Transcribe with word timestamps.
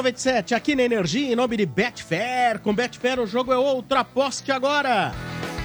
Estádio 0.00 0.02
97, 0.02 0.54
aqui 0.54 0.74
na 0.74 0.82
Energia, 0.82 1.32
em 1.32 1.36
nome 1.36 1.56
de 1.58 1.66
Betfair. 1.66 2.58
Com 2.60 2.74
Betfair 2.74 3.20
o 3.20 3.26
jogo 3.26 3.52
é 3.52 3.58
outro, 3.58 3.98
aposte 3.98 4.50
agora. 4.50 5.12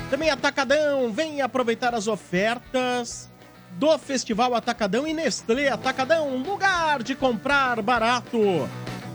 Também 0.09 0.29
Atacadão, 0.29 1.11
vem 1.11 1.41
aproveitar 1.41 1.95
as 1.95 2.07
ofertas 2.07 3.29
do 3.71 3.97
Festival 3.97 4.53
Atacadão 4.53 5.07
e 5.07 5.13
Nestlé 5.13 5.69
Atacadão, 5.69 6.37
lugar 6.37 7.01
de 7.01 7.15
comprar 7.15 7.81
barato. 7.81 8.67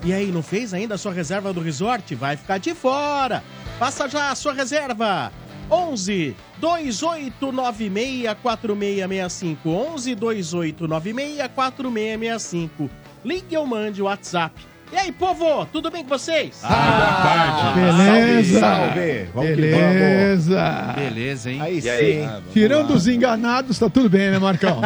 E 0.02 0.12
aí, 0.12 0.32
não 0.32 0.42
fez 0.42 0.72
ainda 0.72 0.94
a 0.94 0.98
sua 0.98 1.12
reserva 1.12 1.52
do 1.52 1.60
resort? 1.60 2.14
Vai 2.14 2.36
ficar 2.36 2.58
de 2.58 2.74
fora. 2.74 3.44
Faça 3.78 4.08
já 4.08 4.30
a 4.30 4.34
sua 4.34 4.54
reserva. 4.54 5.30
11 5.70 6.34
2896 6.58 8.34
4665 8.42 9.68
11 9.68 10.14
2896 10.14 11.48
4665 11.54 12.90
Ligue 13.22 13.56
ou 13.56 13.66
mande 13.66 14.00
o 14.00 14.06
WhatsApp. 14.06 14.69
E 14.92 14.96
aí, 14.96 15.12
povo, 15.12 15.64
tudo 15.66 15.88
bem 15.90 16.02
com 16.02 16.08
vocês? 16.08 16.60
Ah, 16.64 17.72
Beleza. 17.76 18.58
Salve, 18.60 18.94
salve. 18.94 19.28
Vamos 19.32 19.50
que 19.50 19.56
Beleza. 19.56 20.94
Beleza, 20.96 21.50
hein? 21.52 21.60
Aí 21.62 21.78
E 21.80 21.88
aí? 21.90 22.12
sim. 22.14 22.24
Ah, 22.26 22.40
Tirando 22.52 22.90
lá. 22.90 22.96
os 22.96 23.06
enganados, 23.06 23.78
tá 23.78 23.88
tudo 23.88 24.10
bem, 24.10 24.30
né, 24.32 24.38
Marcão? 24.40 24.80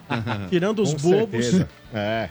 Tirando 0.48 0.80
os 0.82 0.94
Com 0.94 1.10
bobos. 1.10 1.44
certeza. 1.44 1.68
É. 1.92 2.28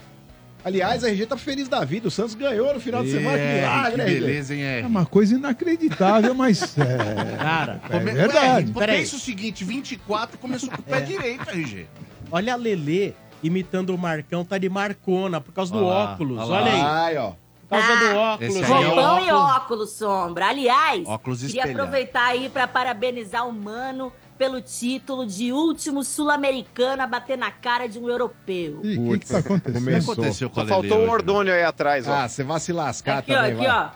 Aliás, 0.66 1.04
a 1.04 1.10
RG 1.10 1.26
tá 1.28 1.38
feliz 1.38 1.68
da 1.70 1.86
vida. 1.86 2.08
O 2.08 2.12
Santos 2.12 2.34
ganhou 2.34 2.74
no 2.74 2.80
final 2.80 3.04
de 3.04 3.12
semana. 3.12 3.38
Que 3.38 3.44
É, 3.44 3.60
milagre, 3.62 3.96
que 3.96 4.02
RG. 4.02 4.20
beleza, 4.20 4.56
hein, 4.56 4.62
É 4.64 4.80
é. 4.82 4.86
uma 4.88 5.06
coisa 5.06 5.36
inacreditável, 5.36 6.34
mas 6.34 6.76
é, 6.78 7.38
Cara, 7.38 7.80
é 7.92 8.00
verdade. 8.00 8.72
Ué, 8.76 8.88
pensa 8.88 9.16
o 9.16 9.20
seguinte, 9.20 9.64
24 9.64 10.38
começou 10.40 10.70
com 10.72 10.82
o 10.82 10.84
pé 10.84 11.00
direito, 11.02 11.48
RG. 11.50 11.86
olha 12.32 12.54
a 12.54 12.58
Lelê 12.58 13.14
imitando 13.44 13.92
o 13.92 13.98
Marcão, 13.98 14.44
tá 14.46 14.58
de 14.58 14.70
Marcona, 14.70 15.40
por 15.42 15.52
causa 15.54 15.72
do 15.74 15.86
óculos. 15.86 16.40
olha 16.40 16.50
lá. 16.50 16.58
Olha 16.62 16.72
aí. 16.74 16.82
Ai, 16.82 17.18
ó. 17.18 17.32
Por 17.70 17.78
causa 17.80 17.88
do 17.88 18.44
Esse 18.46 18.64
óculos. 18.64 18.64
aí 18.64 18.72
é 18.72 18.88
o. 18.88 18.90
Roupão 18.90 19.20
e 19.20 19.32
óculos- 19.32 19.56
óculos, 19.58 19.92
Sombra. 19.92 20.48
Aliás, 20.48 21.08
Óculos 21.08 21.40
queria 21.42 21.62
espelhado. 21.62 21.82
aproveitar 21.82 22.26
aí 22.26 22.50
pra 22.50 22.68
parabenizar 22.68 23.48
o 23.48 23.54
Mano 23.54 24.12
pelo 24.40 24.60
título 24.62 25.26
de 25.26 25.52
último 25.52 26.04
sul-americano 26.04 27.04
a 27.04 27.06
bater 27.08 27.38
na 27.38 27.52
cara 27.52 27.88
de 27.88 28.00
um 28.00 28.10
europeu. 28.10 28.80
Ih, 28.84 28.98
o 28.98 29.12
que, 29.14 29.20
que 29.20 29.26
tá 29.28 29.38
O 29.40 29.44
que 29.44 29.48
acontecendo? 29.50 29.84
Começou. 29.84 30.14
aconteceu 30.14 30.50
com 30.50 30.60
a 30.62 30.64
Só 30.64 30.70
faltou 30.70 30.98
o 30.98 31.02
hoje? 31.02 31.12
Ordônio 31.12 31.54
aí 31.54 31.64
atrás, 31.64 32.08
ó. 32.08 32.14
Ah, 32.14 32.28
você 32.28 32.44
vai 32.44 32.60
se 32.60 32.72
lascar 32.74 33.18
Aqui, 33.20 33.32
ó, 33.34 33.36
também, 33.36 33.52
aqui, 33.52 33.66
vai. 33.68 33.86
ó. 33.86 33.90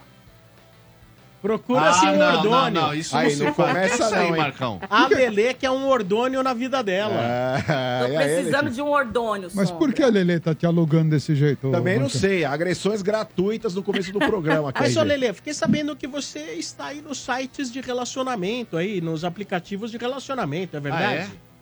Procura-se 1.43 2.05
um 2.05 2.09
Ah, 2.09 2.13
não, 2.15 2.35
ordônio. 2.37 2.51
não, 2.51 2.87
não, 2.87 2.93
isso 2.95 3.17
Aí, 3.17 3.35
não, 3.35 3.53
começa 3.53 4.03
é 4.03 4.07
aí, 4.07 4.13
não, 4.29 4.35
hein? 4.35 4.41
Marcão. 4.41 4.79
A 4.89 5.07
Lelê 5.09 5.53
que 5.53 5.65
é 5.65 5.69
um 5.71 5.85
ordônio 5.89 6.41
na 6.41 6.53
vida 6.53 6.81
dela. 6.81 7.13
Ah, 7.67 7.99
Tô 7.99 8.05
aí, 8.05 8.15
precisando 8.17 8.69
de 8.71 8.81
um 8.81 8.87
Ordônio, 8.89 9.49
Mas 9.53 9.67
Sombra. 9.67 9.85
por 9.85 9.93
que 9.93 10.01
a 10.01 10.07
Lelê 10.07 10.39
tá 10.39 10.55
te 10.55 10.65
alugando 10.65 11.09
desse 11.09 11.35
jeito? 11.35 11.69
Também 11.69 11.95
não 11.95 12.03
Marcão? 12.03 12.19
sei. 12.21 12.45
Agressões 12.45 13.01
gratuitas 13.01 13.75
no 13.75 13.83
começo 13.83 14.11
do 14.13 14.19
programa. 14.19 14.69
aqui, 14.69 14.79
Mas, 14.81 14.95
ô 14.95 15.01
RG. 15.01 15.07
Lelê, 15.09 15.33
fiquei 15.33 15.53
sabendo 15.53 15.95
que 15.97 16.07
você 16.07 16.39
está 16.53 16.85
aí 16.87 17.01
nos 17.01 17.17
sites 17.19 17.69
de 17.71 17.81
relacionamento, 17.81 18.77
aí, 18.77 19.01
nos 19.01 19.25
aplicativos 19.25 19.91
de 19.91 19.97
relacionamento, 19.97 20.77
é 20.77 20.79
verdade? 20.79 21.27
Ah, 21.29 21.52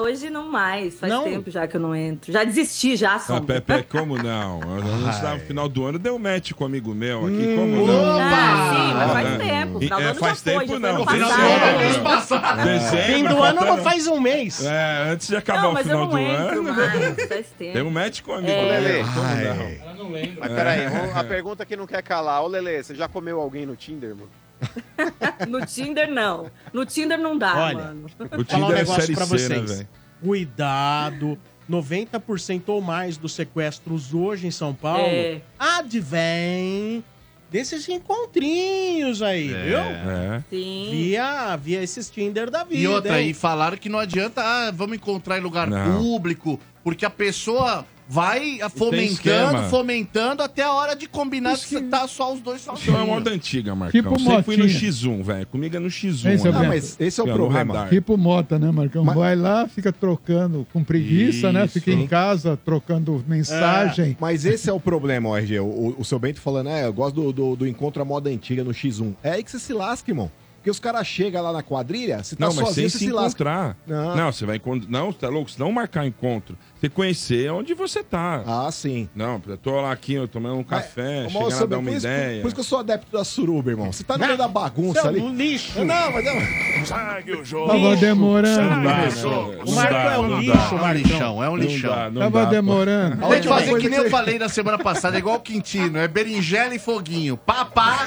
hoje 0.00 0.30
não 0.30 0.48
mais. 0.48 0.98
Faz 0.98 1.12
Não? 1.12 1.24
tempo 1.24 1.50
já 1.50 1.66
que 1.66 1.76
eu 1.76 1.80
não 1.80 1.94
entro. 1.94 2.32
Já 2.32 2.44
desisti, 2.44 2.96
já, 2.96 3.14
Ah, 3.14 3.18
Sombra. 3.18 3.60
Pepe, 3.60 3.84
como 3.88 4.16
não? 4.16 4.60
No 4.60 5.40
final 5.46 5.68
do 5.68 5.84
ano 5.86 5.98
deu 5.98 6.18
match 6.18 6.52
com 6.52 6.64
um 6.64 6.66
amigo 6.66 6.94
meu 6.94 7.26
aqui, 7.26 7.54
como 7.56 7.86
não? 7.86 8.20
Ah, 8.20 8.72
sim, 8.74 8.94
mas 8.94 9.12
faz 9.12 9.26
Ah, 9.34 9.38
tempo. 9.38 9.78
é. 9.78 9.80
Final 9.80 9.98
do 10.00 10.04
É, 10.06 10.10
ano 10.10 10.20
faz 10.20 10.38
já 10.38 10.42
foi, 10.44 10.52
tempo 10.52 10.66
foi 10.66 10.78
não, 10.78 10.88
ano 10.88 11.06
final 11.10 11.28
do 11.28 11.34
ano, 11.34 11.78
Mês 11.78 11.96
é. 11.96 12.00
passado. 12.00 12.64
Dezembro, 12.64 13.02
Fim 13.06 13.24
do 13.24 13.42
ano 13.42 13.60
não 13.64 13.78
faz 13.78 14.06
um 14.06 14.20
mês. 14.20 14.64
É, 14.64 15.10
antes 15.10 15.28
de 15.28 15.36
acabar 15.36 15.62
Não, 15.62 15.70
o 15.70 15.74
mas 15.74 15.86
eu 15.86 15.92
final 15.92 16.04
não 16.04 16.10
do 16.10 16.18
entro 16.18 16.58
ano. 16.60 16.72
mais. 16.74 17.28
Faz 17.28 17.46
tempo. 17.58 17.72
Deu 17.74 17.86
um 17.86 17.90
match 17.90 18.22
com 18.22 18.32
um 18.32 18.34
amigo 18.36 18.52
É. 18.52 18.80
meu. 18.80 19.04
Como 19.06 19.20
Ai. 19.26 19.44
não? 19.44 20.38
Mas 20.40 20.52
peraí, 20.52 20.80
a 21.14 21.24
pergunta 21.24 21.64
que 21.66 21.76
não 21.76 21.86
quer 21.86 22.02
calar. 22.02 22.42
Ô, 22.42 22.46
Lelê, 22.46 22.82
você 22.82 22.94
já 22.94 23.08
comeu 23.08 23.40
alguém 23.40 23.66
no 23.66 23.76
Tinder, 23.76 24.10
mano? 24.10 24.28
No 25.48 25.64
Tinder, 25.64 26.10
não. 26.10 26.50
No 26.72 26.84
Tinder 26.84 27.18
não 27.18 27.36
dá, 27.38 27.54
Olha, 27.56 27.74
mano. 27.78 28.06
O 28.38 28.44
Falar 28.44 28.66
um 28.68 28.72
é 28.72 28.74
negócio 28.76 29.00
série 29.02 29.14
pra 29.14 29.24
né, 29.24 29.30
vocês. 29.30 29.70
velho? 29.70 29.88
Cuidado. 30.20 31.38
90% 31.70 32.62
ou 32.68 32.80
mais 32.80 33.16
dos 33.18 33.32
sequestros 33.34 34.14
hoje 34.14 34.46
em 34.46 34.50
São 34.50 34.74
Paulo 34.74 35.04
É. 35.04 35.42
advém 35.58 37.04
desses 37.50 37.86
encontrinhos 37.88 39.20
aí, 39.22 39.48
viu? 39.48 39.78
É. 39.78 40.42
Sim. 40.50 40.88
Via, 40.90 41.56
via 41.56 41.82
esses 41.82 42.10
Tinder 42.10 42.50
da 42.50 42.64
vida. 42.64 42.80
E 42.80 42.86
outra, 42.88 43.20
hein? 43.20 43.30
e 43.30 43.34
falaram 43.34 43.76
que 43.76 43.88
não 43.88 43.98
adianta, 43.98 44.42
ah, 44.42 44.70
vamos 44.70 44.96
encontrar 44.96 45.38
em 45.38 45.42
lugar 45.42 45.66
Não. 45.66 45.98
público, 45.98 46.58
porque 46.82 47.04
a 47.04 47.10
pessoa 47.10 47.84
vai 48.08 48.58
fomentando, 48.74 49.62
fomentando 49.68 50.42
até 50.42 50.62
a 50.62 50.72
hora 50.72 50.96
de 50.96 51.06
combinar 51.08 51.52
Isso 51.54 51.68
que 51.68 51.76
que- 51.80 51.88
tá 51.88 52.06
só 52.08 52.32
os 52.32 52.40
dois 52.40 52.60
Isso 52.60 52.68
é 52.70 52.72
uma 52.72 52.78
sozinhos. 52.80 53.06
moda 53.06 53.30
antiga, 53.30 53.74
Marcão. 53.74 54.00
Tipo 54.02 54.18
Sempre 54.18 54.42
fui 54.42 54.56
no 54.56 54.64
motinha. 54.64 54.90
X1, 54.92 55.22
velho. 55.22 55.46
Comigo 55.46 55.76
é 55.76 55.78
no 55.78 55.88
X1. 55.90 56.30
Esse 56.34 56.48
é 56.48 56.50
né? 56.50 56.50
o 56.50 56.52
Não, 56.52 56.60
Beto. 56.60 56.68
mas 56.68 56.96
esse 56.98 57.20
é 57.20 57.22
o 57.22 57.26
problema. 57.26 57.74
radar. 57.74 57.88
Tipo 57.90 58.16
mota, 58.16 58.58
né, 58.58 58.70
Marcão? 58.70 59.04
Mas- 59.04 59.16
Vai 59.16 59.36
lá, 59.36 59.68
fica 59.68 59.92
trocando 59.92 60.66
com 60.72 60.82
preguiça, 60.82 61.52
né? 61.52 61.64
Isso. 61.64 61.74
Fica 61.74 61.92
em 61.92 62.06
casa 62.06 62.56
trocando 62.64 63.22
mensagem. 63.28 64.16
Mas 64.20 64.44
esse 64.44 64.68
é 64.70 64.72
o 64.72 64.80
problema, 64.80 65.36
RG. 65.38 65.60
O, 65.60 65.64
o- 65.66 65.96
o 65.98 66.04
seu 66.04 66.18
Bento 66.18 66.40
falando, 66.40 66.68
é, 66.70 66.86
eu 66.86 66.92
gosto 66.92 67.14
do, 67.16 67.32
do, 67.32 67.56
do 67.56 67.66
encontro 67.66 68.00
à 68.00 68.04
moda 68.04 68.30
antiga 68.30 68.64
no 68.64 68.70
X1. 68.72 69.14
É 69.22 69.32
aí 69.32 69.44
que 69.44 69.50
você 69.50 69.58
se 69.58 69.72
lasca, 69.72 70.10
irmão. 70.10 70.30
Porque 70.56 70.70
os 70.70 70.80
caras 70.80 71.06
chegam 71.06 71.40
lá 71.40 71.52
na 71.52 71.62
quadrilha, 71.62 72.22
você 72.22 72.34
tá 72.34 72.46
Não, 72.46 72.54
mas 72.54 72.56
sem 72.56 72.66
sozinho, 72.66 72.90
você 72.90 72.98
se 72.98 73.04
se 73.06 73.12
lasca. 73.12 73.28
encontrar. 73.28 73.76
Não. 73.86 74.16
Não, 74.16 74.32
você 74.32 74.44
vai 74.44 74.56
encontrar. 74.56 74.90
Não, 74.90 75.12
você 75.12 75.18
tá 75.18 75.28
louco? 75.28 75.50
Se 75.50 75.58
não 75.60 75.70
marcar 75.70 76.04
encontro, 76.04 76.58
você 76.80 76.88
conhecer 76.88 77.50
onde 77.50 77.74
você 77.74 78.02
tá. 78.04 78.42
Ah, 78.46 78.70
sim. 78.70 79.08
Não, 79.14 79.40
eu 79.46 79.56
tô 79.56 79.80
lá 79.80 79.90
aqui, 79.92 80.14
eu 80.14 80.28
tomando 80.28 80.56
um 80.56 80.62
café, 80.64 81.24
Mas, 81.24 81.32
chegando 81.32 81.50
seu 81.52 81.66
dar 81.66 81.78
uma 81.78 81.90
por 81.90 81.96
isso- 81.96 82.06
ideia. 82.06 82.40
Por 82.42 82.46
isso 82.48 82.54
que 82.54 82.60
eu 82.60 82.64
sou 82.64 82.78
adepto 82.78 83.10
da 83.16 83.24
suruba, 83.24 83.70
irmão. 83.70 83.92
Você 83.92 84.04
tá 84.04 84.16
no 84.16 84.24
meio 84.24 84.36
da 84.38 84.46
Você 84.46 84.52
bagunça 84.52 85.00
é 85.00 85.08
ali. 85.08 85.20
um 85.20 85.34
lixo. 85.34 85.84
Não, 85.84 86.12
mas 86.12 86.24
é... 86.26 86.84
Segue 86.84 87.32
o 87.32 87.44
jogo. 87.44 87.66
Tava 87.72 87.96
demorando. 87.96 88.70
Não 88.70 88.82
dá, 88.84 88.96
né? 88.98 89.08
O 89.08 89.64
Não 89.66 89.74
Marco 89.74 89.92
dá, 89.92 90.12
é 90.12 90.18
um 90.18 90.28
não 90.28 90.40
lixo, 90.40 90.52
dá. 90.56 90.62
É 90.78 90.90
um 90.90 90.92
lixão, 90.92 91.44
é 91.44 91.48
um 91.48 91.56
Não 91.56 91.56
lixão. 91.56 91.90
dá, 91.90 92.10
não 92.10 92.20
Tava 92.22 92.38
dá, 92.40 92.44
pô. 92.46 92.50
demorando. 92.52 93.24
A 93.24 93.28
Tem 93.28 93.40
que 93.40 93.48
fazer 93.48 93.78
que 93.78 93.88
nem 93.88 93.98
eu 93.98 94.10
falei 94.10 94.38
na 94.38 94.48
semana 94.48 94.78
passada, 94.78 95.18
igual 95.18 95.36
o 95.36 95.40
Quintino, 95.40 95.98
é 95.98 96.06
berinjela 96.06 96.74
e 96.74 96.78
foguinho. 96.78 97.36
Papá, 97.36 98.06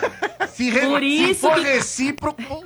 se, 0.53 0.69
re... 0.69 0.81
Por 0.87 1.01
se 1.01 1.33
for 1.35 1.55
que- 1.55 1.61
recíproco... 1.61 2.63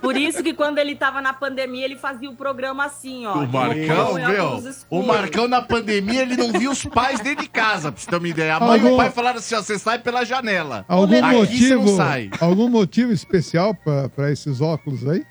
Por 0.00 0.16
isso 0.16 0.42
que 0.42 0.54
quando 0.54 0.78
ele 0.78 0.94
tava 0.94 1.20
na 1.20 1.32
pandemia, 1.32 1.84
ele 1.84 1.96
fazia 1.96 2.30
o 2.30 2.36
programa 2.36 2.84
assim, 2.86 3.26
ó. 3.26 3.34
O 3.34 3.46
Marcão, 3.48 4.14
meu, 4.14 4.62
o. 4.90 5.02
Marcão 5.02 5.48
na 5.48 5.60
pandemia, 5.60 6.22
ele 6.22 6.36
não 6.36 6.52
viu 6.52 6.70
os 6.70 6.84
pais 6.84 7.20
dentro 7.20 7.42
de 7.42 7.48
casa, 7.50 7.90
pra 7.92 8.00
você 8.00 8.08
ter 8.08 8.16
uma 8.16 8.28
ideia. 8.28 8.56
A 8.56 8.60
mãe 8.60 8.78
e 8.78 8.82
Algum- 8.82 8.94
o 8.94 8.96
pai 8.96 9.10
falaram 9.10 9.38
assim, 9.38 9.54
ó, 9.54 9.62
você 9.62 9.78
sai 9.78 9.98
pela 9.98 10.24
janela. 10.24 10.84
Algum 10.88 11.22
Aqui 11.24 11.58
você 11.58 11.74
não 11.74 11.82
motivo, 11.82 11.96
sai. 11.96 12.30
algum 12.40 12.68
motivo 12.68 13.12
especial 13.12 13.74
pra, 13.74 14.08
pra 14.08 14.30
esses 14.30 14.60
óculos 14.60 15.06
aí? 15.08 15.24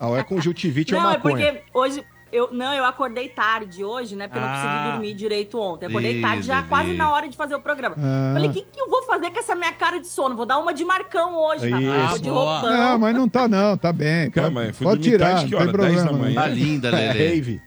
Ah, 0.00 0.10
é 0.18 0.22
conjuntivite 0.22 0.94
ou 0.94 1.00
Não, 1.00 1.10
é 1.10 1.14
maconha. 1.14 1.52
porque 1.52 1.62
hoje. 1.74 2.04
Eu, 2.30 2.50
não, 2.52 2.72
eu 2.74 2.84
acordei 2.84 3.28
tarde 3.28 3.82
hoje, 3.84 4.14
né? 4.16 4.28
Porque 4.28 4.38
eu 4.38 4.42
não 4.42 4.48
Ah. 4.52 4.62
consegui 4.62 4.90
dormir 4.92 5.14
direito 5.14 5.58
ontem. 5.58 5.86
Acordei 5.86 6.18
Ih, 6.18 6.20
tarde, 6.22 6.42
já 6.42 6.56
Lelê. 6.56 6.68
quase 6.68 6.92
na 6.92 7.10
hora 7.12 7.28
de 7.28 7.36
fazer 7.36 7.54
o 7.54 7.60
programa. 7.60 7.96
Ah. 7.98 8.30
Falei, 8.34 8.50
o 8.50 8.52
que, 8.52 8.62
que 8.62 8.80
eu 8.80 8.88
vou 8.90 9.02
fazer 9.04 9.30
com 9.30 9.38
essa 9.38 9.54
minha 9.54 9.72
cara 9.72 9.98
de 9.98 10.06
sono? 10.08 10.36
Vou 10.36 10.44
dar 10.46 10.58
uma 10.58 10.74
de 10.74 10.84
Marcão 10.84 11.34
hoje, 11.36 11.66
Isso. 11.70 11.80
cama, 11.80 12.18
de 12.18 12.28
roupão. 12.28 12.70
Não, 12.70 12.98
mas 12.98 13.14
não 13.14 13.28
tá 13.28 13.48
não, 13.48 13.76
tá 13.76 13.92
bem. 13.92 14.30
Calma 14.30 14.60
aí, 14.62 14.66
Pode, 14.72 14.84
pode 14.84 15.02
tirar, 15.02 15.26
tarde, 15.36 15.42
não 15.42 15.50
que 15.50 15.56
tem 15.56 15.68
hora? 15.68 15.78
10 15.88 15.94
da 15.96 16.02
problema. 16.08 16.24
manhã? 16.28 16.40
Tá 16.42 16.48
linda, 16.48 16.88
É 16.90 17.10
rave. 17.12 17.62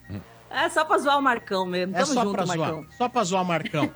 É 0.53 0.67
só 0.67 0.83
pra 0.83 0.97
zoar 0.97 1.17
o 1.17 1.21
Marcão 1.21 1.65
mesmo. 1.65 1.95
É 1.95 1.99
Tamo 2.01 2.13
só 2.13 2.21
junto, 2.23 2.33
pra 2.33 2.45
Marcão. 2.45 2.65
zoar. 2.81 2.85
Só 2.97 3.07
pra 3.09 3.23
zoar 3.23 3.45
Marcão. 3.45 3.89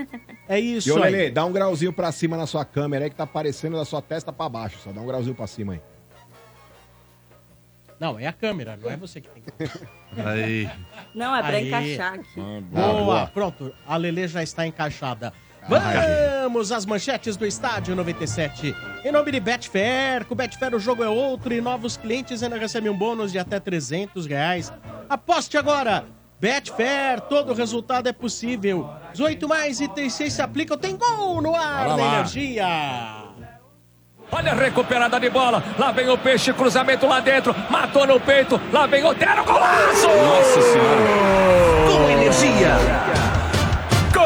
É 0.47 0.57
isso 0.59 0.87
E 0.87 0.91
ô. 0.93 0.97
Lelê, 0.99 1.29
dá 1.29 1.43
um 1.43 1.51
grauzinho 1.51 1.91
pra 1.91 2.11
cima 2.13 2.37
na 2.37 2.47
sua 2.47 2.63
câmera 2.63 3.03
aí 3.03 3.09
que 3.09 3.15
tá 3.15 3.25
aparecendo 3.25 3.75
da 3.75 3.83
sua 3.83 4.01
testa 4.01 4.31
pra 4.31 4.47
baixo. 4.47 4.77
Só 4.79 4.91
dá 4.93 5.01
um 5.01 5.05
grauzinho 5.05 5.35
pra 5.35 5.47
cima 5.47 5.73
aí. 5.73 5.81
Não, 7.99 8.19
é 8.19 8.27
a 8.27 8.33
câmera, 8.33 8.77
não 8.81 8.89
é 8.89 8.97
você 8.97 9.21
que 9.21 9.29
tem 9.29 9.41
que... 9.41 9.51
Aí. 10.21 10.69
Não, 11.13 11.35
é 11.35 11.41
pra 11.41 11.57
Aí. 11.57 11.67
encaixar 11.67 12.13
aqui. 12.15 12.39
Ah, 12.39 12.61
Boa, 12.61 13.03
boa. 13.03 13.27
pronto. 13.27 13.73
A 13.87 13.95
Lelê 13.97 14.27
já 14.27 14.43
está 14.43 14.65
encaixada. 14.67 15.31
Ah, 15.63 16.41
Vamos 16.43 16.71
às 16.71 16.85
manchetes 16.85 17.35
do 17.35 17.45
Estádio 17.45 17.95
97. 17.95 18.75
Em 19.03 19.11
nome 19.11 19.31
de 19.31 19.39
Betfair, 19.39 20.23
com 20.25 20.35
Betfair 20.35 20.75
o 20.75 20.79
jogo 20.79 21.03
é 21.03 21.09
outro 21.09 21.53
e 21.53 21.59
novos 21.59 21.97
clientes 21.97 22.43
ainda 22.43 22.57
recebem 22.57 22.91
um 22.91 22.97
bônus 22.97 23.31
de 23.31 23.39
até 23.39 23.59
300 23.59 24.27
reais. 24.27 24.71
Aposte 25.09 25.57
agora! 25.57 26.05
Betfair, 26.39 27.21
todo 27.21 27.53
resultado 27.53 28.07
é 28.07 28.13
possível. 28.13 28.87
18 29.13 29.47
mais 29.47 29.79
e 29.79 29.87
36 29.87 30.33
se 30.33 30.41
aplicam, 30.41 30.77
tem 30.77 30.95
gol 30.95 31.41
no 31.41 31.55
ar 31.55 31.95
da 31.95 32.03
energia. 32.03 32.67
Olha 34.31 34.51
a 34.51 34.55
recuperada 34.55 35.19
de 35.19 35.29
bola. 35.29 35.63
Lá 35.77 35.91
vem 35.91 36.09
o 36.09 36.17
peixe, 36.17 36.51
cruzamento 36.53 37.07
lá 37.07 37.19
dentro. 37.19 37.55
Matou 37.69 38.05
no 38.07 38.19
peito. 38.19 38.59
Lá 38.71 38.85
vem 38.85 39.03
Otero, 39.05 39.43
golaço! 39.43 40.07
Nossa 40.07 40.61
senhora. 40.61 41.85
Com 41.87 42.09
energia. 42.09 42.75
Gol! 44.13 44.25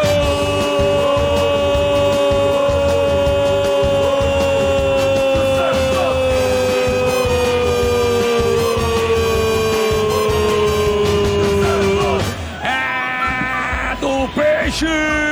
É 12.63 13.95
do 13.99 14.27
peixe! 14.33 15.28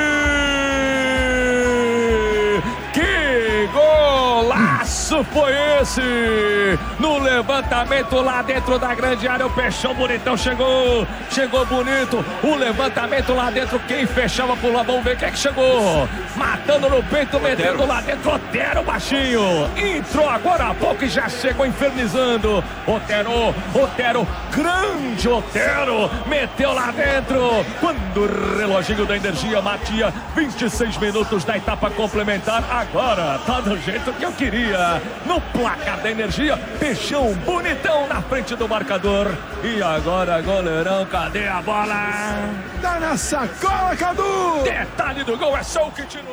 Foi 5.37 5.53
esse? 5.79 6.76
No 6.99 7.19
levantamento 7.19 8.19
lá 8.21 8.41
dentro 8.41 8.79
da 8.79 8.93
grande 8.95 9.27
área, 9.27 9.45
o 9.45 9.49
Peixão 9.51 9.93
bonitão 9.93 10.35
chegou. 10.35 11.07
Chegou 11.29 11.65
bonito. 11.65 12.25
O 12.43 12.55
levantamento 12.55 13.33
lá 13.33 13.51
dentro, 13.51 13.79
quem 13.87 14.05
fechava 14.07 14.55
por 14.57 14.73
lá, 14.73 14.81
vamos 14.81 15.03
ver 15.03 15.15
quem 15.17 15.27
é 15.27 15.31
que 15.31 15.37
chegou. 15.37 16.09
Matando 16.35 16.89
no 16.89 17.03
peito, 17.03 17.39
metendo 17.39 17.85
lá 17.85 18.01
dentro, 18.01 18.33
Otero 18.33 18.83
baixinho. 18.83 19.69
Entrou 19.75 20.27
agora 20.27 20.69
há 20.69 20.73
pouco 20.73 21.05
e 21.05 21.09
já 21.09 21.29
chegou 21.29 21.65
infernizando. 21.65 22.63
Otero, 22.87 23.53
Otero, 23.73 24.27
grande 24.51 25.29
Otero, 25.29 26.09
meteu 26.25 26.73
lá 26.73 26.91
dentro. 26.91 27.65
Quando 27.79 27.97
o 28.17 28.57
reloginho 28.57 29.05
da 29.05 29.15
energia 29.15 29.61
batia 29.61 30.13
26 30.35 30.97
minutos 30.97 31.43
da 31.43 31.57
etapa 31.57 31.91
complementar, 31.91 32.63
agora 32.71 33.39
tá 33.45 33.61
do 33.61 33.77
jeito 33.77 34.11
que 34.13 34.23
eu 34.23 34.31
queria. 34.31 35.01
No 35.25 35.39
placar 35.41 35.99
da 35.99 36.09
energia, 36.09 36.57
Peixão 36.87 37.33
bonitão 37.45 38.07
na 38.07 38.21
frente 38.21 38.55
do 38.55 38.65
marcador. 38.65 39.27
E 39.61 39.81
agora, 39.83 40.41
goleirão, 40.41 41.05
cadê 41.07 41.45
a 41.45 41.61
bola? 41.61 42.49
Tá 42.81 42.97
na 42.97 43.17
sacola, 43.17 43.93
Cadu! 43.93 44.23
Detalhe 44.63 45.25
do 45.25 45.37
gol 45.37 45.57
é 45.57 45.63
só 45.63 45.89
o 45.89 45.91
Quintino. 45.91 46.23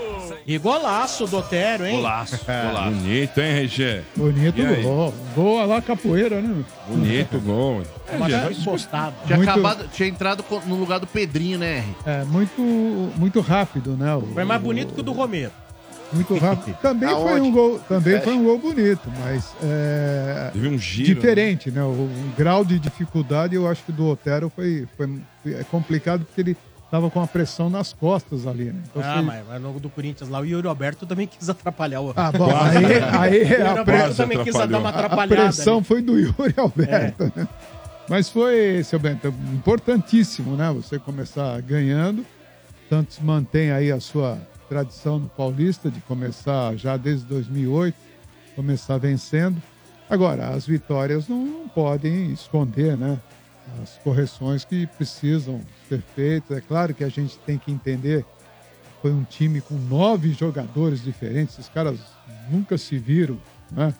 E 0.47 0.57
golaço 0.57 1.27
do 1.27 1.39
Otero, 1.39 1.85
hein? 1.85 1.97
Golaço, 1.97 2.39
golaço. 2.47 2.91
Bonito, 2.93 3.41
hein, 3.41 3.51
RG? 3.65 4.03
Bonito 4.15 4.61
E 4.61 4.65
aí? 4.67 4.83
gol. 4.85 5.13
Gol 5.35 5.67
lá 5.67 5.83
capoeira, 5.83 6.41
né? 6.41 6.65
Bonito 6.87 7.41
gol. 7.41 7.83
Uma 8.13 8.29
encostado. 8.53 9.15
Tinha, 9.27 9.37
Muito- 9.37 9.51
acabado, 9.51 9.89
tinha 9.93 10.09
entrado 10.09 10.45
co- 10.45 10.63
no 10.67 10.77
lugar 10.77 11.01
do 11.01 11.07
Pedrinho, 11.09 11.59
né, 11.59 11.79
R? 11.79 11.97
É, 12.07 12.25
muito, 12.27 12.63
muito 13.17 13.41
rápido, 13.41 13.97
né? 13.97 14.15
O- 14.15 14.23
Foi 14.33 14.45
mais 14.45 14.63
bonito 14.63 14.95
que 14.95 15.01
o 15.01 15.03
do 15.03 15.11
Romero. 15.13 15.51
Muito 16.15 16.37
rápido. 16.39 16.77
Também 16.81 17.09
foi 17.09 17.33
Aonde? 17.33 17.41
um 17.49 17.53
gol, 17.53 17.79
também 17.89 18.21
foi 18.21 18.33
um 18.35 18.45
gol 18.45 18.59
bonito, 18.59 19.09
mas 19.21 19.53
é, 19.63 20.51
Teve 20.53 20.69
um 20.69 20.79
giro. 20.79 21.15
diferente, 21.15 21.71
né? 21.71 21.83
O, 21.83 21.87
o 21.89 22.33
grau 22.37 22.65
de 22.65 22.79
dificuldade, 22.79 23.55
eu 23.55 23.69
acho 23.69 23.83
que 23.85 23.93
do 23.93 24.07
Otero 24.09 24.51
foi, 24.55 24.87
foi 24.97 25.09
é 25.47 25.65
complicado 25.71 26.25
porque 26.25 26.41
ele 26.41 26.57
tava 26.91 27.11
com 27.11 27.21
a 27.21 27.27
pressão 27.27 27.69
nas 27.69 27.93
costas 27.93 28.47
ali, 28.47 28.67
né? 28.67 28.81
Então, 28.91 29.03
Ah, 29.05 29.15
foi- 29.15 29.23
mas, 29.23 29.45
mas 29.49 29.61
no 29.63 29.81
do 29.81 29.91
Corinthians 29.91 30.31
lá, 30.31 30.41
o 30.41 30.45
Yuri 30.47 30.69
Alberto 30.69 31.05
também 31.07 31.27
quis 31.27 31.49
atrapalhar 31.49 32.01
o. 32.01 32.13
Ah, 32.15 32.31
bom, 32.31 32.49
aí, 32.55 32.83
né? 32.83 33.09
aí 33.19 33.39
o 33.43 33.43
Yuri 33.43 33.55
a, 33.63 33.71
pre- 33.73 33.79
Alberto 33.79 34.17
também 34.17 34.45
quis 34.45 34.55
dar 34.55 34.67
uma 34.79 34.89
a 34.89 34.91
atrapalhada. 34.91 35.43
pressão 35.43 35.77
ali. 35.79 35.85
foi 35.85 36.01
do 36.03 36.19
Yuri 36.19 36.55
Alberto, 36.57 37.33
né? 37.35 37.49
Mas 38.09 38.29
foi, 38.29 38.83
seu 38.85 38.99
Bento, 38.99 39.29
importantíssimo, 39.53 40.57
né? 40.57 40.71
Você 40.73 40.99
começar 40.99 41.61
ganhando. 41.63 42.25
Santos 42.91 43.19
mantém 43.19 43.71
aí 43.73 43.91
a 43.91 43.99
sua 43.99 44.39
tradição 44.75 45.21
no 45.21 45.29
Paulista 45.29 45.89
de 45.89 46.01
começar 46.01 46.75
já 46.75 46.97
desde 46.97 47.25
2008, 47.27 47.95
começar 48.57 48.99
vencendo. 48.99 49.63
Agora, 50.11 50.49
as 50.49 50.67
vitórias 50.67 51.29
não, 51.29 51.45
não 51.45 51.69
podem 51.69 52.33
esconder, 52.33 52.97
né? 52.97 53.21
As 53.81 53.99
correções 53.99 54.65
que 54.65 54.85
precisam 54.89 55.61
ser 55.89 56.03
feitas. 56.17 56.59
É 56.59 56.61
claro 56.61 56.93
que 56.93 57.05
a 57.05 57.09
gente 57.09 57.39
tem 57.47 57.57
que 57.57 57.71
entender 57.71 58.25
foi 59.01 59.13
um 59.13 59.23
time 59.23 59.61
com 59.61 59.75
nove 59.75 60.33
jogadores 60.33 61.05
diferentes. 61.05 61.57
Esses 61.59 61.71
caras 61.71 62.01
nunca 62.51 62.77
se 62.77 62.99
viram, 62.99 63.39
né? 63.71 63.95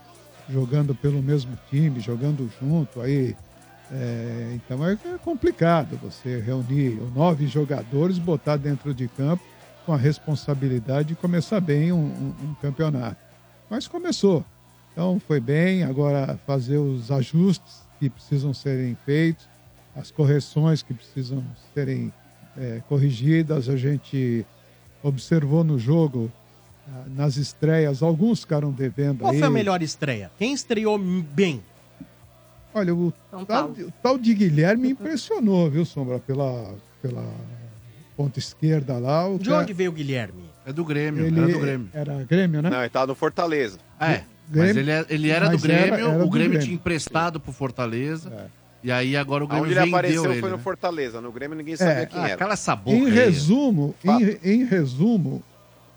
Jogando 0.49 0.93
pelo 0.93 1.23
mesmo 1.23 1.57
time, 1.71 2.01
jogando 2.01 2.51
junto. 2.61 3.01
Aí, 3.01 3.37
é, 3.93 4.53
então 4.55 4.85
é 4.85 4.95
é 4.95 5.19
complicado 5.23 5.97
você 6.03 6.41
reunir 6.41 6.99
nove 7.15 7.47
jogadores, 7.47 8.19
botar 8.19 8.57
dentro 8.57 8.93
de 8.93 9.07
campo 9.07 9.54
com 9.85 9.93
a 9.93 9.97
responsabilidade 9.97 11.09
de 11.09 11.15
começar 11.15 11.61
bem 11.61 11.93
um, 11.93 11.99
um- 11.99 12.35
um 12.51 12.55
campeonato. 12.61 13.17
Mas 13.71 13.87
começou. 13.89 14.45
Então 14.93 15.21
foi 15.27 15.41
bem. 15.41 15.83
Agora 15.83 16.39
fazer 16.47 16.79
os 16.79 17.11
ajustes 17.11 17.83
que 17.99 18.09
precisam 18.09 18.53
serem 18.55 18.97
feitos, 19.05 19.47
as 19.97 20.11
correções 20.11 20.83
que 20.83 20.95
precisam 20.95 21.43
serem 21.75 22.13
é, 22.57 22.81
corrigidas. 22.89 23.69
A 23.69 23.77
gente 23.77 24.45
observou 25.03 25.63
no 25.65 25.79
jogo, 25.79 26.31
ah, 26.89 27.05
nas 27.09 27.37
estreias, 27.37 28.03
alguns 28.03 28.41
ficaram 28.41 28.71
devendo 28.71 29.19
Qual 29.21 29.33
aí. 29.33 29.39
foi 29.39 29.49
a 29.49 29.51
melhor 29.51 29.83
estreia? 29.83 30.31
Quem 30.39 30.53
estreou 30.53 30.99
bem? 30.99 31.63
Olha, 32.73 32.95
o 32.95 33.13
tal, 33.47 33.71
o 33.71 33.93
tal 34.03 34.19
de 34.19 34.35
Guilherme 34.35 34.91
impressionou, 34.91 35.71
viu, 35.71 35.85
Sombra? 35.85 36.19
Pela, 36.19 36.75
pela 37.01 37.25
ponta 38.17 38.39
esquerda 38.39 38.99
lá. 38.99 39.29
O 39.29 39.39
De 39.39 39.49
cara- 39.49 39.63
onde 39.63 39.73
veio 39.73 39.91
o 39.91 39.95
Guilherme? 39.95 40.45
É 40.67 40.73
do 40.73 40.85
Grêmio, 40.85 41.27
ele 41.27 41.39
era 41.41 41.53
do 41.53 41.59
Grêmio. 41.61 41.89
Era 41.93 42.25
Grêmio, 42.25 42.63
né? 42.63 42.71
Não, 42.71 42.81
ele 42.81 42.89
tava 42.89 43.07
no 43.09 43.15
Fortaleza. 43.15 43.79
É, 44.01 44.07
mas 44.07 44.25
Grêmio- 44.51 44.81
ele, 44.81 44.91
é- 44.91 45.07
ele 45.11 45.31
era 45.31 45.47
mas 45.47 45.57
do 45.61 45.63
Grêmio, 45.63 45.85
era- 45.85 45.97
era 45.97 46.07
o 46.07 46.11
Grêmio, 46.13 46.31
Grêmio. 46.31 46.61
tinha 46.61 46.75
emprestado 46.75 47.39
pro 47.39 47.53
Fortaleza. 47.53 48.31
É. 48.33 48.47
E 48.83 48.93
aí 48.93 49.17
agora 49.17 49.45
o 49.45 49.47
Grêmio 49.47 49.65
Onde 49.65 49.73
ele 49.79 49.89
apareceu 49.89 50.31
ele. 50.31 50.41
foi 50.41 50.51
no 50.51 50.57
né? 50.57 50.63
Fortaleza. 50.63 51.21
No 51.21 51.33
Grêmio 51.33 51.57
ninguém 51.57 51.77
sabia 51.77 51.93
É. 52.03 52.07
quem 52.07 52.21
Ah, 52.21 52.29
era. 52.29 52.37
cala 52.37 52.53
essa 52.53 52.75
boca 52.77 52.97
Em 52.97 53.05
aí. 53.07 53.11
resumo, 53.11 53.95
em, 54.05 54.39
em 54.53 54.65
resumo, 54.65 55.43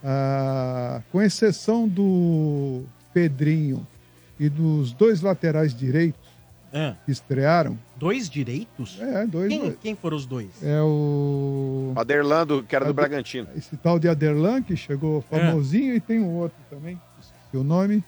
ah, 0.03 1.01
com 1.11 1.21
exceção 1.21 1.87
do 1.87 2.83
Pedrinho 3.13 3.85
e 4.39 4.49
dos 4.49 4.91
dois 4.93 5.21
laterais 5.21 5.73
direitos 5.73 6.19
Ah, 6.73 6.95
que 7.05 7.11
estrearam, 7.11 7.77
dois 7.97 8.29
direitos? 8.29 8.97
é, 9.01 9.25
dois. 9.25 9.49
Quem, 9.49 9.71
quem 9.73 9.95
foram 9.95 10.17
os 10.17 10.25
dois? 10.25 10.49
É 10.63 10.81
o. 10.81 11.93
O 11.95 11.99
Aderlando, 11.99 12.63
que 12.63 12.75
era 12.75 12.85
do 12.85 12.93
Bragantino. 12.93 13.47
Esse 13.55 13.75
tal 13.77 13.97
de 13.99 14.07
Aderlan, 14.07 14.61
que 14.61 14.75
chegou 14.75 15.21
famosinho, 15.21 15.95
e 15.95 15.99
tem 15.99 16.19
um 16.19 16.35
outro 16.35 16.57
também, 16.69 16.99
esqueci 17.19 17.57
o 17.57 17.63
nome. 17.63 18.03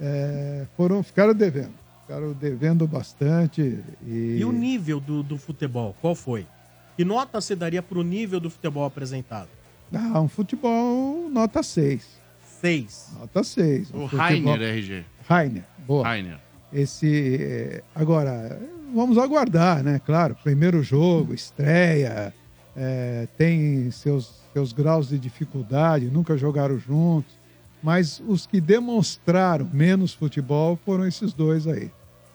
É, 0.00 0.66
foram, 0.76 1.02
ficaram 1.02 1.34
devendo. 1.34 1.74
Ficaram 2.02 2.32
devendo 2.32 2.86
bastante. 2.86 3.78
E, 4.06 4.36
E 4.38 4.44
o 4.44 4.52
nível 4.52 4.98
do, 4.98 5.22
do 5.22 5.36
futebol, 5.36 5.94
qual 6.00 6.14
foi? 6.14 6.46
Que 6.96 7.04
nota 7.04 7.40
você 7.40 7.54
daria 7.54 7.82
pro 7.82 8.02
nível 8.02 8.40
do 8.40 8.50
futebol 8.50 8.84
apresentado? 8.84 9.48
Ah, 9.92 10.20
um 10.20 10.28
futebol 10.28 11.28
nota 11.30 11.62
6. 11.62 12.06
Seis. 12.60 13.10
Nota 13.18 13.42
6. 13.42 13.90
O 13.92 14.04
Rainer, 14.04 14.60
RG. 14.60 15.04
Rainer, 15.28 15.64
boa. 15.86 16.04
Rainer. 16.04 16.38
Esse. 16.72 17.36
é, 17.40 17.82
Agora, 17.94 18.60
vamos 18.94 19.18
aguardar, 19.18 19.82
né? 19.82 20.00
Claro, 20.04 20.36
primeiro 20.42 20.82
jogo, 20.82 21.32
estreia, 21.34 22.32
é, 22.76 23.26
tem 23.36 23.90
seus, 23.90 24.40
seus 24.52 24.72
graus 24.72 25.08
de 25.08 25.18
dificuldade, 25.18 26.10
nunca 26.10 26.36
jogaram 26.36 26.78
juntos. 26.78 27.32
Mas 27.82 28.22
os 28.28 28.46
que 28.46 28.60
demonstraram 28.60 29.66
menos 29.72 30.12
futebol 30.12 30.78
foram 30.84 31.06
esses 31.06 31.32
dois 31.32 31.66
aí. 31.66 31.90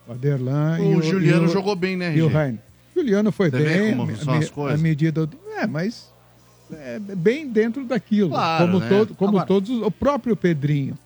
O 0.07 0.11
Aderlan 0.13 0.79
e 0.79 0.95
O 0.95 0.97
o 0.97 1.01
Juliano 1.03 1.43
e 1.43 1.47
o- 1.47 1.51
jogou 1.51 1.75
bem, 1.75 1.95
né, 1.95 2.15
E 2.15 2.21
o? 2.21 2.27
Rainer. 2.27 2.59
Juliano 2.95 3.31
foi 3.31 3.51
Você 3.51 3.57
bem, 3.63 3.95
como 3.95 4.11
a, 4.11 4.15
são 4.15 4.33
as 4.33 4.49
coisas? 4.49 4.79
a 4.79 4.81
medida 4.81 5.25
do. 5.27 5.37
É, 5.57 5.67
mas 5.67 6.11
é, 6.71 6.97
bem 6.99 7.47
dentro 7.47 7.85
daquilo. 7.85 8.29
Claro, 8.29 8.65
como 8.65 8.79
né? 8.79 8.89
todo, 8.89 9.13
como 9.15 9.29
Agora- 9.31 9.45
todos. 9.45 9.69
O 9.69 9.91
próprio 9.91 10.35
Pedrinho. 10.35 10.97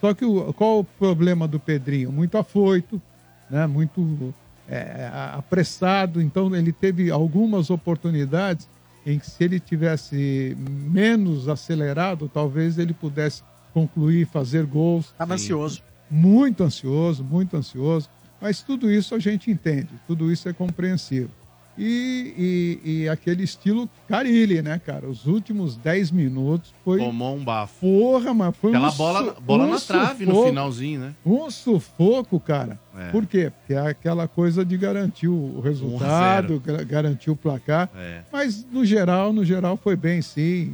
Só 0.00 0.12
que 0.12 0.24
o, 0.26 0.52
qual 0.52 0.80
o 0.80 0.84
problema 0.84 1.48
do 1.48 1.58
Pedrinho? 1.58 2.12
Muito 2.12 2.36
afoito, 2.36 3.00
né? 3.48 3.66
muito 3.66 4.34
é, 4.68 5.10
a- 5.12 5.34
apressado. 5.38 6.20
Então 6.20 6.54
ele 6.54 6.72
teve 6.72 7.10
algumas 7.10 7.70
oportunidades 7.70 8.68
em 9.04 9.18
que 9.18 9.30
se 9.30 9.44
ele 9.44 9.60
tivesse 9.60 10.56
menos 10.58 11.48
acelerado, 11.48 12.28
talvez 12.32 12.76
ele 12.78 12.92
pudesse 12.92 13.42
concluir, 13.72 14.26
fazer 14.26 14.64
gols 14.66 15.12
Tava 15.16 15.34
ansioso. 15.34 15.82
muito 16.10 16.64
ansioso, 16.64 17.22
muito 17.22 17.56
ansioso, 17.56 18.08
mas 18.40 18.62
tudo 18.62 18.90
isso 18.90 19.14
a 19.14 19.18
gente 19.18 19.50
entende, 19.50 19.90
tudo 20.06 20.32
isso 20.32 20.48
é 20.48 20.52
compreensível. 20.52 21.30
E, 21.78 22.80
e- 22.84 23.02
e 23.02 23.08
aquele 23.08 23.44
estilo 23.44 23.88
Carilli, 24.08 24.62
né, 24.62 24.80
cara? 24.84 25.06
Os 25.06 25.26
últimos 25.26 25.76
10 25.76 26.10
minutos 26.10 26.72
foi. 26.84 26.98
Tomou 26.98 27.36
um 27.36 27.44
bafo. 27.44 27.74
Porra, 27.80 28.32
mas 28.32 28.56
foi 28.56 28.70
Aquela 28.70 28.90
um 28.90 28.96
bola, 28.96 29.36
bola 29.40 29.64
um 29.66 29.70
na 29.70 29.80
trave 29.80 30.24
no 30.26 30.44
finalzinho, 30.46 31.00
né? 31.00 31.14
Um 31.24 31.50
sufoco, 31.50 32.40
cara. 32.40 32.78
É. 32.98 33.10
Por 33.10 33.26
quê? 33.26 33.50
Porque 33.58 33.74
é 33.74 33.80
aquela 33.88 34.26
coisa 34.26 34.64
de 34.64 34.76
garantir 34.76 35.28
o 35.28 35.60
resultado, 35.60 36.60
ga- 36.64 36.82
garantir 36.82 37.30
o 37.30 37.36
placar. 37.36 37.90
É. 37.94 38.20
Mas 38.32 38.64
no 38.72 38.84
geral, 38.84 39.32
no 39.32 39.44
geral 39.44 39.76
foi 39.76 39.96
bem, 39.96 40.22
sim. 40.22 40.72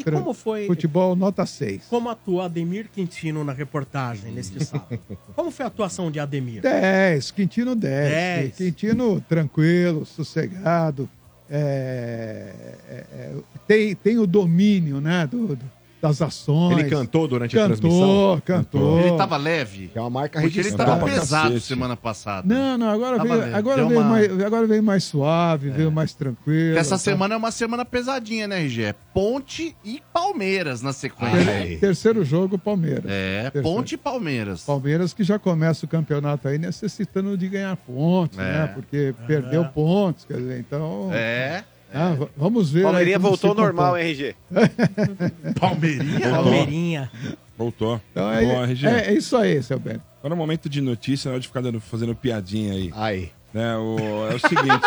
E 0.00 0.04
Tra- 0.04 0.18
como 0.18 0.32
foi. 0.32 0.66
Futebol 0.66 1.14
nota 1.14 1.44
6. 1.44 1.84
Como 1.88 2.08
atuou 2.08 2.40
Ademir 2.40 2.88
Quintino 2.92 3.44
na 3.44 3.52
reportagem 3.52 4.32
neste 4.32 4.64
sábado? 4.64 4.98
Como 5.36 5.50
foi 5.50 5.64
a 5.64 5.68
atuação 5.68 6.10
de 6.10 6.18
Ademir? 6.18 6.62
10, 6.62 7.30
Quintino 7.30 7.74
10. 7.76 8.10
Dez. 8.10 8.56
Quintino 8.56 9.20
tranquilo, 9.22 10.04
sossegado. 10.06 11.08
é, 11.50 12.54
é, 12.88 12.94
é, 13.12 13.34
tem, 13.66 13.94
tem 13.94 14.18
o 14.18 14.26
domínio 14.26 15.00
né, 15.00 15.26
do, 15.26 15.48
do, 15.48 15.70
das 16.00 16.22
ações. 16.22 16.78
Ele 16.78 16.88
cantou 16.88 17.28
durante 17.28 17.58
a 17.58 17.62
cantou, 17.68 17.76
transmissão? 17.76 18.42
Cantou, 18.44 19.00
Ele 19.00 19.16
tava 19.16 19.36
leve? 19.36 19.90
É 19.94 20.00
uma 20.00 20.08
marca 20.10 20.40
Porque 20.40 20.58
ele 20.60 20.72
tava 20.72 21.04
pesado 21.04 21.48
cacete. 21.48 21.66
semana 21.66 21.96
passada. 21.96 22.46
Não, 22.52 22.78
não, 22.78 22.88
agora 22.88 23.16
Tava 23.18 23.28
veio, 23.28 23.40
leve. 23.40 23.54
agora, 23.54 23.76
Deu 23.76 23.88
veio 23.88 24.00
uma- 24.00 24.08
mais, 24.10 24.40
agora 24.42 24.66
veio 24.66 24.82
mais 24.82 25.04
suave, 25.04 25.70
veio 25.70 25.92
mais 25.92 26.14
tranquilo. 26.14 26.78
Essa 26.78 26.90
tá? 26.90 26.98
semana 26.98 27.34
é 27.34 27.36
uma 27.36 27.50
semana 27.50 27.84
pesadinha, 27.84 28.48
né, 28.48 28.60
RG? 28.60 28.82
É 28.84 28.94
Ponte 29.12 29.76
e 29.84 30.02
Palmeiras 30.12 30.80
na 30.82 30.92
sequência. 30.92 31.44
Ter- 31.44 31.80
Terceiro 31.80 32.24
jogo, 32.24 32.58
Palmeiras. 32.58 33.04
É, 33.06 33.42
Terceiro. 33.50 33.62
Ponte 33.68 33.94
e 33.94 33.98
Palmeiras. 33.98 34.62
Palmeiras 34.64 35.12
que 35.12 35.22
já 35.24 35.38
começa 35.38 35.84
o 35.84 35.88
campeonato 35.88 36.48
aí 36.48 36.58
necessitando 36.58 37.36
de 37.36 37.48
ganhar 37.48 37.76
pontos, 37.76 38.38
É. 38.38 38.42
né? 38.42 38.66
Porque 38.74 39.14
perdeu 39.26 39.64
pontos, 39.66 40.24
quer 40.24 40.38
dizer, 40.38 40.58
então... 40.60 41.10
É. 41.12 41.64
Ah, 41.92 42.12
v- 42.14 42.28
vamos 42.36 42.70
ver. 42.70 42.82
Palmeirinha 42.88 43.18
voltou 43.18 43.50
comporta. 43.50 43.62
normal, 43.72 43.98
hein, 43.98 44.10
RG? 44.10 44.34
Palmeirinha? 45.58 46.30
Palmeirinha. 46.30 47.10
Voltou. 47.56 48.00
Então 48.10 48.30
é, 48.32 48.40
Boa, 48.44 48.62
RG. 48.64 48.86
é, 48.86 49.06
é 49.08 49.12
isso 49.14 49.36
aí, 49.36 49.62
seu 49.62 49.78
Bento. 49.78 50.02
Agora 50.18 50.34
é 50.34 50.36
um 50.36 50.38
momento 50.38 50.68
de 50.68 50.80
notícia, 50.80 51.28
na 51.28 51.32
hora 51.34 51.40
de 51.40 51.48
ficar 51.48 51.60
dando- 51.60 51.80
fazendo 51.80 52.14
piadinha 52.14 52.72
aí. 52.72 52.90
Aí. 52.94 53.30
Né, 53.52 53.76
o, 53.76 53.96
é 54.30 54.34
o 54.34 54.38
seguinte. 54.38 54.86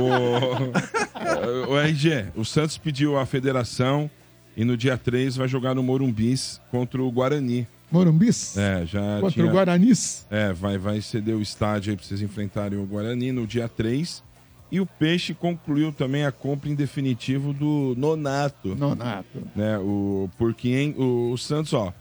o, 1.68 1.72
o 1.72 1.78
RG, 1.78 2.26
o 2.34 2.44
Santos 2.44 2.78
pediu 2.78 3.18
à 3.18 3.26
federação 3.26 4.10
e 4.56 4.64
no 4.64 4.76
dia 4.76 4.96
3 4.96 5.36
vai 5.36 5.46
jogar 5.48 5.74
no 5.74 5.82
Morumbis 5.82 6.60
contra 6.70 7.02
o 7.02 7.10
Guarani. 7.10 7.66
Morumbis 7.90 8.56
É, 8.56 8.84
já 8.86 9.00
contra 9.20 9.30
tinha- 9.30 9.46
o 9.46 9.50
Guaranis. 9.50 10.26
É, 10.30 10.52
vai, 10.52 10.76
vai 10.78 11.00
ceder 11.00 11.36
o 11.36 11.42
estádio 11.42 11.90
aí 11.92 11.96
pra 11.96 12.04
vocês 12.04 12.20
enfrentarem 12.22 12.78
o 12.78 12.84
Guarani 12.86 13.30
no 13.32 13.46
dia 13.46 13.68
3. 13.68 14.24
E 14.70 14.80
o 14.80 14.86
Peixe 14.86 15.32
concluiu 15.32 15.92
também 15.92 16.24
a 16.24 16.32
compra 16.32 16.68
em 16.68 16.74
definitivo 16.74 17.52
do 17.52 17.94
Nonato. 17.96 18.74
Nonato. 18.74 19.42
Né, 19.54 19.78
o, 19.78 20.28
porque 20.36 20.68
em- 20.70 20.94
o, 20.98 21.30
o 21.32 21.38
Santos, 21.38 21.72
ó, 21.72 21.92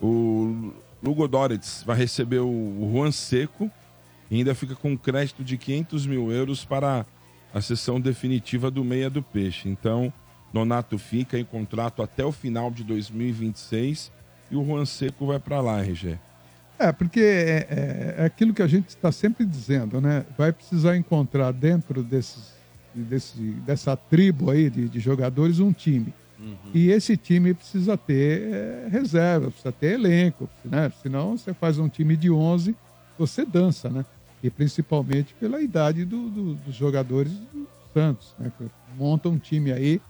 o 0.00 0.72
Lugo 1.02 1.26
Doretz 1.26 1.82
vai 1.86 1.96
receber 1.96 2.40
o, 2.40 2.46
o 2.48 2.90
Juan 2.92 3.10
Seco 3.12 3.70
e 4.30 4.36
ainda 4.36 4.54
fica 4.54 4.74
com 4.74 4.90
um 4.92 4.96
crédito 4.96 5.42
de 5.42 5.56
500 5.56 6.06
mil 6.06 6.30
euros 6.30 6.64
para 6.64 7.06
a 7.54 7.60
sessão 7.60 8.00
definitiva 8.00 8.70
do 8.70 8.84
Meia 8.84 9.08
do 9.10 9.22
Peixe. 9.22 9.68
Então, 9.68 10.12
Nonato 10.52 10.98
fica 10.98 11.38
em 11.38 11.44
contrato 11.44 12.02
até 12.02 12.24
o 12.24 12.32
final 12.32 12.70
de 12.70 12.84
2026 12.84 14.12
e 14.50 14.56
o 14.56 14.64
Juan 14.64 14.84
Seco 14.84 15.26
vai 15.26 15.38
para 15.38 15.60
lá, 15.60 15.80
RG. 15.82 16.18
É, 16.82 16.92
porque 16.92 17.20
é, 17.20 17.66
é- 17.70 18.14
é 18.18 18.24
aquilo 18.24 18.52
que 18.52 18.62
a 18.62 18.66
gente 18.66 18.88
está 18.88 19.12
sempre 19.12 19.44
dizendo, 19.44 20.00
né? 20.00 20.24
Vai 20.36 20.52
precisar 20.52 20.96
encontrar 20.96 21.52
dentro 21.52 22.02
desses, 22.02 22.52
desse, 22.94 23.38
dessa 23.66 23.96
tribo 23.96 24.50
aí 24.50 24.68
de, 24.68 24.88
de 24.88 25.00
jogadores 25.00 25.58
um 25.60 25.72
time. 25.72 26.12
E 26.74 26.90
esse 26.90 27.16
time 27.16 27.54
precisa 27.54 27.96
ter 27.96 28.42
é, 28.52 28.88
reserva, 28.90 29.46
precisa 29.50 29.70
ter 29.72 29.92
elenco, 29.94 30.50
né? 30.64 30.90
Senão 31.02 31.36
você 31.38 31.54
faz 31.54 31.78
um 31.78 31.88
time 31.88 32.16
de 32.16 32.30
11, 32.30 32.74
você 33.16 33.44
dança, 33.44 33.88
né? 33.88 34.04
E 34.42 34.50
principalmente 34.50 35.34
pela 35.38 35.60
idade 35.62 36.04
do- 36.04 36.28
do- 36.28 36.54
dos 36.54 36.74
jogadores 36.74 37.32
do 37.32 37.68
Santos, 37.94 38.34
né? 38.38 38.50
Que 38.58 38.64
monta 38.98 39.28
um 39.28 39.38
time 39.38 39.70
aí 39.72 40.00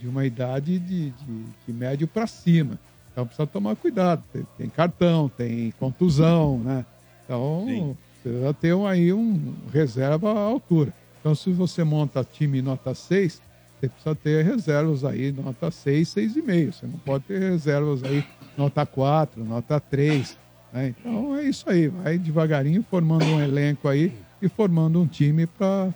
de 0.00 0.08
uma 0.08 0.24
idade 0.24 0.78
de, 0.78 1.10
de, 1.10 1.42
de 1.66 1.72
médio 1.74 2.06
para 2.08 2.26
cima. 2.26 2.78
Então 3.16 3.26
precisa 3.26 3.46
tomar 3.46 3.74
cuidado. 3.76 4.22
Tem, 4.30 4.46
tem 4.58 4.68
cartão, 4.68 5.26
tem 5.26 5.72
contusão, 5.80 6.58
né? 6.58 6.84
Então 7.24 7.96
precisa 8.22 8.52
ter 8.52 8.76
aí 8.86 9.10
um 9.10 9.54
reserva 9.72 10.32
à 10.32 10.38
altura. 10.38 10.92
Então 11.18 11.34
se 11.34 11.50
você 11.50 11.82
monta 11.82 12.22
time 12.22 12.60
nota 12.60 12.94
6, 12.94 13.40
você 13.80 13.88
precisa 13.88 14.14
ter 14.14 14.44
reservas 14.44 15.02
aí 15.02 15.32
nota 15.32 15.70
6, 15.70 16.08
6,5. 16.14 16.72
Você 16.72 16.86
não 16.86 16.98
pode 16.98 17.24
ter 17.24 17.40
reservas 17.40 18.04
aí 18.04 18.22
nota 18.54 18.84
4, 18.84 19.42
nota 19.42 19.80
3. 19.80 20.36
né? 20.70 20.94
Então 21.00 21.34
é 21.36 21.44
isso 21.44 21.70
aí. 21.70 21.88
Vai 21.88 22.18
devagarinho 22.18 22.82
formando 22.82 23.24
um 23.24 23.40
elenco 23.40 23.88
aí 23.88 24.14
e 24.42 24.48
formando 24.48 25.00
um 25.00 25.06
time 25.06 25.46
para 25.46 25.88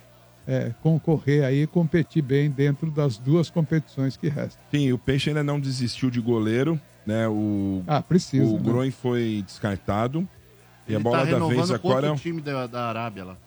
concorrer 0.81 1.45
aí 1.45 1.67
competir 1.67 2.23
bem 2.23 2.49
dentro 2.49 2.89
das 2.89 3.15
duas 3.17 3.47
competições 3.47 4.17
que 4.17 4.27
restam. 4.27 4.59
Sim, 4.71 4.91
o 4.91 4.97
Peixe 4.97 5.29
ainda 5.29 5.43
não 5.43 5.59
desistiu 5.59 6.09
de 6.09 6.19
goleiro, 6.19 6.81
né? 7.11 7.27
O, 7.27 7.83
Ah, 7.87 8.01
precisa. 8.01 8.45
o 8.45 8.53
né? 8.53 8.59
Groen 8.63 8.91
foi 8.91 9.43
descartado. 9.45 10.27
E 10.87 10.93
a 10.93 10.95
Ele 10.95 11.03
bola 11.03 11.17
tá 11.19 11.23
da 11.25 11.29
renovando 11.31 11.55
vez 11.55 11.69
contra 11.71 11.87
agora 11.89 12.07
é 12.07 12.11
o 12.11 12.15
time 12.15 12.41
da, 12.41 12.67
da 12.67 12.85
Arábia 12.87 13.23
lá. 13.25 13.37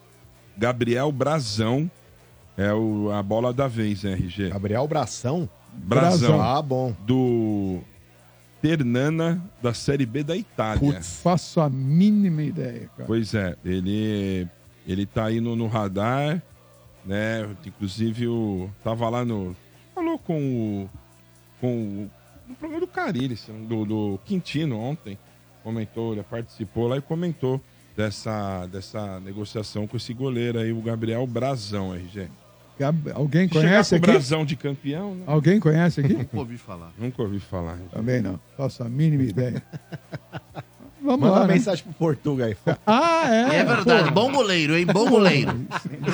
Gabriel 0.56 1.10
Brazão. 1.10 1.90
É 2.56 2.72
o, 2.72 3.10
a 3.10 3.20
bola 3.20 3.52
da 3.52 3.66
vez, 3.66 4.04
né, 4.04 4.12
RG? 4.12 4.50
Gabriel 4.50 4.86
Bração? 4.86 5.48
Brazão. 5.72 6.40
Ah, 6.40 6.62
bom. 6.62 6.94
Do 7.04 7.80
Ternana, 8.62 9.42
da 9.60 9.74
Série 9.74 10.06
B 10.06 10.22
da 10.22 10.36
Itália. 10.36 10.78
Putz, 10.80 11.20
faço 11.20 11.60
a 11.60 11.68
mínima 11.68 12.42
ideia, 12.44 12.88
cara. 12.96 13.06
Pois 13.08 13.34
é, 13.34 13.56
ele, 13.64 14.46
ele 14.86 15.04
tá 15.04 15.24
aí 15.24 15.40
no, 15.40 15.56
no 15.56 15.66
radar, 15.66 16.40
né? 17.04 17.48
Inclusive, 17.66 18.28
o, 18.28 18.70
tava 18.84 19.08
lá 19.08 19.24
no. 19.24 19.56
Falou 19.92 20.16
com 20.18 20.40
o. 20.40 20.90
Com 21.60 21.76
o. 22.04 22.10
No 22.48 22.54
programa 22.54 22.80
do 22.80 22.86
Carilli, 22.86 23.38
do, 23.68 23.84
do 23.84 24.20
Quintino 24.24 24.78
ontem. 24.78 25.18
Comentou, 25.62 26.12
ele 26.12 26.22
participou 26.22 26.86
lá 26.88 26.98
e 26.98 27.00
comentou 27.00 27.60
dessa, 27.96 28.66
dessa 28.66 29.18
negociação 29.20 29.86
com 29.86 29.96
esse 29.96 30.12
goleiro 30.12 30.58
aí, 30.58 30.72
o 30.72 30.80
Gabriel 30.82 31.26
Brazão, 31.26 31.94
RG. 31.94 32.28
Gab- 32.78 33.12
Alguém 33.14 33.46
Se 33.48 33.54
conhece 33.54 33.90
com 33.90 33.94
o 33.94 33.98
aqui? 33.98 34.10
Brasão 34.12 34.44
de 34.44 34.56
campeão, 34.56 35.14
né? 35.14 35.22
Alguém 35.26 35.58
conhece 35.60 36.00
aqui? 36.00 36.12
Nunca 36.12 36.36
ouvi 36.38 36.58
falar. 36.58 36.92
Nunca 36.98 37.22
ouvi 37.22 37.38
falar. 37.40 37.78
Também 37.92 38.20
não. 38.20 38.38
Faço 38.56 38.82
a 38.82 38.88
mínima 38.88 39.22
ideia. 39.22 39.62
Vamos 41.04 41.20
Manda 41.20 41.32
lá. 41.34 41.40
uma 41.42 41.46
né? 41.48 41.54
mensagem 41.54 41.84
pro 41.84 41.92
Portuga 41.92 42.46
aí. 42.46 42.56
Ah, 42.86 43.24
é. 43.30 43.56
É 43.56 43.64
verdade, 43.64 44.04
pô. 44.08 44.10
bom 44.12 44.32
goleiro, 44.32 44.74
hein? 44.76 44.86
Bom 44.86 45.06
goleiro. 45.08 45.66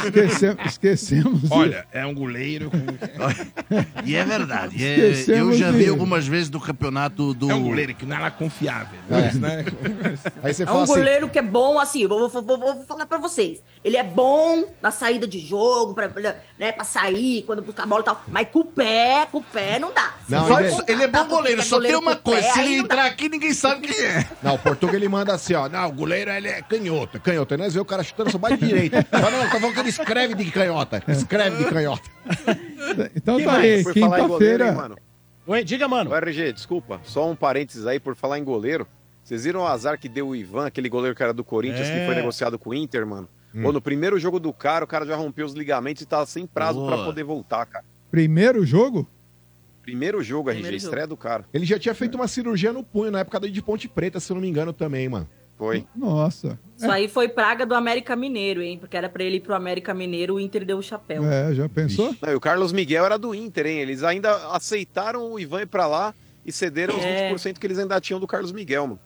Esquece- 0.04 0.56
esquecemos. 0.66 1.42
de- 1.42 1.52
Olha, 1.52 1.86
é 1.92 2.04
um 2.04 2.12
goleiro. 2.12 2.70
E 4.04 4.16
é 4.16 4.24
verdade. 4.24 4.84
é- 4.84 5.10
Esquecemos 5.10 5.52
eu 5.54 5.58
já 5.58 5.70
de- 5.70 5.78
vi 5.78 5.88
algumas 5.88 6.26
vezes 6.26 6.48
do 6.50 6.58
campeonato 6.58 7.32
do. 7.34 7.50
É 7.50 7.54
um 7.54 7.62
goleiro 7.62 7.94
que 7.94 8.04
não 8.04 8.16
era 8.16 8.30
confiável. 8.30 8.98
Mas, 9.08 9.34
né? 9.34 9.64
Aí 10.42 10.52
você 10.52 10.64
É 10.64 10.66
fala 10.66 10.80
um 10.80 10.82
assim, 10.82 10.94
goleiro 10.94 11.28
que 11.28 11.38
é 11.38 11.42
bom, 11.42 11.78
assim, 11.78 12.06
vou, 12.06 12.28
vou- 12.28 12.42
vou- 12.42 12.58
vou 12.58 12.84
falar 12.84 13.06
pra 13.06 13.18
vocês. 13.18 13.62
Ele 13.84 13.96
é 13.96 14.02
bom 14.02 14.64
na 14.82 14.90
saída 14.90 15.26
de 15.26 15.38
jogo, 15.38 15.94
pra, 15.94 16.10
né, 16.58 16.72
pra 16.72 16.84
sair, 16.84 17.42
quando 17.46 17.62
buscar 17.62 17.84
a 17.84 17.86
bola 17.86 18.00
e 18.02 18.04
tal. 18.04 18.24
Mas 18.28 18.48
com 18.50 18.60
o 18.60 18.64
pé, 18.64 19.26
com 19.30 19.38
o 19.38 19.42
pé 19.42 19.78
não 19.78 19.92
dá. 19.92 20.14
Não, 20.28 20.60
ele- 20.60 20.70
for 20.70 20.84
Ele 20.88 21.02
é 21.04 21.08
bom 21.08 21.24
goleiro, 21.26 21.62
só 21.62 21.78
é 21.78 21.86
tem 21.86 21.96
uma 21.96 22.16
com 22.16 22.30
o 22.30 22.34
pé, 22.34 22.40
coisa: 22.40 22.52
se 22.54 22.60
aí 22.60 22.66
ele 22.66 22.76
não 22.78 22.88
dá. 22.88 22.94
entrar 22.94 23.06
aqui, 23.06 23.28
ninguém 23.28 23.52
sabe 23.54 23.86
quem 23.88 24.04
é. 24.04 24.26
Não, 24.42 24.54
o 24.54 24.58
Portuga 24.80 24.96
ele 24.96 25.08
manda 25.08 25.34
assim, 25.34 25.54
ó. 25.54 25.68
Não, 25.68 25.88
o 25.88 25.92
goleiro 25.92 26.30
ele 26.30 26.48
é 26.48 26.62
canhoto, 26.62 27.20
canhoto. 27.20 27.54
Aí 27.54 27.58
Nós 27.60 27.72
vemos 27.74 27.84
o 27.86 27.88
cara 27.88 28.02
chutando 28.02 28.30
só 28.30 28.38
bate 28.38 28.56
direito. 28.56 28.94
Mas 29.12 29.22
não, 29.32 29.40
tá 29.50 29.60
falando 29.60 29.74
que 29.74 29.80
ele 29.80 29.88
escreve 29.90 30.34
de 30.34 30.50
canhota. 30.50 31.02
Escreve 31.08 31.56
de 31.64 31.70
canhota. 31.70 32.08
Então 33.14 33.38
tá 33.38 33.44
mais? 33.52 33.64
aí, 33.64 33.82
Por 33.84 33.94
falar 33.98 34.20
em 34.20 34.28
goleiro, 34.28 34.64
hein, 34.64 34.70
quinta-feira. 34.70 34.72
mano? 34.72 34.96
Oi, 35.46 35.64
diga, 35.64 35.86
mano. 35.88 36.10
O 36.10 36.14
RG, 36.16 36.52
desculpa, 36.52 37.00
só 37.04 37.28
um 37.30 37.36
parênteses 37.36 37.86
aí 37.86 37.98
por 38.00 38.14
falar 38.16 38.38
em 38.38 38.44
goleiro. 38.44 38.86
Vocês 39.22 39.44
viram 39.44 39.60
o 39.60 39.66
azar 39.66 39.98
que 39.98 40.08
deu 40.08 40.28
o 40.28 40.36
Ivan, 40.36 40.66
aquele 40.66 40.88
goleiro 40.88 41.14
que 41.14 41.22
era 41.22 41.32
do 41.32 41.44
Corinthians, 41.44 41.88
É. 41.88 42.00
que 42.00 42.06
foi 42.06 42.14
negociado 42.14 42.58
com 42.58 42.70
o 42.70 42.74
Inter, 42.74 43.06
mano? 43.06 43.28
Hum. 43.54 43.62
Pô, 43.62 43.72
no 43.72 43.80
primeiro 43.80 44.18
jogo 44.18 44.38
do 44.40 44.52
cara, 44.52 44.84
o 44.84 44.88
cara 44.88 45.04
já 45.04 45.16
rompeu 45.16 45.44
os 45.44 45.52
ligamentos 45.52 46.02
e 46.02 46.06
tá 46.06 46.24
sem 46.24 46.46
prazo 46.46 46.78
Boa. 46.80 46.94
pra 46.96 47.04
poder 47.04 47.24
voltar, 47.24 47.66
cara. 47.66 47.84
Primeiro 48.10 48.64
jogo? 48.64 49.08
Primeiro 49.82 50.22
jogo, 50.22 50.50
RG, 50.50 50.60
Primeiro 50.62 50.78
jogo. 50.78 50.88
estreia 50.88 51.06
do 51.06 51.16
cara. 51.16 51.44
Ele 51.52 51.64
já 51.64 51.78
tinha 51.78 51.94
feito 51.94 52.14
uma 52.14 52.28
cirurgia 52.28 52.72
no 52.72 52.82
punho 52.84 53.10
na 53.10 53.20
época 53.20 53.40
de 53.40 53.62
Ponte 53.62 53.88
Preta, 53.88 54.20
se 54.20 54.30
eu 54.30 54.34
não 54.34 54.40
me 54.42 54.48
engano, 54.48 54.72
também, 54.72 55.08
mano. 55.08 55.28
Foi. 55.56 55.84
Nossa. 55.94 56.58
Isso 56.76 56.90
aí 56.90 57.06
foi 57.06 57.28
praga 57.28 57.66
do 57.66 57.74
América 57.74 58.16
Mineiro, 58.16 58.62
hein? 58.62 58.78
Porque 58.78 58.96
era 58.96 59.10
pra 59.10 59.22
ele 59.22 59.36
ir 59.36 59.40
pro 59.40 59.54
América 59.54 59.92
Mineiro, 59.92 60.36
o 60.36 60.40
Inter 60.40 60.64
deu 60.64 60.78
o 60.78 60.82
chapéu. 60.82 61.22
É, 61.24 61.54
já 61.54 61.68
pensou? 61.68 62.14
Não, 62.22 62.32
e 62.32 62.34
o 62.34 62.40
Carlos 62.40 62.72
Miguel 62.72 63.04
era 63.04 63.18
do 63.18 63.34
Inter, 63.34 63.66
hein? 63.66 63.78
Eles 63.80 64.02
ainda 64.02 64.34
aceitaram 64.54 65.30
o 65.32 65.38
Ivan 65.38 65.62
ir 65.62 65.66
pra 65.66 65.86
lá 65.86 66.14
e 66.46 66.50
cederam 66.52 66.96
os 66.96 67.04
É. 67.04 67.30
20% 67.30 67.58
que 67.58 67.66
eles 67.66 67.78
ainda 67.78 68.00
tinham 68.00 68.18
do 68.18 68.26
Carlos 68.26 68.52
Miguel, 68.52 68.86
mano. 68.86 69.00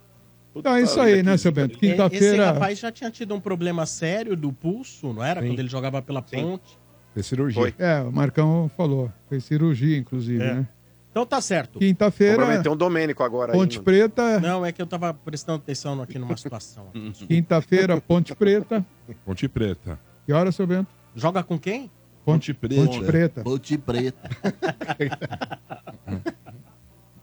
Puta 0.52 0.68
Então 0.68 0.76
é 0.76 0.82
isso 0.82 1.00
aí, 1.00 1.20
né, 1.24 1.36
seu. 1.36 1.50
Bento? 1.50 1.72
E- 1.82 1.86
Esse 1.86 1.90
Quinta-feira. 1.96 2.46
rapaz 2.52 2.78
já 2.78 2.92
tinha 2.92 3.10
tido 3.10 3.34
um 3.34 3.40
problema 3.40 3.84
sério 3.84 4.36
do 4.36 4.52
pulso, 4.52 5.12
não 5.12 5.24
era? 5.24 5.40
Sim. 5.42 5.48
Quando 5.48 5.58
ele 5.58 5.68
jogava 5.68 6.00
pela 6.00 6.22
Sim. 6.24 6.36
ponte. 6.42 6.78
Fez 7.14 7.26
cirurgia. 7.26 7.62
Foi. 7.62 7.74
É, 7.78 8.00
o 8.02 8.12
Marcão 8.12 8.70
falou. 8.76 9.10
Fez 9.28 9.44
cirurgia, 9.44 9.96
inclusive, 9.96 10.42
É. 10.42 10.54
né? 10.54 10.68
Então 11.10 11.24
tá 11.24 11.40
certo. 11.40 11.78
Quinta-feira, 11.78 12.38
Comprometeu 12.38 12.72
um 12.72 12.76
Domênico 12.76 13.22
agora 13.22 13.52
aí, 13.52 13.58
Ponte 13.58 13.76
mano. 13.76 13.84
Preta. 13.84 14.40
Não, 14.40 14.66
é 14.66 14.72
que 14.72 14.82
eu 14.82 14.86
tava 14.86 15.14
prestando 15.14 15.58
atenção 15.58 16.02
aqui 16.02 16.18
numa 16.18 16.36
situação. 16.36 16.88
Quinta-feira, 17.28 18.00
Ponte 18.00 18.34
Preta. 18.34 18.84
Ponte 19.24 19.46
Preta. 19.46 19.96
Que 20.26 20.32
hora, 20.32 20.50
seu 20.50 20.66
Bento? 20.66 20.88
Joga 21.14 21.44
com 21.44 21.56
quem? 21.56 21.88
Ponte 22.24 22.52
Preta. 22.52 22.84
Ponte 22.84 23.04
Preta. 23.04 23.42
Ponte 23.44 23.78
Preta. 23.78 24.30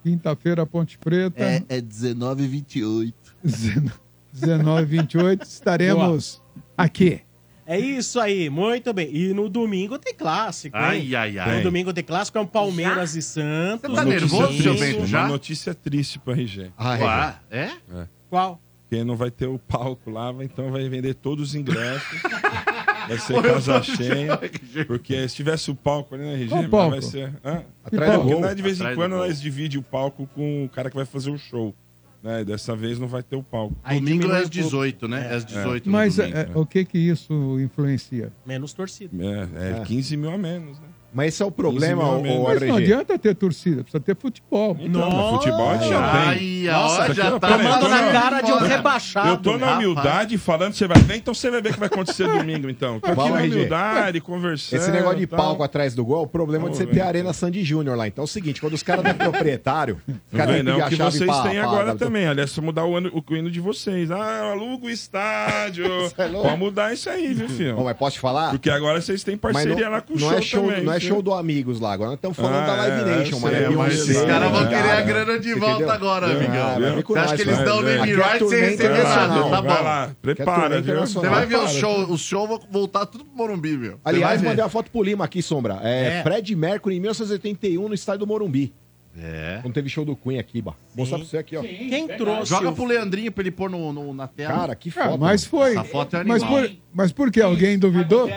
Quinta-feira, 0.03 0.65
Ponte 0.65 0.97
Preta. 0.97 1.43
É, 1.43 1.61
é 1.67 1.81
19 1.81 2.43
e 2.43 2.47
28. 2.47 3.35
19 4.33 4.85
28 4.85 5.43
estaremos 5.43 6.41
aqui. 6.77 7.21
É 7.73 7.79
isso 7.79 8.19
aí, 8.19 8.49
muito 8.49 8.91
bem. 8.93 9.09
E 9.15 9.33
no 9.33 9.47
domingo 9.47 9.97
tem 9.97 10.13
clássico, 10.13 10.75
hein? 10.77 10.83
Ai, 10.83 11.15
ai, 11.15 11.39
ai. 11.39 11.57
No 11.57 11.63
domingo 11.63 11.93
tem 11.93 12.03
clássico, 12.03 12.37
é 12.37 12.41
um 12.41 12.45
Palmeiras 12.45 13.15
e 13.15 13.21
Santos. 13.21 13.89
Você 13.89 13.95
tá 13.95 14.03
nervoso, 14.05 14.61
seu 14.61 14.75
Bento, 14.77 15.05
já? 15.05 15.21
Uma 15.21 15.29
notícia 15.29 15.73
triste 15.73 16.19
pro 16.19 16.33
RG. 16.33 16.71
Ah, 16.77 17.37
Ué, 17.51 17.57
é? 17.57 17.71
Qual? 18.29 18.61
Porque 18.89 19.03
não 19.05 19.15
vai 19.15 19.31
ter 19.31 19.47
o 19.47 19.57
palco 19.57 20.09
lá, 20.11 20.31
vai- 20.33 20.45
então 20.45 20.69
vai 20.69 20.87
vender 20.89 21.13
todos 21.13 21.49
os 21.49 21.55
ingressos. 21.55 22.21
Vai 23.07 23.17
ser 23.17 23.33
Ô, 23.33 23.37
eu 23.37 23.53
casa 23.55 23.81
cheia. 23.81 24.39
Porque 24.85 25.27
se 25.27 25.35
tivesse 25.35 25.71
o 25.71 25.75
palco 25.75 26.13
ali 26.13 26.23
na 26.23 26.33
RG, 26.33 26.53
mas 26.53 26.69
palco? 26.69 26.91
vai 26.91 27.01
ser. 27.01 27.33
Hã? 27.43 27.63
Atrás 27.83 28.11
do 28.13 28.19
Porque 28.19 28.33
gol. 28.33 28.41
né, 28.41 28.53
de 28.55 28.61
vez 28.61 28.77
em 28.77 28.81
Atrás 28.81 28.95
quando 28.95 29.11
nós 29.13 29.41
dividem 29.41 29.79
o 29.79 29.81
palco 29.81 30.27
com 30.35 30.65
o 30.65 30.69
cara 30.69 30.87
que 30.89 30.95
vai 30.95 31.03
fazer 31.05 31.31
o 31.31 31.37
show. 31.37 31.73
Né? 32.23 32.43
Dessa 32.43 32.75
vez 32.75 32.99
não 32.99 33.07
vai 33.07 33.23
ter 33.23 33.35
o 33.35 33.43
palco. 33.43 33.75
Aí 33.83 33.99
domingo 33.99 34.27
é 34.27 34.35
às 34.37 34.49
pouco. 34.49 34.49
18, 34.51 35.07
né? 35.07 35.27
É 35.31 35.35
às 35.35 35.45
18 35.45 35.85
no 35.87 35.91
Mas 35.91 36.17
domingo. 36.17 36.37
é, 36.37 36.49
o 36.53 36.65
que 36.65 36.85
que 36.85 36.97
isso 36.97 37.59
influencia? 37.59 38.31
Menos 38.45 38.73
torcida. 38.73 39.15
É, 39.55 39.81
é 39.81 39.85
15 39.85 40.17
mil 40.17 40.31
a 40.31 40.37
menos, 40.37 40.79
né? 40.79 40.87
Mas 41.13 41.33
esse 41.33 41.43
é 41.43 41.45
o 41.45 41.51
problema, 41.51 42.03
15 42.03 42.29
o, 42.29 42.41
o 42.41 42.43
Mas 42.45 42.61
não 42.61 42.75
adianta 42.77 43.19
ter 43.19 43.35
torcida, 43.35 43.83
precisa 43.83 44.01
ter 44.01 44.15
futebol. 44.15 44.77
Então, 44.79 45.09
mas 45.11 45.29
futebol 45.31 45.69
a 45.69 45.77
gente 45.77 45.89
já 45.89 46.11
tem. 46.11 46.21
Ai, 46.67 46.71
Nossa, 46.71 47.03
isso 47.05 47.13
já 47.13 47.27
aqui, 47.29 47.39
tá 47.39 47.47
peraí, 47.47 47.63
Tomando 47.63 47.79
tô 47.81 47.87
na 47.89 48.11
cara 48.11 48.41
de 48.41 48.51
um 48.51 48.57
rebaixado. 48.59 49.29
Eu 49.29 49.37
tô 49.37 49.51
na 49.57 49.65
rapaz. 49.65 49.77
humildade 49.85 50.37
falando, 50.37 50.73
você 50.73 50.87
vai 50.87 51.01
ver, 51.01 51.15
então 51.17 51.33
você 51.33 51.51
vai 51.51 51.61
ver 51.61 51.69
o 51.69 51.73
que 51.73 51.79
vai 51.79 51.87
acontecer 51.87 52.27
domingo, 52.31 52.69
então. 52.69 52.99
Tô 52.99 53.07
aqui 53.07 53.15
Fala, 53.15 53.29
na 53.31 53.41
RG. 53.41 53.55
humildade, 53.55 54.21
conversando. 54.21 54.79
Esse 54.79 54.91
negócio 54.91 55.19
de 55.19 55.27
tal. 55.27 55.37
palco 55.39 55.63
atrás 55.63 55.93
do 55.93 56.05
gol, 56.05 56.23
o 56.23 56.27
problema 56.27 56.63
de 56.69 56.75
Vamos 56.75 56.77
você 56.77 56.85
ver, 56.85 56.93
ter 56.93 57.01
a. 57.01 57.07
Arena 57.07 57.33
Sandy 57.33 57.63
Júnior 57.63 57.97
lá. 57.97 58.07
Então 58.07 58.23
é 58.23 58.25
o 58.25 58.27
seguinte, 58.27 58.61
quando 58.61 58.73
os 58.73 58.83
caras 58.83 59.03
da 59.03 59.13
proprietário, 59.15 59.99
os 60.07 60.13
Não 60.31 60.37
caras 60.39 60.55
vem 60.55 60.63
têm 60.63 60.73
não, 60.73 60.79
pedir 60.81 60.95
que 60.95 61.01
a 61.01 61.11
chave 61.11 61.17
vocês 61.17 61.39
têm 61.41 61.59
agora 61.59 61.85
pra- 61.95 61.95
também. 61.95 62.25
Aliás, 62.27 62.51
só 62.51 62.61
mudar 62.61 62.85
o, 62.85 62.95
ano, 62.95 63.11
o 63.13 63.35
hino 63.35 63.51
de 63.51 63.59
vocês. 63.59 64.09
Ah, 64.11 64.51
aluga 64.53 64.85
o 64.85 64.89
estádio. 64.89 65.85
é 66.17 66.25
louco. 66.27 66.47
Pode 66.47 66.59
mudar 66.59 66.93
isso 66.93 67.09
aí, 67.09 67.33
viu, 67.33 67.49
filho? 67.49 67.75
Bom, 67.75 67.83
mas 67.83 67.97
posso 67.97 68.13
te 68.15 68.19
falar? 68.21 68.51
Porque 68.51 68.69
agora 68.69 69.01
vocês 69.01 69.23
têm 69.23 69.37
Mas 69.41 69.53
parceria 69.53 69.85
não, 69.85 69.91
lá 69.91 70.01
com 70.01 70.13
o 70.13 70.19
não 70.19 70.29
show 70.29 70.37
é 70.37 70.41
show, 70.41 70.67
também. 70.67 70.83
não 70.85 70.93
é. 70.93 71.00
Show 71.07 71.21
do 71.21 71.33
Amigos 71.33 71.79
lá. 71.79 71.93
Agora 71.93 72.09
nós 72.11 72.17
estamos 72.17 72.37
falando 72.37 72.55
Ah, 72.63 72.65
da 72.67 72.75
Live 72.75 73.01
é, 73.01 73.15
Nation, 73.17 73.39
sei, 73.39 73.55
É 73.55 73.69
mas 73.69 73.93
esses 73.93 74.17
Os 74.17 74.25
caras 74.25 74.51
vão 74.51 74.63
querer 74.67 74.77
a 74.77 74.83
cara? 74.83 75.01
grana 75.01 75.39
de 75.39 75.53
volta 75.53 75.73
entendeu? 75.75 75.91
agora, 75.91 76.27
Ah, 76.27 76.31
amigão. 76.31 77.03
Você 77.03 77.19
acha 77.19 77.35
que 77.35 77.41
eles 77.41 77.57
dão 77.59 77.81
vai. 77.81 77.97
name 77.97 78.11
é 78.11 78.15
right 78.15 78.49
sem 78.49 78.59
receber 78.61 79.03
nada? 79.03 79.49
Tá 79.49 79.61
bom. 80.07 80.15
prepara, 80.21 80.61
turnê 80.61 80.81
viu? 80.81 80.99
Você 81.01 81.27
vai 81.29 81.45
ver 81.45 81.57
o 81.57 81.67
show, 81.67 82.11
o 82.11 82.17
show 82.17 82.47
vai 82.47 82.59
voltar 82.71 83.05
tudo 83.05 83.25
pro 83.25 83.35
Morumbi, 83.35 83.77
meu. 83.77 83.99
Aliás, 84.05 84.41
mandei 84.41 84.63
uma 84.63 84.69
foto 84.69 84.89
pro 84.91 85.03
Lima 85.03 85.25
aqui, 85.25 85.41
Sombra. 85.41 85.79
É, 85.83 86.19
É. 86.19 86.23
Fred 86.23 86.55
Mercury 86.55 86.95
em 86.97 86.99
1981 86.99 87.87
no 87.87 87.93
estádio 87.93 88.19
do 88.19 88.27
Morumbi. 88.27 88.73
É. 89.21 89.59
Quando 89.61 89.73
teve 89.73 89.89
show 89.89 90.05
do 90.05 90.15
Queen 90.15 90.39
aqui, 90.39 90.61
Bah. 90.61 90.71
Vou 90.95 90.99
mostrar 91.03 91.17
pra 91.17 91.27
você 91.27 91.37
aqui, 91.37 91.57
ó. 91.57 91.61
Quem 91.61 92.07
trouxe 92.07 92.49
Joga 92.49 92.69
o- 92.69 92.73
pro 92.73 92.85
Leandrinho 92.85 93.29
pra 93.29 93.41
ele 93.43 93.51
pôr 93.51 93.69
no, 93.69 93.91
no- 93.91 94.13
na 94.13 94.25
tela. 94.25 94.53
Cara, 94.53 94.73
que 94.75 94.89
foto. 94.89 95.17
mas 95.19 95.43
foi. 95.43 95.71
Essa 95.71 95.83
foto 95.83 96.15
é 96.15 96.23
mas, 96.23 96.41
animal. 96.41 96.61
por, 96.61 96.71
mas 96.93 97.11
por 97.11 97.29
que? 97.29 97.41
Alguém 97.41 97.77
duvidou? 97.77 98.29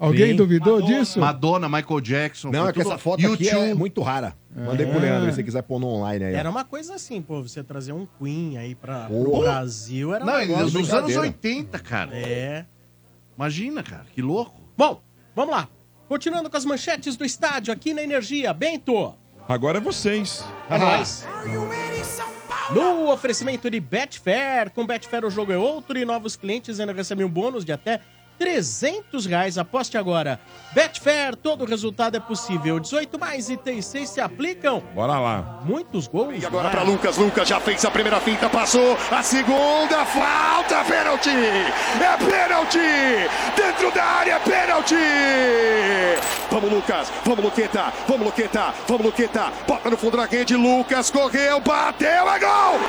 Alguém 0.00 0.30
Sim. 0.30 0.36
duvidou 0.36 0.80
disso? 0.80 1.20
Madonna, 1.20 1.68
Michael 1.68 2.00
Jackson. 2.00 2.50
Não, 2.50 2.66
é 2.66 2.72
que 2.72 2.80
tudo- 2.80 2.88
essa 2.90 2.98
foto 2.98 3.20
aqui 3.34 3.48
é 3.48 3.52
YouTube. 3.52 3.74
muito 3.78 4.00
rara. 4.00 4.34
Mandei 4.56 4.86
pro 4.86 4.96
É. 4.98 5.02
Leandro, 5.02 5.28
se 5.28 5.36
você 5.36 5.42
quiser 5.42 5.62
pôr 5.62 5.78
no 5.78 5.86
online 5.88 6.24
aí. 6.24 6.34
ó. 6.34 6.38
Era 6.38 6.48
uma 6.50 6.64
coisa 6.64 6.94
assim, 6.94 7.20
pô, 7.20 7.42
você 7.42 7.62
trazer 7.62 7.92
um 7.92 8.06
Queen 8.18 8.56
aí 8.56 8.74
pra, 8.74 9.04
pro 9.06 9.24
Porra. 9.24 9.42
Brasil 9.42 10.14
era 10.14 10.24
um 10.24 10.26
Não, 10.26 10.38
negócio 10.38 10.62
nos 10.64 10.74
anos 10.74 10.88
brincadeira. 10.88 11.20
80, 11.20 11.78
cara. 11.78 12.10
É. 12.16 12.64
Imagina, 13.36 13.82
cara, 13.82 14.06
que 14.14 14.22
louco. 14.22 14.58
Bom, 14.76 15.02
vamos 15.36 15.52
lá. 15.54 15.68
Continuando 16.08 16.48
com 16.50 16.56
as 16.56 16.64
manchetes 16.64 17.14
do 17.14 17.24
estádio 17.24 17.72
aqui 17.72 17.92
na 17.94 18.02
Energia. 18.02 18.52
Bento, 18.54 19.14
Agora 19.46 19.78
é 19.78 19.80
vocês. 19.80 20.44
é 20.70 20.78
nóis. 20.78 21.26
No 22.72 23.10
oferecimento 23.10 23.68
de 23.70 23.80
Betfair, 23.80 24.70
com 24.70 24.86
Betfair 24.86 25.24
o 25.24 25.30
jogo 25.30 25.52
é 25.52 25.58
outro 25.58 25.98
e 25.98 26.04
novos 26.04 26.36
clientes 26.36 26.78
ainda 26.78 26.92
recebem 26.92 27.26
um 27.26 27.28
bônus 27.28 27.64
de 27.64 27.72
até 27.72 28.00
300 28.40 29.26
reais. 29.26 29.58
Aposte 29.58 29.98
agora. 29.98 30.40
Betfair, 30.72 31.36
todo 31.36 31.66
resultado 31.66 32.16
é 32.16 32.20
possível. 32.20 32.80
18 32.80 33.18
mais 33.18 33.50
itens 33.50 33.84
6 33.84 34.08
se 34.08 34.20
aplicam. 34.20 34.82
Bora 34.94 35.18
lá. 35.18 35.60
Muitos 35.62 36.08
gols. 36.08 36.42
E 36.42 36.46
agora 36.46 36.70
para 36.70 36.82
Lucas. 36.82 37.18
Lucas 37.18 37.46
já 37.46 37.60
fez 37.60 37.84
a 37.84 37.90
primeira 37.90 38.18
finta, 38.18 38.48
passou. 38.48 38.96
A 39.10 39.22
segunda, 39.22 40.06
falta, 40.06 40.82
pênalti. 40.84 41.28
É 41.28 42.16
pênalti. 42.16 42.78
Dentro 43.54 43.92
da 43.92 44.04
área, 44.04 44.32
é 44.32 44.38
pênalti. 44.38 44.94
Vamos, 46.50 46.72
Lucas. 46.72 47.12
Vamos, 47.26 47.44
Luqueta. 47.44 47.92
Vamos, 48.08 48.26
Luqueta. 48.26 48.74
Vamos, 48.88 49.04
Luqueta. 49.04 49.52
Bota 49.68 49.90
no 49.90 49.98
fundo 49.98 50.16
da 50.16 50.24
rede. 50.24 50.56
Lucas 50.56 51.10
correu, 51.10 51.60
bateu, 51.60 52.08
é 52.08 52.38
gol. 52.38 52.80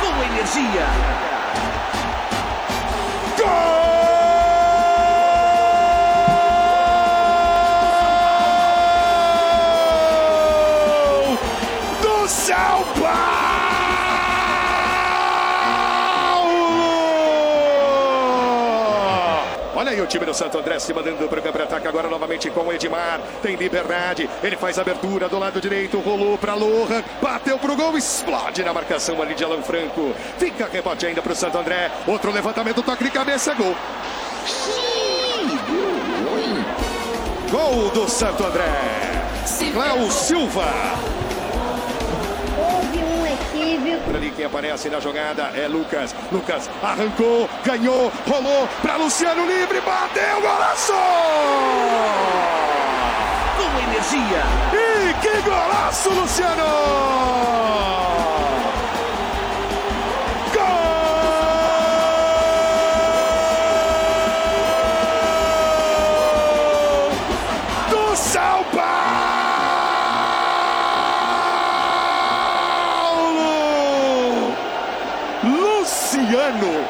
Com 0.00 0.34
energia. 0.34 1.41
Gol 3.42 4.01
Olha 19.82 19.90
aí 19.90 20.00
o 20.00 20.06
time 20.06 20.24
do 20.24 20.32
Santo 20.32 20.56
André 20.56 20.78
se 20.78 20.94
mandando 20.94 21.28
para 21.28 21.40
o 21.40 21.42
campo 21.42 21.58
de 21.58 21.64
ataque 21.64 21.88
agora 21.88 22.08
novamente 22.08 22.48
com 22.50 22.60
o 22.60 22.72
Edmar. 22.72 23.20
Tem 23.42 23.56
liberdade, 23.56 24.30
ele 24.40 24.56
faz 24.56 24.78
abertura 24.78 25.28
do 25.28 25.40
lado 25.40 25.60
direito, 25.60 25.98
rolou 25.98 26.38
para 26.38 26.54
Lohan, 26.54 27.02
bateu 27.20 27.58
pro 27.58 27.74
gol, 27.74 27.98
explode 27.98 28.62
na 28.62 28.72
marcação 28.72 29.20
ali 29.20 29.34
de 29.34 29.42
Alan 29.42 29.60
Franco. 29.60 30.14
Fica 30.38 30.68
rebote 30.72 31.04
ainda 31.04 31.20
para 31.20 31.32
o 31.32 31.34
Santo 31.34 31.58
André. 31.58 31.90
Outro 32.06 32.30
levantamento, 32.30 32.80
toque 32.80 33.02
de 33.02 33.10
cabeça, 33.10 33.54
gol. 33.54 33.74
Gol 37.50 37.90
do 37.90 38.08
Santo 38.08 38.44
André. 38.44 38.70
Cléo 39.72 40.08
Silva. 40.12 40.72
Equívoco. 43.42 44.04
Por 44.04 44.16
ali 44.16 44.30
quem 44.30 44.44
aparece 44.44 44.88
na 44.88 45.00
jogada 45.00 45.50
é 45.54 45.66
Lucas. 45.68 46.14
Lucas 46.30 46.70
arrancou, 46.82 47.48
ganhou, 47.64 48.12
rolou 48.28 48.68
para 48.80 48.96
Luciano 48.96 49.46
livre, 49.46 49.80
bateu, 49.80 50.40
golaço! 50.40 50.92
Com 53.56 53.90
energia. 53.90 54.42
E 54.72 55.14
que 55.20 55.42
golaço, 55.42 56.10
Luciano! 56.10 56.62
Luciano! 76.52 76.84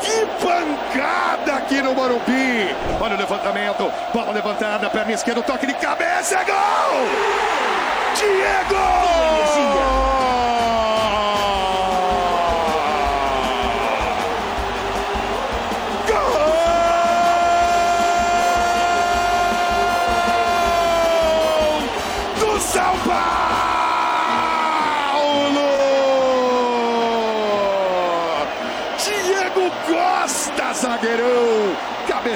Que 0.00 0.26
pancada 0.42 1.56
aqui 1.56 1.82
no 1.82 1.94
Morumbi! 1.94 2.74
Olha 3.00 3.16
o 3.16 3.18
levantamento, 3.18 3.92
bola 4.12 4.32
levantada, 4.32 4.88
perna 4.90 5.12
esquerda, 5.12 5.42
toque 5.42 5.66
de 5.66 5.74
cabeça, 5.74 6.38
é 6.38 6.44
gol! 6.44 7.08
Diego! 8.14 10.07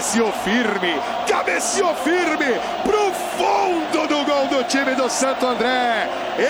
Cabeceou 0.02 0.32
firme, 0.32 1.00
cabeceou 1.28 1.94
firme 1.94 2.60
pro 2.82 3.12
fundo 3.12 4.08
do 4.08 4.24
gol 4.24 4.48
do 4.48 4.64
time 4.64 4.96
do 4.96 5.08
Santo 5.08 5.46
André. 5.46 6.08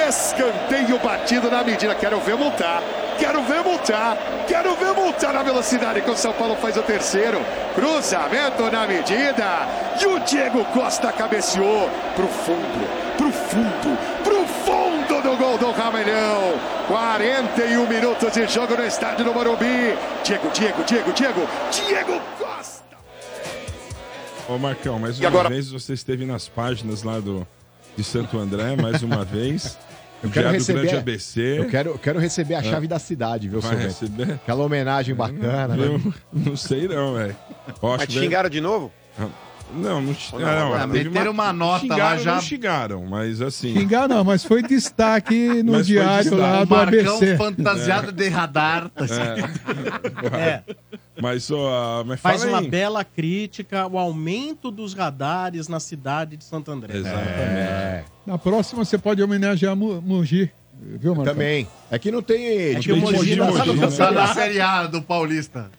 Escanteio 0.08 0.98
batido 0.98 1.50
na 1.50 1.62
medida. 1.62 1.94
Quero 1.94 2.18
ver 2.20 2.34
multar. 2.34 2.82
Quero 3.18 3.42
ver 3.42 3.62
multar. 3.62 4.16
Quero 4.48 4.74
ver 4.76 4.94
multar 4.94 5.34
na 5.34 5.42
velocidade 5.42 6.00
que 6.00 6.10
o 6.10 6.16
São 6.16 6.32
Paulo 6.32 6.56
faz 6.56 6.78
o 6.78 6.82
terceiro. 6.82 7.44
Cruzamento 7.74 8.70
na 8.70 8.86
medida. 8.86 9.68
E 10.00 10.06
o 10.06 10.18
Diego 10.20 10.64
Costa 10.72 11.12
cabeceou 11.12 11.90
pro 12.16 12.28
fundo, 12.28 12.88
pro 13.18 13.30
fundo, 13.30 13.98
pro 14.24 14.46
fundo 14.64 15.22
do 15.22 15.36
gol 15.36 15.58
do 15.58 15.70
Ramelhão. 15.72 16.54
41 16.88 17.86
minutos 17.86 18.32
de 18.32 18.46
jogo 18.46 18.74
no 18.74 18.86
estádio 18.86 19.26
do 19.26 19.34
Morumbi. 19.34 19.94
Diego, 20.24 20.48
Diego, 20.54 20.82
Diego, 20.84 21.12
Diego, 21.12 21.48
Diego 21.70 22.20
Costa. 22.38 22.81
Ô, 24.48 24.58
Marcão, 24.58 24.98
mais 24.98 25.18
uma 25.18 25.28
agora- 25.28 25.48
vez 25.48 25.70
você 25.70 25.92
esteve 25.92 26.24
nas 26.26 26.48
páginas 26.48 27.02
lá 27.02 27.20
do, 27.20 27.46
de 27.96 28.04
Santo 28.04 28.38
André, 28.38 28.76
mais 28.76 29.02
uma 29.02 29.24
vez. 29.24 29.78
Eu 30.22 30.30
quero 30.30 30.50
receber- 30.50 30.82
Grande 30.82 30.96
ABC. 30.96 31.58
Eu 31.58 31.68
quero, 31.68 31.90
eu 31.90 31.98
quero 31.98 32.18
receber 32.20 32.54
a 32.54 32.62
chave 32.62 32.86
da 32.86 32.98
cidade, 32.98 33.48
viu, 33.48 33.60
Vai 33.60 33.76
seu 33.76 33.86
receber? 33.88 34.32
Aquela 34.34 34.64
homenagem 34.64 35.14
bacana, 35.14 35.68
né? 35.76 35.86
Eu 35.86 36.14
não 36.32 36.56
sei 36.56 36.86
não, 36.86 37.14
velho. 37.14 37.36
Mas 37.82 38.06
te 38.06 38.12
xingaram 38.20 38.48
de 38.48 38.60
novo? 38.60 38.92
Não, 39.74 40.00
não, 40.02 40.14
não, 40.38 40.78
não, 40.78 40.86
meteram 40.88 41.30
uma 41.32 41.52
nota 41.52 41.80
xingaram, 41.80 42.04
lá 42.04 42.16
já- 42.18 42.34
Não 42.34 42.40
xingaram, 42.42 43.06
mas 43.06 43.40
assim. 43.40 43.72
Xingar 43.74 44.08
não, 44.08 44.22
mas 44.22 44.44
foi 44.44 44.62
destaque 44.62 45.62
no 45.62 45.72
Mas 45.72 45.86
diário 45.86 46.30
destaque. 46.30 46.42
lá 46.42 46.60
O 46.62 46.66
do 46.66 46.70
Marcão 46.74 47.16
ABC. 47.16 47.36
fantasiado 47.36 48.12
de 48.12 48.28
radar. 48.28 48.88
tá 48.90 49.04
É, 50.38 50.62
Mas 51.20 51.44
só. 51.44 52.02
Mas 52.06 52.20
faz 52.20 52.40
fala 52.42 52.54
uma 52.54 52.60
aí. 52.60 52.68
bela 52.68 53.04
crítica 53.04 53.82
ao 53.82 53.98
aumento 53.98 54.70
dos 54.70 54.94
radares 54.94 55.68
na 55.68 55.78
cidade 55.78 56.36
de 56.36 56.44
Santo 56.44 56.70
André. 56.72 56.96
Exatamente. 56.96 57.30
É, 57.30 58.04
Na 58.26 58.38
próxima 58.38 58.84
você 58.84 58.96
pode 58.98 59.22
homenagear 59.22 59.76
Mogi, 59.76 60.50
viu, 60.80 61.14
Marcão? 61.14 61.34
também. 61.34 61.68
É 61.90 61.98
que 61.98 62.10
não 62.10 62.22
tem. 62.22 62.46
É 62.46 62.74
que 62.76 62.86
tem 62.86 62.94
o 62.94 62.96
Mogi 62.96 63.36
Mogi 63.36 63.36
tá 63.36 63.66
no 63.66 63.90
Série 63.90 64.02
A. 64.02 64.06
Tá 64.06 64.10
na 64.10 64.26
Série 64.34 64.60
A 64.60 64.86
do 64.86 65.02
Paulista. 65.02 65.70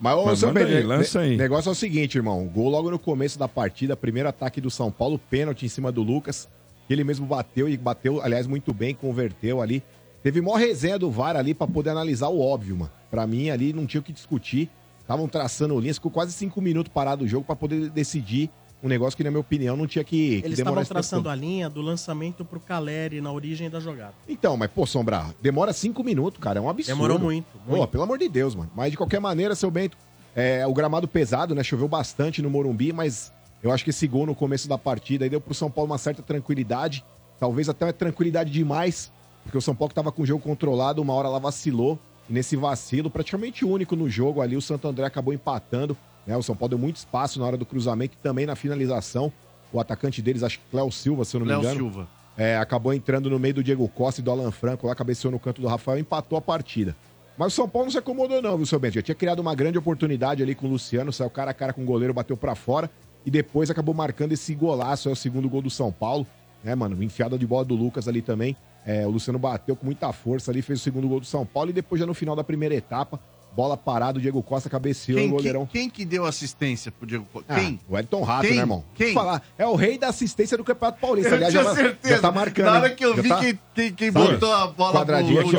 Mas, 0.00 0.16
ô, 0.16 0.24
Mas 0.26 0.38
seu 0.40 0.52
Pedro, 0.52 0.76
aí, 0.76 0.82
lança 0.82 1.20
aí. 1.20 1.36
negócio 1.36 1.68
é 1.70 1.72
o 1.72 1.74
seguinte, 1.74 2.16
irmão. 2.16 2.46
Gol 2.46 2.68
logo 2.68 2.90
no 2.90 2.98
começo 2.98 3.38
da 3.38 3.48
partida, 3.48 3.96
primeiro 3.96 4.28
ataque 4.28 4.60
do 4.60 4.70
São 4.70 4.90
Paulo, 4.90 5.18
pênalti 5.18 5.64
em 5.64 5.68
cima 5.68 5.90
do 5.90 6.02
Lucas. 6.02 6.48
Ele 6.88 7.02
mesmo 7.02 7.26
bateu 7.26 7.68
e 7.68 7.76
bateu, 7.76 8.20
aliás, 8.22 8.46
muito 8.46 8.72
bem, 8.74 8.94
converteu 8.94 9.60
ali. 9.60 9.82
Teve 10.22 10.40
maior 10.40 10.56
resenha 10.56 10.98
do 10.98 11.10
VAR 11.10 11.36
ali 11.36 11.54
pra 11.54 11.66
poder 11.66 11.90
analisar 11.90 12.28
o 12.28 12.40
óbvio, 12.40 12.76
mano. 12.76 12.90
Pra 13.10 13.26
mim, 13.26 13.48
ali 13.50 13.72
não 13.72 13.86
tinha 13.86 14.00
o 14.00 14.04
que 14.04 14.12
discutir. 14.12 14.68
Estavam 15.00 15.28
traçando 15.28 15.78
linhas, 15.78 15.96
ficou 15.96 16.10
quase 16.10 16.32
cinco 16.32 16.60
minutos 16.60 16.92
parado 16.92 17.24
o 17.24 17.28
jogo 17.28 17.44
pra 17.44 17.54
poder 17.56 17.90
decidir 17.90 18.50
um 18.86 18.88
negócio 18.88 19.16
que, 19.16 19.24
na 19.24 19.30
minha 19.30 19.40
opinião, 19.40 19.76
não 19.76 19.86
tinha 19.86 20.04
que, 20.04 20.40
que 20.40 20.46
Eles 20.46 20.56
demorar 20.58 20.82
estavam 20.82 20.82
esse 20.82 20.88
tempo 20.88 20.94
traçando 20.94 21.22
todo. 21.24 21.32
a 21.32 21.34
linha 21.34 21.68
do 21.68 21.80
lançamento 21.82 22.44
pro 22.44 22.60
Caleri 22.60 23.20
na 23.20 23.32
origem 23.32 23.68
da 23.68 23.80
jogada. 23.80 24.14
Então, 24.28 24.56
mas, 24.56 24.70
pô, 24.70 24.86
Sombra, 24.86 25.26
demora 25.42 25.72
cinco 25.72 26.04
minutos, 26.04 26.40
cara. 26.40 26.58
É 26.58 26.62
um 26.62 26.68
absurdo. 26.70 26.96
Demorou 26.96 27.18
muito, 27.18 27.46
Pô, 27.66 27.76
muito. 27.76 27.88
pelo 27.88 28.04
amor 28.04 28.18
de 28.18 28.28
Deus, 28.28 28.54
mano. 28.54 28.70
Mas 28.74 28.92
de 28.92 28.96
qualquer 28.96 29.20
maneira, 29.20 29.54
seu 29.54 29.70
Bento, 29.70 29.96
é, 30.34 30.66
o 30.66 30.72
gramado 30.72 31.08
pesado, 31.08 31.54
né? 31.54 31.62
Choveu 31.64 31.88
bastante 31.88 32.40
no 32.40 32.48
Morumbi, 32.48 32.92
mas 32.92 33.32
eu 33.62 33.72
acho 33.72 33.82
que 33.82 33.90
esse 33.90 34.06
gol 34.06 34.24
no 34.26 34.34
começo 34.34 34.68
da 34.68 34.78
partida 34.78 35.24
aí 35.24 35.30
deu 35.30 35.40
pro 35.40 35.52
São 35.54 35.70
Paulo 35.70 35.90
uma 35.90 35.98
certa 35.98 36.22
tranquilidade. 36.22 37.04
Talvez 37.40 37.68
até 37.68 37.86
uma 37.86 37.92
tranquilidade 37.92 38.50
demais, 38.50 39.10
porque 39.42 39.58
o 39.58 39.60
São 39.60 39.74
Paulo 39.74 39.88
que 39.88 39.94
tava 39.94 40.12
com 40.12 40.22
o 40.22 40.26
jogo 40.26 40.42
controlado, 40.42 41.02
uma 41.02 41.12
hora 41.12 41.28
lá 41.28 41.38
vacilou. 41.38 41.98
E 42.30 42.32
nesse 42.32 42.56
vacilo, 42.56 43.10
praticamente 43.10 43.64
único 43.64 43.96
no 43.96 44.08
jogo 44.08 44.40
ali, 44.40 44.56
o 44.56 44.62
Santo 44.62 44.86
André 44.88 45.06
acabou 45.06 45.34
empatando. 45.34 45.96
Né? 46.26 46.36
O 46.36 46.42
São 46.42 46.56
Paulo 46.56 46.70
deu 46.70 46.78
muito 46.78 46.96
espaço 46.96 47.38
na 47.38 47.46
hora 47.46 47.56
do 47.56 47.64
cruzamento 47.64 48.16
e 48.18 48.22
também 48.22 48.46
na 48.46 48.56
finalização. 48.56 49.32
O 49.72 49.80
atacante 49.80 50.20
deles, 50.22 50.42
acho 50.42 50.58
que 50.58 50.64
Cléo 50.70 50.90
Silva, 50.90 51.24
se 51.24 51.36
eu 51.36 51.40
não 51.40 51.46
me 51.46 51.52
Léo 51.52 51.60
engano. 51.60 51.76
Silva. 51.76 52.08
É, 52.36 52.56
acabou 52.56 52.92
entrando 52.92 53.30
no 53.30 53.38
meio 53.38 53.54
do 53.54 53.64
Diego 53.64 53.88
Costa 53.88 54.20
e 54.20 54.24
do 54.24 54.30
Alan 54.30 54.50
Franco, 54.50 54.86
lá 54.86 54.94
cabeceou 54.94 55.32
no 55.32 55.38
canto 55.38 55.60
do 55.60 55.66
Rafael 55.66 55.98
e 55.98 56.02
empatou 56.02 56.36
a 56.36 56.40
partida. 56.40 56.94
Mas 57.38 57.52
o 57.52 57.56
São 57.56 57.68
Paulo 57.68 57.86
não 57.86 57.92
se 57.92 57.98
acomodou 57.98 58.40
não, 58.40 58.56
viu, 58.56 58.66
seu 58.66 58.78
Bento? 58.78 58.94
Já 58.94 59.02
tinha 59.02 59.14
criado 59.14 59.40
uma 59.40 59.54
grande 59.54 59.78
oportunidade 59.78 60.42
ali 60.42 60.54
com 60.54 60.66
o 60.66 60.70
Luciano, 60.70 61.12
saiu 61.12 61.30
cara 61.30 61.50
a 61.50 61.54
cara 61.54 61.72
com 61.72 61.82
o 61.82 61.84
goleiro, 61.84 62.12
bateu 62.12 62.36
pra 62.36 62.54
fora 62.54 62.90
e 63.24 63.30
depois 63.30 63.70
acabou 63.70 63.94
marcando 63.94 64.32
esse 64.32 64.54
golaço, 64.54 65.08
é 65.08 65.12
o 65.12 65.16
segundo 65.16 65.48
gol 65.48 65.60
do 65.60 65.70
São 65.70 65.90
Paulo, 65.90 66.26
né, 66.62 66.74
mano? 66.74 67.02
Enfiada 67.02 67.38
de 67.38 67.46
bola 67.46 67.64
do 67.64 67.74
Lucas 67.74 68.08
ali 68.08 68.22
também. 68.22 68.56
É, 68.86 69.06
o 69.06 69.10
Luciano 69.10 69.38
bateu 69.38 69.74
com 69.74 69.84
muita 69.84 70.12
força 70.12 70.50
ali, 70.50 70.62
fez 70.62 70.80
o 70.80 70.82
segundo 70.82 71.08
gol 71.08 71.20
do 71.20 71.26
São 71.26 71.44
Paulo 71.44 71.70
e 71.70 71.72
depois 71.72 71.98
já 71.98 72.06
no 72.06 72.14
final 72.14 72.36
da 72.36 72.44
primeira 72.44 72.74
etapa, 72.74 73.20
bola 73.56 73.76
parada, 73.76 74.18
o 74.18 74.20
Diego 74.20 74.42
Costa 74.42 74.68
cabeceou 74.68 75.18
Quem, 75.18 75.28
o 75.28 75.30
goleirão... 75.32 75.66
quem, 75.66 75.82
quem 75.82 75.90
que 75.90 76.04
deu 76.04 76.26
assistência 76.26 76.92
pro 76.92 77.06
Diego 77.06 77.24
Costa? 77.32 77.54
Ah, 77.54 77.58
Quem? 77.58 77.80
o 77.88 77.96
Elton 77.96 78.22
Rato, 78.22 78.42
Quem? 78.46 78.54
né, 78.56 78.60
irmão? 78.60 78.84
Quem? 78.94 79.14
Falar, 79.14 79.42
é 79.56 79.66
o 79.66 79.74
rei 79.74 79.96
da 79.96 80.08
assistência 80.08 80.58
do 80.58 80.62
Campeonato 80.62 81.00
Paulista. 81.00 81.30
Eu 81.30 81.34
Aliás, 81.36 81.52
tinha 81.54 81.64
já, 81.64 81.74
certeza. 81.74 82.14
já 82.16 82.20
tá 82.20 82.30
marcando. 82.30 82.66
Na 82.66 82.72
hora 82.74 82.90
que 82.90 83.04
eu 83.04 83.16
Já 83.16 83.22
vi 83.22 83.28
tá- 83.30 83.40
quem, 83.74 83.92
quem, 83.94 84.12
botou 84.12 84.52
a 84.52 84.66
bola 84.66 85.04
pro, 85.06 85.16
aqui. 85.16 85.26
Diego 85.28 85.50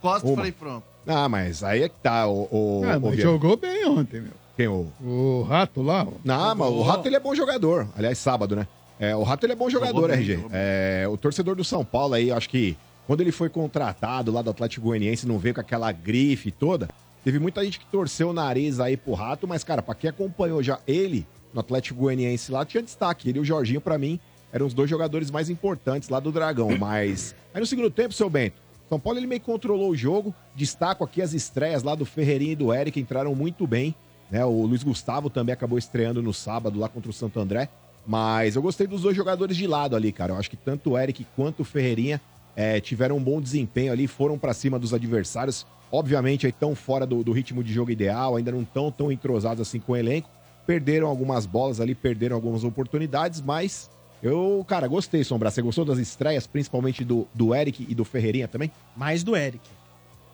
Costa, 0.00 0.26
eu 0.26 0.30
Uma. 0.32 0.36
falei, 0.36 0.52
pronto. 0.52 0.84
Ah, 1.06 1.28
mas 1.28 1.64
aí 1.64 1.82
é 1.84 1.88
que 1.88 1.98
tá, 2.02 2.26
o. 2.26 2.42
o, 2.50 2.82
Ah, 2.84 2.98
o 2.98 3.16
jogou 3.16 3.56
bem 3.56 3.86
ontem, 3.88 4.20
meu. 4.20 4.32
Quem? 4.56 4.68
O... 4.68 4.92
O 5.02 5.42
Rato 5.48 5.80
lá. 5.82 6.04
ó. 6.04 6.12
Não, 6.24 6.54
mas 6.54 6.68
o 6.68 6.82
Rato 6.82 7.08
ele 7.08 7.16
é 7.16 7.20
bom 7.20 7.34
jogador. 7.34 7.88
Aliás, 7.96 8.18
sábado, 8.18 8.54
né? 8.56 8.66
É, 8.98 9.14
o 9.16 9.22
Rato 9.22 9.44
ele 9.46 9.52
é 9.52 9.56
bom 9.56 9.68
jogador, 9.70 10.08
bem, 10.08 10.18
RG. 10.18 10.44
É, 10.52 11.06
o 11.08 11.16
torcedor 11.16 11.54
do 11.54 11.64
São 11.64 11.84
Paulo 11.84 12.14
aí, 12.14 12.30
acho 12.32 12.48
que 12.48 12.76
quando 13.06 13.20
ele 13.20 13.30
foi 13.30 13.48
contratado 13.48 14.32
lá 14.32 14.42
do 14.42 14.50
Atlético 14.50 14.86
Goianiense, 14.86 15.28
não 15.28 15.38
veio 15.38 15.54
com 15.54 15.60
aquela 15.60 15.92
grife 15.92 16.50
toda. 16.50 16.88
Teve 17.26 17.40
muita 17.40 17.64
gente 17.64 17.80
que 17.80 17.86
torceu 17.86 18.28
o 18.28 18.32
nariz 18.32 18.78
aí 18.78 18.96
pro 18.96 19.12
Rato, 19.12 19.48
mas, 19.48 19.64
cara, 19.64 19.82
pra 19.82 19.96
quem 19.96 20.08
acompanhou 20.08 20.62
já 20.62 20.78
ele 20.86 21.26
no 21.52 21.58
Atlético 21.58 21.98
Goianiense 21.98 22.52
lá, 22.52 22.64
tinha 22.64 22.80
destaque. 22.80 23.28
Ele 23.28 23.38
e 23.38 23.40
o 23.40 23.44
Jorginho, 23.44 23.80
pra 23.80 23.98
mim, 23.98 24.20
eram 24.52 24.64
os 24.64 24.72
dois 24.72 24.88
jogadores 24.88 25.28
mais 25.28 25.50
importantes 25.50 26.08
lá 26.08 26.20
do 26.20 26.30
Dragão. 26.30 26.68
Mas 26.78 27.34
aí 27.52 27.58
no 27.58 27.66
segundo 27.66 27.90
tempo, 27.90 28.14
seu 28.14 28.30
Bento, 28.30 28.62
São 28.88 29.00
Paulo 29.00 29.18
ele 29.18 29.26
meio 29.26 29.40
que 29.40 29.46
controlou 29.46 29.90
o 29.90 29.96
jogo. 29.96 30.32
Destaco 30.54 31.02
aqui 31.02 31.20
as 31.20 31.32
estreias 31.32 31.82
lá 31.82 31.96
do 31.96 32.04
Ferreirinha 32.04 32.52
e 32.52 32.54
do 32.54 32.72
Eric, 32.72 33.00
entraram 33.00 33.34
muito 33.34 33.66
bem. 33.66 33.92
Né? 34.30 34.44
O 34.44 34.64
Luiz 34.64 34.84
Gustavo 34.84 35.28
também 35.28 35.52
acabou 35.52 35.78
estreando 35.78 36.22
no 36.22 36.32
sábado 36.32 36.78
lá 36.78 36.88
contra 36.88 37.10
o 37.10 37.12
Santo 37.12 37.40
André. 37.40 37.68
Mas 38.06 38.54
eu 38.54 38.62
gostei 38.62 38.86
dos 38.86 39.02
dois 39.02 39.16
jogadores 39.16 39.56
de 39.56 39.66
lado 39.66 39.96
ali, 39.96 40.12
cara. 40.12 40.32
Eu 40.32 40.36
acho 40.38 40.48
que 40.48 40.56
tanto 40.56 40.90
o 40.90 40.96
Eric 40.96 41.26
quanto 41.34 41.62
o 41.62 41.64
Ferreirinha 41.64 42.20
eh, 42.54 42.80
tiveram 42.80 43.16
um 43.16 43.22
bom 43.22 43.40
desempenho 43.40 43.90
ali, 43.90 44.06
foram 44.06 44.38
pra 44.38 44.54
cima 44.54 44.78
dos 44.78 44.94
adversários. 44.94 45.66
Obviamente, 45.90 46.46
aí 46.46 46.52
tão 46.52 46.74
fora 46.74 47.06
do, 47.06 47.22
do 47.22 47.32
ritmo 47.32 47.62
de 47.62 47.72
jogo 47.72 47.90
ideal, 47.90 48.36
ainda 48.36 48.52
não 48.52 48.64
tão 48.64 48.90
tão 48.90 49.10
entrosados 49.12 49.66
assim 49.66 49.80
com 49.80 49.92
o 49.92 49.96
elenco. 49.96 50.28
Perderam 50.66 51.06
algumas 51.06 51.46
bolas 51.46 51.80
ali, 51.80 51.94
perderam 51.94 52.34
algumas 52.34 52.64
oportunidades, 52.64 53.40
mas 53.40 53.88
eu, 54.22 54.64
cara, 54.66 54.88
gostei, 54.88 55.22
Sombra. 55.22 55.50
Você 55.50 55.62
gostou 55.62 55.84
das 55.84 55.98
estreias, 55.98 56.46
principalmente 56.46 57.04
do, 57.04 57.28
do 57.32 57.54
Eric 57.54 57.86
e 57.88 57.94
do 57.94 58.04
Ferreirinha 58.04 58.48
também? 58.48 58.70
Mais 58.96 59.22
do 59.22 59.36
Eric. 59.36 59.64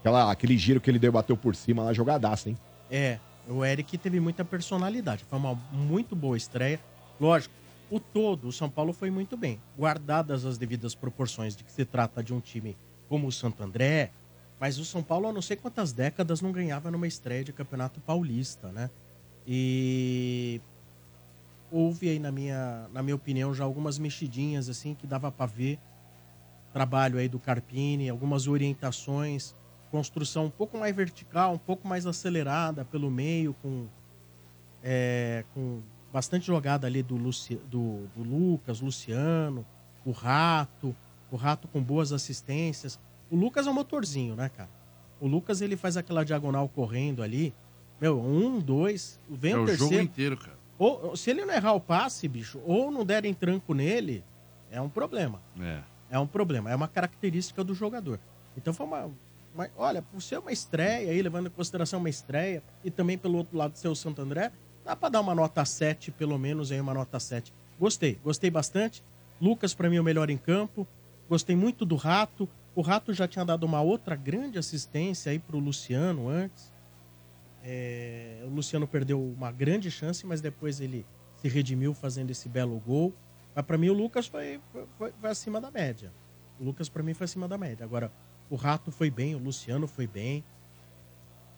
Aquela, 0.01 0.31
aquele 0.33 0.57
giro 0.57 0.81
que 0.81 0.91
ele 0.91 0.99
deu, 0.99 1.13
bateu 1.13 1.37
por 1.37 1.55
cima 1.55 1.83
lá, 1.83 1.93
jogadaça, 1.93 2.49
hein? 2.49 2.57
É, 2.91 3.19
o 3.49 3.65
Eric 3.65 3.99
teve 3.99 4.21
muita 4.21 4.45
personalidade. 4.45 5.25
Foi 5.29 5.39
uma 5.39 5.55
muito 5.71 6.17
boa 6.17 6.37
estreia. 6.37 6.81
Lógico, 7.21 7.55
o 7.91 8.01
todo, 8.01 8.49
o 8.49 8.53
São 8.53 8.71
Paulo 8.71 8.93
foi 8.93 9.11
muito 9.11 9.37
bem. 9.37 9.61
Guardadas 9.79 10.45
as 10.45 10.57
devidas 10.57 10.95
proporções 10.95 11.55
de 11.55 11.63
que 11.63 11.71
se 11.71 11.85
trata 11.85 12.23
de 12.23 12.33
um 12.33 12.41
time 12.41 12.77
como 13.09 13.27
o 13.27 13.33
Santo 13.33 13.63
André. 13.63 14.11
Mas 14.63 14.79
o 14.79 14.85
São 14.85 15.03
Paulo, 15.03 15.27
há 15.27 15.33
não 15.33 15.43
sei 15.43 15.57
quantas 15.57 15.93
décadas, 15.93 16.41
não 16.41 16.53
ganhava 16.53 16.89
numa 16.89 17.09
estreia 17.09 17.43
de 17.43 17.53
Campeonato 17.53 18.01
Paulista, 18.01 18.69
né? 18.69 18.91
E 19.45 20.61
houve 21.69 22.09
aí, 22.09 22.21
na 22.21 22.31
minha, 22.31 22.87
na 22.93 23.03
minha 23.03 23.17
opinião, 23.17 23.53
já 23.53 23.65
algumas 23.65 23.99
mexidinhas, 23.99 24.69
assim, 24.69 24.95
que 24.95 25.05
dava 25.05 25.33
pra 25.33 25.47
ver. 25.47 25.81
Trabalho 26.73 27.19
aí 27.19 27.29
do 27.29 27.41
Carpini, 27.41 28.09
algumas 28.09 28.47
orientações, 28.47 29.53
construção 29.91 30.45
um 30.45 30.51
pouco 30.51 30.79
mais 30.79 30.95
vertical, 30.95 31.55
um 31.55 31.59
pouco 31.59 31.89
mais 31.89 32.07
acelerada 32.07 32.85
pelo 32.85 33.11
meio, 33.11 33.55
com, 33.55 33.89
é, 34.81 35.45
com 35.55 35.81
bastante 36.13 36.47
jogada 36.47 36.87
ali 36.87 37.03
do, 37.03 37.17
Luci, 37.17 37.57
do, 37.69 38.07
do 38.15 38.23
Lucas, 38.23 38.81
Luciano, 38.81 39.67
o 40.07 40.13
Rato, 40.13 40.95
o 41.33 41.35
Rato 41.35 41.67
com 41.67 41.83
boas 41.83 42.13
assistências. 42.13 42.97
O 43.33 43.37
Lucas 43.37 43.67
é 43.67 43.71
um 43.71 43.75
motorzinho, 43.75 44.37
né, 44.37 44.51
cara? 44.55 44.69
O 45.19 45.27
Lucas 45.27 45.63
ele 45.63 45.77
faz 45.77 45.97
aquela 45.97 46.23
diagonal 46.25 46.69
correndo 46.69 47.23
ali. 47.23 47.55
Meu, 48.01 48.21
um, 48.21 48.61
dois, 48.61 49.19
vem 49.31 49.53
É 49.53 49.57
o 49.57 49.65
terceiro. 49.65 49.93
jogo 49.95 50.03
inteiro, 50.05 50.37
cara. 50.37 50.59
Ou, 50.79 51.17
se 51.17 51.31
ele 51.31 51.45
não 51.45 51.55
errar 51.55 51.73
o 51.73 51.81
passe, 51.81 52.29
bicho, 52.29 52.61
ou 52.67 52.91
não 52.91 53.05
derem 53.07 53.33
tranco 53.33 53.73
nele, 53.73 54.23
é 54.71 54.81
um 54.81 54.89
problema. 54.89 55.41
É. 55.61 55.81
É 56.11 56.19
um 56.19 56.27
problema, 56.27 56.71
é 56.71 56.77
uma 56.77 56.89
característica 56.89 57.65
do 57.65 57.75
jogador. 57.75 58.19
Então 58.57 58.75
foi 58.75 58.85
uma. 58.85 59.11
uma- 59.55 59.71
olha, 59.79 60.03
por 60.03 60.21
ser 60.21 60.39
uma 60.39 60.53
estreia 60.53 61.11
aí, 61.11 61.23
levando 61.23 61.47
em 61.47 61.51
consideração 61.51 62.01
uma 62.01 62.11
estreia, 62.11 62.63
e 62.85 62.91
também 62.91 63.17
pelo 63.17 63.39
outro 63.39 63.57
lado 63.57 63.77
ser 63.77 63.89
o 63.89 63.95
Santo 63.95 64.21
André, 64.21 64.53
dá 64.85 64.95
pra 64.95 65.09
dar 65.09 65.21
uma 65.21 65.35
nota 65.35 65.65
7, 65.65 66.11
pelo 66.11 66.37
menos 66.39 66.71
aí, 66.71 66.79
uma 66.81 66.93
nota 66.93 67.19
7. 67.19 67.51
Gostei, 67.79 68.19
gostei 68.23 68.51
bastante. 68.51 69.03
Lucas, 69.41 69.73
pra 69.73 69.89
mim, 69.89 69.97
é 69.97 70.01
o 70.01 70.05
melhor 70.05 70.29
em 70.29 70.37
campo. 70.37 70.87
Gostei 71.29 71.57
muito 71.57 71.87
do 71.87 71.97
Rato. 71.97 72.47
O 72.75 72.81
Rato 72.81 73.13
já 73.13 73.29
tinha 73.29 73.45
dado 73.45 73.65
uma 73.65 73.81
outra 73.83 74.17
grande 74.17 74.59
assistência 74.59 75.31
aí 75.31 75.39
pro 75.39 75.59
Luciano 75.59 76.29
antes. 76.29 76.73
É, 77.65 78.41
o 78.45 78.49
Luciano 78.49 78.87
perdeu 78.89 79.23
uma 79.23 79.53
grande 79.53 79.91
chance, 79.91 80.27
mas 80.27 80.41
depois 80.41 80.81
ele 80.81 81.07
se 81.41 81.49
redimiu 81.49 81.95
fazendo 81.95 82.31
esse 82.31 82.49
belo 82.49 82.81
gol. 82.85 83.13
Mas 83.55 83.65
pra 83.65 83.77
mim 83.77 83.91
o 83.91 83.93
Lucas 83.93 84.27
foi, 84.27 84.59
foi, 84.73 84.87
foi- 84.99 85.13
acima 85.31 85.61
da 85.61 85.71
média. 85.71 86.11
O 86.59 86.65
Lucas 86.65 86.89
pra 86.89 87.03
mim 87.03 87.15
foi 87.15 87.27
acima 87.27 87.47
da 87.47 87.59
média. 87.59 87.85
Agora, 87.85 88.11
o 88.49 88.57
Rato 88.57 88.91
foi 88.91 89.11
bem, 89.11 89.35
o 89.35 89.39
Luciano 89.39 89.87
foi 89.87 90.07
bem. 90.07 90.43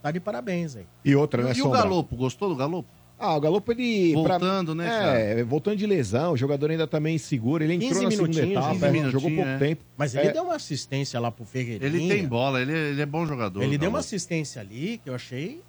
Tá 0.02 0.10
de 0.10 0.20
parabéns 0.20 0.76
aí. 0.76 0.86
E 1.04 1.14
outra, 1.14 1.42
né, 1.42 1.50
E 1.50 1.52
o 1.52 1.64
Sombra? 1.64 1.82
Galopo, 1.82 2.16
gostou 2.16 2.48
do 2.48 2.56
Galopo? 2.56 2.88
Ah, 3.18 3.36
o 3.36 3.40
Galopo, 3.40 3.70
ele... 3.72 4.12
pra- 4.22 4.38
Voltando, 4.38 4.74
né, 4.74 5.38
É, 5.40 5.44
voltando 5.44 5.76
de 5.76 5.86
lesão, 5.86 6.32
o 6.32 6.36
jogador 6.36 6.70
ainda 6.70 6.86
tá 6.86 6.98
meio 6.98 7.14
inseguro. 7.14 7.62
Ele 7.62 7.74
entrou 7.74 7.90
15 7.92 8.04
na 8.04 8.10
segunda 8.10 8.46
etapa, 8.50 8.74
15 8.74 8.98
é, 8.98 9.10
jogou 9.10 9.30
pouco 9.30 9.48
é. 9.48 9.58
tempo. 9.58 9.82
Mas 9.96 10.14
ele 10.14 10.28
É, 10.28 10.32
deu 10.32 10.42
uma 10.42 10.56
assistência 10.56 11.18
lá 11.20 11.30
pro 11.30 11.44
Ferreirinha. 11.44 11.86
Ele 11.86 12.08
tem 12.08 12.26
bola, 12.26 12.60
ele, 12.60 12.72
ele 12.72 13.00
é 13.00 13.06
bom 13.06 13.24
jogador. 13.24 13.62
Ele 13.62 13.78
deu 13.78 13.88
uma 13.88 14.00
assistência 14.00 14.60
ali 14.60 15.00
que 15.02 15.08
eu 15.08 15.14
achei. 15.14 15.62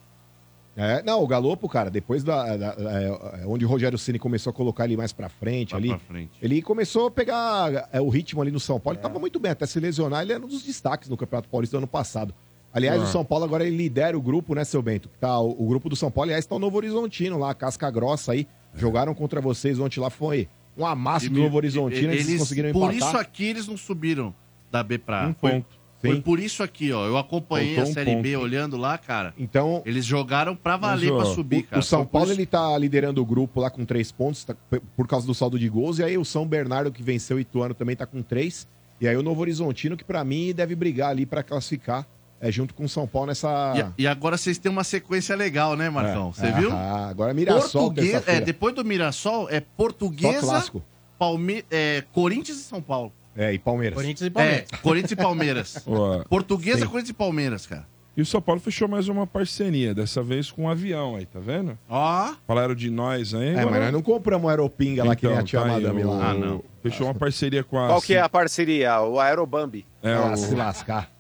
É, 0.78 1.02
não, 1.04 1.24
o 1.24 1.28
Galopo, 1.28 1.70
cara, 1.70 1.90
depois 1.90 2.22
da, 2.22 2.58
da- 2.58 2.76
é, 2.78 3.44
é, 3.44 3.48
onde 3.48 3.64
o 3.64 3.68
Rogério 3.68 3.98
Ceni 3.98 4.20
começou 4.20 4.50
a 4.52 4.54
colocar 4.54 4.84
ele 4.84 4.98
mais 4.98 5.14
pra 5.14 5.30
frente 5.30 5.72
Vai 5.72 5.80
ali, 5.80 5.88
pra 5.90 6.00
frente. 6.00 6.32
ele 6.42 6.62
começou 6.62 7.08
a 7.08 7.12
pegar 7.12 7.88
é, 7.94 8.02
o 8.02 8.10
ritmo 8.10 8.42
ali 8.42 8.52
no 8.52 8.60
São 8.60 8.78
Paulo. 8.78 8.98
Ele 8.98 9.04
tava 9.04 9.18
muito 9.18 9.40
bem, 9.40 9.52
até 9.52 9.66
se 9.66 9.80
lesionar, 9.80 10.24
ele 10.24 10.34
era 10.34 10.44
um 10.44 10.48
dos 10.50 10.64
destaques 10.64 11.08
no 11.08 11.16
Campeonato 11.16 11.48
Paulista 11.48 11.78
do 11.78 11.80
ano 11.80 11.88
passado. 11.88 12.34
Aliás, 12.76 13.02
Ah. 13.02 13.06
o 13.06 13.08
São 13.08 13.24
Paulo 13.26 13.46
agora 13.46 13.66
ele 13.66 13.78
lidera 13.78 14.18
o 14.18 14.22
grupo, 14.22 14.54
né, 14.54 14.64
seu 14.66 14.82
Bento? 14.82 15.10
Tá, 15.20 15.40
o, 15.40 15.56
o 15.64 15.68
grupo 15.68 15.88
do 15.90 15.96
São 15.96 16.12
Paulo, 16.12 16.30
aliás, 16.30 16.46
tá 16.46 16.56
o 16.56 16.60
Novo 16.60 16.76
Horizontino 16.78 17.38
lá, 17.40 17.54
casca 17.56 17.90
grossa 17.90 18.34
aí. 18.34 18.46
Jogaram 18.76 19.16
contra 19.16 19.40
vocês 19.40 19.80
ontem 19.80 20.00
lá, 20.02 20.10
foi 20.10 20.50
um 20.78 20.86
amasso 20.86 21.30
do 21.30 21.40
Novo 21.40 21.56
Horizontino, 21.56 22.12
eles, 22.12 22.28
eles, 22.28 22.40
conseguiram 22.42 22.74
por 22.74 22.94
empatar. 22.94 23.08
isso 23.10 23.18
aqui 23.18 23.46
eles 23.46 23.66
não 23.68 23.78
subiram 23.78 24.36
da 24.70 24.84
B 24.84 24.98
pra 24.98 25.28
Um 25.30 25.34
foi, 25.34 25.52
ponto. 25.52 25.86
Foi 26.02 26.16
Sim. 26.18 26.22
por 26.22 26.38
isso 26.40 26.62
aqui, 26.62 26.92
ó. 26.92 27.08
Eu 27.08 27.18
acompanhei 27.18 27.76
Faltou 27.76 27.88
a 27.88 27.90
um 27.90 27.94
Série 27.94 28.16
B 28.22 28.34
ponto. 28.34 28.44
olhando 28.44 28.78
lá, 28.78 28.98
cara. 28.98 29.34
Então, 29.40 29.82
Eles 29.86 30.06
jogaram 30.06 30.54
pra 30.56 30.76
valer 30.76 31.12
pra 31.14 31.24
subir, 31.26 31.62
o, 31.62 31.64
cara. 31.64 31.80
O 31.80 31.84
São 31.84 32.00
Foi 32.00 32.06
por 32.08 32.12
Paulo, 32.12 32.28
isso- 32.32 32.40
ele 32.42 32.46
tá 32.46 32.78
liderando 32.78 33.22
o 33.22 33.26
grupo 33.26 33.62
lá 33.62 33.70
com 33.72 33.86
três 33.86 34.12
pontos, 34.12 34.44
tá- 34.44 34.56
por 34.98 35.08
causa 35.08 35.26
do 35.26 35.34
saldo 35.34 35.58
de 35.58 35.68
gols. 35.70 35.98
E 35.98 36.04
aí 36.04 36.18
o 36.18 36.26
São 36.26 36.46
Bernardo, 36.46 36.92
que 36.92 37.02
venceu 37.02 37.38
o 37.38 37.40
Ituano, 37.40 37.74
também 37.74 37.96
tá 37.96 38.06
com 38.06 38.22
três. 38.22 38.68
E 39.00 39.08
aí 39.08 39.16
o 39.16 39.24
Novo 39.24 39.40
Horizontino, 39.42 39.96
que 39.98 40.04
pra 40.04 40.24
mim 40.26 40.54
deve 40.54 40.76
brigar 40.76 41.10
ali 41.12 41.26
pra 41.26 41.42
classificar 41.42 42.06
é, 42.40 42.52
junto 42.52 42.74
com 42.74 42.84
o 42.86 42.90
São 42.90 43.08
Paulo 43.08 43.28
nessa... 43.28 43.94
E, 43.98 44.04
e 44.04 44.08
agora 44.08 44.38
vocês 44.38 44.58
têm 44.58 44.72
uma 44.72 44.84
sequência 44.84 45.36
legal, 45.36 45.76
né, 45.76 45.90
Marcão? 45.90 46.32
Você 46.34 46.48
É. 46.48 46.52
viu? 46.52 46.72
Ah, 46.72 47.08
agora 47.10 47.34
Mirassol, 47.34 47.88
Portuguesa, 47.94 48.24
é, 48.28 48.42
depois 48.42 48.74
do 48.76 48.84
Mirassol, 48.86 49.50
é 49.50 49.60
Portuguesa, 49.60 50.40
clássico. 50.42 50.84
Palme 51.18 51.64
é, 51.72 52.04
Corinthians 52.12 52.58
e 52.60 52.64
São 52.64 52.82
Paulo. 52.82 53.12
É, 53.38 53.54
e 53.54 53.60
Palmeiras. 53.60 53.96
Corinthians 53.96 54.28
e 54.28 54.30
Palmeiras. 54.30 54.66
É, 54.72 54.78
Corinthians 54.78 55.12
e 55.12 55.16
Palmeiras. 55.16 55.86
Portuguesa, 56.30 56.80
sim. 56.80 56.86
Corinthians 56.86 57.10
e 57.10 57.14
Palmeiras, 57.14 57.66
cara. 57.66 57.88
E 58.18 58.22
o 58.22 58.26
São 58.26 58.42
Paulo 58.42 58.62
fechou 58.62 58.88
mais 58.88 59.10
uma 59.10 59.28
parceria, 59.28 59.94
dessa 59.94 60.24
vez 60.24 60.50
com 60.50 60.64
um 60.64 60.70
avião 60.70 61.18
aí, 61.18 61.26
tá 61.26 61.38
vendo? 61.42 61.78
Ó. 61.90 62.34
Falaram 62.48 62.74
de 62.74 62.90
nós 62.90 63.34
aí. 63.34 63.48
É, 63.50 63.60
agora- 63.60 63.72
mas 63.72 63.82
nós 63.84 63.92
não 63.94 64.02
compramos 64.02 64.50
aeropinga 64.50 65.04
lá 65.04 65.18
que 65.18 65.28
nem 65.28 65.38
a 65.38 65.44
tia 65.44 65.60
tá 65.60 65.68
Madame 65.68 66.04
o- 66.06 66.10
lá. 66.18 66.34
o- 66.34 66.64
Fechou 66.82 67.08
uma 67.08 67.14
parceria 67.14 67.62
com 67.62 67.78
a... 67.78 67.88
Qual 67.88 68.02
que 68.02 68.14
é 68.16 68.22
a 68.22 68.30
parceria? 68.30 69.02
O 69.02 69.20
Aerobambi. 69.20 69.86
É, 70.02 70.14
Ah, 70.14 70.32
o- 70.32 70.38
se 70.38 70.56
lascar. 70.56 71.12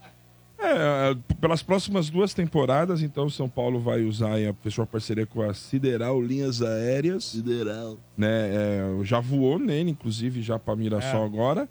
É, 0.57 1.11
é, 1.11 1.35
pelas 1.41 1.61
próximas 1.61 2.09
duas 2.09 2.33
temporadas, 2.33 3.01
então 3.01 3.25
o 3.25 3.31
São 3.31 3.47
Paulo 3.49 3.79
vai 3.79 4.01
usar 4.03 4.33
aí, 4.33 4.47
a- 4.47 4.53
fechou 4.61 4.83
uma 4.83 4.87
parceria 4.87 5.25
com 5.25 5.41
a 5.41 5.53
Sideral 5.53 6.21
Linhas 6.21 6.61
Aéreas. 6.61 7.25
Sideral. 7.25 7.97
Né, 8.17 8.27
é, 8.53 9.03
já 9.03 9.19
voou 9.19 9.59
nele, 9.59 9.91
inclusive, 9.91 10.41
já 10.41 10.57
pra 10.57 10.75
Mirassol 10.75 11.23
É. 11.23 11.25
agora. 11.25 11.69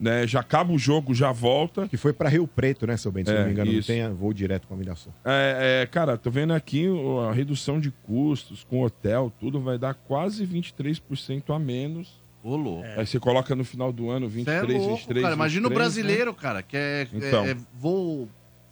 Né, 0.00 0.28
já 0.28 0.38
acaba 0.38 0.72
o 0.72 0.78
jogo, 0.78 1.12
já 1.12 1.32
volta. 1.32 1.88
Que 1.88 1.96
foi 1.96 2.12
pra 2.12 2.28
Rio 2.28 2.46
Preto, 2.46 2.86
né, 2.86 2.96
seu 2.96 3.10
Bento? 3.10 3.30
Se 3.30 3.34
É, 3.34 3.38
não 3.40 3.46
me 3.46 3.50
engano, 3.52 3.72
não 3.72 3.78
isso. 3.80 3.88
tem 3.88 4.08
voo 4.14 4.32
direto 4.32 4.68
com 4.68 4.74
a 4.74 4.76
Mirassol. 4.76 5.12
É, 5.24 5.80
é, 5.82 5.86
cara, 5.86 6.16
tô 6.16 6.30
vendo 6.30 6.52
aqui 6.52 6.86
a 7.28 7.32
redução 7.32 7.80
de 7.80 7.90
custos 7.90 8.62
com 8.62 8.84
hotel, 8.84 9.32
tudo 9.40 9.58
vai 9.60 9.76
dar 9.76 9.94
quase 9.94 10.46
23% 10.46 11.52
a 11.52 11.58
menos. 11.58 12.17
Ô, 12.42 12.56
louco. 12.56 12.86
Aí 12.96 13.06
você 13.06 13.18
coloca 13.18 13.54
no 13.54 13.64
final 13.64 13.92
do 13.92 14.10
ano 14.10 14.30
Cê 14.30 14.40
é 14.40 14.44
23, 14.44 14.78
louco, 14.80 14.96
23. 14.96 15.22
cara. 15.22 15.34
Imagina 15.34 15.66
o 15.66 15.70
23, 15.70 15.94
brasileiro, 15.94 16.30
né? 16.30 16.36
cara, 16.40 16.62
que 16.62 16.76
é, 16.76 17.08
Então. 17.12 17.44
é, 17.44 17.50
é 17.50 17.56
voo... 17.74 18.28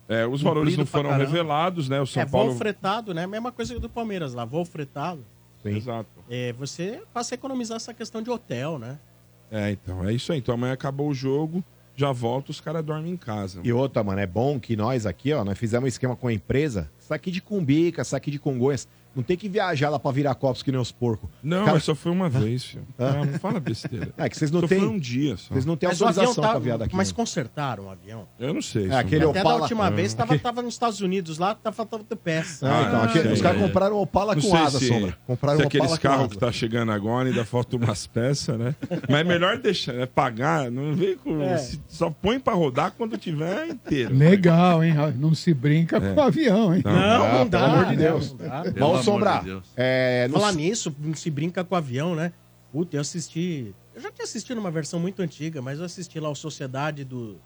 É, 0.09 0.25
os 0.25 0.41
valores 0.41 0.77
não 0.77 0.87
foram 0.87 1.11
revelados, 1.17 1.89
né? 1.89 2.01
O 2.01 2.07
São 2.07 2.23
é, 2.23 2.27
Paulo. 2.27 2.51
voo 2.51 2.59
fretado, 2.59 3.13
né? 3.13 3.27
Mesma 3.27 3.51
coisa 3.51 3.79
do 3.81 3.89
Palmeiras 3.89 4.35
lá, 4.35 4.45
voo 4.45 4.65
fretado. 4.65 5.25
Exato. 5.65 6.09
É, 6.31 6.53
você 6.53 7.03
passa 7.13 7.35
a 7.35 7.37
economizar 7.37 7.77
essa 7.77 7.93
questão 7.93 8.23
de 8.23 8.31
hotel, 8.31 8.79
né? 8.79 8.99
É, 9.51 9.71
então, 9.71 10.07
é 10.07 10.13
isso 10.13 10.33
aí. 10.33 10.39
Então 10.39 10.55
amanhã 10.55 10.73
acabou 10.73 11.09
o 11.09 11.15
jogo, 11.15 11.65
já 11.95 12.13
volta, 12.13 12.51
os 12.51 12.61
caras 12.61 12.85
dormem 12.85 13.13
em 13.13 13.17
casa. 13.17 13.61
E 13.65 13.73
outra, 13.73 14.03
mano, 14.03 14.21
é 14.21 14.27
bom 14.27 14.61
que 14.61 14.77
nós 14.77 15.07
aqui, 15.07 15.33
ó, 15.33 15.45
nós 15.45 15.59
fizemos 15.59 15.85
um 15.85 15.89
esquema 15.89 16.15
com 16.17 16.29
a 16.29 16.33
empresa, 16.33 16.91
saque 16.99 17.31
de 17.31 17.41
Cumbica, 17.41 18.05
saque 18.05 18.31
de 18.31 18.39
Congonhas. 18.39 18.87
Não 19.17 19.23
tem 19.23 19.37
que 19.37 19.49
viajar 19.49 19.89
lá 19.89 19.99
pra 19.99 20.11
virar 20.13 20.35
copos 20.35 20.63
que 20.63 20.71
nem 20.71 20.79
os 20.81 20.93
porcos. 20.93 21.29
Não, 21.43 21.61
Cara- 21.61 21.73
mas 21.73 21.85
só 21.85 21.95
foi 21.95 22.13
uma 22.13 22.29
vez, 22.29 22.65
filho. 22.67 22.85
Ah, 22.99 23.25
não 23.25 23.39
fala 23.39 23.59
besteira. 23.59 24.11
É 24.19 24.29
que 24.29 24.37
vocês 24.37 24.51
não 24.51 24.61
Só 24.61 24.69
têm. 24.69 24.79
foi 24.81 24.89
um 24.89 24.99
dia 24.99 25.37
só. 25.37 25.55
Vocês 25.55 25.65
não 25.65 25.77
têm 25.77 25.89
Mas 25.89 26.01
o 26.01 26.05
autorização 26.07 26.43
tá- 26.45 26.51
pra 26.51 26.59
viajar 26.59 26.79
daqui. 26.79 26.95
Mas 26.95 27.09
né? 27.09 27.15
consertaram 27.17 27.85
o 27.87 27.91
avião. 27.91 28.27
Eu 28.39 28.53
não 28.53 28.61
sei. 28.63 28.89
É, 28.91 28.97
aquele 28.97 29.25
não. 29.25 29.31
Até 29.31 29.41
Opala- 29.41 29.57
da 29.57 29.63
última 29.63 29.87
Ah. 29.87 29.91
vez 29.91 30.13
tava, 30.15 30.39
tava 30.39 30.61
nos 30.63 30.75
Estados 30.75 31.01
Unidos 31.01 31.39
lá, 31.39 31.55
tá 31.55 31.73
faltando 31.73 32.05
peça. 32.17 32.69
Ah, 32.69 32.83
então, 32.87 33.03
aqui- 33.03 33.19
os 33.33 33.41
caras 33.41 33.61
compraram 33.61 33.97
um 33.97 34.01
Opala 34.03 34.35
Não 34.35 34.43
com 34.43 34.51
sei 34.51 34.59
asa, 34.61 34.79
se, 34.79 34.89
Sombra. 34.89 35.17
Compraram 35.27 35.61
se 35.61 35.67
aqueles 35.67 35.87
Opala 35.87 35.99
com 35.99 36.09
carros 36.09 36.33
que 36.33 36.39
tá 36.39 36.53
chegando 36.53 36.93
agora 36.93 37.29
ainda 37.29 37.45
faltam 37.45 37.79
umas 37.79 38.07
peças, 38.07 38.59
né? 38.59 38.75
Mas 39.09 39.21
é 39.21 39.25
melhor 39.25 39.57
deixar, 39.59 39.95
é 39.95 40.05
pagar, 40.07 40.71
não 40.71 40.95
vem 40.95 41.17
com. 41.17 41.41
É. 41.43 41.57
se- 41.59 41.81
só 41.89 42.11
põe 42.11 42.39
pra 42.39 42.53
rodar 42.55 42.93
quando 42.97 43.17
tiver 43.17 43.69
inteiro. 43.69 44.15
Legal, 44.15 44.85
hein? 44.85 44.95
Não 45.17 45.35
se 45.35 45.55
brinca 45.55 45.97
É. 45.97 46.01
com 46.15 46.21
o 46.21 46.25
avião, 46.25 46.75
hein? 46.75 46.83
Não, 46.85 46.93
não 46.93 47.43
Ah, 47.43 47.47
pelo 47.47 47.65
amor 47.65 47.85
de 47.87 47.97
Deus. 47.97 48.37
não 48.77 49.03
Sombra, 49.13 49.39
de 49.41 49.63
é, 49.77 50.29
no- 50.29 50.35
Falar 50.35 50.53
nisso, 50.53 50.95
não 50.99 51.15
se 51.15 51.31
brinca 51.31 51.65
com 51.65 51.75
o 51.75 51.79
avião, 51.79 52.15
né? 52.15 52.33
Puta, 52.73 52.97
eu 52.97 53.01
assisti. 53.01 53.75
Eu 53.95 54.01
já 54.01 54.11
tinha 54.13 54.25
assistido 54.25 54.59
uma 54.59 54.71
versão 54.71 55.01
muito 55.01 55.23
antiga, 55.23 55.63
mas 55.63 55.79
eu 55.79 55.85
assisti 55.85 56.21
lá 56.21 56.29
o 56.29 56.35
Sociedade 56.35 57.05
do. 57.05 57.41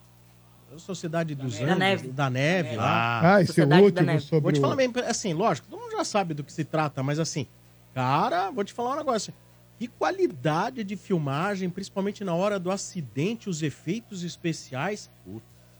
Sociedade 0.76 1.34
dos 1.34 1.58
Da 1.58 1.64
Andes, 1.64 1.78
Neve. 1.78 2.08
da 2.08 2.30
Neve 2.30 2.76
lá. 2.76 3.20
Ah, 3.34 3.40
esse 3.40 3.48
Sociedade 3.48 3.80
da 3.80 3.86
último 3.86 4.06
Neve. 4.06 4.20
sobre 4.24 4.42
Vou 4.42 4.52
te 4.52 4.58
o- 4.58 4.62
falar 4.62 4.76
bem, 4.76 4.92
assim, 5.08 5.32
lógico, 5.34 5.66
todo 5.68 5.80
mundo 5.80 5.90
já 5.92 6.04
sabe 6.04 6.32
do 6.32 6.44
que 6.44 6.52
se 6.52 6.64
trata, 6.64 7.02
mas 7.02 7.18
assim, 7.18 7.46
cara, 7.92 8.50
vou 8.52 8.62
te 8.64 8.72
falar 8.72 8.94
um 8.94 8.96
negócio. 8.96 9.34
Que 9.78 9.88
qualidade 9.88 10.84
de 10.84 10.94
filmagem, 10.96 11.68
principalmente 11.70 12.22
na 12.22 12.34
hora 12.34 12.58
do 12.60 12.70
acidente, 12.70 13.48
os 13.48 13.62
efeitos 13.62 14.22
especiais 14.22 15.10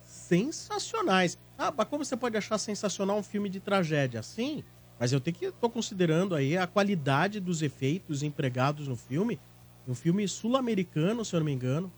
sensacionais. 0.02 1.38
Ah, 1.56 1.72
mas 1.76 1.86
como 1.88 2.04
você 2.04 2.16
pode 2.16 2.36
achar 2.36 2.58
sensacional 2.58 3.18
um 3.18 3.22
filme 3.22 3.48
de 3.48 3.60
tragédia? 3.60 4.22
Sim, 4.22 4.64
mas 5.00 5.12
eu 5.12 5.20
tenho 5.20 5.34
que 5.36 5.50
tô 5.52 5.68
considerando 5.70 6.34
aí 6.34 6.56
a 6.58 6.66
qualidade 6.66 7.40
dos 7.40 7.62
efeitos 7.62 8.22
empregados 8.22 8.86
no 8.86 8.94
filme. 8.94 9.40
Um 9.88 9.94
filme 9.94 10.28
sul-americano, 10.28 11.24
se 11.24 11.34
eu 11.34 11.40
não 11.40 11.46
me 11.46 11.52
engano, 11.52 11.90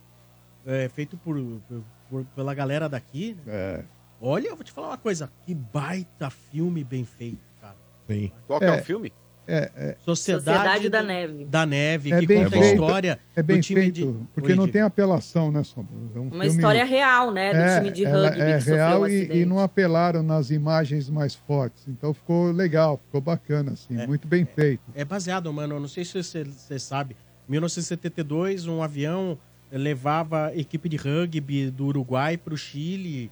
é, 0.65 0.89
feito 0.89 1.17
por, 1.17 1.37
por- 1.69 1.83
por- 2.09 2.25
pela 2.37 2.55
galera 2.55 2.89
daqui. 2.89 3.35
né? 3.45 3.53
É. 3.81 3.85
Olha, 4.21 4.47
eu 4.49 4.55
vou 4.57 4.63
te 4.65 4.71
falar 4.71 4.87
uma 4.91 4.99
coisa, 4.99 5.31
que 5.45 5.53
baita 5.53 6.31
filme 6.31 6.85
bem 6.85 7.05
feito, 7.05 7.41
cara. 7.61 7.77
Sim. 8.07 8.31
Qual 8.47 8.61
que 8.61 8.67
é, 8.67 8.69
É. 8.69 8.81
o 8.81 8.85
filme? 8.85 9.13
É, 9.47 9.71
é, 9.77 9.97
Sociedade, 10.05 10.45
Sociedade 10.59 10.89
da 10.89 11.03
Neve. 11.03 11.45
Da 11.47 11.67
Neve, 11.67 12.13
é 12.13 12.21
que 12.21 12.27
bem 12.27 12.45
conta 12.45 12.57
a 12.57 12.61
feito. 12.61 12.75
história 12.75 13.19
É 13.35 13.43
bem 13.43 13.57
do 13.59 13.63
time 13.63 13.81
feito, 13.81 13.95
de... 13.95 14.19
porque 14.35 14.51
Oi, 14.53 14.57
não 14.57 14.69
tem 14.69 14.83
apelação, 14.83 15.51
né, 15.51 15.65
Sombra? 15.65 15.93
É 16.15 16.19
um 16.19 16.23
Uma 16.23 16.31
filme- 16.31 16.47
história 16.47 16.85
real, 16.85 17.33
né? 17.33 17.53
Do 17.53 17.59
É, 17.59 17.79
time 17.81 17.91
de 17.91 18.05
ela 18.05 18.29
rugby 18.29 18.41
é 18.43 18.53
que 18.55 18.59
sofreu 18.61 18.77
real 18.77 19.01
um 19.03 19.07
e, 19.09 19.17
acidente. 19.19 19.39
e 19.41 19.45
não 19.45 19.59
apelaram 19.59 20.23
nas 20.23 20.51
imagens 20.51 21.11
mais 21.11 21.35
fortes. 21.35 21.85
Então 21.89 22.15
ficou 22.15 22.53
legal, 22.53 22.99
ficou 22.99 23.21
bacana, 23.21 23.73
assim, 23.73 23.95
muito 24.07 24.29
bem 24.29 24.45
feito. 24.45 24.83
É 24.95 25.05
baseado, 25.05 25.53
mano, 25.53 25.75
eu 25.75 25.81
não 25.81 25.89
sei 25.89 26.05
se 26.05 26.23
você, 26.23 26.45
você 26.45 26.79
sabe. 26.79 27.17
Em 27.49 27.51
1972, 27.53 28.67
um 28.67 28.83
avião 28.83 29.37
levava 29.71 30.53
equipe 30.55 30.89
de 30.89 30.97
rugby 30.97 31.71
do 31.71 31.87
Uruguai 31.87 32.37
para 32.37 32.55
o 32.55 32.57
Chile 32.57 33.31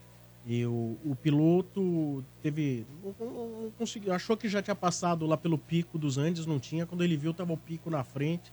e 0.52 0.66
o, 0.66 0.98
o 1.04 1.14
piloto 1.14 2.24
teve. 2.42 2.84
Não, 3.20 3.30
não- 3.30 3.70
conseguiu, 3.78 4.12
achou 4.12 4.36
que 4.36 4.48
já 4.48 4.60
tinha 4.60 4.74
passado 4.74 5.24
lá 5.24 5.36
pelo 5.36 5.56
pico 5.56 5.96
dos 5.96 6.18
Andes, 6.18 6.44
não 6.44 6.58
tinha. 6.58 6.84
Quando 6.84 7.04
ele 7.04 7.16
viu, 7.16 7.32
tava 7.32 7.52
o 7.52 7.56
pico 7.56 7.88
na 7.88 8.02
frente. 8.02 8.52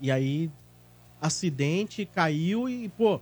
E 0.00 0.10
aí, 0.10 0.50
acidente, 1.20 2.06
caiu 2.06 2.66
e, 2.66 2.88
pô, 2.88 3.20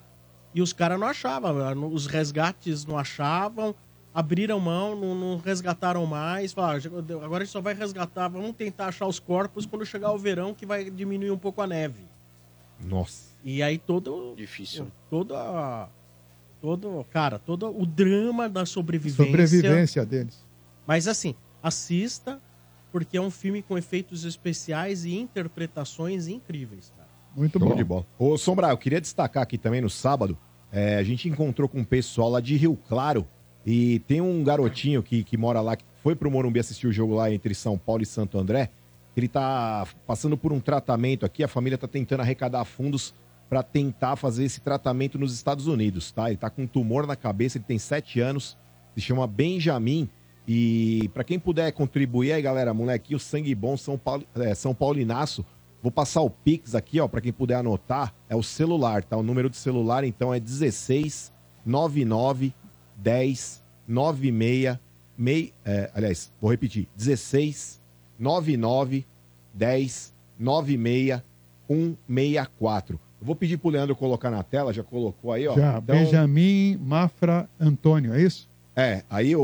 e 0.55 0.63
os 0.63 0.73
caras 0.73 1.01
não 1.01 1.09
achavam, 1.09 1.93
os 1.93 2.07
resgates 2.07 2.85
não 2.87 2.97
achavam, 2.97 3.75
abriram 4.15 4.61
mão, 4.61 4.95
não, 4.95 5.13
não 5.15 5.39
resgataram 5.39 6.07
mais. 6.07 6.53
Falaram, 6.53 6.81
"Ah, 6.95 7.25
agora 7.25 7.43
a 7.43 7.45
gente 7.45 7.53
só 7.53 7.61
vai 7.61 7.75
resgatar, 7.75 8.29
vamos 8.29 8.53
tentar 8.53 8.87
achar 8.87 9.07
os 9.09 9.19
corpos 9.19 9.67
quando 9.67 9.85
chegar 9.85 10.13
o 10.13 10.19
verão, 10.19 10.55
que 10.55 10.65
vai 10.65 10.89
diminuir 10.89 11.33
um 11.33 11.39
pouco 11.39 11.61
a 11.61 11.67
neve. 11.67 12.05
Nossa. 12.81 13.35
E 13.43 13.65
aí 13.65 13.79
todo. 13.79 14.35
Difícil. 14.37 14.87
Todo 15.11 15.35
a. 15.35 15.89
Todo, 16.67 17.07
cara, 17.13 17.39
todo 17.39 17.81
o 17.81 17.87
drama 17.87 18.49
da 18.49 18.67
sobrevivência. 18.67 19.25
Sobrevivência 19.25 20.05
deles. 20.05 20.45
Mas 20.85 21.07
assim, 21.07 21.37
assista, 21.63 22.41
porque 22.91 23.17
é 23.17 23.21
um 23.21 23.31
filme 23.31 23.63
com 23.63 23.79
efeitos 23.79 24.25
especiais 24.25 25.05
e 25.05 25.15
interpretações 25.15 26.27
incríveis, 26.27 26.93
cara. 26.97 27.09
Muito 27.37 27.57
Show 27.57 27.69
bom. 27.69 27.77
de 27.77 27.85
bola. 27.85 28.05
Ô, 28.19 28.37
Sombra, 28.37 28.71
eu 28.71 28.79
queria 28.79 29.01
destacar 29.01 29.45
aqui 29.45 29.57
também 29.57 29.81
no 29.81 29.89
sábado, 29.89 30.37
é, 30.73 30.97
a 30.97 31.05
gente 31.05 31.29
encontrou 31.29 31.69
com 31.69 31.79
um 31.79 31.85
pessoal 31.85 32.31
lá 32.31 32.41
de 32.41 32.57
Rio 32.57 32.77
Claro 32.89 33.25
e 33.65 34.01
tem 34.01 34.21
um 34.21 34.43
garotinho 34.43 35.05
que, 35.05 35.23
que 35.23 35.37
mora 35.37 35.61
lá, 35.61 35.77
que 35.77 35.85
foi 36.03 36.17
pro 36.17 36.29
Morumbi 36.33 36.59
assistir 36.59 36.89
o 36.89 36.93
jogo 36.93 37.15
lá 37.15 37.31
entre 37.31 37.55
São 37.55 37.79
Paulo 37.79 38.03
e 38.03 38.07
Santo 38.07 38.41
André. 38.41 38.71
Ele 39.17 39.29
tá 39.29 39.87
passando 40.05 40.37
por 40.37 40.53
um 40.53 40.59
tratamento 40.59 41.25
aqui, 41.25 41.45
a 41.45 41.49
família 41.49 41.79
tá 41.79 41.87
tentando 41.87 42.23
arrecadar 42.23 42.65
fundos 42.65 43.15
para 43.49 43.63
tentar 43.63 44.17
fazer 44.17 44.45
esse 44.45 44.61
tratamento 44.61 45.19
nos 45.19 45.33
Estados 45.33 45.67
Unidos, 45.67 46.11
tá? 46.11 46.29
Ele 46.29 46.37
tá 46.37 46.51
com 46.51 46.63
um 46.63 46.67
tumor 46.67 47.07
na 47.07 47.15
cabeça, 47.15 47.59
ele 47.59 47.65
tem 47.65 47.79
sete 47.79 48.21
anos, 48.21 48.57
se 48.95 49.01
chama 49.01 49.27
Benjamin. 49.27 50.09
E 50.49 51.09
para 51.13 51.25
quem 51.25 51.39
puder 51.39 51.73
contribuir 51.73 52.33
aí, 52.33 52.43
galera, 52.43 52.73
moleque, 52.75 53.15
o 53.15 53.19
sangue 53.19 53.55
bom 53.55 53.77
São, 53.77 53.99
Paulo, 53.99 54.25
é, 54.35 54.55
São 54.55 54.75
Paulinaço, 54.75 55.45
vou 55.83 55.91
passar 55.91 56.23
o 56.23 56.31
Pix 56.31 56.75
aqui, 56.75 57.01
ó, 57.01 57.09
para 57.09 57.21
quem 57.21 57.33
puder 57.33 57.57
anotar, 57.57 58.15
é 58.29 58.37
o 58.37 58.43
celular, 58.43 59.05
tá? 59.05 59.17
O 59.17 59.23
número 59.23 59.51
de 59.51 59.57
celular 59.57 60.05
então 60.05 60.33
é 60.33 60.41
16 60.41 61.33
99 61.65 62.53
10 62.97 63.63
96 63.87 64.79
mei, 65.17 65.53
é, 65.65 65.91
aliás, 65.95 66.31
vou 66.41 66.51
repetir, 66.51 66.87
16 66.95 67.81
99 68.19 69.07
10 69.55 70.15
96 70.39 71.23
164. 71.69 73.01
Eu 73.21 73.27
vou 73.27 73.35
pedir 73.35 73.57
pro 73.57 73.71
Leandro 73.71 73.97
colocar 73.97 74.31
na 74.31 74.43
tela, 74.43 74.73
já 74.73 74.83
colocou 74.83 75.33
aí, 75.33 75.47
ó. 75.49 75.55
Já, 75.55 75.79
Então, 75.79 75.97
Benjamin 75.97 76.77
Mafra 76.77 77.49
Antônio, 77.59 78.13
é 78.15 78.23
isso? 78.23 78.49
É, 78.79 79.03
aí 79.09 79.35
o, 79.35 79.43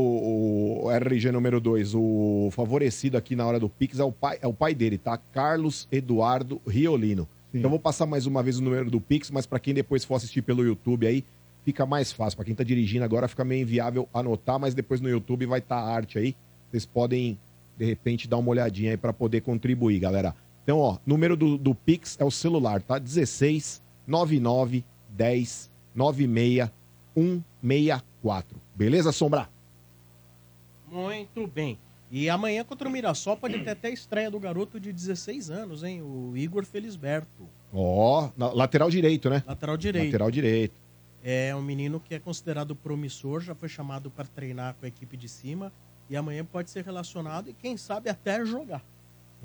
o 0.83 0.91
RG 0.91 1.31
número 1.31 1.59
2, 1.59 1.95
o 1.95 2.49
favorecido 2.51 3.17
aqui 3.17 3.35
na 3.35 3.45
hora 3.45 3.59
do 3.59 3.67
Pix 3.67 3.97
é 3.99 4.03
o 4.03 4.11
pai, 4.11 4.37
é 4.39 4.47
o 4.47 4.53
pai 4.53 4.75
dele, 4.75 4.97
tá? 4.99 5.17
Carlos 5.17 5.87
Eduardo 5.91 6.61
Riolino. 6.67 7.27
Então 7.51 7.65
eu 7.65 7.69
vou 7.71 7.79
passar 7.79 8.05
mais 8.05 8.25
uma 8.27 8.43
vez 8.43 8.59
o 8.59 8.63
número 8.63 8.91
do 8.91 9.01
Pix, 9.01 9.31
mas 9.31 9.45
pra 9.47 9.59
quem 9.59 9.73
depois 9.73 10.03
for 10.05 10.15
assistir 10.15 10.41
pelo 10.43 10.63
YouTube 10.63 11.05
aí, 11.07 11.23
fica 11.65 11.83
mais 11.85 12.11
fácil. 12.11 12.37
Pra 12.37 12.45
quem 12.45 12.53
tá 12.53 12.63
dirigindo 12.63 13.03
agora 13.05 13.27
fica 13.27 13.43
meio 13.43 13.61
inviável 13.63 14.07
anotar, 14.13 14.59
mas 14.59 14.73
depois 14.75 15.01
no 15.01 15.09
YouTube 15.09 15.45
vai 15.47 15.59
estar 15.59 15.77
a 15.77 15.87
arte 15.95 16.17
aí. 16.19 16.35
Vocês 16.69 16.85
podem, 16.85 17.37
de 17.77 17.85
repente, 17.85 18.27
dar 18.27 18.37
uma 18.37 18.49
olhadinha 18.49 18.91
aí 18.91 18.97
pra 18.97 19.13
poder 19.13 19.41
contribuir, 19.41 19.99
galera. 19.99 20.35
Então, 20.63 20.79
ó, 20.79 20.97
número 21.05 21.35
do, 21.35 21.57
do 21.57 21.75
Pix 21.75 22.17
é 22.19 22.23
o 22.25 22.31
celular, 22.31 22.81
tá? 22.81 22.97
16 22.97 23.81
99 24.07 24.83
10 25.09 25.69
96 25.93 26.69
164. 27.15 28.59
Beleza, 28.75 29.11
Sombra? 29.11 29.49
Muito 30.89 31.45
bem. 31.47 31.77
E 32.11 32.29
amanhã 32.29 32.63
contra 32.63 32.87
o 32.87 32.91
Mirassol 32.91 33.35
pode 33.35 33.59
ter 33.63 33.71
até 33.71 33.87
a 33.87 33.91
estreia 33.91 34.29
do 34.29 34.39
garoto 34.39 34.79
de 34.79 34.93
16 34.93 35.49
anos, 35.49 35.83
hein? 35.83 36.01
O 36.01 36.33
Igor 36.37 36.63
Felisberto. 36.63 37.49
Ó, 37.73 38.29
na- 38.37 38.51
lateral 38.53 38.89
direito, 38.89 39.29
né? 39.29 39.43
Lateral 39.47 39.75
direito. 39.77 40.05
Lateral 40.05 40.29
direito. 40.31 40.79
É 41.23 41.55
um 41.55 41.61
menino 41.61 41.99
que 41.99 42.13
é 42.13 42.19
considerado 42.19 42.75
promissor, 42.75 43.41
já 43.41 43.55
foi 43.55 43.67
chamado 43.69 44.11
para 44.11 44.25
treinar 44.25 44.75
com 44.75 44.85
a 44.85 44.87
equipe 44.87 45.17
de 45.17 45.27
cima 45.27 45.71
e 46.09 46.15
amanhã 46.15 46.45
pode 46.45 46.69
ser 46.69 46.83
relacionado 46.85 47.49
e 47.49 47.53
quem 47.53 47.77
sabe 47.77 48.09
até 48.09 48.45
jogar. 48.45 48.83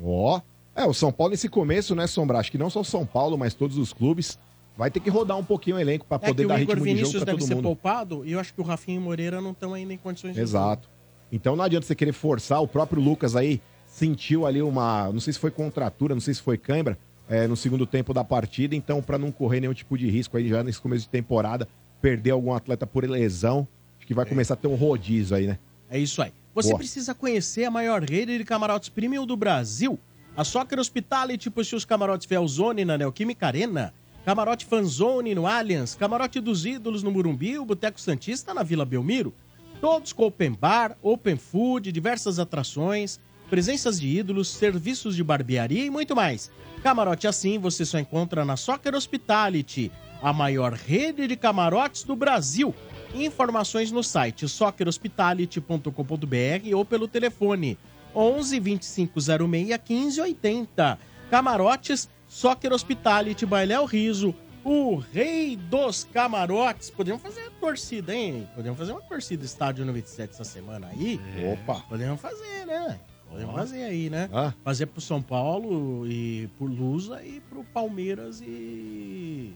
Ó. 0.02 0.40
É, 0.78 0.86
o 0.86 0.94
São 0.94 1.10
Paulo 1.10 1.32
nesse 1.32 1.48
começo, 1.48 1.92
né, 1.96 2.06
Sombra? 2.06 2.38
Acho 2.38 2.52
que 2.52 2.56
não 2.58 2.70
só 2.70 2.80
o 2.80 2.84
São 2.84 3.04
Paulo, 3.04 3.36
mas 3.36 3.52
todos 3.52 3.76
os 3.76 3.92
clubes. 3.92 4.38
Vai 4.76 4.92
ter 4.92 5.00
que 5.00 5.10
rodar 5.10 5.36
um 5.36 5.42
pouquinho 5.42 5.74
o 5.74 5.80
elenco 5.80 6.06
pra 6.06 6.18
É 6.22 6.28
poder 6.28 6.46
dar 6.46 6.54
o 6.54 6.56
ritmo 6.56 6.74
de 6.74 6.78
jogo 6.78 6.84
Vinícius 6.84 7.16
pra 7.16 7.24
deve 7.24 7.38
todo 7.38 7.48
ser 7.48 7.54
mundo. 7.56 7.64
poupado 7.64 8.24
e 8.24 8.30
eu 8.30 8.38
acho 8.38 8.54
que 8.54 8.60
o 8.60 8.64
Rafinha 8.64 8.94
e 8.94 9.00
o 9.00 9.02
Moreira 9.02 9.40
não 9.40 9.50
estão 9.50 9.74
ainda 9.74 9.92
em 9.92 9.96
condições 9.96 10.36
de 10.36 10.40
Exato. 10.40 10.88
Então 11.32 11.56
não 11.56 11.64
adianta 11.64 11.84
você 11.84 11.96
querer 11.96 12.12
forçar. 12.12 12.62
O 12.62 12.68
próprio 12.68 13.02
Lucas 13.02 13.34
aí 13.34 13.60
sentiu 13.88 14.46
ali 14.46 14.62
uma. 14.62 15.10
Não 15.12 15.18
sei 15.18 15.32
se 15.32 15.38
foi 15.40 15.50
contratura, 15.50 16.14
não 16.14 16.20
sei 16.20 16.32
se 16.32 16.40
foi 16.40 16.56
cãibra, 16.56 16.96
é, 17.28 17.48
no 17.48 17.56
segundo 17.56 17.86
tempo 17.86 18.14
da 18.14 18.22
partida. 18.22 18.76
Então, 18.76 19.02
pra 19.02 19.18
não 19.18 19.32
correr 19.32 19.58
nenhum 19.60 19.74
tipo 19.74 19.98
de 19.98 20.08
risco 20.08 20.36
aí 20.36 20.48
já 20.48 20.62
nesse 20.62 20.80
começo 20.80 21.06
de 21.06 21.10
temporada, 21.10 21.66
perder 22.00 22.30
algum 22.30 22.52
atleta 22.54 22.86
por 22.86 23.04
lesão, 23.04 23.66
acho 23.98 24.06
que 24.06 24.14
vai 24.14 24.24
começar 24.26 24.54
a 24.54 24.56
ter 24.56 24.68
um 24.68 24.76
rodízio 24.76 25.36
aí, 25.36 25.48
né? 25.48 25.58
É 25.90 25.98
isso 25.98 26.22
aí. 26.22 26.32
Você 26.54 26.68
Boa. 26.68 26.78
precisa 26.78 27.14
conhecer 27.16 27.64
a 27.64 27.70
maior 27.70 28.00
rede 28.02 28.38
de 28.38 28.44
camarotes 28.44 28.88
premium 28.88 29.26
do 29.26 29.36
Brasil. 29.36 29.98
A 30.38 30.44
Soccer 30.44 30.78
Hospitality 30.78 31.50
possui 31.50 31.78
os 31.78 31.84
camarotes 31.84 32.28
Felzone 32.28 32.84
na 32.84 32.96
Neoquímica 32.96 33.48
Arena, 33.48 33.92
camarote 34.24 34.64
Fanzone 34.64 35.34
no 35.34 35.48
Allianz, 35.48 35.96
camarote 35.96 36.38
dos 36.38 36.64
Ídolos 36.64 37.02
no 37.02 37.10
Murumbi, 37.10 37.58
o 37.58 37.64
Boteco 37.64 38.00
Santista 38.00 38.54
na 38.54 38.62
Vila 38.62 38.84
Belmiro. 38.84 39.34
Todos 39.80 40.12
com 40.12 40.26
open 40.26 40.52
bar, 40.52 40.96
open 41.02 41.36
food, 41.36 41.90
diversas 41.90 42.38
atrações, 42.38 43.18
presenças 43.50 43.98
de 43.98 44.06
ídolos, 44.06 44.48
serviços 44.48 45.16
de 45.16 45.24
barbearia 45.24 45.84
e 45.84 45.90
muito 45.90 46.14
mais. 46.14 46.52
Camarote 46.84 47.26
assim 47.26 47.58
você 47.58 47.84
só 47.84 47.98
encontra 47.98 48.44
na 48.44 48.56
Soccer 48.56 48.94
Hospitality, 48.94 49.90
a 50.22 50.32
maior 50.32 50.72
rede 50.72 51.26
de 51.26 51.34
camarotes 51.34 52.04
do 52.04 52.14
Brasil. 52.14 52.72
Informações 53.12 53.90
no 53.90 54.04
site 54.04 54.48
soccerhospitality.com.br 54.48 56.76
ou 56.76 56.84
pelo 56.84 57.08
telefone 57.08 57.76
11 58.18 58.58
25 58.60 59.20
06 59.20 59.78
15 59.84 60.20
80. 60.20 60.98
Camarotes, 61.30 62.08
Soccer 62.26 62.72
Hospitality, 62.72 63.46
Bailéu 63.46 63.84
Riso, 63.84 64.34
o 64.64 64.96
rei 64.96 65.56
dos 65.56 66.04
camarotes. 66.04 66.90
Podemos 66.90 67.22
fazer 67.22 67.50
torcida, 67.60 68.14
hein? 68.14 68.48
Podemos 68.54 68.78
fazer 68.78 68.92
uma 68.92 69.00
torcida 69.02 69.44
estádio 69.44 69.84
97 69.84 70.32
essa 70.32 70.44
semana 70.44 70.88
aí. 70.88 71.20
Opa! 71.52 71.80
Podemos 71.88 72.20
fazer, 72.20 72.66
né? 72.66 72.98
Podemos 73.30 73.54
Ó. 73.54 73.58
fazer 73.58 73.84
aí, 73.84 74.10
né? 74.10 74.28
Ah. 74.32 74.52
Fazer 74.64 74.86
pro 74.86 75.00
São 75.00 75.20
Paulo 75.22 76.06
e 76.10 76.48
pro 76.58 76.66
Lusa 76.66 77.22
e 77.22 77.40
pro 77.40 77.62
Palmeiras 77.62 78.40
e, 78.40 79.54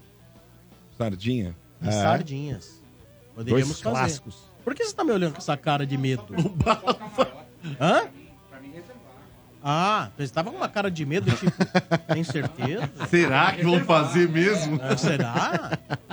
Sardinha. 0.96 1.56
e 1.80 1.90
Sardinhas. 1.90 2.80
Poderíamos 3.34 3.68
Dois 3.68 3.80
fazer. 3.80 3.96
clássicos. 3.96 4.36
Por 4.62 4.74
que 4.74 4.84
você 4.84 4.94
tá 4.94 5.02
me 5.02 5.10
olhando 5.10 5.32
com 5.32 5.38
essa 5.38 5.56
cara 5.56 5.86
de 5.86 5.96
medo? 5.96 6.26
Hã? 7.80 8.08
Ah, 9.64 10.08
você 10.18 10.32
tava 10.32 10.50
com 10.50 10.56
uma 10.56 10.68
cara 10.68 10.90
de 10.90 11.06
medo, 11.06 11.30
tipo, 11.32 11.52
tem 12.12 12.24
certeza? 12.24 12.90
Será 13.08 13.52
que 13.52 13.62
vão 13.62 13.80
fazer 13.84 14.28
mesmo? 14.28 14.78
Ah, 14.82 14.96
será? 14.96 15.78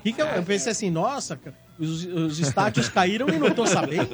Que 0.00 0.12
que 0.12 0.22
eu, 0.22 0.26
eu 0.26 0.42
pensei 0.44 0.70
assim, 0.70 0.90
nossa, 0.90 1.38
os, 1.76 2.04
os 2.04 2.38
estádios 2.38 2.88
caíram 2.88 3.28
e 3.30 3.36
não 3.36 3.50
tô 3.50 3.66
sabendo. 3.66 4.10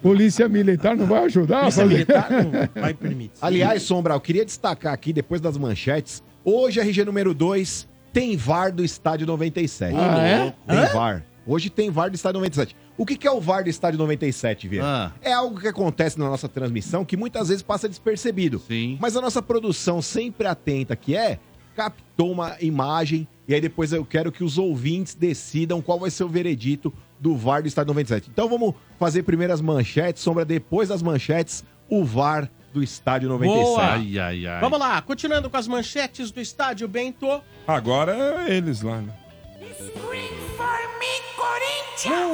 Polícia 0.00 0.48
Militar 0.48 0.96
não 0.96 1.04
vai 1.04 1.24
ajudar? 1.24 1.62
Polícia 1.62 1.82
a 1.82 1.88
fazer? 1.88 1.94
Militar 1.94 2.30
não 2.30 2.50
vai 2.80 2.94
permitir. 2.94 3.32
Aliás, 3.42 3.82
Sombra, 3.82 4.14
eu 4.14 4.20
queria 4.20 4.44
destacar 4.44 4.92
aqui, 4.94 5.12
depois 5.12 5.40
das 5.40 5.58
manchetes, 5.58 6.22
hoje 6.44 6.80
a 6.80 6.84
RG 6.84 7.04
número 7.04 7.34
2 7.34 7.88
tem 8.12 8.36
VAR 8.36 8.72
do 8.72 8.84
Estádio 8.84 9.26
97. 9.26 9.94
Ah, 9.96 10.22
é? 10.22 10.54
Tem 10.66 10.78
Hã? 10.78 10.86
VAR. 10.92 11.24
Hoje 11.50 11.68
tem 11.68 11.90
VAR 11.90 12.08
do 12.08 12.14
Estádio 12.14 12.38
97. 12.38 12.76
O 12.96 13.04
que 13.04 13.16
que 13.16 13.26
é 13.26 13.30
o 13.32 13.40
VAR 13.40 13.64
do 13.64 13.68
Estádio 13.68 13.98
97, 13.98 14.68
Vieira? 14.68 14.86
Ah. 14.86 15.12
É 15.20 15.32
algo 15.32 15.60
que 15.60 15.66
acontece 15.66 16.16
na 16.16 16.30
nossa 16.30 16.48
transmissão 16.48 17.04
que 17.04 17.16
muitas 17.16 17.48
vezes 17.48 17.60
passa 17.60 17.88
despercebido. 17.88 18.60
Sim. 18.60 18.96
Mas 19.00 19.16
a 19.16 19.20
nossa 19.20 19.42
produção, 19.42 20.00
sempre 20.00 20.46
atenta 20.46 20.94
que 20.94 21.16
é, 21.16 21.40
captou 21.74 22.30
uma 22.30 22.56
imagem 22.60 23.26
e 23.48 23.54
aí 23.54 23.60
depois 23.60 23.92
eu 23.92 24.04
quero 24.04 24.30
que 24.30 24.44
os 24.44 24.58
ouvintes 24.58 25.16
decidam 25.16 25.82
qual 25.82 25.98
vai 25.98 26.08
ser 26.08 26.22
o 26.22 26.28
veredito 26.28 26.94
do 27.18 27.36
VAR 27.36 27.62
do 27.62 27.66
Estádio 27.66 27.88
97. 27.88 28.30
Então 28.30 28.48
vamos 28.48 28.72
fazer 28.96 29.24
primeiro 29.24 29.52
as 29.52 29.60
manchetes, 29.60 30.22
Sombra, 30.22 30.44
depois 30.44 30.88
das 30.88 31.02
manchetes, 31.02 31.64
o 31.88 32.04
VAR 32.04 32.48
do 32.72 32.80
Estádio 32.80 33.28
97. 33.28 33.64
Boa. 33.64 33.82
Ai, 33.82 34.18
ai, 34.20 34.46
ai. 34.46 34.60
Vamos 34.60 34.78
lá, 34.78 35.02
continuando 35.02 35.50
com 35.50 35.56
as 35.56 35.66
manchetes 35.66 36.30
do 36.30 36.40
estádio 36.40 36.86
Bento. 36.86 37.42
Agora 37.66 38.46
é 38.46 38.54
eles 38.54 38.82
lá, 38.82 39.00
né? 39.00 39.12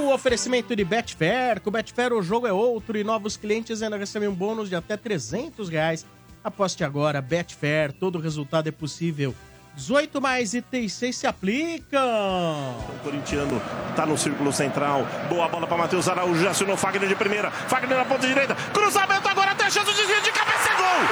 O 0.07 0.13
oferecimento 0.13 0.75
de 0.77 0.85
Betfair. 0.85 1.61
Com 1.61 1.71
Betfair 1.71 2.13
o 2.13 2.23
jogo 2.23 2.47
é 2.47 2.53
outro 2.53 2.97
e 2.97 3.05
novos 3.05 3.37
clientes 3.37 3.83
ainda 3.83 3.97
recebem 3.97 4.29
um 4.29 4.35
bônus 4.35 4.69
de 4.69 4.77
até 4.77 4.97
300 4.97 5.69
reais. 5.69 6.07
Aposte 6.45 6.85
agora, 6.85 7.21
Betfair, 7.21 7.93
todo 7.93 8.19
resultado 8.19 8.69
é 8.69 8.73
possível. 8.73 9.35
18 9.75 10.21
mais 10.23 10.55
itens 10.55 10.95
6 10.95 11.17
se 11.17 11.27
aplicam. 11.27 12.01
O 12.01 12.99
corintiano 13.03 13.61
tá 13.95 14.07
no 14.07 14.17
círculo 14.17 14.53
central. 14.53 15.07
Boa 15.29 15.49
bola 15.49 15.67
para 15.67 15.77
Matheus 15.77 16.09
Araújo. 16.09 16.43
Já 16.43 16.51
acionou 16.51 16.77
Fagner 16.77 17.09
de 17.09 17.15
primeira. 17.15 17.51
Fagner 17.51 17.99
na 17.99 18.05
ponta 18.05 18.27
direita. 18.27 18.55
Cruzamento 18.73 19.29
agora. 19.29 19.55
Tem 19.55 19.71
chance 19.71 19.91
de 19.91 19.97
desvio 19.97 20.23
de 20.23 20.33
cabeça. 20.33 20.71
É 20.71 20.77
gol! 20.77 21.07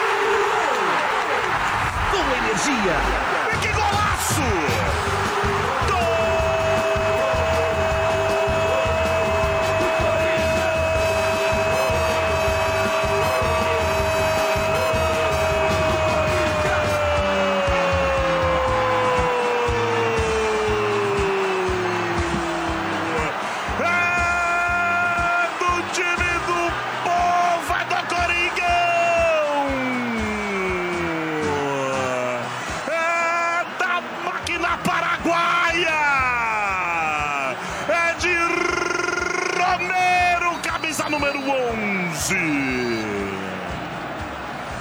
Com 2.11 2.37
energia. 2.44 3.44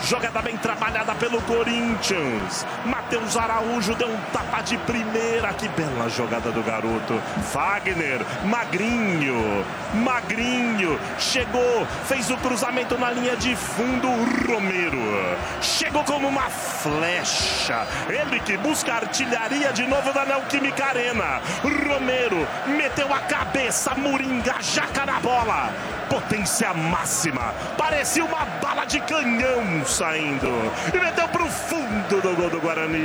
Jogada 0.06 0.42
bem 0.42 0.58
trabalhada 0.58 1.16
pelo 1.16 1.42
Corinthians. 1.44 2.66
Matheus 3.14 3.38
Araújo 3.38 3.94
deu 3.94 4.10
um 4.10 4.18
tapa 4.34 4.62
de 4.62 4.76
primeira. 4.76 5.54
Que 5.54 5.68
bela 5.70 6.10
jogada 6.10 6.52
do 6.52 6.64
garoto. 6.64 7.22
Fagner, 7.52 8.26
magrinho, 8.44 9.64
magrinho. 9.94 11.00
Chegou, 11.20 11.86
fez 12.06 12.32
o 12.32 12.38
cruzamento 12.38 12.98
na 12.98 13.12
linha 13.12 13.36
de 13.36 13.56
fundo. 13.56 14.08
Romero 14.52 14.98
chegou 15.62 16.04
como 16.04 16.28
uma 16.28 16.50
flecha. 16.50 17.86
Ele 18.10 18.40
que 18.40 18.58
busca 18.58 18.94
artilharia 18.94 19.72
de 19.72 19.86
novo 19.86 20.12
da 20.12 20.26
Neoquímica 20.26 20.86
Arena. 20.86 21.40
Romero 21.62 22.48
meteu 22.66 23.14
a 23.14 23.20
cabeça, 23.20 23.94
Moringa, 23.96 24.56
jaca 24.60 25.06
na 25.06 25.20
bola. 25.20 25.72
Potência 26.10 26.74
máxima. 26.74 27.54
Parecia 27.78 28.24
uma 28.24 28.46
bala 28.62 28.86
de 28.86 29.00
canhão 29.02 29.86
saindo. 29.86 30.50
E 30.94 30.98
meteu 30.98 31.28
pro 31.30 31.46
fundo 31.48 32.22
do 32.22 32.36
gol 32.36 32.50
do 32.50 32.60
Guarani. 32.60 33.03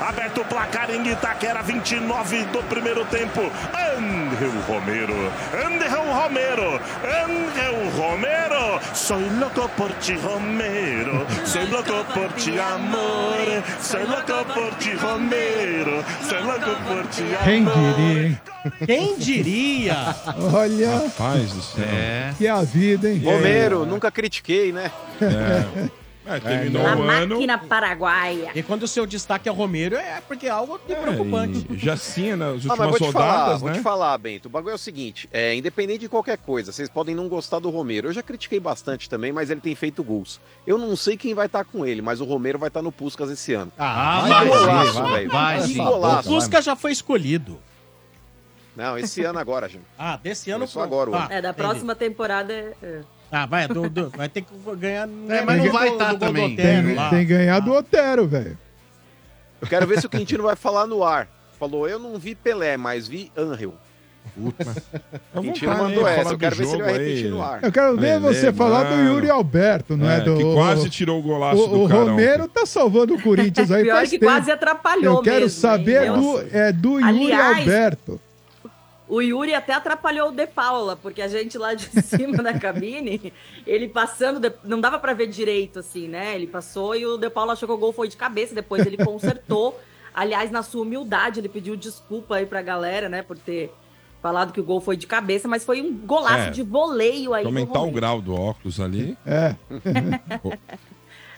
Aberto 0.00 0.40
o 0.40 0.44
placar 0.44 0.90
em 0.90 1.06
Itaquera, 1.10 1.62
29 1.62 2.44
do 2.46 2.62
primeiro 2.64 3.04
tempo. 3.06 3.40
Angel 3.96 4.50
Romero, 4.66 5.14
Angel 5.54 6.04
Romero, 6.12 6.80
Angel 7.04 7.90
Romero. 7.96 8.80
Soy 8.94 9.28
loco 9.38 9.68
por 9.76 9.92
ti, 9.94 10.14
Romero. 10.16 11.24
Soy 11.44 11.66
loco 11.66 12.04
por 12.12 12.28
ti, 12.32 12.58
amore. 12.58 13.62
Soy 13.80 14.04
loco 14.04 14.44
por 14.52 14.74
ti, 14.76 14.92
Romero. 14.94 16.04
Soy 16.28 16.40
loco 16.42 16.76
por 16.86 17.06
ti, 17.08 17.24
Quem 17.44 17.62
amore. 17.66 17.92
diria, 17.94 18.22
hein? 18.28 18.40
Quem 18.86 19.16
diria? 19.18 20.14
Olha, 20.52 20.98
Rapaz 21.04 21.52
do 21.52 21.62
céu. 21.62 21.84
que 22.38 22.46
a 22.48 22.62
vida, 22.62 23.08
hein? 23.08 23.22
Romero, 23.24 23.86
nunca 23.86 24.10
critiquei, 24.10 24.72
né? 24.72 24.90
É, 25.20 25.88
terminou 26.42 26.86
A 26.86 26.96
o 26.96 27.02
ano. 27.02 27.34
máquina 27.36 27.58
paraguaia. 27.58 28.50
E 28.54 28.62
quando 28.62 28.84
o 28.84 28.88
seu 28.88 29.04
destaque 29.06 29.48
é 29.48 29.52
Romero, 29.52 29.96
é 29.96 30.20
porque 30.26 30.46
é 30.46 30.50
algo 30.50 30.78
de 30.86 30.94
preocupante. 30.94 31.66
Já 31.76 31.96
tinha 31.96 32.36
nas 32.36 32.64
Ah, 32.66 32.76
mas 32.76 32.80
últimas 32.80 32.98
vou 32.98 33.08
te 33.08 33.12
falar, 33.12 33.32
rodadas, 33.38 33.60
vou 33.60 33.70
né? 33.70 33.76
te 33.76 33.82
falar, 33.82 34.18
Bento. 34.18 34.46
O 34.46 34.48
bagulho 34.50 34.72
é 34.72 34.74
o 34.76 34.78
seguinte: 34.78 35.28
é, 35.32 35.54
independente 35.54 36.00
de 36.00 36.08
qualquer 36.08 36.38
coisa, 36.38 36.70
vocês 36.72 36.88
podem 36.88 37.14
não 37.14 37.28
gostar 37.28 37.58
do 37.58 37.70
Romero. 37.70 38.08
Eu 38.08 38.12
já 38.12 38.22
critiquei 38.22 38.60
bastante 38.60 39.08
também, 39.10 39.32
mas 39.32 39.50
ele 39.50 39.60
tem 39.60 39.74
feito 39.74 40.02
gols. 40.04 40.40
Eu 40.66 40.78
não 40.78 40.94
sei 40.96 41.16
quem 41.16 41.34
vai 41.34 41.46
estar 41.46 41.64
com 41.64 41.84
ele, 41.84 42.00
mas 42.02 42.20
o 42.20 42.24
Romero 42.24 42.58
vai 42.58 42.68
estar 42.68 42.82
no 42.82 42.92
Puscas 42.92 43.30
esse 43.30 43.52
ano. 43.54 43.72
Ah, 43.78 44.20
Que 44.24 44.28
vai, 44.28 44.46
golaço, 44.48 44.92
vai, 45.02 45.12
velho. 45.12 45.30
vai, 45.30 45.60
Que 45.62 45.66
sim. 45.68 45.76
golaço. 45.84 46.28
O 46.30 46.34
Fusca 46.34 46.62
já 46.62 46.76
foi 46.76 46.92
escolhido. 46.92 47.58
Não, 48.74 48.96
esse 48.96 49.22
ano 49.22 49.38
agora, 49.38 49.68
gente. 49.68 49.84
Ah, 49.98 50.18
desse 50.22 50.50
ano 50.50 50.60
Começou 50.60 50.82
agora 50.82 51.10
o 51.10 51.14
ano. 51.14 51.24
É, 51.24 51.42
da 51.42 51.50
entendi. 51.50 51.54
próxima 51.68 51.94
temporada. 51.94 52.52
é- 52.82 53.00
Ah, 53.34 53.46
vai, 53.46 53.66
do- 53.66 53.88
do- 53.88 54.10
vai 54.10 54.28
ter 54.28 54.42
que 54.42 54.48
ganhar. 54.76 55.08
É, 55.28 55.40
mas 55.42 55.64
não 55.64 55.72
vai 55.72 55.90
do- 55.90 55.96
tá 55.96 56.14
também. 56.14 56.52
Otero 56.52 56.86
Tem, 56.88 56.94
lá. 56.94 57.08
tem 57.10 57.18
que 57.20 57.24
ganhar 57.24 57.60
do 57.60 57.72
Otero, 57.72 58.26
velho. 58.28 58.58
Eu 59.60 59.66
quero 59.66 59.86
ver 59.86 60.00
se 60.00 60.06
o 60.06 60.10
Quintino 60.10 60.42
vai 60.42 60.54
falar 60.54 60.86
no 60.86 61.02
ar. 61.02 61.26
Falou, 61.58 61.88
eu 61.88 61.98
não 61.98 62.18
vi 62.18 62.34
Pelé, 62.34 62.76
mas 62.76 63.08
vi 63.08 63.32
Angel. 63.36 63.72
Quintino 65.40 65.72
vontade, 65.72 65.82
mandou 65.94 66.06
essa. 66.06 66.30
Eu 66.32 66.38
quero 66.38 66.56
ver 66.56 66.66
se 66.66 66.74
ele 66.74 66.82
vai 66.82 66.92
repetir 66.92 67.30
no 67.30 67.42
ar. 67.42 67.62
Eu 67.62 67.72
quero 67.72 67.96
ver 67.96 68.20
você 68.20 68.52
falar 68.52 68.84
do 68.84 68.90
mano. 68.96 69.14
Yuri 69.14 69.30
Alberto, 69.30 69.96
não 69.96 70.08
é, 70.10 70.18
É, 70.18 70.20
do. 70.20 70.36
que 70.36 70.44
quase 70.54 70.90
tirou 70.90 71.18
o 71.18 71.22
golaço 71.22 71.62
o, 71.64 71.68
do 71.68 71.84
o 71.84 71.88
Carão. 71.88 72.08
Romero 72.10 72.48
tá 72.48 72.64
salvando 72.66 73.14
o 73.14 73.22
Corinthians 73.22 73.70
aí 73.72 73.82
Pior 73.84 73.96
faz 73.96 74.10
que 74.10 74.18
tempo. 74.18 74.30
quase 74.32 74.50
atrapalhou 74.50 75.16
Eu 75.16 75.22
quero 75.22 75.40
mesmo, 75.42 75.60
saber 75.60 76.04
hein? 76.06 76.12
do, 76.12 76.56
é, 76.56 76.72
do 76.72 77.00
Yuri 77.00 77.32
Aliás, 77.32 77.58
Alberto. 77.58 78.20
O 79.14 79.20
Yuri 79.20 79.52
até 79.54 79.74
atrapalhou 79.74 80.30
o 80.30 80.32
De 80.32 80.46
Paula, 80.46 80.96
porque 80.96 81.20
a 81.20 81.28
gente 81.28 81.58
lá 81.58 81.74
de 81.74 81.84
cima 82.02 82.42
da 82.42 82.58
cabine, 82.58 83.30
ele 83.66 83.86
passando, 83.88 84.40
de- 84.40 84.52
não 84.64 84.80
dava 84.80 84.98
pra 84.98 85.12
ver 85.12 85.26
direito, 85.26 85.80
assim, 85.80 86.08
né? 86.08 86.34
Ele 86.34 86.46
passou 86.46 86.96
e 86.96 87.04
o 87.04 87.18
De 87.18 87.28
Paula 87.28 87.52
achou 87.52 87.68
que 87.68 87.74
o 87.74 87.78
gol 87.78 87.92
foi 87.92 88.08
de 88.08 88.16
cabeça, 88.16 88.54
depois 88.54 88.86
ele 88.86 88.96
consertou. 88.96 89.78
Aliás, 90.14 90.50
na 90.50 90.62
sua 90.62 90.82
humildade, 90.82 91.40
ele 91.40 91.48
pediu 91.48 91.76
desculpa 91.76 92.36
aí 92.36 92.46
pra 92.46 92.62
galera, 92.62 93.08
né, 93.08 93.22
por 93.22 93.36
ter 93.38 93.70
falado 94.22 94.52
que 94.52 94.60
o 94.60 94.64
gol 94.64 94.80
foi 94.80 94.96
de 94.96 95.06
cabeça, 95.06 95.46
mas 95.48 95.62
foi 95.64 95.82
um 95.82 95.92
golaço 95.92 96.48
É. 96.48 96.50
de 96.50 96.62
voleio 96.62 97.34
aí. 97.34 97.44
Aumentar 97.44 97.82
o 97.82 97.90
grau 97.90 98.20
do 98.22 98.34
óculos 98.34 98.80
ali. 98.80 99.16
É. 99.26 99.54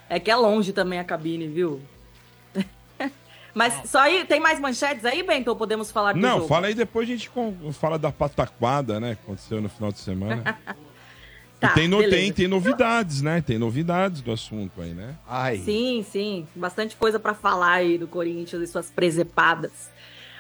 É 0.09 0.21
que 0.21 0.31
é 0.31 0.37
longe 0.37 0.73
também 0.73 0.99
a 0.99 1.05
cabine, 1.05 1.49
viu? 1.49 1.81
Mas 3.55 3.89
só 3.89 4.01
aí, 4.01 4.25
tem 4.25 4.41
mais 4.41 4.59
manchetes 4.59 5.05
aí, 5.05 5.23
Bento, 5.23 5.49
ou 5.49 5.57
podemos 5.57 5.91
falar 5.91 6.13
do 6.13 6.19
Não, 6.19 6.37
jogo? 6.39 6.49
fala 6.49 6.67
aí 6.67 6.75
depois 6.75 7.09
a 7.09 7.13
gente 7.13 7.31
fala 7.73 7.99
da 7.99 8.11
pataquada, 8.11 8.99
né? 8.99 9.15
Que 9.15 9.23
aconteceu 9.23 9.61
no 9.61 9.69
final 9.69 9.93
de 9.93 9.99
semana. 10.01 10.59
Tá, 11.61 11.71
tem, 11.71 11.89
no- 11.89 12.07
tem, 12.11 12.31
tem 12.31 12.47
novidades, 12.49 13.23
né? 13.23 13.41
Tem 13.41 13.57
novidades 13.59 14.21
do 14.21 14.31
assunto 14.33 14.83
aí, 14.83 14.93
né? 14.93 15.15
Ai. 15.27 15.57
Sim, 15.59 16.05
sim. 16.07 16.47
Bastante 16.55 16.95
coisa 16.95 17.19
pra 17.19 17.33
falar 17.33 17.75
aí 17.75 17.97
do 17.97 18.07
Corinthians 18.07 18.61
e 18.63 18.67
suas 18.67 18.91
presepadas. 18.91 19.89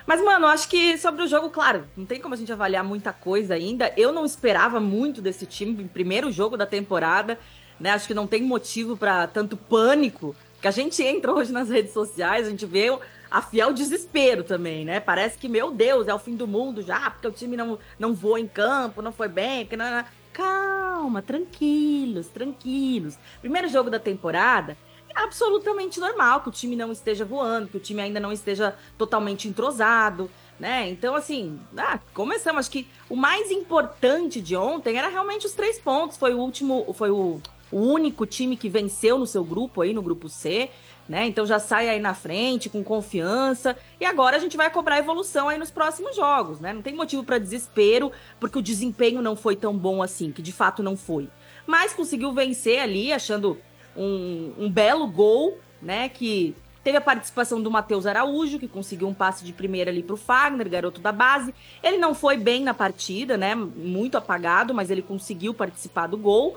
Mas, 0.07 0.21
mano, 0.23 0.47
acho 0.47 0.69
que 0.69 0.99
sobre 0.99 1.23
o 1.23 1.27
jogo, 1.27 1.49
claro, 1.49 1.85
não 1.97 2.05
tem 2.05 2.21
como 2.21 2.35
a 2.35 2.37
gente 2.37 2.53
avaliar 2.53 2.85
muita 2.85 3.11
coisa 3.11 3.55
ainda. 3.55 3.91
Eu 3.97 4.12
não 4.12 4.27
esperava 4.27 4.79
muito 4.81 5.23
desse 5.23 5.47
time, 5.47 5.85
primeiro 5.85 6.31
jogo 6.31 6.59
da 6.59 6.67
temporada, 6.67 7.39
né? 7.81 7.91
Acho 7.91 8.07
que 8.09 8.12
não 8.12 8.27
tem 8.27 8.43
motivo 8.43 8.95
pra 8.95 9.27
tanto 9.27 9.57
pânico. 9.57 10.37
Que 10.65 10.69
a 10.69 10.71
gente 10.71 11.03
entra 11.03 11.31
hoje 11.31 11.53
nas 11.53 11.69
redes 11.69 11.93
sociais, 11.93 12.47
a 12.47 12.51
gente 12.51 12.65
vê 12.65 12.87
a 13.31 13.43
fiel 13.43 13.71
desespero 13.75 14.43
também, 14.43 14.83
né? 14.83 14.99
Parece 14.99 15.37
que, 15.37 15.47
meu 15.47 15.71
Deus, 15.71 16.09
é 16.09 16.15
o 16.15 16.19
fim 16.19 16.35
do 16.37 16.47
mundo 16.47 16.81
já, 16.81 17.11
porque 17.11 17.29
o 17.29 17.31
time 17.31 17.55
não, 17.55 17.79
não 17.99 18.15
voou 18.15 18.39
em 18.39 18.47
campo, 18.49 19.03
não 19.03 19.12
foi 19.12 19.29
bem, 19.29 19.67
porque 19.67 19.77
não, 19.77 19.91
não- 19.91 20.05
Calma, 20.33 21.21
tranquilos, 21.21 22.29
tranquilos. 22.29 23.19
Primeiro 23.43 23.69
jogo 23.69 23.91
da 23.91 23.99
temporada, 23.99 24.75
é 25.15 25.21
absolutamente 25.21 26.01
normal 26.01 26.41
que 26.41 26.49
o 26.49 26.53
time 26.53 26.75
não 26.77 26.91
esteja 26.91 27.27
voando, 27.27 27.69
que 27.69 27.77
o 27.77 27.81
time 27.81 28.01
ainda 28.01 28.19
não 28.19 28.33
esteja 28.33 28.75
totalmente 28.97 29.47
entrosado, 29.47 30.31
né? 30.59 30.89
Então, 30.89 31.15
assim, 31.15 31.61
ah, 31.77 32.01
começamos. 32.15 32.61
Acho 32.61 32.71
que 32.71 32.89
o 33.11 33.17
mais 33.17 33.51
importante 33.51 34.41
de 34.41 34.57
ontem 34.57 34.97
era 34.97 35.09
realmente 35.09 35.47
os 35.47 35.53
três 35.53 35.79
pontos. 35.79 36.17
Foi 36.17 36.33
o 36.33 36.39
último, 36.39 36.91
foi 36.95 37.11
o, 37.11 37.39
o 37.71 37.79
único 37.79 38.27
time 38.27 38.57
que 38.57 38.69
venceu 38.69 39.19
no 39.19 39.27
seu 39.27 39.45
grupo 39.45 39.83
aí, 39.83 39.93
no 39.93 40.03
grupo 40.03 40.29
C, 40.29 40.71
né? 41.09 41.27
Então 41.27 41.45
já 41.45 41.59
sai 41.59 41.89
aí 41.89 42.01
na 42.01 42.15
frente, 42.15 42.69
com 42.69 42.83
confiança. 42.83 43.77
E 44.01 44.05
agora 44.05 44.37
a 44.37 44.41
gente 44.41 44.57
vai 44.57 44.71
cobrar 44.71 44.99
evolução 44.99 45.49
aí 45.49 45.59
nos 45.59 45.71
próximos 45.71 46.17
jogos, 46.17 46.61
né? 46.61 46.73
Não 46.73 46.83
tem 46.83 46.95
motivo 46.95 47.25
para 47.25 47.39
desespero, 47.39 48.11
porque 48.41 48.59
o 48.59 48.62
desempenho 48.62 49.21
não 49.21 49.37
foi 49.37 49.57
tão 49.57 49.77
bom 49.77 50.03
assim, 50.03 50.33
que 50.33 50.43
de 50.43 50.53
fato 50.53 50.83
não 50.83 50.97
foi. 50.97 51.29
Mas 51.67 51.93
conseguiu 51.93 52.33
vencer 52.33 52.81
ali, 52.81 53.12
achando 53.12 53.59
um, 53.97 54.53
um 54.59 54.71
belo 54.71 55.07
gol, 55.07 55.59
né? 55.81 56.09
Que 56.09 56.55
teve 56.83 56.99
a 56.99 57.01
participação 57.01 57.62
do 57.62 57.71
Matheus 57.71 58.07
Araújo, 58.07 58.59
que 58.59 58.69
conseguiu 58.69 59.09
um 59.09 59.15
passe 59.15 59.45
de 59.45 59.53
primeira 59.53 59.91
ali 59.91 60.03
pro 60.03 60.17
Fagner, 60.17 60.69
garoto 60.69 61.01
da 61.01 61.12
base. 61.12 61.55
Ele 61.83 61.97
não 61.97 62.15
foi 62.15 62.37
bem 62.37 62.62
na 62.62 62.75
partida, 62.75 63.37
né? 63.37 63.55
Muito 63.55 64.19
apagado, 64.19 64.75
mas 64.75 64.91
ele 64.91 65.03
conseguiu 65.03 65.55
participar 65.55 66.07
do 66.07 66.19
gol. 66.19 66.57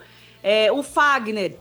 É, 0.49 0.71
o 0.71 0.81
Fagner 0.81 1.57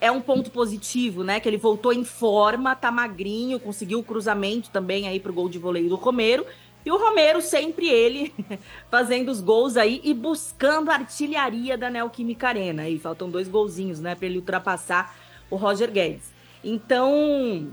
é 0.00 0.10
um 0.10 0.20
ponto 0.20 0.50
positivo, 0.50 1.22
né? 1.22 1.38
Que 1.38 1.48
ele 1.48 1.56
voltou 1.56 1.92
em 1.92 2.04
forma, 2.04 2.74
tá 2.74 2.90
magrinho, 2.90 3.60
conseguiu 3.60 4.00
o 4.00 4.02
cruzamento 4.02 4.70
também 4.70 5.06
aí 5.06 5.20
pro 5.20 5.32
gol 5.32 5.48
de 5.48 5.56
voleio 5.56 5.88
do 5.88 5.94
Romero. 5.94 6.44
E 6.84 6.90
o 6.90 6.96
Romero, 6.96 7.40
sempre 7.40 7.88
ele, 7.88 8.34
fazendo 8.90 9.30
os 9.30 9.40
gols 9.40 9.76
aí 9.76 10.00
e 10.02 10.12
buscando 10.12 10.90
a 10.90 10.94
artilharia 10.94 11.78
da 11.78 11.88
Neoquímica 11.88 12.48
Arena. 12.48 12.82
Aí 12.82 12.98
faltam 12.98 13.30
dois 13.30 13.46
golzinhos, 13.46 14.00
né, 14.00 14.16
para 14.16 14.26
ele 14.26 14.38
ultrapassar 14.38 15.16
o 15.48 15.54
Roger 15.54 15.92
Guedes. 15.92 16.32
Então, 16.64 17.72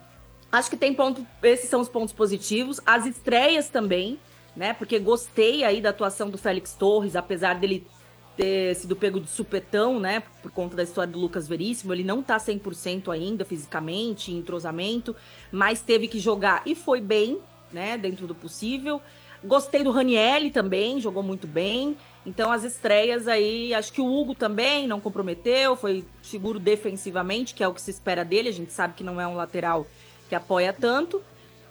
acho 0.52 0.70
que 0.70 0.78
tem 0.78 0.94
ponto. 0.94 1.26
Esses 1.42 1.72
são 1.72 1.82
os 1.82 1.90
pontos 1.90 2.14
positivos. 2.14 2.80
As 2.86 3.08
estreias 3.08 3.68
também, 3.68 4.20
né? 4.56 4.74
Porque 4.74 5.00
gostei 5.00 5.64
aí 5.64 5.82
da 5.82 5.90
atuação 5.90 6.30
do 6.30 6.38
Félix 6.38 6.76
Torres, 6.76 7.16
apesar 7.16 7.56
dele 7.56 7.88
ter 8.36 8.76
sido 8.76 8.96
pego 8.96 9.20
de 9.20 9.30
supetão, 9.30 10.00
né? 10.00 10.24
Por 10.42 10.52
conta 10.52 10.76
da 10.76 10.84
história 10.84 11.12
do 11.12 11.20
Lucas 11.20 11.48
Veríssimo. 11.48 11.94
Ele 11.94 12.04
não 12.04 12.24
tá 12.24 12.38
100% 12.38 13.12
ainda 13.12 13.46
fisicamente, 13.46 14.32
em 14.32 14.38
entrosamento, 14.38 15.16
mas 15.52 15.82
teve 15.82 16.08
que 16.08 16.20
jogar 16.20 16.62
e 16.66 16.76
foi 16.76 17.02
bem, 17.02 17.40
né? 17.72 17.98
Dentro 17.98 18.28
do 18.28 18.36
possível. 18.36 19.02
Gostei 19.44 19.84
do 19.84 19.92
Ranielli 19.92 20.52
também, 20.52 21.00
jogou 21.02 21.24
muito 21.24 21.48
bem. 21.48 21.98
Então 22.26 22.52
as 22.52 22.64
estreias 22.64 23.28
aí, 23.28 23.74
acho 23.74 23.92
que 23.92 24.02
o 24.02 24.06
Hugo 24.06 24.36
também 24.36 24.88
não 24.88 25.00
comprometeu, 25.00 25.76
foi 25.76 26.06
seguro 26.22 26.60
defensivamente, 26.60 27.56
que 27.56 27.64
é 27.64 27.68
o 27.68 27.74
que 27.74 27.82
se 27.82 27.90
espera 27.90 28.24
dele. 28.24 28.50
A 28.50 28.54
gente 28.54 28.72
sabe 28.72 28.94
que 28.94 29.04
não 29.04 29.20
é 29.20 29.28
um 29.28 29.36
lateral 29.36 29.88
que 30.30 30.36
apoia 30.36 30.72
tanto. 30.72 31.22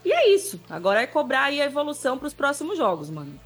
E 0.04 0.12
é 0.12 0.34
isso. 0.34 0.60
Agora 0.68 1.02
é 1.02 1.06
cobrar 1.06 1.44
aí 1.44 1.60
a 1.60 1.66
evolução 1.66 2.18
para 2.18 2.26
os 2.26 2.34
próximos 2.34 2.76
jogos, 2.76 3.10
mano. 3.10 3.38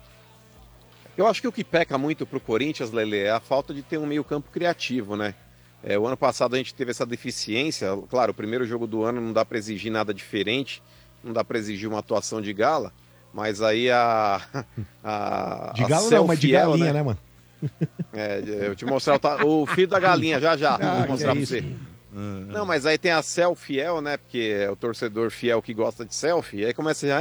Eu 1.16 1.26
acho 1.26 1.40
que 1.40 1.48
o 1.48 1.52
que 1.52 1.62
peca 1.62 1.96
muito 1.96 2.26
pro 2.26 2.40
Corinthians, 2.40 2.90
Lele, 2.90 3.18
é 3.18 3.30
a 3.30 3.40
falta 3.40 3.72
de 3.72 3.82
ter 3.82 3.98
um 3.98 4.06
meio-campo 4.06 4.50
criativo, 4.50 5.16
né? 5.16 5.34
É, 5.82 5.98
o 5.98 6.06
ano 6.06 6.16
passado 6.16 6.54
a 6.54 6.58
gente 6.58 6.74
teve 6.74 6.90
essa 6.90 7.04
deficiência. 7.04 7.88
Claro, 8.08 8.32
o 8.32 8.34
primeiro 8.34 8.64
jogo 8.64 8.86
do 8.86 9.04
ano 9.04 9.20
não 9.20 9.32
dá 9.32 9.44
para 9.44 9.58
exigir 9.58 9.92
nada 9.92 10.14
diferente, 10.14 10.82
não 11.22 11.32
dá 11.32 11.44
para 11.44 11.58
exigir 11.58 11.88
uma 11.88 11.98
atuação 11.98 12.40
de 12.40 12.52
gala, 12.52 12.92
mas 13.32 13.60
aí 13.60 13.90
a. 13.90 14.40
a 15.02 15.72
De 15.76 15.84
a 15.84 15.88
galo 15.88 16.08
Cel 16.08 16.20
não, 16.22 16.28
mas 16.28 16.40
de 16.40 16.48
galinha, 16.50 16.92
né, 16.92 17.02
mano? 17.02 17.18
É, 18.12 18.42
eu 18.46 18.76
te 18.76 18.84
mostrar 18.84 19.18
o, 19.44 19.62
o 19.62 19.66
filho 19.66 19.88
da 19.88 19.98
galinha, 19.98 20.38
já 20.38 20.56
já. 20.56 20.74
Ah, 20.74 20.98
vou 21.00 21.08
mostrar 21.08 21.32
que 21.32 21.38
pra 21.38 21.46
você. 21.46 21.58
isso. 21.60 21.94
Não, 22.14 22.64
mas 22.64 22.86
aí 22.86 22.96
tem 22.96 23.10
a 23.10 23.22
Cel 23.22 23.56
Fiel, 23.56 24.00
né? 24.00 24.16
Porque 24.16 24.54
é 24.56 24.70
o 24.70 24.76
torcedor 24.76 25.30
fiel 25.30 25.60
que 25.60 25.74
gosta 25.74 26.04
de 26.04 26.14
selfie. 26.14 26.58
E 26.58 26.66
aí 26.66 26.74
começa 26.74 27.06
a. 27.06 27.20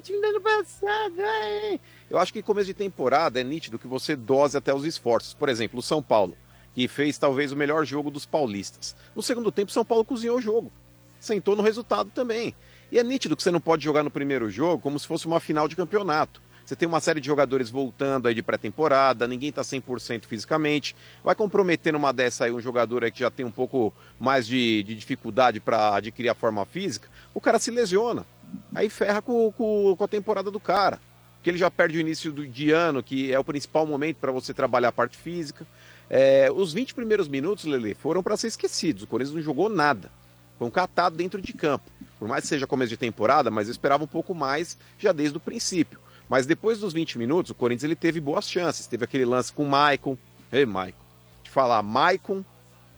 Time 0.00 0.20
do 0.20 0.26
ano 0.26 0.40
passado. 0.40 1.14
ai." 1.18 1.80
Eu 2.10 2.18
acho 2.18 2.32
que 2.32 2.42
começo 2.42 2.66
de 2.66 2.74
temporada 2.74 3.40
é 3.40 3.44
nítido 3.44 3.78
que 3.78 3.86
você 3.86 4.14
dose 4.14 4.56
até 4.56 4.72
os 4.72 4.84
esforços. 4.84 5.34
Por 5.34 5.48
exemplo, 5.48 5.80
o 5.80 5.82
São 5.82 6.02
Paulo, 6.02 6.36
que 6.74 6.86
fez 6.88 7.18
talvez 7.18 7.52
o 7.52 7.56
melhor 7.56 7.84
jogo 7.84 8.10
dos 8.10 8.24
paulistas. 8.24 8.94
No 9.14 9.22
segundo 9.22 9.52
tempo, 9.52 9.72
São 9.72 9.84
Paulo 9.84 10.04
cozinhou 10.04 10.38
o 10.38 10.40
jogo. 10.40 10.72
Sentou 11.20 11.56
no 11.56 11.62
resultado 11.62 12.10
também. 12.14 12.54
E 12.90 12.98
é 12.98 13.02
nítido 13.02 13.36
que 13.36 13.42
você 13.42 13.50
não 13.50 13.60
pode 13.60 13.84
jogar 13.84 14.02
no 14.02 14.10
primeiro 14.10 14.48
jogo 14.48 14.82
como 14.82 14.98
se 14.98 15.06
fosse 15.06 15.26
uma 15.26 15.40
final 15.40 15.68
de 15.68 15.76
campeonato. 15.76 16.40
Você 16.64 16.76
tem 16.76 16.86
uma 16.86 17.00
série 17.00 17.18
de 17.18 17.26
jogadores 17.26 17.70
voltando 17.70 18.28
aí 18.28 18.34
de 18.34 18.42
pré-temporada, 18.42 19.26
ninguém 19.26 19.50
tá 19.50 19.62
100% 19.62 20.26
fisicamente. 20.26 20.94
Vai 21.24 21.34
comprometer 21.34 21.94
numa 21.94 22.12
dessa 22.12 22.44
aí 22.44 22.52
um 22.52 22.60
jogador 22.60 23.04
aí 23.04 23.10
que 23.10 23.20
já 23.20 23.30
tem 23.30 23.44
um 23.44 23.50
pouco 23.50 23.92
mais 24.20 24.46
de, 24.46 24.82
de 24.82 24.94
dificuldade 24.94 25.60
para 25.60 25.94
adquirir 25.94 26.28
a 26.28 26.34
forma 26.34 26.66
física, 26.66 27.08
o 27.32 27.40
cara 27.40 27.58
se 27.58 27.70
lesiona. 27.70 28.26
Aí 28.74 28.88
ferra 28.88 29.20
com, 29.22 29.50
com, 29.52 29.94
com 29.96 30.04
a 30.04 30.08
temporada 30.08 30.50
do 30.50 30.60
cara. 30.60 31.00
porque 31.36 31.50
ele 31.50 31.58
já 31.58 31.70
perde 31.70 31.98
o 31.98 32.00
início 32.00 32.32
do, 32.32 32.46
de 32.46 32.70
ano, 32.70 33.02
que 33.02 33.32
é 33.32 33.38
o 33.38 33.44
principal 33.44 33.86
momento 33.86 34.16
para 34.16 34.32
você 34.32 34.52
trabalhar 34.54 34.88
a 34.88 34.92
parte 34.92 35.16
física. 35.16 35.66
É, 36.10 36.50
os 36.50 36.72
20 36.72 36.94
primeiros 36.94 37.28
minutos, 37.28 37.64
Lele, 37.64 37.94
foram 37.94 38.22
para 38.22 38.36
ser 38.36 38.46
esquecidos. 38.48 39.02
O 39.02 39.06
Corinthians 39.06 39.34
não 39.36 39.42
jogou 39.42 39.68
nada. 39.68 40.10
Foi 40.58 40.66
um 40.66 40.70
catado 40.70 41.16
dentro 41.16 41.40
de 41.40 41.52
campo. 41.52 41.90
Por 42.18 42.26
mais 42.26 42.42
que 42.42 42.48
seja 42.48 42.66
começo 42.66 42.88
de 42.90 42.96
temporada, 42.96 43.50
mas 43.50 43.68
eu 43.68 43.72
esperava 43.72 44.02
um 44.04 44.08
pouco 44.08 44.34
mais 44.34 44.76
já 44.98 45.12
desde 45.12 45.36
o 45.36 45.40
princípio. 45.40 46.00
Mas 46.28 46.46
depois 46.46 46.78
dos 46.78 46.92
20 46.92 47.16
minutos, 47.18 47.50
o 47.50 47.54
Corinthians 47.54 47.84
ele 47.84 47.94
teve 47.96 48.20
boas 48.20 48.48
chances. 48.50 48.86
Teve 48.86 49.04
aquele 49.04 49.24
lance 49.24 49.52
com 49.52 49.64
o 49.64 49.68
Maicon. 49.68 50.16
Ei, 50.52 50.66
Maicon. 50.66 50.98
Te 51.44 51.50
falar, 51.50 51.82
Maicon, 51.82 52.44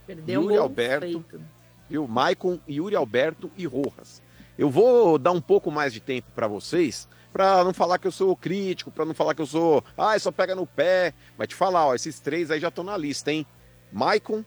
Perdeu 0.07 0.43
Yuri 0.43 0.57
Alberto, 0.57 1.07
feito. 1.07 1.41
viu? 1.89 2.09
Maicon, 2.09 2.59
Yuri 2.69 2.97
Alberto 2.97 3.51
e 3.57 3.67
Rojas. 3.67 4.21
Eu 4.61 4.69
vou 4.69 5.17
dar 5.17 5.33
um 5.33 5.41
pouco 5.41 5.71
mais 5.71 5.91
de 5.91 6.01
tempo 6.01 6.29
para 6.35 6.47
vocês, 6.47 7.09
para 7.33 7.65
não 7.65 7.73
falar 7.73 7.99
que 7.99 8.07
eu 8.07 8.13
sou 8.13 8.37
crítico, 8.37 8.91
para 8.91 9.07
não 9.07 9.15
falar 9.15 9.35
que 9.35 9.41
eu 9.41 9.47
sou, 9.47 9.83
ah, 9.97 10.19
só 10.19 10.31
pega 10.31 10.55
no 10.55 10.67
pé. 10.67 11.15
Mas 11.39 11.49
te 11.49 11.55
falar, 11.55 11.87
ó, 11.87 11.95
esses 11.95 12.21
três 12.21 12.51
aí 12.51 12.61
já 12.61 12.69
estão 12.69 12.85
na 12.85 12.95
lista, 12.95 13.33
hein? 13.33 13.47
Maicon, 13.91 14.45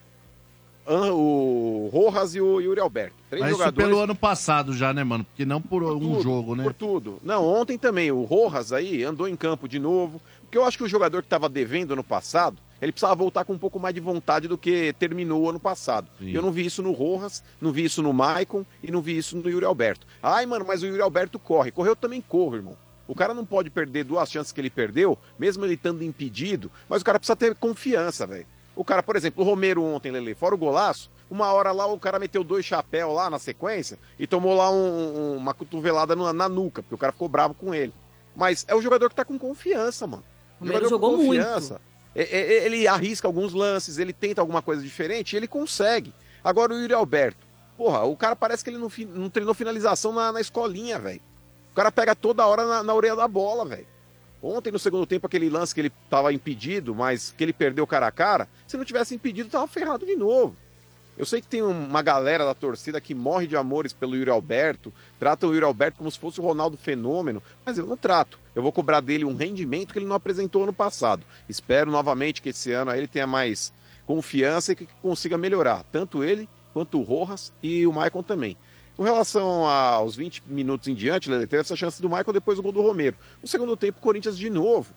o 0.86 1.90
Rojas 1.92 2.36
e 2.36 2.42
o 2.42 2.62
Yuri 2.62 2.80
Alberto. 2.80 3.16
Três 3.28 3.42
Mas 3.42 3.54
isso 3.54 3.60
jogadores 3.60 3.90
pelo 3.90 4.04
ano 4.04 4.14
passado 4.14 4.72
já, 4.72 4.94
né, 4.94 5.04
mano? 5.04 5.24
Porque 5.24 5.46
não 5.46 5.60
por, 5.60 5.82
um 5.82 6.00
tudo, 6.00 6.22
jogo, 6.22 6.56
né? 6.56 6.64
Por 6.64 6.74
tudo. 6.76 7.20
Não, 7.24 7.44
ontem 7.44 7.76
também, 7.80 8.12
o 8.12 8.22
Rojas 8.22 8.72
aí 8.72 9.04
andou 9.04 9.28
em 9.28 9.36
campo 9.36 9.68
de 9.68 9.80
novo. 9.80 10.22
Porque 10.54 10.60
eu 10.60 10.66
acho 10.68 10.78
que 10.78 10.84
o 10.84 10.88
jogador 10.88 11.24
que 11.24 11.26
estava 11.26 11.50
devendo 11.50 11.94
ano 11.94 12.04
passado, 12.04 12.60
ele 12.80 12.92
precisava 12.92 13.16
voltar 13.16 13.44
com 13.44 13.54
um 13.54 13.58
pouco 13.58 13.80
mais 13.80 13.96
de 13.96 14.00
vontade 14.00 14.48
do 14.48 14.56
que 14.56 14.94
terminou 15.00 15.42
o 15.42 15.50
ano 15.50 15.60
passado. 15.60 16.08
Sim. 16.20 16.30
Eu 16.32 16.44
não 16.44 16.52
vi 16.52 16.64
isso 16.64 16.84
no 16.84 16.92
Rojas, 16.92 17.44
não 17.60 17.72
vi 17.72 17.86
isso 17.86 18.04
no 18.04 18.14
Maicon 18.14 18.64
e 18.84 18.92
não 18.92 19.02
vi 19.02 19.18
isso 19.18 19.36
no 19.36 19.50
Yuri 19.50 19.66
Alberto. 19.66 20.06
Ai, 20.22 20.46
mano, 20.46 20.64
mas 20.64 20.84
o 20.84 20.86
Yuri 20.86 21.02
Alberto 21.02 21.40
corre. 21.40 21.72
Correu 21.72 21.94
eu 21.94 21.96
também 21.96 22.22
corro, 22.22 22.56
irmão. 22.56 22.78
O 23.08 23.16
cara 23.16 23.34
não 23.34 23.44
pode 23.44 23.72
perder 23.72 24.04
duas 24.04 24.30
chances 24.30 24.52
que 24.52 24.62
ele 24.62 24.70
perdeu, 24.70 25.18
mesmo 25.40 25.66
ele 25.66 25.74
estando 25.74 26.04
impedido, 26.04 26.70
mas 26.88 27.02
o 27.02 27.06
cara 27.06 27.18
precisa 27.18 27.36
ter 27.36 27.56
confiança, 27.56 28.28
velho. 28.28 28.46
O 28.76 28.86
cara, 28.86 29.02
por 29.02 29.16
exemplo, 29.16 29.44
o 29.44 29.48
Romero 29.48 29.84
ontem, 29.84 30.12
Lele, 30.12 30.36
fora 30.36 30.54
o 30.54 30.58
golaço, 30.58 31.10
uma 31.32 31.52
hora 31.52 31.72
lá 31.72 31.88
o 31.88 32.00
cara 32.00 32.20
meteu 32.20 32.44
dois 32.44 32.64
chapéus 32.64 33.12
lá 33.16 33.28
na 33.28 33.40
sequência 33.40 33.98
e 34.20 34.28
tomou 34.28 34.54
lá 34.56 34.70
um- 34.70 34.76
um- 35.34 35.38
uma 35.38 35.56
cotovelada 35.56 36.16
na, 36.16 36.32
na 36.32 36.48
nuca, 36.48 36.84
porque 36.84 36.94
o 36.94 36.98
cara 37.00 37.12
ficou 37.12 37.28
bravo 37.28 37.56
com 37.56 37.74
ele. 37.74 37.92
Mas 38.36 38.64
é 38.68 38.76
o 38.76 38.82
jogador 38.84 39.10
que 39.10 39.16
tá 39.16 39.26
com 39.26 39.40
confiança, 39.40 40.06
mano. 40.06 40.24
Romero 40.68 40.90
jogou 40.90 41.18
confiança. 41.18 41.82
É- 42.16 42.66
Ele 42.66 42.88
arrisca 42.88 43.28
alguns 43.28 43.54
lances, 43.54 43.98
ele 43.98 44.14
tenta 44.14 44.42
alguma 44.42 44.62
coisa 44.62 44.82
diferente 44.82 45.34
e 45.34 45.38
ele 45.38 45.48
consegue. 45.48 46.14
Agora 46.44 46.74
o 46.74 46.80
Yuri 46.80 46.94
Alberto, 46.94 47.46
porra, 47.78 48.04
o 48.04 48.16
cara 48.16 48.36
parece 48.36 48.64
que 48.64 48.70
ele 48.70 48.78
não, 48.78 48.92
não 49.16 49.30
treinou 49.30 49.54
finalização 49.54 50.12
na, 50.14 50.32
na 50.32 50.42
escolinha, 50.42 51.00
velho. 51.00 51.22
O 51.72 51.76
cara 51.76 51.92
pega 51.92 52.14
toda 52.16 52.46
hora 52.46 52.66
na, 52.68 52.84
na 52.84 52.94
orelha 52.94 53.16
da 53.16 53.28
bola, 53.28 53.66
velho. 53.66 53.88
Ontem, 54.42 54.72
no 54.72 54.78
segundo 54.78 55.06
tempo, 55.06 55.26
aquele 55.26 55.50
lance 55.50 55.74
que 55.74 55.80
ele 55.80 55.92
tava 56.10 56.34
impedido, 56.34 56.94
mas 56.94 57.34
que 57.36 57.44
ele 57.44 57.54
perdeu 57.54 57.88
cara 57.88 58.08
a 58.08 58.12
cara, 58.12 58.48
se 58.68 58.76
não 58.76 58.84
tivesse 58.84 59.16
impedido, 59.16 59.50
tava 59.50 59.66
ferrado 59.68 60.06
de 60.06 60.16
novo. 60.18 60.56
Eu 61.16 61.26
sei 61.26 61.42
que 61.42 61.48
tem 61.48 61.62
uma 61.62 62.02
galera 62.02 62.44
da 62.44 62.56
torcida 62.56 63.00
que 63.00 63.14
morre 63.14 63.46
de 63.46 63.56
amores 63.56 63.94
pelo 63.94 64.16
Yuri 64.16 64.32
Alberto, 64.32 64.92
trata 65.20 65.46
o 65.46 65.54
Yuri 65.54 65.64
Alberto 65.64 66.00
como 66.00 66.10
se 66.10 66.18
fosse 66.18 66.40
o 66.40 66.44
Ronaldo 66.44 66.76
Fenômeno, 66.76 67.42
mas 67.64 67.78
eu 67.78 67.86
não 67.86 67.96
trato. 67.96 68.40
Eu 68.56 68.64
vou 68.64 68.72
cobrar 68.72 69.00
dele 69.00 69.24
um 69.24 69.36
rendimento 69.36 69.94
que 69.94 70.00
ele 70.00 70.08
não 70.08 70.16
apresentou 70.16 70.64
ano 70.64 70.74
passado. 70.74 71.24
Espero 71.48 71.92
novamente 71.92 72.42
que 72.42 72.50
esse 72.50 72.72
ano 72.72 72.92
ele 72.92 73.08
tenha 73.08 73.28
mais 73.28 73.72
confiança 74.08 74.72
e 74.72 74.76
que 74.76 74.88
consiga 75.02 75.38
melhorar, 75.38 75.84
tanto 75.92 76.24
ele 76.24 76.50
quanto 76.74 77.00
o 77.00 77.04
Rojas 77.04 77.54
e 77.62 77.86
o 77.86 77.94
Maicon 77.94 78.24
também. 78.24 78.58
Com 78.98 79.04
relação 79.04 79.68
aos 79.68 80.16
20 80.16 80.44
minutos 80.48 80.88
em 80.88 80.96
diante, 80.96 81.32
ele 81.32 81.48
teve 81.48 81.62
essa 81.62 81.76
chance 81.76 82.02
do 82.02 82.10
Michael 82.10 82.34
depois 82.34 82.58
do 82.58 82.64
gol 82.64 82.72
do 82.72 82.82
Romero. 82.82 83.16
No 83.42 83.48
segundo 83.48 83.78
tempo, 83.78 84.00
o 84.00 84.02
Corinthians 84.02 84.38
de 84.38 84.50
novo. 84.50 84.94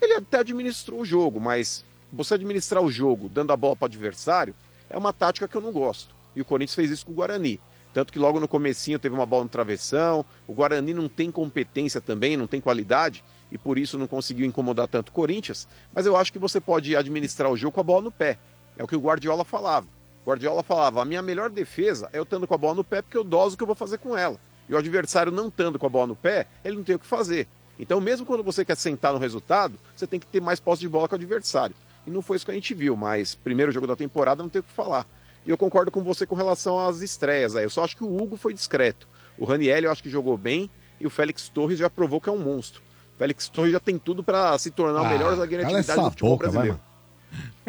Ele 0.00 0.14
até 0.14 0.38
administrou 0.38 1.00
o 1.00 1.04
jogo, 1.04 1.40
mas 1.40 1.84
você 2.12 2.34
administrar 2.34 2.82
o 2.82 2.90
jogo 2.90 3.28
dando 3.28 3.52
a 3.52 3.56
bola 3.56 3.76
para 3.76 3.84
o 3.84 3.86
adversário 3.86 4.54
é 4.90 4.96
uma 4.96 5.12
tática 5.12 5.48
que 5.48 5.56
eu 5.56 5.60
não 5.60 5.72
gosto. 5.72 6.14
E 6.34 6.40
o 6.40 6.44
Corinthians 6.44 6.74
fez 6.74 6.90
isso 6.90 7.06
com 7.06 7.12
o 7.12 7.14
Guarani. 7.14 7.60
Tanto 7.92 8.12
que 8.12 8.18
logo 8.18 8.38
no 8.38 8.46
comecinho 8.46 8.98
teve 8.98 9.14
uma 9.14 9.24
bola 9.24 9.44
no 9.44 9.48
travessão. 9.48 10.24
O 10.46 10.52
Guarani 10.52 10.92
não 10.92 11.08
tem 11.08 11.30
competência 11.30 12.00
também, 12.00 12.36
não 12.36 12.46
tem 12.46 12.60
qualidade 12.60 13.24
e 13.50 13.56
por 13.56 13.78
isso 13.78 13.96
não 13.96 14.06
conseguiu 14.06 14.44
incomodar 14.44 14.86
tanto 14.88 15.08
o 15.08 15.12
Corinthians. 15.12 15.66
Mas 15.94 16.04
eu 16.04 16.16
acho 16.16 16.32
que 16.32 16.38
você 16.38 16.60
pode 16.60 16.94
administrar 16.94 17.50
o 17.50 17.56
jogo 17.56 17.72
com 17.72 17.80
a 17.80 17.84
bola 17.84 18.02
no 18.02 18.12
pé. 18.12 18.38
É 18.76 18.84
o 18.84 18.86
que 18.86 18.96
o 18.96 19.00
Guardiola 19.00 19.44
falava. 19.44 19.86
O 20.22 20.28
Guardiola 20.28 20.62
falava: 20.62 21.00
a 21.00 21.04
minha 21.04 21.22
melhor 21.22 21.48
defesa 21.48 22.10
é 22.12 22.18
eu 22.18 22.24
estando 22.24 22.46
com 22.46 22.54
a 22.54 22.58
bola 22.58 22.74
no 22.74 22.84
pé 22.84 23.00
porque 23.00 23.16
eu 23.16 23.24
doso 23.24 23.54
o 23.54 23.56
que 23.56 23.62
eu 23.62 23.66
vou 23.66 23.76
fazer 23.76 23.98
com 23.98 24.16
ela. 24.16 24.38
E 24.68 24.74
o 24.74 24.76
adversário 24.76 25.32
não 25.32 25.48
estando 25.48 25.78
com 25.78 25.86
a 25.86 25.88
bola 25.88 26.08
no 26.08 26.16
pé, 26.16 26.46
ele 26.64 26.76
não 26.76 26.84
tem 26.84 26.96
o 26.96 26.98
que 26.98 27.06
fazer. 27.06 27.48
Então, 27.78 28.00
mesmo 28.00 28.26
quando 28.26 28.42
você 28.42 28.64
quer 28.64 28.76
sentar 28.76 29.12
no 29.12 29.18
resultado, 29.18 29.78
você 29.94 30.06
tem 30.06 30.18
que 30.18 30.26
ter 30.26 30.40
mais 30.40 30.58
posse 30.58 30.80
de 30.80 30.88
bola 30.88 31.08
com 31.08 31.14
o 31.14 31.18
adversário. 31.18 31.74
E 32.06 32.10
não 32.10 32.22
foi 32.22 32.36
isso 32.36 32.44
que 32.44 32.50
a 32.52 32.54
gente 32.54 32.72
viu, 32.74 32.96
mas 32.96 33.34
primeiro 33.34 33.72
jogo 33.72 33.86
da 33.86 33.96
temporada 33.96 34.42
não 34.42 34.48
tem 34.48 34.60
o 34.60 34.62
que 34.62 34.72
falar. 34.72 35.06
E 35.44 35.50
eu 35.50 35.56
concordo 35.58 35.90
com 35.90 36.02
você 36.02 36.26
com 36.26 36.34
relação 36.34 36.78
às 36.78 37.00
estreias. 37.02 37.54
Aí. 37.56 37.64
Eu 37.64 37.70
só 37.70 37.84
acho 37.84 37.96
que 37.96 38.04
o 38.04 38.16
Hugo 38.20 38.36
foi 38.36 38.52
discreto. 38.54 39.06
O 39.38 39.44
Raniel 39.44 39.84
eu 39.84 39.92
acho 39.92 40.02
que 40.02 40.10
jogou 40.10 40.36
bem 40.36 40.70
e 41.00 41.06
o 41.06 41.10
Félix 41.10 41.48
Torres 41.48 41.78
já 41.78 41.88
provou 41.90 42.20
que 42.20 42.28
é 42.28 42.32
um 42.32 42.38
monstro. 42.38 42.80
O 43.14 43.18
Félix 43.18 43.48
Torres 43.48 43.72
já 43.72 43.80
tem 43.80 43.98
tudo 43.98 44.22
para 44.24 44.56
se 44.58 44.70
tornar 44.70 45.02
o 45.02 45.04
Ah, 45.06 45.08
melhor 45.10 45.36
zagueiro 45.36 45.64
de 45.64 45.68
cala 45.68 45.78
atividade 45.78 45.98
essa 46.00 46.02
do 46.02 46.10
futebol 46.10 46.30
boca, 46.32 46.50
vai, 46.50 46.52
brasileiro. 46.68 46.80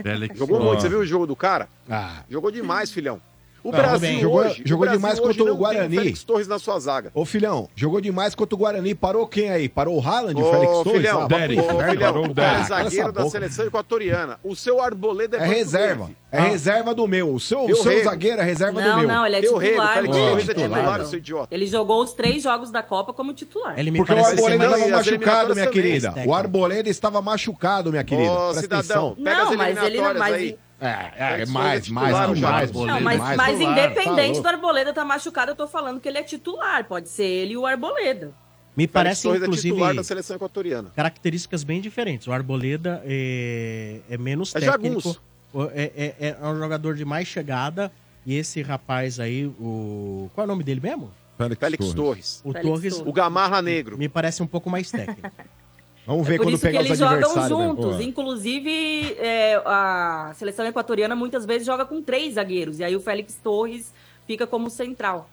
Félix 0.02 0.38
Jogou 0.38 0.58
Torres. 0.58 0.68
muito, 0.72 0.82
você 0.82 0.90
viu 0.90 1.00
o 1.00 1.06
jogo 1.06 1.28
do 1.28 1.36
cara? 1.36 1.68
Ah. 1.90 2.24
Jogou 2.30 2.52
demais, 2.52 2.92
filhão. 2.92 3.22
O 3.64 3.72
Não, 3.72 3.78
Brasil. 3.80 4.20
Jogou- 4.22 4.40
hoje, 4.42 4.62
jogou 4.66 4.78
o 4.86 4.90
Brasil 4.90 5.00
demais 5.00 5.20
hoje 5.20 5.28
contra 5.28 5.44
o 5.44 5.46
não 5.48 5.54
tem 5.54 5.62
Guarani. 5.62 5.96
Félix 5.98 6.24
Torres 6.24 6.48
na 6.48 6.60
sua 6.60 6.80
zaga. 6.80 7.12
Ô, 7.14 7.26
filhão, 7.26 7.68
jogou 7.76 8.00
demais 8.00 8.34
contra 8.36 8.56
o 8.56 8.58
Guarani. 8.58 8.96
Parou 8.96 9.28
quem 9.28 9.50
aí? 9.50 9.68
Parou 9.68 9.98
o 9.98 10.02
Haaland, 10.08 10.40
o 10.42 10.46
Ô, 10.46 10.52
Félix 10.52 10.72
Torres? 10.74 10.92
filhão, 10.94 11.22
Ah, 11.22 11.26
ô, 11.26 11.28
pro 11.28 11.38
inferno. 11.38 11.64
filhão, 11.92 12.14
Parou 12.14 12.26
o 12.28 12.36
cara 12.36 12.60
é 12.60 12.64
zagueiro 12.64 13.12
da 13.12 13.30
seleção 13.30 13.66
equatoriana. 13.66 14.40
O 14.44 14.56
seu 14.56 14.82
Arboleda 14.82 15.38
é, 15.38 15.42
É 15.42 15.46
reserva. 15.46 16.10
É 16.32 16.42
reserva 16.42 16.94
do 16.94 17.08
meu. 17.08 17.34
O 17.34 17.40
seu, 17.40 17.62
o 17.66 17.70
Eu 17.70 17.76
seu 17.78 17.92
rego. 17.92 18.04
zagueiro 18.04 18.42
é 18.42 18.44
reserva 18.44 18.82
do 18.82 18.88
Não, 18.88 18.98
meu. 19.00 19.08
não, 19.08 19.26
ele 19.26 19.36
é 19.38 19.40
rego, 19.40 19.60
titular. 19.62 19.94
Félix 19.94 20.16
mano. 20.18 20.30
Torres 20.30 20.50
é 20.50 20.54
titular, 20.54 20.80
titular, 20.80 21.00
Não. 21.00 21.06
seu 21.06 21.20
idiota. 21.20 21.56
Ele 21.56 21.66
jogou 21.68 22.04
os 22.04 22.14
três 22.14 22.44
jogos 22.44 22.70
da 22.72 22.84
Copa 22.84 23.14
como 23.14 23.34
titular. 23.34 23.80
Ele 23.80 23.92
me 23.92 23.98
Porque 24.00 24.14
o 24.14 24.18
Arboleda 24.26 24.66
estava 24.66 24.90
machucado, 24.90 25.54
minha 25.56 25.68
querida. 25.68 26.14
O 26.26 26.34
Arboleda 26.34 26.90
estava 26.90 27.22
machucado, 27.22 27.92
minha 27.92 28.04
querida. 28.04 28.32
Ô, 28.32 28.54
cidadão, 28.54 29.16
pega 29.16 29.44
as 29.44 29.50
Não, 29.50 29.58
mas 29.58 29.68
ele 29.70 29.80
não- 29.80 29.86
eliminatórias 30.12 30.34
aí. 30.38 30.58
É, 30.80 30.88
é, 30.88 31.42
é 31.42 31.46
mais, 31.48 31.88
é 31.88 31.92
mais, 31.92 32.16
titular, 32.16 32.28
mais, 32.28 32.40
mais, 32.40 32.72
Não, 32.72 33.02
mas, 33.02 33.20
mais. 33.20 33.38
mas 33.38 33.60
Tá 33.60 33.66
independente 33.66 34.34
louco. 34.34 34.42
do 34.44 34.48
Arboleda 34.48 34.90
estar 34.92 35.06
machucado, 35.06 35.52
eu 35.52 35.56
tô 35.56 35.68
falando 35.68 36.00
que 36.00 36.08
ele 36.08 36.20
é 36.20 36.24
titular. 36.24 36.84
Pode 36.86 37.10
ser 37.10 37.26
ele 37.26 37.54
e 37.54 37.58
o 37.58 37.66
Arboleda. 37.66 38.28
Me 38.76 38.84
Félix 38.84 38.94
parece, 38.94 39.24
Torres 39.24 39.42
é 39.42 39.46
inclusive, 39.46 39.74
titular 39.74 39.96
da 39.96 40.04
seleção 40.04 40.36
equatoriana. 40.36 40.92
características 40.96 41.64
bem 41.64 41.82
diferentes. 41.82 42.28
O 42.28 42.32
Arboleda 42.32 43.02
é, 43.06 44.02
é 44.08 44.18
menos 44.20 44.56
É 44.56 44.60
técnico. 44.60 45.20
É, 45.74 46.14
é- 46.20 46.38
é 46.42 46.48
um 46.48 46.58
jogador 46.60 46.94
de 46.94 47.04
mais 47.04 47.28
chegada. 47.28 47.92
E 48.24 48.36
esse 48.36 48.62
rapaz 48.62 49.20
aí, 49.20 49.48
o. 49.48 50.30
Qual 50.36 50.44
é 50.44 50.46
o 50.46 50.48
nome 50.48 50.64
dele 50.64 50.82
mesmo? 50.82 51.10
Félix, 51.38 51.60
Félix 51.60 51.86
Torres. 51.86 51.96
Torres. 51.96 52.42
O 52.44 52.52
Félix 52.52 52.68
Torres. 52.70 52.94
Torres. 52.96 53.10
O 53.10 53.14
Gamarra 53.14 53.62
Negro. 53.62 53.98
Me 53.98 54.10
parece 54.10 54.44
um 54.44 54.48
pouco 54.48 54.70
mais 54.70 54.92
técnico. 54.92 55.32
Vamos 56.08 56.26
ver 56.26 56.36
É 56.36 56.38
por 56.38 56.46
quando 56.46 56.54
isso 56.56 56.62
que 56.62 56.68
pegar 56.68 56.80
os 56.80 56.86
eles 56.88 56.98
jogam 57.00 57.36
né? 57.36 57.48
juntos. 57.50 57.96
Pô. 57.98 58.02
Inclusive, 58.02 59.16
é, 59.20 59.62
a 59.66 60.32
seleção 60.36 60.66
equatoriana 60.66 61.16
muitas 61.16 61.46
vezes 61.46 61.68
joga 61.68 61.86
com 61.86 62.02
três 62.02 62.36
zagueiros. 62.36 62.80
E 62.80 62.84
aí 62.84 62.96
o 62.96 63.02
Félix 63.02 63.36
Torres 63.44 63.94
fica 64.26 64.48
como 64.48 64.70
central. 64.70 65.30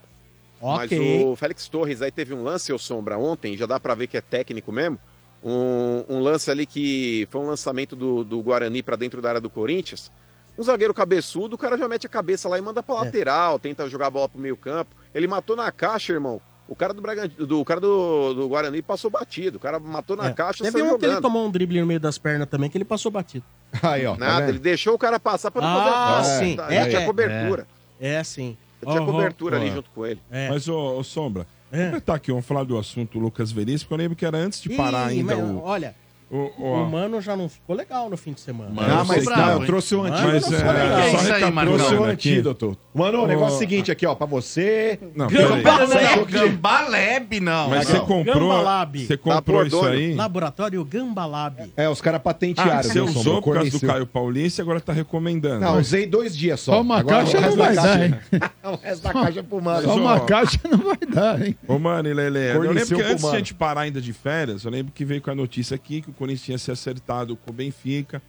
ok. 0.60 0.98
Mas 0.98 1.24
o 1.26 1.36
Félix 1.36 1.68
Torres 1.68 2.02
aí 2.02 2.10
teve 2.10 2.34
um 2.34 2.42
lance, 2.42 2.72
eu 2.72 2.78
sombra, 2.78 3.16
ontem, 3.16 3.56
já 3.56 3.66
dá 3.66 3.78
pra 3.78 3.94
ver 3.94 4.08
que 4.08 4.16
é 4.16 4.20
técnico 4.20 4.72
mesmo. 4.72 4.98
Um, 5.44 6.04
um 6.08 6.20
lance 6.20 6.50
ali 6.50 6.66
que 6.66 7.28
foi 7.30 7.40
um 7.40 7.46
lançamento 7.46 7.94
do, 7.94 8.24
do 8.24 8.42
Guarani 8.42 8.82
pra 8.82 8.96
dentro 8.96 9.22
da 9.22 9.28
área 9.28 9.40
do 9.40 9.50
Corinthians. 9.50 10.10
Um 10.58 10.62
zagueiro 10.62 10.94
cabeçudo, 10.94 11.54
o 11.54 11.58
cara 11.58 11.76
já 11.76 11.86
mete 11.86 12.06
a 12.06 12.08
cabeça 12.08 12.48
lá 12.48 12.58
e 12.58 12.62
manda 12.62 12.82
pra 12.82 12.94
É. 12.96 12.98
lateral, 13.00 13.58
tenta 13.58 13.88
jogar 13.88 14.06
a 14.06 14.10
bola 14.10 14.28
pro 14.28 14.40
meio 14.40 14.56
campo. 14.56 14.94
Ele 15.14 15.26
matou 15.26 15.54
na 15.54 15.70
caixa, 15.70 16.12
irmão. 16.12 16.40
O 16.66 16.74
cara 16.74 16.94
do 16.94 17.02
Bragantino, 17.02 17.46
do 17.46 17.60
o 17.60 17.64
cara 17.64 17.78
do, 17.80 18.32
do 18.34 18.48
Guarani 18.48 18.80
passou 18.80 19.10
batido. 19.10 19.58
O 19.58 19.60
cara 19.60 19.78
matou 19.78 20.16
na 20.16 20.28
É. 20.28 20.32
caixa 20.32 20.66
e 20.66 20.70
Teve 20.72 20.82
um 20.82 20.96
que 20.98 21.04
ele 21.04 21.20
tomou 21.20 21.46
um 21.46 21.50
drible 21.50 21.78
no 21.80 21.86
meio 21.86 22.00
das 22.00 22.16
pernas 22.16 22.48
também, 22.48 22.70
que 22.70 22.78
ele 22.78 22.84
passou 22.86 23.10
batido. 23.12 23.44
Aí, 23.82 24.06
ó. 24.06 24.12
tá 24.16 24.18
Nada, 24.24 24.40
vendo? 24.40 24.48
ele 24.50 24.58
deixou 24.60 24.94
o 24.94 24.98
cara 24.98 25.20
passar 25.20 25.50
pra 25.50 25.60
não 25.60 25.68
Ah, 25.68 26.22
fazer 26.22 26.38
sim. 26.44 26.56
Tá, 26.56 26.72
É, 26.72 26.86
tinha 26.88 27.02
é. 27.02 27.04
cobertura. 27.06 27.66
É 28.00 28.18
assim. 28.18 28.56
Já 28.82 28.90
tinha 28.90 29.02
Ó, 29.02 29.04
ó, 29.04 29.06
cobertura 29.12 29.56
ali 29.58 29.70
junto 29.70 29.90
com 29.94 30.06
ele. 30.06 30.20
É. 30.30 30.48
Mas, 30.48 30.66
ô, 30.68 30.98
ô, 30.98 31.04
Sombra, 31.04 31.46
É. 31.70 31.88
vamos 31.90 32.02
tá 32.04 32.14
aqui, 32.14 32.30
vamos 32.30 32.46
falar 32.46 32.64
do 32.64 32.78
assunto 32.78 33.18
Lucas 33.18 33.52
Veríssimo, 33.52 33.88
porque 33.88 33.94
eu 33.94 33.98
lembro 33.98 34.16
que 34.16 34.24
era 34.24 34.38
antes 34.38 34.60
de 34.62 34.70
parar 34.70 35.12
Ih, 35.12 35.18
ainda 35.20 35.36
mas, 35.36 35.44
o, 35.44 35.60
Olha, 35.62 35.94
o 36.36 36.52
O, 36.62 36.82
O 36.82 36.90
Mano 36.90 37.20
já 37.20 37.36
não 37.36 37.48
ficou 37.48 37.74
legal 37.76 38.08
no 38.10 38.16
fim 38.16 38.32
de 38.32 38.40
semana. 38.40 38.70
Ah, 38.78 39.04
mas 39.06 39.24
tá, 39.24 39.52
eu 39.52 39.64
trouxe 39.66 39.94
o 39.94 40.02
Mano, 40.02 40.14
antídoto. 40.14 40.50
Mas, 40.50 40.54
é 40.54 41.12
isso 41.22 41.32
aí, 41.34 41.42
é, 41.42 41.50
Marcão? 41.50 41.76
trouxe 41.76 41.94
o 41.94 42.04
antídoto. 42.04 42.78
Mano, 42.94 43.22
o 43.22 43.26
negócio 43.26 43.54
é 43.54 43.56
o 43.56 43.58
seguinte 43.58 43.90
aqui, 43.92 44.06
ó, 44.06 44.14
pra 44.14 44.26
você. 44.26 44.98
Não, 45.14 45.26
Gamba- 45.28 45.56
peraí. 45.62 45.86
Você 45.86 45.98
achou 45.98 46.26
que- 46.26 46.32
Gambaleb, 46.32 47.40
não. 47.40 47.70
Mas 47.70 47.86
você 47.88 48.00
comprou, 48.00 48.24
Gambalab. 48.48 49.06
você 49.06 49.16
comprou 49.16 49.66
isso 49.66 49.84
aí? 49.86 50.14
Laboratório 50.14 50.84
Gambalab. 50.84 51.72
É, 51.76 51.88
os 51.88 52.00
caras 52.00 52.18
Ah, 52.18 52.22
patentearam. 52.22 52.82
você 52.82 52.94
meu, 52.94 53.04
usou 53.04 53.22
Sombra, 53.22 53.42
por 53.42 53.54
causa 53.54 53.70
do. 53.78 53.86
Caio 53.86 54.06
Paulista 54.06 54.60
e 54.60 54.62
agora 54.62 54.80
tá 54.80 54.92
recomendando. 54.92 55.60
Não, 55.60 55.78
usei 55.78 56.06
dois 56.06 56.36
dias 56.36 56.60
só. 56.60 56.72
Só 56.74 56.80
uma 56.80 56.98
Agora, 56.98 57.18
caixa 57.18 57.40
não 57.40 57.50
da 57.50 57.56
vai 57.64 57.74
caixa- 57.74 57.88
dar, 57.96 58.04
hein? 58.04 58.14
o 58.64 58.76
resto 58.76 59.02
da 59.02 59.12
caixa 59.12 59.40
é 59.40 59.42
pro 59.42 59.62
mano. 59.62 59.82
Só 59.82 59.96
uma 59.96 60.20
caixa 60.20 60.60
não 60.70 60.78
vai 60.78 60.98
dar, 61.08 61.46
hein? 61.46 61.56
Ô, 61.68 61.78
mano, 61.78 62.08
e 62.08 62.14
Lele, 62.14 62.38
eu 62.38 62.60
lembro 62.72 62.74
que 62.74 62.80
antes 62.80 62.88
de 62.88 63.02
a 63.02 63.18
mano. 63.28 63.36
gente 63.36 63.54
parar 63.54 63.82
ainda 63.82 64.00
de 64.00 64.12
férias, 64.12 64.64
eu 64.64 64.70
lembro 64.70 64.92
que 64.92 65.04
veio 65.04 65.20
com 65.20 65.30
a 65.30 65.34
notícia 65.34 65.74
aqui 65.74 66.00
que 66.00 66.10
o 66.10 66.12
Corinthians 66.24 66.42
tinha 66.44 66.58
se 66.58 66.70
acertado 66.70 67.36
com 67.36 67.50
o 67.50 67.54
Benfica, 67.54 68.22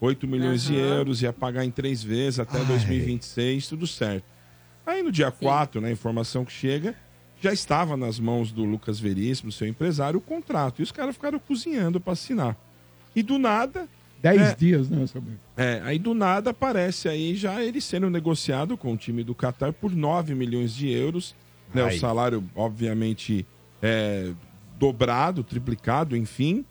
8 0.00 0.26
milhões 0.26 0.62
de 0.62 0.74
euros, 0.74 1.20
ia 1.20 1.32
pagar 1.34 1.64
em 1.66 1.70
três 1.70 2.02
vezes 2.02 2.40
até 2.40 2.58
2026, 2.64 3.68
tudo 3.68 3.86
certo. 3.86 4.24
Aí 4.86 5.02
no 5.02 5.12
dia 5.12 5.30
4, 5.30 5.80
né, 5.80 5.88
a 5.88 5.92
informação 5.92 6.44
que 6.46 6.52
chega, 6.52 6.94
já 7.42 7.52
estava 7.52 7.94
nas 7.96 8.18
mãos 8.18 8.50
do 8.50 8.64
Lucas 8.64 8.98
Veríssimo, 8.98 9.52
seu 9.52 9.66
empresário, 9.68 10.18
o 10.18 10.22
contrato. 10.22 10.80
E 10.80 10.82
os 10.82 10.90
caras 10.90 11.14
ficaram 11.14 11.38
cozinhando 11.38 12.00
para 12.00 12.14
assinar. 12.14 12.56
E 13.14 13.22
do 13.22 13.38
nada, 13.38 13.86
Dez 14.22 14.40
É. 14.40 14.54
dias, 14.54 14.88
né, 14.88 15.04
seu 15.08 15.20
bem? 15.20 15.36
é, 15.56 15.82
aí 15.84 15.98
do 15.98 16.14
nada 16.14 16.50
aparece 16.50 17.08
aí 17.08 17.34
já 17.34 17.62
ele 17.62 17.80
sendo 17.80 18.08
negociado 18.08 18.76
com 18.78 18.92
o 18.92 18.96
time 18.96 19.22
do 19.24 19.34
Qatar 19.34 19.72
por 19.72 19.90
9 19.94 20.34
milhões 20.34 20.72
de 20.74 20.88
euros. 20.88 21.34
Né, 21.74 21.82
o 21.82 21.86
Ai. 21.86 21.98
salário, 21.98 22.42
obviamente, 22.54 23.44
é, 23.82 24.30
dobrado, 24.78 25.42
triplicado, 25.44 26.16
enfim. 26.16 26.64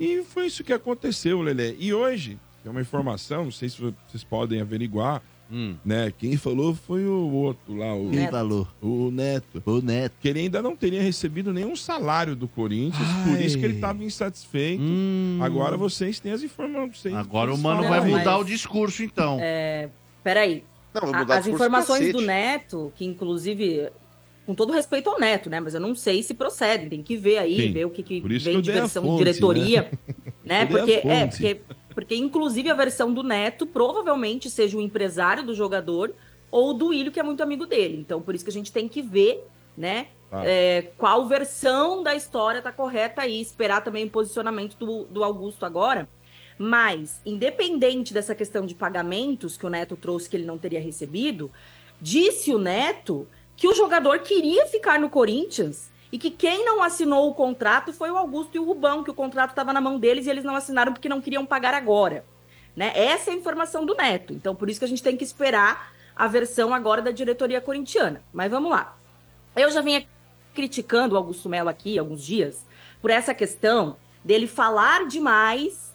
E 0.00 0.22
foi 0.24 0.46
isso 0.46 0.64
que 0.64 0.72
aconteceu, 0.72 1.40
Lelê. 1.42 1.76
E 1.78 1.92
hoje, 1.92 2.38
é 2.64 2.70
uma 2.70 2.80
informação, 2.80 3.44
não 3.44 3.50
sei 3.52 3.68
se 3.68 3.78
vocês 3.80 4.24
podem 4.24 4.60
averiguar, 4.60 5.22
né? 5.84 6.12
Quem 6.16 6.36
falou 6.36 6.74
foi 6.76 7.04
o 7.04 7.28
outro 7.32 7.76
lá, 7.76 7.92
o 7.94 8.08
Quem 8.10 8.28
falou? 8.28 8.68
O 8.80 9.10
Neto. 9.10 9.60
O 9.66 9.80
Neto. 9.82 10.12
Que 10.20 10.28
ele 10.28 10.40
ainda 10.40 10.62
não 10.62 10.76
teria 10.76 11.02
recebido 11.02 11.52
nenhum 11.52 11.74
salário 11.74 12.36
do 12.36 12.46
Corinthians, 12.46 13.08
por 13.26 13.40
isso 13.40 13.58
que 13.58 13.64
ele 13.64 13.74
estava 13.74 14.02
insatisfeito. 14.04 14.82
Agora 15.42 15.76
vocês 15.76 16.20
têm 16.20 16.30
as 16.32 16.42
informações. 16.42 17.14
Agora 17.14 17.52
o 17.52 17.58
mano 17.58 17.82
vai 17.82 18.00
mudar 18.08 18.38
o 18.38 18.44
discurso, 18.44 19.02
então. 19.02 19.38
É, 19.40 19.88
peraí. 20.22 20.62
Não, 20.94 21.14
A- 21.14 21.38
As 21.38 21.46
informações 21.46 22.12
do 22.12 22.20
Neto, 22.20 22.92
que 22.96 23.04
inclusive, 23.04 23.88
com 24.50 24.54
todo 24.54 24.72
respeito 24.72 25.08
ao 25.08 25.20
Neto, 25.20 25.48
né? 25.48 25.60
Mas 25.60 25.74
eu 25.74 25.80
não 25.80 25.94
sei 25.94 26.24
se 26.24 26.34
procedem. 26.34 26.88
Tem 26.88 27.02
que 27.04 27.16
ver 27.16 27.38
aí, 27.38 27.56
Sim. 27.56 27.72
ver 27.72 27.84
o 27.84 27.90
que, 27.90 28.02
que 28.02 28.20
vem 28.20 28.60
de 28.60 28.72
versão 28.72 29.04
fonte, 29.04 29.18
de 29.18 29.24
diretoria. 29.24 29.90
né? 30.44 30.64
Né? 30.64 30.66
Porque, 30.66 30.92
é, 31.04 31.26
porque, 31.28 31.60
porque, 31.94 32.16
inclusive, 32.16 32.68
a 32.68 32.74
versão 32.74 33.14
do 33.14 33.22
Neto 33.22 33.64
provavelmente 33.64 34.50
seja 34.50 34.76
o 34.76 34.80
empresário 34.80 35.44
do 35.44 35.54
jogador 35.54 36.12
ou 36.50 36.74
do 36.74 36.92
Ilho, 36.92 37.12
que 37.12 37.20
é 37.20 37.22
muito 37.22 37.44
amigo 37.44 37.64
dele. 37.64 37.96
Então, 37.96 38.20
por 38.20 38.34
isso 38.34 38.42
que 38.42 38.50
a 38.50 38.52
gente 38.52 38.72
tem 38.72 38.88
que 38.88 39.00
ver, 39.00 39.46
né? 39.78 40.08
Tá. 40.28 40.44
é, 40.44 40.90
qual 40.98 41.26
versão 41.28 42.02
da 42.02 42.14
história 42.14 42.60
tá 42.60 42.72
correta 42.72 43.22
aí, 43.22 43.40
esperar 43.40 43.84
também 43.84 44.06
o 44.06 44.10
posicionamento 44.10 44.76
do, 44.76 45.04
do 45.04 45.22
Augusto 45.22 45.64
agora. 45.64 46.08
Mas, 46.58 47.20
independente 47.24 48.12
dessa 48.12 48.34
questão 48.34 48.66
de 48.66 48.74
pagamentos 48.74 49.56
que 49.56 49.64
o 49.64 49.70
Neto 49.70 49.96
trouxe 49.96 50.28
que 50.28 50.36
ele 50.36 50.44
não 50.44 50.58
teria 50.58 50.80
recebido, 50.80 51.52
disse 52.00 52.52
o 52.52 52.58
Neto 52.58 53.28
que 53.60 53.68
o 53.68 53.74
jogador 53.74 54.20
queria 54.20 54.64
ficar 54.64 54.98
no 54.98 55.10
Corinthians 55.10 55.90
e 56.10 56.18
que 56.18 56.30
quem 56.30 56.64
não 56.64 56.82
assinou 56.82 57.28
o 57.28 57.34
contrato 57.34 57.92
foi 57.92 58.10
o 58.10 58.16
Augusto 58.16 58.56
e 58.56 58.58
o 58.58 58.64
Rubão, 58.64 59.04
que 59.04 59.10
o 59.10 59.14
contrato 59.14 59.50
estava 59.50 59.70
na 59.70 59.82
mão 59.82 59.98
deles 60.00 60.26
e 60.26 60.30
eles 60.30 60.42
não 60.42 60.56
assinaram 60.56 60.94
porque 60.94 61.10
não 61.10 61.20
queriam 61.20 61.44
pagar 61.44 61.74
agora. 61.74 62.24
Né? 62.74 62.90
Essa 62.94 63.30
é 63.30 63.34
a 63.34 63.36
informação 63.36 63.84
do 63.84 63.94
Neto. 63.94 64.32
Então, 64.32 64.56
por 64.56 64.70
isso 64.70 64.78
que 64.80 64.86
a 64.86 64.88
gente 64.88 65.02
tem 65.02 65.14
que 65.14 65.22
esperar 65.22 65.92
a 66.16 66.26
versão 66.26 66.72
agora 66.72 67.02
da 67.02 67.10
diretoria 67.10 67.60
corintiana. 67.60 68.22
Mas 68.32 68.50
vamos 68.50 68.70
lá. 68.70 68.96
Eu 69.54 69.70
já 69.70 69.82
vinha 69.82 70.06
criticando 70.54 71.14
o 71.14 71.18
Augusto 71.18 71.46
Melo 71.46 71.68
aqui 71.68 71.98
alguns 71.98 72.24
dias 72.24 72.64
por 73.02 73.10
essa 73.10 73.34
questão 73.34 73.98
dele 74.24 74.46
falar 74.46 75.06
demais 75.06 75.92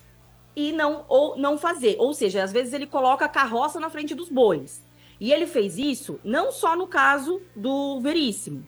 e 0.55 0.71
não 0.71 1.03
ou 1.07 1.35
não 1.35 1.57
fazer. 1.57 1.95
Ou 1.97 2.13
seja, 2.13 2.43
às 2.43 2.51
vezes 2.51 2.73
ele 2.73 2.85
coloca 2.85 3.25
a 3.25 3.29
carroça 3.29 3.79
na 3.79 3.89
frente 3.89 4.13
dos 4.13 4.29
bois. 4.29 4.84
E 5.19 5.31
ele 5.31 5.47
fez 5.47 5.77
isso 5.77 6.19
não 6.23 6.51
só 6.51 6.75
no 6.75 6.87
caso 6.87 7.41
do 7.55 7.99
Veríssimo. 7.99 8.65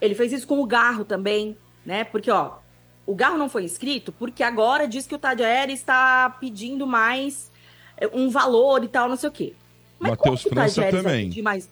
Ele 0.00 0.14
fez 0.14 0.32
isso 0.32 0.46
com 0.46 0.60
o 0.60 0.66
Garro 0.66 1.04
também, 1.04 1.56
né? 1.84 2.04
Porque, 2.04 2.30
ó, 2.30 2.58
o 3.06 3.14
Garro 3.14 3.38
não 3.38 3.48
foi 3.48 3.64
inscrito 3.64 4.12
porque 4.12 4.42
agora 4.42 4.86
diz 4.86 5.06
que 5.06 5.14
o 5.14 5.18
Tadiaeri 5.18 5.72
está 5.72 6.28
pedindo 6.40 6.86
mais 6.86 7.50
eh, 7.96 8.10
um 8.12 8.28
valor 8.28 8.82
e 8.84 8.88
tal, 8.88 9.08
não 9.08 9.16
sei 9.16 9.28
o 9.28 9.32
quê. 9.32 9.54
Mas 9.98 10.10
Matheus 10.10 10.42
França 10.42 10.82
Tadieres 10.82 11.02
também. 11.02 11.42
mais? 11.42 11.70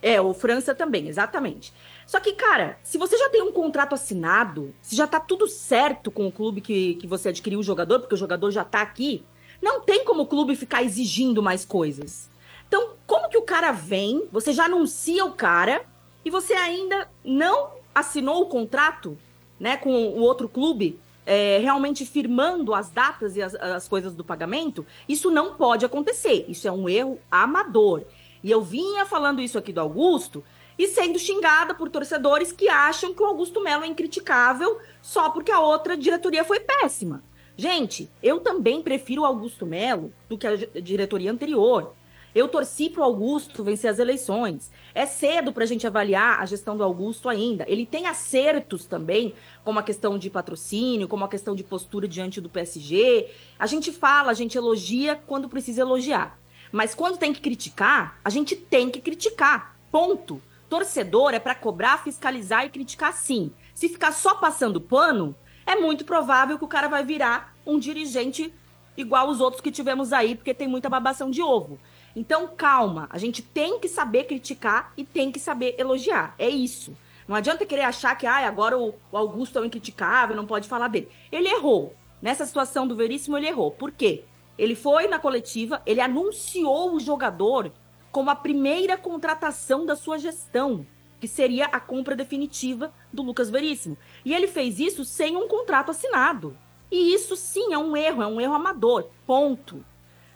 É, 0.00 0.20
o 0.20 0.32
França 0.32 0.74
também, 0.74 1.08
exatamente. 1.08 1.72
Só 2.06 2.20
que, 2.20 2.32
cara, 2.32 2.78
se 2.82 2.96
você 2.96 3.18
já 3.18 3.28
tem 3.28 3.42
um 3.42 3.52
contrato 3.52 3.94
assinado, 3.94 4.74
se 4.80 4.96
já 4.96 5.06
tá 5.06 5.20
tudo 5.20 5.46
certo 5.48 6.10
com 6.10 6.26
o 6.26 6.32
clube 6.32 6.60
que, 6.60 6.94
que 6.94 7.06
você 7.06 7.28
adquiriu 7.28 7.58
o 7.58 7.64
jogador, 7.64 8.00
porque 8.00 8.14
o 8.14 8.18
jogador 8.18 8.50
já 8.50 8.64
tá 8.64 8.80
aqui, 8.80 9.24
não 9.60 9.80
tem 9.80 10.04
como 10.04 10.22
o 10.22 10.26
clube 10.26 10.54
ficar 10.54 10.82
exigindo 10.82 11.42
mais 11.42 11.64
coisas. 11.64 12.30
Então, 12.68 12.90
como 13.06 13.28
que 13.28 13.38
o 13.38 13.42
cara 13.42 13.72
vem, 13.72 14.28
você 14.30 14.52
já 14.52 14.66
anuncia 14.66 15.24
o 15.24 15.32
cara 15.32 15.84
e 16.24 16.30
você 16.30 16.52
ainda 16.52 17.08
não 17.24 17.70
assinou 17.94 18.42
o 18.42 18.46
contrato, 18.46 19.18
né, 19.58 19.76
com 19.76 19.90
o 19.90 20.20
outro 20.20 20.48
clube, 20.48 21.00
é, 21.26 21.58
realmente 21.58 22.06
firmando 22.06 22.72
as 22.74 22.90
datas 22.90 23.36
e 23.36 23.42
as, 23.42 23.54
as 23.54 23.88
coisas 23.88 24.14
do 24.14 24.22
pagamento? 24.22 24.86
Isso 25.08 25.30
não 25.30 25.54
pode 25.54 25.84
acontecer. 25.84 26.44
Isso 26.48 26.68
é 26.68 26.72
um 26.72 26.88
erro 26.88 27.18
amador. 27.30 28.04
E 28.42 28.50
eu 28.50 28.62
vinha 28.62 29.04
falando 29.04 29.40
isso 29.40 29.58
aqui 29.58 29.72
do 29.72 29.80
Augusto 29.80 30.44
e 30.78 30.86
sendo 30.86 31.18
xingada 31.18 31.74
por 31.74 31.90
torcedores 31.90 32.52
que 32.52 32.68
acham 32.68 33.12
que 33.12 33.22
o 33.22 33.26
Augusto 33.26 33.60
Melo 33.62 33.82
é 33.82 33.88
incriticável 33.88 34.78
só 35.02 35.28
porque 35.28 35.50
a 35.50 35.60
outra 35.60 35.96
diretoria 35.96 36.44
foi 36.44 36.60
péssima. 36.60 37.22
Gente, 37.56 38.08
eu 38.22 38.38
também 38.38 38.80
prefiro 38.80 39.22
o 39.22 39.24
Augusto 39.24 39.66
Melo 39.66 40.12
do 40.28 40.38
que 40.38 40.46
a 40.46 40.54
di- 40.54 40.80
diretoria 40.80 41.32
anterior. 41.32 41.94
Eu 42.34 42.46
torci 42.46 42.90
pro 42.90 43.02
Augusto 43.02 43.64
vencer 43.64 43.90
as 43.90 43.98
eleições. 43.98 44.70
É 44.94 45.06
cedo 45.06 45.52
pra 45.52 45.64
gente 45.64 45.86
avaliar 45.86 46.40
a 46.40 46.46
gestão 46.46 46.76
do 46.76 46.84
Augusto 46.84 47.28
ainda. 47.28 47.64
Ele 47.66 47.86
tem 47.86 48.06
acertos 48.06 48.84
também, 48.84 49.34
como 49.64 49.78
a 49.78 49.82
questão 49.82 50.18
de 50.18 50.28
patrocínio, 50.28 51.08
como 51.08 51.24
a 51.24 51.28
questão 51.28 51.54
de 51.54 51.64
postura 51.64 52.06
diante 52.06 52.40
do 52.40 52.48
PSG. 52.48 53.28
A 53.58 53.66
gente 53.66 53.90
fala, 53.90 54.30
a 54.30 54.34
gente 54.34 54.58
elogia 54.58 55.20
quando 55.26 55.48
precisa 55.48 55.80
elogiar. 55.80 56.38
Mas 56.70 56.94
quando 56.94 57.18
tem 57.18 57.32
que 57.32 57.40
criticar, 57.40 58.18
a 58.22 58.30
gente 58.30 58.54
tem 58.54 58.90
que 58.90 59.00
criticar. 59.00 59.76
Ponto. 59.90 60.42
Torcedor 60.68 61.32
é 61.32 61.38
pra 61.38 61.54
cobrar, 61.54 62.04
fiscalizar 62.04 62.66
e 62.66 62.70
criticar 62.70 63.14
sim. 63.14 63.50
Se 63.74 63.88
ficar 63.88 64.12
só 64.12 64.34
passando 64.34 64.80
pano, 64.80 65.34
é 65.64 65.76
muito 65.76 66.04
provável 66.04 66.58
que 66.58 66.64
o 66.64 66.68
cara 66.68 66.88
vai 66.88 67.02
virar 67.02 67.56
um 67.66 67.78
dirigente 67.78 68.52
igual 68.96 69.28
os 69.28 69.40
outros 69.40 69.62
que 69.62 69.70
tivemos 69.70 70.12
aí, 70.12 70.34
porque 70.34 70.52
tem 70.52 70.68
muita 70.68 70.90
babação 70.90 71.30
de 71.30 71.40
ovo. 71.40 71.78
Então, 72.18 72.48
calma, 72.48 73.06
a 73.10 73.16
gente 73.16 73.40
tem 73.40 73.78
que 73.78 73.86
saber 73.86 74.24
criticar 74.24 74.92
e 74.96 75.04
tem 75.04 75.30
que 75.30 75.38
saber 75.38 75.76
elogiar. 75.78 76.34
É 76.36 76.48
isso. 76.48 76.92
Não 77.28 77.36
adianta 77.36 77.64
querer 77.64 77.82
achar 77.82 78.18
que 78.18 78.26
ah, 78.26 78.44
agora 78.44 78.76
o, 78.76 78.92
o 79.12 79.16
Augusto 79.16 79.56
é 79.56 79.62
um 79.62 79.66
incriticável, 79.66 80.34
não 80.34 80.44
pode 80.44 80.66
falar 80.66 80.88
dele. 80.88 81.08
Ele 81.30 81.48
errou. 81.48 81.94
Nessa 82.20 82.44
situação 82.44 82.88
do 82.88 82.96
Veríssimo, 82.96 83.36
ele 83.36 83.46
errou. 83.46 83.70
Por 83.70 83.92
quê? 83.92 84.24
Ele 84.58 84.74
foi 84.74 85.06
na 85.06 85.20
coletiva, 85.20 85.80
ele 85.86 86.00
anunciou 86.00 86.92
o 86.92 86.98
jogador 86.98 87.70
como 88.10 88.30
a 88.30 88.34
primeira 88.34 88.96
contratação 88.96 89.86
da 89.86 89.94
sua 89.94 90.18
gestão, 90.18 90.84
que 91.20 91.28
seria 91.28 91.66
a 91.66 91.78
compra 91.78 92.16
definitiva 92.16 92.92
do 93.12 93.22
Lucas 93.22 93.48
Veríssimo. 93.48 93.96
E 94.24 94.34
ele 94.34 94.48
fez 94.48 94.80
isso 94.80 95.04
sem 95.04 95.36
um 95.36 95.46
contrato 95.46 95.92
assinado. 95.92 96.58
E 96.90 97.14
isso 97.14 97.36
sim 97.36 97.72
é 97.72 97.78
um 97.78 97.96
erro, 97.96 98.24
é 98.24 98.26
um 98.26 98.40
erro 98.40 98.54
amador. 98.54 99.06
Ponto. 99.24 99.84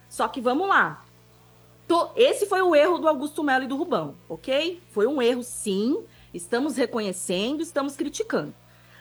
Só 0.08 0.28
que 0.28 0.40
vamos 0.40 0.68
lá. 0.68 1.01
Esse 2.16 2.46
foi 2.46 2.62
o 2.62 2.74
erro 2.74 2.98
do 2.98 3.08
Augusto 3.08 3.42
Melo 3.42 3.64
e 3.64 3.66
do 3.66 3.76
Rubão, 3.76 4.14
ok? 4.28 4.80
Foi 4.90 5.06
um 5.06 5.20
erro, 5.20 5.42
sim. 5.42 6.02
Estamos 6.32 6.76
reconhecendo, 6.76 7.62
estamos 7.62 7.96
criticando. 7.96 8.54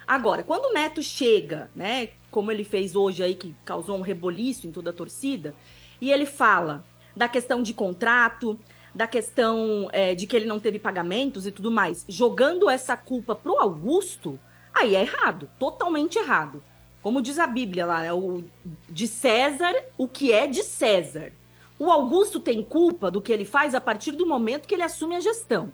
Agora, 0.07 0.43
quando 0.43 0.65
o 0.65 0.73
Neto 0.73 1.01
chega, 1.01 1.71
né, 1.75 2.09
como 2.29 2.51
ele 2.51 2.63
fez 2.63 2.95
hoje 2.95 3.23
aí, 3.23 3.36
que 3.36 3.55
causou 3.63 3.97
um 3.97 4.01
reboliço 4.01 4.67
em 4.67 4.71
toda 4.71 4.89
a 4.89 4.93
torcida, 4.93 5.55
e 6.01 6.11
ele 6.11 6.25
fala 6.25 6.84
da 7.15 7.29
questão 7.29 7.61
de 7.61 7.73
contrato, 7.73 8.59
da 8.93 9.07
questão 9.07 9.89
é, 9.93 10.13
de 10.13 10.27
que 10.27 10.36
ele 10.36 10.45
não 10.45 10.59
teve 10.59 10.79
pagamentos 10.79 11.47
e 11.47 11.51
tudo 11.51 11.71
mais, 11.71 12.05
jogando 12.09 12.69
essa 12.69 12.97
culpa 12.97 13.36
pro 13.36 13.57
Augusto, 13.57 14.39
aí 14.73 14.95
é 14.95 15.01
errado, 15.01 15.49
totalmente 15.57 16.17
errado. 16.17 16.61
Como 17.01 17.21
diz 17.21 17.39
a 17.39 17.47
Bíblia 17.47 17.86
lá, 17.86 18.01
né, 18.01 18.13
o, 18.13 18.43
de 18.89 19.07
César, 19.07 19.73
o 19.97 20.07
que 20.07 20.32
é 20.32 20.45
de 20.45 20.63
César. 20.63 21.32
O 21.84 21.89
Augusto 21.89 22.39
tem 22.39 22.61
culpa 22.61 23.09
do 23.09 23.19
que 23.19 23.34
ele 23.34 23.43
faz 23.43 23.73
a 23.73 23.82
partir 23.82 24.11
do 24.11 24.23
momento 24.23 24.67
que 24.67 24.75
ele 24.75 24.84
assume 24.84 25.15
a 25.15 25.19
gestão. 25.19 25.73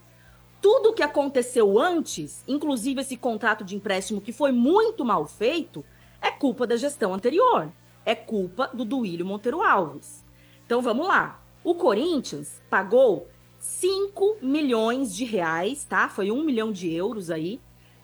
Tudo 0.62 0.94
que 0.94 1.04
aconteceu 1.04 1.78
antes, 1.78 2.46
inclusive 2.48 3.02
esse 3.02 3.18
contrato 3.18 3.62
de 3.62 3.76
empréstimo 3.76 4.22
que 4.22 4.32
foi 4.32 4.54
muito 4.54 5.04
mal 5.04 5.26
feito, 5.26 5.84
é 6.22 6.32
culpa 6.32 6.66
da 6.66 6.78
gestão 6.78 7.14
anterior. 7.14 7.70
É 8.06 8.16
culpa 8.16 8.72
do 8.74 8.86
Duílio 8.86 9.26
Monteiro 9.26 9.62
Alves. 9.62 10.24
Então 10.66 10.82
vamos 10.82 11.06
lá. 11.06 11.44
O 11.62 11.76
Corinthians 11.76 12.62
pagou 12.70 13.28
5 13.60 14.38
milhões 14.42 15.14
de 15.14 15.26
reais, 15.26 15.84
tá? 15.84 16.08
Foi 16.08 16.32
um 16.32 16.42
milhão 16.42 16.72
de 16.72 16.90
euros 16.90 17.30
aí, 17.30 17.60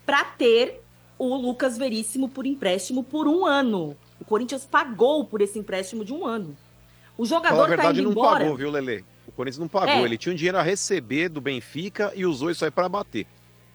para 0.06 0.26
ter 0.26 0.84
o 1.18 1.38
Lucas 1.38 1.78
Veríssimo 1.78 2.28
por 2.28 2.46
empréstimo 2.46 3.02
por 3.02 3.30
um 3.30 3.46
ano. 3.46 3.96
O 4.20 4.26
Corinthians 4.26 4.66
pagou 4.66 5.24
por 5.24 5.40
esse 5.40 5.58
empréstimo 5.58 6.04
de 6.04 6.14
um 6.14 6.26
ano. 6.26 6.54
O 7.18 7.26
Fala 7.26 7.42
jogador 7.42 7.64
a 7.64 7.68
verdade, 7.68 7.88
tá 7.90 7.94
indo 7.94 8.04
não 8.04 8.12
embora. 8.12 8.40
pagou, 8.40 8.56
viu, 8.56 8.72
Lele? 8.72 9.06
O 9.28 9.32
Corinthians 9.32 9.60
não 9.60 9.68
pagou. 9.68 9.90
É. 9.90 10.02
Ele 10.02 10.18
tinha 10.18 10.34
um 10.34 10.36
dinheiro 10.36 10.58
a 10.58 10.62
receber 10.62 11.30
do 11.30 11.40
Benfica 11.40 12.12
e 12.16 12.26
usou 12.26 12.50
isso 12.50 12.66
aí 12.66 12.72
para 12.72 12.90
bater. 12.90 13.28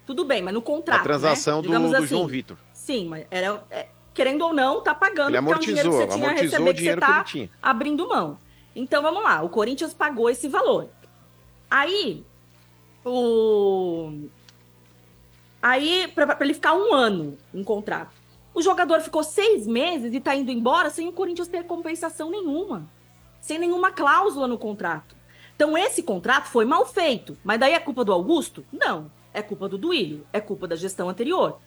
Tudo 0.06 0.24
bem, 0.24 0.42
mas 0.42 0.54
no 0.54 0.62
contrato. 0.62 1.00
a 1.00 1.02
transação 1.02 1.62
né? 1.62 1.78
do, 1.78 1.88
do 1.88 1.96
assim, 1.96 2.06
João 2.06 2.26
Vitor. 2.26 2.56
Sim, 2.72 3.08
mas 3.08 3.26
era. 3.30 3.62
é, 3.70 3.88
querendo 4.14 4.42
ou 4.42 4.54
não, 4.54 4.80
tá 4.80 4.94
pagando 4.94 5.36
Ele 5.36 5.42
porque 5.42 5.52
é 5.52 5.56
um 5.56 5.60
dinheiro 5.60 5.90
que 5.90 5.96
amortizou, 5.96 6.08
você 6.08 6.16
tinha 6.16 6.26
a 6.26 6.30
amortizou 6.30 6.58
receber 6.58 6.62
o 6.62 6.66
que 6.66 6.70
você 6.70 6.78
dinheiro 6.78 7.00
que 7.00 7.06
tá 7.06 7.16
ele 7.16 7.24
tinha. 7.24 7.50
abrindo 7.62 8.08
mão. 8.08 8.38
Então 8.74 9.02
vamos 9.02 9.22
lá, 9.22 9.42
o 9.42 9.48
Corinthians 9.48 9.92
pagou 9.92 10.30
esse 10.30 10.48
valor. 10.48 10.88
Aí, 11.70 12.24
o. 13.04 14.12
Aí, 15.60 16.08
pra 16.14 16.36
ele 16.40 16.54
ficar 16.54 16.74
um 16.74 16.94
ano 16.94 17.36
em 17.52 17.62
contrato. 17.62 18.16
O 18.54 18.62
jogador 18.62 19.00
ficou 19.00 19.22
seis 19.22 19.66
meses 19.66 20.14
e 20.14 20.20
tá 20.20 20.34
indo 20.34 20.50
embora 20.50 20.90
sem 20.90 21.06
o 21.08 21.12
Corinthians 21.12 21.48
ter 21.48 21.64
compensação 21.64 22.30
nenhuma. 22.30 22.88
Sem 23.40 23.58
nenhuma 23.58 23.90
cláusula 23.90 24.46
no 24.46 24.58
contrato. 24.58 25.16
Então, 25.54 25.76
esse 25.76 26.02
contrato 26.02 26.46
foi 26.46 26.64
mal 26.64 26.86
feito. 26.86 27.36
Mas 27.42 27.58
daí 27.58 27.72
é 27.72 27.80
culpa 27.80 28.04
do 28.04 28.12
Augusto? 28.12 28.64
Não. 28.72 29.10
É 29.34 29.42
culpa 29.42 29.68
do 29.68 29.76
Duílio. 29.78 30.26
É 30.32 30.40
culpa 30.40 30.66
da 30.68 30.76
gestão 30.76 31.08
anterior. 31.08 31.58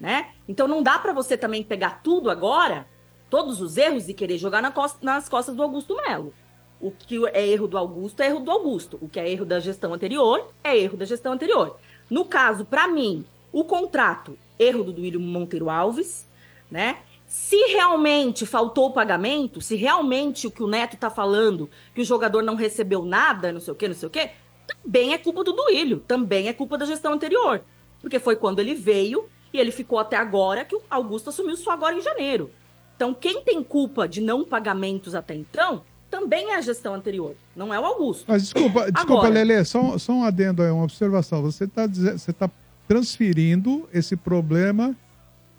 Né? 0.00 0.30
Então, 0.46 0.68
não 0.68 0.82
dá 0.82 0.98
pra 0.98 1.12
você 1.12 1.36
também 1.36 1.62
pegar 1.62 2.02
tudo 2.02 2.30
agora, 2.30 2.86
todos 3.28 3.60
os 3.60 3.76
erros, 3.76 4.08
e 4.08 4.14
querer 4.14 4.38
jogar 4.38 4.62
na 4.62 4.70
cos- 4.70 4.96
nas 5.02 5.28
costas 5.28 5.56
do 5.56 5.62
Augusto 5.62 5.96
Melo. 5.96 6.32
O 6.80 6.92
que 6.92 7.26
é 7.32 7.44
erro 7.46 7.66
do 7.66 7.76
Augusto 7.76 8.20
é 8.22 8.26
erro 8.26 8.38
do 8.40 8.50
Augusto. 8.50 8.96
O 9.02 9.08
que 9.08 9.18
é 9.18 9.28
erro 9.28 9.44
da 9.44 9.58
gestão 9.58 9.92
anterior 9.92 10.48
é 10.62 10.78
erro 10.78 10.96
da 10.96 11.04
gestão 11.04 11.32
anterior. 11.32 11.76
No 12.08 12.24
caso, 12.24 12.64
pra 12.64 12.86
mim, 12.86 13.24
o 13.52 13.64
contrato, 13.64 14.38
erro 14.58 14.84
do 14.84 14.92
Duílio 14.92 15.18
Monteiro 15.20 15.68
Alves, 15.68 16.28
né? 16.70 16.98
Se 17.28 17.56
realmente 17.72 18.46
faltou 18.46 18.86
o 18.86 18.92
pagamento, 18.92 19.60
se 19.60 19.76
realmente 19.76 20.46
o 20.46 20.50
que 20.50 20.62
o 20.62 20.66
Neto 20.66 20.96
tá 20.96 21.10
falando, 21.10 21.68
que 21.94 22.00
o 22.00 22.04
jogador 22.04 22.42
não 22.42 22.54
recebeu 22.54 23.04
nada, 23.04 23.52
não 23.52 23.60
sei 23.60 23.72
o 23.72 23.76
quê, 23.76 23.86
não 23.86 23.94
sei 23.94 24.06
o 24.06 24.10
quê, 24.10 24.30
também 24.66 25.12
é 25.12 25.18
culpa 25.18 25.44
do 25.44 25.52
Duílio, 25.52 25.98
também 26.00 26.48
é 26.48 26.54
culpa 26.54 26.78
da 26.78 26.86
gestão 26.86 27.12
anterior. 27.12 27.60
Porque 28.00 28.18
foi 28.18 28.34
quando 28.34 28.60
ele 28.60 28.74
veio 28.74 29.28
e 29.52 29.58
ele 29.58 29.70
ficou 29.70 29.98
até 29.98 30.16
agora 30.16 30.64
que 30.64 30.74
o 30.74 30.82
Augusto 30.88 31.28
assumiu 31.28 31.56
só 31.56 31.72
agora 31.72 31.94
em 31.94 32.00
janeiro. 32.00 32.50
Então, 32.96 33.12
quem 33.12 33.42
tem 33.42 33.62
culpa 33.62 34.08
de 34.08 34.22
não 34.22 34.42
pagamentos 34.42 35.14
até 35.14 35.34
então, 35.34 35.82
também 36.10 36.50
é 36.52 36.56
a 36.56 36.60
gestão 36.62 36.94
anterior, 36.94 37.34
não 37.54 37.72
é 37.72 37.78
o 37.78 37.84
Augusto. 37.84 38.24
Mas 38.26 38.42
desculpa, 38.44 38.90
desculpa 38.90 39.26
Agora- 39.26 39.28
Lelê, 39.34 39.62
só, 39.64 39.98
só 39.98 40.12
um 40.12 40.24
adendo 40.24 40.62
aí, 40.62 40.70
uma 40.70 40.84
observação. 40.84 41.42
Você 41.42 41.64
está 41.64 41.86
você 41.86 42.32
tá 42.32 42.50
transferindo 42.88 43.86
esse 43.92 44.16
problema 44.16 44.96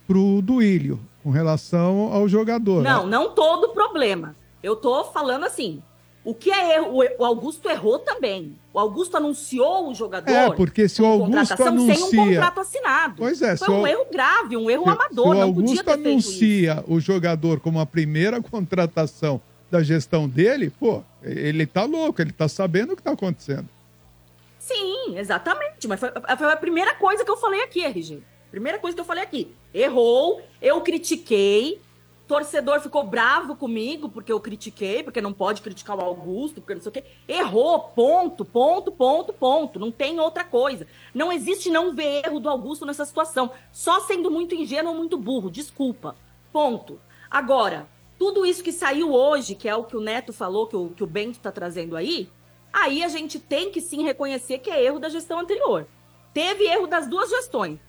pro 0.09 0.41
Duílio 0.41 0.99
com 1.23 1.29
relação 1.29 2.11
ao 2.11 2.27
jogador. 2.27 2.81
Não, 2.81 3.03
né? 3.05 3.11
não 3.11 3.29
todo 3.35 3.69
problema. 3.69 4.35
Eu 4.63 4.75
tô 4.75 5.03
falando 5.05 5.45
assim. 5.45 5.83
O 6.25 6.33
que 6.33 6.51
é 6.51 6.75
erro? 6.75 6.97
O- 6.99 7.21
O 7.21 7.25
Augusto 7.25 7.69
errou 7.69 7.97
também. 7.99 8.55
O 8.73 8.79
Augusto 8.79 9.15
anunciou 9.15 9.89
o 9.89 9.95
jogador. 9.95 10.29
É, 10.31 10.51
porque 10.51 10.89
se 10.89 11.01
o 11.01 11.05
Augusto 11.05 11.31
contratação 11.31 11.77
sem 11.77 11.87
um 11.87 11.91
anuncia- 11.91 12.25
contrato 12.25 12.59
assinado. 12.59 13.15
Pois 13.17 13.41
é, 13.41 13.55
Foi 13.55 13.69
um 13.73 13.81
o- 13.81 13.87
erro 13.87 14.05
grave, 14.11 14.57
um 14.57 14.69
erro 14.69 14.83
Se- 14.83 14.89
amador. 14.89 15.09
se 15.35 15.41
o 15.41 15.45
não 15.45 15.53
podia 15.53 15.79
Augusto 15.79 15.89
anuncia 15.91 16.83
o 16.87 16.99
jogador 16.99 17.59
como 17.61 17.79
a 17.79 17.85
primeira 17.85 18.41
contratação 18.43 19.39
da 19.71 19.81
gestão 19.83 20.27
dele, 20.27 20.71
pô, 20.79 21.01
ele 21.23 21.65
tá 21.67 21.85
louco, 21.85 22.19
ele 22.21 22.31
tá 22.33 22.47
sabendo 22.49 22.93
o 22.93 22.95
que 22.97 23.03
tá 23.03 23.11
acontecendo. 23.11 23.67
Sim, 24.59 25.17
exatamente. 25.17 25.87
Mas 25.87 25.99
foi, 25.99 26.09
foi 26.37 26.51
a 26.51 26.57
primeira 26.57 26.95
coisa 26.95 27.23
que 27.23 27.31
eu 27.31 27.37
falei 27.37 27.61
aqui, 27.63 27.83
RG. 27.85 28.21
Primeira 28.51 28.79
coisa 28.79 28.95
que 28.95 29.01
eu 29.01 29.05
falei 29.05 29.23
aqui. 29.23 29.53
Errou, 29.73 30.41
eu 30.61 30.81
critiquei. 30.81 31.81
Torcedor 32.27 32.79
ficou 32.79 33.03
bravo 33.03 33.55
comigo 33.55 34.07
porque 34.07 34.31
eu 34.31 34.39
critiquei, 34.39 35.01
porque 35.01 35.19
não 35.19 35.33
pode 35.33 35.63
criticar 35.63 35.97
o 35.97 36.01
Augusto, 36.01 36.61
porque 36.61 36.75
não 36.75 36.81
sei 36.81 36.89
o 36.89 36.93
quê. 36.93 37.03
Errou, 37.27 37.79
ponto, 37.79 38.45
ponto, 38.45 38.91
ponto, 38.91 39.33
ponto. 39.33 39.79
Não 39.79 39.91
tem 39.91 40.19
outra 40.19 40.43
coisa. 40.43 40.85
Não 41.13 41.31
existe 41.31 41.71
não 41.71 41.95
ver 41.95 42.23
erro 42.25 42.39
do 42.39 42.49
Augusto 42.49 42.85
nessa 42.85 43.03
situação. 43.03 43.51
Só 43.71 44.01
sendo 44.01 44.29
muito 44.29 44.53
ingênuo 44.53 44.91
ou 44.91 44.97
muito 44.97 45.17
burro. 45.17 45.49
Desculpa. 45.49 46.15
Ponto. 46.51 46.99
Agora, 47.31 47.87
tudo 48.19 48.45
isso 48.45 48.61
que 48.61 48.73
saiu 48.73 49.13
hoje, 49.13 49.55
que 49.55 49.69
é 49.69 49.75
o 49.75 49.85
que 49.85 49.95
o 49.95 50.01
Neto 50.01 50.33
falou, 50.33 50.67
que 50.67 50.75
o, 50.75 50.89
que 50.89 51.03
o 51.03 51.07
Bento 51.07 51.39
tá 51.39 51.51
trazendo 51.51 51.95
aí, 51.95 52.29
aí 52.71 53.01
a 53.01 53.07
gente 53.07 53.39
tem 53.39 53.71
que 53.71 53.79
sim 53.79 54.03
reconhecer 54.03 54.59
que 54.59 54.69
é 54.69 54.83
erro 54.83 54.99
da 54.99 55.07
gestão 55.07 55.39
anterior. 55.39 55.87
Teve 56.33 56.65
erro 56.65 56.85
das 56.85 57.07
duas 57.07 57.29
gestões, 57.29 57.79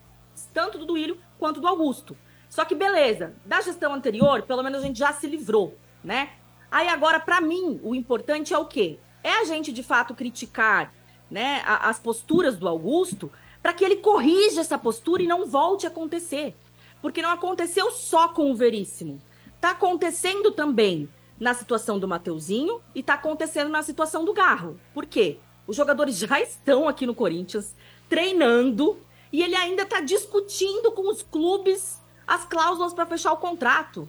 tanto 0.53 0.79
do 0.79 0.87
Duílio 0.87 1.19
quanto 1.39 1.61
do 1.61 1.69
Augusto. 1.69 2.17
Só 2.49 2.65
que 2.65 2.75
beleza, 2.75 3.35
da 3.45 3.61
gestão 3.61 3.95
anterior, 3.95 4.43
pelo 4.43 4.63
menos 4.63 4.83
a 4.83 4.87
gente 4.87 4.99
já 4.99 5.13
se 5.13 5.27
livrou, 5.27 5.77
né? 6.03 6.31
Aí 6.71 6.89
agora, 6.89 7.19
pra 7.19 7.41
mim, 7.41 7.81
o 7.83 7.95
importante 7.95 8.53
é 8.55 8.59
o 8.59 8.67
quê? 8.67 8.99
É 9.23 9.41
a 9.41 9.45
gente 9.45 9.73
de 9.73 9.83
fato 9.83 10.15
criticar, 10.15 10.93
né, 11.31 11.63
as 11.65 11.99
posturas 11.99 12.57
do 12.57 12.67
Augusto, 12.67 13.31
para 13.63 13.73
que 13.73 13.85
ele 13.85 13.97
corrija 13.97 14.61
essa 14.61 14.79
postura 14.79 15.23
e 15.23 15.27
não 15.27 15.47
volte 15.47 15.87
a 15.87 15.91
acontecer. 15.91 16.57
Porque 17.03 17.23
não 17.23 17.31
aconteceu 17.31 17.91
só 17.91 18.29
com 18.29 18.51
o 18.51 18.55
Veríssimo. 18.55 19.21
Tá 19.61 19.71
acontecendo 19.71 20.51
também 20.51 21.09
na 21.39 21.55
situação 21.55 21.99
do 21.99 22.09
Mateuzinho 22.09 22.81
e 22.95 23.03
tá 23.03 23.15
acontecendo 23.15 23.71
na 23.71 23.83
situação 23.83 24.25
do 24.25 24.33
Garro. 24.33 24.79
Por 24.93 25.07
quê? 25.07 25.39
Os 25.67 25.77
jogadores 25.77 26.17
já 26.17 26.41
estão 26.41 26.89
aqui 26.89 27.07
no 27.07 27.15
Corinthians 27.15 27.75
treinando 28.09 28.99
e 29.33 29.43
ele 29.43 29.55
ainda 29.55 29.87
tá 29.87 30.01
discutindo 30.01 30.93
com 30.93 31.09
os 31.09 31.23
clubes 31.23 32.01
as 32.27 32.45
cláusulas 32.45 32.93
para 32.93 33.07
fechar 33.07 33.33
o 33.33 33.39
contrato. 33.39 34.09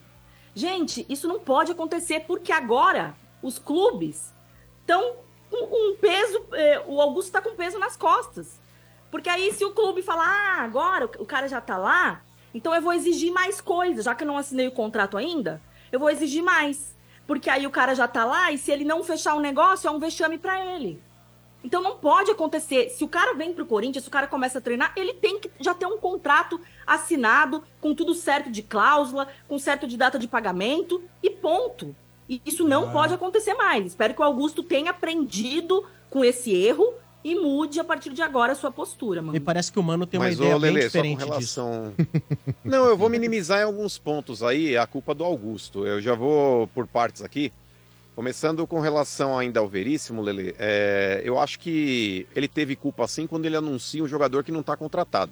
Gente, 0.53 1.05
isso 1.09 1.28
não 1.28 1.39
pode 1.39 1.72
acontecer 1.72 2.22
porque 2.22 2.51
agora 2.51 3.15
os 3.41 3.57
clubes 3.57 4.34
estão 4.82 5.15
com, 5.49 5.91
um 5.91 5.95
peso, 5.95 6.45
eh, 6.53 6.84
o 6.88 7.01
Augusto 7.01 7.28
está 7.28 7.41
com 7.41 7.55
peso 7.55 7.80
nas 7.80 7.97
costas. 7.97 8.59
Porque 9.09 9.30
aí 9.30 9.51
se 9.53 9.65
o 9.65 9.72
clube 9.72 10.01
falar, 10.01 10.28
ah, 10.28 10.61
agora 10.61 11.05
o 11.19 11.26
cara 11.26 11.47
já 11.47 11.59
tá 11.59 11.78
lá, 11.78 12.22
então 12.53 12.74
eu 12.74 12.82
vou 12.82 12.93
exigir 12.93 13.32
mais 13.32 13.59
coisas, 13.59 14.05
já 14.05 14.15
que 14.15 14.24
eu 14.24 14.28
não 14.28 14.38
assinei 14.38 14.67
o 14.67 14.72
contrato 14.72 15.17
ainda, 15.17 15.61
eu 15.91 15.99
vou 15.99 16.09
exigir 16.09 16.43
mais. 16.43 16.95
Porque 17.26 17.49
aí 17.49 17.65
o 17.65 17.72
cara 17.72 17.95
já 17.95 18.07
tá 18.07 18.26
lá 18.26 18.51
e 18.51 18.57
se 18.57 18.72
ele 18.72 18.84
não 18.84 19.03
fechar 19.03 19.36
o 19.36 19.39
negócio, 19.39 19.88
é 19.88 19.91
um 19.91 19.99
vexame 19.99 20.38
para 20.38 20.63
ele. 20.76 21.01
Então 21.64 21.82
não 21.82 21.97
pode 21.97 22.32
acontecer. 22.32 22.89
Se 22.89 23.03
o 23.03 23.07
cara 23.07 23.34
vem 23.36 23.53
pro 23.53 23.66
Corinthians, 23.66 24.03
se 24.03 24.09
o 24.09 24.12
cara 24.12 24.26
começa 24.28 24.57
a 24.57 24.62
treinar, 24.62 24.93
ele 24.95 25.14
tem 25.14 25.39
que 25.39 25.49
já 25.59 25.74
ter 25.76 25.86
um 25.86 25.97
contrato 25.97 26.59
assinado, 26.88 27.64
com 27.80 27.93
tudo 27.93 28.14
certo 28.16 28.51
de 28.51 28.62
cláusula, 28.64 29.28
com 29.47 29.57
certo 29.59 29.88
de 29.88 29.95
data 29.97 30.18
de 30.18 30.28
pagamento 30.28 31.01
e 31.22 31.30
ponto. 31.30 31.95
E 32.28 32.41
isso 32.45 32.68
não 32.68 32.89
Ah. 32.89 32.91
pode 32.91 33.14
acontecer 33.14 33.53
mais. 33.53 33.86
Espero 33.88 34.14
que 34.14 34.22
o 34.22 34.24
Augusto 34.24 34.64
tenha 34.64 34.91
aprendido 34.91 35.84
com 36.09 36.24
esse 36.26 36.53
erro 36.53 36.93
e 37.24 37.36
mude 37.36 37.80
a 37.80 37.84
partir 37.84 38.12
de 38.12 38.22
agora 38.24 38.53
a 38.53 38.55
sua 38.55 38.72
postura, 38.72 39.22
mano. 39.22 39.34
Me 39.34 39.39
parece 39.39 39.72
que 39.72 39.78
o 39.78 39.84
Mano 39.84 40.07
tem 40.07 40.20
uma 40.20 40.26
Mas, 40.26 40.38
ideia 40.39 40.55
ô, 40.55 40.59
bem 40.59 40.72
Lelê, 40.74 40.89
só 40.89 40.97
com 40.97 41.03
diferente 41.03 41.20
disso. 41.38 41.62
relação... 41.62 41.93
Não, 42.64 42.86
eu 42.86 42.97
vou 42.97 43.09
minimizar 43.09 43.59
em 43.59 43.64
alguns 43.64 43.99
pontos 43.99 44.41
aí 44.41 44.76
a 44.76 44.88
culpa 44.88 45.14
do 45.14 45.24
Augusto. 45.24 45.86
Eu 45.86 46.01
já 46.01 46.16
vou 46.16 46.68
por 46.70 46.88
partes 46.88 47.22
aqui. 47.22 47.53
Começando 48.16 48.68
com 48.68 48.80
relação 48.82 49.38
ainda 49.39 49.59
ao 49.62 49.68
Veríssimo, 49.70 50.22
Lele, 50.22 50.53
é, 50.59 51.22
eu 51.24 51.39
acho 51.39 51.57
que 51.57 52.28
ele 52.36 52.47
teve 52.47 52.76
culpa 52.76 53.07
sim 53.07 53.26
quando 53.26 53.45
ele 53.45 53.55
anuncia 53.55 54.03
um 54.03 54.07
jogador 54.07 54.43
que 54.43 54.51
não 54.51 54.59
está 54.59 54.76
contratado. 54.76 55.32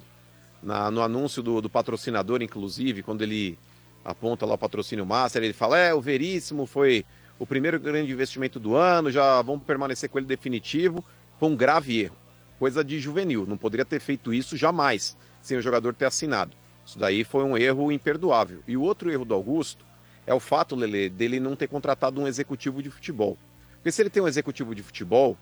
Na- 0.62 0.90
no 0.90 1.02
anúncio 1.02 1.42
do, 1.42 1.60
do 1.60 1.68
patrocinador, 1.68 2.42
inclusive, 2.42 3.02
quando 3.02 3.22
ele 3.22 3.58
aponta 4.04 4.46
lá 4.46 4.54
o 4.54 4.58
patrocínio 4.58 5.04
Master, 5.04 5.42
ele 5.42 5.52
fala: 5.52 5.78
é, 5.78 5.92
o 5.94 6.00
Veríssimo 6.00 6.66
foi 6.66 7.04
o 7.38 7.46
primeiro 7.46 7.78
grande 7.78 8.10
investimento 8.12 8.58
do 8.58 8.74
ano, 8.74 9.10
já 9.10 9.40
vamos 9.42 9.62
permanecer 9.64 10.08
com 10.08 10.18
ele 10.18 10.26
definitivo. 10.26 11.04
Foi 11.38 11.48
um 11.48 11.56
grave 11.56 12.00
erro. 12.00 12.16
Coisa 12.58 12.82
de 12.84 12.98
juvenil. 12.98 13.46
Não 13.46 13.56
poderia 13.56 13.84
ter 13.84 14.00
feito 14.00 14.32
isso 14.34 14.56
jamais, 14.56 15.16
sem 15.40 15.56
o 15.56 15.62
jogador 15.62 15.94
ter 15.94 16.06
assinado. 16.06 16.54
Isso 16.84 16.98
daí 16.98 17.24
foi 17.24 17.44
um 17.44 17.56
erro 17.56 17.90
imperdoável. 17.92 18.62
E 18.66 18.76
o 18.76 18.82
outro 18.82 19.10
erro 19.10 19.24
do 19.24 19.32
Augusto 19.34 19.84
é 20.30 20.34
o 20.34 20.38
fato, 20.38 20.76
Lele, 20.76 21.10
dele 21.10 21.40
não 21.40 21.56
ter 21.56 21.66
contratado 21.66 22.20
um 22.20 22.28
executivo 22.28 22.80
de 22.80 22.88
futebol. 22.88 23.36
Porque 23.74 23.90
se 23.90 24.00
ele 24.00 24.08
tem 24.08 24.22
um 24.22 24.28
executivo 24.28 24.76
de 24.76 24.82
futebol, 24.82 25.36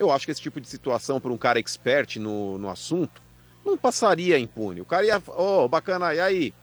eu 0.00 0.10
acho 0.10 0.26
que 0.26 0.32
esse 0.32 0.40
tipo 0.40 0.60
de 0.60 0.66
situação 0.66 1.20
para 1.20 1.30
um 1.30 1.38
cara 1.38 1.60
expert 1.60 2.16
no, 2.16 2.58
no 2.58 2.68
assunto 2.68 3.22
não 3.64 3.78
passaria 3.78 4.36
impune. 4.40 4.80
O 4.80 4.84
cara 4.84 5.06
ia, 5.06 5.22
ô, 5.28 5.68
bacana, 5.68 6.12
e 6.12 6.18
aí? 6.18 6.54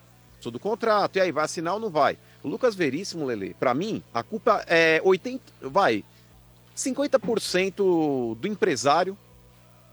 Sou 0.42 0.52
do 0.52 0.60
contrato, 0.60 1.16
e 1.16 1.22
aí, 1.22 1.32
vai 1.32 1.46
assinar 1.46 1.76
ou 1.76 1.80
não 1.80 1.90
vai? 1.90 2.18
O 2.44 2.50
Lucas 2.50 2.76
Veríssimo, 2.76 3.26
Lele, 3.26 3.56
para 3.58 3.74
mim, 3.74 4.04
a 4.14 4.24
culpa 4.24 4.62
é 4.68 5.02
80, 5.02 5.42
vai, 5.62 6.04
50% 6.76 8.36
do 8.36 8.48
empresário, 8.48 9.18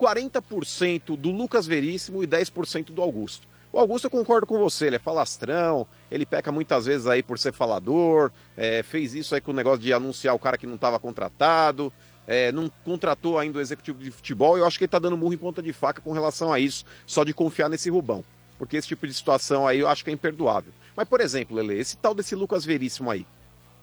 40% 0.01 1.17
do 1.17 1.31
Lucas 1.31 1.69
Veríssimo 1.69 2.23
e 2.25 2.27
10% 2.27 2.87
do 2.87 3.01
Augusto. 3.01 3.47
O 3.73 3.79
Augusto 3.79 4.07
eu 4.07 4.11
concordo 4.11 4.47
com 4.47 4.59
você, 4.59 4.87
ele 4.87 4.97
é 4.97 4.99
falastrão, 4.99 5.87
ele 6.11 6.25
peca 6.25 6.51
muitas 6.51 6.87
vezes 6.87 7.07
aí 7.07 7.23
por 7.23 7.39
ser 7.39 7.53
falador, 7.53 8.31
é, 8.57 8.83
fez 8.83 9.15
isso 9.15 9.35
aí 9.35 9.41
com 9.41 9.51
o 9.51 9.55
negócio 9.55 9.81
de 9.81 9.93
anunciar 9.93 10.35
o 10.35 10.39
cara 10.39 10.57
que 10.57 10.67
não 10.67 10.77
estava 10.77 10.99
contratado, 10.99 11.93
é, 12.27 12.51
não 12.53 12.71
contratou 12.85 13.39
ainda 13.39 13.59
o 13.59 13.61
executivo 13.61 13.99
de 13.99 14.11
futebol, 14.11 14.57
eu 14.57 14.67
acho 14.67 14.79
que 14.79 14.85
ele 14.85 14.91
tá 14.91 14.99
dando 14.99 15.17
murro 15.17 15.35
em 15.35 15.39
ponta 15.39 15.63
de 15.63 15.73
faca 15.73 16.01
com 16.01 16.13
relação 16.13 16.53
a 16.53 16.59
isso, 16.59 16.85
só 17.07 17.23
de 17.23 17.35
confiar 17.35 17.69
nesse 17.69 17.91
Rubão. 17.91 18.25
Porque 18.59 18.77
esse 18.77 18.89
tipo 18.89 19.07
de 19.07 19.13
situação 19.13 19.67
aí 19.67 19.81
eu 19.81 19.89
acho 19.89 20.03
que 20.03 20.11
é 20.11 20.13
imperdoável. 20.13 20.73
Mas, 20.97 21.07
por 21.07 21.21
exemplo, 21.21 21.57
Lele, 21.57 21.79
esse 21.79 21.97
tal 21.97 22.15
desse 22.15 22.35
Lucas 22.35 22.65
Veríssimo 22.65 23.11
aí, 23.11 23.27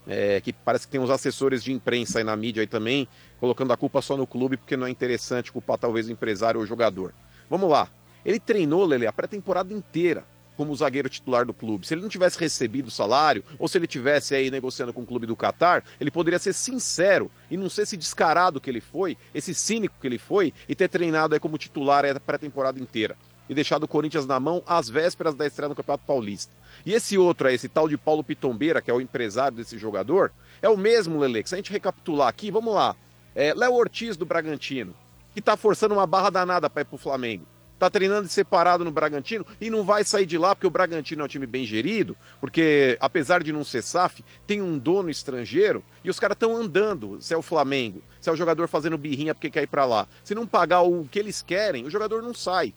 é, 0.07 0.41
que 0.41 0.51
parece 0.51 0.85
que 0.85 0.91
tem 0.91 0.99
uns 0.99 1.09
assessores 1.09 1.63
de 1.63 1.71
imprensa 1.71 2.19
aí 2.19 2.23
na 2.23 2.35
mídia 2.35 2.61
aí 2.61 2.67
também, 2.67 3.07
colocando 3.39 3.71
a 3.71 3.77
culpa 3.77 4.01
só 4.01 4.17
no 4.17 4.25
clube, 4.25 4.57
porque 4.57 4.75
não 4.75 4.87
é 4.87 4.89
interessante 4.89 5.51
culpar 5.51 5.77
talvez 5.77 6.07
o 6.07 6.11
empresário 6.11 6.59
ou 6.59 6.63
o 6.63 6.67
jogador. 6.67 7.13
Vamos 7.49 7.69
lá. 7.69 7.87
Ele 8.25 8.39
treinou, 8.39 8.85
Lele, 8.85 9.07
a 9.07 9.13
pré-temporada 9.13 9.73
inteira 9.73 10.25
como 10.55 10.75
zagueiro 10.75 11.09
titular 11.09 11.45
do 11.45 11.53
clube. 11.53 11.85
Se 11.85 11.93
ele 11.93 12.01
não 12.01 12.09
tivesse 12.09 12.39
recebido 12.39 12.87
o 12.87 12.91
salário, 12.91 13.43
ou 13.57 13.67
se 13.67 13.77
ele 13.77 13.87
tivesse 13.87 14.35
aí 14.35 14.51
negociando 14.51 14.93
com 14.93 15.01
o 15.01 15.05
clube 15.05 15.25
do 15.25 15.35
Catar, 15.35 15.83
ele 15.99 16.11
poderia 16.11 16.39
ser 16.39 16.53
sincero 16.53 17.29
e 17.49 17.57
não 17.57 17.69
ser 17.69 17.83
esse 17.83 17.97
descarado 17.97 18.61
que 18.61 18.69
ele 18.69 18.81
foi, 18.81 19.17
esse 19.33 19.53
cínico 19.53 19.95
que 19.99 20.07
ele 20.07 20.19
foi, 20.19 20.53
e 20.67 20.75
ter 20.75 20.87
treinado 20.87 21.33
aí 21.33 21.39
como 21.39 21.57
titular 21.57 22.05
a 22.05 22.19
pré-temporada 22.19 22.79
inteira. 22.79 23.17
E 23.49 23.53
deixado 23.53 23.83
o 23.83 23.87
Corinthians 23.87 24.25
na 24.25 24.39
mão 24.39 24.63
às 24.65 24.89
vésperas 24.89 25.35
da 25.35 25.45
estreia 25.45 25.69
no 25.69 25.75
Campeonato 25.75 26.05
Paulista. 26.05 26.53
E 26.85 26.93
esse 26.93 27.17
outro, 27.17 27.49
esse 27.49 27.67
tal 27.67 27.89
de 27.89 27.97
Paulo 27.97 28.23
Pitombeira, 28.23 28.81
que 28.81 28.89
é 28.89 28.93
o 28.93 29.01
empresário 29.01 29.57
desse 29.57 29.77
jogador, 29.77 30.31
é 30.61 30.69
o 30.69 30.77
mesmo, 30.77 31.19
Lele, 31.19 31.43
se 31.45 31.53
a 31.53 31.57
gente 31.57 31.71
recapitular 31.71 32.29
aqui, 32.29 32.49
vamos 32.49 32.73
lá. 32.73 32.95
É, 33.35 33.53
Léo 33.53 33.73
Ortiz 33.73 34.15
do 34.15 34.25
Bragantino, 34.25 34.95
que 35.33 35.41
tá 35.41 35.57
forçando 35.57 35.95
uma 35.95 36.07
barra 36.07 36.29
danada 36.29 36.69
para 36.69 36.83
ir 36.83 36.85
pro 36.85 36.97
Flamengo 36.97 37.52
tá 37.83 37.89
treinando 37.89 38.27
separado 38.29 38.85
no 38.85 38.91
Bragantino 38.91 39.45
e 39.59 39.69
não 39.69 39.83
vai 39.83 40.03
sair 40.03 40.25
de 40.25 40.37
lá 40.37 40.55
porque 40.55 40.67
o 40.67 40.71
Bragantino 40.71 41.21
é 41.21 41.25
um 41.25 41.27
time 41.27 41.45
bem 41.45 41.65
gerido, 41.65 42.15
porque 42.39 42.97
apesar 42.99 43.43
de 43.43 43.51
não 43.51 43.63
ser 43.63 43.81
SAF, 43.81 44.23
tem 44.47 44.61
um 44.61 44.77
dono 44.77 45.09
estrangeiro 45.09 45.83
e 46.03 46.09
os 46.09 46.19
caras 46.19 46.35
estão 46.35 46.55
andando. 46.55 47.21
Se 47.21 47.33
é 47.33 47.37
o 47.37 47.41
Flamengo, 47.41 48.01
se 48.21 48.29
é 48.29 48.31
o 48.31 48.37
jogador 48.37 48.67
fazendo 48.67 48.97
birrinha 48.97 49.35
porque 49.35 49.49
quer 49.49 49.63
ir 49.63 49.67
para 49.67 49.85
lá. 49.85 50.07
Se 50.23 50.33
não 50.33 50.47
pagar 50.47 50.81
o 50.81 51.05
que 51.05 51.19
eles 51.19 51.41
querem, 51.41 51.85
o 51.85 51.89
jogador 51.89 52.21
não 52.21 52.33
sai. 52.33 52.73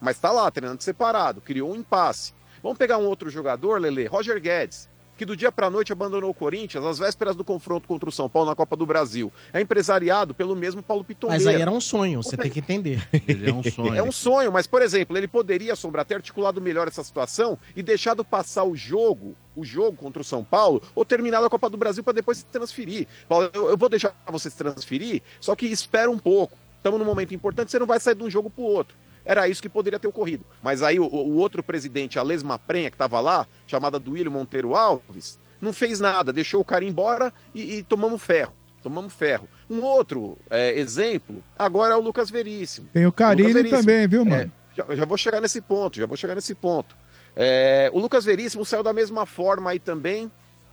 Mas 0.00 0.18
tá 0.18 0.30
lá 0.30 0.50
treinando 0.50 0.82
separado, 0.82 1.40
criou 1.40 1.72
um 1.72 1.76
impasse. 1.76 2.32
Vamos 2.62 2.78
pegar 2.78 2.98
um 2.98 3.06
outro 3.06 3.28
jogador, 3.28 3.80
Lele, 3.80 4.06
Roger 4.06 4.40
Guedes 4.40 4.88
que 5.16 5.24
do 5.24 5.36
dia 5.36 5.52
para 5.52 5.70
noite 5.70 5.92
abandonou 5.92 6.30
o 6.30 6.34
Corinthians 6.34 6.84
às 6.84 6.98
vésperas 6.98 7.36
do 7.36 7.44
confronto 7.44 7.86
contra 7.86 8.08
o 8.08 8.12
São 8.12 8.28
Paulo 8.28 8.48
na 8.48 8.56
Copa 8.56 8.76
do 8.76 8.86
Brasil. 8.86 9.32
É 9.52 9.60
empresariado 9.60 10.34
pelo 10.34 10.56
mesmo 10.56 10.82
Paulo 10.82 11.04
Pitombeira. 11.04 11.44
Mas 11.44 11.54
aí 11.54 11.60
era 11.60 11.70
um 11.70 11.80
sonho, 11.80 12.22
você 12.22 12.36
tem 12.36 12.50
que 12.50 12.58
entender. 12.58 13.06
Ele 13.26 13.50
é 13.50 13.52
um 13.52 13.62
sonho. 13.62 13.94
É 13.94 14.02
um 14.02 14.12
sonho, 14.12 14.52
mas, 14.52 14.66
por 14.66 14.82
exemplo, 14.82 15.16
ele 15.16 15.28
poderia, 15.28 15.76
Sombra, 15.76 16.04
ter 16.04 16.14
articulado 16.14 16.60
melhor 16.60 16.88
essa 16.88 17.02
situação 17.02 17.58
e 17.76 17.82
deixado 17.82 18.24
passar 18.24 18.64
o 18.64 18.76
jogo, 18.76 19.34
o 19.54 19.64
jogo 19.64 19.96
contra 19.96 20.20
o 20.20 20.24
São 20.24 20.42
Paulo, 20.44 20.82
ou 20.94 21.04
terminado 21.04 21.46
a 21.46 21.50
Copa 21.50 21.70
do 21.70 21.76
Brasil 21.76 22.02
para 22.02 22.14
depois 22.14 22.38
se 22.38 22.46
transferir. 22.46 23.06
Paulo, 23.28 23.50
eu, 23.52 23.70
eu 23.70 23.76
vou 23.76 23.88
deixar 23.88 24.14
você 24.28 24.50
se 24.50 24.56
transferir, 24.56 25.22
só 25.40 25.54
que 25.54 25.66
espera 25.66 26.10
um 26.10 26.18
pouco. 26.18 26.56
Estamos 26.76 26.98
num 26.98 27.06
momento 27.06 27.34
importante, 27.34 27.70
você 27.70 27.78
não 27.78 27.86
vai 27.86 27.98
sair 27.98 28.14
de 28.14 28.22
um 28.22 28.30
jogo 28.30 28.50
para 28.50 28.62
o 28.62 28.66
outro. 28.66 28.94
Era 29.24 29.48
isso 29.48 29.62
que 29.62 29.68
poderia 29.68 29.98
ter 29.98 30.06
ocorrido. 30.06 30.44
Mas 30.62 30.82
aí 30.82 31.00
o, 31.00 31.04
o 31.04 31.36
outro 31.36 31.62
presidente, 31.62 32.18
a 32.18 32.22
Lesma 32.22 32.58
Prenha, 32.58 32.90
que 32.90 32.94
estava 32.94 33.20
lá, 33.20 33.46
chamada 33.66 33.98
Duílio 33.98 34.30
Monteiro 34.30 34.74
Alves, 34.74 35.38
não 35.60 35.72
fez 35.72 35.98
nada, 35.98 36.32
deixou 36.32 36.60
o 36.60 36.64
cara 36.64 36.84
embora 36.84 37.32
e, 37.54 37.76
e 37.76 37.82
tomamos 37.82 38.22
ferro. 38.22 38.52
Tomamos 38.82 39.14
ferro. 39.14 39.48
Um 39.68 39.80
outro 39.80 40.36
é, 40.50 40.78
exemplo, 40.78 41.42
agora 41.58 41.94
é 41.94 41.96
o 41.96 42.00
Lucas 42.00 42.28
Veríssimo. 42.28 42.88
Tem 42.92 43.06
o 43.06 43.12
Carilho 43.12 43.70
também, 43.70 44.06
viu, 44.06 44.26
mano? 44.26 44.42
É, 44.42 44.76
já, 44.76 44.94
já, 44.94 45.04
vou 45.06 45.16
chegar 45.16 45.40
nesse 45.40 45.62
ponto, 45.62 45.96
já 45.96 46.04
vou 46.04 46.18
chegar 46.18 46.34
nesse 46.34 46.54
ponto. 46.54 46.94
É, 47.34 47.90
o 47.94 47.98
Lucas 47.98 48.26
Veríssimo 48.26 48.64
saiu 48.64 48.82
da 48.82 48.92
mesma 48.92 49.24
forma 49.24 49.70
aí 49.70 49.78
também 49.78 50.30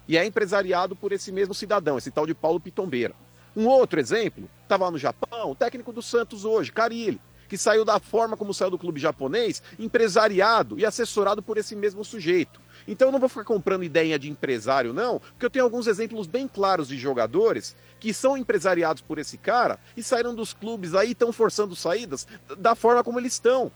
e 0.08 0.18
é 0.18 0.26
empresariado 0.26 0.94
por 0.94 1.14
esse 1.14 1.32
mesmo 1.32 1.54
cidadão, 1.54 1.98
esse 1.98 2.12
tal 2.12 2.28
de 2.28 2.34
Paulo 2.34 2.60
Pitombeira. 2.60 3.16
Um 3.56 3.66
outro 3.68 3.98
exemplo, 3.98 4.50
estava 4.64 4.86
lá 4.86 4.92
no 4.92 4.98
Japão, 4.98 5.52
o 5.52 5.56
técnico 5.56 5.94
do 5.94 6.02
Santos 6.02 6.44
hoje, 6.44 6.72
Carilli 6.72 7.20
que 7.52 7.58
saiu 7.58 7.84
da 7.84 8.00
forma 8.00 8.38
como 8.38 8.54
saiu 8.54 8.72
do 8.72 8.78
clube 8.78 8.98
japonês, 8.98 9.62
empresariado 9.78 10.80
e 10.80 10.86
assessorado 10.86 11.44
por 11.44 11.58
esse 11.58 11.76
mesmo 11.76 12.02
sujeito. 12.06 12.62
Então 12.88 13.10
eu 13.10 13.12
não 13.12 13.20
vou 13.20 13.28
ficar 13.28 13.44
comprando 13.44 13.84
ideia 13.84 14.18
de 14.18 14.30
empresário, 14.30 14.94
não, 14.94 15.20
porque 15.20 15.48
eu 15.48 15.50
tenho 15.50 15.66
alguns 15.66 15.86
exemplos 15.86 16.28
bem 16.28 16.48
claros 16.48 16.88
de 16.88 16.98
jogadores 16.98 17.76
que 18.00 18.14
são 18.14 18.38
empresariados 18.38 19.02
por 19.02 19.20
esse 19.20 19.38
cara 19.38 19.78
e 19.98 20.02
saíram 20.02 20.34
dos 20.34 20.54
clubes 20.54 20.96
aí, 20.96 21.12
estão 21.12 21.34
forçando 21.34 21.76
saídas 21.76 22.26
da 22.58 22.74
forma 22.74 23.04
como 23.04 23.20
eles 23.20 23.34
estão. 23.34 23.70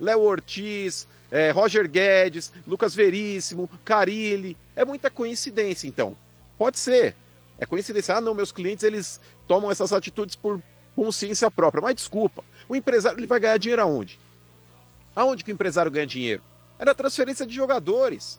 Léo 0.00 0.20
Ortiz, 0.20 1.06
é, 1.30 1.50
Roger 1.50 1.86
Guedes, 1.86 2.50
Lucas 2.66 2.94
Veríssimo, 2.94 3.68
Carilli. 3.84 4.56
É 4.74 4.86
muita 4.86 5.10
coincidência, 5.10 5.86
então. 5.86 6.16
Pode 6.56 6.78
ser. 6.78 7.14
É 7.58 7.66
coincidência. 7.66 8.16
Ah, 8.16 8.22
não, 8.22 8.32
meus 8.32 8.52
clientes 8.52 8.84
eles 8.84 9.20
tomam 9.46 9.70
essas 9.70 9.92
atitudes 9.92 10.34
por 10.34 10.62
consciência 10.98 11.48
própria. 11.48 11.80
Mas 11.80 11.94
desculpa, 11.94 12.42
o 12.68 12.76
empresário 12.76 13.18
ele 13.18 13.26
vai 13.26 13.40
ganhar 13.40 13.56
dinheiro 13.56 13.82
aonde? 13.82 14.18
Aonde 15.16 15.42
que 15.42 15.50
o 15.50 15.54
empresário 15.54 15.90
ganha 15.90 16.06
dinheiro? 16.06 16.42
É 16.78 16.84
na 16.84 16.94
transferência 16.94 17.46
de 17.46 17.54
jogadores. 17.54 18.38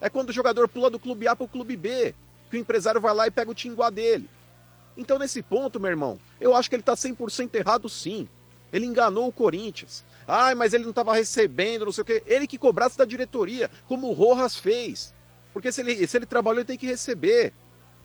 É 0.00 0.08
quando 0.08 0.30
o 0.30 0.32
jogador 0.32 0.68
pula 0.68 0.90
do 0.90 0.98
clube 0.98 1.28
A 1.28 1.36
para 1.36 1.44
o 1.44 1.48
clube 1.48 1.76
B, 1.76 2.14
que 2.50 2.56
o 2.56 2.60
empresário 2.60 3.00
vai 3.00 3.14
lá 3.14 3.26
e 3.26 3.30
pega 3.30 3.50
o 3.50 3.54
tinguá 3.54 3.90
dele. 3.90 4.28
Então, 4.96 5.18
nesse 5.18 5.42
ponto, 5.42 5.78
meu 5.78 5.90
irmão, 5.90 6.18
eu 6.40 6.54
acho 6.54 6.68
que 6.68 6.74
ele 6.74 6.82
está 6.82 6.94
100% 6.94 7.54
errado 7.54 7.88
sim. 7.88 8.28
Ele 8.72 8.86
enganou 8.86 9.28
o 9.28 9.32
Corinthians. 9.32 10.04
Ai, 10.26 10.54
mas 10.54 10.72
ele 10.72 10.84
não 10.84 10.90
estava 10.90 11.14
recebendo, 11.14 11.84
não 11.84 11.92
sei 11.92 12.02
o 12.02 12.04
quê. 12.04 12.22
Ele 12.26 12.46
que 12.46 12.58
cobrasse 12.58 12.96
da 12.96 13.04
diretoria, 13.04 13.70
como 13.86 14.08
o 14.08 14.12
Rojas 14.12 14.56
fez. 14.56 15.14
Porque 15.52 15.72
se 15.72 15.80
ele, 15.80 16.06
se 16.06 16.16
ele 16.16 16.26
trabalhou, 16.26 16.60
ele 16.60 16.66
tem 16.66 16.78
que 16.78 16.86
receber. 16.86 17.52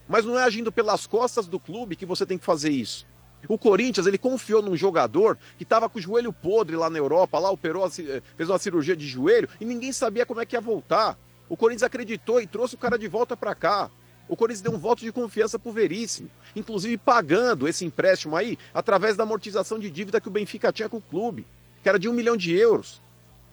Mas 0.08 0.26
não 0.26 0.38
é 0.38 0.43
agindo 0.43 0.72
pelas 0.72 1.08
costas 1.08 1.47
do 1.47 1.60
clube 1.60 1.95
que 1.95 2.06
você 2.06 2.26
tem 2.26 2.38
que 2.38 2.45
fazer 2.45 2.70
isso. 2.70 3.06
O 3.48 3.58
Corinthians, 3.58 4.08
ele 4.08 4.18
confiou 4.18 4.62
num 4.62 4.76
jogador 4.76 5.38
que 5.58 5.64
estava 5.64 5.89
com 5.89 6.00
o 6.00 6.02
joelho 6.02 6.34
podre 6.34 6.76
lá 6.76 6.89
na 6.89 6.98
Europa, 6.98 7.39
lá 7.39 7.50
operou, 7.52 7.89
fez 7.89 8.50
uma 8.50 8.58
cirurgia 8.58 8.96
de 8.96 9.08
joelho 9.08 9.50
e 9.60 9.66
ninguém 9.66 9.91
sabia 9.91 10.26
como 10.26 10.41
é 10.41 10.46
que 10.46 10.56
ia 10.56 10.62
voltar. 10.62 11.18
O 11.48 11.56
Corinthians 11.56 11.84
acreditou 11.84 12.41
e 12.41 12.48
trouxe 12.48 12.76
o 12.76 12.78
cara 12.78 12.98
de 12.98 13.08
volta 13.08 13.38
para 13.38 13.54
cá. 13.54 13.89
O 14.28 14.36
Corinthians 14.36 14.62
deu 14.62 14.74
um 14.74 14.80
voto 14.80 15.02
de 15.02 15.12
confiança 15.12 15.60
pro 15.60 15.72
Veríssimo, 15.72 16.30
inclusive 16.56 16.98
pagando 16.98 17.68
esse 17.68 17.86
empréstimo 17.86 18.36
aí 18.36 18.58
através 18.74 19.16
da 19.16 19.24
amortização 19.24 19.78
de 19.78 19.89
dívida 19.91 20.20
que 20.20 20.28
o 20.28 20.32
Benfica 20.32 20.74
tinha 20.74 20.89
com 20.89 20.98
o 20.98 21.02
clube, 21.02 21.46
que 21.84 21.89
era 21.89 22.00
de 22.00 22.10
um 22.10 22.14
milhão 22.14 22.36
de 22.36 22.56
euros. 22.56 23.02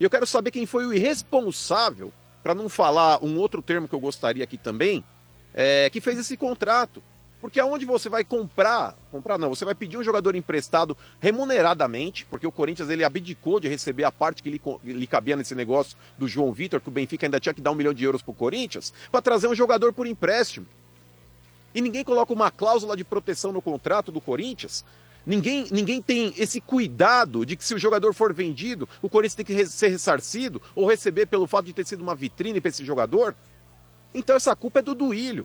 E 0.00 0.04
eu 0.04 0.10
quero 0.10 0.26
saber 0.26 0.50
quem 0.50 0.64
foi 0.64 0.86
o 0.86 0.94
irresponsável, 0.94 2.12
para 2.42 2.54
não 2.54 2.68
falar 2.68 3.22
um 3.22 3.38
outro 3.38 3.62
termo 3.62 3.86
que 3.86 3.94
eu 3.94 4.00
gostaria 4.00 4.42
aqui 4.42 4.56
também, 4.56 5.04
é, 5.54 5.88
que 5.90 6.00
fez 6.00 6.18
esse 6.18 6.36
contrato. 6.36 7.02
Porque 7.42 7.58
aonde 7.58 7.84
você 7.84 8.08
vai 8.08 8.22
comprar, 8.22 8.96
comprar 9.10 9.36
não, 9.36 9.48
você 9.48 9.64
vai 9.64 9.74
pedir 9.74 9.98
um 9.98 10.04
jogador 10.04 10.36
emprestado 10.36 10.96
remuneradamente, 11.18 12.24
porque 12.26 12.46
o 12.46 12.52
Corinthians 12.52 12.88
ele 12.88 13.02
abdicou 13.02 13.58
de 13.58 13.66
receber 13.66 14.04
a 14.04 14.12
parte 14.12 14.44
que 14.44 14.48
lhe, 14.48 14.60
lhe 14.84 15.06
cabia 15.08 15.34
nesse 15.34 15.52
negócio 15.52 15.98
do 16.16 16.28
João 16.28 16.52
Vitor, 16.52 16.80
que 16.80 16.88
o 16.88 16.92
Benfica 16.92 17.26
ainda 17.26 17.40
tinha 17.40 17.52
que 17.52 17.60
dar 17.60 17.72
um 17.72 17.74
milhão 17.74 17.92
de 17.92 18.04
euros 18.04 18.22
pro 18.22 18.32
Corinthians, 18.32 18.94
para 19.10 19.20
trazer 19.20 19.48
um 19.48 19.56
jogador 19.56 19.92
por 19.92 20.06
empréstimo. 20.06 20.68
E 21.74 21.80
ninguém 21.80 22.04
coloca 22.04 22.32
uma 22.32 22.48
cláusula 22.48 22.96
de 22.96 23.02
proteção 23.02 23.50
no 23.50 23.60
contrato 23.60 24.12
do 24.12 24.20
Corinthians. 24.20 24.84
Ninguém, 25.26 25.66
ninguém 25.72 26.00
tem 26.00 26.32
esse 26.38 26.60
cuidado 26.60 27.44
de 27.44 27.56
que 27.56 27.64
se 27.64 27.74
o 27.74 27.78
jogador 27.78 28.14
for 28.14 28.32
vendido, 28.32 28.88
o 29.02 29.08
Corinthians 29.08 29.34
tem 29.34 29.44
que 29.44 29.66
ser 29.66 29.88
ressarcido 29.88 30.62
ou 30.76 30.86
receber 30.86 31.26
pelo 31.26 31.48
fato 31.48 31.66
de 31.66 31.72
ter 31.72 31.84
sido 31.84 32.02
uma 32.02 32.14
vitrine 32.14 32.60
para 32.60 32.68
esse 32.68 32.84
jogador. 32.84 33.34
Então 34.14 34.36
essa 34.36 34.54
culpa 34.54 34.78
é 34.78 34.82
do 34.82 34.94
Duílio. 34.94 35.44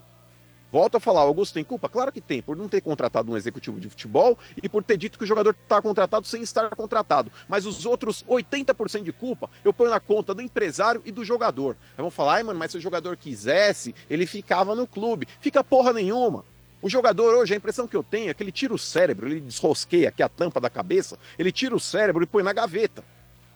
Volto 0.71 0.97
a 0.97 0.99
falar, 0.99 1.21
Augusto 1.21 1.53
tem 1.53 1.63
culpa? 1.63 1.87
Claro 1.87 2.11
que 2.11 2.19
tem, 2.19 2.41
por 2.41 2.57
não 2.57 2.67
ter 2.67 2.81
contratado 2.81 3.31
um 3.31 3.37
executivo 3.37 3.79
de 3.79 3.89
futebol 3.89 4.37
e 4.61 4.67
por 4.67 4.83
ter 4.83 4.97
dito 4.97 5.17
que 5.17 5.23
o 5.23 5.27
jogador 5.27 5.55
está 5.63 5.81
contratado 5.81 6.27
sem 6.27 6.41
estar 6.41 6.69
contratado. 6.75 7.31
Mas 7.47 7.65
os 7.65 7.85
outros 7.85 8.23
80% 8.27 9.03
de 9.03 9.13
culpa 9.13 9.49
eu 9.63 9.73
ponho 9.73 9.89
na 9.89 9.99
conta 9.99 10.33
do 10.33 10.41
empresário 10.41 11.01
e 11.05 11.11
do 11.11 11.23
jogador. 11.23 11.77
Aí 11.97 12.01
vão 12.01 12.11
falar, 12.11 12.35
ai, 12.35 12.43
mano, 12.43 12.59
mas 12.59 12.71
se 12.71 12.77
o 12.77 12.81
jogador 12.81 13.15
quisesse, 13.15 13.95
ele 14.09 14.25
ficava 14.25 14.75
no 14.75 14.85
clube. 14.85 15.27
Fica 15.39 15.63
porra 15.63 15.93
nenhuma. 15.93 16.43
O 16.81 16.89
jogador 16.89 17.33
hoje, 17.33 17.53
a 17.53 17.57
impressão 17.57 17.87
que 17.87 17.95
eu 17.95 18.03
tenho 18.03 18.29
é 18.29 18.33
que 18.33 18.43
ele 18.43 18.51
tira 18.51 18.73
o 18.73 18.77
cérebro, 18.77 19.27
ele 19.27 19.41
desrosqueia 19.41 20.09
aqui 20.09 20.21
a 20.21 20.29
tampa 20.29 20.59
da 20.59 20.69
cabeça, 20.69 21.17
ele 21.39 21.51
tira 21.51 21.75
o 21.75 21.79
cérebro 21.79 22.23
e 22.23 22.27
põe 22.27 22.43
na 22.43 22.53
gaveta. 22.53 23.03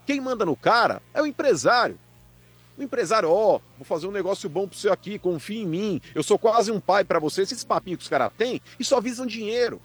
Quem 0.06 0.20
manda 0.20 0.46
no 0.46 0.56
cara 0.56 1.02
é 1.14 1.22
o 1.22 1.26
empresário. 1.26 2.00
O 2.82 2.84
empresário, 2.84 3.30
ó, 3.30 3.58
oh, 3.58 3.62
vou 3.78 3.86
fazer 3.86 4.08
um 4.08 4.12
negócio 4.12 4.50
bom 4.50 4.68
pro 4.68 4.76
seu 4.76 4.92
aqui, 4.92 5.20
confia 5.20 5.62
em 5.62 5.68
mim, 5.68 6.02
eu 6.16 6.24
sou 6.24 6.40
quase 6.40 6.72
um 6.72 6.80
pai 6.80 7.04
para 7.04 7.20
você. 7.20 7.44
Esses 7.44 7.64
papinhos 7.64 8.00
que 8.00 8.04
os 8.06 8.10
caras 8.10 8.32
têm 8.36 8.60
e 8.80 8.84
só 8.84 9.00
visam 9.00 9.24
dinheiro. 9.24 9.80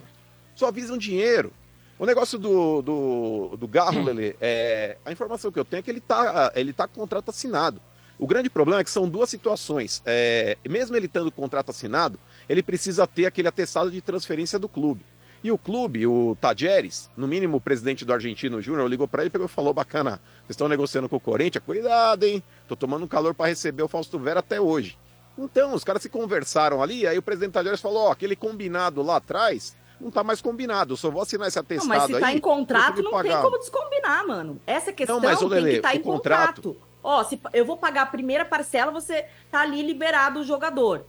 Só 0.54 0.72
visam 0.72 0.96
dinheiro. 0.96 1.52
O 1.98 2.06
negócio 2.06 2.38
do, 2.38 2.80
do, 2.80 3.56
do 3.58 3.68
Garro, 3.68 4.02
Lele, 4.02 4.34
é, 4.40 4.96
a 5.04 5.12
informação 5.12 5.52
que 5.52 5.58
eu 5.58 5.64
tenho 5.64 5.80
é 5.80 5.82
que 5.82 5.90
ele 5.90 6.00
tá, 6.00 6.50
ele 6.54 6.72
tá 6.72 6.88
com 6.88 6.98
contrato 6.98 7.28
assinado. 7.28 7.82
O 8.18 8.26
grande 8.26 8.48
problema 8.48 8.80
é 8.80 8.84
que 8.84 8.90
são 8.90 9.06
duas 9.06 9.28
situações. 9.28 10.02
É, 10.06 10.56
mesmo 10.66 10.96
ele 10.96 11.06
tendo 11.06 11.30
contrato 11.30 11.68
assinado, 11.68 12.18
ele 12.48 12.62
precisa 12.62 13.06
ter 13.06 13.26
aquele 13.26 13.48
atestado 13.48 13.90
de 13.90 14.00
transferência 14.00 14.58
do 14.58 14.70
clube. 14.70 15.04
E 15.46 15.52
o 15.52 15.56
clube, 15.56 16.04
o 16.08 16.36
Tajeres, 16.40 17.08
no 17.16 17.28
mínimo 17.28 17.58
o 17.58 17.60
presidente 17.60 18.04
do 18.04 18.12
Argentino 18.12 18.60
Júnior, 18.60 18.90
ligou 18.90 19.06
pra 19.06 19.24
ele, 19.24 19.30
e 19.32 19.46
falou: 19.46 19.72
bacana, 19.72 20.20
vocês 20.38 20.50
estão 20.50 20.66
negociando 20.66 21.08
com 21.08 21.14
o 21.14 21.20
Corinthians? 21.20 21.62
Cuidado, 21.64 22.24
hein? 22.24 22.42
Tô 22.66 22.74
tomando 22.74 23.04
um 23.04 23.06
calor 23.06 23.32
pra 23.32 23.46
receber 23.46 23.84
o 23.84 23.86
Fausto 23.86 24.18
Vera 24.18 24.40
até 24.40 24.60
hoje. 24.60 24.98
Então, 25.38 25.72
os 25.72 25.84
caras 25.84 26.02
se 26.02 26.08
conversaram 26.08 26.82
ali, 26.82 27.06
aí 27.06 27.16
o 27.16 27.22
presidente 27.22 27.52
Tajeres 27.52 27.80
falou: 27.80 28.08
ó, 28.08 28.10
aquele 28.10 28.34
combinado 28.34 29.00
lá 29.02 29.18
atrás 29.18 29.76
não 30.00 30.10
tá 30.10 30.24
mais 30.24 30.42
combinado, 30.42 30.94
eu 30.94 30.96
só 30.96 31.12
vou 31.12 31.22
assinar 31.22 31.46
esse 31.46 31.58
Não, 31.58 31.62
atestado 31.62 31.88
mas 31.90 32.02
se 32.06 32.20
tá 32.20 32.26
aí, 32.26 32.36
em 32.38 32.40
contrato, 32.40 33.00
não 33.00 33.22
tem 33.22 33.40
como 33.40 33.56
descombinar, 33.60 34.26
mano. 34.26 34.60
Essa 34.66 34.92
questão 34.92 35.20
Não, 35.20 35.28
mas, 35.28 35.40
ô, 35.40 35.48
tem 35.48 35.60
Lelê, 35.60 35.70
que 35.70 35.76
estar 35.76 35.92
o 35.94 35.96
em 35.96 36.02
contrato- 36.02 36.60
contrato. 36.60 36.86
Ó, 37.04 37.22
se 37.22 37.40
eu 37.52 37.64
vou 37.64 37.76
pagar 37.76 38.02
a 38.02 38.06
primeira 38.06 38.44
parcela, 38.44 38.90
você 38.90 39.26
tá 39.48 39.60
ali 39.60 39.80
liberado 39.80 40.40
o 40.40 40.44
jogador. 40.44 41.04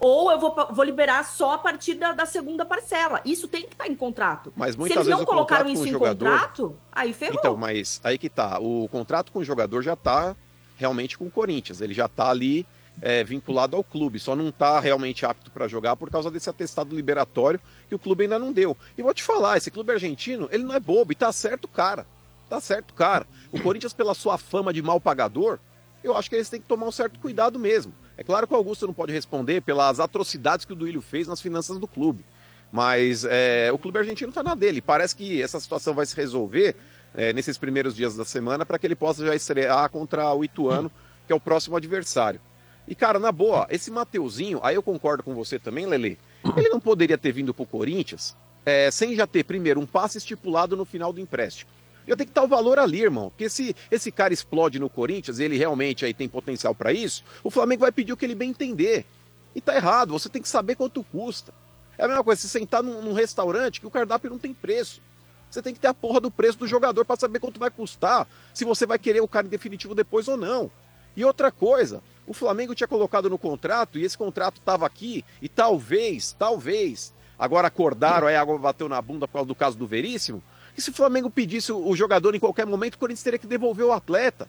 Ou 0.00 0.32
eu 0.32 0.40
vou, 0.40 0.54
vou 0.70 0.84
liberar 0.84 1.22
só 1.24 1.52
a 1.52 1.58
partir 1.58 1.94
da, 1.94 2.12
da 2.12 2.24
segunda 2.24 2.64
parcela. 2.64 3.20
Isso 3.22 3.46
tem 3.46 3.62
que 3.66 3.74
estar 3.74 3.86
em 3.86 3.94
contrato. 3.94 4.50
Mas 4.56 4.72
se 4.72 4.78
muitas 4.78 4.96
eles 4.96 5.06
vezes 5.08 5.18
não 5.20 5.26
colocaram 5.26 5.68
isso 5.68 5.86
em 5.86 5.92
jogador- 5.92 6.30
contrato, 6.30 6.76
aí 6.90 7.12
ferrou. 7.12 7.38
Então, 7.38 7.56
mas 7.56 8.00
aí 8.02 8.16
que 8.16 8.30
tá. 8.30 8.58
O 8.58 8.88
contrato 8.88 9.30
com 9.30 9.40
o 9.40 9.44
jogador 9.44 9.82
já 9.82 9.94
tá 9.94 10.34
realmente 10.76 11.18
com 11.18 11.26
o 11.26 11.30
Corinthians. 11.30 11.82
Ele 11.82 11.92
já 11.92 12.08
tá 12.08 12.30
ali 12.30 12.66
é, 13.02 13.22
vinculado 13.22 13.76
ao 13.76 13.84
clube. 13.84 14.18
Só 14.18 14.34
não 14.34 14.50
tá 14.50 14.80
realmente 14.80 15.26
apto 15.26 15.50
para 15.50 15.68
jogar 15.68 15.96
por 15.96 16.10
causa 16.10 16.30
desse 16.30 16.48
atestado 16.48 16.96
liberatório 16.96 17.60
que 17.86 17.94
o 17.94 17.98
clube 17.98 18.22
ainda 18.24 18.38
não 18.38 18.52
deu. 18.54 18.74
E 18.96 19.02
vou 19.02 19.12
te 19.12 19.22
falar, 19.22 19.58
esse 19.58 19.70
clube 19.70 19.92
argentino, 19.92 20.48
ele 20.50 20.64
não 20.64 20.74
é 20.74 20.80
bobo. 20.80 21.12
E 21.12 21.14
tá 21.14 21.30
certo, 21.30 21.68
cara. 21.68 22.06
Tá 22.48 22.58
certo, 22.58 22.94
cara. 22.94 23.26
O 23.52 23.60
Corinthians, 23.60 23.92
pela 23.92 24.14
sua 24.14 24.38
fama 24.38 24.72
de 24.72 24.80
mal 24.80 24.98
pagador, 24.98 25.58
eu 26.02 26.16
acho 26.16 26.30
que 26.30 26.36
eles 26.36 26.48
têm 26.48 26.60
que 26.60 26.66
tomar 26.66 26.86
um 26.86 26.92
certo 26.92 27.20
cuidado 27.20 27.58
mesmo. 27.58 27.92
É 28.20 28.22
claro 28.22 28.46
que 28.46 28.52
o 28.52 28.56
Augusto 28.56 28.86
não 28.86 28.92
pode 28.92 29.14
responder 29.14 29.62
pelas 29.62 29.98
atrocidades 29.98 30.66
que 30.66 30.74
o 30.74 30.76
Duílio 30.76 31.00
fez 31.00 31.26
nas 31.26 31.40
finanças 31.40 31.78
do 31.78 31.88
clube. 31.88 32.22
Mas 32.70 33.24
é, 33.24 33.70
o 33.72 33.78
clube 33.78 33.98
argentino 33.98 34.30
tá 34.30 34.42
na 34.42 34.54
dele. 34.54 34.82
Parece 34.82 35.16
que 35.16 35.40
essa 35.40 35.58
situação 35.58 35.94
vai 35.94 36.04
se 36.04 36.14
resolver 36.14 36.76
é, 37.14 37.32
nesses 37.32 37.56
primeiros 37.56 37.96
dias 37.96 38.14
da 38.14 38.26
semana 38.26 38.66
para 38.66 38.78
que 38.78 38.86
ele 38.86 38.94
possa 38.94 39.24
já 39.24 39.34
estrear 39.34 39.88
contra 39.88 40.34
o 40.34 40.44
Ituano, 40.44 40.92
que 41.26 41.32
é 41.32 41.34
o 41.34 41.40
próximo 41.40 41.78
adversário. 41.78 42.38
E, 42.86 42.94
cara, 42.94 43.18
na 43.18 43.32
boa, 43.32 43.66
esse 43.70 43.90
Mateuzinho, 43.90 44.60
aí 44.62 44.74
eu 44.74 44.82
concordo 44.82 45.22
com 45.22 45.34
você 45.34 45.58
também, 45.58 45.86
Lele. 45.86 46.18
Ele 46.58 46.68
não 46.68 46.78
poderia 46.78 47.16
ter 47.16 47.32
vindo 47.32 47.54
pro 47.54 47.64
Corinthians 47.64 48.36
é, 48.66 48.90
sem 48.90 49.16
já 49.16 49.26
ter, 49.26 49.44
primeiro, 49.44 49.80
um 49.80 49.86
passe 49.86 50.18
estipulado 50.18 50.76
no 50.76 50.84
final 50.84 51.10
do 51.10 51.20
empréstimo. 51.20 51.70
Já 52.10 52.16
tem 52.16 52.26
que 52.26 52.32
estar 52.32 52.42
o 52.42 52.48
valor 52.48 52.76
ali, 52.76 53.02
irmão. 53.02 53.30
Porque 53.30 53.48
se 53.48 53.76
esse 53.88 54.10
cara 54.10 54.34
explode 54.34 54.80
no 54.80 54.90
Corinthians 54.90 55.38
ele 55.38 55.56
realmente 55.56 56.04
aí 56.04 56.12
tem 56.12 56.28
potencial 56.28 56.74
para 56.74 56.92
isso, 56.92 57.22
o 57.44 57.52
Flamengo 57.52 57.82
vai 57.82 57.92
pedir 57.92 58.12
o 58.12 58.16
que 58.16 58.24
ele 58.24 58.34
bem 58.34 58.50
entender. 58.50 59.06
E 59.54 59.60
tá 59.60 59.76
errado, 59.76 60.10
você 60.12 60.28
tem 60.28 60.42
que 60.42 60.48
saber 60.48 60.74
quanto 60.74 61.04
custa. 61.04 61.54
É 61.96 62.04
a 62.04 62.08
mesma 62.08 62.24
coisa, 62.24 62.40
se 62.40 62.48
sentar 62.48 62.82
num, 62.82 63.00
num 63.00 63.12
restaurante 63.12 63.80
que 63.80 63.86
o 63.86 63.90
cardápio 63.92 64.28
não 64.28 64.38
tem 64.38 64.52
preço. 64.52 65.00
Você 65.48 65.62
tem 65.62 65.72
que 65.72 65.78
ter 65.78 65.86
a 65.86 65.94
porra 65.94 66.20
do 66.20 66.32
preço 66.32 66.58
do 66.58 66.66
jogador 66.66 67.04
para 67.04 67.14
saber 67.14 67.38
quanto 67.38 67.60
vai 67.60 67.70
custar, 67.70 68.26
se 68.52 68.64
você 68.64 68.86
vai 68.86 68.98
querer 68.98 69.20
o 69.20 69.28
cara 69.28 69.46
em 69.46 69.50
definitivo 69.50 69.94
depois 69.94 70.26
ou 70.26 70.36
não. 70.36 70.68
E 71.16 71.24
outra 71.24 71.52
coisa, 71.52 72.02
o 72.26 72.34
Flamengo 72.34 72.74
tinha 72.74 72.88
colocado 72.88 73.30
no 73.30 73.38
contrato 73.38 74.00
e 74.00 74.04
esse 74.04 74.18
contrato 74.18 74.58
estava 74.58 74.84
aqui 74.84 75.24
e 75.40 75.48
talvez, 75.48 76.34
talvez, 76.36 77.14
agora 77.38 77.68
acordaram, 77.68 78.26
aí 78.26 78.34
a 78.34 78.40
água 78.40 78.58
bateu 78.58 78.88
na 78.88 79.00
bunda 79.00 79.28
por 79.28 79.34
causa 79.34 79.46
do 79.46 79.54
caso 79.54 79.78
do 79.78 79.86
Veríssimo, 79.86 80.42
e 80.76 80.80
se 80.82 80.90
o 80.90 80.94
Flamengo 80.94 81.30
pedisse 81.30 81.72
o 81.72 81.94
jogador 81.96 82.34
em 82.34 82.40
qualquer 82.40 82.66
momento, 82.66 82.94
o 82.94 82.98
Corinthians 82.98 83.22
teria 83.24 83.38
que 83.38 83.46
devolver 83.46 83.84
o 83.86 83.92
atleta. 83.92 84.48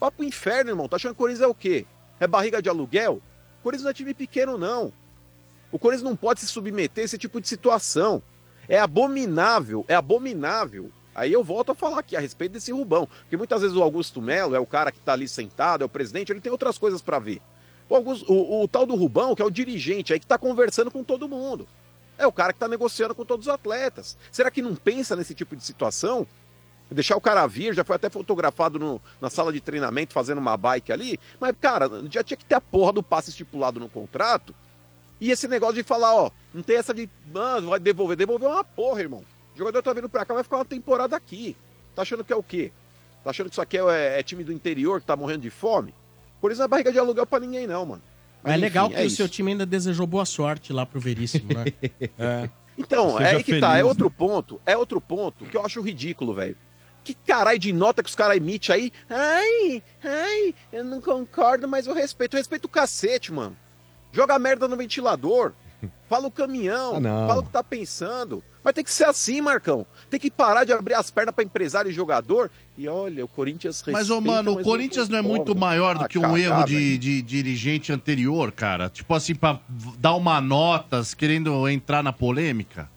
Vá 0.00 0.10
pro 0.10 0.24
inferno, 0.24 0.70
irmão. 0.70 0.88
Tá 0.88 0.96
achando 0.96 1.10
que 1.12 1.16
o 1.16 1.24
Corinthians 1.24 1.44
é 1.44 1.46
o 1.46 1.54
quê? 1.54 1.86
É 2.20 2.26
barriga 2.26 2.60
de 2.62 2.68
aluguel? 2.68 3.20
O 3.60 3.62
Corinthians 3.62 3.84
não 3.84 3.90
é 3.90 3.94
time 3.94 4.14
pequeno, 4.14 4.56
não. 4.58 4.92
O 5.70 5.78
Corinthians 5.78 6.08
não 6.08 6.16
pode 6.16 6.40
se 6.40 6.46
submeter 6.46 7.02
a 7.02 7.04
esse 7.04 7.18
tipo 7.18 7.40
de 7.40 7.48
situação. 7.48 8.22
É 8.68 8.78
abominável, 8.78 9.84
é 9.88 9.94
abominável. 9.94 10.90
Aí 11.14 11.32
eu 11.32 11.42
volto 11.42 11.72
a 11.72 11.74
falar 11.74 11.98
aqui 11.98 12.16
a 12.16 12.20
respeito 12.20 12.52
desse 12.52 12.70
Rubão. 12.72 13.06
Porque 13.22 13.36
muitas 13.36 13.60
vezes 13.60 13.76
o 13.76 13.82
Augusto 13.82 14.22
Melo 14.22 14.54
é 14.54 14.60
o 14.60 14.66
cara 14.66 14.92
que 14.92 15.00
tá 15.00 15.12
ali 15.12 15.26
sentado, 15.28 15.82
é 15.82 15.84
o 15.84 15.88
presidente, 15.88 16.30
ele 16.32 16.40
tem 16.40 16.52
outras 16.52 16.78
coisas 16.78 17.02
para 17.02 17.18
ver. 17.18 17.40
O, 17.88 17.94
Augusto- 17.96 18.32
o- 18.32 18.62
o 18.62 18.68
tal 18.68 18.86
do 18.86 18.94
Rubão, 18.94 19.34
que 19.34 19.42
é 19.42 19.44
o 19.44 19.50
dirigente 19.50 20.12
aí 20.12 20.20
que 20.20 20.26
tá 20.26 20.38
conversando 20.38 20.90
com 20.90 21.02
todo 21.02 21.28
mundo. 21.28 21.66
É 22.18 22.26
o 22.26 22.32
cara 22.32 22.52
que 22.52 22.58
tá 22.58 22.66
negociando 22.68 23.14
com 23.14 23.24
todos 23.24 23.46
os 23.46 23.52
atletas. 23.52 24.18
Será 24.30 24.50
que 24.50 24.60
não 24.60 24.74
pensa 24.74 25.14
nesse 25.16 25.34
tipo 25.34 25.54
de 25.56 25.62
situação? 25.64 26.26
Deixar 26.90 27.16
o 27.16 27.20
cara 27.20 27.46
vir, 27.46 27.74
já 27.74 27.84
foi 27.84 27.96
até 27.96 28.08
fotografado 28.10 28.78
no- 28.78 29.00
na 29.20 29.30
sala 29.30 29.52
de 29.52 29.60
treinamento 29.60 30.12
fazendo 30.14 30.38
uma 30.38 30.56
bike 30.56 30.90
ali. 30.92 31.20
Mas, 31.38 31.54
cara, 31.60 31.88
já 32.10 32.24
tinha 32.24 32.36
que 32.36 32.44
ter 32.44 32.54
a 32.56 32.60
porra 32.60 32.92
do 32.92 33.02
passe 33.02 33.30
estipulado 33.30 33.78
no 33.78 33.88
contrato. 33.88 34.54
E 35.20 35.30
esse 35.30 35.46
negócio 35.46 35.74
de 35.76 35.82
falar, 35.82 36.14
ó, 36.14 36.30
não 36.52 36.62
tem 36.62 36.76
essa 36.76 36.94
de, 36.94 37.08
ah, 37.34 37.60
vai 37.60 37.78
devolver. 37.78 38.16
Devolver 38.16 38.48
é 38.48 38.52
uma 38.52 38.64
porra, 38.64 39.00
irmão. 39.00 39.22
O 39.54 39.58
jogador 39.58 39.82
tá 39.82 39.92
vindo 39.92 40.08
pra 40.08 40.24
cá, 40.24 40.32
vai 40.34 40.42
ficar 40.42 40.56
uma 40.56 40.64
temporada 40.64 41.14
aqui. 41.14 41.56
Tá 41.94 42.02
achando 42.02 42.24
que 42.24 42.32
é 42.32 42.36
o 42.36 42.42
quê? 42.42 42.72
Tá 43.22 43.30
achando 43.30 43.46
que 43.48 43.54
isso 43.54 43.60
aqui 43.60 43.76
é, 43.76 44.18
é 44.18 44.22
time 44.22 44.42
do 44.42 44.52
interior 44.52 45.00
que 45.00 45.06
tá 45.06 45.16
morrendo 45.16 45.42
de 45.42 45.50
fome? 45.50 45.92
Por 46.40 46.50
isso 46.52 46.60
não 46.60 46.64
é 46.66 46.68
barriga 46.68 46.90
de 46.92 46.98
aluguel 46.98 47.26
pra 47.26 47.40
ninguém, 47.40 47.66
não, 47.66 47.84
mano. 47.84 48.02
Mas 48.42 48.52
é 48.52 48.56
enfim, 48.56 48.64
legal 48.64 48.88
que 48.88 48.96
é 48.96 49.02
o 49.02 49.04
isso. 49.06 49.16
seu 49.16 49.28
time 49.28 49.52
ainda 49.52 49.66
desejou 49.66 50.06
boa 50.06 50.24
sorte 50.24 50.72
lá 50.72 50.86
pro 50.86 51.00
Veríssimo, 51.00 51.48
né? 51.52 51.64
é. 52.18 52.50
Então, 52.76 53.18
Seja 53.18 53.24
é 53.24 53.36
aí 53.36 53.42
que 53.42 53.58
tá, 53.58 53.68
feliz, 53.70 53.80
é 53.80 53.82
né? 53.82 53.84
outro 53.84 54.10
ponto, 54.10 54.60
é 54.64 54.76
outro 54.76 55.00
ponto 55.00 55.44
que 55.46 55.56
eu 55.56 55.64
acho 55.64 55.80
ridículo, 55.80 56.32
velho. 56.32 56.56
Que 57.02 57.14
caralho 57.14 57.58
de 57.58 57.72
nota 57.72 58.02
que 58.02 58.08
os 58.08 58.14
caras 58.14 58.36
emitem 58.36 58.74
aí? 58.74 58.92
Ai, 59.08 59.82
ai, 60.04 60.54
eu 60.72 60.84
não 60.84 61.00
concordo, 61.00 61.66
mas 61.66 61.86
eu 61.86 61.94
respeito. 61.94 62.34
Eu 62.34 62.38
respeito 62.38 62.66
o 62.66 62.68
cacete, 62.68 63.32
mano. 63.32 63.56
Joga 64.12 64.38
merda 64.38 64.68
no 64.68 64.76
ventilador. 64.76 65.52
Fala 66.08 66.26
o 66.26 66.30
caminhão, 66.30 66.96
Ah, 66.96 67.26
fala 67.28 67.40
o 67.40 67.44
que 67.44 67.50
tá 67.50 67.62
pensando. 67.62 68.42
Mas 68.64 68.74
tem 68.74 68.82
que 68.82 68.90
ser 68.90 69.04
assim, 69.04 69.40
Marcão. 69.40 69.86
Tem 70.10 70.18
que 70.18 70.30
parar 70.30 70.64
de 70.64 70.72
abrir 70.72 70.94
as 70.94 71.10
pernas 71.10 71.34
pra 71.34 71.44
empresário 71.44 71.90
e 71.90 71.94
jogador. 71.94 72.50
E 72.76 72.88
olha, 72.88 73.24
o 73.24 73.28
Corinthians 73.28 73.82
Mas, 73.86 74.10
ô, 74.10 74.20
mano, 74.20 74.52
o 74.54 74.62
Corinthians 74.62 75.08
não 75.08 75.18
é 75.18 75.22
muito 75.22 75.54
maior 75.54 75.96
do 75.96 76.08
que 76.08 76.18
um 76.18 76.36
erro 76.36 76.64
de, 76.64 76.98
de 76.98 77.22
dirigente 77.22 77.92
anterior, 77.92 78.50
cara? 78.52 78.88
Tipo 78.90 79.14
assim, 79.14 79.34
pra 79.34 79.60
dar 79.98 80.14
uma 80.14 80.40
nota, 80.40 81.00
querendo 81.16 81.68
entrar 81.68 82.02
na 82.02 82.12
polêmica? 82.12 82.90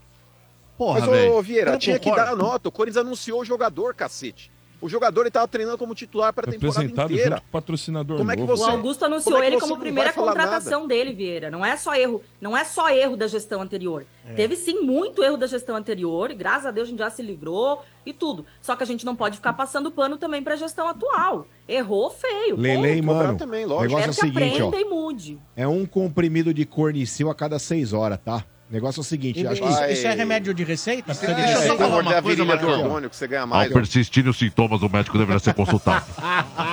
Porra, 0.78 1.02
Mas, 1.02 1.10
velho. 1.10 1.34
ô, 1.34 1.42
Vieira, 1.42 1.78
tinha 1.78 2.00
que 2.00 2.10
concordo. 2.10 2.26
dar 2.26 2.34
a 2.34 2.36
nota. 2.36 2.70
O 2.70 2.72
Corinthians 2.72 3.06
anunciou 3.06 3.42
o 3.42 3.46
jogador, 3.46 3.94
cacete. 3.94 4.52
O 4.82 4.90
jogador 4.90 5.22
ele 5.22 5.30
tava 5.32 5.48
treinando 5.48 5.78
como 5.78 5.94
titular 5.94 6.34
para 6.34 6.50
a 6.50 6.52
temporada 6.52 6.80
Apresentado 6.80 7.12
inteira. 7.14 7.30
junto 7.36 7.42
com 7.44 7.48
o 7.48 7.52
patrocinador 7.52 8.18
Como 8.18 8.32
é 8.32 8.36
que 8.36 8.42
novo. 8.42 8.58
você- 8.58 8.64
O 8.64 8.72
Augusto 8.72 9.06
anunciou 9.06 9.34
como 9.34 9.38
é 9.44 9.48
que 9.48 9.54
ele 9.54 9.62
como 9.62 9.78
primeira 9.78 10.12
contratação 10.12 10.88
dele, 10.88 11.14
Vieira. 11.14 11.52
Não 11.52 11.64
é 11.64 11.78
só 11.78 11.94
erro, 11.96 12.24
não 12.42 12.58
é 12.58 12.64
só 12.64 12.90
erro 12.90 13.16
da 13.16 13.28
gestão 13.28 13.62
anterior. 13.62 14.06
É. 14.26 14.34
Teve 14.34 14.56
sim 14.56 14.82
muito 14.82 15.24
erro 15.24 15.38
da 15.38 15.46
gestão 15.46 15.76
anterior, 15.76 16.32
e 16.32 16.34
graças 16.36 16.66
a 16.66 16.72
Deus 16.72 16.88
a 16.88 16.90
gente 16.90 17.00
já 17.00 17.10
se 17.12 17.22
livrou 17.22 17.84
e 18.06 18.12
tudo. 18.12 18.44
Só 18.60 18.76
que 18.76 18.82
a 18.82 18.86
gente 18.88 19.06
não 19.06 19.16
pode 19.16 19.36
ficar 19.38 19.54
passando 19.54 19.92
pano 19.92 20.18
também 20.18 20.42
pra 20.42 20.56
gestão 20.56 20.88
atual. 20.88 21.46
Errou 21.68 22.10
feio. 22.10 22.58
Lele, 22.58 23.02
ponto. 23.04 23.06
mano. 23.06 23.38
também, 23.38 23.66
o 23.66 23.70
lógico. 23.70 24.00
negócio 24.00 24.08
é 24.08 24.12
o 24.12 24.34
seguinte, 24.34 24.62
ó. 24.64 24.70
e. 24.72 25.40
É 25.56 25.68
um 25.68 25.86
comprimido 25.86 26.54
de 26.54 26.66
cornicil 26.66 27.30
a 27.30 27.36
cada 27.36 27.60
seis 27.60 27.94
horas, 27.94 28.20
tá? 28.24 28.44
O 28.72 28.74
negócio 28.74 29.00
é 29.00 29.02
o 29.02 29.04
seguinte, 29.04 29.46
acho 29.46 29.62
que... 29.62 29.68
Isso, 29.68 29.84
isso 29.84 30.08
é 30.08 30.14
remédio 30.14 30.54
de 30.54 30.64
receita? 30.64 31.04
Precisa 31.04 31.34
de 31.36 31.42
Deixa 31.42 31.58
eu 31.64 31.68
só 31.68 31.78
falar 31.78 32.00
uma 32.02 32.18
a 32.18 32.22
coisa, 32.22 32.46
Marcão. 32.46 32.70
Hormônio 32.70 33.10
que 33.10 33.16
você 33.18 33.28
ganha 33.28 33.42
Ao 33.42 33.48
mais. 33.48 33.70
persistirem 33.74 34.30
os 34.32 34.38
sintomas, 34.38 34.82
o 34.82 34.88
médico 34.88 35.18
deverá 35.18 35.40
ser 35.40 35.54
consultado. 35.54 36.06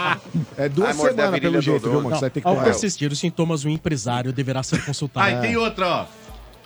É 0.57 0.69
duas 0.69 0.97
semanas, 0.97 1.41
pelo 1.41 1.61
jeito, 1.61 1.91
viu, 1.91 2.01
mano? 2.01 2.11
Você 2.15 2.21
vai 2.21 2.31
ter 2.31 2.41
que 2.41 2.47
Ao 2.47 2.55
tomar. 2.55 2.65
persistir 2.67 3.11
os 3.11 3.19
sintomas, 3.19 3.65
o 3.65 3.69
empresário 3.69 4.33
deverá 4.33 4.63
ser 4.63 4.85
consultado. 4.85 5.27
Ah, 5.27 5.31
e 5.33 5.41
tem 5.41 5.57
outra, 5.57 5.87
ó. 5.87 6.07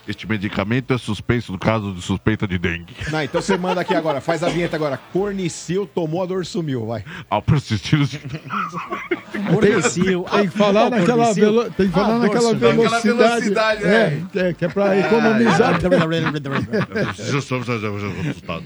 Este 0.05 0.27
medicamento 0.27 0.93
é 0.93 0.97
suspenso 0.97 1.53
no 1.53 1.57
caso 1.57 1.93
de 1.93 2.01
suspeita 2.01 2.45
de 2.45 2.57
dengue. 2.57 2.93
Não, 3.09 3.23
então 3.23 3.41
você 3.41 3.57
manda 3.57 3.79
aqui 3.79 3.95
agora, 3.95 4.19
faz 4.19 4.43
a 4.43 4.49
vinheta 4.49 4.75
agora. 4.75 4.97
Cornicil, 5.13 5.87
tomou 5.87 6.21
a 6.21 6.25
dor, 6.25 6.45
sumiu, 6.45 6.85
vai. 6.85 7.05
Ao 7.29 7.41
persistir 7.41 7.97
os 7.99 8.11
Cornicil. 9.49 10.25
Tem 10.29 10.49
que 10.49 10.57
falar 10.57 10.87
Ah, 10.87 10.89
naquela, 10.89 11.33
velo... 11.33 11.71
tem 11.71 11.87
que 11.87 11.93
falar 11.93 12.15
Ah, 12.15 12.19
naquela 12.19 12.53
velocidade. 12.53 13.07
velocidade, 13.07 13.83
é. 13.85 14.21
é, 14.35 14.53
que 14.53 14.65
é 14.65 14.67
pra 14.67 14.97
economizar. 14.99 15.79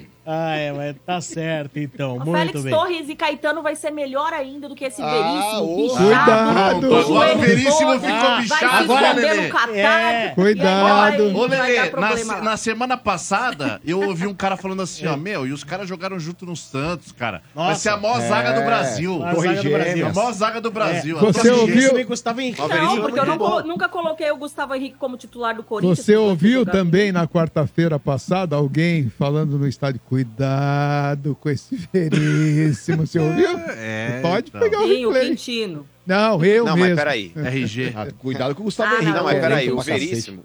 Ah, 0.30 0.56
é, 0.58 0.74
mas 0.74 0.96
tá 1.06 1.22
certo, 1.22 1.80
então. 1.80 2.18
O 2.18 2.26
Muito 2.26 2.32
Félix 2.38 2.64
bem. 2.64 2.74
Torres 2.74 3.08
e 3.08 3.16
Caetano 3.16 3.64
vai 3.64 3.78
ser 3.78 3.92
melhor 3.92 4.34
ainda 4.34 4.68
do 4.68 4.76
que 4.76 4.84
esse 4.84 5.02
Ah, 5.02 5.10
Veríssimo. 5.10 5.78
bichado, 5.78 6.04
Cuidado. 6.04 6.96
Agora 6.98 7.36
o 7.36 7.38
Veríssimo 7.40 7.78
todo, 7.80 8.00
ficou 8.02 8.10
vai 8.20 8.42
bichado, 8.42 8.44
se 8.48 8.66
né, 8.66 8.82
esconder 8.82 9.16
Lelê? 9.16 9.42
no 9.48 9.54
Catar. 9.54 9.76
É. 9.76 10.28
Cuidado. 10.36 10.86
Aí 10.86 11.18
vai- 11.18 11.34
Ô, 11.34 11.48
vai 11.48 11.72
Lelê, 11.72 12.24
na, 12.26 12.42
na 12.42 12.58
semana 12.58 12.98
passada, 12.98 13.80
eu 13.86 14.02
ouvi 14.02 14.28
um 14.28 14.34
cara 14.34 14.58
falando 14.58 14.82
assim, 14.82 15.08
ó, 15.08 15.16
meu, 15.16 15.48
e 15.48 15.54
os 15.54 15.64
caras 15.64 15.88
jogaram 15.88 16.20
junto 16.20 16.46
no 16.46 16.58
Santos, 16.58 17.14
cara. 17.14 17.42
Vai 17.56 17.70
Nossa. 17.70 17.80
ser 17.80 17.90
a 17.90 17.98
maior 17.98 18.20
zaga 18.20 18.52
do 18.52 18.62
Brasil. 18.66 19.24
A 19.24 19.34
zaga 19.34 19.64
do 19.64 19.70
Brasil. 19.70 20.08
A 20.08 20.14
maior 20.14 20.32
zaga 20.34 20.62
do 20.62 20.72
Brasil. 20.72 21.18
Você 21.20 21.52
ouviu? 21.52 22.06
Gustavo 22.06 22.42
Henrique. 22.42 22.60
Não, 22.62 22.98
é 22.98 23.00
porque 23.02 23.20
eu 23.20 23.26
não 23.26 23.38
nunca 23.64 23.88
coloquei 23.88 24.30
o 24.32 24.36
Gustavo 24.38 24.74
Henrique 24.76 24.98
como 24.98 25.16
titular 25.16 25.56
do 25.56 25.64
Corinthians. 25.64 26.00
Você 26.00 26.16
ouviu 26.18 26.66
também 26.66 27.12
na 27.14 27.28
quarta-feira 27.28 27.98
passada 27.98 28.56
alguém 28.56 29.10
falando 29.18 29.58
no 29.58 29.68
estádio, 29.68 30.00
cuidado 30.18 31.38
com 31.40 31.50
esse 31.50 31.76
veríssimo, 31.94 33.06
você 33.06 33.20
ouviu? 33.20 33.58
É, 33.78 34.20
Pode 34.22 34.50
então. 34.50 34.62
pegar 34.62 34.82
o 34.82 34.88
Sim, 34.88 35.06
o 35.06 35.12
replay. 35.12 35.30
Quintino. 35.30 35.88
Não, 36.06 36.44
eu 36.44 36.66
Não, 36.66 36.72
mas 36.74 36.82
mesmo. 36.84 36.96
peraí. 36.98 37.32
RG. 37.36 37.94
Ah, 37.96 38.08
cuidado 38.18 38.56
com 38.56 38.62
o 38.62 38.66
Gustavo 38.66 38.90
Ah, 38.92 38.96
Henrique. 38.96 39.12
não, 39.12 39.18
Não, 39.18 39.24
mas 39.26 39.36
é 39.36 39.40
peraí, 39.42 39.72
o. 39.72 39.80
Veríssimo. 39.82 40.44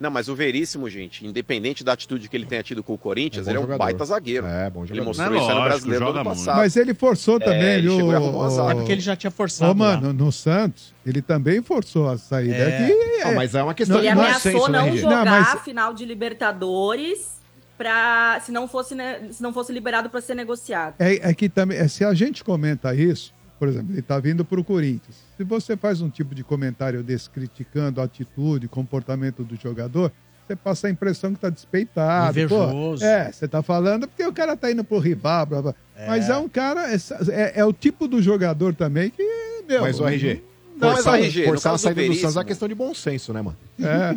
Não, 0.00 0.12
mas 0.12 0.28
o 0.28 0.34
Veríssimo, 0.36 0.88
gente, 0.88 1.26
independente 1.26 1.82
da 1.82 1.92
atitude 1.92 2.28
que 2.28 2.36
ele 2.36 2.46
tenha 2.46 2.62
tido 2.62 2.84
com 2.84 2.94
o 2.94 2.98
Corinthians, 2.98 3.48
É 3.48 3.50
ele 3.50 3.56
é 3.56 3.60
um 3.60 3.64
jogador. 3.64 3.78
baita 3.84 4.04
zagueiro. 4.04 4.46
É, 4.46 4.70
bom 4.70 4.80
Ele 4.84 4.88
jogador. 4.90 5.06
mostrou 5.06 5.34
É 5.34 5.36
isso 5.38 5.42
aí 5.42 5.48
no 5.48 5.54
lógico, 5.54 5.68
brasileiro 5.68 6.04
do 6.04 6.06
joga 6.08 6.20
ano 6.20 6.28
muito. 6.30 6.38
passado. 6.38 6.56
Mas 6.58 6.76
ele 6.76 6.94
forçou 6.94 7.40
também, 7.40 7.62
É, 7.64 7.74
ele 7.78 7.82
viu? 7.88 7.96
chegou 7.96 8.12
e 8.12 8.14
arrumou 8.14 8.44
a 8.44 8.48
zaga. 8.48 8.70
É 8.70 8.74
porque 8.76 8.92
ele 8.92 9.00
já 9.00 9.16
tinha 9.16 9.30
forçado. 9.32 9.72
Ô, 9.72 9.74
mano, 9.74 10.06
lá. 10.08 10.12
no 10.12 10.30
Santos, 10.30 10.94
ele 11.04 11.20
também 11.20 11.60
forçou 11.62 12.08
a 12.08 12.16
saída. 12.16 12.54
É. 12.54 12.86
Que 12.86 13.24
Não, 13.24 13.34
mas 13.34 13.54
é 13.56 13.62
uma 13.62 13.74
questão 13.74 13.96
Não, 13.96 14.02
Ele 14.04 14.10
de 14.10 14.14
bom 14.14 14.20
ameaçou 14.22 14.52
senso, 14.52 14.70
né, 14.70 14.78
não 14.78 14.86
RG? 14.86 14.98
jogar 14.98 15.24
Não, 15.24 15.32
mas- 15.32 15.48
a 15.48 15.56
final 15.56 15.92
de 15.92 16.04
Libertadores 16.04 17.37
pra, 17.78 18.40
se, 18.44 18.50
não 18.52 18.66
fosse, 18.68 18.94
ne- 18.94 19.32
se 19.32 19.42
não 19.42 19.52
fosse 19.52 19.72
liberado 19.72 20.10
para 20.10 20.20
ser 20.20 20.34
negociado. 20.34 20.94
É, 20.98 21.30
é 21.30 21.34
que 21.34 21.48
também, 21.48 21.78
é, 21.78 21.86
se 21.88 22.04
a 22.04 22.12
gente 22.12 22.42
comenta 22.44 22.94
isso, 22.94 23.32
por 23.58 23.68
exemplo, 23.68 23.92
ele 23.92 24.02
tá 24.02 24.18
vindo 24.18 24.44
pro 24.44 24.62
Corinthians. 24.64 25.16
Se 25.36 25.44
você 25.44 25.76
faz 25.76 26.00
um 26.00 26.10
tipo 26.10 26.34
de 26.34 26.42
comentário 26.44 27.02
desse 27.02 27.30
criticando 27.30 28.00
a 28.00 28.04
atitude, 28.04 28.66
comportamento 28.68 29.42
do 29.44 29.56
jogador, 29.56 30.12
você 30.46 30.56
passa 30.56 30.86
a 30.86 30.90
impressão 30.90 31.32
que 31.34 31.40
tá 31.40 31.50
despeitado. 31.50 32.34
Pô, 32.34 32.40
Invejoso. 32.64 33.04
é, 33.04 33.30
você 33.30 33.46
tá 33.46 33.62
falando 33.62 34.08
porque 34.08 34.24
o 34.24 34.32
cara 34.32 34.56
tá 34.56 34.70
indo 34.70 34.82
pro 34.82 34.98
rival, 34.98 35.46
blá, 35.46 35.62
blá. 35.62 35.74
Mas 36.06 36.28
é 36.28 36.36
um 36.36 36.48
cara, 36.48 36.92
é, 36.92 36.96
é- 37.30 37.52
é 37.60 37.64
o 37.64 37.72
tipo 37.72 38.06
do 38.08 38.20
jogador 38.22 38.74
também 38.74 39.10
que, 39.10 39.22
meu... 39.68 39.82
Mas 39.82 40.00
o 40.00 40.06
RG. 40.06 40.42
Não, 40.76 40.90
mas 40.90 41.00
o 41.00 41.02
forçar- 41.02 41.20
RG, 41.20 41.40
no 41.40 41.46
forçar 41.48 41.72
a 41.72 41.76
do 41.76 41.78
saída 41.80 41.94
do 42.00 42.02
Veríssimo- 42.04 42.20
Santos 42.22 42.36
é 42.36 42.38
uma 42.38 42.44
questão 42.44 42.68
de 42.68 42.74
bom 42.76 42.94
senso, 42.94 43.32
né, 43.32 43.42
mano? 43.42 43.56
É, 43.82 44.16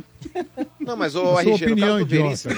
Não, 0.80 0.96
mas 0.96 1.16
o 1.16 1.40
RG, 1.40 1.50
no 1.50 1.56
opinião 1.56 1.88
caso 1.98 2.06
do. 2.06 2.06
Veríssimo, 2.06 2.56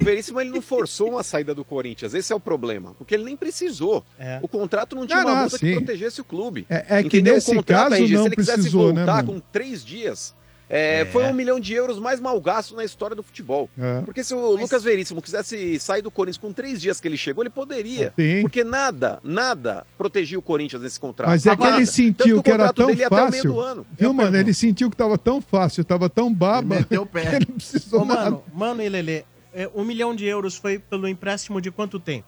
o 0.00 0.04
Veríssimo 0.04 0.40
ele 0.40 0.50
não 0.50 0.62
forçou 0.62 1.10
uma 1.10 1.22
saída 1.22 1.54
do 1.54 1.64
Corinthians, 1.64 2.14
esse 2.14 2.32
é 2.32 2.36
o 2.36 2.40
problema, 2.40 2.94
porque 2.98 3.14
ele 3.14 3.24
nem 3.24 3.36
precisou. 3.36 4.04
É. 4.18 4.38
O 4.42 4.48
contrato 4.48 4.94
não 4.96 5.06
tinha 5.06 5.22
Não, 5.22 5.32
uma 5.32 5.40
multa 5.42 5.58
que 5.58 5.72
protegesse 5.74 6.20
o 6.20 6.24
clube. 6.24 6.66
É- 6.68 6.98
é 6.98 7.02
que 7.02 7.20
nesse 7.22 7.50
o 7.50 7.54
contrato, 7.56 7.90
caso 7.90 7.94
RG, 8.02 8.14
não 8.14 8.22
se 8.22 8.28
ele 8.28 8.36
quisesse 8.36 8.56
precisou, 8.58 8.88
né, 8.92 9.04
voltar 9.04 9.16
mano? 9.24 9.32
com 9.34 9.40
três 9.52 9.84
dias, 9.84 10.34
é, 10.70 11.06
foi 11.06 11.24
um 11.24 11.32
milhão 11.32 11.58
de 11.58 11.72
euros 11.72 11.98
mais 11.98 12.20
mal 12.20 12.38
gasto 12.42 12.76
na 12.76 12.84
história 12.84 13.16
do 13.16 13.22
futebol. 13.22 13.70
é. 13.78 14.02
Porque 14.02 14.22
se 14.22 14.34
o 14.34 14.50
Lucas 14.54 14.82
Veríssimo 14.84 15.22
quisesse 15.22 15.80
sair 15.80 16.02
do 16.02 16.10
Corinthians 16.10 16.36
com 16.36 16.52
três 16.52 16.78
dias 16.78 17.00
que 17.00 17.08
ele 17.08 17.16
chegou, 17.16 17.42
ele 17.42 17.48
poderia. 17.48 18.12
Sim. 18.18 18.42
Porque 18.42 18.62
nada, 18.62 19.18
nada 19.24 19.86
protegia 19.96 20.38
o 20.38 20.42
Corinthians 20.42 20.82
nesse 20.82 21.00
contrato. 21.00 21.30
Mas 21.30 21.46
é 21.46 21.56
que 21.56 21.62
Nada. 21.62 21.76
ele 21.76 21.86
Tanto 21.86 21.94
sentiu 21.96 22.38
o 22.38 22.42
que 22.42 22.50
era 22.50 22.58
contrato 22.66 22.76
tão 22.76 22.86
dele 22.88 23.00
ia 23.00 23.06
até 23.06 23.14
o 23.16 23.18
meio 23.30 23.32
fácil. 23.32 23.52
do 23.52 23.60
ano. 23.60 23.86
Viu, 23.98 24.12
mano? 24.12 24.36
Ele 24.36 24.52
sentiu 24.52 24.90
que 24.90 24.96
tava 24.96 25.16
tão 25.16 25.40
fácil, 25.40 25.82
tava 25.86 26.10
tão 26.10 26.30
baba. 26.32 26.76
Meteu 26.76 27.00
o 27.02 27.06
pé. 27.06 27.36
ele 27.36 27.46
não 27.48 27.56
precisou 27.56 28.02
Ô, 28.02 28.04
nada. 28.04 28.24
mano, 28.30 28.42
mano 28.52 28.82
e 28.82 28.88
Lelê, 28.90 29.24
é, 29.52 29.68
um 29.74 29.84
milhão 29.84 30.14
de 30.14 30.26
euros 30.26 30.56
foi 30.56 30.78
pelo 30.78 31.08
empréstimo 31.08 31.60
de 31.60 31.70
quanto 31.70 31.98
tempo? 31.98 32.26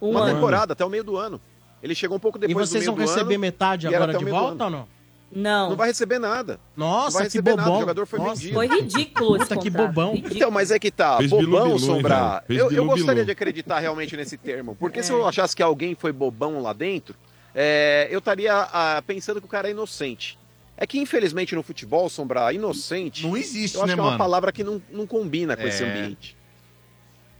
Um 0.00 0.10
Uma 0.10 0.20
ano. 0.24 0.34
temporada, 0.34 0.72
até 0.72 0.84
o 0.84 0.90
meio 0.90 1.04
do 1.04 1.16
ano. 1.16 1.40
Ele 1.82 1.94
chegou 1.94 2.16
um 2.16 2.20
pouco 2.20 2.38
depois 2.38 2.68
vocês 2.68 2.84
do 2.84 2.86
vão 2.88 2.96
meio 2.96 3.06
do 3.08 3.12
receber 3.12 3.34
ano. 3.34 3.40
metade 3.40 3.86
e 3.86 3.88
era 3.88 3.96
agora 3.96 4.10
até 4.12 4.16
o 4.16 4.20
de 4.20 4.24
meio 4.24 4.36
do 4.36 4.42
volta 4.42 4.64
ou 4.64 4.70
não? 4.70 4.88
Não. 5.32 5.70
Não 5.70 5.76
vai 5.76 5.88
receber 5.88 6.18
nada. 6.18 6.60
Não 6.76 6.86
Nossa, 6.86 7.18
vai 7.18 7.22
que 7.22 7.28
receber 7.28 7.50
nada, 7.50 7.62
bobão. 7.64 7.76
o 7.76 7.80
jogador 7.80 8.06
foi 8.06 8.18
Nossa. 8.20 8.34
vendido. 8.36 8.54
Foi 8.54 8.66
ridículo 8.68 9.36
esse 9.36 9.46
Puta, 9.48 9.60
que 9.60 9.70
bobão. 9.70 10.10
ridículo. 10.12 10.36
Então, 10.36 10.50
mas 10.50 10.70
é 10.70 10.78
que 10.78 10.90
tá, 10.90 11.16
Fez 11.18 11.30
bobão, 11.30 11.76
velho? 11.76 12.42
Fez 12.46 12.60
Eu, 12.60 12.70
eu 12.70 12.84
gostaria 12.86 13.24
de 13.24 13.30
acreditar 13.32 13.80
realmente 13.80 14.16
nesse 14.16 14.36
termo, 14.36 14.76
porque 14.78 15.00
É. 15.00 15.02
se 15.02 15.12
eu 15.12 15.26
achasse 15.26 15.54
que 15.56 15.62
alguém 15.62 15.94
foi 15.96 16.12
bobão 16.12 16.62
lá 16.62 16.72
dentro, 16.72 17.14
é, 17.54 18.06
eu 18.10 18.18
estaria 18.20 18.52
ah, 18.54 19.02
pensando 19.06 19.40
que 19.40 19.46
o 19.46 19.50
cara 19.50 19.68
é 19.68 19.72
inocente. 19.72 20.38
É 20.76 20.86
que, 20.86 20.98
infelizmente, 20.98 21.54
no 21.54 21.62
futebol, 21.62 22.08
Sombrar, 22.08 22.54
inocente, 22.54 23.26
Não 23.26 23.36
existe, 23.36 23.76
eu 23.76 23.82
acho 23.82 23.88
né, 23.88 23.94
que 23.94 24.00
é 24.00 24.02
uma 24.02 24.10
mano? 24.10 24.18
palavra 24.18 24.52
que 24.52 24.62
não, 24.62 24.80
não 24.92 25.06
combina 25.06 25.56
com 25.56 25.62
É. 25.62 25.68
esse 25.68 25.82
ambiente. 25.82 26.36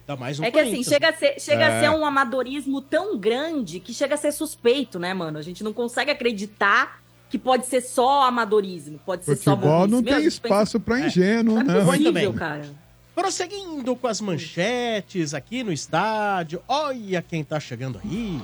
Dá 0.07 0.17
mais 0.17 0.39
um 0.41 0.45
É 0.45 0.51
que 0.51 0.59
assim, 0.59 0.83
chega, 0.85 1.09
a 1.11 1.13
ser, 1.13 1.39
chega 1.41 1.65
É. 1.65 1.67
a 1.79 1.81
ser 1.81 1.91
um 1.91 2.07
amadorismo 2.07 2.81
tão 2.81 3.19
grande 3.19 3.81
que 3.81 3.93
chega 3.93 4.15
a 4.15 4.19
ser 4.19 4.33
suspeito, 4.33 4.99
né, 4.99 5.13
mano? 5.13 5.37
A 5.37 5.43
gente 5.43 5.63
não 5.65 5.73
consegue 5.73 6.11
acreditar 6.11 7.03
que 7.29 7.37
pode 7.39 7.67
ser 7.67 7.81
só 7.81 8.23
amadorismo, 8.23 9.01
pode 9.05 9.25
ser 9.25 9.35
só 9.37 9.51
Futebol 9.51 9.81
burrice. 9.81 9.91
não 9.93 10.01
Meu, 10.03 10.15
a 10.15 10.17
tem 10.19 10.27
espaço 10.27 10.79
pra 10.81 11.01
ingênuo, 11.01 11.55
Não 11.57 11.61
é 11.61 11.65
né? 11.65 11.75
Muito 11.85 11.87
possível, 12.05 12.13
bem. 12.31 12.33
cara. 12.33 12.87
Prosseguindo 13.17 13.97
com 13.97 14.07
as 14.07 14.21
manchetes 14.21 15.35
aqui 15.35 15.65
no 15.65 15.73
estádio. 15.73 16.63
Olha 16.69 17.21
quem 17.21 17.43
tá 17.43 17.59
chegando 17.59 18.01
aí. 18.05 18.41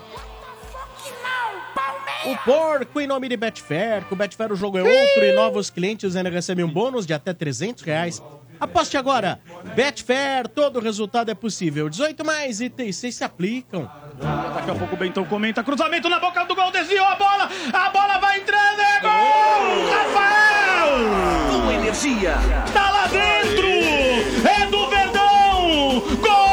O 2.25 2.37
porco 2.45 3.01
em 3.01 3.07
nome 3.07 3.29
de 3.29 3.37
Betfair. 3.37 4.05
Com 4.05 4.14
o 4.14 4.18
Betfair 4.18 4.53
o 4.53 4.57
jogo 4.57 4.79
é 4.79 4.83
outro 4.83 5.25
e 5.25 5.33
novos 5.35 5.70
clientes 5.70 6.14
ainda 6.14 6.31
recebem 6.31 6.64
um 6.64 6.68
bônus 6.68 7.07
de 7.07 7.12
até 7.12 7.33
300 7.33 7.83
reais. 7.83 8.23
Aposte 8.61 8.97
agora. 8.97 9.41
Betfair, 9.75 10.47
todo 10.47 10.79
resultado 10.79 11.31
é 11.31 11.35
possível. 11.35 11.89
18 11.89 12.25
mais 12.25 12.61
itens 12.61 12.95
6 12.97 13.14
se 13.14 13.25
aplicam. 13.25 13.91
Daqui 14.55 14.70
a 14.70 14.75
pouco 14.75 14.95
o 14.95 14.99
Bentão 14.99 15.25
comenta. 15.25 15.64
Cruzamento 15.64 16.09
na 16.09 16.20
boca 16.20 16.45
do 16.45 16.55
gol, 16.55 16.70
desviou 16.70 17.05
a 17.07 17.16
bola. 17.16 17.51
A 17.73 17.91
bola 17.91 18.18
vai 18.18 18.39
entrando, 18.39 18.81
é 18.81 19.01
gol! 19.01 19.91
Rafael! 19.91 21.64
Com 21.64 21.73
energia. 21.73 22.35
Tá 22.73 22.91
lá 22.91 23.07
dentro! 23.09 23.68
É 24.49 24.66
do 24.66 24.89
Verdão! 24.89 26.01
Gol! 26.20 26.51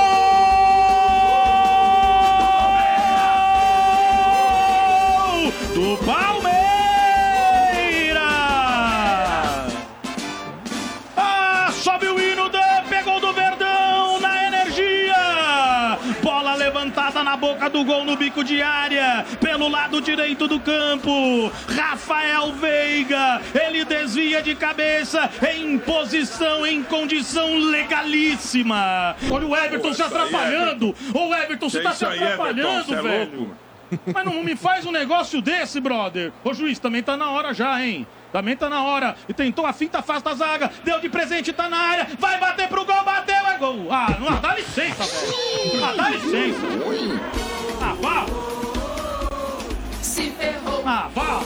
Do 17.70 17.84
gol 17.86 18.03
no 18.03 18.15
bico 18.15 18.43
de 18.43 18.61
área, 18.61 19.26
pelo 19.39 19.67
lado 19.70 20.01
direito 20.01 20.47
do 20.47 20.59
campo. 20.59 21.51
Rafael 21.67 22.51
Veiga, 22.53 23.41
ele 23.53 23.86
desvia 23.86 24.41
de 24.41 24.55
cabeça 24.55 25.30
em 25.55 25.78
posição, 25.78 26.65
em 26.65 26.84
condição 26.84 27.57
legalíssima. 27.57 29.15
Olha 29.32 29.47
o 29.47 29.55
Everton 29.55 29.93
se 29.93 30.01
atrapalhando! 30.01 30.95
Ô 31.13 31.34
Everton, 31.34 31.70
você 31.70 31.82
tá 31.82 31.93
se 31.93 32.05
atrapalhando, 32.05 32.93
é 32.93 33.01
velho! 33.01 33.57
Mas 34.13 34.26
não 34.26 34.43
me 34.43 34.55
faz 34.55 34.86
um 34.86 34.91
negócio 34.91 35.41
desse, 35.41 35.80
brother. 35.80 36.32
Ô 36.43 36.53
juiz, 36.53 36.80
também 36.80 37.01
tá 37.01 37.17
na 37.17 37.32
hora 37.32 37.53
já, 37.53 37.82
hein? 37.84 38.05
Também 38.32 38.55
tá 38.55 38.70
na 38.70 38.84
hora. 38.84 39.15
E 39.28 39.34
tentou 39.34 39.65
a 39.65 39.74
finta 39.74 40.01
faz 40.01 40.22
da 40.22 40.34
zaga. 40.36 40.72
Deu 40.84 40.99
de 40.99 41.09
presente, 41.09 41.51
tá 41.51 41.67
na 41.67 41.78
área. 41.78 42.07
Vai 42.20 42.39
bater 42.39 42.67
pro 42.67 42.86
gol, 42.86 43.03
bateu, 43.03 43.36
é 43.36 43.57
gol. 43.57 43.88
Ah, 43.91 44.15
não, 44.20 44.39
dá 44.39 44.55
licença, 44.55 45.03
velho. 45.03 45.84
Ah, 45.84 45.93
dá 45.95 46.09
licença. 46.09 47.59
Ah, 48.03 48.25
vá. 48.25 49.99
Se 50.01 50.29
ferrou. 50.31 50.83
Ah, 50.85 51.09
vá. 51.13 51.39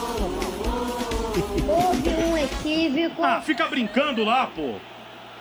Houve 1.68 2.10
um 2.10 2.38
equívoco. 2.38 3.24
Ah, 3.24 3.42
fica 3.42 3.68
brincando 3.68 4.24
lá, 4.24 4.48
pô. 4.48 4.76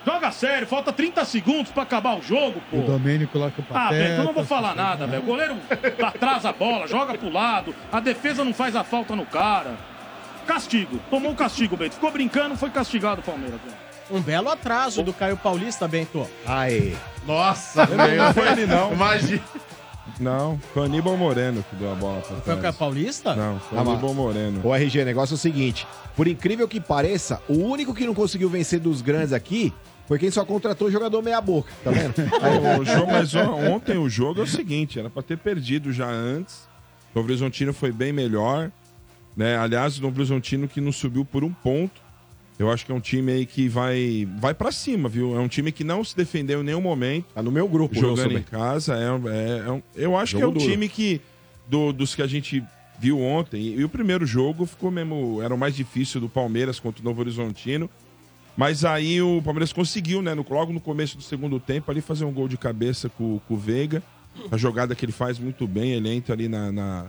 Joga 0.05 0.33
sério, 0.33 0.67
falta 0.67 0.93
30 0.93 1.25
segundos 1.25 1.71
pra 1.71 1.85
acabar 1.85 2.19
o 2.19 2.23
jogo, 2.23 2.61
pô. 2.71 2.79
O 2.79 2.83
Domênico 2.83 3.39
lá 3.39 3.53
com 3.53 3.63
o 3.63 3.65
Ah, 3.73 3.91
velho, 3.91 4.15
eu 4.15 4.25
não 4.25 4.33
vou 4.33 4.45
falar 4.45 4.75
nada, 4.75 5.07
velho. 5.07 5.23
O 5.23 5.27
goleiro 5.27 5.57
atrasa 6.03 6.49
a 6.49 6.53
bola, 6.53 6.89
joga 6.89 7.17
pro 7.17 7.31
lado. 7.31 7.73
A 7.93 8.01
defesa 8.01 8.45
não 8.45 8.53
faz 8.53 8.75
a 8.75 8.83
falta 8.83 9.15
no 9.15 9.25
cara. 9.25 9.77
Castigo. 10.45 10.99
Tomou 11.09 11.31
um 11.31 11.35
castigo, 11.37 11.77
Bento. 11.77 11.95
Ficou 11.95 12.11
brincando, 12.11 12.57
foi 12.57 12.71
castigado 12.71 13.21
o 13.21 13.25
Palmeiras. 13.25 13.61
velho. 13.61 13.77
Um 14.11 14.21
belo 14.21 14.51
atraso 14.51 15.05
do 15.05 15.13
Caio 15.13 15.37
Paulista, 15.37 15.87
Bento. 15.87 16.29
Aê. 16.45 16.95
Nossa, 17.25 17.87
Não, 17.87 17.97
não 18.27 18.35
foi 18.35 18.49
ele, 18.49 18.67
não. 18.67 18.93
Imagina. 18.93 19.41
Não, 20.19 20.59
foi 20.73 20.83
o 20.83 20.85
Aníbal 20.87 21.17
Moreno 21.17 21.65
que 21.71 21.77
deu 21.77 21.91
a 21.93 21.95
bola 21.95 22.21
pra 22.21 22.37
Foi 22.57 22.71
o. 22.71 22.73
Paulista? 22.75 23.35
Não, 23.35 23.59
foi 23.61 23.79
o 23.79 23.81
Ah, 23.81 23.85
mas- 23.85 23.95
Aníbal 23.95 24.15
Moreno. 24.15 24.61
O 24.65 24.75
RG, 24.75 25.03
o 25.03 25.05
negócio 25.05 25.35
é 25.35 25.37
o 25.37 25.39
seguinte: 25.39 25.87
por 26.17 26.27
incrível 26.27 26.67
que 26.69 26.81
pareça, 26.81 27.41
o 27.49 27.55
único 27.59 27.95
que 27.95 28.05
não 28.05 28.15
conseguiu 28.15 28.51
vencer 28.51 28.81
dos 28.81 29.01
grandes 29.01 29.33
aqui 29.33 29.73
foi 30.09 30.19
quem 30.19 30.31
só 30.31 30.45
contratou 30.45 30.91
jogador 30.91 31.23
meia-boca, 31.23 31.71
tá 31.85 31.91
vendo? 31.91 32.15
Aí, 32.43 32.81
o 32.81 32.85
jogo, 32.85 33.13
mas 33.13 33.35
on- 33.35 33.73
ontem 33.75 33.97
o 33.97 34.09
jogo 34.09 34.41
é 34.41 34.43
o 34.43 34.47
seguinte, 34.47 34.99
era 34.99 35.09
pra 35.09 35.23
ter 35.23 35.39
perdido 35.39 35.93
já 35.93 36.09
antes. 36.11 36.69
O 37.15 37.21
Horizontino 37.21 37.73
foi 37.73 37.93
bem 37.93 38.13
melhor, 38.13 38.71
né? 39.37 39.57
Aliás, 39.57 39.99
o 39.99 40.03
Novo 40.03 40.17
Horizontino 40.19 40.67
que 40.67 40.81
não 40.81 40.91
subiu 40.93 41.25
por 41.25 41.45
um 41.45 41.53
ponto. 41.53 42.02
Eu 42.63 42.71
acho 42.71 42.87
que 42.87 42.93
é 42.93 42.95
um 42.95 43.01
time 43.01 43.33
aí 43.33 43.47
que 43.47 43.69
vai 43.69 44.27
vai 44.39 44.55
para 44.55 44.71
cima, 44.73 45.09
viu? 45.09 45.37
É 45.37 45.41
um 45.41 45.49
time 45.49 45.71
que 45.73 45.85
não 45.85 46.03
se 46.05 46.17
defendeu 46.17 46.61
em 46.61 46.65
nenhum 46.65 46.81
momento. 46.81 47.27
Tá 47.35 47.43
no 47.43 47.51
meu 47.53 47.67
grupo, 47.69 47.95
jogando 47.95 48.39
em 48.39 48.43
casa. 48.43 48.95
É, 48.95 49.29
é- 49.31 49.69
é 49.69 49.71
um- 49.71 49.83
eu 49.95 50.17
acho 50.17 50.33
Jogo 50.33 50.41
que 50.41 50.45
é 50.45 50.49
um 50.49 50.53
duro. 50.53 50.73
time 50.73 50.89
que 50.89 51.21
do- 51.69 51.93
dos 51.93 52.15
que 52.15 52.23
a 52.23 52.27
gente 52.27 52.63
viu 52.99 53.21
ontem. 53.21 53.61
E, 53.61 53.75
e 53.81 53.85
o 53.85 53.89
primeiro 53.89 54.25
jogo 54.25 54.65
ficou 54.67 54.91
mesmo 54.91 55.41
era 55.43 55.55
o 55.55 55.59
mais 55.59 55.75
difícil 55.75 56.21
do 56.21 56.29
Palmeiras 56.29 56.79
contra 56.79 57.01
o 57.01 57.05
Novo 57.05 57.21
Horizontino. 57.21 57.91
Mas 58.57 58.85
aí 58.85 59.21
o 59.23 59.41
Palmeiras 59.43 59.73
conseguiu, 59.73 60.21
né? 60.23 60.35
no- 60.35 60.45
logo 60.49 60.73
no 60.73 60.81
começo 60.81 61.17
do 61.17 61.23
segundo 61.23 61.59
tempo, 61.59 61.91
ali 61.91 62.01
fazer 62.01 62.25
um 62.25 62.33
gol 62.33 62.47
de 62.49 62.57
cabeça 62.59 63.09
com, 63.09 63.41
com 63.49 63.55
o 63.55 63.57
Veiga. 63.57 64.03
A 64.51 64.57
jogada 64.57 64.95
que 64.95 65.05
ele 65.05 65.13
faz 65.13 65.39
muito 65.39 65.67
bem, 65.67 65.93
ele 65.93 66.09
entra 66.11 66.35
ali 66.35 66.49
na. 66.49 66.71
na- 66.71 67.07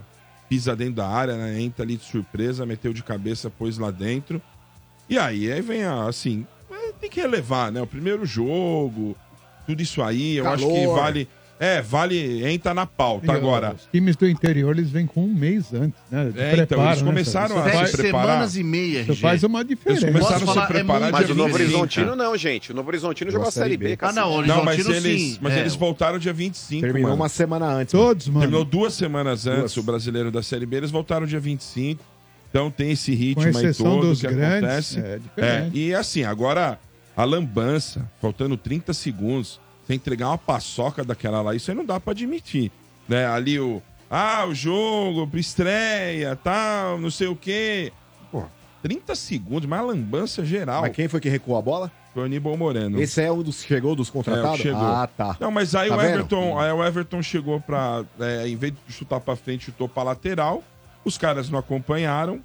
pisa 0.49 0.75
dentro 0.75 0.95
da 0.95 1.07
área, 1.07 1.35
né? 1.35 1.59
Entra 1.61 1.83
ali 1.83 1.97
de 1.97 2.03
surpresa, 2.03 2.63
meteu 2.65 2.93
de 2.93 3.01
cabeça, 3.01 3.49
pôs 3.49 3.77
lá 3.79 3.89
dentro. 3.89 4.39
E 5.09 5.17
aí, 5.17 5.51
aí 5.51 5.61
vem 5.61 5.83
a, 5.83 6.05
assim, 6.07 6.45
é, 6.71 6.91
tem 6.99 7.09
que 7.09 7.19
relevar, 7.21 7.71
né? 7.71 7.81
O 7.81 7.87
primeiro 7.87 8.25
jogo, 8.25 9.15
tudo 9.67 9.81
isso 9.81 10.01
aí, 10.01 10.37
eu 10.37 10.47
acho 10.47 10.65
que 10.67 10.73
Calor. 10.81 10.95
vale. 10.99 11.27
É, 11.59 11.81
vale, 11.81 12.45
entra 12.45 12.73
na 12.73 12.85
pauta. 12.85 13.27
E 13.27 13.31
Agora, 13.31 13.75
Os 13.75 13.87
times 13.89 14.17
do 14.17 14.27
interior, 14.27 14.75
eles 14.77 14.89
vêm 14.89 15.05
com 15.05 15.23
um 15.23 15.33
mês 15.33 15.73
antes, 15.73 15.97
né? 16.11 16.29
de 16.29 16.37
É, 16.41 16.53
então, 16.55 16.65
preparo, 16.67 16.89
eles 16.89 17.01
né, 17.01 17.07
começaram 17.07 17.57
a 17.57 17.85
se 17.85 17.95
preparar. 17.95 18.25
semanas 18.27 18.55
e 18.57 18.63
meia, 18.63 19.01
Isso 19.01 19.11
RG. 19.11 19.21
faz 19.21 19.43
uma 19.43 19.63
diferença. 19.63 20.05
Eles 20.07 20.13
começaram 20.13 20.49
a 20.49 20.53
se 20.53 20.59
é 20.59 20.65
preparar 20.65 21.01
muito- 21.03 21.13
Mas 21.13 21.29
o 21.29 21.35
Novo 21.35 21.53
25. 21.57 21.63
Horizontino 21.79 22.15
não, 22.17 22.35
gente. 22.35 22.71
O 22.71 22.75
Novo 22.75 22.89
Horizontino 22.89 23.31
jogou 23.31 23.47
a 23.47 23.51
Série 23.51 23.77
B, 23.77 23.97
Ah, 24.01 24.11
não, 24.11 24.31
o 24.39 24.41
Não, 24.45 24.65
mas 24.65 24.73
Horizontino 24.79 25.07
eles, 25.07 25.21
sim. 25.21 25.37
mas 25.39 25.53
É. 25.53 25.59
eles 25.61 25.75
voltaram 25.75 26.19
dia 26.19 26.33
25, 26.33 26.81
Terminou 26.81 27.11
mano. 27.11 27.21
uma 27.21 27.29
semana 27.29 27.67
antes. 27.67 27.93
Todos, 27.93 28.27
mano. 28.27 28.39
Terminou 28.41 28.65
duas 28.65 28.93
semanas 28.95 29.47
antes 29.47 29.59
Duas. 29.59 29.77
o 29.77 29.83
brasileiro 29.83 30.31
da 30.31 30.43
Série 30.43 30.65
B, 30.65 30.75
eles 30.77 30.91
voltaram 30.91 31.25
dia 31.25 31.39
25. 31.39 32.03
Então 32.53 32.69
tem 32.69 32.91
esse 32.91 33.15
ritmo 33.15 33.57
aí 33.57 33.73
todo 33.73 34.01
dos 34.09 34.21
que 34.21 34.27
grandes, 34.27 34.63
acontece. 34.63 34.99
é 34.99 35.17
diferente. 35.17 35.75
e 35.79 35.95
assim, 35.95 36.23
agora 36.23 36.77
a 37.17 37.23
lambança, 37.23 38.07
faltando 38.21 38.55
30 38.55 38.93
segundos, 38.93 39.59
você 39.83 39.95
entregar 39.95 40.27
uma 40.27 40.37
paçoca 40.37 41.03
daquela 41.03 41.41
lá, 41.41 41.55
isso 41.55 41.71
aí 41.71 41.75
não 41.75 41.83
dá 41.83 41.99
pra 41.99 42.11
admitir. 42.11 42.71
Né? 43.09 43.25
Ali 43.25 43.59
o. 43.59 43.81
Ah, 44.07 44.45
o 44.45 44.53
jogo, 44.53 45.27
estreia, 45.35 46.35
tal, 46.35 46.99
não 46.99 47.09
sei 47.09 47.25
o 47.25 47.35
quê. 47.35 47.91
Pô, 48.31 48.43
30 48.83 49.15
segundos, 49.15 49.67
mas 49.67 49.79
a 49.79 49.83
lambança 49.83 50.45
geral. 50.45 50.81
Mas 50.83 50.95
quem 50.95 51.07
foi 51.07 51.19
que 51.19 51.29
recuou 51.29 51.57
a 51.57 51.61
bola? 51.63 51.91
Foi 52.13 52.21
o 52.21 52.25
Aníbal 52.27 52.55
Moreno. 52.55 53.01
Esse 53.01 53.23
é 53.23 53.31
um 53.31 53.41
dos 53.41 53.63
que 53.63 53.67
chegou 53.69 53.95
dos 53.95 54.09
É, 54.09 54.11
o 54.11 54.13
contratados? 54.13 54.57
que 54.57 54.61
chegou. 54.61 54.79
Ah, 54.83 55.07
tá. 55.07 55.35
Não, 55.39 55.49
mas 55.49 55.73
aí 55.73 55.89
Tá 55.89 55.95
o 55.95 55.99
vendo? 55.99 56.09
Everton, 56.13 56.59
aí 56.59 56.71
o 56.71 56.83
Everton 56.85 57.23
chegou 57.23 57.59
pra. 57.59 58.03
é, 58.19 58.47
em 58.47 58.55
vez 58.55 58.71
de 58.87 58.93
chutar 58.93 59.19
pra 59.19 59.35
frente, 59.35 59.65
chutou 59.65 59.89
pra 59.89 60.03
lateral. 60.03 60.63
Os 61.05 61.17
caras 61.17 61.49
não 61.49 61.59
acompanharam, 61.59 62.39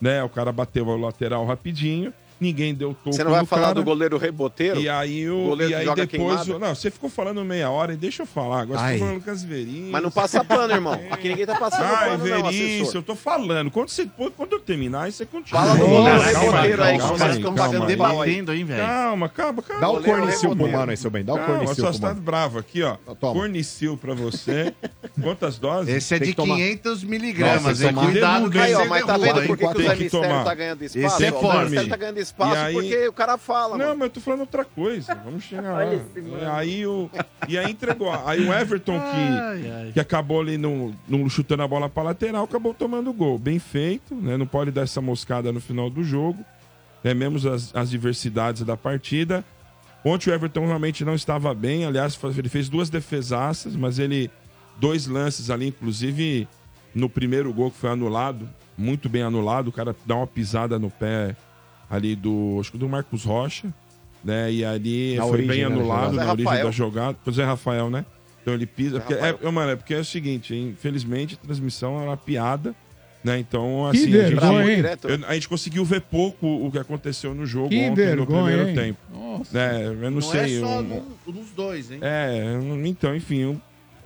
né? 0.00 0.22
O 0.22 0.28
cara 0.28 0.52
bateu 0.52 0.86
o 0.86 0.96
lateral 0.96 1.44
rapidinho. 1.46 2.12
Ninguém 2.40 2.74
deu 2.74 2.94
toco 2.94 3.12
Você 3.12 3.22
não 3.22 3.30
vai 3.32 3.40
no 3.40 3.46
falar 3.46 3.62
cara. 3.62 3.74
do 3.74 3.84
goleiro 3.84 4.16
reboteiro? 4.16 4.80
E 4.80 4.88
aí, 4.88 5.28
O 5.28 5.36
o, 5.36 5.48
goleiro 5.48 5.72
e 5.72 5.74
aí 5.74 5.84
joga 5.84 6.06
depois. 6.06 6.40
queimado? 6.42 6.58
Não, 6.58 6.74
você 6.74 6.90
ficou 6.90 7.10
falando 7.10 7.44
meia 7.44 7.68
hora 7.70 7.92
e 7.92 7.96
deixa 7.96 8.22
eu 8.22 8.26
falar. 8.26 8.62
Agora 8.62 8.80
Ai. 8.80 8.94
você 8.94 8.98
tá 9.00 9.04
falando 9.06 9.24
com 9.24 9.30
as 9.30 9.44
Verinhas. 9.44 9.90
Mas 9.90 10.02
não 10.02 10.10
passa 10.10 10.42
pano, 10.42 10.72
irmão. 10.72 10.98
Aqui 11.10 11.28
ninguém 11.28 11.44
tá 11.44 11.54
passando 11.56 11.84
Ai, 11.84 12.08
pano, 12.10 12.26
não, 12.26 12.42
Veríssimo, 12.42 12.82
assessor. 12.82 12.94
eu 12.96 13.02
tô 13.02 13.14
falando. 13.14 13.70
Quando, 13.70 13.90
você, 13.90 14.08
quando 14.36 14.52
eu 14.52 14.60
terminar, 14.60 15.02
aí 15.02 15.12
você 15.12 15.26
continua. 15.26 15.60
Fala 15.60 15.74
do 15.74 15.80
Calma 15.80 15.94
goleiro 15.96 16.22
aí, 16.22 16.32
calma 16.32 16.60
reboteiro 16.62 16.82
aí, 16.82 16.92
que 16.92 16.98
calma 16.98 17.12
os 17.12 17.18
caras 17.20 17.34
aí, 17.36 17.40
ficam 17.42 17.54
calma 17.54 17.72
pagando 17.72 17.90
aí. 17.90 17.96
pau 17.98 18.22
aí. 18.22 18.30
Entendo, 18.32 18.54
hein, 18.54 18.64
velho? 18.64 18.86
Calma, 18.86 19.28
calma, 19.28 19.62
calma. 19.62 19.80
Dá 19.80 19.90
o 19.90 20.02
cornicil 20.02 20.56
pro 20.56 20.68
mano 20.72 20.90
aí, 20.90 20.96
seu 20.96 21.10
bem. 21.10 21.24
Dá 21.24 21.34
o 21.34 21.38
cornicil 21.38 21.84
pro 21.84 22.00
tá 22.00 22.06
mano. 22.08 22.20
bravo 22.22 22.58
aqui, 22.58 22.82
ó. 22.82 22.96
Toma. 23.20 23.34
Cornicil 23.34 23.98
pra 23.98 24.14
você. 24.14 24.74
Quantas 25.22 25.58
doses? 25.58 25.94
Esse 25.94 26.14
é 26.14 26.18
de 26.18 26.26
que 26.26 26.34
tomar. 26.34 26.56
500 26.56 27.04
miligramas, 27.04 27.82
hein? 27.82 27.92
Cuidado 27.94 28.50
mas 28.88 29.04
tá 29.04 29.18
vendo 29.18 29.46
por 29.46 29.58
que, 29.58 29.66
que 29.68 29.78
o 29.78 29.82
Zé 29.82 29.94
Mistério 29.96 30.44
tá 30.44 30.54
ganhando 30.54 30.82
espaço? 30.84 31.06
Esse 31.06 31.24
é? 31.26 31.30
O 31.30 31.40
forte. 31.40 31.88
Tá 31.88 31.96
ganhando 31.96 32.18
espaço 32.18 32.29
E 32.38 32.42
aí- 32.56 32.72
porque 32.74 33.08
o 33.08 33.12
cara 33.12 33.36
fala, 33.38 33.76
Não, 33.76 33.86
mano. 33.86 33.98
mas 33.98 34.06
eu 34.08 34.10
tô 34.14 34.20
falando 34.20 34.40
outra 34.40 34.64
coisa. 34.64 35.14
Vamos 35.14 35.44
chegar 35.44 35.72
lá. 35.72 35.78
Olha 35.84 35.94
esse 35.96 36.20
mano. 36.20 36.42
E 36.42 36.46
aí, 36.46 36.86
o, 36.86 37.10
e 37.48 37.58
aí 37.58 37.70
entregou. 37.70 38.10
Aí 38.26 38.46
o 38.46 38.52
Everton, 38.52 38.98
Ai, 39.00 39.60
que, 39.60 39.70
ai. 39.70 39.90
que 39.94 40.00
acabou 40.00 40.40
ali 40.40 40.56
no, 40.56 40.94
no, 41.08 41.28
chutando 41.28 41.62
a 41.62 41.68
bola 41.68 41.88
pra 41.88 42.02
lateral, 42.02 42.44
acabou 42.44 42.72
tomando 42.74 43.12
gol. 43.12 43.38
Bem 43.38 43.58
feito, 43.58 44.14
né? 44.14 44.36
Não 44.36 44.46
pode 44.46 44.70
dar 44.70 44.82
essa 44.82 45.00
moscada 45.00 45.52
no 45.52 45.60
final 45.60 45.90
do 45.90 46.02
jogo. 46.04 46.44
Né? 47.02 47.14
Mesmo 47.14 47.50
as, 47.50 47.74
as 47.74 47.90
diversidades 47.90 48.62
da 48.62 48.76
partida. 48.76 49.44
Ontem 50.04 50.30
o 50.30 50.34
Everton 50.34 50.66
realmente 50.66 51.04
não 51.04 51.14
estava 51.14 51.52
bem. 51.54 51.84
Aliás, 51.84 52.18
ele 52.38 52.48
fez 52.48 52.68
duas 52.68 52.88
defesaças, 52.90 53.74
mas 53.76 53.98
ele. 53.98 54.30
Dois 54.78 55.06
lances 55.06 55.50
ali, 55.50 55.66
inclusive 55.66 56.48
no 56.94 57.06
primeiro 57.08 57.52
gol 57.52 57.70
que 57.70 57.76
foi 57.76 57.90
anulado, 57.90 58.48
muito 58.78 59.10
bem 59.10 59.22
anulado. 59.22 59.68
O 59.68 59.72
cara 59.72 59.94
dá 60.06 60.16
uma 60.16 60.26
pisada 60.26 60.78
no 60.78 60.90
pé 60.90 61.36
ali 61.90 62.14
do. 62.16 62.58
Acho 62.60 62.72
que 62.72 62.78
do 62.78 62.88
Marcos 62.88 63.24
Rocha. 63.24 63.68
Né? 64.22 64.52
E 64.52 64.64
ali 64.64 65.16
Na 65.16 65.22
foi 65.22 65.32
origem, 65.32 65.48
bem 65.48 65.58
né, 65.60 65.64
anulado 65.66 66.12
na 66.12 66.30
origem 66.30 66.44
Rafael. 66.44 66.64
da 66.66 66.70
jogada. 66.70 67.18
Pois 67.24 67.38
é, 67.38 67.44
Rafael, 67.44 67.88
né? 67.90 68.04
Então 68.42 68.54
ele 68.54 68.66
pisa. 68.66 68.98
Zé 68.98 69.00
Porque, 69.32 69.46
é, 69.46 69.50
mano, 69.50 69.70
é 69.72 69.76
porque 69.76 69.94
é 69.94 69.98
o 69.98 70.04
seguinte, 70.04 70.54
infelizmente 70.54 71.38
a 71.42 71.44
transmissão 71.46 71.96
era 72.00 72.10
uma 72.10 72.16
piada. 72.16 72.74
Né? 73.22 73.38
Então, 73.38 73.86
Que 73.92 73.98
assim, 73.98 74.16
a 74.18 74.28
gente, 74.30 75.04
eu- 75.04 75.28
a 75.28 75.34
gente 75.34 75.46
conseguiu 75.48 75.84
ver 75.84 76.00
pouco 76.00 76.46
o 76.46 76.70
que 76.72 76.78
aconteceu 76.78 77.34
no 77.34 77.44
jogo 77.44 77.68
Que 77.68 77.76
ontem 77.76 77.94
vergonha, 77.96 78.16
no 78.16 78.26
primeiro 78.26 78.68
hein? 78.70 78.74
tempo. 78.74 78.98
Nossa. 79.12 79.58
Né? 79.58 79.86
Eu 79.88 79.94
não, 79.94 80.10
Não 80.12 80.20
sei. 80.22 80.56
é 80.56 80.60
só 80.60 80.80
um- 80.80 81.02
nos 81.26 81.50
dois, 81.50 81.90
hein? 81.90 81.98
é, 82.00 82.58
então, 82.86 83.14
enfim, 83.14 83.44
um, 83.44 83.60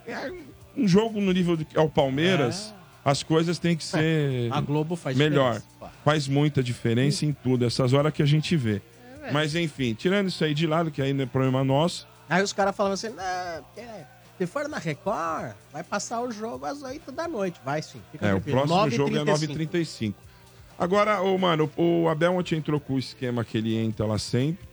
é 0.05 0.33
um 0.77 0.89
jogo 0.89 1.21
no 1.21 1.31
nível 1.33 1.57
do 1.57 1.65
que 1.65 1.77
é 1.79 1.81
o 1.81 1.89
Palmeiras, 1.89 2.75
as 3.05 3.23
coisas 3.23 3.59
têm 3.59 3.77
que 3.77 3.85
ser 3.85 4.51
A 4.53 4.61
Globo 4.61 4.97
faz 4.97 5.17
melhor. 5.17 5.55
diferença. 5.61 5.95
Faz 6.05 6.29
muita 6.29 6.63
diferença 6.63 7.27
em 7.27 7.33
tudo, 7.33 7.65
essas 7.65 7.93
horas 7.93 8.13
que 8.13 8.23
a 8.23 8.27
gente 8.27 8.57
vê. 8.57 8.81
Mas 9.33 9.55
enfim, 9.55 9.95
tirando 9.95 10.29
isso 10.29 10.45
aí 10.45 10.55
de 10.55 10.67
lado, 10.67 10.91
que 10.91 11.01
aí 11.01 11.13
não 11.13 11.25
é 11.25 11.27
problema 11.27 11.65
nosso. 11.65 12.07
Aí 12.29 12.43
os 12.43 12.53
caras 12.53 12.75
falavam 12.77 12.95
assim, 12.95 13.09
se 14.39 14.47
for 14.47 14.69
na 14.69 14.79
Record, 14.79 15.53
vai 15.73 15.83
passar 15.85 16.21
o 16.23 16.31
jogo 16.31 16.67
às 16.67 16.83
8 16.83 17.13
da 17.13 17.29
noite. 17.29 17.61
Vai 17.65 17.81
sim. 17.83 18.01
Fica 18.11 18.27
É, 18.27 18.35
o 18.35 18.41
próximo 18.41 18.91
jogo 18.91 19.17
é 19.17 19.21
9h35. 19.21 19.55
9h35. 19.57 20.15
Agora, 20.79 21.23
ô, 21.23 21.39
mano, 21.39 21.71
o 21.77 22.09
Abel 22.09 22.35
ontem 22.37 22.57
entrou 22.57 22.81
com 22.81 22.95
o 22.95 22.99
esquema 22.99 23.45
que 23.45 23.57
ele 23.57 23.77
entra 23.77 24.05
lá 24.07 24.19
sempre, 24.19 24.67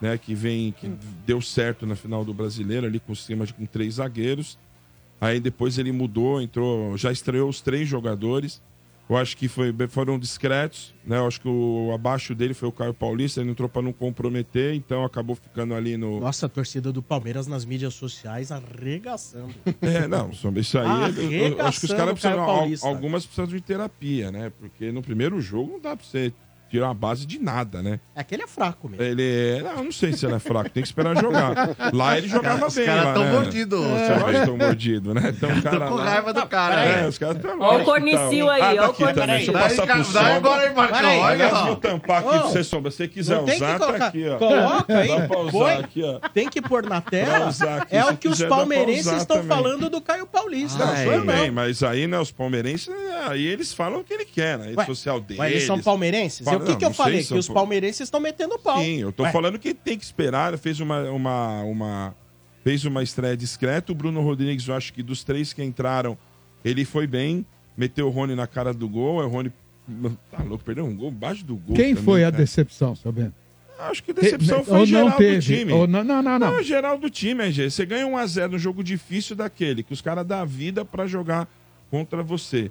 né? 0.00 0.18
Que 0.18 0.34
vem, 0.34 0.70
que 0.72 0.86
deu 1.24 1.40
certo 1.40 1.86
na 1.86 1.96
final 1.96 2.24
do 2.24 2.34
brasileiro, 2.34 2.86
ali 2.86 3.00
com 3.00 3.12
o 3.12 3.14
esquema 3.14 3.46
de 3.46 3.54
com 3.54 3.64
três 3.64 3.94
zagueiros. 3.94 4.58
Aí 5.20 5.40
depois 5.40 5.78
ele 5.78 5.92
mudou, 5.92 6.40
entrou, 6.42 6.96
já 6.96 7.10
estreou 7.10 7.48
os 7.48 7.60
três 7.60 7.88
jogadores. 7.88 8.60
Eu 9.08 9.16
acho 9.16 9.36
que 9.36 9.46
foi, 9.46 9.72
foram 9.88 10.18
discretos, 10.18 10.92
né? 11.06 11.16
Eu 11.18 11.28
acho 11.28 11.40
que 11.40 11.46
o 11.48 11.92
abaixo 11.94 12.34
dele 12.34 12.52
foi 12.54 12.68
o 12.68 12.72
Caio 12.72 12.92
Paulista, 12.92 13.40
ele 13.40 13.50
entrou 13.50 13.68
para 13.68 13.80
não 13.80 13.92
comprometer, 13.92 14.74
então 14.74 15.04
acabou 15.04 15.36
ficando 15.36 15.74
ali 15.74 15.96
no. 15.96 16.18
Nossa, 16.18 16.46
a 16.46 16.48
torcida 16.48 16.92
do 16.92 17.00
Palmeiras 17.00 17.46
nas 17.46 17.64
mídias 17.64 17.94
sociais 17.94 18.50
arregaçando. 18.50 19.54
É, 19.80 20.08
não, 20.08 20.32
sobre 20.32 20.60
isso 20.60 20.76
aí. 20.76 21.14
eu- 21.16 21.30
eu, 21.30 21.58
eu 21.58 21.66
acho 21.66 21.78
que 21.78 21.84
os 21.86 21.92
Arregaçando 21.92 22.34
caras 22.36 22.60
precisam. 22.68 22.88
Algumas 22.88 23.24
precisam 23.24 23.46
de 23.46 23.60
terapia, 23.60 24.32
né? 24.32 24.50
Porque 24.58 24.90
no 24.90 25.00
primeiro 25.02 25.40
jogo 25.40 25.74
não 25.74 25.80
dá 25.80 25.96
pra 25.96 26.04
você 26.04 26.32
tirar 26.76 26.90
a 26.90 26.94
base 26.94 27.26
de 27.26 27.38
nada, 27.38 27.82
né? 27.82 28.00
É 28.14 28.22
que 28.22 28.34
ele 28.34 28.42
é 28.42 28.46
fraco 28.46 28.88
mesmo. 28.88 29.02
Ele 29.04 29.22
é. 29.58 29.62
Não, 29.62 29.70
eu 29.72 29.84
não 29.84 29.92
sei 29.92 30.12
se 30.12 30.24
ele 30.26 30.34
é 30.34 30.38
fraco, 30.38 30.70
tem 30.70 30.82
que 30.82 30.88
esperar 30.88 31.16
jogar. 31.20 31.70
Lá 31.92 32.16
ele 32.18 32.28
jogava 32.28 32.66
Os 32.66 32.74
bem. 32.74 32.86
caras 32.86 33.04
lá, 33.04 33.12
tão 33.14 33.24
né? 33.24 33.32
mordidos, 33.32 33.80
Os 33.80 34.08
caras 34.08 34.36
estão 34.40 34.56
mordidos, 34.56 35.14
né? 35.14 35.22
Então, 35.36 35.50
o 35.50 35.62
cara 35.62 35.80
Tô 35.80 35.86
com 35.88 35.94
lá- 35.94 36.04
raiva 36.04 36.32
do 36.32 36.46
cara, 36.46 36.74
É, 36.84 37.02
né? 37.02 37.08
os 37.08 37.18
caras 37.18 37.36
estão. 37.36 37.60
Ó 37.60 37.76
o 37.78 37.84
cornicil 37.84 38.50
aí, 38.50 38.78
ah, 38.78 38.86
ó 38.86 38.90
o 38.90 38.94
cornicil. 38.94 39.26
Deixa 39.26 39.50
eu 39.50 39.54
passar 39.54 39.86
pro 39.86 39.94
daí 39.96 40.04
som. 40.04 40.18
agora 40.18 40.62
aí, 40.62 40.74
Marcão, 40.74 41.18
olha, 41.20 41.48
vou 41.48 41.76
tampar 41.76 42.18
aqui 42.20 42.28
pra 42.28 42.38
você, 42.42 42.64
sombra. 42.64 42.90
Se 42.90 42.96
você 42.98 43.08
quiser 43.08 43.36
não 43.36 43.44
tem 43.44 43.58
que 43.58 43.64
usar, 43.64 43.78
tá 43.78 44.06
aqui, 44.06 44.28
ó. 44.28 44.38
Coloca 44.38 44.98
aí, 44.98 45.08
Dá 45.08 45.28
pra 45.28 45.38
usar 45.40 45.78
aqui, 45.80 46.02
ó. 46.02 46.28
Tem 46.28 46.48
que 46.48 46.60
pôr 46.62 46.84
na 46.86 47.00
tela. 47.00 47.50
é 47.90 48.04
o 48.04 48.16
que 48.16 48.28
os 48.28 48.38
dá 48.38 48.48
palmeirenses 48.48 49.12
estão 49.12 49.42
falando 49.44 49.88
do 49.90 50.00
Caio 50.00 50.26
Paulista. 50.26 50.84
Não, 50.84 50.92
Não, 50.94 51.12
eu, 51.12 51.24
bem, 51.24 51.50
mas 51.50 51.82
aí, 51.82 52.06
né, 52.06 52.18
os 52.18 52.30
palmeirenses, 52.30 52.88
aí 53.28 53.46
eles 53.46 53.72
falam 53.72 54.00
o 54.00 54.04
que 54.04 54.12
ele 54.14 54.24
quer, 54.24 54.58
na 54.58 54.64
rede 54.66 54.84
social 54.86 55.20
deles. 55.20 55.38
Mas 55.38 55.52
eles 55.52 55.64
são 55.66 55.80
palmeirenses? 55.80 56.46
E 56.46 56.54
o 56.54 56.60
que, 56.66 56.72
não, 56.72 56.78
que 56.78 56.84
eu 56.84 56.88
sei 56.94 57.04
falei? 57.04 57.22
se 57.22 57.32
Que 57.32 57.38
os 57.38 57.46
pal- 57.46 57.54
palmeirenses 57.56 58.00
estão 58.00 58.20
metendo 58.20 58.58
pau. 58.58 58.78
Sim, 58.78 59.00
eu 59.00 59.12
tô 59.12 59.22
Ué, 59.22 59.32
falando 59.32 59.58
que 59.58 59.72
tem 59.74 59.96
que 59.98 60.04
esperar. 60.04 60.56
Fez 60.58 60.80
uma, 60.80 61.02
uma, 61.10 61.62
uma, 61.62 62.14
fez 62.64 62.84
uma 62.84 63.02
estreia 63.02 63.36
discreta. 63.36 63.92
O 63.92 63.94
Bruno 63.94 64.20
Rodrigues, 64.22 64.66
eu 64.68 64.74
acho 64.74 64.92
que 64.92 65.02
dos 65.02 65.24
três 65.24 65.52
que 65.52 65.62
entraram, 65.62 66.16
ele 66.64 66.84
foi 66.84 67.06
bem. 67.06 67.44
Meteu 67.76 68.06
o 68.06 68.10
Rony 68.10 68.34
na 68.34 68.46
cara 68.46 68.72
do 68.74 68.88
gol. 68.88 69.20
aí 69.20 69.26
O 69.26 69.28
Rony. 69.30 69.52
Tá 70.32 70.42
louco, 70.42 70.64
perdeu 70.64 70.84
um 70.84 70.96
gol 70.96 71.10
embaixo 71.10 71.44
do 71.44 71.54
gol. 71.56 71.76
Quem 71.76 71.90
também, 71.94 72.04
foi 72.04 72.24
a 72.24 72.30
cara. 72.32 72.42
decepção, 72.42 72.96
sabendo? 72.96 73.32
Acho 73.78 74.02
que 74.02 74.10
a 74.10 74.14
decepção 74.14 74.58
Ou 74.58 74.64
foi 74.64 74.78
não 74.78 74.86
geral 74.86 75.12
teve, 75.18 75.36
do 75.36 75.42
time. 75.42 75.72
ou 75.72 75.86
não- 75.86 76.02
não, 76.02 76.22
não, 76.22 76.38
não. 76.38 76.52
Não, 76.54 76.62
geral 76.62 76.96
do 76.98 77.10
time, 77.10 77.42
RG. 77.44 77.70
Você 77.70 77.84
ganha 77.86 78.06
1x0 78.06 78.48
no 78.52 78.58
jogo 78.58 78.82
difícil 78.82 79.36
daquele, 79.36 79.82
que 79.82 79.92
os 79.92 80.00
caras 80.00 80.26
dão 80.26 80.40
a 80.40 80.44
vida 80.46 80.82
pra 80.84 81.06
jogar 81.06 81.46
contra 81.90 82.22
você. 82.22 82.70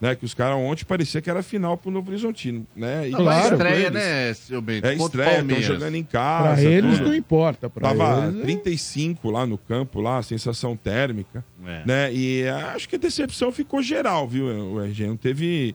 Né? 0.00 0.14
Que 0.14 0.24
os 0.24 0.32
caras 0.32 0.56
ontem 0.56 0.84
parecia 0.84 1.20
que 1.20 1.28
era 1.28 1.42
final 1.42 1.76
pro 1.76 1.90
Novo 1.90 2.08
Horizontino. 2.10 2.64
Né? 2.76 3.08
E 3.08 3.12
Claro. 3.12 3.54
estreia, 3.54 3.86
eles. 3.86 3.92
né, 3.92 4.34
seu 4.34 4.62
Bento? 4.62 4.86
É 4.86 4.94
estreia, 4.94 5.40
estão 5.40 5.60
jogando 5.62 5.94
em 5.96 6.04
casa. 6.04 6.54
Pra 6.62 6.70
eles 6.70 6.98
tudo. 6.98 7.08
não 7.08 7.14
importa. 7.16 7.68
Pra 7.68 7.88
Tava 7.88 8.26
eles, 8.28 8.38
é- 8.40 8.42
35 8.42 9.30
lá 9.30 9.44
no 9.44 9.58
campo, 9.58 10.00
lá, 10.00 10.22
sensação 10.22 10.76
térmica. 10.76 11.44
É. 11.66 11.82
Né? 11.84 12.14
E 12.14 12.48
acho 12.74 12.88
que 12.88 12.94
a 12.94 12.98
decepção 12.98 13.50
ficou 13.50 13.82
geral, 13.82 14.28
viu, 14.28 14.46
o 14.46 14.80
RG? 14.80 15.06
Não 15.08 15.16
teve. 15.16 15.74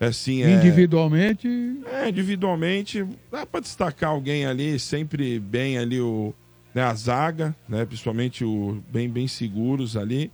Assim, 0.00 0.42
é, 0.42 0.50
individualmente. 0.52 1.46
é, 1.92 2.08
individualmente, 2.08 3.04
dá 3.30 3.44
pra 3.44 3.60
destacar 3.60 4.10
alguém 4.10 4.46
ali, 4.46 4.78
sempre 4.78 5.38
bem 5.38 5.76
ali 5.76 6.00
o, 6.00 6.32
né, 6.74 6.82
a 6.82 6.94
zaga, 6.94 7.54
né, 7.68 7.84
principalmente 7.84 8.42
o 8.42 8.82
bem, 8.90 9.10
bem 9.10 9.28
seguros 9.28 9.96
ali. 9.98 10.30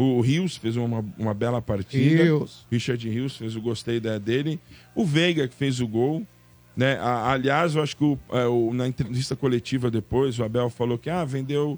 O 0.00 0.20
Rios 0.20 0.56
fez 0.56 0.76
uma, 0.76 1.04
uma 1.18 1.34
bela 1.34 1.60
partida. 1.60 2.22
Rios. 2.22 2.64
Richard 2.70 3.08
Rios 3.10 3.36
fez 3.36 3.56
o 3.56 3.60
gostei 3.60 3.98
da 3.98 4.16
dele. 4.16 4.60
O 4.94 5.04
Veiga 5.04 5.48
que 5.48 5.54
fez 5.56 5.80
o 5.80 5.88
gol. 5.88 6.24
Né? 6.76 6.96
A- 7.00 7.32
aliás, 7.32 7.74
eu 7.74 7.82
acho 7.82 7.96
que 7.96 8.04
o, 8.04 8.16
é, 8.30 8.46
o- 8.46 8.72
na 8.72 8.86
entrevista 8.86 9.34
coletiva 9.34 9.90
depois, 9.90 10.38
o 10.38 10.44
Abel 10.44 10.70
falou 10.70 10.96
que 10.96 11.10
ah, 11.10 11.24
vendeu 11.24 11.76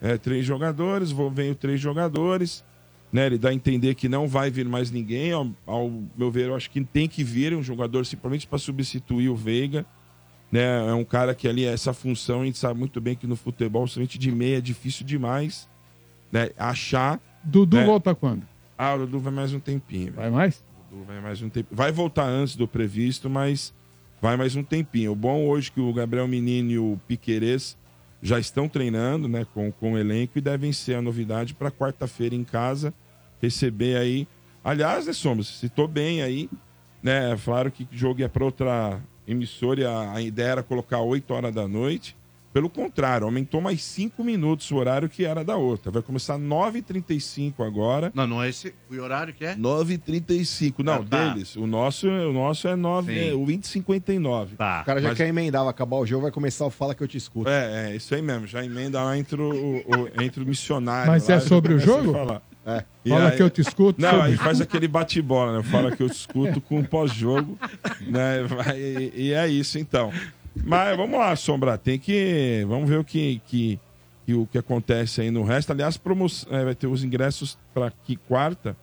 é, 0.00 0.18
três 0.18 0.44
jogadores, 0.44 1.12
vou, 1.12 1.30
veio 1.30 1.54
três 1.54 1.80
jogadores. 1.80 2.64
Né? 3.12 3.26
Ele 3.26 3.38
dá 3.38 3.50
a 3.50 3.54
entender 3.54 3.94
que 3.94 4.08
não 4.08 4.26
vai 4.26 4.50
vir 4.50 4.66
mais 4.68 4.90
ninguém. 4.90 5.30
Ao, 5.30 5.46
ao 5.64 5.88
meu 6.18 6.32
ver, 6.32 6.48
eu 6.48 6.56
acho 6.56 6.68
que 6.68 6.82
tem 6.82 7.06
que 7.06 7.22
vir 7.22 7.54
um 7.54 7.62
jogador 7.62 8.04
simplesmente 8.04 8.44
para 8.48 8.58
substituir 8.58 9.28
o 9.28 9.36
Veiga. 9.36 9.86
Né? 10.50 10.88
É 10.88 10.92
um 10.94 11.04
cara 11.04 11.32
que 11.32 11.46
ali, 11.46 11.64
essa 11.64 11.92
função, 11.92 12.42
a 12.42 12.44
gente 12.44 12.58
sabe 12.58 12.76
muito 12.80 13.00
bem 13.00 13.14
que 13.14 13.26
no 13.26 13.36
futebol, 13.36 13.86
somente 13.86 14.18
de 14.18 14.32
meia, 14.32 14.58
é 14.58 14.60
difícil 14.60 15.06
demais. 15.06 15.68
né, 16.32 16.50
achar. 16.58 17.20
Dudu 17.44 17.76
né, 17.76 17.84
volta 17.84 18.14
quando? 18.14 18.42
Ah, 18.76 18.94
o 18.94 18.98
Dudu 18.98 19.20
vai 19.20 19.32
mais 19.32 19.52
um 19.52 19.60
tempinho. 19.60 20.12
Vai 20.12 20.30
mais? 20.30 20.64
Dudu 20.90 21.04
vai 21.04 21.20
mais 21.20 21.42
um 21.42 21.48
tempinho. 21.48 21.76
Vai 21.76 21.92
voltar 21.92 22.26
antes 22.26 22.56
do 22.56 22.66
previsto, 22.68 23.28
mas 23.28 23.72
vai 24.20 24.36
mais 24.36 24.56
um 24.56 24.62
tempinho. 24.62 25.12
O 25.12 25.16
bom 25.16 25.46
hoje 25.46 25.70
é 25.70 25.74
que 25.74 25.80
o 25.80 25.92
Gabriel 25.92 26.28
Menino 26.28 26.70
e 26.70 26.78
o 26.78 26.98
Piquerez 27.06 27.76
já 28.22 28.38
estão 28.38 28.68
treinando, 28.68 29.26
né, 29.28 29.44
com, 29.52 29.72
com 29.72 29.94
o 29.94 29.98
elenco 29.98 30.38
e 30.38 30.40
devem 30.40 30.72
ser 30.72 30.94
a 30.94 31.02
novidade 31.02 31.54
para 31.54 31.70
quarta-feira 31.70 32.34
em 32.34 32.44
casa 32.44 32.94
receber 33.42 33.96
aí. 33.96 34.28
Aliás, 34.62 35.06
né, 35.06 35.12
Sombra, 35.12 35.42
citou 35.42 35.88
bem 35.88 36.22
aí, 36.22 36.48
né? 37.02 37.36
Falaram 37.36 37.70
que 37.70 37.82
o 37.82 37.88
jogo 37.90 38.22
é 38.22 38.28
para 38.28 38.44
outra 38.44 39.00
emissora 39.26 39.80
e 39.80 39.84
a, 39.84 40.12
a 40.12 40.22
ideia 40.22 40.52
era 40.52 40.62
colocar 40.62 41.00
8 41.00 41.34
horas 41.34 41.52
da 41.52 41.66
noite. 41.66 42.16
Pelo 42.52 42.68
contrário, 42.68 43.24
aumentou 43.24 43.60
mais 43.62 43.82
5 43.82 44.22
minutos 44.22 44.70
o 44.70 44.76
horário 44.76 45.08
que 45.08 45.24
era 45.24 45.42
da 45.42 45.56
outra. 45.56 45.90
Vai 45.90 46.02
começar 46.02 46.38
9h35 46.38 47.66
agora. 47.66 48.12
Não, 48.14 48.26
não 48.26 48.42
é 48.42 48.50
esse 48.50 48.74
o 48.90 48.94
horário 49.00 49.32
que 49.32 49.44
é? 49.44 49.54
9h35. 49.56 50.74
Não, 50.84 50.92
Ah, 50.94 51.04
tá. 51.08 51.28
deles. 51.32 51.56
O 51.56 51.66
nosso, 51.66 52.06
o 52.08 52.32
nosso 52.32 52.68
é 52.68 52.76
9, 52.76 53.12
Sim. 53.14 53.28
é, 53.30 53.32
o 53.34 53.44
20h59. 53.46 54.56
Tá. 54.56 54.80
O 54.82 54.84
cara 54.84 55.00
já 55.00 55.08
Mas- 55.08 55.16
quer 55.16 55.28
emendar, 55.28 55.62
vai 55.62 55.70
acabar 55.70 55.96
o 55.96 56.04
jogo, 56.06 56.22
vai 56.22 56.30
começar 56.30 56.66
o 56.66 56.70
Fala 56.70 56.94
Que 56.94 57.02
Eu 57.02 57.08
Te 57.08 57.16
Escuto. 57.16 57.48
É, 57.48 57.90
é, 57.92 57.96
isso 57.96 58.14
aí 58.14 58.20
mesmo. 58.22 58.46
Já 58.46 58.64
emenda 58.64 59.02
lá 59.02 59.16
entre 59.16 59.40
o, 59.40 59.50
o- 59.78 60.22
entre 60.22 60.42
o 60.42 60.46
missionário. 60.46 61.10
Mas 61.10 61.28
lá, 61.28 61.36
é 61.36 61.40
sobre 61.40 61.74
o 61.74 61.80
começa 61.80 61.98
a 61.98 62.02
jogo? 62.02 62.12
falar. 62.12 62.42
É. 62.64 62.84
E 63.04 63.10
Fala 63.10 63.30
que 63.32 63.42
eu 63.42 63.50
te 63.50 63.60
escuto. 63.60 64.00
Não, 64.00 64.08
sobre- 64.10 64.26
aí 64.28 64.36
faz 64.36 64.60
aquele 64.60 64.86
bate-bola, 64.86 65.56
né? 65.56 65.62
Fala 65.64 65.90
que 65.96 66.00
eu 66.02 66.08
te 66.08 66.14
escuto 66.14 66.60
com 66.60 66.78
o 66.78 66.86
pós-jogo, 66.86 67.58
né? 68.02 68.42
Vai- 68.44 68.78
e, 68.78 69.12
e 69.16 69.32
é 69.32 69.48
isso, 69.48 69.78
então. 69.80 70.12
Mas 70.54 70.96
vamos 70.96 71.18
lá, 71.18 71.34
Sombra, 71.36 71.78
tem 71.78 71.98
que... 71.98 72.64
Vamos 72.68 72.88
ver 72.88 72.98
o 72.98 73.04
que, 73.04 73.40
que, 73.46 73.80
que 74.26 74.34
o 74.34 74.46
que 74.46 74.58
acontece 74.58 75.20
aí 75.20 75.30
no 75.30 75.42
resto. 75.42 75.70
Aliás, 75.70 75.96
promo... 75.96 76.26
é, 76.50 76.64
vai 76.64 76.74
ter 76.74 76.86
os 76.86 77.02
ingressos 77.02 77.58
para 77.72 77.90
que 77.90 78.16
quarta. 78.16 78.76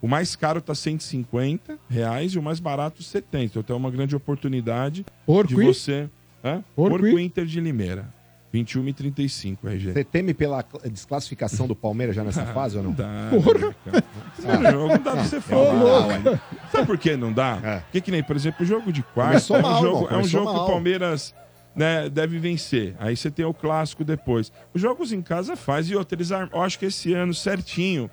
O 0.00 0.06
mais 0.06 0.36
caro 0.36 0.60
tá 0.60 0.74
150 0.74 1.78
reais 1.88 2.32
e 2.32 2.38
o 2.38 2.42
mais 2.42 2.60
barato 2.60 3.02
70. 3.02 3.58
Então 3.58 3.74
é 3.74 3.78
uma 3.78 3.90
grande 3.90 4.14
oportunidade 4.14 5.04
Porco 5.24 5.48
de 5.48 5.64
você... 5.64 6.08
Hã? 6.44 6.62
E? 7.08 7.22
Inter 7.24 7.44
de 7.44 7.60
Limeira. 7.60 8.14
21 8.56 8.88
e 8.88 8.92
35, 8.94 9.68
RG. 9.68 9.92
Você 9.92 10.04
teme 10.04 10.32
pela 10.32 10.62
cl- 10.62 10.88
desclassificação 10.90 11.66
do 11.68 11.76
Palmeiras 11.76 12.16
já 12.16 12.24
nessa 12.24 12.46
fase 12.54 12.76
ou 12.78 12.82
não? 12.82 12.92
Dá, 12.92 13.28
Porra. 13.30 13.74
cara. 13.84 14.04
Esse 14.38 14.72
jogo 14.72 14.88
não 14.88 14.98
dá 15.02 15.12
pra 15.12 15.24
você 15.24 15.36
Ô, 15.36 15.40
falar. 15.42 16.40
Sabe 16.72 16.86
por 16.86 16.98
que 16.98 17.16
não 17.16 17.32
dá? 17.32 17.58
É. 17.62 17.78
Porque 17.80 18.00
que 18.00 18.10
nem, 18.10 18.22
por 18.22 18.34
exemplo, 18.34 18.62
o 18.64 18.66
jogo 18.66 18.90
de 18.92 19.02
quarta 19.02 19.32
Começou 19.32 19.56
é 19.56 19.58
um 19.58 19.62
mal, 19.62 19.82
jogo, 19.82 20.08
é 20.10 20.16
um 20.16 20.24
jogo 20.24 20.52
que 20.54 20.58
o. 20.60 20.66
Palmeiras 20.66 21.34
né, 21.74 22.08
deve 22.08 22.38
vencer. 22.38 22.94
Aí 22.98 23.14
você 23.16 23.30
tem 23.30 23.44
o 23.44 23.52
clássico 23.52 24.02
depois. 24.02 24.50
Os 24.72 24.80
jogos 24.80 25.12
em 25.12 25.20
casa 25.20 25.54
faz 25.56 25.90
e 25.90 25.94
outra, 25.94 26.16
eles 26.16 26.30
eu 26.30 26.62
acho 26.62 26.78
que 26.78 26.86
esse 26.86 27.12
ano 27.12 27.34
certinho, 27.34 28.10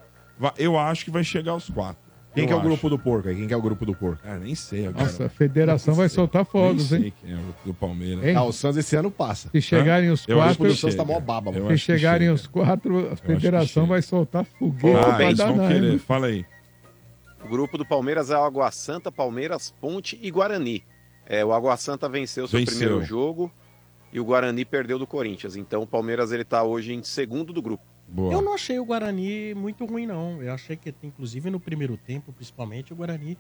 eu 0.58 0.78
acho 0.78 1.06
que 1.06 1.12
vai 1.12 1.24
chegar 1.24 1.54
aos 1.54 1.70
quatro. 1.70 2.03
Quem 2.34 2.48
que 2.48 2.52
é 2.52 2.56
o 2.56 2.60
acho. 2.60 2.68
grupo 2.68 2.90
do 2.90 2.98
porco 2.98 3.30
aí? 3.30 3.36
Quem 3.36 3.48
que 3.48 3.54
é 3.54 3.58
o 3.58 3.62
grupo 3.62 3.86
do 3.86 3.94
porco? 3.96 4.22
Cara, 4.24 4.40
nem 4.40 4.56
sei 4.56 4.88
agora. 4.88 5.06
Nossa, 5.06 5.26
a 5.26 5.30
federação 5.30 5.94
vai 5.94 6.10
soltar 6.10 6.44
fogos, 6.46 6.92
nem 6.92 7.04
hein? 7.06 7.14
sei 7.22 7.30
quem 7.30 7.38
é 7.38 7.40
o 7.40 7.54
do 7.68 7.74
Palmeiras. 7.74 8.26
Hein? 8.26 8.36
Ah, 8.36 8.44
o 8.44 8.52
Santos 8.52 8.78
esse 8.78 8.96
ano 8.96 9.12
passa. 9.12 9.50
Se 9.52 9.62
chegarem 9.62 10.10
os 10.10 10.28
Eu 10.28 10.42
acho 10.42 10.56
O 10.56 10.58
grupo 10.58 10.64
quatro, 10.64 10.74
do 10.74 10.80
Santos 10.80 10.96
tá 10.96 11.06
mó 11.06 11.20
baba, 11.20 11.52
mano. 11.52 11.66
se 11.68 11.72
que 11.74 11.78
chegarem 11.78 12.28
chega. 12.28 12.34
os 12.34 12.48
quatro, 12.48 13.12
a 13.12 13.16
que 13.16 13.26
federação 13.28 13.86
vai 13.86 14.02
soltar 14.02 14.46
foguete 14.46 14.98
Ah, 14.98 15.14
pra 15.14 15.26
eles 15.26 15.38
vão 15.38 15.58
danar, 15.58 15.72
querer. 15.72 15.92
hein? 15.94 15.98
Fala 16.00 16.28
aí. 16.28 16.46
O 17.46 17.48
grupo 17.50 17.78
do 17.78 17.86
Palmeiras 17.86 18.30
é 18.32 18.38
o 18.38 18.44
Água 18.44 18.72
Santa, 18.72 19.12
Palmeiras, 19.12 19.74
Ponte 19.80 20.18
e 20.22 20.32
Guarani. 20.32 20.84
É, 21.26 21.44
o 21.46 21.54
Água 21.54 21.76
Santa 21.78 22.08
venceu 22.10 22.48
seu 22.48 22.60
Venceu. 22.60 22.78
primeiro 22.78 23.04
jogo 23.06 23.52
e 24.12 24.20
o 24.20 24.26
Guarani 24.26 24.66
perdeu 24.66 24.98
do 24.98 25.06
Corinthians. 25.06 25.56
Então 25.56 25.82
o 25.84 25.88
Palmeiras 25.88 26.32
ele 26.32 26.44
tá 26.44 26.64
hoje 26.64 26.94
em 26.94 27.04
segundo 27.04 27.54
do 27.54 27.62
grupo. 27.62 27.84
Boa. 28.08 28.32
Eu 28.34 28.42
não 28.42 28.54
achei 28.54 28.78
o 28.80 28.86
Guarani 28.86 29.54
muito 29.56 29.86
ruim, 29.86 30.06
não. 30.06 30.42
Eu 30.42 30.54
achei 30.54 30.76
que, 30.76 30.94
inclusive, 31.04 31.50
no 31.50 31.60
primeiro 31.60 31.98
tempo, 31.98 32.32
principalmente, 32.32 32.94
o 32.94 32.96
Guarani 32.96 33.38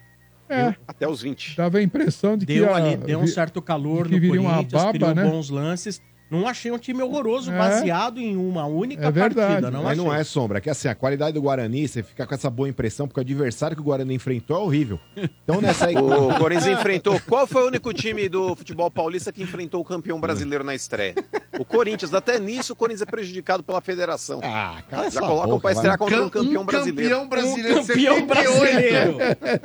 É, 0.50 0.76
Até 0.88 1.08
os 1.08 1.22
20. 1.22 1.56
dava 1.56 1.78
a 1.78 1.82
impressão 1.82 2.38
de 2.38 2.46
que 2.46 2.54
deu 2.56 2.66
ia- 2.66 2.76
ali, 2.76 2.98
deu 2.98 3.20
um 3.20 3.28
certo 3.28 3.62
calor 3.62 4.08
que 4.08 4.16
no 4.16 4.20
viria 4.20 4.42
uma 4.42 4.56
Corinthians, 4.56 4.84
baba, 4.84 4.92
criou 4.94 5.16
né? 5.16 5.24
bons 5.24 5.50
lances. 5.50 6.02
Não 6.34 6.48
achei 6.48 6.72
um 6.72 6.78
time 6.78 7.02
horroroso, 7.04 7.52
É. 7.52 7.58
baseado 7.58 8.20
em 8.20 8.36
uma 8.36 8.66
única 8.66 9.06
É 9.08 9.12
verdade. 9.12 9.36
partida. 9.36 9.72
Não 9.72 9.84
Mas 9.84 9.92
achei. 9.94 10.04
não 10.06 10.14
é 10.14 10.24
sombra, 10.24 10.58
é 10.58 10.62
que 10.62 10.70
assim, 10.70 10.88
a 10.88 10.96
qualidade 10.96 11.34
do 11.34 11.42
Guarani, 11.42 11.88
você 11.88 12.02
fica 12.04 12.26
com 12.26 12.34
essa 12.34 12.50
boa 12.50 12.68
impressão, 12.68 13.08
porque 13.08 13.20
o 13.20 13.22
adversário 13.24 13.76
que 13.76 13.82
o 13.82 13.86
Guarani 13.86 14.14
enfrentou 14.16 14.58
é 14.58 14.60
horrível. 14.60 15.00
Então 15.44 15.62
nessa 15.62 15.88
aí. 15.88 15.96
O 16.04 16.36
Corinthians 16.40 16.68
enfrentou. 16.80 17.20
Qual 17.28 17.46
foi 17.48 17.64
o 17.64 17.68
único 17.68 17.94
time 17.94 18.28
do 18.28 18.56
futebol 18.56 18.90
paulista 18.90 19.32
que 19.32 19.42
enfrentou 19.44 19.82
o 19.82 19.86
campeão 19.86 20.20
brasileiro 20.20 20.64
na 20.64 20.74
estreia? 20.76 21.14
O 21.60 21.64
Corinthians. 21.66 22.14
Até 22.14 22.40
nisso 22.40 22.74
o 22.74 22.76
Corinthians 22.76 23.02
é 23.02 23.06
prejudicado 23.06 23.64
pela 23.64 23.80
federação. 23.82 24.40
Ah, 24.44 24.82
cala 24.90 25.04
Já 25.04 25.08
essa 25.08 25.20
colocam 25.22 25.50
boca, 25.52 25.62
pra 25.62 25.72
estrear 25.72 25.98
contra 25.98 26.24
um 26.24 26.30
campeão 26.30 26.62
um 26.62 26.66
brasileiro. 26.66 27.10
campeão 27.20 27.28
brasileiro. 27.30 27.80
Um 27.80 27.86
campeão 27.86 28.16
78. 28.16 28.26
brasileiro. 28.28 29.18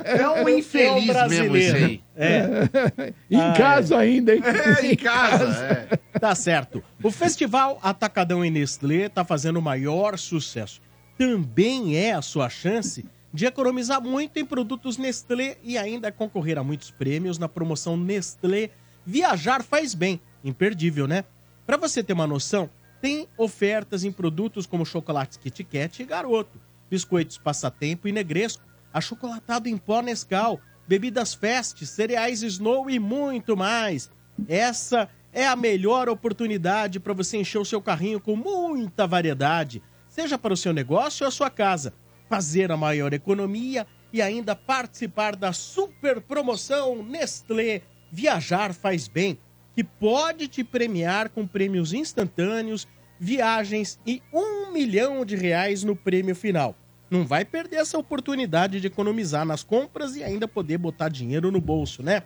É 0.03 0.29
um 0.43 0.49
infeliz 0.49 1.27
mesmo 1.29 1.57
isso 1.57 1.75
aí. 1.75 2.01
É, 2.21 3.13
Em 3.31 3.39
Ah, 3.39 3.53
casa 3.57 3.97
ainda, 3.97 4.35
hein? 4.35 4.41
É, 4.43 4.85
em 4.91 4.95
casa. 4.97 5.65
É. 6.13 6.19
tá 6.19 6.35
certo. 6.35 6.83
O 7.01 7.09
Festival 7.09 7.79
Atacadão 7.81 8.43
em 8.43 8.51
Nestlé 8.51 9.07
tá 9.07 9.23
fazendo 9.23 9.57
o 9.57 9.61
maior 9.61 10.17
sucesso. 10.17 10.81
Também 11.17 11.95
é 11.97 12.13
a 12.13 12.21
sua 12.21 12.49
chance 12.49 13.05
de 13.33 13.45
economizar 13.45 14.01
muito 14.01 14.37
em 14.37 14.45
produtos 14.45 14.97
Nestlé 14.97 15.57
e 15.63 15.77
ainda 15.77 16.11
concorrer 16.11 16.57
a 16.57 16.63
muitos 16.63 16.91
prêmios 16.91 17.37
na 17.37 17.47
promoção 17.47 17.95
Nestlé 17.95 18.71
Viajar 19.05 19.63
Faz 19.63 19.93
Bem. 19.93 20.19
Imperdível, 20.43 21.07
né? 21.07 21.23
Para 21.65 21.77
você 21.77 22.01
ter 22.03 22.13
uma 22.13 22.25
noção, 22.27 22.69
tem 23.01 23.27
ofertas 23.37 24.03
em 24.03 24.11
produtos 24.11 24.65
como 24.65 24.85
chocolates 24.85 25.37
Kit 25.37 25.63
Kat 25.63 26.01
e 26.01 26.05
Garoto, 26.05 26.59
biscoitos 26.89 27.37
Passatempo 27.37 28.07
e 28.07 28.11
Negresco, 28.11 28.63
achocolatado 28.93 29.69
em 29.69 29.77
pó 29.77 30.01
Nescau, 30.01 30.59
bebidas 30.89 31.35
Fest, 31.35 31.85
cereais 31.85 32.41
Snow 32.41 32.89
e 32.89 32.97
muito 32.97 33.55
mais. 33.55 34.09
Essa 34.47 35.07
é 35.31 35.45
a 35.45 35.55
melhor 35.55 36.09
oportunidade 36.09 36.99
para 36.99 37.13
você 37.13 37.37
encher 37.37 37.59
o 37.59 37.65
seu 37.65 37.79
carrinho 37.79 38.19
com 38.19 38.35
muita 38.35 39.05
variedade, 39.05 39.83
seja 40.07 40.35
para 40.35 40.51
o 40.51 40.57
seu 40.57 40.73
negócio 40.73 41.23
ou 41.23 41.27
a 41.27 41.31
sua 41.31 41.51
casa, 41.51 41.93
fazer 42.27 42.71
a 42.71 42.77
maior 42.77 43.13
economia 43.13 43.85
e 44.11 44.19
ainda 44.19 44.55
participar 44.55 45.35
da 45.35 45.53
super 45.53 46.19
promoção 46.21 47.03
Nestlé 47.03 47.83
Viajar 48.11 48.73
Faz 48.73 49.07
Bem, 49.07 49.37
que 49.75 49.83
pode 49.83 50.47
te 50.47 50.63
premiar 50.63 51.29
com 51.29 51.45
prêmios 51.45 51.93
instantâneos, 51.93 52.87
viagens 53.19 53.99
e 54.07 54.23
um 54.33 54.71
milhão 54.71 55.23
de 55.23 55.35
reais 55.35 55.83
no 55.83 55.95
prêmio 55.95 56.35
final. 56.35 56.75
Não 57.09 57.25
vai 57.25 57.43
perder 57.43 57.77
essa 57.77 57.97
oportunidade 57.97 58.79
de 58.79 58.87
economizar 58.87 59.45
nas 59.45 59.63
compras 59.63 60.15
e 60.15 60.23
ainda 60.23 60.47
poder 60.47 60.77
botar 60.77 61.09
dinheiro 61.09 61.51
no 61.51 61.59
bolso, 61.59 62.03
né? 62.03 62.23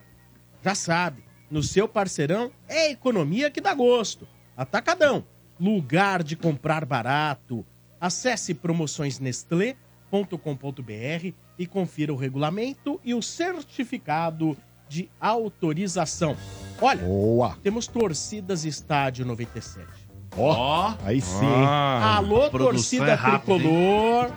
Já 0.62 0.74
sabe, 0.74 1.24
no 1.50 1.62
seu 1.62 1.88
parceirão 1.88 2.50
é 2.68 2.90
economia 2.90 3.50
que 3.50 3.60
dá 3.60 3.74
gosto. 3.74 4.26
Atacadão, 4.56 5.24
lugar 5.58 6.22
de 6.22 6.36
comprar 6.36 6.84
barato. 6.84 7.64
Acesse 8.00 8.54
promoçõesnestlé.com.br 8.54 11.32
e 11.58 11.66
confira 11.66 12.12
o 12.12 12.16
regulamento 12.16 13.00
e 13.04 13.14
o 13.14 13.22
certificado 13.22 14.56
de 14.88 15.08
autorização. 15.18 16.36
Olha, 16.80 17.02
Boa. 17.02 17.56
temos 17.62 17.86
torcidas 17.86 18.64
Estádio 18.64 19.24
97. 19.24 20.04
Ó, 20.36 20.94
aí 21.04 21.20
sim. 21.20 21.46
Ah, 21.46 22.16
Alô, 22.16 22.50
torcida 22.50 23.12
é 23.12 23.14
rápida, 23.14 23.54
hein? 23.54 24.32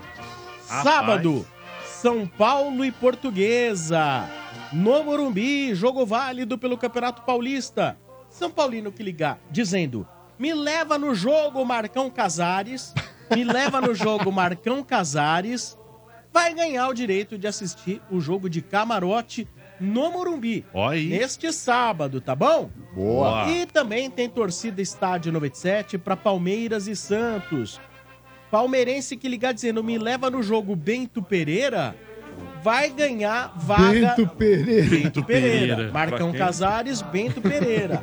Rapaz. 0.67 0.83
Sábado, 0.83 1.47
São 1.85 2.27
Paulo 2.27 2.83
e 2.83 2.91
Portuguesa. 2.91 4.29
No 4.71 5.03
Morumbi, 5.03 5.73
jogo 5.73 6.05
válido 6.05 6.57
pelo 6.57 6.77
Campeonato 6.77 7.21
Paulista. 7.23 7.97
São 8.29 8.51
Paulino 8.51 8.91
que 8.91 9.01
ligar, 9.01 9.39
dizendo: 9.49 10.07
me 10.37 10.53
leva 10.53 10.99
no 10.99 11.15
jogo, 11.15 11.65
Marcão 11.65 12.09
Casares. 12.09 12.93
Me 13.35 13.43
leva 13.43 13.81
no 13.81 13.95
jogo, 13.95 14.31
Marcão 14.31 14.83
Casares. 14.83 15.77
Vai 16.31 16.53
ganhar 16.53 16.87
o 16.87 16.93
direito 16.93 17.37
de 17.37 17.47
assistir 17.47 18.01
o 18.11 18.19
jogo 18.19 18.47
de 18.47 18.61
camarote 18.61 19.47
no 19.79 20.11
Morumbi. 20.11 20.63
Aí. 20.73 21.07
Neste 21.09 21.51
sábado, 21.51 22.21
tá 22.21 22.35
bom? 22.35 22.69
Boa. 22.93 23.49
E 23.49 23.65
também 23.65 24.11
tem 24.11 24.29
torcida 24.29 24.81
Estádio 24.81 25.31
97 25.31 25.97
para 25.97 26.15
Palmeiras 26.15 26.87
e 26.87 26.95
Santos. 26.95 27.81
Palmeirense 28.51 29.17
que 29.17 29.27
ligar 29.27 29.53
dizendo 29.53 29.83
me 29.83 29.97
leva 29.97 30.29
no 30.29 30.41
jogo 30.41 30.75
Bento 30.75 31.21
Pereira, 31.21 31.95
vai 32.63 32.89
ganhar 32.89 33.53
vaga. 33.57 34.15
Bento 34.15 34.27
Pereira. 34.27 34.89
Bento 34.89 35.23
Pereira. 35.23 35.91
Marcão? 35.91 36.31
Casares, 36.33 37.01
Bento 37.01 37.41
Pereira. 37.41 38.01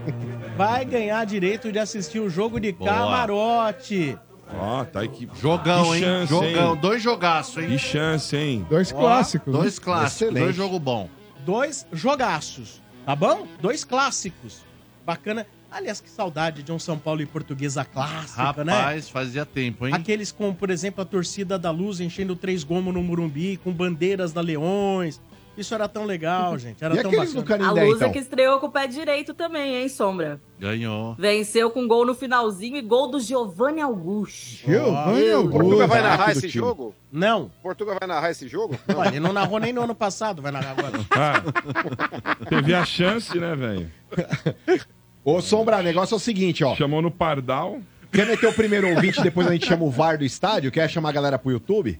Vai 0.56 0.84
ganhar 0.84 1.24
direito 1.24 1.72
de 1.72 1.78
assistir 1.78 2.20
o 2.20 2.28
jogo 2.30 2.60
de 2.60 2.72
Boa. 2.72 2.90
camarote. 2.90 4.18
Ó, 4.56 4.84
tá 4.84 5.00
aí 5.00 5.08
que 5.08 5.28
Jogão, 5.40 5.90
Que 5.90 5.96
hein? 5.96 6.02
chance, 6.02 6.28
Jogão. 6.30 6.74
hein? 6.74 6.78
Dois 6.80 7.02
jogaços, 7.02 7.62
hein? 7.62 7.70
Que 7.70 7.78
chance, 7.78 8.36
hein? 8.36 8.66
Dois 8.68 8.92
Ó, 8.92 8.98
clássicos. 9.00 9.52
né? 9.52 9.60
Dois 9.60 9.78
clássicos. 9.78 10.12
Excelente. 10.22 10.44
Dois 10.44 10.56
jogo 10.56 10.78
bom. 10.78 11.08
Dois 11.44 11.86
jogaços, 11.92 12.80
tá 13.04 13.16
bom? 13.16 13.46
Dois 13.60 13.82
clássicos. 13.84 14.62
Bacana. 15.04 15.46
Aliás, 15.74 16.00
que 16.00 16.08
saudade 16.08 16.62
de 16.62 16.70
um 16.70 16.78
São 16.78 16.96
Paulo 16.96 17.20
e 17.20 17.26
Portuguesa 17.26 17.84
clássica, 17.84 18.62
né? 18.64 18.72
Rapaz, 18.72 19.08
fazia 19.08 19.44
tempo, 19.44 19.86
hein? 19.86 19.92
Aqueles 19.92 20.30
com, 20.30 20.54
por 20.54 20.70
exemplo, 20.70 21.02
a 21.02 21.04
torcida 21.04 21.58
da 21.58 21.72
Luz 21.72 21.98
enchendo 21.98 22.36
três 22.36 22.62
gomos 22.62 22.94
no 22.94 23.02
Murumbi, 23.02 23.56
com 23.56 23.72
bandeiras 23.72 24.32
da 24.32 24.40
Leões. 24.40 25.20
Isso 25.56 25.72
era 25.74 25.88
tão 25.88 26.04
legal, 26.04 26.56
gente. 26.58 26.82
Era 26.84 26.94
E 26.96 27.02
tão 27.02 27.10
bacana. 27.10 27.32
do 27.32 27.40
A 27.40 27.44
Canindé, 27.44 27.84
Lusa 27.84 27.96
então? 27.96 28.12
que 28.12 28.18
estreou 28.20 28.58
com 28.60 28.66
o 28.66 28.70
pé 28.70 28.86
direito 28.86 29.34
também, 29.34 29.76
hein, 29.82 29.88
Sombra? 29.88 30.40
Ganhou. 30.60 31.14
Venceu 31.16 31.70
com 31.70 31.86
gol 31.88 32.06
no 32.06 32.14
finalzinho 32.14 32.76
e 32.76 32.80
gol 32.82 33.08
do 33.10 33.18
Giovanni 33.20 33.80
Augusto. 33.80 34.66
Giovanni 34.66 35.22
Meu 35.24 35.38
Augusto. 35.38 35.58
Portugal 35.60 35.88
vai 35.88 36.02
narrar 36.02 36.30
esse 36.32 36.40
time. 36.48 36.52
jogo? 36.52 36.94
Não. 37.10 37.50
Portugal 37.62 37.96
vai 38.00 38.08
narrar 38.08 38.30
esse 38.30 38.46
jogo? 38.48 38.78
Ué, 38.96 39.08
ele 39.08 39.20
não 39.20 39.32
narrou 39.32 39.58
nem 39.60 39.72
no 39.72 39.82
ano 39.82 39.94
passado, 39.94 40.40
vai 40.40 40.50
narrar 40.52 40.70
agora. 40.78 41.00
Ah, 41.10 42.46
teve 42.48 42.74
a 42.74 42.84
chance, 42.84 43.36
né, 43.38 43.54
velho? 43.56 43.90
Ô, 45.24 45.40
Sombra, 45.40 45.78
o 45.78 45.82
negócio 45.82 46.14
é 46.14 46.16
o 46.16 46.20
seguinte, 46.20 46.62
ó. 46.62 46.76
Chamou 46.76 47.00
no 47.00 47.10
Pardal. 47.10 47.80
Quer 48.12 48.26
meter 48.26 48.46
o 48.46 48.52
primeiro 48.52 48.90
ouvinte, 48.90 49.22
depois 49.22 49.46
a 49.46 49.52
gente 49.52 49.66
chama 49.66 49.84
o 49.84 49.90
VAR 49.90 50.18
do 50.18 50.24
estádio? 50.24 50.70
Quer 50.70 50.88
chamar 50.88 51.08
a 51.08 51.12
galera 51.12 51.38
pro 51.38 51.50
YouTube? 51.50 51.98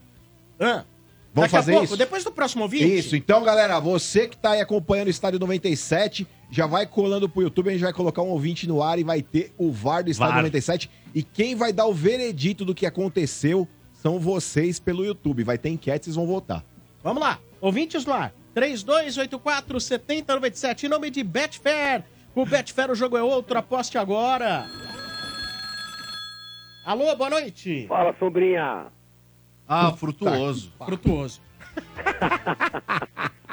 Hã? 0.61 0.85
Vamos 1.33 1.51
Daqui 1.51 1.57
a 1.57 1.59
fazer 1.59 1.73
pouco, 1.73 1.87
isso? 1.87 1.97
Depois 1.97 2.23
do 2.23 2.31
próximo 2.31 2.63
ouvinte? 2.63 2.97
Isso, 2.97 3.17
então, 3.17 3.43
galera, 3.43 3.81
você 3.81 4.29
que 4.29 4.37
tá 4.37 4.53
aí 4.53 4.61
acompanhando 4.61 5.09
o 5.09 5.11
Estádio 5.11 5.41
97, 5.41 6.25
já 6.49 6.67
vai 6.67 6.87
colando 6.87 7.29
pro 7.29 7.43
YouTube, 7.43 7.71
a 7.71 7.73
gente 7.73 7.83
vai 7.83 7.93
colocar 7.93 8.23
um 8.23 8.29
ouvinte 8.29 8.69
no 8.69 8.81
ar 8.81 9.01
e 9.01 9.03
vai 9.03 9.21
ter 9.21 9.53
o 9.59 9.73
VAR 9.73 10.05
do 10.05 10.13
Estádio 10.13 10.35
VAR. 10.35 10.43
97. 10.45 10.89
E 11.13 11.25
quem 11.25 11.57
vai 11.57 11.73
dar 11.73 11.87
o 11.87 11.93
veredito 11.93 12.65
do 12.65 12.73
que 12.73 12.87
aconteceu 12.87 13.67
são 14.01 14.21
vocês 14.21 14.79
pelo 14.79 15.05
YouTube. 15.05 15.43
Vai 15.43 15.59
ter 15.59 15.71
enquete, 15.71 16.05
vocês 16.05 16.15
vão 16.15 16.27
votar. 16.27 16.65
Vamos 17.03 17.21
lá, 17.21 17.41
ouvintes 17.61 18.05
no 18.05 18.13
ar. 18.13 18.33
3284-7097, 18.55 20.85
em 20.85 20.89
nome 20.89 21.11
de 21.11 21.25
Betfair. 21.25 22.05
Com 22.35 22.43
o 22.43 22.47
Betfair 22.47 22.91
o 22.91 22.97
jogo 22.97 23.17
é 23.17 23.23
outro, 23.23 23.57
aposte 23.57 23.97
agora. 23.97 24.67
Alô, 26.85 27.15
boa 27.15 27.31
noite. 27.31 27.87
Fala, 27.87 28.13
sombrinha. 28.19 28.87
Ah, 29.69 29.93
frutuoso. 29.93 30.73
Frutuoso. 30.85 31.41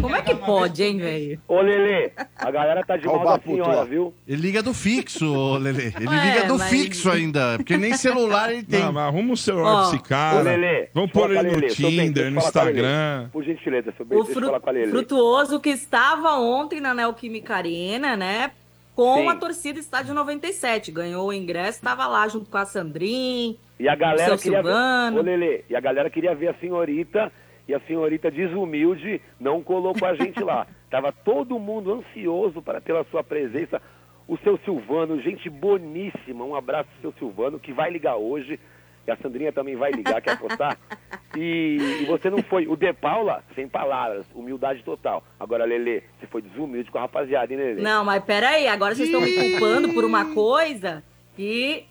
Como 0.00 0.14
é 0.14 0.22
que 0.22 0.34
pode, 0.34 0.82
hein, 0.82 0.98
velho? 0.98 1.40
Ô, 1.48 1.60
Lelê, 1.60 2.10
a 2.36 2.50
galera 2.50 2.84
tá 2.84 2.96
de 2.96 3.06
mal 3.06 3.24
da 3.24 3.38
senhora, 3.40 3.84
viu? 3.84 4.14
Ele 4.26 4.40
liga 4.42 4.62
do 4.62 4.72
fixo, 4.72 5.26
ô, 5.34 5.56
Lelê. 5.58 5.92
Ele 5.96 6.06
Ué, 6.08 6.24
liga 6.34 6.46
do 6.46 6.58
mas- 6.58 6.68
fixo 6.70 7.10
ainda. 7.10 7.56
Porque 7.56 7.76
nem 7.76 7.94
celular 7.94 8.52
ele 8.52 8.62
tem. 8.62 8.80
Não, 8.80 8.92
mas 8.92 9.04
arruma 9.04 9.32
o 9.32 9.36
celular 9.36 9.72
Ó, 9.72 9.88
pra 9.88 9.96
esse 9.96 10.04
cara. 10.08 10.38
Ô, 10.38 10.42
Lelê, 10.42 10.88
Vamos 10.94 11.10
pôr 11.10 11.30
ele 11.30 11.50
no 11.56 11.62
Tinder, 11.68 12.30
no. 12.30 12.38
Instagram. 12.38 13.28
Por 13.32 13.42
gentileza, 13.44 13.92
seu 13.96 14.06
bem, 14.06 14.18
O 14.18 14.22
deixa 14.22 14.38
eu 14.38 14.42
fru- 14.42 14.46
falar 14.46 14.60
com 14.60 14.70
a 14.70 14.72
Lelê. 14.72 14.90
Frutuoso 14.90 15.60
que 15.60 15.70
estava 15.70 16.38
ontem 16.38 16.80
na 16.80 16.94
Neoquímica 16.94 17.56
Arena, 17.56 18.16
né? 18.16 18.50
Com 18.94 19.14
Sim. 19.22 19.28
a 19.28 19.34
torcida 19.36 19.78
Estádio 19.78 20.12
97. 20.14 20.90
Ganhou 20.90 21.28
o 21.28 21.32
ingresso, 21.32 21.78
estava 21.78 22.06
lá 22.06 22.26
junto 22.28 22.50
com 22.50 22.58
a 22.58 22.64
Sandrin. 22.64 23.56
E 23.78 23.88
a 23.88 23.94
galera 23.94 24.30
Seu 24.30 24.38
queria 24.38 24.58
Silvano. 24.58 25.16
ver. 25.16 25.20
Ô, 25.20 25.22
Lelê, 25.22 25.64
e 25.70 25.76
a 25.76 25.80
galera 25.80 26.10
queria 26.10 26.34
ver 26.34 26.48
a 26.48 26.54
senhorita, 26.54 27.30
e 27.68 27.74
a 27.74 27.80
senhorita 27.80 28.30
desumilde 28.30 29.20
não 29.38 29.62
colocou 29.62 30.08
a 30.08 30.14
gente 30.14 30.42
lá. 30.42 30.66
Tava 30.90 31.12
todo 31.12 31.58
mundo 31.58 31.92
ansioso 31.92 32.62
para 32.62 32.80
ter 32.80 32.96
a 32.96 33.04
sua 33.04 33.22
presença. 33.22 33.80
O 34.26 34.38
seu 34.38 34.58
Silvano, 34.64 35.20
gente 35.20 35.50
boníssima. 35.50 36.44
Um 36.44 36.54
abraço 36.54 36.88
seu 37.02 37.12
Silvano, 37.18 37.60
que 37.60 37.72
vai 37.72 37.90
ligar 37.90 38.16
hoje. 38.16 38.58
E 39.06 39.10
a 39.10 39.16
Sandrinha 39.16 39.52
também 39.52 39.76
vai 39.76 39.90
ligar, 39.92 40.20
quer 40.20 40.32
apostar? 40.32 40.78
E, 41.36 42.00
e 42.00 42.04
você 42.06 42.30
não 42.30 42.42
foi. 42.42 42.66
O 42.66 42.74
De 42.74 42.90
Paula, 42.92 43.44
sem 43.54 43.68
palavras, 43.68 44.26
humildade 44.34 44.82
total. 44.82 45.22
Agora, 45.38 45.66
Lelê, 45.66 46.02
você 46.18 46.26
foi 46.26 46.40
desumilde 46.40 46.90
com 46.90 46.96
a 46.98 47.02
rapaziada, 47.02 47.52
hein, 47.52 47.58
Lelê? 47.60 47.82
Não, 47.82 48.02
mas 48.02 48.24
peraí, 48.24 48.66
agora 48.66 48.94
vocês 48.94 49.08
estão 49.08 49.20
me 49.20 49.32
culpando 49.32 49.92
por 49.92 50.04
uma 50.04 50.34
coisa 50.34 51.04
que 51.36 51.84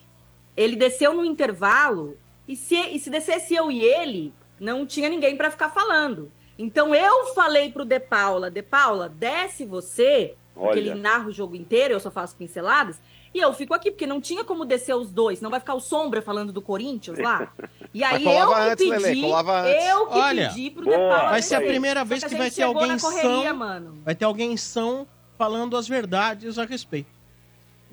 ele 0.57 0.75
desceu 0.75 1.13
no 1.13 1.23
intervalo 1.23 2.17
e 2.47 2.55
se, 2.55 2.75
e 2.75 2.99
se 2.99 3.11
descesse 3.11 3.53
eu 3.55 3.71
e 3.71 3.79
ele, 3.79 4.33
não 4.59 4.85
tinha 4.85 5.09
ninguém 5.09 5.35
pra 5.35 5.51
ficar 5.51 5.69
falando. 5.69 6.31
Então 6.57 6.93
eu 6.93 7.33
falei 7.33 7.71
pro 7.71 7.85
De 7.85 7.99
Paula, 7.99 8.49
De 8.49 8.63
Paula, 8.63 9.07
desce 9.07 9.65
você, 9.65 10.35
porque 10.53 10.69
Olha. 10.69 10.79
ele 10.79 10.95
narra 10.95 11.27
o 11.27 11.31
jogo 11.31 11.55
inteiro, 11.55 11.93
eu 11.93 11.99
só 11.99 12.09
faço 12.09 12.35
pinceladas, 12.35 12.99
e 13.33 13.39
eu 13.39 13.53
fico 13.53 13.73
aqui, 13.73 13.91
porque 13.91 14.07
não 14.07 14.19
tinha 14.19 14.43
como 14.43 14.65
descer 14.65 14.95
os 14.95 15.11
dois, 15.11 15.39
não 15.41 15.51
vai 15.51 15.59
ficar 15.59 15.75
o 15.75 15.79
Sombra 15.79 16.21
falando 16.21 16.51
do 16.51 16.61
Corinthians 16.61 17.19
lá. 17.19 17.51
E 17.93 18.03
aí 18.03 18.23
eu 18.23 18.47
que 18.47 18.53
antes, 18.53 18.89
pedi, 18.89 19.21
Lelê, 19.21 19.89
eu 19.89 20.07
que 20.07 20.19
Olha, 20.19 20.49
pedi 20.49 20.69
pro 20.69 20.83
boa, 20.83 20.97
De 20.97 21.03
Paula. 21.03 21.29
Vai 21.31 21.41
ser 21.41 21.55
a 21.55 21.61
primeira 21.61 22.03
vez 22.03 22.23
que 22.23 22.29
que 22.29 22.35
vai 22.35 22.51
ter 22.51 22.61
alguém 22.61 22.99
correria, 22.99 23.49
são. 23.49 23.55
mano. 23.55 23.97
Vai 24.03 24.13
ter 24.13 24.25
alguém 24.25 24.55
são 24.55 25.07
falando 25.35 25.75
as 25.75 25.87
verdades 25.87 26.59
a 26.59 26.65
respeito. 26.65 27.09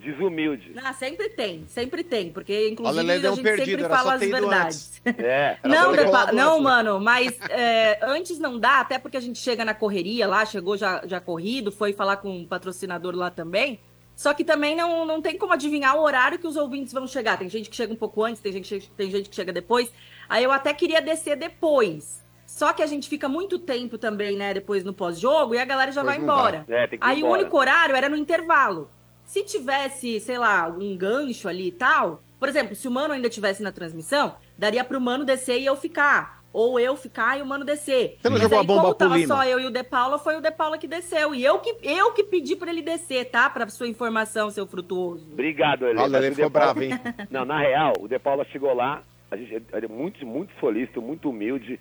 Desumilde. 0.05 0.72
Ah, 0.85 0.93
sempre 0.93 1.31
tem, 1.31 1.64
sempre 1.66 2.05
tem, 2.05 2.31
porque 2.31 2.68
inclusive 2.68 3.26
a 3.26 3.32
um 3.32 3.36
gente 3.36 3.43
perdido, 3.43 3.82
sempre 3.82 3.97
fala 3.97 4.14
as 4.14 4.20
verdades. 4.20 5.02
É. 5.05 5.59
Não, 5.64 5.93
Depa- 5.93 6.32
não, 6.32 6.60
mano, 6.60 6.98
mas 7.01 7.39
é, 7.51 7.98
antes 8.02 8.39
não 8.39 8.59
dá, 8.59 8.81
até 8.81 8.98
porque 8.98 9.16
a 9.16 9.20
gente 9.20 9.39
chega 9.39 9.64
na 9.64 9.74
correria 9.74 10.26
lá, 10.26 10.44
chegou 10.47 10.76
já, 10.76 11.02
já 11.06 11.20
corrido, 11.20 11.70
foi 11.72 11.93
falar 11.93 12.18
com 12.18 12.43
o 12.43 12.47
patrocinador 12.47 13.14
lá 13.14 13.31
também. 13.31 13.81
Só 14.16 14.32
que 14.32 14.44
também 14.44 14.76
não, 14.76 15.05
não 15.05 15.20
tem 15.20 15.36
como 15.36 15.52
adivinhar 15.52 15.97
o 15.97 16.02
horário 16.02 16.39
que 16.39 16.47
os 16.47 16.56
ouvintes 16.56 16.93
vão 16.93 17.06
chegar. 17.06 17.36
Tem 17.39 17.48
gente 17.48 17.68
que 17.68 17.74
chega 17.76 17.93
um 17.93 17.97
pouco 17.97 18.22
antes, 18.22 18.40
tem 18.40 18.52
gente, 18.52 18.90
tem 18.97 19.10
gente 19.10 19.28
que 19.28 19.35
chega 19.35 19.52
depois. 19.52 19.90
Aí 20.28 20.44
eu 20.44 20.52
até 20.52 20.72
queria 20.72 21.02
descer 21.02 21.36
depois. 21.36 22.22
Só 22.47 22.72
que 22.72 22.82
a 22.82 22.86
gente 22.86 23.09
fica 23.09 23.28
muito 23.28 23.59
tempo 23.59 23.98
também, 23.98 24.36
né, 24.36 24.55
depois 24.55 24.85
no 24.85 24.94
pós-jogo, 24.94 25.55
e 25.55 25.59
a 25.59 25.64
galera 25.64 25.90
já 25.90 26.02
Pois 26.05 26.14
vai 26.14 26.22
embora. 26.22 26.64
É, 26.68 26.86
tem 26.86 26.98
que 26.98 27.05
ir 27.05 27.09
Aí 27.09 27.16
o 27.16 27.26
embora. 27.26 27.40
único 27.40 27.59
horário 27.59 27.97
era 27.97 28.09
no 28.09 28.16
intervalo. 28.16 28.89
Se 29.25 29.43
tivesse, 29.43 30.21
sei 30.21 30.39
lá, 30.39 30.69
um 30.69 30.97
gancho 30.97 31.49
ali 31.49 31.69
e 31.69 31.73
tal, 31.73 32.23
por 32.39 32.49
exemplo, 32.49 32.75
se 32.75 32.87
o 32.87 32.91
Mano 32.91 33.15
ainda 33.15 33.29
tivesse 33.29 33.63
na 33.63 33.73
transmissão, 33.73 34.37
daria 34.57 34.85
pro 34.85 35.01
Mano 35.01 35.25
descer 35.25 35.59
e 35.61 35.67
eu 35.67 35.77
ficar. 35.77 36.43
Ou 36.53 36.79
eu 36.79 36.97
ficar 36.97 37.37
e 37.37 37.43
o 37.43 37.47
Mano 37.47 37.65
descer. 37.65 38.17
Você 38.23 38.29
não 38.29 38.35
Mas 38.35 38.43
jogou 38.43 38.59
aí, 38.59 38.65
a 38.65 38.67
bomba 38.67 38.83
como 38.83 38.95
tava 38.95 39.17
Lima? 39.17 39.35
só 39.35 39.45
eu 39.45 39.59
e 39.59 39.67
o 39.67 39.71
De 39.73 39.83
Paula, 39.83 40.19
foi 40.21 40.37
o 40.37 40.41
De 40.41 40.53
Paula 40.53 40.79
que 40.79 40.87
desceu. 40.87 41.35
E 41.35 41.45
eu 41.45 41.59
que, 41.59 41.75
eu 41.83 42.13
que 42.13 42.23
pedi 42.23 42.55
pra 42.55 42.71
ele 42.71 42.81
descer, 42.81 43.25
tá? 43.29 43.51
Pra 43.51 43.67
sua 43.69 43.89
informação, 43.89 44.51
seu 44.51 44.65
frutuoso. 44.65 45.27
Obrigado, 45.33 45.85
Lelê. 45.85 46.01
Olha, 46.01 46.21
o 46.21 46.35
ficou 46.35 46.51
Paula- 46.51 46.75
bravo, 46.75 46.83
hein? 46.85 46.93
Não, 47.29 47.45
na 47.45 47.59
real, 47.59 47.95
o 47.99 48.07
De 48.07 48.21
Paula 48.21 48.45
chegou 48.53 48.73
lá, 48.73 49.03
a 49.33 49.37
gente 49.37 49.53
ele 49.53 49.87
é 49.87 49.89
muito, 49.89 50.25
muito 50.25 50.53
solícito, 50.61 51.03
muito 51.03 51.29
humilde. 51.29 51.81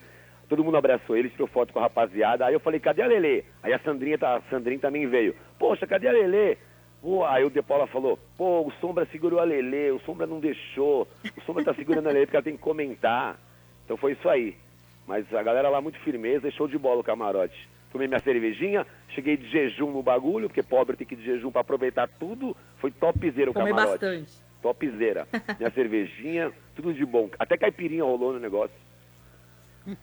Todo 0.50 0.64
mundo 0.64 0.78
abraçou 0.78 1.16
ele, 1.16 1.30
tirou 1.30 1.48
foto 1.48 1.72
com 1.72 1.78
a 1.78 1.84
rapaziada. 1.84 2.46
Aí 2.48 2.54
eu 2.56 2.60
falei, 2.60 2.80
cadê 2.80 3.04
a 3.04 3.08
Lelê? 3.08 3.44
Aí 3.62 3.74
a 3.74 3.80
Sandrinha, 3.80 4.18
tá, 4.18 4.38
a 4.38 4.42
Sandrinha 4.50 4.80
também 4.80 5.06
veio. 5.08 5.36
Poxa, 5.60 5.86
cadê 5.86 6.08
a 6.08 6.12
Lelê? 6.12 6.58
Pô, 7.04 7.26
aí 7.26 7.44
o 7.44 7.50
De 7.50 7.62
Paula 7.62 7.86
falou, 7.86 8.18
pô, 8.38 8.62
o 8.62 8.72
Sombra 8.80 9.06
segurou 9.12 9.42
a 9.42 9.44
Lelê, 9.44 9.92
o 9.92 10.00
Sombra 10.00 10.26
não 10.26 10.40
deixou. 10.40 11.06
O 11.38 11.42
Sombra 11.42 11.62
tá 11.62 11.74
segurando 11.74 12.08
a 12.08 12.12
Lelê 12.14 12.26
porque 12.26 12.38
ela 12.38 12.44
tem 12.46 12.56
que 12.56 12.62
comentar. 12.64 13.38
Então 13.84 13.98
foi 13.98 14.14
isso 14.14 14.30
aí. 14.30 14.56
Mas 15.06 15.32
a 15.34 15.44
galera 15.44 15.68
lá 15.68 15.82
muito 15.82 16.00
firmeza, 16.00 16.50
show 16.52 16.66
de 16.66 16.78
bola 16.78 17.02
o 17.02 17.04
camarote. 17.04 17.68
Tomei 17.92 18.08
minha 18.08 18.22
cervejinha, 18.22 18.88
cheguei 19.10 19.36
de 19.36 19.50
jejum 19.50 19.92
no 19.92 20.02
bagulho, 20.02 20.48
porque 20.48 20.64
pobre 20.64 20.96
tem 20.96 21.06
que 21.06 21.14
ir 21.14 21.18
de 21.18 21.26
jejum 21.26 21.52
pra 21.52 21.60
aproveitar 21.60 22.08
tudo. 22.08 22.56
Foi 22.78 22.90
topzera 22.90 23.52
o 23.52 23.54
Comer 23.54 23.72
camarote. 23.72 23.92
bastante. 24.00 24.32
Topzera. 24.62 25.28
Minha 25.60 25.70
cervejinha, 25.72 26.54
tudo 26.74 26.94
de 26.94 27.06
bom. 27.06 27.30
Até 27.38 27.58
caipirinha 27.58 28.06
rolou 28.06 28.32
no 28.32 28.40
negócio. 28.40 28.74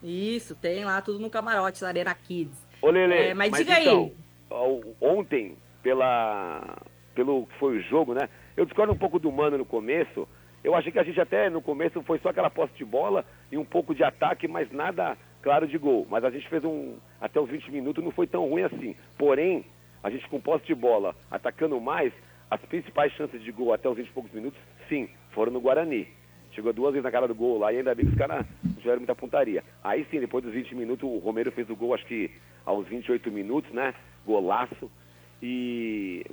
Isso, 0.02 0.54
tem 0.54 0.84
lá 0.84 1.00
tudo 1.00 1.18
no 1.18 1.30
camarote, 1.30 1.82
lá 1.82 1.88
Arena 1.88 2.14
Kids. 2.14 2.62
Ô, 2.82 2.90
Lele, 2.90 3.14
É, 3.14 3.34
mas 3.34 3.52
diga 3.54 3.80
então, 3.80 4.12
aí. 4.50 4.94
ontem, 5.00 5.56
pela, 5.82 6.76
pelo 7.14 7.46
que 7.46 7.58
foi 7.58 7.78
o 7.78 7.82
jogo, 7.82 8.14
né? 8.14 8.28
Eu 8.56 8.64
discordo 8.64 8.92
um 8.92 8.98
pouco 8.98 9.18
do 9.18 9.30
Mano 9.30 9.58
no 9.58 9.64
começo. 9.64 10.28
Eu 10.62 10.74
achei 10.74 10.92
que 10.92 10.98
a 10.98 11.02
gente 11.02 11.20
até 11.20 11.48
no 11.48 11.62
começo 11.62 12.02
foi 12.02 12.18
só 12.18 12.28
aquela 12.28 12.50
posse 12.50 12.74
de 12.74 12.84
bola 12.84 13.24
e 13.50 13.56
um 13.56 13.64
pouco 13.64 13.94
de 13.94 14.04
ataque, 14.04 14.46
mas 14.46 14.70
nada 14.70 15.16
claro 15.42 15.66
de 15.66 15.78
gol. 15.78 16.06
Mas 16.10 16.24
a 16.24 16.30
gente 16.30 16.48
fez 16.48 16.64
um. 16.64 16.96
Até 17.20 17.40
os 17.40 17.48
20 17.48 17.70
minutos 17.70 18.04
não 18.04 18.10
foi 18.10 18.26
tão 18.26 18.48
ruim 18.48 18.62
assim. 18.62 18.94
Porém, 19.16 19.64
a 20.02 20.10
gente 20.10 20.28
com 20.28 20.40
posse 20.40 20.66
de 20.66 20.74
bola, 20.74 21.14
atacando 21.30 21.80
mais, 21.80 22.12
as 22.50 22.60
principais 22.62 23.12
chances 23.12 23.42
de 23.42 23.52
gol 23.52 23.72
até 23.72 23.88
os 23.88 23.96
20 23.96 24.08
e 24.08 24.12
poucos 24.12 24.32
minutos, 24.32 24.58
sim, 24.88 25.08
foram 25.30 25.52
no 25.52 25.60
Guarani. 25.60 26.08
Chegou 26.52 26.72
duas 26.72 26.92
vezes 26.92 27.04
na 27.04 27.10
cara 27.12 27.28
do 27.28 27.34
gol 27.34 27.58
lá 27.58 27.72
e 27.72 27.78
ainda 27.78 27.94
bem 27.94 28.04
que 28.04 28.12
os 28.12 28.18
caras 28.18 28.44
tiveram 28.78 28.98
muita 28.98 29.14
pontaria. 29.14 29.62
Aí 29.84 30.04
sim, 30.10 30.18
depois 30.18 30.42
dos 30.42 30.52
20 30.52 30.74
minutos, 30.74 31.08
o 31.08 31.18
Romero 31.18 31.52
fez 31.52 31.70
o 31.70 31.76
gol, 31.76 31.94
acho 31.94 32.04
que 32.06 32.30
aos 32.66 32.86
28 32.88 33.30
minutos, 33.30 33.70
né? 33.72 33.94
Golaço. 34.26 34.90
E 35.42 36.24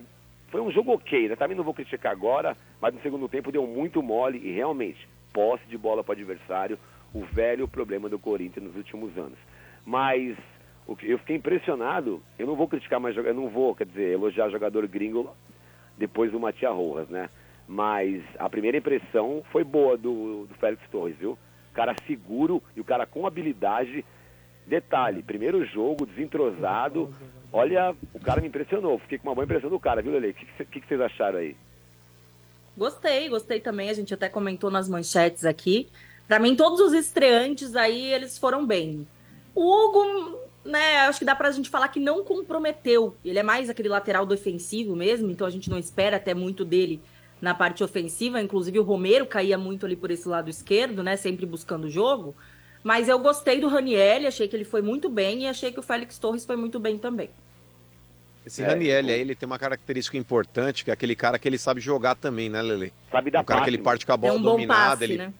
foi 0.49 0.61
um 0.61 0.71
jogo 0.71 0.93
ok, 0.93 1.29
né? 1.29 1.35
Também 1.35 1.55
não 1.55 1.63
vou 1.63 1.73
criticar 1.73 2.11
agora, 2.11 2.55
mas 2.81 2.93
no 2.93 3.01
segundo 3.01 3.27
tempo 3.27 3.51
deu 3.51 3.65
muito 3.65 4.01
mole 4.01 4.39
e 4.39 4.51
realmente, 4.51 5.07
posse 5.33 5.65
de 5.67 5.77
bola 5.77 6.03
para 6.03 6.13
o 6.13 6.15
adversário, 6.15 6.79
o 7.13 7.23
velho 7.23 7.67
problema 7.67 8.09
do 8.09 8.19
Corinthians 8.19 8.65
nos 8.65 8.75
últimos 8.75 9.17
anos. 9.17 9.37
Mas 9.85 10.37
eu 11.03 11.17
fiquei 11.17 11.35
impressionado, 11.35 12.21
eu 12.39 12.47
não 12.47 12.55
vou 12.55 12.67
criticar 12.67 12.99
mais, 12.99 13.15
eu 13.15 13.33
não 13.33 13.49
vou, 13.49 13.75
quer 13.75 13.85
dizer, 13.85 14.13
elogiar 14.13 14.49
jogador 14.49 14.87
gringo 14.87 15.35
depois 15.97 16.31
do 16.31 16.39
Matias 16.39 16.73
Rojas, 16.73 17.09
né? 17.09 17.29
Mas 17.67 18.23
a 18.39 18.49
primeira 18.49 18.77
impressão 18.77 19.43
foi 19.51 19.63
boa 19.63 19.97
do, 19.97 20.45
do 20.45 20.55
Félix 20.55 20.81
Torres, 20.89 21.17
viu? 21.17 21.31
O 21.31 21.73
cara 21.73 21.95
seguro 22.05 22.63
e 22.75 22.81
o 22.81 22.85
cara 22.85 23.05
com 23.05 23.27
habilidade 23.27 24.05
Detalhe, 24.67 25.23
primeiro 25.23 25.65
jogo, 25.65 26.05
desentrosado. 26.05 27.09
Olha, 27.53 27.95
o 28.13 28.19
cara 28.19 28.41
me 28.41 28.49
impressionou. 28.49 28.99
Fiquei 28.99 29.17
com 29.17 29.29
uma 29.29 29.35
boa 29.35 29.45
impressão 29.45 29.69
do 29.69 29.79
cara, 29.79 30.01
viu, 30.01 30.11
Lele? 30.11 30.31
O 30.31 30.33
que, 30.33 30.65
que, 30.65 30.81
que 30.81 30.87
vocês 30.87 30.99
acharam 30.99 31.39
aí? 31.39 31.55
Gostei, 32.75 33.29
gostei 33.29 33.61
também. 33.61 33.89
A 33.89 33.93
gente 33.93 34.13
até 34.13 34.27
comentou 34.27 34.69
nas 34.69 34.89
manchetes 34.89 35.45
aqui. 35.45 35.87
Pra 36.27 36.37
mim, 36.37 36.53
todos 36.53 36.81
os 36.81 36.91
estreantes 36.91 37.77
aí, 37.77 38.11
eles 38.11 38.37
foram 38.37 38.67
bem. 38.67 39.07
O 39.55 39.61
Hugo, 39.61 40.37
né, 40.65 40.97
acho 41.07 41.19
que 41.19 41.25
dá 41.25 41.33
pra 41.33 41.49
gente 41.51 41.69
falar 41.69 41.87
que 41.87 41.99
não 42.01 42.25
comprometeu. 42.25 43.15
Ele 43.23 43.39
é 43.39 43.43
mais 43.43 43.69
aquele 43.69 43.87
lateral 43.87 44.25
defensivo 44.25 44.97
mesmo, 44.97 45.31
então 45.31 45.47
a 45.47 45.49
gente 45.49 45.69
não 45.69 45.77
espera 45.77 46.17
até 46.17 46.33
muito 46.33 46.65
dele 46.65 47.01
na 47.41 47.55
parte 47.55 47.85
ofensiva. 47.85 48.41
Inclusive, 48.41 48.77
o 48.79 48.83
Romero 48.83 49.25
caía 49.25 49.57
muito 49.57 49.85
ali 49.85 49.95
por 49.95 50.11
esse 50.11 50.27
lado 50.27 50.49
esquerdo, 50.49 51.01
né, 51.01 51.15
sempre 51.15 51.45
buscando 51.45 51.85
o 51.85 51.89
jogo. 51.89 52.35
Mas 52.83 53.07
eu 53.09 53.19
gostei 53.19 53.59
do 53.59 53.67
Raniel, 53.67 54.27
achei 54.27 54.47
que 54.47 54.55
ele 54.55 54.63
foi 54.63 54.81
muito 54.81 55.09
bem 55.09 55.43
e 55.43 55.47
achei 55.47 55.71
que 55.71 55.79
o 55.79 55.83
Félix 55.83 56.17
Torres 56.17 56.45
foi 56.45 56.55
muito 56.55 56.79
bem 56.79 56.97
também. 56.97 57.29
Esse 58.45 58.63
Raniel 58.63 59.05
aí, 59.05 59.11
ele 59.19 59.35
tem 59.35 59.45
uma 59.45 59.59
característica 59.59 60.17
importante, 60.17 60.85
que 60.85 60.89
é 60.89 60.93
aquele 60.93 61.15
cara 61.15 61.37
que 61.37 61.47
ele 61.49 61.57
sabe 61.57 61.81
jogar 61.81 62.15
também, 62.15 62.49
né, 62.49 62.61
Lele? 62.61 62.93
Sabe 63.11 63.29
dar 63.29 63.41
O 63.41 63.43
cara 63.43 63.61
que 63.61 63.69
ele 63.69 63.77
parte 63.77 64.05
com 64.05 64.13
a 64.13 64.17
Tem 64.17 64.29
bola 64.29 64.39
um 64.39 64.43
bom 64.43 64.51
dominada. 64.51 64.91
passe, 64.91 65.03
ele... 65.03 65.17
né? 65.17 65.33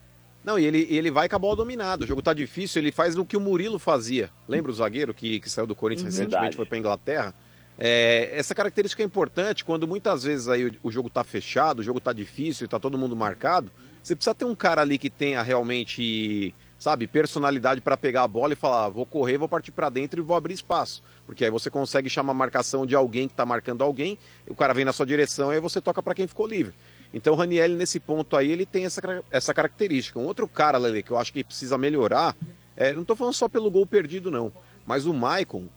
Não, 0.43 0.57
e 0.59 0.65
ele, 0.65 0.87
ele 0.89 1.11
vai 1.11 1.27
com 1.29 1.35
a 1.35 1.39
bola 1.39 1.55
dominada. 1.57 2.03
O 2.03 2.07
jogo 2.07 2.21
tá 2.21 2.33
difícil, 2.33 2.81
ele 2.81 2.91
faz 2.91 3.17
o 3.17 3.25
que 3.25 3.35
o 3.37 3.39
Murilo 3.39 3.79
fazia. 3.79 4.29
Lembra 4.47 4.71
o 4.71 4.75
zagueiro 4.75 5.13
que, 5.13 5.39
que 5.39 5.49
saiu 5.49 5.67
do 5.67 5.75
Corinthians 5.75 6.03
Uhum. 6.05 6.09
recentemente 6.11 6.35
Verdade. 6.39 6.55
foi 6.57 6.65
pra 6.65 6.77
Inglaterra? 6.77 7.33
É, 7.79 8.29
essa 8.33 8.55
característica 8.55 9.03
é 9.03 9.05
importante 9.05 9.63
quando 9.63 9.87
muitas 9.87 10.23
vezes 10.23 10.47
aí 10.49 10.65
o, 10.65 10.71
o 10.83 10.91
jogo 10.91 11.09
tá 11.09 11.23
fechado, 11.23 11.79
o 11.79 11.83
jogo 11.83 11.99
tá 11.99 12.11
difícil 12.11 12.65
e 12.65 12.67
tá 12.67 12.79
todo 12.79 12.97
mundo 12.97 13.15
marcado. 13.15 13.71
Você 14.01 14.15
precisa 14.15 14.33
ter 14.33 14.45
um 14.45 14.55
cara 14.55 14.81
ali 14.81 14.97
que 14.97 15.09
tenha 15.09 15.41
realmente, 15.41 16.53
sabe, 16.77 17.07
personalidade 17.07 17.81
para 17.81 17.97
pegar 17.97 18.23
a 18.23 18.27
bola 18.27 18.53
e 18.53 18.55
falar, 18.55 18.85
"Ah, 18.85 18.89
vou 18.89 19.05
correr, 19.05 19.37
vou 19.37 19.49
partir 19.49 19.71
para 19.71 19.89
dentro 19.89 20.19
e 20.19 20.23
vou 20.23 20.35
abrir 20.35 20.53
espaço. 20.53 21.01
Porque 21.25 21.43
aí 21.43 21.51
você 21.51 21.69
consegue 21.69 22.09
chamar 22.09 22.31
a 22.31 22.35
marcação 22.35 22.85
de 22.85 22.95
alguém 22.95 23.27
que 23.27 23.33
tá 23.33 23.45
marcando 23.45 23.83
alguém, 23.83 24.17
o 24.47 24.55
cara 24.55 24.73
vem 24.73 24.85
na 24.85 24.93
sua 24.93 25.05
direção 25.05 25.51
e 25.51 25.55
aí 25.55 25.61
você 25.61 25.81
toca 25.81 26.01
para 26.01 26.13
quem 26.13 26.27
ficou 26.27 26.47
livre. 26.47 26.73
Então 27.13 27.33
o 27.33 27.35
Raniel, 27.35 27.69
nesse 27.69 27.99
ponto 27.99 28.35
aí, 28.35 28.51
ele 28.51 28.65
tem 28.65 28.85
essa, 28.85 29.01
essa 29.31 29.53
característica. 29.53 30.19
Um 30.19 30.25
outro 30.25 30.47
cara, 30.47 30.77
Lele, 30.77 31.03
que 31.03 31.11
eu 31.11 31.17
acho 31.17 31.33
que 31.33 31.43
precisa 31.43 31.77
melhorar, 31.77 32.35
é, 32.75 32.93
não 32.93 33.03
tô 33.03 33.15
falando 33.15 33.33
só 33.33 33.47
pelo 33.49 33.71
gol 33.71 33.85
perdido, 33.85 34.29
não, 34.29 34.51
mas 34.85 35.05
o 35.05 35.13
Maicon, 35.13 35.67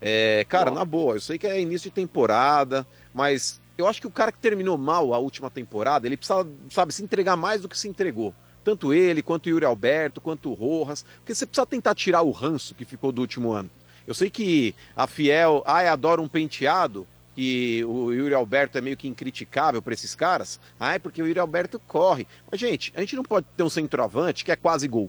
é, 0.00 0.44
cara, 0.48 0.70
na 0.70 0.84
boa, 0.84 1.16
eu 1.16 1.20
sei 1.20 1.38
que 1.38 1.46
é 1.46 1.60
início 1.60 1.90
de 1.90 1.94
temporada, 1.94 2.86
mas 3.12 3.60
eu 3.76 3.86
acho 3.86 4.00
que 4.00 4.06
o 4.06 4.10
cara 4.10 4.32
que 4.32 4.38
terminou 4.38 4.78
mal 4.78 5.12
a 5.12 5.18
última 5.18 5.50
temporada, 5.50 6.06
ele 6.06 6.16
precisa, 6.16 6.46
sabe, 6.70 6.92
se 6.92 7.02
entregar 7.02 7.36
mais 7.36 7.60
do 7.62 7.68
que 7.68 7.78
se 7.78 7.88
entregou. 7.88 8.34
Tanto 8.66 8.92
ele, 8.92 9.22
quanto 9.22 9.46
o 9.46 9.50
Yuri 9.50 9.64
Alberto, 9.64 10.20
quanto 10.20 10.50
o 10.50 10.52
Rojas, 10.52 11.04
porque 11.18 11.32
você 11.32 11.46
precisa 11.46 11.64
tentar 11.64 11.94
tirar 11.94 12.22
o 12.22 12.32
ranço 12.32 12.74
que 12.74 12.84
ficou 12.84 13.12
do 13.12 13.20
último 13.20 13.52
ano. 13.52 13.70
Eu 14.04 14.12
sei 14.12 14.28
que 14.28 14.74
a 14.96 15.06
Fiel, 15.06 15.62
ai, 15.64 15.86
adora 15.86 16.20
um 16.20 16.26
penteado, 16.26 17.06
que 17.36 17.84
o 17.84 18.12
Yuri 18.12 18.34
Alberto 18.34 18.76
é 18.76 18.80
meio 18.80 18.96
que 18.96 19.06
incriticável 19.06 19.80
para 19.80 19.94
esses 19.94 20.16
caras. 20.16 20.58
Ai, 20.80 20.98
porque 20.98 21.22
o 21.22 21.28
Yuri 21.28 21.38
Alberto 21.38 21.78
corre. 21.78 22.26
Mas, 22.50 22.58
gente, 22.58 22.92
a 22.96 23.00
gente 23.02 23.14
não 23.14 23.22
pode 23.22 23.46
ter 23.56 23.62
um 23.62 23.70
centroavante 23.70 24.44
que 24.44 24.50
é 24.50 24.56
quase 24.56 24.88
gol. 24.88 25.08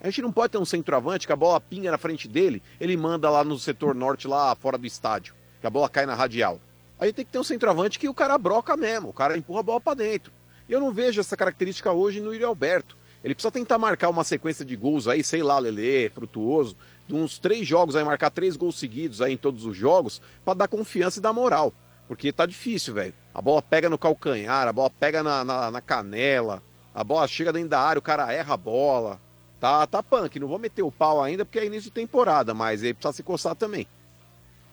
A 0.00 0.08
gente 0.08 0.22
não 0.22 0.30
pode 0.30 0.52
ter 0.52 0.58
um 0.58 0.64
centroavante 0.64 1.26
que 1.26 1.32
a 1.32 1.36
bola 1.36 1.60
pinga 1.60 1.90
na 1.90 1.98
frente 1.98 2.28
dele, 2.28 2.62
ele 2.80 2.96
manda 2.96 3.28
lá 3.28 3.42
no 3.42 3.58
setor 3.58 3.96
norte, 3.96 4.28
lá 4.28 4.54
fora 4.54 4.78
do 4.78 4.86
estádio, 4.86 5.34
que 5.60 5.66
a 5.66 5.70
bola 5.70 5.88
cai 5.88 6.06
na 6.06 6.14
radial. 6.14 6.60
Aí 7.00 7.12
tem 7.12 7.24
que 7.24 7.32
ter 7.32 7.38
um 7.40 7.44
centroavante 7.44 7.98
que 7.98 8.08
o 8.08 8.14
cara 8.14 8.38
broca 8.38 8.76
mesmo, 8.76 9.08
o 9.08 9.12
cara 9.12 9.36
empurra 9.36 9.58
a 9.58 9.64
bola 9.64 9.80
pra 9.80 9.94
dentro. 9.94 10.32
Eu 10.72 10.80
não 10.80 10.90
vejo 10.90 11.20
essa 11.20 11.36
característica 11.36 11.92
hoje 11.92 12.18
no 12.18 12.32
Yuri 12.32 12.44
Alberto. 12.44 12.96
Ele 13.22 13.34
precisa 13.34 13.52
tentar 13.52 13.76
marcar 13.76 14.08
uma 14.08 14.24
sequência 14.24 14.64
de 14.64 14.74
gols 14.74 15.06
aí, 15.06 15.22
sei 15.22 15.42
lá, 15.42 15.58
Lelê, 15.58 16.08
Frutuoso, 16.08 16.74
de 17.06 17.14
uns 17.14 17.38
três 17.38 17.66
jogos 17.68 17.94
aí, 17.94 18.02
marcar 18.02 18.30
três 18.30 18.56
gols 18.56 18.78
seguidos 18.78 19.20
aí 19.20 19.34
em 19.34 19.36
todos 19.36 19.66
os 19.66 19.76
jogos, 19.76 20.22
pra 20.42 20.54
dar 20.54 20.68
confiança 20.68 21.18
e 21.18 21.22
dar 21.22 21.34
moral. 21.34 21.74
Porque 22.08 22.32
tá 22.32 22.46
difícil, 22.46 22.94
velho. 22.94 23.12
A 23.34 23.42
bola 23.42 23.60
pega 23.60 23.90
no 23.90 23.98
calcanhar, 23.98 24.66
a 24.66 24.72
bola 24.72 24.88
pega 24.88 25.22
na, 25.22 25.44
na, 25.44 25.70
na 25.70 25.80
canela, 25.82 26.62
a 26.94 27.04
bola 27.04 27.28
chega 27.28 27.52
dentro 27.52 27.68
da 27.68 27.80
área, 27.80 27.98
o 27.98 28.02
cara 28.02 28.32
erra 28.32 28.54
a 28.54 28.56
bola. 28.56 29.20
Tá, 29.60 29.86
tá 29.86 30.02
punk, 30.02 30.40
não 30.40 30.48
vou 30.48 30.58
meter 30.58 30.82
o 30.82 30.90
pau 30.90 31.22
ainda 31.22 31.44
porque 31.44 31.58
é 31.58 31.66
início 31.66 31.90
de 31.90 31.94
temporada, 31.94 32.54
mas 32.54 32.82
ele 32.82 32.94
precisa 32.94 33.12
se 33.12 33.22
coçar 33.22 33.54
também. 33.54 33.86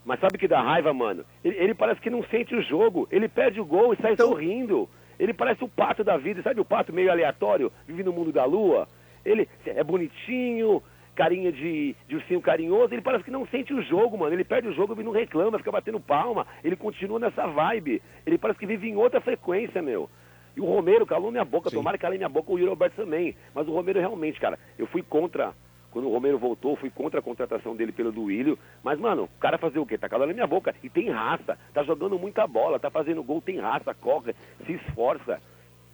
Mas 0.06 0.22
sabe 0.22 0.38
que 0.38 0.48
dá 0.48 0.62
raiva, 0.62 0.94
mano? 0.94 1.26
Ele, 1.44 1.58
ele 1.58 1.76
parece 1.76 2.00
que 2.00 2.10
não 2.10 2.24
sente 2.32 2.56
o 2.56 2.64
jogo. 2.64 3.06
Ele 3.12 3.28
perde 3.28 3.60
o 3.60 3.66
gol 3.66 3.94
e 3.94 3.98
sai 4.02 4.14
Então- 4.14 4.30
sorrindo. 4.30 4.90
Ele 5.20 5.34
parece 5.34 5.64
o 5.64 5.68
pato 5.68 6.04
da 6.04 6.18
vida, 6.18 6.42
sabe 6.42 6.62
o 6.62 6.66
pato 6.66 6.94
meio 6.94 7.12
aleatório, 7.12 7.72
vive 7.86 8.04
no 8.04 8.14
mundo 8.14 8.32
da 8.32 8.46
lua? 8.46 8.88
Ele 9.26 9.48
é 9.66 9.84
bonitinho, 9.84 10.82
carinha 11.20 11.52
de, 11.52 11.94
de 12.08 12.16
ursinho 12.16 12.42
carinhoso, 12.42 12.94
ele 12.94 13.02
parece 13.02 13.26
que 13.26 13.32
não 13.32 13.46
sente 13.48 13.74
o 13.74 13.82
jogo, 13.82 14.18
mano. 14.18 14.34
Ele 14.34 14.46
perde 14.46 14.70
o 14.70 14.74
jogo 14.74 15.00
e 15.00 15.04
não 15.04 15.12
reclama, 15.12 15.58
fica 15.58 15.72
batendo 15.72 16.00
palma. 16.00 16.48
Ele 16.64 16.78
continua 16.78 17.20
nessa 17.20 17.46
vibe. 17.46 18.02
Ele 18.26 18.38
parece 18.38 18.58
que 18.58 18.66
vive 18.66 18.88
em 18.88 18.96
outra 18.96 19.20
frequência, 19.20 19.82
meu. 19.82 20.10
E 20.56 20.62
o 20.62 20.66
Romero 20.66 21.06
calou 21.06 21.30
minha 21.30 21.44
boca, 21.44 21.70
tomara 21.70 21.98
que 21.98 22.02
calei 22.02 22.18
minha 22.18 22.30
boca, 22.30 22.52
o 22.52 22.58
Yuri 22.58 22.70
Alberto 22.70 22.96
também. 22.96 23.36
Mas 23.54 23.68
o 23.68 23.72
Romero 23.74 24.00
realmente, 24.00 24.40
cara, 24.40 24.58
eu 24.78 24.88
fui 24.88 25.02
contra. 25.02 25.54
Quando 25.92 26.08
o 26.08 26.14
Romero 26.14 26.38
voltou, 26.38 26.76
fui 26.76 26.90
contra 26.90 27.20
a 27.20 27.24
contratação 27.24 27.76
dele 27.76 27.92
pelo 27.92 28.12
Duílio. 28.12 28.58
Mas, 28.84 29.00
mano, 29.00 29.24
o 29.24 29.40
cara 29.40 29.58
fazer 29.58 29.80
o 29.80 29.86
quê? 29.86 29.98
Tá 29.98 30.08
calando 30.08 30.34
minha 30.34 30.46
boca. 30.46 30.76
E 30.84 30.90
tem 30.90 31.10
raça. 31.10 31.58
Tá 31.74 31.84
jogando 31.84 32.20
muita 32.20 32.46
bola, 32.46 32.80
tá 32.80 32.90
fazendo 32.92 33.24
gol, 33.24 33.42
tem 33.42 33.60
raça, 33.60 33.94
corre, 33.94 34.36
se 34.66 34.74
esforça. 34.74 35.42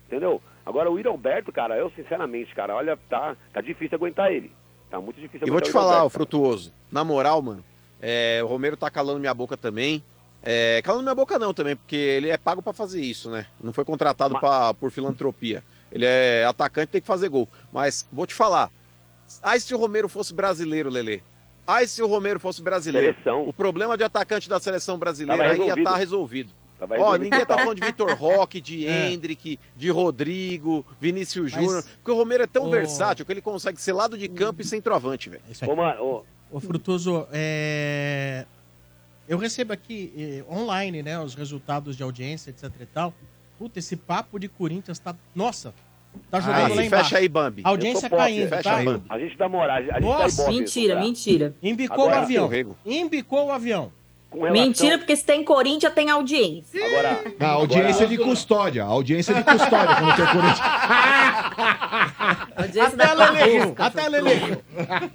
Entendeu? 0.07 0.41
Agora 0.65 0.89
o 0.91 0.97
Yuri 0.97 1.07
Alberto, 1.07 1.51
cara, 1.51 1.77
eu 1.77 1.89
sinceramente, 1.91 2.53
cara, 2.53 2.75
olha, 2.75 2.97
tá, 3.09 3.35
tá 3.53 3.61
difícil 3.61 3.95
aguentar 3.95 4.31
ele. 4.31 4.51
Tá 4.89 4.99
muito 4.99 5.19
difícil 5.19 5.47
E 5.47 5.49
vou 5.49 5.57
aguentar 5.57 5.69
te 5.69 5.73
falar, 5.73 5.95
Alberto. 5.97 6.13
Frutuoso, 6.13 6.73
na 6.91 7.03
moral, 7.03 7.41
mano, 7.41 7.63
é, 8.01 8.41
o 8.43 8.47
Romero 8.47 8.77
tá 8.77 8.89
calando 8.89 9.19
minha 9.19 9.33
boca 9.33 9.55
também. 9.57 10.03
É, 10.43 10.79
calando 10.83 11.03
minha 11.03 11.15
boca 11.15 11.39
não 11.39 11.53
também, 11.53 11.75
porque 11.75 11.95
ele 11.95 12.29
é 12.29 12.37
pago 12.37 12.61
pra 12.61 12.71
fazer 12.71 13.01
isso, 13.01 13.31
né? 13.31 13.47
Não 13.63 13.73
foi 13.73 13.83
contratado 13.83 14.39
pra, 14.39 14.75
por 14.75 14.91
filantropia. 14.91 15.63
Ele 15.91 16.05
é 16.05 16.45
atacante, 16.45 16.91
tem 16.91 17.01
que 17.01 17.07
fazer 17.07 17.29
gol. 17.29 17.47
Mas 17.73 18.07
vou 18.11 18.27
te 18.27 18.33
falar, 18.35 18.69
ai 19.41 19.59
se 19.59 19.73
o 19.73 19.77
Romero 19.77 20.07
fosse 20.09 20.33
brasileiro, 20.33 20.89
Lelê. 20.89 21.21
Ai 21.67 21.87
se 21.87 22.01
o 22.01 22.07
Romero 22.07 22.39
fosse 22.39 22.61
brasileiro. 22.61 23.13
Seleção. 23.13 23.47
O 23.47 23.53
problema 23.53 23.97
de 23.97 24.03
atacante 24.03 24.47
da 24.47 24.59
seleção 24.59 24.97
brasileira 24.99 25.41
aí 25.43 25.49
ia 25.49 25.53
resolvido. 25.57 25.77
estar 25.79 25.95
resolvido. 25.97 26.51
Tava 26.77 26.93
Ó, 26.93 26.97
resolvido. 26.97 27.23
ninguém 27.23 27.45
tá 27.45 27.57
falando 27.57 27.79
de 27.79 27.85
Vitor 27.87 28.11
Roque, 28.19 28.61
de 28.61 28.85
É. 28.85 29.09
Hendrick, 29.09 29.57
de 29.75 29.89
Rodrigo, 29.89 30.85
Vinícius 31.01 31.51
Mas- 31.53 31.63
Júnior. 31.63 31.83
Porque 31.83 32.11
o 32.11 32.15
Romero 32.15 32.43
é 32.43 32.47
tão 32.47 32.65
Ô- 32.65 32.69
versátil 32.69 33.25
que 33.25 33.31
ele 33.31 33.41
consegue 33.41 33.81
ser 33.81 33.93
lado 33.93 34.17
de 34.17 34.27
campo 34.27 34.61
e 34.61 34.65
centroavante, 34.65 35.29
velho. 35.29 35.41
Ô, 35.67 35.75
mano, 35.75 36.03
ô, 36.03 36.23
Ô, 36.51 36.59
Frutuoso, 36.59 37.25
é... 37.31 38.45
eu 39.27 39.37
recebo 39.37 39.73
aqui 39.73 40.13
eh, 40.15 40.43
online, 40.53 41.01
né, 41.01 41.19
os 41.19 41.33
resultados 41.33 41.97
de 41.97 42.03
audiência, 42.03 42.51
etc 42.51 42.69
e 42.79 42.85
tal. 42.85 43.13
Puta, 43.57 43.79
esse 43.79 43.95
papo 43.95 44.37
de 44.37 44.47
Corinthians 44.47 44.99
tá... 44.99 45.15
Nossa, 45.33 45.73
tá 46.31 46.39
jogando 46.39 46.55
Aí, 46.65 46.75
lá 46.75 46.85
embaixo. 46.85 47.03
fecha 47.09 47.17
aí, 47.17 47.27
Bambi. 47.29 47.61
A 47.63 47.69
audiência 47.69 48.09
caindo, 48.09 48.49
fecha 48.49 48.63
tá? 48.63 48.75
aí. 48.77 49.01
a 49.09 49.19
gente 49.19 49.37
dá 49.37 49.47
moral, 49.49 49.77
a 49.91 49.99
Nossa, 49.99 50.41
ibope, 50.41 50.57
Mentira, 50.59 50.95
tá? 50.95 51.01
mentira. 51.01 51.53
Embicou 51.61 52.05
Agora, 52.05 52.19
o 52.19 52.23
avião. 52.23 52.49
Embicou 52.85 53.45
o 53.47 53.51
avião. 53.51 53.91
Relação- 54.33 54.51
Mentira, 54.65 54.97
porque 54.97 55.15
se 55.15 55.23
tem 55.23 55.45
Corinthians, 55.45 55.93
tem 55.93 56.09
audiência. 56.09 56.85
Agora, 56.85 57.23
A 57.39 57.47
audiência 57.51 58.05
de 58.05 58.17
custódia. 58.17 58.83
A 58.83 58.87
audiência 58.87 59.33
de 59.33 59.41
custódia 59.43 59.95
quando 59.95 60.13
tem 60.15 60.25
o 60.25 60.27
Corinthians. 60.27 60.59
Audiência 62.57 62.93
Até 63.01 63.13
Lele, 63.13 63.59
Palusca, 63.59 63.85
até 63.85 64.09
Lele. 64.09 64.57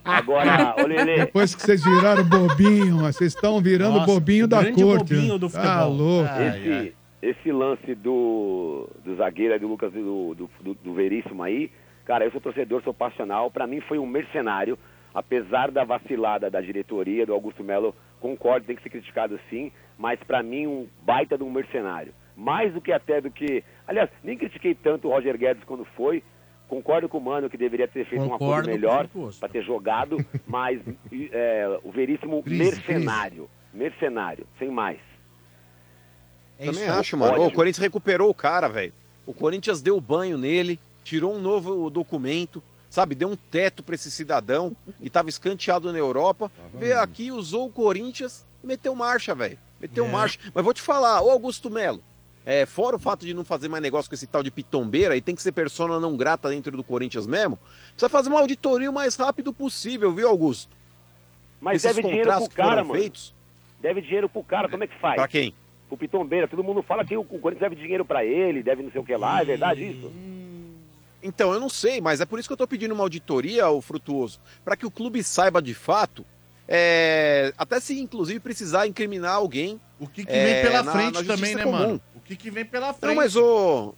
agora, 0.05 0.75
ô 0.83 0.87
Lelê, 0.87 1.17
Depois 1.19 1.55
que 1.55 1.63
vocês 1.63 1.83
viraram 1.85 2.25
bobinho, 2.25 2.99
vocês 2.99 3.35
estão 3.35 3.61
virando 3.61 3.95
Nossa, 3.95 4.07
bobinho 4.07 4.47
da 4.47 4.59
corte. 4.65 4.83
bobinho 4.85 5.39
do 5.39 5.51
Tá 5.51 5.61
futebol. 5.61 5.93
louco. 5.93 6.31
esse, 6.41 6.95
esse 7.23 7.53
lance 7.53 7.95
do, 7.95 8.89
do 9.05 9.17
zagueiro 9.17 9.59
do 9.59 9.69
Lucas 9.69 9.93
do, 9.93 10.35
do, 10.35 10.51
do, 10.61 10.75
do 10.75 10.95
Veríssimo 10.95 11.43
aí, 11.43 11.71
cara, 12.05 12.25
eu 12.25 12.31
sou 12.31 12.41
torcedor, 12.41 12.83
sou 12.83 12.95
passional, 12.95 13.51
pra 13.51 13.67
mim 13.67 13.81
foi 13.81 13.99
um 13.99 14.07
mercenário, 14.07 14.79
apesar 15.15 15.71
da 15.71 15.85
vacilada 15.85 16.51
da 16.51 16.61
diretoria, 16.61 17.27
do 17.27 17.35
Augusto 17.35 17.63
Melo, 17.63 17.95
concordo, 18.21 18.67
tem 18.67 18.77
que 18.77 18.83
ser 18.83 18.91
criticado 18.91 19.39
sim, 19.51 19.71
mas 19.99 20.19
pra 20.21 20.43
mim 20.43 20.67
um 20.67 20.87
baita 21.03 21.37
de 21.37 21.45
um 21.45 21.51
mercenário. 21.51 22.15
Mais 22.37 22.73
do 22.73 22.81
que 22.81 22.91
até 22.91 23.21
do 23.21 23.31
que. 23.31 23.63
Aliás, 23.87 24.09
nem 24.25 24.39
critiquei 24.39 24.75
tanto 24.75 25.09
o 25.09 25.11
Roger 25.11 25.37
Guedes 25.37 25.63
quando 25.65 25.85
foi. 25.85 26.23
Concordo 26.69 27.09
com 27.09 27.19
o 27.19 27.21
Mano 27.21 27.51
que 27.51 27.57
deveria 27.57 27.87
ter 27.87 28.07
feito 28.07 28.25
um 28.25 28.29
Concordo 28.31 28.69
com 28.69 28.71
o 28.71 28.75
melhor 28.75 29.09
para 29.39 29.49
ter 29.49 29.63
jogado, 29.63 30.17
mas 30.47 30.81
é, 31.33 31.79
o 31.83 31.91
Veríssimo 31.91 32.43
mercenário. 32.47 33.51
Mercenário, 33.75 34.47
sem 34.59 34.71
mais. 34.71 35.10
É 36.61 36.67
Também 36.67 36.85
isso 36.85 36.93
acho, 36.93 37.17
mano. 37.17 37.41
Ô, 37.41 37.47
o 37.47 37.53
Corinthians 37.53 37.83
recuperou 37.83 38.29
o 38.29 38.35
cara, 38.35 38.69
velho. 38.69 38.93
O 39.27 39.33
Corinthians 39.33 39.81
deu 39.81 39.99
banho 40.01 40.37
nele, 40.37 40.79
tirou 41.03 41.35
um 41.35 41.41
novo 41.41 41.89
documento, 41.89 42.63
sabe? 42.91 43.15
Deu 43.15 43.29
um 43.31 43.37
teto 43.37 43.83
pra 43.83 43.95
esse 43.95 44.11
cidadão 44.11 44.77
e 45.01 45.09
tava 45.09 45.31
escanteado 45.31 45.91
na 45.91 45.99
Europa. 45.99 46.53
Veio 46.75 47.01
aqui, 47.01 47.33
usou 47.33 47.67
o 47.67 47.73
Corinthians 47.73 48.45
e 48.63 48.67
meteu 48.67 48.95
marcha, 48.95 49.35
velho. 49.35 49.59
Meteu 49.81 50.05
É. 50.05 50.09
marcha. 50.09 50.39
Mas 50.55 50.63
vou 50.63 50.75
te 50.75 50.83
falar, 50.83 51.23
ô 51.23 51.31
Augusto 51.31 51.71
Melo, 51.71 52.03
é, 52.45 52.67
fora 52.67 52.97
o 52.97 52.99
fato 52.99 53.25
de 53.25 53.33
não 53.33 53.45
fazer 53.45 53.69
mais 53.69 53.83
negócio 53.83 54.11
com 54.11 54.15
esse 54.15 54.27
tal 54.27 54.43
de 54.43 54.51
pitombeira 54.51 55.17
e 55.17 55.23
tem 55.23 55.35
que 55.35 55.43
ser 55.43 55.53
persona 55.53 55.99
não 55.99 56.17
grata 56.17 56.51
dentro 56.51 56.77
do 56.77 56.85
Corinthians 56.85 57.27
mesmo, 57.27 57.59
precisa 57.93 58.09
fazer 58.11 58.29
uma 58.29 58.41
auditoria 58.41 58.91
o 58.91 58.93
mais 58.93 59.17
rápido 59.17 59.53
possível, 59.53 60.13
viu, 60.13 60.29
Augusto? 60.29 60.71
Mas 61.61 61.85
Esses 61.85 61.97
deve 61.97 62.09
dinheiro 62.09 62.31
pro 62.31 62.51
cara, 62.51 62.83
mano. 62.85 62.99
feitos. 63.01 63.35
Deve 63.81 64.03
dinheiro 64.03 64.29
pro 64.29 64.43
cara, 64.43 64.69
como 64.69 64.85
é 64.85 64.87
que 64.87 64.99
faz? 64.99 65.15
Pra 65.17 65.29
quem? 65.29 65.55
O 65.91 65.97
Pitombeira, 65.97 66.47
todo 66.47 66.63
mundo 66.63 66.83
fala 66.83 67.05
que 67.05 67.17
o, 67.17 67.21
o 67.21 67.39
Corinthians 67.39 67.69
deve 67.69 67.83
dinheiro 67.83 68.05
pra 68.05 68.25
ele, 68.25 68.63
deve 68.63 68.83
não 68.83 68.91
sei 68.93 69.01
o 69.01 69.05
que 69.05 69.17
lá, 69.17 69.43
é 69.43 69.45
verdade 69.45 69.83
isso? 69.91 70.11
Então, 71.23 71.53
eu 71.53 71.61
não 71.61 71.69
sei, 71.69 72.01
mas 72.01 72.21
é 72.21 72.25
por 72.25 72.39
isso 72.39 72.49
que 72.49 72.53
eu 72.53 72.57
tô 72.57 72.67
pedindo 72.67 72.95
uma 72.95 73.03
auditoria 73.03 73.65
ao 73.65 73.81
Frutuoso, 73.83 74.41
para 74.65 74.77
que 74.77 74.87
o 74.87 74.91
clube 74.91 75.23
saiba 75.23 75.61
de 75.61 75.75
fato, 75.75 76.25
é, 76.67 77.53
até 77.59 77.81
se 77.81 77.99
inclusive 78.01 78.39
precisar 78.41 78.87
incriminar 78.87 79.35
alguém. 79.35 79.81
O 79.99 80.07
que, 80.07 80.25
que 80.25 80.33
vem 80.33 80.63
pela 80.63 80.85
frente 80.85 81.25
também, 81.25 81.55
né, 81.55 81.65
mano? 81.65 82.01
O 82.15 82.21
que, 82.21 82.37
que 82.37 82.51
vem 82.51 82.65
pela 82.65 82.95
frente? 82.95 83.09
Não, 83.09 83.15
mas 83.17 83.35
ô, 83.35 83.93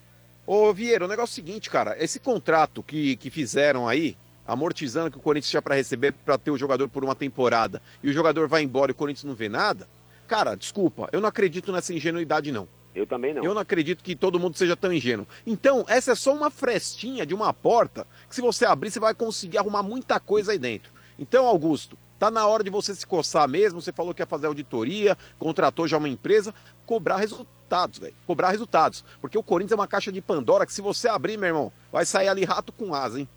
ô 0.46 0.72
Vieira, 0.72 1.04
o 1.04 1.08
negócio 1.08 1.30
é 1.30 1.32
o 1.32 1.44
seguinte, 1.44 1.68
cara, 1.68 1.96
esse 2.02 2.18
contrato 2.18 2.82
que, 2.82 3.16
que 3.16 3.30
fizeram 3.30 3.86
aí, 3.86 4.16
amortizando 4.46 5.10
que 5.10 5.18
o 5.18 5.20
Corinthians 5.20 5.50
tinha 5.50 5.62
para 5.62 5.74
receber 5.74 6.12
para 6.12 6.38
ter 6.38 6.50
o 6.50 6.56
jogador 6.56 6.88
por 6.88 7.04
uma 7.04 7.14
temporada, 7.14 7.80
e 8.02 8.08
o 8.08 8.12
jogador 8.12 8.48
vai 8.48 8.62
embora 8.62 8.90
e 8.90 8.94
o 8.94 8.96
Corinthians 8.96 9.24
não 9.24 9.34
vê 9.34 9.48
nada, 9.48 9.86
cara, 10.32 10.54
desculpa, 10.54 11.10
eu 11.12 11.20
não 11.20 11.28
acredito 11.28 11.70
nessa 11.70 11.92
ingenuidade 11.92 12.50
não. 12.50 12.66
Eu 12.94 13.06
também 13.06 13.34
não. 13.34 13.44
Eu 13.44 13.52
não 13.52 13.60
acredito 13.60 14.02
que 14.02 14.16
todo 14.16 14.40
mundo 14.40 14.56
seja 14.56 14.74
tão 14.74 14.90
ingênuo. 14.90 15.26
Então, 15.46 15.84
essa 15.86 16.12
é 16.12 16.14
só 16.14 16.34
uma 16.34 16.50
frestinha 16.50 17.26
de 17.26 17.34
uma 17.34 17.52
porta 17.52 18.06
que 18.26 18.34
se 18.34 18.40
você 18.40 18.64
abrir, 18.64 18.90
você 18.90 18.98
vai 18.98 19.14
conseguir 19.14 19.58
arrumar 19.58 19.82
muita 19.82 20.18
coisa 20.18 20.52
aí 20.52 20.58
dentro. 20.58 20.90
Então, 21.18 21.46
Augusto, 21.46 21.98
tá 22.18 22.30
na 22.30 22.46
hora 22.46 22.64
de 22.64 22.70
você 22.70 22.94
se 22.94 23.06
coçar 23.06 23.46
mesmo. 23.46 23.82
Você 23.82 23.92
falou 23.92 24.14
que 24.14 24.22
ia 24.22 24.26
fazer 24.26 24.46
auditoria, 24.46 25.18
contratou 25.38 25.86
já 25.86 25.98
uma 25.98 26.08
empresa, 26.08 26.54
cobrar 26.86 27.18
resultados, 27.18 27.98
velho. 27.98 28.14
Cobrar 28.26 28.52
resultados. 28.52 29.04
Porque 29.20 29.36
o 29.36 29.42
Corinthians 29.42 29.72
é 29.72 29.80
uma 29.82 29.86
caixa 29.86 30.10
de 30.10 30.22
Pandora 30.22 30.64
que 30.64 30.72
se 30.72 30.80
você 30.80 31.08
abrir, 31.08 31.36
meu 31.36 31.48
irmão, 31.48 31.72
vai 31.92 32.06
sair 32.06 32.28
ali 32.28 32.42
rato 32.42 32.72
com 32.72 32.94
asa, 32.94 33.20
hein? 33.20 33.28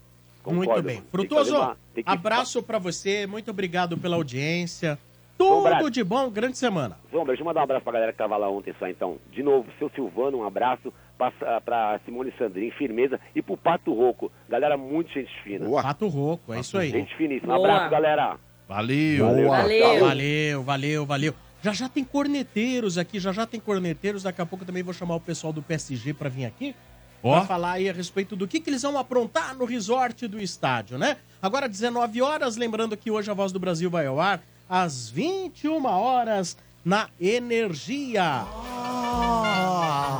Muito 0.45 0.81
bem. 0.81 1.03
Frutuoso, 1.11 1.75
abraço 2.05 2.63
pra 2.63 2.79
você, 2.79 3.27
muito 3.27 3.51
obrigado 3.51 3.97
pela 3.97 4.15
audiência. 4.15 4.97
Sombra. 5.37 5.77
Tudo 5.77 5.91
de 5.91 6.03
bom, 6.03 6.29
grande 6.29 6.57
semana. 6.57 6.97
Sombra, 7.11 7.27
deixa 7.27 7.41
eu 7.41 7.45
mandar 7.45 7.61
um 7.61 7.63
abraço 7.63 7.83
pra 7.83 7.93
galera 7.93 8.11
que 8.11 8.17
tava 8.17 8.37
lá 8.37 8.49
ontem 8.49 8.73
só, 8.79 8.87
então. 8.87 9.17
De 9.31 9.43
novo, 9.43 9.67
seu 9.77 9.89
Silvano, 9.89 10.39
um 10.39 10.47
abraço. 10.47 10.93
Pra, 11.17 11.31
pra 11.61 11.99
Simone 12.03 12.33
Sandrin, 12.37 12.71
firmeza. 12.71 13.19
E 13.33 13.41
pro 13.41 13.55
Pato 13.55 13.93
Roco. 13.93 14.31
Galera, 14.49 14.77
muito 14.77 15.11
gente 15.11 15.31
fina. 15.43 15.69
Pato 15.81 16.07
Roco, 16.07 16.53
é 16.53 16.59
isso 16.59 16.77
aí. 16.77 16.89
Gente 16.89 17.15
finíssima. 17.15 17.53
Um 17.53 17.57
Boa. 17.57 17.69
abraço, 17.69 17.91
galera. 17.91 18.37
Valeu. 18.67 19.25
Valeu. 19.25 19.49
Valeu. 19.49 19.99
valeu, 19.99 20.63
valeu, 20.63 21.05
valeu. 21.05 21.33
Já 21.61 21.73
já 21.73 21.89
tem 21.89 22.03
corneteiros 22.03 22.97
aqui, 22.97 23.19
já 23.19 23.31
já 23.31 23.45
tem 23.45 23.59
corneteiros. 23.59 24.23
Daqui 24.23 24.41
a 24.41 24.45
pouco 24.45 24.65
também 24.65 24.83
vou 24.83 24.93
chamar 24.93 25.15
o 25.15 25.19
pessoal 25.19 25.51
do 25.51 25.61
PSG 25.61 26.13
pra 26.13 26.29
vir 26.29 26.45
aqui. 26.45 26.75
Ó. 27.23 27.37
Pra 27.37 27.45
falar 27.45 27.71
aí 27.73 27.89
a 27.89 27.93
respeito 27.93 28.35
do 28.35 28.47
que, 28.47 28.59
que 28.59 28.69
eles 28.69 28.83
vão 28.83 28.97
aprontar 28.99 29.57
no 29.57 29.65
resort 29.65 30.27
do 30.27 30.39
estádio, 30.39 30.97
né? 30.97 31.17
Agora, 31.41 31.67
19 31.67 32.21
horas, 32.21 32.55
lembrando 32.55 32.95
que 32.95 33.09
hoje 33.09 33.31
a 33.31 33.33
Voz 33.33 33.51
do 33.51 33.59
Brasil 33.59 33.89
vai 33.89 34.05
ao 34.05 34.19
ar 34.19 34.43
às 34.69 35.09
21 35.09 35.85
horas 35.85 36.57
na 36.83 37.09
Energia. 37.19 38.45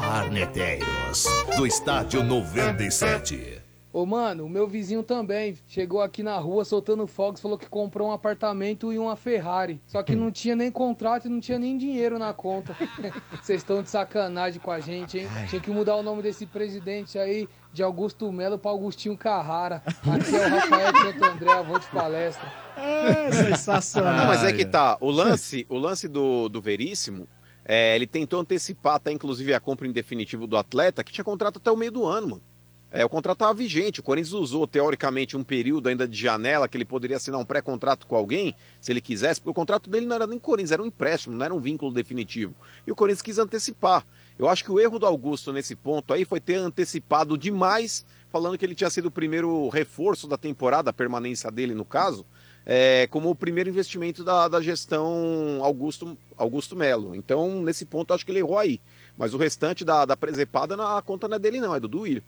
Arneteiros, 0.02 1.26
do 1.58 1.68
estádio 1.68 2.24
97. 2.24 3.62
Ô, 3.96 4.06
mano, 4.06 4.46
o 4.46 4.50
meu 4.50 4.68
vizinho 4.68 5.02
também 5.04 5.58
chegou 5.70 6.02
aqui 6.02 6.22
na 6.22 6.38
rua 6.38 6.66
soltando 6.66 7.08
fogos, 7.08 7.40
falou 7.40 7.58
que 7.58 7.70
comprou 7.70 8.10
um 8.10 8.12
apartamento 8.12 8.92
e 8.92 9.00
uma 9.00 9.16
Ferrari. 9.16 9.80
Só 9.88 10.04
que 10.04 10.14
não 10.18 10.30
tinha 10.30 10.54
nem 10.54 10.70
contrato 10.70 11.28
e 11.28 11.30
não 11.30 11.40
tinha 11.40 11.58
nem 11.58 11.78
dinheiro 11.78 12.20
na 12.20 12.34
conta. 12.34 12.76
Vocês 13.42 13.62
estão 13.62 13.82
de 13.82 13.90
sacanagem 13.90 14.60
com 14.60 14.70
a 14.70 14.82
gente, 14.82 15.20
hein? 15.20 15.30
Tinha 15.50 15.62
que 15.62 15.72
mudar 15.72 15.96
o 15.96 16.04
nome 16.04 16.22
desse 16.22 16.46
presidente 16.46 17.18
aí 17.18 17.48
de 17.76 17.84
Augusto 17.84 18.31
Melo 18.31 18.57
pra 18.57 18.72
Augustinho 18.72 19.18
Carrara. 19.18 19.84
Aqui 19.85 20.34
é 20.34 20.47
o 20.47 20.49
Rafael 20.49 20.93
de 20.93 20.99
Santo 20.99 21.26
André, 21.26 21.52
avô 21.52 21.77
de 21.77 21.85
palestra. 21.88 22.49
É, 22.77 23.30
sensacional. 23.31 24.15
Não, 24.15 24.27
mas 24.27 24.45
é 24.45 24.53
que 24.53 24.64
tá. 24.64 24.97
O 25.02 25.11
lance, 25.11 25.65
o 25.68 25.77
lance 25.77 26.07
do, 26.07 26.47
do 26.47 26.61
Veríssimo, 26.61 27.27
é, 27.65 27.93
ele 27.93 28.07
tentou 28.07 28.39
antecipar 28.39 28.95
até 28.95 29.11
inclusive 29.11 29.53
a 29.53 29.60
compra 29.60 29.85
em 29.85 29.91
definitivo 29.91 30.47
do 30.47 30.56
atleta, 30.56 31.03
que 31.03 31.11
tinha 31.11 31.26
contrato 31.26 31.57
até 31.57 31.69
o 31.69 31.76
meio 31.76 31.91
do 31.91 32.06
ano, 32.06 32.30
mano. 32.30 32.41
É, 32.89 33.03
o 33.03 33.10
contrato 33.10 33.35
estava 33.35 33.53
vigente. 33.53 33.99
O 33.99 34.03
Corinthians 34.03 34.31
usou, 34.31 34.65
teoricamente, 34.65 35.35
um 35.35 35.43
período 35.43 35.89
ainda 35.89 36.07
de 36.07 36.18
janela 36.18 36.69
que 36.69 36.77
ele 36.77 36.85
poderia 36.85 37.18
assinar 37.18 37.41
um 37.41 37.43
pré-contrato 37.43 38.07
com 38.07 38.15
alguém, 38.15 38.56
se 38.80 38.89
ele 38.89 39.02
quisesse, 39.02 39.41
porque 39.41 39.52
o 39.52 39.53
contrato 39.53 39.89
dele 39.89 40.06
não 40.06 40.15
era 40.15 40.26
nem 40.26 40.39
Corinthians, 40.39 40.72
era 40.72 40.81
um 40.81 40.85
empréstimo, 40.85 41.35
não 41.35 41.43
era 41.43 41.53
um 41.53 41.60
vínculo 41.60 41.91
definitivo. 41.91 42.56
E 42.88 42.91
o 42.93 42.95
Corinthians 42.95 43.22
quis 43.22 43.38
antecipar. 43.38 44.06
Eu 44.38 44.49
acho 44.49 44.64
que 44.64 44.72
o 44.72 44.80
erro 44.80 44.99
do 44.99 45.06
Augusto 45.06 45.53
nesse 45.53 45.76
ponto 45.76 46.14
aí 46.14 46.26
foi 46.26 46.40
ter 46.40 46.56
antecipado 46.56 47.38
demais, 47.38 48.06
falando 48.30 48.57
que 48.57 48.66
ele 48.66 48.76
tinha 48.76 48.90
sido 48.90 49.07
o 49.07 49.12
primeiro 49.12 49.70
reforço 49.70 50.28
da 50.28 50.38
temporada, 50.38 50.90
a 50.90 50.94
permanência 50.94 51.49
dele 51.49 51.74
no 51.74 51.86
caso, 51.86 52.26
é, 52.66 53.07
como 53.07 53.30
o 53.30 53.36
primeiro 53.36 53.70
investimento 53.70 54.24
da, 54.24 54.48
da 54.48 54.62
gestão 54.62 55.60
Augusto, 55.62 56.18
Augusto 56.36 56.76
Melo. 56.76 57.16
Então, 57.16 57.62
nesse 57.62 57.86
ponto, 57.86 58.14
acho 58.14 58.26
que 58.26 58.32
ele 58.32 58.40
errou 58.40 58.57
aí. 58.57 58.82
Mas 59.18 59.34
o 59.34 59.38
restante 59.38 59.86
da, 59.86 60.03
da 60.03 60.18
presepada, 60.18 60.76
a 60.76 61.02
conta 61.02 61.28
não 61.28 61.38
é 61.38 61.40
dele, 61.40 61.62
não, 61.62 61.76
é 61.76 61.80
do 61.80 61.88
Duílio. 61.88 62.24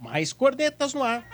Mais 0.00 0.32
cornetas 0.32 0.92
no 0.92 1.02
ar. 1.02 1.24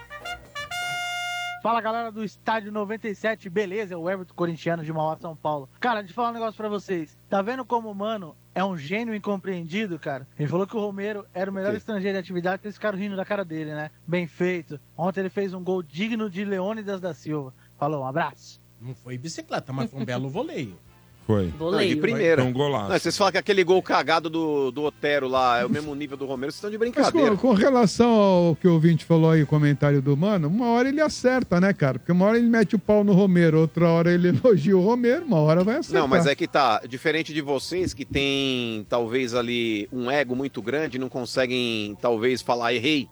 Fala 1.65 1.81
galera 1.81 2.13
do 2.13 2.23
Estádio 2.23 2.71
97, 2.71 3.49
beleza? 3.49 3.95
É 3.95 3.97
o 3.97 4.11
Everton 4.11 4.35
Corintiano 4.35 4.85
de 4.85 4.93
Mauá, 4.93 5.17
São 5.17 5.35
Paulo. 5.35 5.67
Cara, 5.81 6.01
deixa 6.01 6.13
eu 6.13 6.15
falar 6.15 6.29
um 6.29 6.35
negócio 6.35 6.59
pra 6.59 6.69
vocês. 6.69 7.17
Tá 7.27 7.41
vendo 7.41 7.65
como 7.65 7.91
o 7.91 7.95
mano 7.95 8.37
é 8.55 8.63
um 8.63 8.77
gênio 8.77 9.15
incompreendido, 9.15 9.99
cara? 9.99 10.29
Ele 10.39 10.47
falou 10.47 10.67
que 10.67 10.77
o 10.77 10.81
Romero 10.81 11.25
era 11.33 11.51
o 11.51 11.55
melhor 11.55 11.75
estrangeiro 11.75 12.17
de 12.17 12.21
atividade, 12.21 12.61
eles 12.63 12.75
ficaram 12.77 12.99
rindo 12.99 13.17
da 13.17 13.25
cara 13.25 13.47
dele, 13.47 13.73
né? 13.73 13.91
Bem 14.07 14.27
feito. 14.27 14.79
Ontem 14.95 15.21
ele 15.21 15.31
fez 15.31 15.55
um 15.55 15.65
gol 15.65 15.83
digno 15.83 16.29
de 16.29 16.45
Leônidas 16.45 17.01
da 17.01 17.15
Silva. 17.15 17.55
Falou, 17.79 18.03
um 18.03 18.07
abraço. 18.07 18.61
Não 18.79 18.95
foi 18.95 19.17
bicicleta, 19.17 19.73
mas 19.73 19.91
foi 19.91 20.03
um 20.03 20.05
belo 20.05 20.29
voleio. 20.29 20.79
Foi. 21.27 21.53
Não, 21.59 21.79
de 21.79 21.97
primeira. 21.97 22.43
Foi 22.43 22.51
um 22.51 22.53
golaço. 22.53 22.91
Não, 22.91 22.99
vocês 22.99 23.17
falam 23.17 23.33
que 23.33 23.39
aquele 23.39 23.65
gol 23.65 23.83
cagado 23.83 24.29
do, 24.29 24.71
do 24.71 24.83
Otero 24.83 25.27
lá 25.27 25.61
é 25.61 25.65
o 25.65 25.71
mesmo 25.71 25.95
nível 25.95 26.17
do 26.17 26.27
Romero, 26.27 26.53
vocês 26.53 26.57
estão 26.57 26.71
de 26.71 26.77
Mas 26.77 26.91
brincadeira. 26.91 27.31
com, 27.31 27.49
com 27.49 27.55
relação 27.55 28.11
ao 28.11 28.57
que 28.57 28.69
o 28.69 28.75
ouvinte 28.75 29.05
falou 29.05 29.31
aí, 29.31 29.43
o 29.43 29.47
comentário 29.47 30.03
do 30.03 30.15
Mano, 30.17 30.49
uma 30.49 30.69
hora 30.69 30.89
ele 30.89 31.01
acerta, 31.01 31.59
né, 31.61 31.73
cara? 31.73 31.99
Porque 31.99 32.13
uma 32.13 32.27
hora 32.27 32.37
ele 32.37 32.49
mete 32.49 32.77
o 32.77 32.79
pau 32.79 33.03
no 33.03 33.15
Romero, 33.15 33.59
outra 33.61 33.89
hora 33.89 34.13
ele 34.13 34.29
elogia 34.45 34.77
o 34.77 34.83
Romero, 34.83 35.25
uma 35.25 35.39
hora 35.39 35.65
vai 35.65 35.77
acertar. 35.77 36.03
Não, 36.03 36.09
mas 36.09 36.27
é 36.27 36.35
que 36.35 36.47
tá, 36.47 36.83
diferente 36.87 37.33
de 37.33 37.41
vocês 37.41 37.95
que 37.95 38.05
tem 38.05 38.87
talvez 38.89 39.35
ali 39.35 39.89
um 39.91 40.11
ego 40.11 40.37
muito 40.37 40.61
grande, 40.61 40.99
não 40.99 41.09
conseguem 41.09 41.97
talvez 42.03 42.43
falar 42.43 42.75
errei, 42.75 43.09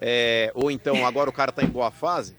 é, 0.00 0.50
ou 0.54 0.68
então 0.68 1.06
agora 1.06 1.30
o 1.30 1.32
cara 1.32 1.52
tá 1.52 1.62
em 1.62 1.68
boa 1.68 1.92
fase, 1.92 2.34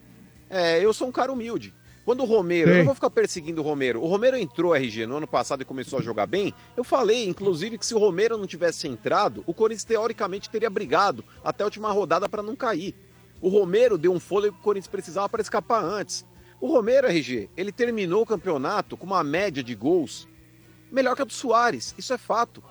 é, 0.49 0.83
eu 0.83 0.93
sou 0.93 1.07
um 1.07 1.11
cara 1.11 1.31
humilde. 1.31 1.73
Quando 2.05 2.21
o 2.21 2.25
Romero, 2.25 2.69
eu 2.69 2.73
Sim. 2.73 2.79
não 2.79 2.85
vou 2.85 2.95
ficar 2.95 3.09
perseguindo 3.09 3.61
o 3.61 3.63
Romero. 3.63 4.01
O 4.01 4.07
Romero 4.07 4.35
entrou 4.35 4.75
RG 4.75 5.05
no 5.05 5.17
ano 5.17 5.27
passado 5.27 5.61
e 5.61 5.65
começou 5.65 5.99
a 5.99 6.01
jogar 6.01 6.25
bem. 6.25 6.53
Eu 6.75 6.83
falei, 6.83 7.25
inclusive, 7.27 7.77
que 7.77 7.85
se 7.85 7.95
o 7.95 7.99
Romero 7.99 8.37
não 8.37 8.45
tivesse 8.45 8.87
entrado, 8.87 9.43
o 9.47 9.53
Corinthians 9.53 9.85
teoricamente 9.85 10.49
teria 10.49 10.69
brigado 10.69 11.23
até 11.43 11.63
a 11.63 11.67
última 11.67 11.91
rodada 11.91 12.27
para 12.27 12.43
não 12.43 12.55
cair. 12.55 12.93
O 13.39 13.47
Romero 13.47 13.97
deu 13.97 14.11
um 14.11 14.19
fôlego 14.19 14.55
que 14.55 14.61
o 14.61 14.63
Corinthians 14.63 14.91
precisava 14.91 15.29
para 15.29 15.41
escapar 15.41 15.83
antes. 15.83 16.25
O 16.59 16.67
Romero, 16.67 17.07
RG, 17.07 17.49
ele 17.55 17.71
terminou 17.71 18.23
o 18.23 18.25
campeonato 18.25 18.97
com 18.97 19.05
uma 19.05 19.23
média 19.23 19.63
de 19.63 19.75
gols 19.75 20.27
melhor 20.91 21.15
que 21.15 21.21
a 21.21 21.25
do 21.25 21.33
Soares. 21.33 21.95
Isso 21.97 22.13
é 22.13 22.17
fato. 22.17 22.63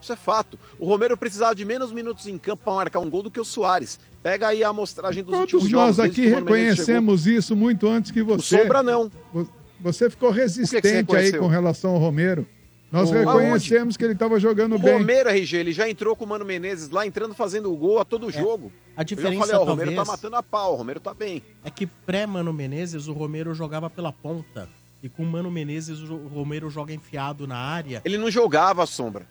Isso 0.00 0.12
é 0.12 0.16
fato. 0.16 0.58
O 0.78 0.86
Romero 0.86 1.16
precisava 1.16 1.54
de 1.54 1.64
menos 1.64 1.92
minutos 1.92 2.26
em 2.26 2.38
campo 2.38 2.62
para 2.64 2.74
marcar 2.74 3.00
um 3.00 3.10
gol 3.10 3.22
do 3.22 3.30
que 3.30 3.40
o 3.40 3.44
Soares. 3.44 3.98
Pega 4.22 4.48
aí 4.48 4.62
a 4.64 4.68
amostragem 4.68 5.22
dos 5.24 5.34
últimos 5.34 5.62
Todos 5.64 5.70
jogos. 5.70 5.86
nós 5.86 5.96
desde 5.96 6.20
aqui 6.20 6.28
que 6.28 6.34
o 6.34 6.38
reconhecemos 6.38 7.26
isso 7.26 7.54
muito 7.56 7.86
antes 7.88 8.10
que 8.10 8.22
você. 8.22 8.62
Sombra 8.62 8.82
não. 8.82 9.10
Vo- 9.32 9.48
Você 9.80 10.08
ficou 10.10 10.32
você 10.32 10.40
resistente 10.40 10.86
aí 10.86 10.92
reconheceu? 10.96 11.40
com 11.40 11.46
relação 11.48 11.92
ao 11.92 11.98
Romero. 11.98 12.46
Nós 12.90 13.10
O- 13.10 13.12
reconhecemos 13.12 13.96
que 13.98 14.04
ele 14.04 14.14
estava 14.14 14.40
jogando 14.40 14.76
O 14.76 14.78
bem. 14.78 14.94
Romero, 14.94 15.28
RG, 15.28 15.56
ele 15.58 15.72
já 15.72 15.88
entrou 15.90 16.16
com 16.16 16.24
o 16.24 16.28
Mano 16.28 16.44
Menezes 16.44 16.88
lá, 16.88 17.06
entrando 17.06 17.34
fazendo 17.34 17.70
o 17.72 17.76
gol 17.76 17.98
a 18.00 18.04
todo 18.04 18.30
jogo. 18.30 18.72
A 18.96 19.02
Eu 19.02 19.04
diferença, 19.04 19.34
já 19.34 19.40
falei, 19.40 19.54
ó, 19.56 19.58
o 19.58 19.64
Romero 19.66 19.90
talvez- 19.90 19.96
tá 20.08 20.12
matando 20.12 20.36
a 20.36 20.42
pau, 20.42 20.72
o 20.72 20.76
Romero 20.76 20.98
tá 20.98 21.12
bem. 21.12 21.42
É 21.62 21.70
que 21.70 21.86
pré-Mano 21.86 22.50
Menezes, 22.52 23.06
o 23.06 23.12
Romero 23.12 23.54
jogava 23.54 23.90
pela 23.90 24.10
ponta. 24.10 24.68
E 25.02 25.08
com 25.08 25.22
o 25.22 25.26
Mano 25.26 25.50
Menezes, 25.50 26.00
o 26.00 26.16
Romero 26.28 26.68
joga 26.70 26.92
enfiado 26.94 27.46
na 27.46 27.56
área. 27.58 28.00
Ele 28.06 28.16
não 28.18 28.30
jogava 28.30 28.82
a 28.82 28.86
sombra. 28.86 29.26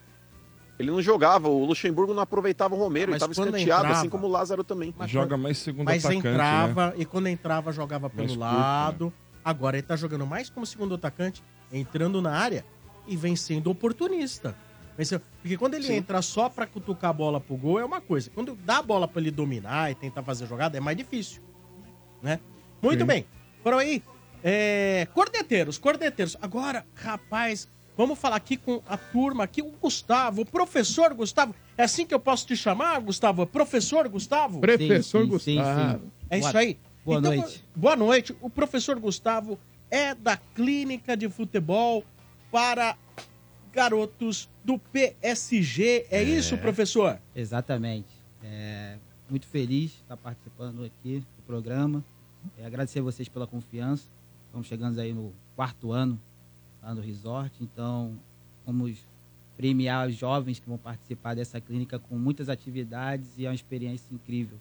Ele 0.80 0.92
não 0.92 1.02
jogava, 1.02 1.48
o 1.50 1.66
Luxemburgo 1.66 2.14
não 2.14 2.22
aproveitava 2.22 2.76
o 2.76 2.78
Romero, 2.78 3.06
ele 3.06 3.12
Mas 3.14 3.20
tava 3.22 3.34
quando 3.34 3.48
escanteado, 3.56 3.82
entrava- 3.86 4.00
assim 4.00 4.10
como 4.10 4.28
o 4.28 4.30
Lázaro 4.30 4.64
também. 4.64 4.94
Joga 5.08 5.36
mais 5.36 5.58
segundo 5.58 5.86
Mas 5.86 6.06
atacante, 6.06 6.28
entrava, 6.28 6.88
né? 6.88 6.94
e 6.98 7.06
quando 7.06 7.28
entrava, 7.28 7.72
jogava 7.72 8.10
pelo 8.10 8.28
curto, 8.28 8.40
lado. 8.40 9.14
Agora 9.44 9.78
ele 9.78 9.88
tá 9.88 9.96
jogando 9.96 10.26
mais 10.28 10.50
como 10.50 10.66
segundo 10.66 10.94
atacante, 10.96 11.44
entrando 11.72 12.22
na 12.22 12.32
área 12.32 12.64
e 13.08 13.16
vem 13.18 13.36
sendo 13.36 13.72
oportunista. 13.72 14.56
Porque 15.42 15.58
quando 15.58 15.76
ele 15.76 15.86
Sim. 15.86 15.94
entra 15.96 16.22
só 16.22 16.50
pra 16.50 16.66
cutucar 16.68 17.12
a 17.12 17.14
bola 17.14 17.40
pro 17.40 17.56
gol 17.56 17.80
é 17.80 17.86
uma 17.86 18.02
coisa. 18.02 18.30
Quando 18.34 18.56
dá 18.66 18.78
a 18.80 18.82
bola 18.82 19.08
pra 19.08 19.22
ele 19.22 19.30
dominar 19.32 19.92
e 19.92 19.96
tentar 19.96 20.24
fazer 20.24 20.48
jogada 20.48 20.76
é 20.78 20.80
mais 20.80 20.98
difícil. 20.98 21.42
Né? 22.22 22.40
Muito 22.82 23.02
Sim. 23.02 23.06
bem. 23.06 23.26
Foram 23.64 23.78
aí. 23.78 24.04
É, 24.44 25.08
cordeteiros, 25.14 25.78
cordeteiros. 25.78 26.36
Agora, 26.42 26.86
rapaz, 26.96 27.68
vamos 27.98 28.18
falar 28.20 28.36
aqui 28.36 28.56
com 28.56 28.82
a 28.88 28.96
turma 28.96 29.44
aqui, 29.44 29.62
o 29.62 29.72
Gustavo, 29.72 30.42
o 30.42 30.46
professor 30.46 31.14
Gustavo. 31.14 31.54
É 31.78 31.84
assim 31.84 32.06
que 32.06 32.14
eu 32.14 32.20
posso 32.20 32.46
te 32.46 32.56
chamar, 32.56 33.00
Gustavo? 33.02 33.46
Professor 33.48 34.08
Gustavo? 34.08 34.60
Professor 34.62 35.26
Sim, 35.26 35.32
sim, 35.32 35.40
sim, 35.40 35.56
Gustavo. 35.58 36.00
sim. 36.00 36.12
É 36.30 36.38
isso 36.40 36.52
Boa- 36.52 36.62
aí. 36.62 36.78
boa 37.04 37.20
Então, 37.20 37.36
noite. 37.36 37.64
Boa 37.76 37.96
noite. 37.96 38.36
O 38.42 38.50
professor 38.50 39.00
Gustavo 39.00 39.58
é 39.90 40.14
da 40.14 40.38
Clínica 40.38 41.18
de 41.18 41.28
Futebol 41.30 42.04
para 42.52 42.96
garotos 43.74 44.50
do 44.64 44.78
PSG. 44.80 46.06
É, 46.10 46.22
isso, 46.24 46.58
professor? 46.58 47.20
Exatamente. 47.36 48.08
É, 48.44 48.98
muito 49.30 49.48
feliz 49.48 49.92
de 49.92 49.98
estar 50.02 50.18
participando 50.18 50.84
aqui 50.86 51.20
do 51.38 51.44
programa. 51.46 52.04
É, 52.58 52.66
agradecer 52.66 53.00
a 53.00 53.04
vocês 53.04 53.28
pela 53.28 53.46
confiança. 53.48 54.04
Estamos 54.46 54.68
chegando 54.68 55.00
aí 55.00 55.14
no 55.14 55.34
quarto 55.56 55.92
ano 55.92 56.20
lá 56.88 56.96
no 56.96 57.02
resort, 57.02 57.54
então 57.62 58.18
vamos 58.66 58.98
premiar 59.58 60.08
os 60.08 60.16
jovens 60.16 60.60
que 60.60 60.70
vão 60.70 60.78
participar 60.78 61.36
dessa 61.36 61.60
clínica 61.60 62.00
com 62.00 62.18
muitas 62.18 62.48
atividades 62.48 63.28
e 63.38 63.46
é 63.46 63.50
uma 63.50 63.56
experiência 63.56 64.08
incrível. 64.14 64.58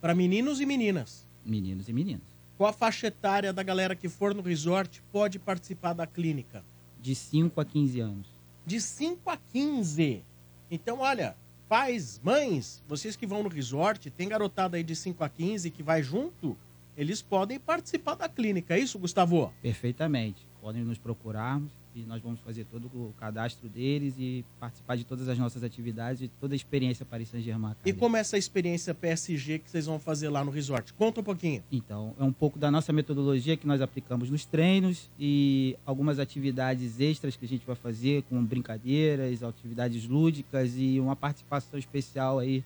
Para 0.00 0.14
meninos 0.14 0.60
e 0.60 0.66
meninas. 0.66 1.26
Meninos 1.44 1.88
e 1.88 1.92
meninas. 1.92 2.22
Qual 2.56 2.70
a 2.70 2.72
faixa 2.72 3.08
etária 3.08 3.52
da 3.52 3.62
galera 3.62 3.96
que 3.96 4.08
for 4.08 4.34
no 4.34 4.42
resort 4.42 5.02
pode 5.10 5.38
participar 5.38 5.92
da 5.92 6.06
clínica? 6.06 6.64
De 7.00 7.14
5 7.14 7.60
a 7.60 7.64
15 7.64 8.00
anos. 8.00 8.26
De 8.64 8.80
5 8.80 9.28
a 9.28 9.36
15. 9.36 10.22
Então, 10.70 11.00
olha, 11.00 11.36
pais, 11.68 12.20
mães, 12.22 12.82
vocês 12.86 13.16
que 13.16 13.26
vão 13.26 13.42
no 13.42 13.48
resort, 13.48 14.10
tem 14.10 14.28
garotada 14.28 14.76
aí 14.76 14.84
de 14.84 14.94
5 14.94 15.22
a 15.22 15.28
15 15.28 15.70
que 15.70 15.82
vai 15.82 16.02
junto, 16.02 16.56
eles 16.96 17.20
podem 17.20 17.58
participar 17.58 18.14
da 18.14 18.28
clínica. 18.28 18.74
É 18.74 18.78
isso, 18.78 18.98
Gustavo? 18.98 19.52
Perfeitamente. 19.60 20.46
Podem 20.66 20.82
nos 20.82 20.98
procurarmos 20.98 21.70
e 21.94 22.00
nós 22.00 22.20
vamos 22.20 22.40
fazer 22.40 22.64
todo 22.64 22.86
o 22.86 23.14
cadastro 23.20 23.68
deles 23.68 24.14
e 24.18 24.44
participar 24.58 24.96
de 24.96 25.04
todas 25.04 25.28
as 25.28 25.38
nossas 25.38 25.62
atividades 25.62 26.22
e 26.22 26.28
toda 26.40 26.54
a 26.54 26.56
experiência 26.56 27.06
Paris 27.06 27.28
Saint-Germain. 27.28 27.76
E 27.84 27.92
como 27.92 28.16
é 28.16 28.20
essa 28.20 28.36
experiência 28.36 28.92
PSG 28.92 29.60
que 29.60 29.70
vocês 29.70 29.86
vão 29.86 30.00
fazer 30.00 30.28
lá 30.28 30.44
no 30.44 30.50
resort? 30.50 30.92
Conta 30.94 31.20
um 31.20 31.22
pouquinho. 31.22 31.62
Então, 31.70 32.16
é 32.18 32.24
um 32.24 32.32
pouco 32.32 32.58
da 32.58 32.68
nossa 32.68 32.92
metodologia 32.92 33.56
que 33.56 33.64
nós 33.64 33.80
aplicamos 33.80 34.28
nos 34.28 34.44
treinos 34.44 35.08
e 35.20 35.76
algumas 35.86 36.18
atividades 36.18 36.98
extras 36.98 37.36
que 37.36 37.44
a 37.44 37.48
gente 37.48 37.64
vai 37.64 37.76
fazer, 37.76 38.24
com 38.24 38.44
brincadeiras, 38.44 39.44
atividades 39.44 40.04
lúdicas 40.08 40.72
e 40.76 40.98
uma 40.98 41.14
participação 41.14 41.78
especial 41.78 42.40
aí 42.40 42.64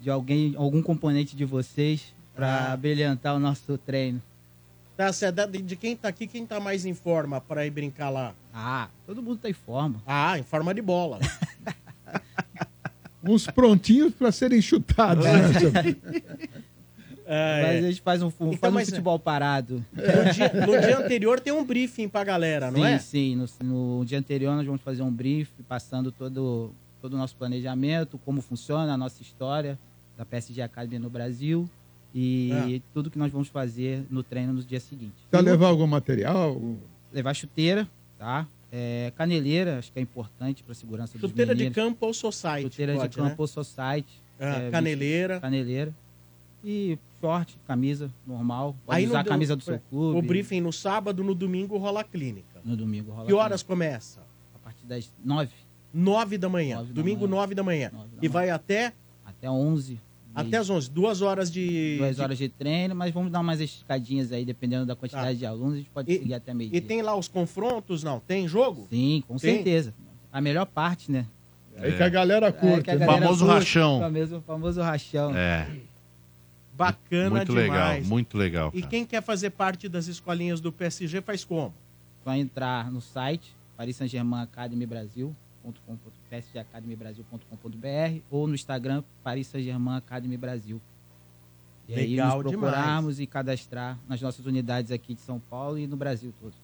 de 0.00 0.08
alguém, 0.08 0.54
algum 0.56 0.80
componente 0.80 1.34
de 1.34 1.44
vocês 1.44 2.14
para 2.36 2.72
Ah. 2.72 2.76
brilhantar 2.76 3.34
o 3.34 3.40
nosso 3.40 3.76
treino. 3.78 4.22
Tá, 4.96 5.10
é 5.22 5.32
da- 5.32 5.46
de 5.46 5.76
quem 5.76 5.96
tá 5.96 6.08
aqui, 6.08 6.26
quem 6.26 6.44
tá 6.46 6.60
mais 6.60 6.84
em 6.84 6.94
forma 6.94 7.40
para 7.40 7.66
ir 7.66 7.70
brincar 7.70 8.10
lá? 8.10 8.34
Ah, 8.52 8.88
todo 9.06 9.22
mundo 9.22 9.38
tá 9.38 9.48
em 9.48 9.52
forma. 9.54 10.02
Ah, 10.06 10.38
em 10.38 10.42
forma 10.42 10.74
de 10.74 10.82
bola. 10.82 11.18
Uns 13.24 13.46
prontinhos 13.46 14.12
para 14.14 14.32
serem 14.32 14.60
chutados. 14.60 15.24
né, 15.24 15.32
É, 17.24 17.62
Mas 17.62 17.84
a 17.84 17.88
gente 17.88 18.00
faz 18.02 18.22
um, 18.22 18.26
Então, 18.28 18.52
faz 18.58 18.72
um 18.72 18.74
mas- 18.74 18.88
futebol 18.90 19.18
parado. 19.18 19.84
No 19.92 20.32
dia, 20.32 20.52
no 20.66 20.80
dia 20.80 20.98
anterior 20.98 21.40
tem 21.40 21.52
um 21.52 21.64
briefing 21.64 22.08
pra 22.08 22.24
galera, 22.24 22.70
não 22.70 22.80
sim, 22.80 22.84
é? 22.86 22.98
Sim, 22.98 23.46
no, 23.62 23.98
no 23.98 24.04
dia 24.04 24.18
anterior 24.18 24.54
nós 24.56 24.66
vamos 24.66 24.82
fazer 24.82 25.02
um 25.02 25.10
brief 25.10 25.48
passando 25.68 26.10
todo, 26.10 26.72
todo 27.00 27.14
o 27.14 27.16
nosso 27.16 27.36
planejamento, 27.36 28.18
como 28.24 28.42
funciona 28.42 28.92
a 28.92 28.96
nossa 28.96 29.22
história 29.22 29.78
da 30.18 30.24
PSG 30.26 30.60
Academy 30.62 30.98
no 30.98 31.08
Brasil 31.08 31.70
e 32.14 32.82
tudo 32.92 33.10
que 33.10 33.18
nós 33.18 33.32
vamos 33.32 33.48
fazer 33.48 34.04
no 34.10 34.22
treino 34.22 34.52
no 34.52 34.62
dia 34.62 34.80
seguinte. 34.80 35.14
Precisa 35.30 35.50
levar 35.50 35.68
algum 35.68 35.86
material? 35.86 36.60
Levar 37.12 37.34
chuteira, 37.34 37.88
tá? 38.18 38.46
É, 38.70 39.12
caneleira, 39.16 39.78
acho 39.78 39.92
que 39.92 39.98
é 39.98 40.02
importante 40.02 40.62
para 40.62 40.72
a 40.72 40.74
segurança 40.74 41.18
dos 41.18 41.20
Chuteira 41.20 41.54
de 41.54 41.70
campo 41.70 42.06
ou 42.06 42.14
society? 42.14 42.62
Chuteira 42.62 42.94
pode, 42.94 43.08
de 43.10 43.16
campo 43.16 43.28
né? 43.28 43.36
ou 43.38 43.46
society. 43.46 44.22
Ah, 44.40 44.62
é, 44.62 44.70
caneleira. 44.70 45.40
Caneleira. 45.40 45.94
E 46.64 46.98
short, 47.20 47.58
camisa 47.66 48.10
normal. 48.26 48.74
Pode 48.86 48.98
Aí 48.98 49.06
usar 49.06 49.20
a 49.20 49.24
camisa 49.24 49.54
do 49.54 49.62
seu 49.62 49.78
clube. 49.90 50.18
O 50.18 50.22
briefing 50.22 50.60
no 50.60 50.72
sábado, 50.72 51.22
no 51.22 51.34
domingo 51.34 51.76
rola 51.76 52.00
a 52.00 52.04
clínica. 52.04 52.60
No 52.64 52.76
domingo 52.76 53.12
rola 53.12 53.26
Que 53.26 53.32
horas 53.34 53.62
começa? 53.62 54.20
A 54.54 54.58
partir 54.58 54.86
das 54.86 55.12
nove. 55.22 55.52
Nove 55.92 56.38
da 56.38 56.48
manhã. 56.48 56.82
domingo, 56.84 57.26
nove 57.26 57.54
da 57.54 57.62
manhã. 57.62 57.90
E 58.22 58.28
vai 58.28 58.48
até? 58.48 58.94
Até 59.24 59.50
onze. 59.50 60.00
Até 60.34 60.56
as 60.56 60.70
onze. 60.70 60.90
Duas 60.90 61.20
horas 61.20 61.50
de... 61.50 61.96
Duas 61.98 62.18
horas 62.18 62.38
de 62.38 62.48
treino, 62.48 62.94
mas 62.94 63.12
vamos 63.12 63.30
dar 63.30 63.40
umas 63.40 63.60
esticadinhas 63.60 64.32
aí, 64.32 64.44
dependendo 64.44 64.86
da 64.86 64.96
quantidade 64.96 65.26
Tá. 65.28 65.32
de 65.34 65.46
alunos, 65.46 65.74
a 65.74 65.76
gente 65.78 65.90
pode 65.90 66.10
E- 66.10 66.18
seguir 66.18 66.34
até 66.34 66.54
meio 66.54 66.74
E 66.74 66.80
tem 66.80 67.02
lá 67.02 67.14
os 67.14 67.28
confrontos, 67.28 68.02
não? 68.02 68.20
Tem 68.20 68.48
jogo? 68.48 68.86
Sim, 68.90 69.22
com 69.28 69.36
Tem? 69.36 69.54
certeza. 69.56 69.92
A 70.32 70.40
melhor 70.40 70.64
parte, 70.66 71.10
né? 71.12 71.26
Aí 71.76 71.96
que 71.96 72.02
a 72.02 72.08
galera 72.08 72.52
curte. 72.52 72.80
É, 72.80 72.82
que 72.82 72.90
a 72.90 72.96
galera 72.96 73.20
Famoso 73.22 73.44
curte, 73.44 73.58
rachão. 73.58 74.00
Famoso, 74.00 74.42
famoso 74.46 74.80
rachão. 74.82 75.36
É. 75.36 75.68
Bacana 76.74 77.30
Muito 77.36 77.52
legal, 77.52 77.76
demais. 77.76 78.08
muito 78.08 78.38
legal. 78.38 78.70
E 78.74 78.80
cara. 78.80 78.90
quem 78.90 79.04
quer 79.04 79.22
fazer 79.22 79.50
parte 79.50 79.88
das 79.88 80.06
escolinhas 80.06 80.60
do 80.60 80.72
PSG 80.72 81.20
faz 81.20 81.44
como? 81.44 81.72
Vai 82.24 82.40
entrar 82.40 82.90
no 82.90 83.00
site 83.00 83.54
Paris 83.76 84.00
Psgacademybrasil.com.br 86.32 88.22
ou 88.30 88.46
no 88.46 88.54
Instagram 88.54 89.04
Paris 89.22 89.48
Saint 89.48 89.64
Germain 89.64 89.96
Academy 89.96 90.38
Brasil. 90.38 90.80
E 91.86 91.94
Legal 91.94 92.38
aí 92.38 92.44
nos 92.44 92.52
procurarmos 92.52 93.20
e 93.20 93.26
cadastrar 93.26 93.98
nas 94.08 94.22
nossas 94.22 94.46
unidades 94.46 94.90
aqui 94.90 95.14
de 95.14 95.20
São 95.20 95.38
Paulo 95.38 95.78
e 95.78 95.86
no 95.86 95.96
Brasil 95.96 96.32
todo. 96.40 96.54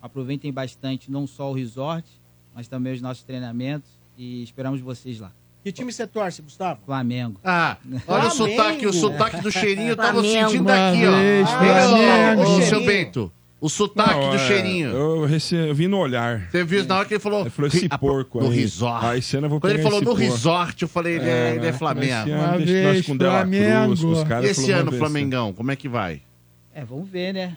aproveitem 0.00 0.52
bastante 0.52 1.10
não 1.10 1.26
só 1.26 1.50
o 1.50 1.54
resort, 1.54 2.06
mas 2.54 2.68
também 2.68 2.92
os 2.92 3.00
nossos 3.00 3.22
treinamentos 3.22 3.90
e 4.18 4.42
esperamos 4.42 4.82
vocês 4.82 5.18
lá. 5.18 5.32
Que 5.62 5.72
time 5.72 5.90
você 5.90 6.06
torce, 6.06 6.42
Gustavo? 6.42 6.80
Flamengo. 6.84 7.40
Ah, 7.42 7.78
olha 8.06 8.28
o 8.28 8.30
sotaque, 8.30 8.86
o 8.86 8.92
sotaque 8.92 9.40
do 9.40 9.50
cheirinho 9.50 9.88
eu 9.88 9.96
tava 9.96 10.20
Flamengo. 10.20 10.50
sentindo 10.50 10.64
daqui, 10.66 11.06
ó. 11.06 11.16
Ei, 11.18 11.44
Flamengo. 11.46 12.42
ô, 12.42 12.62
seu. 12.62 12.84
Bento, 12.84 13.32
o 13.64 13.68
sotaque 13.70 14.20
Não, 14.20 14.30
do 14.30 14.36
é, 14.36 14.38
cheirinho. 14.46 14.88
Eu, 14.90 15.24
rece... 15.24 15.54
eu 15.56 15.74
vi 15.74 15.88
no 15.88 15.98
olhar. 15.98 16.48
Você 16.50 16.62
viu 16.64 16.84
na 16.84 16.96
hora 16.98 17.04
que 17.06 17.14
ele 17.14 17.20
falou. 17.20 17.40
Ele 17.40 17.50
falou 17.50 17.68
esse 17.68 17.80
"Ri- 17.80 17.98
porco 17.98 18.40
no 18.40 18.50
aí. 18.50 18.56
resort. 18.60 19.06
Ah, 19.06 19.16
esse 19.16 19.36
ano 19.36 19.46
eu 19.46 19.50
vou 19.50 19.60
Quando 19.60 19.72
ele 19.72 19.82
falou 19.82 20.00
no 20.00 20.06
porco. 20.06 20.20
resort, 20.20 20.82
eu 20.82 20.88
falei, 20.88 21.14
ele 21.16 21.28
é, 21.30 21.54
ele 21.56 21.66
é 21.66 21.72
Flamengo. 21.72 22.12
Esse 22.22 22.30
ano 22.30 22.58
deixa 22.58 22.92
nós 22.92 23.06
com 23.06 23.16
Dela 23.16 23.46
Cruz, 23.46 24.00
com 24.02 24.12
os 24.12 24.24
caras. 24.24 24.44
E 24.44 24.50
esse 24.50 24.70
ano, 24.70 24.92
Flamengão, 24.92 25.52
como 25.52 25.70
é 25.70 25.76
que 25.76 25.88
vai? 25.88 26.20
É, 26.74 26.84
vamos 26.84 27.08
ver, 27.08 27.32
né? 27.32 27.56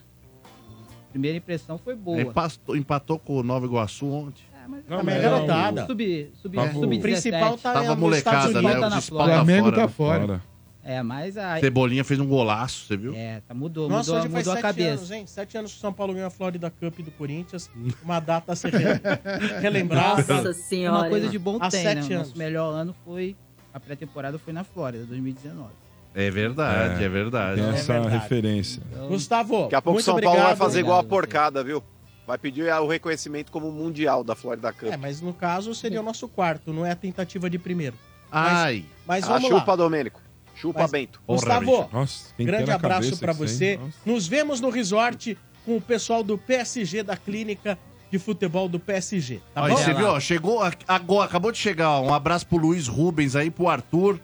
Primeira 1.11 1.37
impressão 1.37 1.77
foi 1.77 1.95
boa. 1.95 2.21
Empatou, 2.21 2.75
empatou 2.75 3.19
com 3.19 3.37
o 3.37 3.43
Nova 3.43 3.65
Iguaçu 3.65 4.05
ontem. 4.09 4.43
Não, 4.87 5.01
mas 5.03 5.15
é 5.15 5.21
garotada. 5.21 5.85
Sub, 5.87 6.31
sub, 6.41 6.55
Tava- 6.55 6.73
sub 6.73 6.97
o 6.97 7.01
principal 7.01 7.57
tá 7.57 7.73
Tava 7.73 7.95
molecada, 7.95 8.61
né? 8.61 8.77
O 8.77 8.79
tá 8.81 8.89
na 8.89 8.95
principal 8.95 9.17
Flórida. 9.17 9.37
tá 9.37 9.45
Flamengo 9.45 9.65
fora, 9.65 9.75
tá 9.75 9.81
né? 9.81 9.87
fora. 9.87 10.41
É, 10.89 11.03
mas 11.03 11.37
a... 11.37 11.59
Cebolinha 11.59 12.03
fez 12.03 12.17
um 12.19 12.25
golaço, 12.25 12.85
você 12.85 12.95
viu? 12.95 13.13
É, 13.13 13.41
tá, 13.45 13.53
mudou, 13.53 13.89
Nossa, 13.89 14.09
mudou, 14.11 14.23
hoje 14.23 14.31
faz 14.33 14.45
mudou 14.47 14.53
a 14.53 14.55
sete 14.55 14.63
cabeça. 14.63 14.89
anos, 14.99 15.11
hein? 15.11 15.27
Sete 15.27 15.57
anos 15.57 15.71
que 15.73 15.77
o 15.77 15.81
São 15.81 15.91
Paulo 15.91 16.13
ganhou 16.13 16.27
a 16.27 16.29
Florida 16.29 16.69
Cup 16.71 16.99
do 16.99 17.11
Corinthians. 17.11 17.69
Uma 18.01 18.19
data 18.21 18.53
a 18.53 18.55
ser 18.55 18.73
re- 18.73 19.59
relembrada. 19.59 20.33
Nossa 20.33 20.53
senhora. 20.53 20.99
Uma 21.03 21.09
coisa 21.09 21.27
de 21.27 21.37
bom 21.37 21.57
Há 21.59 21.69
tem, 21.69 21.81
sete 21.83 21.95
né? 21.95 22.01
O 22.01 22.13
anos. 22.19 22.27
nosso 22.29 22.37
melhor 22.37 22.73
ano 22.73 22.95
foi... 23.03 23.35
A 23.73 23.79
pré-temporada 23.79 24.39
foi 24.39 24.53
na 24.53 24.63
Flórida, 24.63 25.05
2019. 25.05 25.69
É 26.15 26.31
verdade, 26.31 27.03
é, 27.03 27.09
verdade. 27.09 27.61
Tem 27.61 27.69
É 27.69 27.73
essa 27.73 27.93
verdade. 27.93 28.17
referência. 28.17 28.81
Gustavo, 29.07 29.63
Daqui 29.63 29.75
a 29.75 29.81
pouco 29.81 29.89
o 29.89 29.93
muito 29.95 30.05
São 30.05 30.13
Paulo 30.15 30.29
vai 30.39 30.39
obrigado. 30.39 30.57
fazer 30.57 30.79
igual 30.79 30.99
a 30.99 31.03
porcada, 31.03 31.63
viu? 31.63 31.83
Vai 32.25 32.37
pedir 32.37 32.63
o 32.73 32.87
reconhecimento 32.87 33.51
como 33.51 33.71
mundial 33.71 34.23
da 34.23 34.33
Florida 34.35 34.73
Cup. 34.73 34.89
É, 34.91 34.97
mas 34.97 35.21
no 35.21 35.31
caso 35.33 35.75
seria 35.75 35.99
o 36.01 36.03
nosso 36.03 36.27
quarto, 36.27 36.73
não 36.73 36.85
é 36.85 36.91
a 36.91 36.95
tentativa 36.95 37.49
de 37.49 37.59
primeiro. 37.59 37.95
Ai. 38.31 38.83
Mas, 39.05 39.25
mas 39.25 39.27
vamos 39.27 39.47
chupa, 39.59 39.71
lá. 39.73 39.75
Domênico. 39.75 40.19
Chupa, 40.59 40.81
Mas- 40.81 40.91
Bento. 40.91 41.21
Gustavo, 41.27 41.89
Nossa, 41.91 42.33
grande 42.37 42.71
abraço 42.71 43.09
isso 43.09 43.33
você. 43.33 43.79
Nos 44.05 44.27
vemos 44.27 44.59
no 44.59 44.69
resort 44.69 45.37
com 45.65 45.77
o 45.77 45.81
pessoal 45.81 46.23
do 46.23 46.37
PSG 46.37 47.03
da 47.03 47.15
clínica 47.15 47.77
de 48.09 48.17
futebol 48.17 48.67
do 48.69 48.79
PSG. 48.79 49.39
Tá 49.53 49.67
e 49.67 49.71
bom? 49.71 49.77
você 49.77 49.93
viu, 49.93 50.07
ó, 50.07 50.19
chegou 50.19 50.61
agora, 50.87 51.25
acabou 51.25 51.51
de 51.51 51.57
chegar, 51.57 51.91
ó, 51.91 52.01
um 52.01 52.13
abraço 52.13 52.47
pro 52.47 52.57
Luiz 52.57 52.87
Rubens 52.87 53.35
aí, 53.35 53.51
pro 53.51 53.67
Arthur. 53.67 54.19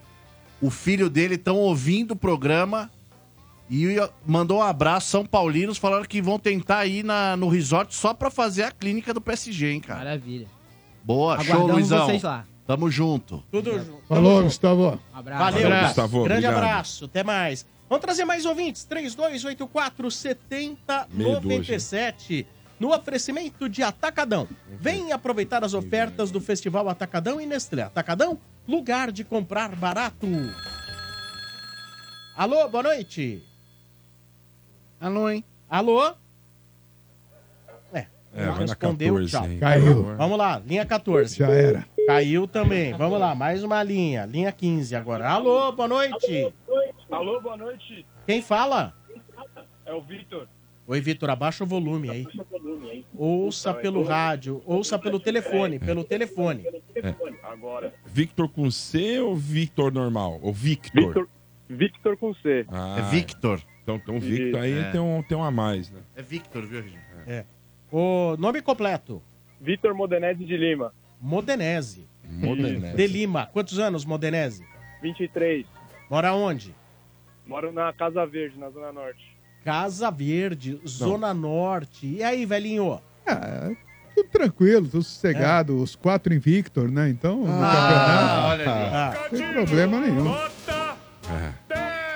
o 0.62 0.70
filho 0.70 1.10
dele 1.10 1.36
estão 1.36 1.58
ouvindo 1.58 2.12
o 2.12 2.16
programa 2.16 2.90
e 3.70 3.98
mandou 4.26 4.60
um 4.60 4.64
abraço 4.64 5.10
São 5.10 5.26
Paulinos 5.26 5.78
falando 5.78 6.08
que 6.08 6.22
vão 6.22 6.40
tentar 6.40 6.86
ir 6.86 7.04
na, 7.04 7.36
no 7.36 7.50
resort 7.50 7.94
só 7.94 8.14
pra 8.14 8.32
fazer 8.32 8.64
a 8.64 8.72
clínica 8.72 9.14
do 9.14 9.20
PSG, 9.20 9.72
hein, 9.72 9.82
cara. 9.82 10.00
Maravilha. 10.00 10.48
Boa, 11.04 11.36
show, 11.44 11.56
Aguardamos 11.56 11.74
Luizão. 11.90 12.06
vocês 12.06 12.24
lá. 12.24 12.46
Tamo 12.66 12.90
junto. 12.90 13.44
Tudo 13.52 13.78
junto. 13.78 14.02
Falou, 14.08 14.42
Gustavo. 14.44 14.98
Abraço. 15.14 15.44
Valeu, 15.44 15.66
Abraço, 15.68 15.86
Gustavo. 15.88 16.24
Grande 16.24 16.46
obrigado. 16.48 16.64
abraço. 16.64 17.06
Até 17.06 17.24
mais. 17.24 17.66
Vamos 17.90 18.02
trazer 18.02 18.24
mais 18.26 18.46
ouvintes. 18.46 18.84
3284 18.86 20.10
7097. 20.10 22.48
No 22.80 22.94
oferecimento 22.94 23.68
de 23.70 23.84
Atacadão. 23.84 24.48
Vem 24.80 25.12
aproveitar 25.12 25.64
as 25.64 25.74
ofertas 25.74 26.32
do 26.32 26.42
Festival 26.42 26.90
Atacadão 26.90 27.40
e 27.40 27.46
Nestlé. 27.46 27.84
Atacadão, 27.84 28.40
lugar 28.68 29.12
de 29.12 29.24
comprar 29.24 29.76
barato. 29.76 30.28
Alô, 32.36 32.68
boa 32.68 32.84
noite. 32.84 33.44
Alô, 35.00 35.30
hein? 35.30 35.44
Alô? 35.70 36.14
É, 37.94 38.08
É, 38.34 38.46
vai 38.48 38.66
na 38.66 38.74
respondeu, 38.74 39.14
14 39.16 39.32
tchau. 39.32 39.48
Caiu. 39.60 40.16
Vamos 40.18 40.38
lá, 40.38 40.62
linha 40.66 40.86
14. 40.86 41.38
Já 41.38 41.48
era. 41.50 41.86
Caiu 42.08 42.48
também. 42.48 42.94
Vamos 42.94 43.20
lá, 43.20 43.34
mais 43.34 43.64
uma 43.64 43.82
linha. 43.82 44.26
Linha 44.26 44.52
15 44.52 44.96
agora. 44.96 45.30
Alô, 45.30 45.72
boa 45.72 45.88
noite. 45.88 46.54
Alô, 47.10 47.40
boa 47.42 47.56
noite. 47.58 48.06
Quem 48.26 48.42
fala? 48.42 48.94
É 49.86 49.94
o 49.94 50.02
Vitor. 50.02 50.48
Oi, 50.86 51.00
Vitor, 51.00 51.30
abaixa 51.30 51.64
o 51.64 51.68
volume 51.68 52.10
aí. 52.10 52.28
Ouça 53.16 53.74
pelo 53.74 54.04
rádio, 54.04 54.62
ouça 54.66 55.00
pelo 55.00 55.18
telefone, 55.18 55.80
pelo 55.80 56.04
telefone. 56.04 56.66
Agora. 57.44 57.94
Victor 58.06 58.50
com 58.50 58.70
C 58.70 59.20
ou 59.20 59.34
Victor 59.36 59.94
normal? 59.94 60.40
Ou 60.42 60.52
Victor? 60.52 61.04
Victor, 61.06 61.30
Victor 61.70 62.18
com 62.18 62.34
C. 62.36 62.66
Ah, 62.70 62.98
É 63.00 63.02
Victor. 63.10 63.62
Então, 63.82 63.96
então 63.96 64.20
Victor 64.20 64.62
aí 64.62 64.78
É. 64.80 64.92
tem, 64.92 65.00
um, 65.00 65.24
tem 65.24 65.38
um 65.38 65.44
a 65.44 65.52
mais, 65.52 65.90
né? 65.90 66.00
É 66.16 66.22
Victor, 66.22 66.66
viu, 66.66 66.82
gente? 66.82 66.98
É. 67.28 67.46
O 67.92 68.36
nome 68.38 68.62
completo? 68.62 69.22
Vitor 69.62 69.94
Modenese 69.94 70.44
de 70.44 70.58
Lima. 70.58 70.94
Modenese. 71.24 72.06
Modenese. 72.30 72.98
De 72.98 73.08
Lima. 73.08 73.46
Quantos 73.54 73.80
anos, 73.80 74.04
Modenese? 74.04 74.66
23. 75.02 75.66
Mora 76.10 76.34
onde? 76.34 76.76
Moro 77.48 77.72
na 77.72 77.94
Casa 77.94 78.26
Verde, 78.26 78.60
na 78.60 78.70
Zona 78.70 78.92
Norte. 78.92 79.24
Casa 79.64 80.12
Verde, 80.12 80.82
Zona 80.86 81.34
Norte. 81.34 82.06
E 82.06 82.22
aí, 82.22 82.46
velhinho? 82.46 83.00
Ah, 83.26 83.72
tudo 84.14 84.28
tranquilo, 84.30 84.86
tudo 84.86 85.02
sossegado. 85.04 85.82
Os 85.82 85.96
quatro 85.96 86.34
invictor, 86.34 86.92
né? 86.92 87.10
Então, 87.10 87.38
no 87.38 87.64
Ah, 87.64 87.72
campeonato. 87.72 88.48
olha 88.50 88.74
ali. 88.74 88.90
Ah, 88.94 89.28
não 89.32 89.40
tem 89.40 89.54
problema 89.54 90.00
nenhum. 90.02 90.36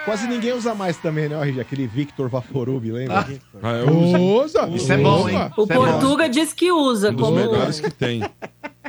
Quase 0.03 0.27
ninguém 0.27 0.51
usa 0.51 0.75
mais 0.75 0.97
também, 0.97 1.29
né, 1.29 1.35
RG? 1.41 1.61
Aquele 1.61 1.87
Victor 1.87 2.27
Vaporub, 2.29 2.91
lembra? 2.91 3.25
Ah, 3.63 3.71
eu 3.71 3.89
uso. 3.89 4.17
Usa. 4.17 4.67
Isso 4.69 4.91
é 4.91 4.97
bom, 4.97 5.29
hein? 5.29 5.37
O 5.57 5.63
é. 5.63 5.75
Portuga 5.75 6.27
diz 6.29 6.51
que 6.51 6.71
usa. 6.71 7.09
Um 7.09 7.13
dos 7.15 7.25
como... 7.25 7.37
melhores 7.37 7.79
que 7.79 7.89
tem. 7.89 8.21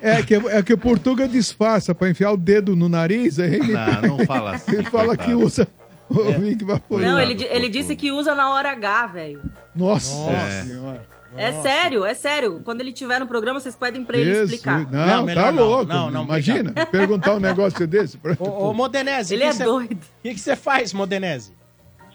É 0.02 0.22
que, 0.22 0.34
é 0.34 0.62
que 0.62 0.72
o 0.72 0.78
Portuga 0.78 1.26
disfarça 1.28 1.94
pra 1.94 2.08
enfiar 2.10 2.32
o 2.32 2.36
dedo 2.36 2.74
no 2.76 2.88
nariz, 2.88 3.38
aí 3.38 3.54
ele, 3.54 3.72
Não, 3.72 4.18
não 4.18 4.26
fala 4.26 4.54
assim, 4.56 4.72
ele 4.76 4.84
fala 4.84 5.16
que 5.16 5.32
usa 5.34 5.66
o 6.08 6.32
Vic 6.32 6.64
Vaporub. 6.64 7.04
Não, 7.06 7.20
ele, 7.20 7.44
ele 7.50 7.68
disse 7.68 7.94
que 7.96 8.10
usa 8.10 8.34
na 8.34 8.52
hora 8.54 8.70
H, 8.72 9.06
velho. 9.08 9.42
Nossa, 9.74 10.14
É. 10.30 10.62
senhora. 10.64 11.06
É 11.36 11.52
sério, 11.60 12.04
é 12.06 12.14
sério. 12.14 12.60
Quando 12.64 12.80
ele 12.80 12.90
tiver 12.92 13.20
no 13.20 13.26
programa, 13.26 13.60
vocês 13.60 13.76
pedem 13.76 14.02
pra 14.02 14.16
ele 14.16 14.30
Jesus, 14.32 14.52
explicar. 14.54 14.90
Não, 14.90 15.26
Não, 15.26 15.34
tá 15.34 15.52
não. 15.52 15.64
louco. 15.64 15.84
Não, 15.86 16.10
não, 16.10 16.24
Imagina, 16.24 16.72
perguntar 16.86 17.34
um 17.34 17.38
negócio 17.38 17.86
desse. 17.86 18.16
pra- 18.16 18.34
Ô, 18.40 18.70
ô 18.70 18.74
Modenese, 18.74 19.34
Ele 19.34 19.42
que 19.42 19.48
é 19.48 19.52
cê- 19.52 19.64
doido. 19.64 19.92
O 19.92 20.22
que 20.22 20.34
que 20.34 20.40
você 20.40 20.56
faz, 20.56 20.92
Modenese? 20.94 21.52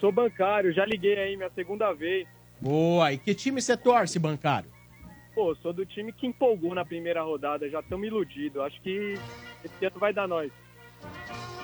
Sou 0.02 0.12
bancário, 0.12 0.74
já 0.74 0.84
liguei 0.86 1.16
aí 1.18 1.38
minha 1.38 1.50
segunda 1.56 1.94
vez. 1.94 2.28
Boa. 2.60 3.14
E 3.14 3.18
que 3.18 3.34
time 3.36 3.62
você 3.62 3.78
torce, 3.78 4.18
bancário? 4.18 4.68
Pô, 5.34 5.56
sou 5.62 5.74
do 5.74 5.86
time 5.86 6.12
que 6.14 6.28
empolgou 6.28 6.76
na 6.76 6.86
primeira 6.86 7.24
rodada, 7.24 7.68
já 7.70 7.80
estamos 7.80 8.06
iludidos. 8.08 8.62
Acho 8.62 8.80
que 8.82 9.18
esse 9.66 9.86
ano 9.86 9.96
vai 10.00 10.14
dar 10.14 10.28
nós. 10.28 10.52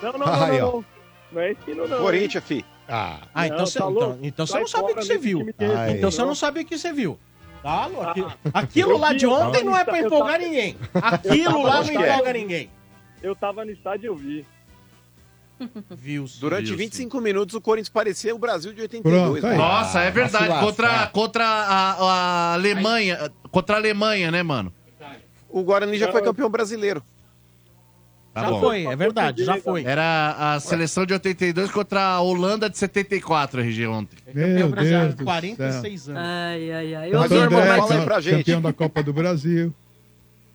Não, 0.02 0.12
não, 0.12 0.18
não, 0.18 0.44
Aí, 0.44 0.58
não, 0.60 0.72
não. 0.72 0.84
Não 1.32 1.40
é 1.40 1.52
esse 1.52 1.70
ano, 1.70 1.86
não. 1.86 1.98
Corinthians, 2.02 2.44
fi. 2.44 2.64
Ah, 2.88 3.20
Ah, 3.32 3.46
então 3.46 3.58
Não, 3.58 3.66
você 3.66 3.78
tá 3.78 3.88
então, 3.90 4.18
então 4.22 4.46
você 4.46 4.52
Sai 4.52 4.60
não 4.62 4.68
sabe 4.68 4.84
o 4.84 4.96
que 4.96 5.02
você 5.04 5.18
viu. 5.18 5.46
Ai. 5.78 5.92
Então 5.92 6.10
você 6.10 6.20
não. 6.20 6.28
não 6.28 6.34
sabe 6.34 6.60
o 6.60 6.64
que 6.64 6.76
você 6.76 6.92
viu. 6.92 7.18
Tá, 7.62 7.86
Lu, 7.86 8.00
aquilo, 8.00 8.32
aquilo 8.54 8.90
Eu 8.92 8.98
lá 8.98 9.12
de 9.12 9.26
ontem 9.26 9.62
não 9.62 9.76
é 9.76 9.84
pra 9.84 10.00
empolgar 10.00 10.32
tava- 10.32 10.44
ninguém. 10.44 10.76
Aquilo 10.94 11.62
lá 11.62 11.84
não 11.84 11.90
é. 12.02 12.12
empolga 12.14 12.32
ninguém. 12.32 12.70
Eu 13.22 13.36
tava 13.36 13.64
no 13.64 13.70
estádio 13.70 14.06
e 14.06 14.08
eu 14.08 14.16
vi. 14.16 14.46
Viu? 15.90 16.24
Durante 16.40 16.66
Viu, 16.68 16.76
25 16.76 17.20
minutos 17.20 17.54
o 17.54 17.60
Corinthians 17.60 17.88
parecia 17.90 18.34
o 18.34 18.38
Brasil 18.38 18.72
de 18.72 18.80
82. 18.82 19.02
Pronto, 19.22 19.36
aí. 19.36 19.42
mano. 19.42 19.56
Nossa, 19.56 20.00
é 20.00 20.10
verdade. 20.10 20.64
Contra, 20.64 21.06
contra 21.08 21.44
a, 21.44 21.92
a 21.92 22.54
Alemanha. 22.54 23.30
Contra 23.50 23.76
a 23.76 23.78
Alemanha, 23.78 24.30
né, 24.30 24.42
mano? 24.42 24.72
O 25.48 25.62
Guarani 25.62 25.98
já 25.98 26.10
foi 26.12 26.22
campeão 26.22 26.48
brasileiro. 26.48 27.02
Tá 28.32 28.42
já 28.42 28.50
bom. 28.50 28.60
foi, 28.60 28.86
é 28.86 28.94
verdade, 28.94 29.44
já 29.44 29.56
foi. 29.60 29.82
Era 29.84 30.54
a 30.54 30.60
seleção 30.60 31.04
de 31.04 31.12
82 31.14 31.68
contra 31.72 32.00
a 32.00 32.20
Holanda 32.20 32.70
de 32.70 32.78
74, 32.78 33.60
RG, 33.60 33.86
ontem. 33.88 34.16
Meu 34.32 34.68
brasileiro, 34.68 35.04
Deus 35.06 35.14
do 35.16 35.24
46 35.24 36.00
céu. 36.02 36.14
anos. 36.16 36.28
Ai, 36.28 36.70
ai, 36.72 36.94
ai. 36.94 37.12
Eu 37.12 37.18
Mas, 37.18 37.30
irmão, 37.32 37.58
mas- 37.60 37.76
fala 37.88 37.94
aí 38.00 38.04
pra 38.04 38.20
gente. 38.20 38.36
Campeão 38.38 38.62
da 38.62 38.72
Copa 38.72 39.02
do 39.02 39.12
Brasil. 39.12 39.74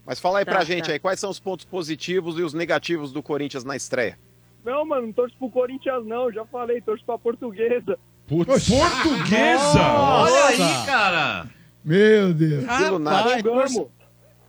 Mas 0.06 0.20
fala 0.22 0.40
aí 0.40 0.46
pra 0.46 0.60
Tá, 0.60 0.64
gente 0.64 0.86
tá. 0.86 0.94
aí, 0.94 1.00
quais 1.00 1.20
são 1.20 1.30
os 1.30 1.38
pontos 1.40 1.66
positivos 1.66 2.40
e 2.40 2.44
os 2.44 2.54
negativos 2.54 3.12
do 3.12 3.22
Corinthians 3.22 3.66
na 3.66 3.76
estreia? 3.76 4.18
Não, 4.66 4.84
mano, 4.84 5.08
não 5.08 5.14
torço 5.14 5.38
pro 5.38 5.50
Corinthians, 5.50 6.06
não. 6.06 6.32
Já 6.32 6.44
falei, 6.46 6.82
torço 6.82 7.06
pra 7.06 7.18
portuguesa. 7.20 8.00
Putz, 8.28 8.68
portuguesa! 8.68 9.80
Olha 9.80 10.46
aí, 10.46 10.86
cara! 10.86 11.46
Meu 11.84 12.34
Deus. 12.34 12.66
Rapaz, 12.66 13.42
Gamo. 13.44 13.92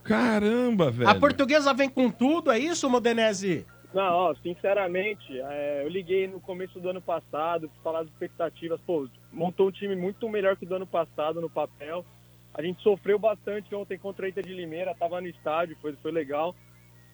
Caramba, 0.03 0.89
velho. 0.89 1.09
a 1.09 1.13
portuguesa 1.13 1.73
vem 1.73 1.89
com 1.89 2.09
tudo, 2.09 2.49
é 2.49 2.57
isso, 2.57 2.89
Modenese? 2.89 3.65
Não, 3.93 4.13
ó, 4.13 4.35
sinceramente, 4.41 5.39
é, 5.39 5.83
eu 5.83 5.89
liguei 5.89 6.27
no 6.27 6.39
começo 6.39 6.79
do 6.79 6.89
ano 6.89 7.01
passado, 7.01 7.69
pra 7.69 7.83
falar 7.83 7.99
das 7.99 8.11
expectativas. 8.11 8.79
Pô, 8.87 9.07
montou 9.31 9.67
um 9.67 9.71
time 9.71 9.95
muito 9.95 10.27
melhor 10.29 10.55
que 10.55 10.65
o 10.65 10.67
do 10.67 10.75
ano 10.75 10.87
passado 10.87 11.39
no 11.39 11.49
papel. 11.49 12.05
A 12.53 12.61
gente 12.61 12.81
sofreu 12.81 13.19
bastante 13.19 13.73
ontem 13.75 13.99
contra 13.99 14.25
a 14.25 14.29
Inter 14.29 14.45
de 14.45 14.53
Limeira, 14.53 14.95
tava 14.95 15.21
no 15.21 15.27
estádio, 15.27 15.77
foi, 15.81 15.93
foi 16.01 16.11
legal. 16.11 16.55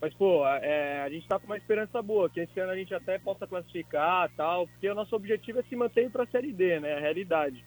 Mas, 0.04 0.14
pô, 0.16 0.46
é, 0.46 1.02
a 1.02 1.10
gente 1.10 1.26
tá 1.30 1.40
com 1.40 1.46
uma 1.46 1.56
esperança 1.56 2.02
boa, 2.02 2.30
que 2.30 2.42
esse 2.42 2.60
ano 2.60 2.74
a 2.74 2.76
gente 2.76 2.94
até 2.94 3.18
possa 3.18 3.48
classificar 3.48 4.30
tal, 4.36 4.68
porque 4.68 4.90
o 4.90 4.94
nosso 4.94 5.16
objetivo 5.16 5.60
é 5.60 5.64
se 5.64 5.78
manter 5.78 6.10
pra 6.12 6.26
Série 6.26 6.52
D, 6.52 6.78
né? 6.82 6.96
A 6.96 7.00
realidade. 7.00 7.64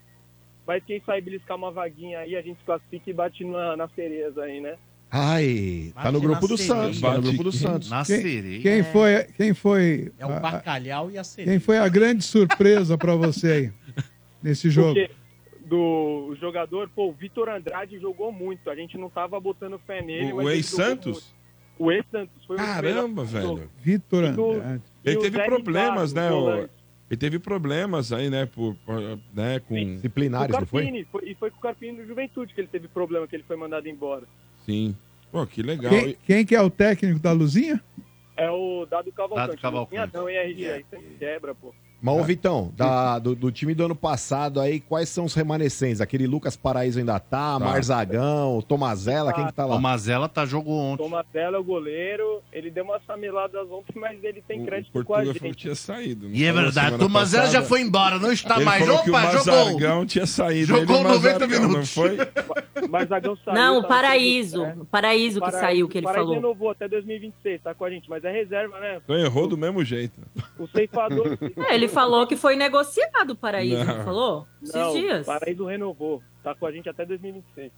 Mas 0.66 0.84
quem 0.84 1.00
sabe 1.06 1.22
beliscar 1.22 1.56
uma 1.56 1.70
vaguinha 1.70 2.18
aí, 2.18 2.36
a 2.36 2.42
gente 2.42 2.58
se 2.58 2.64
classifica 2.66 3.08
e 3.08 3.14
bate 3.14 3.42
na, 3.42 3.74
na 3.74 3.88
cereza 3.88 4.42
aí, 4.42 4.60
né? 4.60 4.76
Ai, 5.10 5.92
tá 5.94 6.12
no 6.12 6.20
grupo 6.20 6.46
do 6.46 6.58
sereia. 6.58 6.82
Santos. 6.84 7.00
Tá 7.00 7.14
no 7.14 7.22
grupo 7.22 7.42
do 7.44 7.52
Santos. 7.52 7.88
Na 7.88 8.04
Quem, 8.04 8.20
sereia. 8.20 8.60
quem 8.60 8.84
foi, 8.84 9.24
quem 9.34 9.54
foi, 9.54 10.12
É 10.18 10.26
o 10.26 10.28
a- 10.28 10.36
a- 10.36 10.40
bacalhau 10.40 11.10
e 11.10 11.16
a 11.16 11.24
sereia. 11.24 11.52
quem 11.56 11.58
foi 11.58 11.78
a 11.78 11.88
grande 11.88 12.22
surpresa 12.22 12.98
pra 12.98 13.14
você 13.14 13.50
aí 13.50 13.72
nesse 14.42 14.68
jogo? 14.68 14.92
Porque 14.92 15.10
do 15.64 16.36
jogador, 16.38 16.90
pô, 16.94 17.08
o 17.08 17.12
Vitor 17.12 17.48
Andrade 17.48 17.98
jogou 17.98 18.30
muito. 18.30 18.68
A 18.68 18.74
gente 18.76 18.98
não 18.98 19.08
tava 19.08 19.40
botando 19.40 19.78
fé 19.86 20.02
nele. 20.02 20.32
O, 20.32 20.36
mas 20.36 20.46
o 20.46 20.50
ex-Santos? 20.50 21.34
O 21.78 21.92
ex-Santos 21.92 22.44
foi 22.46 22.56
o 22.56 22.58
Caramba, 22.58 23.24
melhor. 23.24 23.56
velho. 23.56 23.70
Vitor 23.78 24.24
Andrade. 24.24 24.82
E 25.04 25.08
Ele 25.10 25.18
o 25.18 25.20
teve 25.20 25.44
problemas, 25.44 26.12
né? 26.12 26.30
o-. 26.32 26.68
Ele 27.08 27.16
teve 27.18 27.38
problemas 27.38 28.12
aí, 28.12 28.28
né? 28.30 28.46
Por, 28.46 28.74
por- 28.84 29.18
né 29.34 29.60
com. 29.60 29.74
O 29.74 29.84
Disciplinares, 29.94 30.56
não 30.58 30.66
foi? 30.66 30.82
Carpini, 30.84 31.04
foi- 31.04 31.24
e 31.30 31.34
foi 31.34 31.50
com 31.50 31.58
o 31.58 31.60
Carpini 31.60 31.98
do 31.98 32.06
Juventude 32.06 32.52
que 32.54 32.60
ele 32.60 32.68
teve 32.68 32.88
problema, 32.88 33.26
que 33.28 33.36
ele 33.36 33.44
foi 33.46 33.56
mandado 33.56 33.88
embora. 33.88 34.24
Sim. 34.64 34.96
Pô, 35.30 35.46
que 35.46 35.62
legal. 35.62 35.90
Quem, 35.92 36.16
quem 36.26 36.46
que 36.46 36.54
é 36.56 36.60
o 36.62 36.70
técnico 36.70 37.20
da 37.20 37.32
Luzinha? 37.32 37.80
É 38.36 38.50
o 38.50 38.86
Dado 38.86 39.10
Cavalcante. 39.12 39.48
Dado 39.48 39.60
Cavalcante. 39.60 40.14
Não 40.14 40.28
hein, 40.28 40.36
RG? 40.36 40.70
Aí 40.70 40.84
você 40.90 40.98
quebra, 41.18 41.54
pô. 41.54 41.74
Mas, 42.06 42.20
ô 42.20 42.24
Vitão, 42.24 42.72
da- 42.76 43.18
do, 43.18 43.34
do 43.34 43.50
time 43.52 43.74
do 43.74 43.84
ano 43.84 43.94
passado 43.94 44.60
aí, 44.60 44.80
quais 44.80 45.08
são 45.08 45.24
os 45.24 45.34
remanescentes? 45.34 46.00
Aquele 46.00 46.26
Lucas 46.26 46.56
Paraíso 46.56 46.98
ainda 46.98 47.18
tá, 47.18 47.58
Marzagão, 47.58 48.62
Tomazella, 48.62 49.32
quem 49.32 49.46
que 49.46 49.52
tá 49.52 49.64
lá? 49.66 49.76
O 49.76 49.80
Mazela 49.80 50.28
tá 50.28 50.44
jogo 50.46 50.70
ontem. 50.72 51.02
Tomatella 51.02 51.56
é 51.56 51.60
o 51.60 51.64
goleiro. 51.64 52.42
Ele 52.52 52.70
deu 52.70 52.84
umas 52.84 53.02
fameladas 53.04 53.68
ontem, 53.70 53.92
mas 53.98 54.22
ele 54.22 54.42
tem 54.46 54.62
O 54.62 54.66
crédito 54.66 55.04
com 55.04 55.14
a 55.14 55.24
gente. 55.24 55.38
falou 55.38 55.52
que 55.54 55.58
tinha 55.60 55.74
saído. 55.74 56.28
não 56.28 56.34
E 56.34 56.44
é 56.44 56.52
verdade, 56.52 57.02
o 57.04 57.08
Mazela 57.08 57.46
já 57.46 57.62
foi 57.62 57.80
embora, 57.80 58.18
não 58.18 58.32
está 58.32 58.56
Ele 58.56 58.64
mais. 58.64 58.84
falou 58.84 59.02
que 59.02 59.10
o 59.10 59.14
Opa, 59.14 59.30
jogou! 59.38 60.06
Tinha 60.06 60.26
saído. 60.26 60.66
Jogou 60.66 60.96
Ele, 60.96 61.06
o 61.06 61.08
90 61.12 61.38
Mazargão, 61.46 61.48
minutos. 61.68 61.76
Não 61.76 62.04
foi? 62.04 62.16
Mas 62.90 63.08
Zagão 63.08 63.36
saiu. 63.44 63.54
Não, 63.54 63.78
o 63.78 63.82
tá 63.82 63.88
Paraíso. 63.88 64.62
O 64.62 64.84
Paraíso 64.84 65.40
que 65.40 65.46
Paraíso- 65.46 65.60
saiu, 65.60 65.88
que 65.88 65.98
ele 65.98 66.04
Paraíso 66.06 66.24
falou. 66.26 66.34
renovou 66.40 66.70
até 66.70 66.86
2026, 66.88 67.62
tá 67.62 67.74
com 67.74 67.84
a 67.84 67.90
gente, 67.90 68.08
mas 68.08 68.22
é 68.24 68.30
reserva, 68.30 68.78
né? 68.78 69.00
Então 69.02 69.16
errou 69.16 69.46
do 69.48 69.56
mesmo 69.56 69.82
jeito. 69.84 70.14
O 70.58 70.66
ceifador. 70.68 71.36
É, 71.68 71.74
ele 71.74 71.88
falou 72.00 72.26
que 72.26 72.36
foi 72.36 72.56
negociado 72.56 73.30
o 73.30 73.36
Paraíso, 73.36 73.84
não, 73.84 73.96
Não. 73.98 74.04
falou? 74.04 74.46
Esses 74.62 74.74
Não, 74.74 74.92
dias. 74.92 75.26
Paraíso 75.26 75.64
renovou, 75.64 76.22
tá 76.42 76.54
com 76.54 76.66
a 76.66 76.72
gente 76.72 76.88
até 76.88 77.04
2026. 77.06 77.72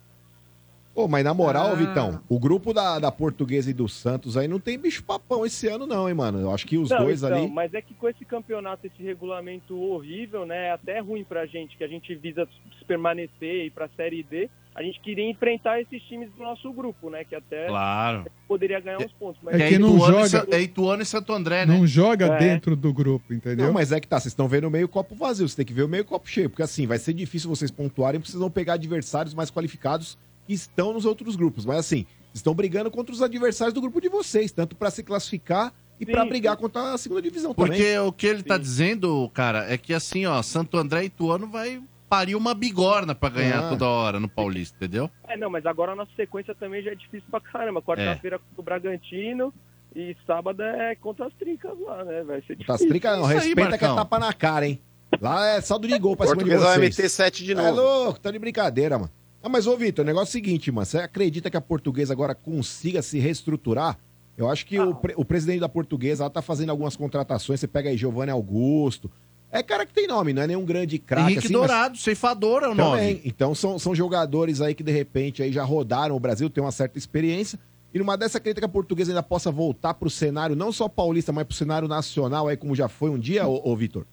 Pô, 0.99 1.07
mas 1.07 1.23
na 1.25 1.33
moral, 1.33 1.69
Ah. 1.69 1.75
Vitão, 1.77 2.21
o 2.29 2.41
grupo 2.41 2.75
da, 2.75 2.99
da 2.99 3.13
Portuguesa 3.13 3.71
e 3.71 3.73
do 3.73 3.89
Santos 3.89 4.37
aí 4.37 4.49
não 4.49 4.59
tem 4.59 4.77
bicho 4.77 5.05
papão 5.05 5.47
esse 5.47 5.69
ano 5.69 5.87
não, 5.87 6.09
hein, 6.09 6.15
mano? 6.17 6.41
Eu 6.41 6.53
acho 6.53 6.67
que 6.67 6.77
os 6.77 6.91
Não, 6.91 7.05
dois 7.05 7.23
então, 7.23 7.39
ali... 7.39 7.49
Mas 7.49 7.73
é 7.73 7.81
que 7.81 7.95
com 7.95 8.09
esse 8.09 8.25
campeonato, 8.25 8.85
esse 8.85 9.01
regulamento 9.01 9.81
horrível, 9.81 10.45
né? 10.45 10.67
É 10.67 10.73
até 10.73 10.99
ruim 10.99 11.23
pra 11.23 11.47
gente, 11.47 11.77
que 11.77 11.85
a 11.85 11.87
gente 11.87 12.13
visa 12.17 12.49
permanecer 12.89 13.63
e 13.63 13.67
ir 13.67 13.71
pra 13.71 13.89
Série 13.97 14.25
D. 14.25 14.51
A 14.75 14.83
gente 14.83 14.99
queria 15.01 15.29
enfrentar 15.29 15.81
esses 15.81 16.03
times 16.03 16.31
do 16.33 16.43
nosso 16.43 16.73
grupo, 16.73 17.11
né? 17.11 17.23
Que 17.25 17.35
até 17.37 17.67
Claro. 17.69 18.27
poderia 18.49 18.81
ganhar 18.81 18.99
uns 18.99 19.13
pontos. 19.13 19.41
Mas 19.43 19.61
É 19.61 19.69
que 19.69 19.79
não 19.79 19.95
Ituano, 19.97 20.13
e 20.15 20.17
joga- 20.29 20.29
Sa- 20.29 20.47
é 20.57 20.61
Ituano 20.61 21.03
e 21.03 21.07
Santo 21.07 21.33
André, 21.33 21.65
né? 21.65 21.77
Não 21.79 21.87
joga 21.87 22.27
É. 22.27 22.39
dentro 22.39 22.75
do 22.75 22.93
grupo, 22.93 23.33
entendeu? 23.33 23.67
Não, 23.67 23.73
mas 23.73 23.93
é 23.93 24.01
que 24.01 24.09
tá, 24.09 24.19
vocês 24.19 24.33
estão 24.33 24.49
vendo 24.49 24.69
meio 24.69 24.89
copo 24.89 25.15
vazio, 25.15 25.49
você 25.49 25.55
tem 25.57 25.65
que 25.65 25.73
ver 25.73 25.83
o 25.85 25.89
meio 25.89 26.05
copo 26.05 26.29
cheio, 26.29 26.51
porque 26.51 26.63
assim, 26.63 26.87
vai 26.89 26.99
ser 26.99 27.13
difícil 27.13 27.49
vocês 27.49 27.71
pontuarem, 27.71 28.21
porque 28.21 28.31
vocês 28.33 28.41
vão 28.41 28.51
pegar 28.51 28.75
adversários 28.75 29.33
mais 29.35 29.49
qualificados 29.51 30.17
estão 30.49 30.93
nos 30.93 31.05
outros 31.05 31.37
grupos, 31.37 31.65
mas 31.65 31.79
assim, 31.79 32.07
estão 32.35 32.55
brigando 32.55 32.91
contra 32.91 33.13
os 33.15 33.23
adversários 33.23 33.75
do 33.75 33.81
grupo 33.81 34.01
de 34.01 34.09
vocês, 34.09 34.51
tanto 34.53 34.75
pra 34.77 34.91
se 34.91 35.03
classificar 35.03 35.73
e 36.01 36.07
pra 36.07 36.23
Sim, 36.23 36.29
brigar 36.29 36.57
contra 36.57 36.95
a 36.95 36.99
segunda 36.99 37.21
divisão 37.23 37.53
Porque 37.55 37.73
também. 37.95 37.99
o 37.99 38.13
que 38.13 38.27
ele 38.27 38.43
tá 38.43 38.57
dizendo, 38.57 39.29
cara, 39.35 39.67
é 39.73 39.77
que 39.77 39.93
assim, 39.93 40.27
ó, 40.27 40.41
Santo 40.43 40.77
André 40.77 41.03
e 41.03 41.07
Ituano 41.07 41.47
vai 41.49 41.83
parir 42.09 42.37
uma 42.37 42.55
bigorna 42.55 43.15
pra 43.15 43.29
ganhar 43.29 43.65
Ah. 43.67 43.69
toda 43.69 43.85
hora 43.87 44.19
no 44.21 44.29
Paulista, 44.29 44.77
entendeu? 44.77 45.11
É, 45.27 45.37
não, 45.37 45.51
mas 45.51 45.67
agora 45.67 45.93
a 45.93 45.97
nossa 45.97 46.11
sequência 46.17 46.55
também 46.55 46.83
já 46.83 46.93
é 46.93 46.95
difícil 46.95 47.27
pra 47.31 47.41
caramba. 47.41 47.83
Quarta-feira 47.83 48.39
contra 48.39 48.61
o 48.61 48.63
Bragantino 48.63 49.53
e 49.95 50.17
sábado 50.27 50.63
é 50.63 50.95
contra 50.95 51.27
as 51.27 51.35
trincas 51.35 51.73
lá, 51.81 52.05
né? 52.05 52.23
Vai 52.23 52.41
ser 52.43 52.57
Tá, 52.57 52.65
difícil. 52.75 52.89
trica 52.89 53.17
não, 53.17 53.25
respeita 53.25 53.77
que 53.77 53.85
é 53.85 53.89
tapa 53.89 54.19
na 54.19 54.33
cara, 54.33 54.67
hein? 54.67 54.81
Lá 55.21 55.47
é 55.49 55.61
saldo 55.61 55.89
de 55.89 55.99
gol 55.99 56.17
pra 56.17 56.29
cima 56.29 56.43
de 56.45 56.51
vai 56.51 56.59
vocês. 56.79 56.97
meter 56.97 57.09
7 57.11 57.45
de 57.45 57.53
É 57.53 57.55
novo. 57.57 57.75
louco, 57.81 58.21
tá 58.21 58.31
de 58.31 58.39
brincadeira, 58.39 58.99
mano. 58.99 59.11
Ah, 59.43 59.49
mas 59.49 59.67
ô 59.67 59.77
Vitor, 59.77 60.05
o 60.05 60.07
negócio 60.07 60.29
é 60.29 60.41
o 60.41 60.45
seguinte, 60.45 60.71
mano. 60.73 60.85
Você 60.85 60.99
acredita 60.99 61.49
que 61.51 61.57
a 61.57 61.61
portuguesa 61.61 62.13
agora 62.13 62.35
consiga 62.35 63.03
se 63.03 63.19
reestruturar? 63.19 63.99
Eu 64.37 64.49
acho 64.49 64.67
que 64.67 64.79
o, 64.79 64.95
pre- 64.95 65.15
o 65.17 65.25
presidente 65.25 65.61
da 65.61 65.69
portuguesa 65.69 66.23
ela 66.25 66.31
tá 66.31 66.41
fazendo 66.43 66.71
algumas 66.71 66.97
contratações. 66.97 67.59
Você 67.61 67.67
pega 67.67 67.89
aí 67.91 67.97
Giovanni 67.97 68.31
Augusto. 68.31 69.11
É 69.51 69.63
cara 69.63 69.87
que 69.87 69.93
tem 69.95 70.07
nome, 70.07 70.33
não 70.33 70.43
é 70.43 70.47
nenhum 70.47 70.65
grande 70.65 70.99
craque. 70.99 71.23
Henrique 71.33 71.47
assim, 71.47 71.55
mas- 71.57 71.69
Dourado, 71.69 71.97
ceifador 71.99 72.63
é 72.63 72.69
o 72.69 72.77
Também. 72.77 72.85
nome. 73.15 73.23
Então 73.25 73.55
são, 73.55 73.79
são 73.79 73.95
jogadores 73.95 74.61
aí 74.61 74.75
que 74.75 74.83
de 74.83 74.93
repente 74.93 75.43
aí 75.43 75.51
já 75.53 75.65
rodaram 75.65 76.15
o 76.15 76.21
Brasil, 76.21 76.51
tem 76.51 76.63
uma 76.63 76.71
certa 76.73 76.99
experiência. 76.99 77.59
E 77.95 77.99
numa 77.99 78.17
dessa 78.19 78.37
acredita 78.39 78.61
que 78.61 78.67
a 78.67 78.69
portuguesa 78.69 79.11
ainda 79.11 79.23
possa 79.23 79.51
voltar 79.51 79.95
pro 79.95 80.11
cenário, 80.11 80.55
não 80.55 80.71
só 80.71 80.87
paulista, 80.89 81.33
mas 81.33 81.45
pro 81.47 81.57
cenário 81.57 81.89
nacional 81.89 82.47
aí, 82.47 82.57
como 82.57 82.77
já 82.77 82.87
foi 82.89 83.09
um 83.09 83.19
dia, 83.19 83.49
ô, 83.49 83.63
ô 83.73 83.75
Vitor? 83.75 84.05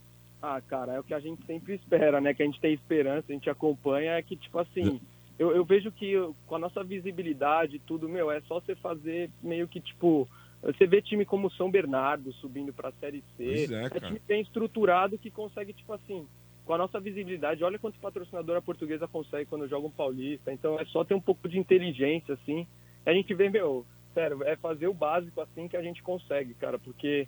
Ah, 0.41 0.61
cara, 0.65 0.93
é 0.93 0.99
o 0.99 1.03
que 1.03 1.14
a 1.14 1.19
gente 1.19 1.45
sempre 1.45 1.73
espera, 1.76 2.22
né? 2.22 2.34
Que 2.34 2.41
a 2.41 2.45
gente 2.45 2.61
tem 2.61 2.73
esperança, 2.73 3.26
a 3.30 3.34
gente 3.34 3.49
acompanha, 3.49 4.11
é 4.14 4.22
que, 4.22 4.38
tipo 4.38 4.57
assim, 4.57 5.02
eu, 5.38 5.56
eu 5.56 5.66
vejo 5.66 5.91
que 5.91 6.14
com 6.48 6.56
a 6.56 6.60
nossa 6.60 6.84
visibilidade 6.84 7.76
e 7.76 7.80
tudo, 7.80 8.07
meu, 8.07 8.32
é 8.32 8.41
só 8.41 8.60
você 8.60 8.76
fazer 8.76 9.30
meio 9.41 9.68
que, 9.68 9.82
tipo, 9.82 10.28
você 10.62 10.88
vê 10.88 11.02
time 11.02 11.26
como 11.26 11.52
São 11.52 11.70
Bernardo 11.70 12.32
subindo 12.34 12.74
pra 12.74 12.91
Série 12.94 13.24
C, 13.36 13.68
é, 13.74 13.86
é 13.86 13.99
time 13.99 14.22
bem 14.28 14.41
estruturado 14.41 15.18
que 15.18 15.30
consegue, 15.30 15.74
tipo 15.74 15.94
assim, 15.94 16.28
com 16.66 16.74
a 16.74 16.78
nossa 16.78 16.99
visibilidade, 16.99 17.64
olha 17.64 17.78
quanto 17.78 17.99
patrocinador 17.99 18.57
a 18.57 18.62
portuguesa 18.62 19.07
consegue 19.07 19.45
quando 19.45 19.68
joga 19.68 19.88
um 19.88 19.91
paulista, 19.91 20.52
então 20.52 20.80
é 20.80 20.86
só 20.86 21.03
ter 21.03 21.14
um 21.14 21.22
pouco 21.22 21.48
de 21.48 21.60
inteligência, 21.60 22.34
assim, 22.34 22.66
a 23.06 23.14
gente 23.14 23.34
vê, 23.36 23.49
meu, 23.49 23.86
sério, 24.14 24.41
é 24.44 24.56
fazer 24.56 24.88
o 24.88 24.94
básico 24.94 25.41
assim 25.41 25.68
que 25.68 25.78
a 25.78 25.82
gente 25.82 26.02
consegue, 26.02 26.56
cara, 26.56 26.80
porque 26.80 27.28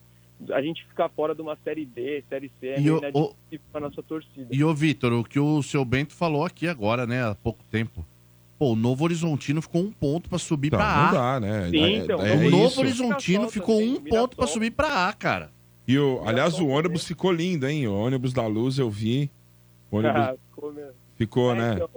a 0.52 0.62
gente 0.62 0.86
ficar 0.88 1.10
fora 1.10 1.34
de 1.34 1.42
uma 1.42 1.58
série 1.64 1.86
D, 1.86 2.24
série 2.30 2.52
C, 2.60 2.68
é 2.68 2.80
E 2.80 2.82
meio 2.84 3.02
o- 3.14 3.34
pra 3.72 3.82
nossa 3.82 4.02
torcida. 4.04 4.48
E 4.52 4.64
ô, 4.64 4.74
Vitor, 4.74 5.12
o 5.14 5.24
que 5.24 5.40
o 5.40 5.62
seu 5.64 5.84
Bento 5.84 6.14
falou 6.14 6.46
aqui 6.46 6.68
agora, 6.68 7.06
né, 7.08 7.24
há 7.30 7.36
pouco 7.36 7.64
tempo. 7.72 8.06
Pô, 8.60 8.72
o 8.74 8.76
Novo 8.76 9.04
Horizontino 9.04 9.62
ficou 9.62 9.82
um 9.84 9.92
ponto 9.92 10.30
pra 10.30 10.40
subir 10.40 10.68
Então, 10.68 10.80
pra 10.80 10.88
A. 10.92 11.06
não 11.06 11.14
dá, 11.14 11.40
né? 11.40 11.70
Sim, 11.70 11.84
É- 11.84 11.96
então. 11.98 12.20
é 12.26 12.34
o 12.36 12.50
Novo 12.50 12.66
isso. 12.68 12.80
Horizontino 12.80 13.50
ficou 13.50 13.80
um 13.80 14.02
ponto 14.04 14.36
pra 14.36 14.48
subir 14.48 14.72
pra 14.72 15.08
A, 15.08 15.14
cara. 15.14 15.52
E 15.88 15.98
o, 15.98 16.22
aliás, 16.26 16.60
o 16.60 16.68
ônibus 16.68 17.06
ficou 17.06 17.32
lindo, 17.32 17.68
hein? 17.68 17.88
O 17.88 17.94
ônibus 17.96 18.34
da 18.34 18.46
luz 18.48 18.78
eu 18.80 18.90
vi. 18.90 19.30
O 19.92 19.98
ônibus 19.98 20.18
Ah, 20.34 20.36
ficou 20.50 20.74
mesmo. 20.74 20.92
ficou, 21.16 21.52
É, 21.54 21.56
né? 21.56 21.74
Então, 21.76 21.90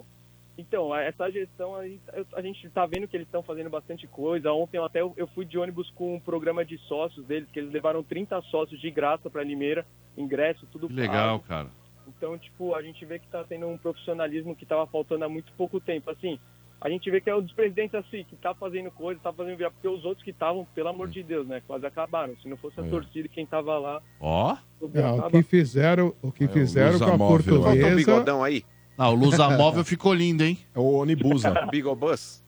então, 0.61 0.95
essa 0.95 1.31
gestão, 1.31 1.74
a 1.74 1.87
gente, 1.89 2.01
eu- 2.12 2.27
a 2.35 2.43
gente 2.43 2.69
tá 2.70 2.87
vendo 2.87 3.09
que 3.09 3.16
eles 3.16 3.27
estão 3.27 3.43
fazendo 3.43 3.70
bastante 3.70 4.07
coisa. 4.07 4.53
Ontem 4.53 4.77
eu 4.77 4.85
até 4.85 5.01
eu, 5.01 5.27
fui 5.35 5.45
de 5.45 5.59
ônibus 5.59 5.91
com 5.91 6.15
um 6.15 6.20
programa 6.20 6.65
de 6.65 6.77
sócios 6.87 7.24
deles, 7.27 7.49
que 7.51 7.59
eles 7.59 7.73
levaram 7.73 8.03
30 8.03 8.41
sócios 8.43 8.81
de 8.81 8.91
graça 8.91 9.28
pra 9.31 9.43
Limeira, 9.43 9.87
ingresso, 10.16 10.66
tudo 10.70 10.89
Que 10.89 10.95
legal, 10.95 11.39
pago. 11.41 11.49
cara. 11.49 11.69
Então, 12.09 12.37
tipo, 12.39 12.74
a 12.74 12.82
gente 12.82 13.05
vê 13.05 13.19
que 13.19 13.27
tá 13.28 13.45
tendo 13.45 13.66
um 13.66 13.78
profissionalismo 13.78 14.55
que 14.57 14.66
tava 14.66 14.87
faltando 14.87 15.24
há 15.24 15.28
muito 15.28 15.53
pouco 15.53 15.78
tempo. 15.81 16.11
Assim, 16.11 16.39
a 16.81 16.89
gente 16.91 17.09
vê 17.11 17.20
que 17.20 17.31
é 17.31 17.37
um 17.37 17.41
dos 17.43 17.53
presidentes 17.53 17.95
assim, 17.95 18.24
que 18.24 18.35
tá 18.37 18.53
fazendo 18.55 18.91
coisa, 18.91 19.20
tá 19.23 19.32
fazendo 19.32 19.57
virar, 19.57 19.70
porque 19.70 19.87
os 19.87 20.05
outros 20.05 20.24
que 20.24 20.31
estavam, 20.31 20.66
pelo 20.74 20.89
amor 20.89 21.09
de 21.09 21.23
Deus, 21.23 21.47
né, 21.47 21.62
quase 21.66 21.87
acabaram. 21.87 22.35
Se 22.43 22.49
não 22.49 22.57
fosse 22.57 22.81
a 22.81 22.85
É. 22.85 22.89
torcida 22.91 23.28
quem 23.28 23.47
tava 23.47 23.78
lá, 23.78 24.03
Ó. 24.20 24.57
É, 24.95 25.11
o 25.27 25.31
que 25.31 25.43
fizeram, 25.43 26.15
o 26.23 26.32
que 26.32 26.49
fizeram 26.49 26.93
Lusa 26.93 27.05
com 27.07 27.12
a. 27.12 27.19
Falta 27.19 27.24
um 27.35 27.37
portuguesa. 27.37 27.97
bigodão 27.97 28.43
aí. 28.43 28.65
Ah, 29.02 29.09
o 29.09 29.14
Lusa 29.14 29.48
Móvel 29.56 29.82
ficou 29.82 30.12
lindo, 30.12 30.44
hein? 30.44 30.59
É 30.74 30.78
o 30.78 30.82
Onibusa. 30.98 31.55
Bigobus. 31.72 32.43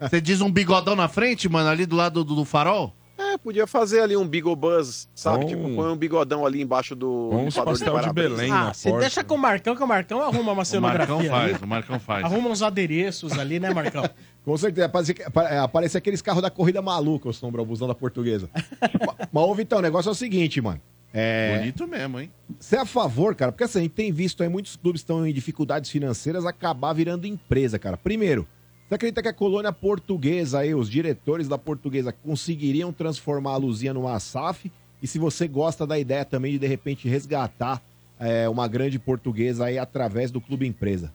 Você 0.00 0.20
diz 0.20 0.40
um 0.40 0.50
bigodão 0.50 0.96
na 0.96 1.06
frente, 1.06 1.48
mano, 1.48 1.68
ali 1.68 1.84
do 1.84 1.94
lado 1.96 2.24
do, 2.24 2.34
do 2.34 2.44
farol? 2.44 2.94
É, 3.18 3.36
podia 3.36 3.66
fazer 3.66 4.00
ali 4.00 4.16
um 4.16 4.26
bigobuzz, 4.26 5.06
sabe? 5.14 5.44
Bom. 5.44 5.48
Tipo, 5.50 5.74
põe 5.74 5.92
um 5.92 5.96
bigodão 5.96 6.46
ali 6.46 6.62
embaixo 6.62 6.96
do 6.96 7.28
Uns 7.30 7.54
limpador 7.54 7.64
pastel 7.66 7.94
de 7.94 8.00
para-brisa. 8.00 8.28
Belém 8.30 8.50
Ah, 8.50 8.64
na 8.64 8.72
você 8.74 8.88
porta. 8.88 9.00
deixa 9.04 9.22
com 9.22 9.34
o 9.34 9.38
Marcão, 9.38 9.76
que 9.76 9.82
o 9.82 9.86
Marcão 9.86 10.22
arruma 10.22 10.40
uma 10.40 10.52
O 10.52 10.56
Marcão 10.56 10.64
cenografia. 10.64 11.14
ali. 11.16 11.28
faz, 11.28 11.62
o 11.62 11.66
Marcão 11.66 12.00
faz. 12.00 12.24
Arruma 12.24 12.48
uns 12.48 12.62
adereços 12.62 13.38
ali, 13.38 13.60
né, 13.60 13.72
Marcão? 13.74 14.08
Com 14.42 14.56
certeza, 14.56 14.86
aparece, 14.86 15.14
aparece 15.62 15.98
aqueles 15.98 16.22
carros 16.22 16.40
da 16.42 16.50
corrida 16.50 16.80
maluca, 16.80 17.28
o 17.28 17.32
sombra, 17.34 17.60
o 17.60 17.66
busão 17.66 17.86
da 17.86 17.94
portuguesa. 17.94 18.48
Ma- 19.06 19.14
Mas, 19.30 19.44
ô 19.44 19.54
Vitão, 19.54 19.78
o 19.78 19.82
negócio 19.82 20.08
é 20.08 20.12
o 20.12 20.14
seguinte, 20.14 20.58
mano. 20.62 20.80
É, 21.12 21.58
Bonito 21.58 21.86
mesmo, 21.88 22.20
hein? 22.20 22.30
Você 22.58 22.76
é 22.76 22.80
a 22.80 22.86
favor, 22.86 23.34
cara? 23.34 23.50
Porque 23.50 23.64
assim, 23.64 23.80
a 23.80 23.82
gente 23.82 23.92
tem 23.92 24.12
visto 24.12 24.42
aí 24.42 24.48
muitos 24.48 24.76
clubes 24.76 25.00
estão 25.00 25.26
em 25.26 25.32
dificuldades 25.32 25.90
financeiras 25.90 26.46
acabar 26.46 26.92
virando 26.92 27.26
empresa, 27.26 27.78
cara. 27.78 27.96
Primeiro, 27.96 28.46
você 28.88 28.94
acredita 28.94 29.22
que 29.22 29.28
a 29.28 29.32
colônia 29.32 29.72
portuguesa 29.72 30.60
aí, 30.60 30.74
os 30.74 30.88
diretores 30.90 31.48
da 31.48 31.58
portuguesa, 31.58 32.12
conseguiriam 32.12 32.92
transformar 32.92 33.52
a 33.52 33.56
Luzia 33.56 33.94
numa 33.94 34.18
SAF? 34.18 34.70
E 35.02 35.06
se 35.06 35.18
você 35.18 35.48
gosta 35.48 35.86
da 35.86 35.98
ideia 35.98 36.24
também 36.24 36.52
de, 36.52 36.58
de 36.58 36.66
repente, 36.66 37.08
resgatar 37.08 37.82
é, 38.18 38.48
uma 38.48 38.68
grande 38.68 38.98
portuguesa 38.98 39.66
aí 39.66 39.78
através 39.78 40.30
do 40.30 40.40
clube 40.40 40.66
empresa? 40.66 41.12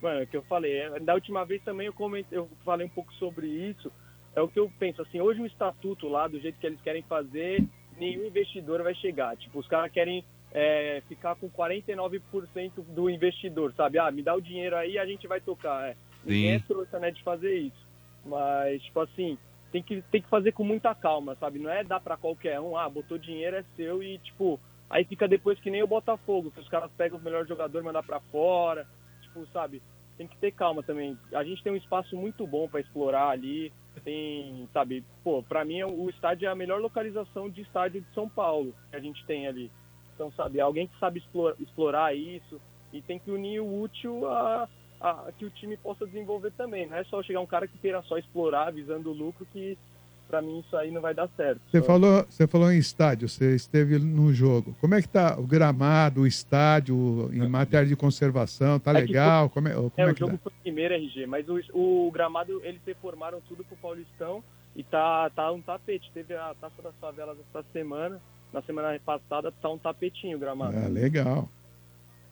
Mano, 0.00 0.20
é 0.20 0.22
o 0.24 0.26
que 0.26 0.36
eu 0.36 0.42
falei. 0.42 0.72
é, 0.78 1.00
Da 1.00 1.14
última 1.14 1.44
vez 1.44 1.62
também 1.62 1.86
eu 1.86 1.92
comentei, 1.92 2.38
eu 2.38 2.48
falei 2.64 2.86
um 2.86 2.90
pouco 2.90 3.12
sobre 3.14 3.46
isso. 3.46 3.92
É 4.34 4.40
o 4.40 4.48
que 4.48 4.58
eu 4.58 4.70
penso, 4.78 5.02
assim, 5.02 5.20
hoje 5.20 5.40
o 5.42 5.46
estatuto 5.46 6.08
lá, 6.08 6.26
do 6.26 6.40
jeito 6.40 6.58
que 6.58 6.66
eles 6.66 6.80
querem 6.80 7.02
fazer, 7.02 7.62
nenhum 7.98 8.26
investidor 8.26 8.82
vai 8.82 8.94
chegar. 8.94 9.36
Tipo, 9.36 9.58
os 9.58 9.66
caras 9.66 9.90
querem 9.90 10.24
é, 10.52 11.02
ficar 11.08 11.34
com 11.36 11.48
49% 11.48 12.72
do 12.88 13.08
investidor, 13.08 13.72
sabe? 13.74 13.98
Ah, 13.98 14.10
me 14.10 14.22
dá 14.22 14.34
o 14.34 14.40
dinheiro 14.40 14.76
aí 14.76 14.98
a 14.98 15.06
gente 15.06 15.26
vai 15.26 15.40
tocar. 15.40 15.88
É. 15.88 15.96
Ninguém 16.24 16.54
é 16.54 16.58
trouxa, 16.60 16.98
né, 16.98 17.10
de 17.10 17.22
fazer 17.22 17.54
isso. 17.56 17.86
Mas, 18.24 18.82
tipo 18.82 19.00
assim, 19.00 19.36
tem 19.72 19.82
que, 19.82 20.02
tem 20.02 20.22
que 20.22 20.28
fazer 20.28 20.52
com 20.52 20.62
muita 20.62 20.94
calma, 20.94 21.34
sabe? 21.36 21.58
Não 21.58 21.70
é 21.70 21.82
dar 21.82 22.00
pra 22.00 22.16
qualquer 22.16 22.60
um, 22.60 22.76
ah, 22.76 22.88
botou 22.88 23.18
dinheiro, 23.18 23.56
é 23.56 23.64
seu 23.74 24.02
e, 24.02 24.18
tipo, 24.18 24.60
aí 24.88 25.04
fica 25.04 25.26
depois 25.26 25.58
que 25.58 25.70
nem 25.70 25.82
o 25.82 25.86
Botafogo, 25.88 26.50
que 26.50 26.60
os 26.60 26.68
caras 26.68 26.90
pegam 26.96 27.18
o 27.18 27.22
melhor 27.22 27.46
jogador 27.46 27.80
e 27.80 27.84
mandar 27.84 28.02
pra 28.02 28.20
fora, 28.20 28.86
tipo, 29.22 29.46
sabe? 29.52 29.82
Tem 30.16 30.26
que 30.26 30.36
ter 30.36 30.52
calma 30.52 30.82
também. 30.82 31.18
A 31.32 31.42
gente 31.42 31.62
tem 31.62 31.72
um 31.72 31.76
espaço 31.76 32.14
muito 32.14 32.46
bom 32.46 32.68
pra 32.68 32.80
explorar 32.80 33.30
ali, 33.30 33.72
tem, 34.00 34.68
sabe? 34.72 35.04
Pô, 35.22 35.42
pra 35.42 35.64
mim 35.64 35.82
o 35.82 36.08
estádio 36.10 36.46
é 36.46 36.50
a 36.50 36.54
melhor 36.54 36.80
localização 36.80 37.48
de 37.48 37.62
estádio 37.62 38.00
de 38.00 38.14
São 38.14 38.28
Paulo 38.28 38.74
que 38.90 38.96
a 38.96 39.00
gente 39.00 39.24
tem 39.26 39.46
ali. 39.46 39.70
Então, 40.14 40.30
sabe, 40.32 40.60
alguém 40.60 40.86
que 40.86 40.98
sabe 40.98 41.22
explorar, 41.58 42.14
isso 42.14 42.60
e 42.92 43.00
tem 43.00 43.18
que 43.18 43.30
unir 43.30 43.60
o 43.60 43.82
útil 43.82 44.26
a, 44.28 44.68
a 45.00 45.32
que 45.36 45.44
o 45.44 45.50
time 45.50 45.76
possa 45.76 46.06
desenvolver 46.06 46.52
também. 46.52 46.86
Não 46.86 46.96
é 46.96 47.04
só 47.04 47.22
chegar 47.22 47.40
um 47.40 47.46
cara 47.46 47.66
que 47.66 47.78
queira 47.78 48.02
só 48.02 48.18
explorar 48.18 48.70
visando 48.70 49.10
o 49.10 49.14
lucro 49.14 49.46
que 49.52 49.78
pra 50.28 50.40
mim 50.42 50.60
isso 50.60 50.76
aí 50.76 50.90
não 50.90 51.00
vai 51.00 51.14
dar 51.14 51.28
certo. 51.36 51.60
Você 51.70 51.78
Então, 51.78 51.86
falou, 51.86 52.24
você 52.28 52.46
falou 52.46 52.72
em 52.72 52.78
estádio, 52.78 53.28
você 53.28 53.54
esteve 53.54 53.98
no 53.98 54.32
jogo. 54.32 54.74
Como 54.80 54.94
é 54.94 55.02
que 55.02 55.08
tá 55.08 55.38
o 55.38 55.46
gramado, 55.46 56.22
o 56.22 56.26
estádio, 56.26 57.30
em 57.32 57.46
matéria 57.48 57.86
de 57.86 57.96
conservação? 57.96 58.78
Tá 58.78 58.92
É 58.92 59.02
que 59.02 59.08
legal? 59.08 59.50
Como 59.50 59.68
é, 59.68 59.74
como 59.74 59.92
É, 59.96 60.02
é 60.02 60.06
o 60.10 60.14
que 60.14 60.20
jogo 60.20 60.32
tá? 60.32 60.38
foi 60.44 60.52
primeiro 60.62 60.94
RG, 60.94 61.26
mas 61.26 61.46
o, 61.48 61.60
o 61.72 62.10
gramado 62.10 62.60
eles 62.64 62.80
reformaram 62.86 63.40
tudo 63.48 63.64
pro 63.64 63.76
Paulistão 63.76 64.42
e 64.74 64.82
tá, 64.82 65.30
tá 65.30 65.52
um 65.52 65.60
tapete. 65.60 66.10
Teve 66.14 66.34
a 66.34 66.54
Taça 66.60 66.80
das 66.82 66.94
Favelas 67.00 67.36
essa 67.50 67.64
semana, 67.72 68.20
na 68.52 68.62
semana 68.62 68.98
passada 69.04 69.52
tá 69.52 69.68
um 69.68 69.78
tapetinho 69.78 70.36
o 70.36 70.40
gramado. 70.40 70.76
Ah, 70.76 70.88
legal. 70.88 71.48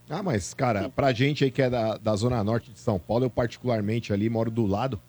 Ah, 0.09 0.23
mas, 0.25 0.53
cara, 0.55 0.89
pra 0.89 1.13
gente 1.13 1.45
aí 1.45 1.51
que 1.53 1.63
é 1.63 1.71
da, 1.71 1.97
da 1.97 2.17
Zona 2.17 2.43
Norte 2.43 2.73
de 2.73 2.79
São 2.81 2.99
Paulo, 2.99 3.27
eu 3.27 3.31
particularmente 3.31 4.13
ali 4.13 4.29
moro 4.29 4.51
do 4.51 4.67
lado. 4.67 5.01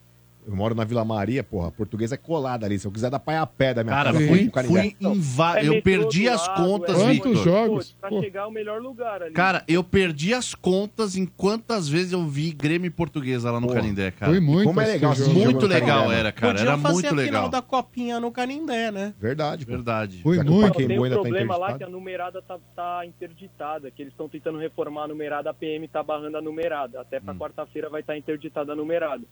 Eu 0.48 0.56
moro 0.56 0.74
na 0.74 0.84
Vila 0.84 1.06
Maria, 1.06 1.44
porra, 1.44 1.68
a 1.68 1.72
portuguesa 1.72 2.16
é 2.16 2.18
colada 2.18 2.66
ali. 2.66 2.80
Se 2.80 2.88
eu 2.88 2.92
quiser 2.92 3.12
dar 3.12 3.20
pai 3.20 3.38
a 3.38 3.46
pé 3.46 3.76
da 3.76 3.84
minha 3.84 3.96
Cara, 3.96 4.12
casa, 4.12 4.26
fui- 4.28 4.50
fui 4.66 4.98
inva- 5.00 5.60
É 5.60 5.68
eu 5.68 5.82
perdi 5.84 6.28
as 6.28 6.48
contas, 6.48 7.00
é- 7.00 7.10
Victor. 7.12 7.32
Quantos 7.32 7.44
jogos? 7.44 7.92
Pra 8.02 8.10
chegar 8.20 8.42
ao 8.44 8.52
melhor 8.52 8.82
lugar 8.82 9.22
ali. 9.22 9.34
Cara, 9.34 9.64
eu 9.68 9.84
perdi 9.84 10.34
as 10.34 10.56
contas 10.56 11.16
em 11.16 11.26
quantas 11.28 11.88
vezes 11.88 12.12
eu 12.14 12.26
vi 12.26 12.52
Grêmio 12.52 12.88
e 12.88 12.90
Portuguesa 12.90 13.52
lá 13.52 13.60
no 13.60 13.68
Canindé, 13.72 14.10
cara. 14.12 14.32
Foi 14.32 14.40
muito. 14.42 14.66
como 14.68 14.82
é 14.82 14.86
legal 14.88 15.14
esse 15.14 15.30
Muito 15.30 15.68
legal 15.68 16.00
Canindé, 16.06 16.20
era, 16.20 16.32
cara. 16.32 16.54
Podiam 16.54 16.68
Era 16.74 16.78
fazer 16.82 16.94
muito 16.94 17.06
a 17.06 17.10
final 17.10 17.24
legal. 17.26 17.50
da 17.50 17.62
copinha 17.62 18.20
no 18.20 18.32
Canindé, 18.32 18.92
né? 18.92 19.14
Verdade, 19.20 19.66
pô. 19.66 19.72
Verdade. 19.74 20.22
Foi 20.24 20.44
muito. 20.44 20.78
Tem 20.78 21.00
um 21.00 21.04
tá 21.10 21.16
problema 21.16 21.56
lá 21.58 21.78
que 21.78 21.84
a 21.84 21.90
numerada 21.90 22.42
tá, 22.42 22.58
tá 22.76 23.06
interditada, 23.06 23.92
que 23.92 24.02
eles 24.02 24.12
estão 24.14 24.28
tentando 24.28 24.58
reformar 24.58 25.04
a 25.04 25.08
numerada, 25.08 25.50
a 25.52 25.54
PM 25.54 25.88
tá 25.88 26.02
barrando 26.02 26.38
a 26.38 26.42
numerada. 26.42 27.00
Até 27.02 27.20
Hum. 27.20 27.22
pra 27.26 27.36
quarta-feira 27.36 27.90
vai 27.90 28.02
estar 28.02 28.18
interditada 28.18 28.74
a 28.74 28.76
numerada. 28.76 29.24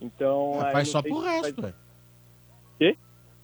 Então. 0.00 0.60
aí 0.60 0.68
Ah, 0.68 0.72
faz 0.72 0.88
só 0.88 1.02
pro 1.02 1.20
resto, 1.20 1.60
velho. 1.62 1.74
Quê? 2.78 2.96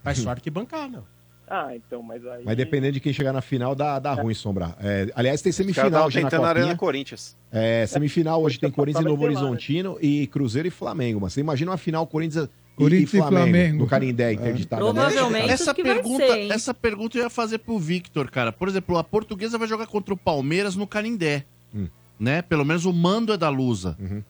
Faz 0.02 0.18
só 0.18 0.30
arquibancada. 0.30 1.02
Ah, 1.48 1.76
então, 1.76 2.02
mas 2.02 2.26
aí. 2.26 2.42
Mas 2.44 2.56
dependendo 2.56 2.94
de 2.94 3.00
quem 3.00 3.12
chegar 3.12 3.32
na 3.32 3.40
final, 3.40 3.72
dá, 3.74 4.00
dá 4.00 4.14
ruim, 4.14 4.34
Sombra. 4.34 4.74
É, 4.80 5.12
aliás, 5.14 5.40
tem 5.42 5.52
semifinal 5.52 6.06
hoje 6.06 6.20
na 6.20 6.28
tentando 6.28 6.42
na 6.42 6.48
Arena. 6.48 6.76
Corinthians. 6.76 7.36
É, 7.52 7.86
semifinal 7.86 8.42
hoje 8.42 8.58
tem 8.58 8.68
Corinthians 8.70 9.04
e 9.04 9.08
Novo 9.08 9.22
ter 9.22 9.28
lá, 9.28 9.32
né? 9.32 9.38
Horizontino 9.46 9.96
e 10.00 10.26
Cruzeiro 10.26 10.66
e 10.66 10.70
Flamengo. 10.72 11.20
Mas 11.20 11.34
você 11.34 11.40
imagina 11.40 11.70
uma 11.70 11.76
final 11.76 12.04
Corinthians, 12.04 12.46
e- 12.46 12.76
Corinthians 12.76 13.12
e 13.12 13.16
e 13.16 13.20
Flamengo, 13.20 13.42
Flamengo. 13.46 13.78
no 13.78 13.86
Canindé, 13.86 14.32
interditada. 14.32 14.82
né? 14.84 14.92
Provavelmente 14.92 15.50
Essa 15.50 15.72
que 15.72 15.84
vai 15.84 15.94
pergunta, 15.94 16.26
ser, 16.26 16.36
hein? 16.38 16.52
essa 16.52 16.74
pergunta 16.74 17.16
eu 17.16 17.22
ia 17.22 17.30
fazer 17.30 17.58
pro 17.58 17.78
Victor, 17.78 18.28
cara. 18.28 18.50
Por 18.50 18.66
exemplo, 18.66 18.98
a 18.98 19.04
portuguesa 19.04 19.56
vai 19.56 19.68
jogar 19.68 19.86
contra 19.86 20.12
o 20.12 20.16
Palmeiras 20.16 20.74
no 20.74 20.86
Canindé. 20.86 21.44
Hum. 21.72 21.86
Né? 22.18 22.42
Pelo 22.42 22.64
menos 22.64 22.84
o 22.86 22.92
mando 22.92 23.32
é 23.32 23.36
da 23.36 23.48
Lusa. 23.48 23.96
Uhum. 24.00 24.20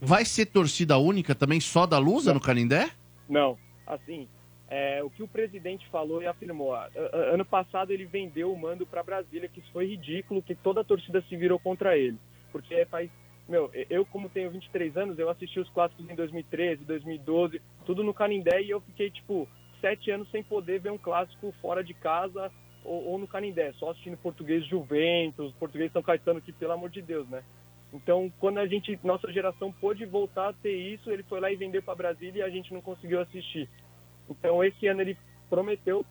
Vai 0.00 0.24
ser 0.24 0.46
torcida 0.46 0.96
única 0.96 1.34
também 1.34 1.60
só 1.60 1.86
da 1.86 1.98
Lusa 1.98 2.32
no 2.32 2.40
Canindé? 2.40 2.90
Não, 3.28 3.58
assim, 3.86 4.28
é, 4.68 5.02
o 5.02 5.10
que 5.10 5.22
o 5.22 5.28
presidente 5.28 5.88
falou 5.88 6.22
e 6.22 6.26
afirmou. 6.26 6.74
Ano 7.32 7.44
passado 7.44 7.90
ele 7.90 8.04
vendeu 8.04 8.52
o 8.52 8.58
mando 8.58 8.86
para 8.86 9.02
Brasília, 9.02 9.48
que 9.48 9.60
isso 9.60 9.72
foi 9.72 9.86
ridículo, 9.86 10.42
que 10.42 10.54
toda 10.54 10.82
a 10.82 10.84
torcida 10.84 11.24
se 11.28 11.36
virou 11.36 11.58
contra 11.58 11.96
ele. 11.96 12.18
Porque 12.52 12.84
faz. 12.86 13.10
Meu, 13.48 13.70
eu, 13.88 14.04
como 14.04 14.28
tenho 14.28 14.50
23 14.50 14.94
anos, 14.98 15.18
eu 15.18 15.30
assisti 15.30 15.58
os 15.58 15.70
clássicos 15.70 16.08
em 16.08 16.14
2013, 16.14 16.84
2012, 16.84 17.62
tudo 17.86 18.04
no 18.04 18.12
Canindé, 18.12 18.60
e 18.60 18.68
eu 18.68 18.78
fiquei, 18.82 19.10
tipo, 19.10 19.48
sete 19.80 20.10
anos 20.10 20.30
sem 20.30 20.42
poder 20.42 20.80
ver 20.80 20.92
um 20.92 20.98
clássico 20.98 21.54
fora 21.62 21.82
de 21.82 21.94
casa 21.94 22.52
ou, 22.84 23.06
ou 23.06 23.18
no 23.18 23.26
Canindé, 23.26 23.72
só 23.78 23.90
assistindo 23.90 24.18
português 24.18 24.66
Juventus, 24.66 25.54
português 25.58 25.90
São 25.92 26.02
Caetano, 26.02 26.42
que 26.42 26.52
pelo 26.52 26.72
amor 26.72 26.90
de 26.90 27.00
Deus, 27.00 27.26
né? 27.30 27.42
Então, 27.92 28.30
quando 28.38 28.58
a 28.58 28.66
gente, 28.66 28.98
nossa 29.02 29.32
geração 29.32 29.72
pôde 29.72 30.04
voltar 30.04 30.50
a 30.50 30.52
ter 30.52 30.74
isso, 30.76 31.10
ele 31.10 31.22
foi 31.22 31.40
lá 31.40 31.50
e 31.50 31.56
vendeu 31.56 31.82
para 31.82 31.94
Brasília 31.94 32.40
e 32.40 32.42
a 32.42 32.50
gente 32.50 32.72
não 32.72 32.82
conseguiu 32.82 33.20
assistir. 33.20 33.68
Então, 34.28 34.62
esse 34.62 34.86
ano 34.86 35.00
ele 35.00 35.16
prometeu 35.48 36.04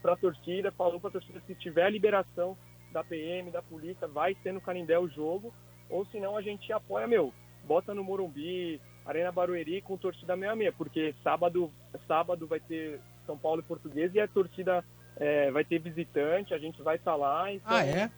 para 0.00 0.14
a 0.14 0.16
torcida, 0.16 0.72
falou 0.72 0.98
para 0.98 1.10
a 1.10 1.12
torcida 1.12 1.40
se 1.46 1.54
tiver 1.54 1.84
a 1.84 1.90
liberação 1.90 2.56
da 2.92 3.04
PM, 3.04 3.50
da 3.50 3.62
polícia, 3.62 4.06
vai 4.08 4.36
ser 4.42 4.52
no 4.52 4.60
Canindé 4.60 4.98
o 4.98 5.08
jogo, 5.08 5.54
ou 5.88 6.04
senão 6.06 6.36
a 6.36 6.42
gente 6.42 6.72
apoia, 6.72 7.06
meu, 7.06 7.32
bota 7.64 7.94
no 7.94 8.04
Morumbi, 8.04 8.80
Arena 9.06 9.32
Barueri 9.32 9.80
com 9.80 9.96
torcida 9.96 10.36
meia 10.36 10.54
meia, 10.54 10.72
porque 10.72 11.14
sábado, 11.22 11.72
sábado 12.06 12.46
vai 12.46 12.60
ter 12.60 13.00
São 13.26 13.38
Paulo 13.38 13.60
e 13.60 13.64
Português 13.64 14.14
e 14.14 14.20
a 14.20 14.28
torcida 14.28 14.84
é, 15.16 15.50
vai 15.50 15.64
ter 15.64 15.78
visitante, 15.78 16.54
a 16.54 16.58
gente 16.58 16.82
vai 16.82 16.96
estar 16.96 17.16
lá. 17.16 17.52
Então, 17.52 17.76
Ah, 17.76 17.84
é? 17.84 18.10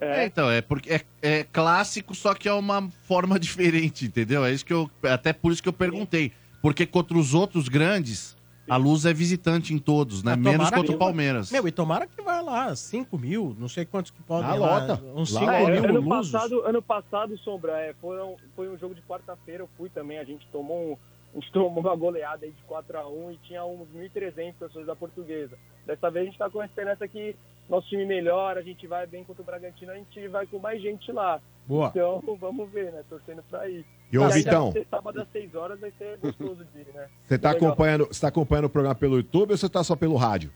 É, 0.00 0.24
então, 0.26 0.50
é 0.50 0.60
porque 0.60 0.92
é, 0.92 1.02
é 1.22 1.44
clássico, 1.44 2.14
só 2.14 2.34
que 2.34 2.48
é 2.48 2.52
uma 2.52 2.88
forma 3.04 3.38
diferente, 3.40 4.06
entendeu? 4.06 4.44
É 4.44 4.52
isso 4.52 4.64
que 4.64 4.72
eu. 4.72 4.90
Até 5.02 5.32
por 5.32 5.52
isso 5.52 5.62
que 5.62 5.68
eu 5.68 5.72
perguntei. 5.72 6.32
Porque 6.62 6.84
contra 6.86 7.16
os 7.16 7.34
outros 7.34 7.68
grandes, 7.68 8.36
a 8.68 8.76
luz 8.76 9.06
é 9.06 9.12
visitante 9.14 9.72
em 9.72 9.78
todos, 9.78 10.22
né? 10.22 10.32
Ah, 10.32 10.36
Menos 10.36 10.70
contra 10.70 10.92
o 10.94 10.98
Palmeiras. 10.98 11.50
Meu, 11.50 11.66
e 11.66 11.72
tomara 11.72 12.06
que 12.06 12.20
vai 12.22 12.42
lá, 12.42 12.74
5 12.74 13.16
mil, 13.18 13.56
não 13.58 13.68
sei 13.68 13.84
quantos 13.84 14.10
que 14.10 14.20
podem 14.22 14.50
Ah, 14.50 14.54
lota. 14.54 15.02
Uns 15.14 15.32
Lá 15.32 15.40
5 15.40 15.52
lota. 15.52 15.70
mil 15.70 15.84
ano 15.98 16.08
passado, 16.08 16.60
ano 16.66 16.82
passado, 16.82 17.38
Sombra, 17.38 17.80
é, 17.80 17.94
foram, 18.00 18.36
foi 18.54 18.68
um 18.68 18.76
jogo 18.76 18.94
de 18.94 19.02
quarta-feira, 19.02 19.62
eu 19.62 19.68
fui 19.76 19.88
também, 19.88 20.18
a 20.18 20.24
gente 20.24 20.46
tomou 20.52 20.92
um, 20.92 20.96
a 21.36 21.40
gente 21.40 21.50
tomou 21.52 21.70
uma 21.80 21.96
goleada 21.96 22.44
aí 22.44 22.52
de 22.52 22.62
4x1 22.68 23.32
e 23.34 23.38
tinha 23.46 23.64
uns 23.64 23.88
1.300 23.96 24.54
pessoas 24.58 24.86
da 24.86 24.96
portuguesa. 24.96 25.56
Dessa 25.86 26.10
vez 26.10 26.24
a 26.24 26.26
gente 26.28 26.38
tá 26.38 26.50
com 26.50 26.60
a 26.60 26.66
esperança 26.66 27.06
que 27.08 27.34
nosso 27.68 27.88
time 27.88 28.06
melhora, 28.06 28.60
a 28.60 28.62
gente 28.62 28.86
vai 28.86 29.06
bem 29.06 29.24
contra 29.24 29.42
o 29.42 29.44
Bragantino, 29.44 29.92
a 29.92 29.96
gente 29.96 30.26
vai 30.28 30.46
com 30.46 30.58
mais 30.58 30.80
gente 30.80 31.12
lá. 31.12 31.40
Boa. 31.66 31.88
Então 31.88 32.22
vamos 32.40 32.70
ver, 32.70 32.92
né? 32.92 33.02
Torcendo 33.08 33.42
pra 33.50 33.68
ir. 33.68 33.84
E 34.10 34.18
ô, 34.18 34.24
aí, 34.24 34.32
Vitão? 34.32 34.72
sábado 34.90 35.20
às 35.20 35.28
6 35.30 35.54
horas 35.54 35.78
vai 35.78 35.92
ser 35.98 36.18
gostoso 36.18 36.64
de 36.72 36.80
ir, 36.80 36.86
né? 36.94 37.08
Você 37.26 37.38
tá, 37.38 37.50
acompanhando, 37.50 38.06
você 38.06 38.20
tá 38.20 38.28
acompanhando 38.28 38.64
o 38.64 38.70
programa 38.70 38.94
pelo 38.94 39.16
YouTube 39.16 39.50
ou 39.50 39.56
você 39.56 39.68
tá 39.68 39.84
só 39.84 39.94
pelo 39.94 40.16
rádio? 40.16 40.50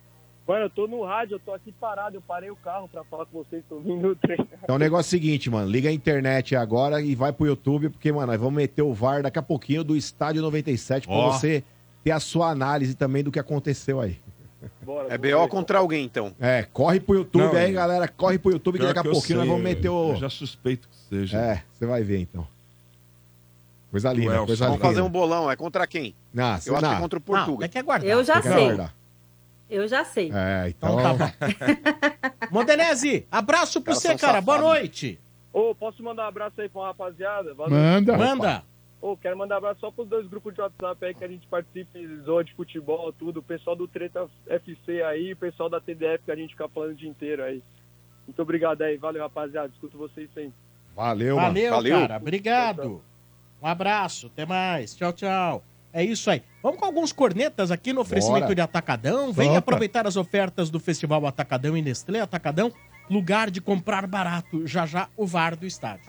Mano, 0.48 0.64
eu 0.64 0.70
tô 0.70 0.86
no 0.88 1.04
rádio, 1.04 1.36
eu 1.36 1.38
tô 1.38 1.52
aqui 1.52 1.70
parado, 1.70 2.16
eu 2.16 2.22
parei 2.22 2.50
o 2.50 2.56
carro 2.56 2.88
pra 2.88 3.04
falar 3.04 3.26
com 3.26 3.44
vocês, 3.44 3.62
tô 3.68 3.78
vindo 3.78 4.08
no 4.08 4.16
trem. 4.16 4.38
Então 4.62 4.74
o 4.74 4.78
negócio 4.78 5.14
é 5.14 5.18
o 5.18 5.20
seguinte, 5.20 5.48
mano. 5.50 5.70
Liga 5.70 5.88
a 5.88 5.92
internet 5.92 6.56
agora 6.56 7.00
e 7.00 7.14
vai 7.14 7.32
pro 7.32 7.46
YouTube, 7.46 7.90
porque, 7.90 8.10
mano, 8.10 8.26
nós 8.26 8.40
vamos 8.40 8.54
meter 8.54 8.82
o 8.82 8.92
VAR 8.92 9.22
daqui 9.22 9.38
a 9.38 9.42
pouquinho 9.42 9.84
do 9.84 9.94
Estádio 9.94 10.42
97 10.42 11.06
pra 11.06 11.16
você 11.16 11.62
ter 12.02 12.10
a 12.10 12.18
sua 12.18 12.50
análise 12.50 12.96
também 12.96 13.22
do 13.22 13.30
que 13.30 13.38
aconteceu 13.38 14.00
aí. 14.00 14.18
É 15.08 15.18
BO 15.18 15.48
contra 15.48 15.78
alguém, 15.78 16.04
então. 16.04 16.32
É, 16.40 16.62
corre 16.72 17.00
pro 17.00 17.14
YouTube 17.16 17.42
Não, 17.42 17.52
aí, 17.56 17.72
galera. 17.72 18.06
Corre 18.08 18.38
pro 18.38 18.52
YouTube 18.52 18.78
que 18.78 18.84
daqui 18.84 18.98
a 18.98 19.02
pouquinho 19.02 19.38
nós 19.38 19.46
sei, 19.46 19.50
vamos 19.56 19.62
meter 19.62 19.88
o. 19.88 20.10
eu 20.10 20.16
já 20.16 20.28
suspeito 20.30 20.88
que 20.88 20.96
seja. 21.08 21.38
É, 21.38 21.62
você 21.72 21.86
vai 21.86 22.02
ver 22.02 22.18
então. 22.20 22.46
Coisa 23.90 24.12
linda, 24.12 24.34
Elson. 24.34 24.46
coisa 24.46 24.64
Vamos 24.64 24.78
linda. 24.78 24.88
fazer 24.88 25.00
um 25.02 25.10
bolão, 25.10 25.50
é 25.50 25.56
contra 25.56 25.86
quem? 25.86 26.14
Não, 26.32 26.44
Eu 26.44 26.50
acho 26.54 26.70
não. 26.70 26.78
que 26.80 26.86
é 26.86 26.98
contra 27.00 27.18
o 27.18 27.22
Portugal. 27.22 27.58
Tem 27.58 27.68
que 27.68 27.78
aguardar. 27.78 28.08
Eu 28.08 28.24
já 28.24 28.34
Tem 28.34 28.42
que 28.42 28.48
sei. 28.48 28.64
aguardar. 28.64 28.94
Eu 29.68 29.88
já 29.88 30.04
sei. 30.04 30.30
É, 30.32 30.68
então. 30.68 30.98
Então 31.00 31.18
tá 31.18 31.26
bom. 31.26 31.32
Mondenese, 32.50 33.26
abraço 33.30 33.80
pra 33.80 33.92
Caras 33.94 34.02
você, 34.02 34.16
cara. 34.16 34.40
Boa 34.40 34.58
noite. 34.58 35.18
Ô, 35.52 35.74
posso 35.74 36.02
mandar 36.02 36.24
um 36.24 36.28
abraço 36.28 36.60
aí 36.60 36.68
pra 36.68 36.80
uma 36.80 36.86
rapaziada? 36.88 37.52
Valeu. 37.54 37.76
Manda. 37.76 38.16
Manda. 38.16 38.64
Ô, 39.02 39.16
quero 39.16 39.36
mandar 39.36 39.56
um 39.56 39.58
abraço 39.58 39.80
só 39.80 39.90
pros 39.90 40.08
dois 40.08 40.28
grupos 40.28 40.54
de 40.54 40.60
WhatsApp 40.60 41.04
aí 41.04 41.12
que 41.12 41.24
a 41.24 41.28
gente 41.28 41.44
participa 41.48 41.98
zoa 42.24 42.44
de 42.44 42.54
futebol, 42.54 43.12
tudo. 43.12 43.40
O 43.40 43.42
pessoal 43.42 43.74
do 43.74 43.88
Treta 43.88 44.28
FC 44.46 45.02
aí, 45.02 45.32
o 45.32 45.36
pessoal 45.36 45.68
da 45.68 45.80
TDF 45.80 46.24
que 46.24 46.30
a 46.30 46.36
gente 46.36 46.50
fica 46.50 46.68
falando 46.68 46.92
o 46.92 46.94
dia 46.94 47.08
inteiro 47.10 47.42
aí. 47.42 47.60
Muito 48.24 48.40
obrigado 48.40 48.80
aí. 48.82 48.96
Valeu, 48.96 49.20
rapaziada. 49.22 49.68
Escuto 49.74 49.98
vocês 49.98 50.30
sempre. 50.32 50.54
Valeu, 50.94 51.34
mano. 51.34 51.48
Valeu, 51.48 51.70
Valeu. 51.72 52.00
cara. 52.00 52.16
Obrigado. 52.16 53.02
Um 53.60 53.66
abraço. 53.66 54.28
Até 54.28 54.46
mais. 54.46 54.94
Tchau, 54.94 55.12
tchau. 55.12 55.64
É 55.92 56.04
isso 56.04 56.30
aí. 56.30 56.40
Vamos 56.62 56.78
com 56.78 56.86
alguns 56.86 57.12
cornetas 57.12 57.72
aqui 57.72 57.92
no 57.92 58.02
oferecimento 58.02 58.42
Bora. 58.44 58.54
de 58.54 58.60
Atacadão. 58.60 59.32
Venha 59.32 59.50
Opa. 59.50 59.58
aproveitar 59.58 60.06
as 60.06 60.16
ofertas 60.16 60.70
do 60.70 60.78
Festival 60.78 61.26
Atacadão 61.26 61.76
e 61.76 61.82
Nestlé 61.82 62.20
Atacadão. 62.20 62.72
Lugar 63.10 63.50
de 63.50 63.60
comprar 63.60 64.06
barato. 64.06 64.64
Já 64.64 64.86
já 64.86 65.08
o 65.16 65.26
VAR 65.26 65.56
do 65.56 65.66
estádio. 65.66 66.04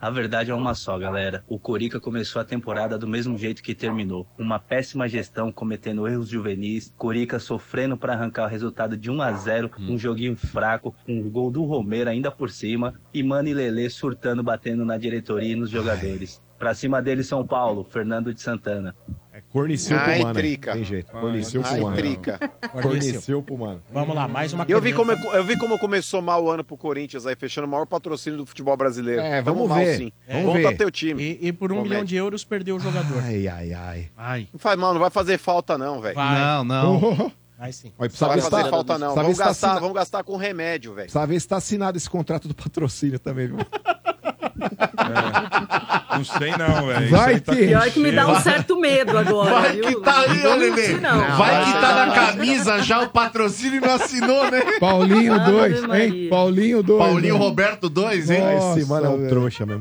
A 0.00 0.08
verdade 0.08 0.50
é 0.50 0.54
uma 0.54 0.74
só, 0.74 0.98
galera. 0.98 1.44
O 1.46 1.58
Corica 1.58 2.00
começou 2.00 2.40
a 2.40 2.44
temporada 2.44 2.96
do 2.96 3.06
mesmo 3.06 3.36
jeito 3.36 3.62
que 3.62 3.74
terminou. 3.74 4.26
Uma 4.38 4.58
péssima 4.58 5.06
gestão, 5.06 5.52
cometendo 5.52 6.08
erros 6.08 6.30
juvenis. 6.30 6.90
Corica 6.96 7.38
sofrendo 7.38 7.98
para 7.98 8.14
arrancar 8.14 8.46
o 8.46 8.48
resultado 8.48 8.96
de 8.96 9.10
1 9.10 9.20
a 9.20 9.32
0 9.32 9.70
um 9.78 9.98
joguinho 9.98 10.34
fraco, 10.36 10.94
um 11.06 11.28
gol 11.28 11.50
do 11.50 11.64
Romero 11.64 12.08
ainda 12.08 12.30
por 12.30 12.48
cima. 12.48 12.94
E 13.12 13.22
Mano 13.22 13.48
e 13.50 13.52
Lelê 13.52 13.90
surtando, 13.90 14.42
batendo 14.42 14.86
na 14.86 14.96
diretoria 14.96 15.52
e 15.52 15.56
nos 15.56 15.68
jogadores. 15.68 16.42
Pra 16.58 16.72
cima 16.72 17.02
dele, 17.02 17.22
São 17.22 17.46
Paulo, 17.46 17.84
Fernando 17.84 18.32
de 18.32 18.40
Santana. 18.40 18.96
É 19.48 19.52
corniceu 19.52 19.98
Ai, 19.98 20.14
pro 20.16 20.22
mano. 20.24 20.34
trica. 20.34 20.72
Tem 20.72 20.84
jeito. 20.84 21.10
Corniceu 21.12 21.62
pro 21.62 21.70
Ai, 21.72 21.80
mano. 21.80 21.96
trica. 21.96 22.38
Corniceu 22.82 23.42
pro 23.42 23.58
mano. 23.58 23.82
Vamos 23.92 24.14
lá, 24.14 24.28
mais 24.28 24.52
uma 24.52 24.64
eu 24.68 24.80
vi, 24.80 24.92
como, 24.92 25.12
corneta. 25.16 25.36
eu 25.36 25.44
vi 25.44 25.58
como 25.58 25.78
começou 25.78 26.22
mal 26.22 26.42
o 26.44 26.50
ano 26.50 26.62
pro 26.64 26.76
Corinthians 26.76 27.26
aí, 27.26 27.34
fechando 27.36 27.66
o 27.66 27.70
maior 27.70 27.86
patrocínio 27.86 28.38
do 28.38 28.46
futebol 28.46 28.76
brasileiro. 28.76 29.20
É, 29.20 29.42
Tamo 29.42 29.56
vamos 29.56 29.68
mal, 29.68 29.78
ver. 29.78 29.96
sim. 29.96 30.12
Vamos 30.28 30.44
Volta 30.44 30.68
ver. 30.70 30.76
teu 30.76 30.90
time. 30.90 31.22
E, 31.40 31.48
e 31.48 31.52
por 31.52 31.70
um 31.72 31.76
Promete. 31.76 31.88
milhão 31.90 32.04
de 32.04 32.16
euros 32.16 32.44
perdeu 32.44 32.76
o 32.76 32.80
jogador. 32.80 33.22
Ai, 33.24 33.48
ai, 33.48 33.72
ai. 33.72 34.08
Ai. 34.16 34.48
Não 34.52 34.58
faz 34.60 34.78
mal, 34.78 34.92
não 34.92 35.00
vai 35.00 35.10
fazer 35.10 35.38
falta 35.38 35.76
não, 35.76 36.00
velho. 36.00 36.16
Não, 36.16 36.64
não. 36.64 37.32
Vai 37.58 37.72
sim. 37.72 37.88
Não 37.88 37.94
vai 37.98 38.08
se 38.08 38.16
fazer 38.16 38.48
tá, 38.64 38.70
falta 38.70 38.96
não. 38.98 39.14
Vamos 39.14 39.36
tá 39.36 39.44
gastar, 39.44 39.66
assina- 39.68 39.80
vamos 39.80 39.94
gastar 39.94 40.24
com 40.24 40.36
remédio, 40.36 40.94
velho. 40.94 41.04
precisa 41.10 41.26
ver 41.26 41.40
se 41.40 41.46
tá 41.48 41.56
assinado 41.58 41.98
esse 41.98 42.08
contrato 42.08 42.48
do 42.48 42.54
patrocínio 42.54 43.18
também, 43.18 43.48
viu? 43.48 43.58
Não 46.16 46.24
sei 46.24 46.50
não, 46.56 46.86
velho. 46.86 47.10
Vai 47.10 47.40
tá 47.40 47.54
que- 47.54 47.66
Pior 47.66 47.90
que 47.90 48.00
me 48.00 48.12
dá 48.12 48.26
um 48.28 48.40
certo 48.40 48.78
medo 48.78 49.16
agora. 49.16 49.50
Vai 49.60 49.72
viu? 49.72 49.84
que 49.84 49.94
tá 50.00 50.20
ali, 50.20 50.40
ô 50.46 50.50
Não 50.50 50.56
Lelê. 50.58 50.88
não. 51.00 51.36
Vai 51.36 51.64
que 51.64 51.72
tá 51.80 52.06
na 52.06 52.14
camisa 52.14 52.82
já 52.82 53.00
o 53.00 53.08
patrocínio 53.08 53.78
e 53.78 53.80
não 53.80 53.94
assinou, 53.94 54.50
né? 54.50 54.60
Paulinho 54.78 55.34
Ave 55.34 55.50
2, 55.52 55.84
hein? 55.94 56.28
Paulinho 56.28 56.82
2. 56.82 56.98
Paulinho 56.98 57.36
Roberto 57.36 57.88
2, 57.88 58.30
hein? 58.30 58.40
Nossa, 58.40 58.78
Esse 58.80 58.88
mano 58.88 59.06
é 59.06 59.08
um 59.10 59.28
trouxa 59.28 59.64
mesmo. 59.64 59.80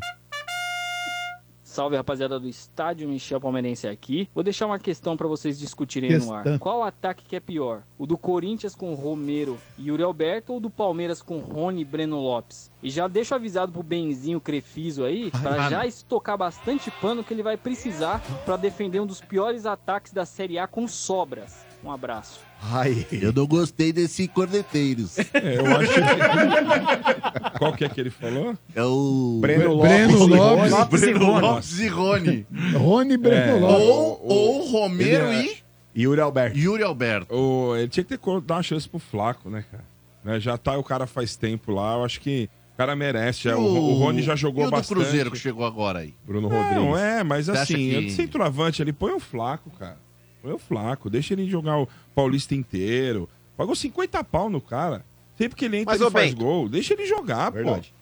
Salve 1.80 1.96
rapaziada 1.96 2.38
do 2.38 2.50
estádio 2.50 3.08
Michel 3.08 3.40
Palmeirense 3.40 3.88
aqui. 3.88 4.30
Vou 4.36 4.44
deixar 4.44 4.66
uma 4.66 4.78
questão 4.78 5.16
pra 5.16 5.30
vocês 5.30 5.58
discutirem 5.58 6.20
no 6.20 6.34
ar. 6.34 6.44
Questão. 6.44 6.60
Qual 6.60 6.84
ataque 6.84 7.24
que 7.24 7.38
é 7.38 7.40
pior? 7.40 7.84
O 7.98 8.06
do 8.06 8.18
Corinthians 8.18 8.76
com 8.76 8.94
Romero 8.96 9.58
e 9.78 9.88
Yuri 9.88 10.04
Alberto 10.04 10.52
ou 10.52 10.60
do 10.60 10.70
Palmeiras 10.70 11.22
com 11.22 11.38
Rony 11.40 11.80
e 11.80 11.86
Breno 11.86 12.20
Lopes? 12.20 12.70
E 12.84 12.90
já 12.90 13.08
deixo 13.08 13.34
avisado 13.34 13.72
pro 13.72 13.82
Benzinho 13.82 14.42
Crefiso 14.42 15.06
aí, 15.06 15.32
pra 15.32 15.52
mano. 15.52 15.70
já 15.70 15.88
estocar 15.88 16.38
bastante 16.38 16.92
pano 16.92 17.24
que 17.24 17.34
ele 17.34 17.44
vai 17.44 17.56
precisar 17.56 18.22
pra 18.44 18.58
defender 18.58 19.00
um 19.00 19.08
dos 19.08 19.22
piores 19.22 19.66
ataques 19.66 20.12
da 20.12 20.26
Série 20.26 20.60
A 20.60 20.68
com 20.68 20.86
sobras. 20.86 21.66
Um 21.82 21.90
abraço. 21.90 22.49
Ai. 22.62 23.06
Eu 23.12 23.32
não 23.32 23.46
gostei 23.48 23.94
desse 23.94 24.28
corneteiros. 24.28 25.18
É, 25.20 25.58
eu 25.58 25.66
acho 25.78 25.94
que... 25.94 27.58
Qual 27.58 27.74
que 27.74 27.86
é 27.86 27.90
que 27.90 28.00
ele 28.02 28.10
falou? 28.10 28.56
É 28.76 28.84
o... 28.84 29.38
Breno 29.42 29.74
Lopes. 29.74 29.90
Breno 29.92 30.26
Lopes. 30.26 30.72
Lopes 30.72 31.02
e 31.04 31.06
Breno. 31.14 31.26
Lopes. 31.26 31.42
Lopes 31.42 31.80
e 31.80 31.88
Rony. 31.88 32.48
Rony 32.74 33.18
Breno 33.18 33.36
É, 33.58 33.60
Lopes. 33.60 33.88
Ou, 33.88 34.22
ou 34.28 34.68
Romero 34.72 35.26
Ele 35.28 35.50
é- 35.50 35.54
e... 35.96 36.02
Yuri 36.02 36.22
Alberto. 36.22 36.58
Yuri 36.58 36.84
Alberto. 36.84 37.34
O, 37.36 37.76
ele 37.76 37.88
tinha 37.88 38.04
que 38.04 38.18
ter 38.18 38.42
dar 38.42 38.56
uma 38.56 38.64
chance 38.64 38.88
pro 38.88 39.00
Flaco, 39.00 39.50
né, 39.50 39.64
cara? 39.70 39.84
Né, 40.24 40.40
Já 40.40 40.58
tá 40.58 40.78
o 40.78 40.84
cara 40.84 41.08
faz 41.08 41.36
tempo 41.36 41.72
lá, 41.72 41.96
eu 41.96 42.04
acho 42.06 42.22
que 42.22 42.50
o 42.74 42.78
cara 42.78 42.96
merece. 42.96 43.50
é, 43.50 43.56
o, 43.56 43.60
o 43.62 43.94
Rony 43.96 44.22
já 44.22 44.36
jogou 44.36 44.66
e 44.66 44.68
o 44.68 44.72
bastante. 44.72 44.98
do 45.00 45.02
Cruzeiro 45.04 45.32
que 45.32 45.38
chegou 45.38 45.66
agora 45.66 46.00
aí? 46.00 46.14
Bruno 46.26 46.48
Não, 46.50 46.98
é, 46.98 47.24
mas 47.24 47.50
assim, 47.50 47.76
que- 48.04 48.12
centroavante 48.12 48.82
ali, 48.82 48.94
põe 48.94 49.12
o 49.14 49.20
Flaco, 49.20 49.70
cara. 49.72 49.98
Põe 50.42 50.54
o 50.54 50.58
Flaco, 50.60 51.10
deixa 51.10 51.34
ele 51.34 51.50
jogar 51.50 51.78
o 51.80 51.88
Paulista 52.16 52.56
inteiro. 52.56 53.28
Pagou 53.58 53.76
50 53.76 54.24
pau 54.24 54.50
no 54.50 54.62
cara. 54.62 55.04
Sempre 55.38 55.56
que 55.58 55.66
ele 55.66 55.78
entra, 55.78 55.94
Mas, 55.94 56.02
ele 56.02 56.12
faz 56.12 56.30
Bento, 56.32 56.44
gol. 56.44 56.70
Deixa 56.70 56.94
ele 56.94 57.06
jogar, 57.06 57.50
Verdade. 57.50 57.94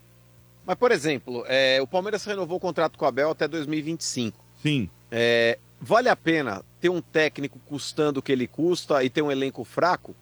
Mas, 0.66 0.76
por 0.76 0.92
exemplo, 0.92 1.44
é, 1.48 1.80
o 1.82 1.88
Palmeiras 1.88 2.26
renovou 2.26 2.58
o 2.58 2.60
contrato 2.60 2.98
com 2.98 3.06
o 3.06 3.08
Abel 3.08 3.30
até 3.32 3.48
2025. 3.48 4.38
Sim. 4.62 4.90
É, 5.10 5.58
vale 5.80 6.10
a 6.10 6.16
pena 6.16 6.62
ter 6.82 6.90
um 6.90 7.02
técnico 7.02 7.58
custando 7.66 8.20
o 8.20 8.24
que 8.24 8.32
ele 8.32 8.48
custa 8.48 9.04
e 9.04 9.10
ter 9.10 9.22
um 9.22 9.32
elenco 9.32 9.64
fraco? 9.64 10.16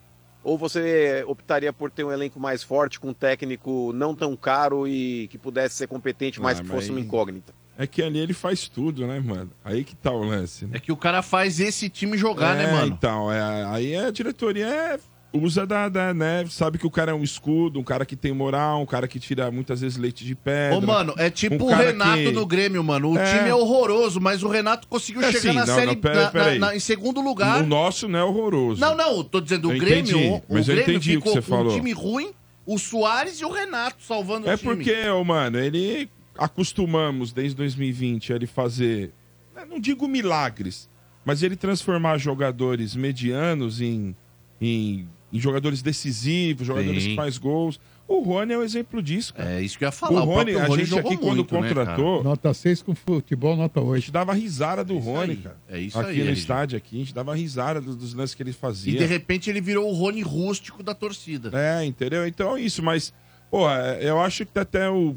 Ou 0.44 0.58
você 0.58 1.24
optaria 1.28 1.74
por 1.74 1.90
ter 1.90 2.04
um 2.04 2.12
elenco 2.12 2.40
mais 2.40 2.62
forte, 2.62 3.00
com 3.00 3.10
um 3.10 3.14
técnico 3.14 3.92
não 3.96 4.14
tão 4.14 4.36
caro 4.36 4.88
e 4.88 5.28
que 5.30 5.38
pudesse 5.40 5.76
ser 5.76 5.88
competente, 5.88 6.40
mas 6.40 6.60
Ah, 6.60 6.62
que 6.62 6.68
fosse 6.70 6.90
mas- 6.92 6.98
uma 6.98 7.00
incógnita? 7.00 7.52
É 7.77 7.85
que 7.85 8.02
ali 8.02 8.19
ele 8.19 8.34
faz 8.34 8.68
tudo, 8.69 9.06
né, 9.06 9.19
mano? 9.19 9.52
Aí 9.64 9.84
que 9.84 9.95
tá 9.95 10.11
o 10.11 10.23
lance. 10.23 10.65
Né? 10.65 10.77
É 10.77 10.80
que 10.80 10.91
o 10.91 10.97
cara 10.97 11.22
faz 11.22 11.60
esse 11.60 11.89
time 11.89 12.18
jogar, 12.18 12.56
né, 12.56 12.65
É, 12.65 12.72
mano? 12.72 12.88
Então, 12.88 13.31
é, 13.31 13.65
aí 13.65 13.95
a 13.95 14.10
diretoria 14.11 14.65
é- 14.68 14.99
usa 15.34 15.65
da, 15.68 15.89
da, 15.89 16.14
né? 16.14 16.45
Sabe 16.49 16.77
que 16.77 16.88
o 16.88 16.89
cara 16.89 17.11
é 17.11 17.14
um 17.14 17.22
escudo, 17.22 17.77
um 17.77 17.84
cara 17.84 18.06
que 18.06 18.15
tem 18.15 18.31
moral, 18.31 18.81
um 18.81 18.85
cara 18.85 19.06
que 19.06 19.19
tira 19.19 19.52
muitas 19.52 19.81
vezes 19.81 19.97
leite 19.97 20.23
de 20.23 20.34
pedra. 20.34 20.77
Ô, 20.77 20.80
mano, 20.81 21.14
é 21.18 21.30
tipo 21.30 21.65
um 21.65 21.68
o 21.68 21.76
Renato 21.76 22.18
que- 22.19 22.31
no 22.31 22.45
Grêmio, 22.45 22.81
mano. 22.81 23.11
O 23.11 23.18
É. 23.18 23.38
time 23.38 23.49
é 23.49 23.53
horroroso, 23.53 24.22
mas 24.22 24.41
o 24.43 24.47
Renato 24.47 24.88
conseguiu 24.88 25.22
É, 25.23 25.34
chegar 25.34 25.41
sim, 25.41 25.53
na 25.60 25.65
não, 25.65 25.76
série 25.76 25.88
não, 25.88 25.95
pera- 25.97 26.22
na- 26.23 26.31
pera 26.31 26.52
na- 26.53 26.68
na- 26.68 26.76
em 26.77 26.80
segundo 26.80 27.19
lugar. 27.19 27.61
O 27.61 27.65
nosso 27.68 28.07
não 28.07 28.19
é 28.19 28.23
horroroso. 28.23 28.80
Não, 28.80 28.95
não, 28.95 29.22
tô 29.26 29.41
dizendo 29.41 29.68
o 29.68 29.73
Eu 29.73 29.80
Grêmio. 29.80 30.18
entendi, 30.18 30.30
o- 30.30 30.41
mas 30.47 30.69
o 30.69 30.72
eu 30.72 30.76
Grêmio 30.77 30.91
entendi 30.93 31.18
o 31.18 31.22
que 31.22 31.27
ficou 31.27 31.34
você 31.34 31.41
falou. 31.41 31.73
Um 31.73 31.76
time 31.76 31.91
ruim, 31.91 32.30
o 32.65 32.80
Soares 32.80 33.41
e 33.41 33.43
o 33.43 33.52
Renato 33.52 33.97
salvando 34.02 34.49
É 34.49 34.53
o 34.53 34.57
time. 34.57 34.73
porque, 34.73 35.10
ô, 35.10 35.22
mano, 35.26 35.60
ele 35.60 36.10
acostumamos 36.38 37.32
desde 37.32 37.56
2020 37.56 38.34
a 38.34 38.36
ele 38.36 38.48
fazer, 38.48 39.14
né, 39.56 39.66
não 39.66 39.80
digo 39.80 40.07
milagres, 40.07 40.90
mas 41.24 41.41
ele 41.44 41.56
transformar 41.56 42.18
jogadores 42.18 42.95
medianos 42.95 43.82
em, 43.82 44.16
em, 44.62 45.07
em 45.34 45.40
jogadores 45.40 45.82
decisivos, 45.82 46.68
jogadores 46.68 47.03
Sim. 47.03 47.10
que 47.10 47.16
faz 47.16 47.38
gols. 47.38 47.80
O 48.07 48.20
Rony 48.20 48.53
é 48.53 48.57
um 48.57 48.62
exemplo 48.62 49.02
disso, 49.02 49.34
cara. 49.34 49.53
É 49.53 49.62
isso 49.64 49.80
que 49.80 49.84
eu 49.84 49.88
ia 49.88 49.91
falar. 49.91 50.22
O 50.22 50.26
Rony, 50.26 50.56
a 50.56 50.68
Rony 50.68 50.82
gente 50.82 50.90
jogou 50.90 51.12
aqui 51.12 51.20
quando 51.20 51.38
muito, 51.38 51.56
né, 51.56 51.68
contratou, 51.70 52.24
Nota 52.24 52.53
6 52.53 52.84
com 52.84 52.94
futebol, 52.94 53.56
nota 53.56 53.80
a 53.80 53.84
8. 53.84 54.02
gente 54.02 54.12
dava 54.12 54.32
risada 54.32 54.84
do 54.84 54.99
Rony, 54.99 55.38
cara. 55.38 55.57
É 55.68 55.80
isso 55.80 55.99
aqui 55.99 56.12
aí, 56.12 56.18
no 56.20 56.26
RG. 56.26 56.40
estádio 56.40 56.78
aqui, 56.78 56.98
a 56.98 56.99
gente 56.99 57.14
dava 57.16 57.34
risada 57.36 57.82
dos, 57.82 57.95
dos 57.95 58.14
lances 58.14 58.36
que 58.36 58.44
ele 58.44 58.53
fazia. 58.53 58.94
E 58.94 58.98
de 58.98 59.06
repente 59.06 59.49
ele 59.49 59.60
virou 59.60 59.90
o 59.90 59.94
Rony 59.94 60.22
rústico 60.22 60.84
da 60.84 60.94
torcida. 60.94 61.49
É, 61.57 61.84
entendeu? 61.84 62.28
Então 62.28 62.56
é 62.56 62.62
isso, 62.62 62.84
mas, 62.84 63.12
pô, 63.49 63.68
é, 63.68 64.07
eu 64.07 64.22
acho 64.22 64.45
que 64.45 64.60
até 64.60 64.88
o. 64.88 65.16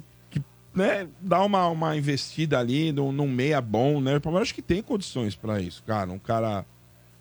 Né, 0.79 1.09
dá 1.21 1.43
uma, 1.43 1.67
uma 1.67 1.97
investida 1.97 2.57
ali 2.59 2.93
num, 2.93 3.11
num 3.11 3.27
meia 3.29 3.61
bom, 3.61 4.01
né? 4.01 4.17
O 4.17 4.21
Palmeiras 4.21 4.47
acho 4.49 4.55
que 4.55 4.63
tem 4.63 4.81
condições 4.81 5.35
pra 5.35 5.61
isso, 5.61 5.83
cara. 5.83 6.09
Um 6.13 6.19
cara. 6.21 6.65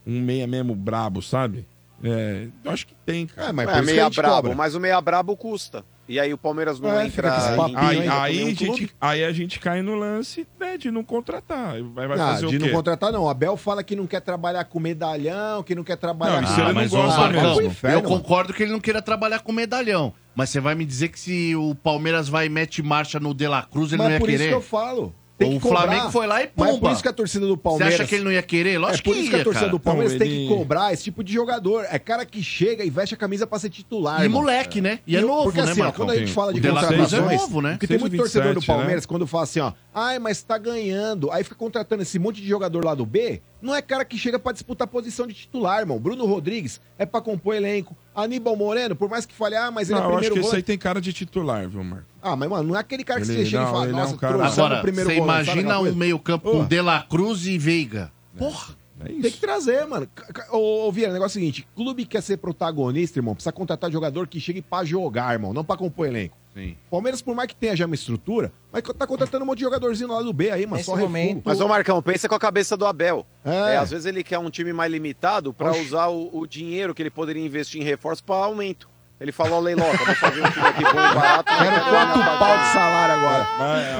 Um 0.05 0.21
meia 0.21 0.45
mesmo 0.45 0.75
brabo, 0.75 1.21
sabe? 1.23 1.65
É, 2.03 2.47
eu 2.63 2.71
acho 2.71 2.85
que 2.85 2.93
tem, 3.03 3.25
cara. 3.25 3.49
É, 3.49 3.51
mas 3.51 3.67
É, 3.67 3.81
meia 3.81 4.09
brabo, 4.11 4.35
cobra. 4.35 4.55
mas 4.55 4.75
o 4.75 4.79
meia 4.79 5.01
brabo 5.01 5.35
custa. 5.35 5.83
E 6.09 6.19
aí 6.19 6.33
o 6.33 6.37
Palmeiras 6.37 6.79
não 6.79 6.89
É, 6.97 7.05
entra 7.05 7.29
papinho 7.55 7.77
Aí, 7.79 7.95
com 8.07 8.11
aí, 8.13 8.41
a 8.41 8.45
gente, 8.53 8.89
aí 9.01 9.23
a 9.25 9.31
gente 9.33 9.59
cai 9.59 9.81
no 9.81 9.93
lance 9.95 10.47
né, 10.59 10.77
de 10.77 10.89
não 10.89 11.03
contratar. 11.03 11.81
Vai, 11.93 12.07
vai 12.07 12.17
Ah, 12.17 12.27
fazer 12.33 12.47
de 12.47 12.55
o 12.55 12.59
quê? 12.59 12.65
não 12.65 12.73
contratar, 12.73 13.11
não. 13.11 13.23
O 13.23 13.29
Abel 13.29 13.57
fala 13.57 13.83
que 13.83 13.95
não 13.95 14.07
quer 14.07 14.21
trabalhar 14.21 14.63
com 14.65 14.79
medalhão, 14.79 15.61
que 15.63 15.75
não 15.75 15.83
quer 15.83 15.97
trabalhar 15.97 16.41
Não, 16.41 16.43
com. 16.43 16.49
isso 16.51 16.59
ele 16.61 16.67
não 16.67 16.73
mas, 16.75 16.93
ô, 16.93 16.97
gosta 16.97 17.19
Marcão, 17.21 17.61
inferno, 17.61 17.97
eu 17.97 18.03
mano. 18.03 18.15
concordo 18.21 18.53
que 18.53 18.63
ele 18.63 18.71
não 18.71 18.79
queira 18.79 19.01
trabalhar 19.01 19.39
com 19.39 19.51
medalhão. 19.51 20.13
Mas 20.33 20.49
você 20.49 20.59
vai 20.61 20.75
me 20.75 20.85
dizer 20.85 21.09
que 21.09 21.19
se 21.19 21.55
o 21.55 21.75
Palmeiras 21.75 22.29
vai 22.29 22.45
e 22.45 22.49
mete 22.49 22.81
marcha 22.81 23.19
no 23.19 23.33
De 23.33 23.47
La 23.47 23.63
Cruz, 23.63 23.91
ele 23.91 23.97
Mas 23.97 24.07
não 24.07 24.11
é 24.11 24.15
ia 24.15 24.19
por 24.19 24.29
isso 24.29 24.37
querer? 24.37 24.49
que 24.49 24.55
eu 24.55 24.61
falo. 24.61 25.13
Tem 25.37 25.49
o 25.49 25.53
que 25.53 25.59
cobrar. 25.59 25.81
Flamengo 25.83 26.11
foi 26.11 26.25
lá 26.25 26.41
e 26.41 26.49
Mas 26.55 26.67
é 26.67 26.71
por 26.71 26.79
pumba. 26.79 26.91
isso 26.93 27.01
que 27.03 27.07
a 27.07 27.13
torcida 27.13 27.45
do 27.45 27.53
Você 27.55 27.61
Palmeiras. 27.61 27.93
acha 27.93 28.05
que 28.07 28.15
ele 28.15 28.23
não 28.23 28.31
ia 28.31 28.41
querer? 28.41 28.73
É 28.73 28.79
Lógico 28.79 29.03
por 29.09 29.13
que 29.13 29.19
isso 29.21 29.29
que 29.29 29.35
a 29.35 29.43
torcida 29.43 29.65
cara. 29.67 29.71
do 29.71 29.79
Palmeiras 29.79 30.13
Não, 30.13 30.19
tem 30.19 30.27
ele- 30.29 30.47
que 30.47 30.55
cobrar 30.55 30.93
esse 30.93 31.03
tipo 31.03 31.23
de 31.23 31.31
jogador. 31.31 31.85
É 31.91 31.99
cara 31.99 32.25
que 32.25 32.41
chega 32.41 32.83
e 32.83 32.89
veste 32.89 33.13
a 33.13 33.17
camisa 33.17 33.45
pra 33.45 33.59
ser 33.59 33.69
titular. 33.69 34.21
E 34.21 34.23
irmão. 34.23 34.41
moleque, 34.41 34.81
né? 34.81 34.99
E 35.05 35.15
é 35.15 35.21
novo, 35.21 35.43
porque, 35.43 35.61
né, 35.61 35.71
assim, 35.71 35.81
ó, 35.81 35.91
quando 35.91 36.09
a 36.11 36.15
gente 36.17 36.31
fala 36.33 36.51
de 36.53 36.59
é 36.59 36.71
contratações, 36.71 37.39
novo, 37.41 37.61
né? 37.61 37.71
porque 37.73 37.85
tem 37.87 37.99
muito 37.99 38.13
127, 38.13 38.17
torcedor 38.17 38.53
do 38.55 38.59
né? 38.61 38.65
Palmeiras 38.65 39.05
quando 39.05 39.27
fala 39.27 39.43
assim, 39.43 39.59
ó, 39.59 39.73
ai, 39.93 40.17
mas 40.17 40.41
tá 40.41 40.57
ganhando. 40.57 41.31
Aí 41.31 41.43
fica 41.43 41.55
contratando 41.55 42.01
esse 42.01 42.17
monte 42.17 42.41
de 42.41 42.47
jogador 42.47 42.83
lá 42.83 42.95
do 42.95 43.05
B. 43.05 43.41
Não 43.61 43.75
é 43.75 43.81
cara 43.81 44.05
que 44.05 44.17
chega 44.17 44.39
pra 44.39 44.51
disputar 44.51 44.85
a 44.87 44.89
posição 44.89 45.25
de 45.27 45.33
titular, 45.33 45.79
irmão. 45.81 45.99
Bruno 45.99 46.25
Rodrigues 46.25 46.79
é 46.97 47.05
pra 47.05 47.21
compor 47.21 47.55
elenco. 47.55 47.95
Aníbal 48.15 48.55
Moreno, 48.55 48.95
por 48.95 49.07
mais 49.09 49.25
que 49.27 49.33
fale, 49.35 49.55
ah, 49.55 49.69
mas 49.69 49.89
ele 49.89 49.99
Não, 49.99 50.05
é 50.05 50.09
eu 50.09 50.11
acho 50.13 50.19
primeiro 50.21 50.41
que 50.41 50.47
esse 50.47 50.55
aí 50.55 50.63
tem 50.63 50.77
cara 50.77 50.99
de 50.99 51.13
titular, 51.13 51.67
viu, 51.69 51.83
Marco? 51.83 52.05
Ah, 52.27 52.35
mas, 52.35 52.49
mano, 52.49 52.69
não 52.69 52.75
é 52.75 52.79
aquele 52.79 53.03
cara 53.03 53.21
que 53.21 53.27
Ele- 53.27 53.37
você 53.39 53.45
chega 53.45 53.63
não, 53.63 53.69
e 53.69 53.71
fala, 53.71 53.83
ele 53.85 53.93
é 53.93 53.95
um 53.95 53.99
nossa, 53.99 54.17
cara- 54.17 54.33
trouxemos 54.37 54.59
Agora, 54.59 54.79
o 54.79 54.81
primeiro 54.81 55.09
você 55.09 55.15
volante, 55.19 55.37
sabe 55.45 55.45
imagina 55.51 55.61
aquela 55.69 55.79
um 55.79 55.83
coisa? 55.83 55.97
meio-campo 55.97 56.51
Pô. 56.51 56.57
com 56.59 56.65
De 56.65 56.81
La 56.81 57.01
Cruz 57.03 57.45
e 57.45 57.57
Veiga. 57.57 58.11
Porra! 58.37 58.75
É 58.99 59.05
Tem 59.09 59.21
que 59.31 59.37
trazer, 59.39 59.85
mano. 59.85 60.07
C- 60.17 60.25
c- 60.41 60.51
Ô, 60.51 60.87
ô 60.87 60.91
Vieira, 60.91 61.11
o 61.11 61.13
negócio 61.13 61.37
é 61.37 61.39
o 61.39 61.41
seguinte: 61.43 61.67
clube 61.75 62.03
quer 62.03 62.19
ser 62.23 62.37
protagonista, 62.37 63.19
irmão, 63.19 63.35
precisa 63.35 63.51
contratar 63.51 63.91
jogador 63.91 64.27
que 64.27 64.39
chegue 64.39 64.59
pra 64.59 64.83
jogar, 64.83 65.33
irmão, 65.33 65.53
não 65.53 65.63
pra 65.63 65.77
compor 65.77 66.07
elenco. 66.07 66.35
Sim. 66.55 66.75
Palmeiras, 66.89 67.21
por 67.21 67.35
mais 67.35 67.47
que 67.47 67.55
tenha 67.55 67.75
já 67.75 67.85
uma 67.85 67.93
estrutura, 67.93 68.51
mas 68.73 68.81
tá 68.81 69.05
contratando 69.05 69.43
um 69.43 69.47
monte 69.47 69.59
de 69.59 69.65
jogadorzinho 69.65 70.09
lá 70.09 70.23
do 70.23 70.33
B 70.33 70.49
aí, 70.49 70.65
mas 70.65 70.77
Nesse 70.79 70.85
só 70.87 70.95
refugo. 70.95 71.43
Mas, 71.45 71.61
ô 71.61 71.67
Marcão, 71.67 72.01
pensa 72.01 72.27
com 72.27 72.33
a 72.33 72.39
cabeça 72.39 72.75
do 72.75 72.87
Abel. 72.87 73.23
É. 73.45 73.73
É, 73.75 73.77
às 73.77 73.91
vezes 73.91 74.07
ele 74.07 74.23
quer 74.23 74.39
um 74.39 74.49
time 74.49 74.73
mais 74.73 74.91
limitado 74.91 75.53
pra 75.53 75.71
usar 75.77 76.07
o, 76.07 76.31
o 76.35 76.47
dinheiro 76.47 76.95
que 76.95 77.01
ele 77.03 77.11
poderia 77.11 77.45
investir 77.45 77.79
em 77.79 77.83
reforço 77.83 78.23
pra 78.23 78.35
aumento. 78.37 78.89
Ele 79.19 79.31
falou, 79.31 79.59
Leiloca, 79.59 79.97
vou 79.97 80.15
fazer 80.15 80.41
um 80.43 80.51
time 80.51 80.67
aqui 80.67 80.83
bom 80.83 80.89
e 80.89 80.93
barato. 81.15 81.51
Quero 81.57 81.85
quatro 81.89 82.23
pau 82.37 82.57
de 82.59 82.65
salário 82.67 83.15
agora. 83.15 83.47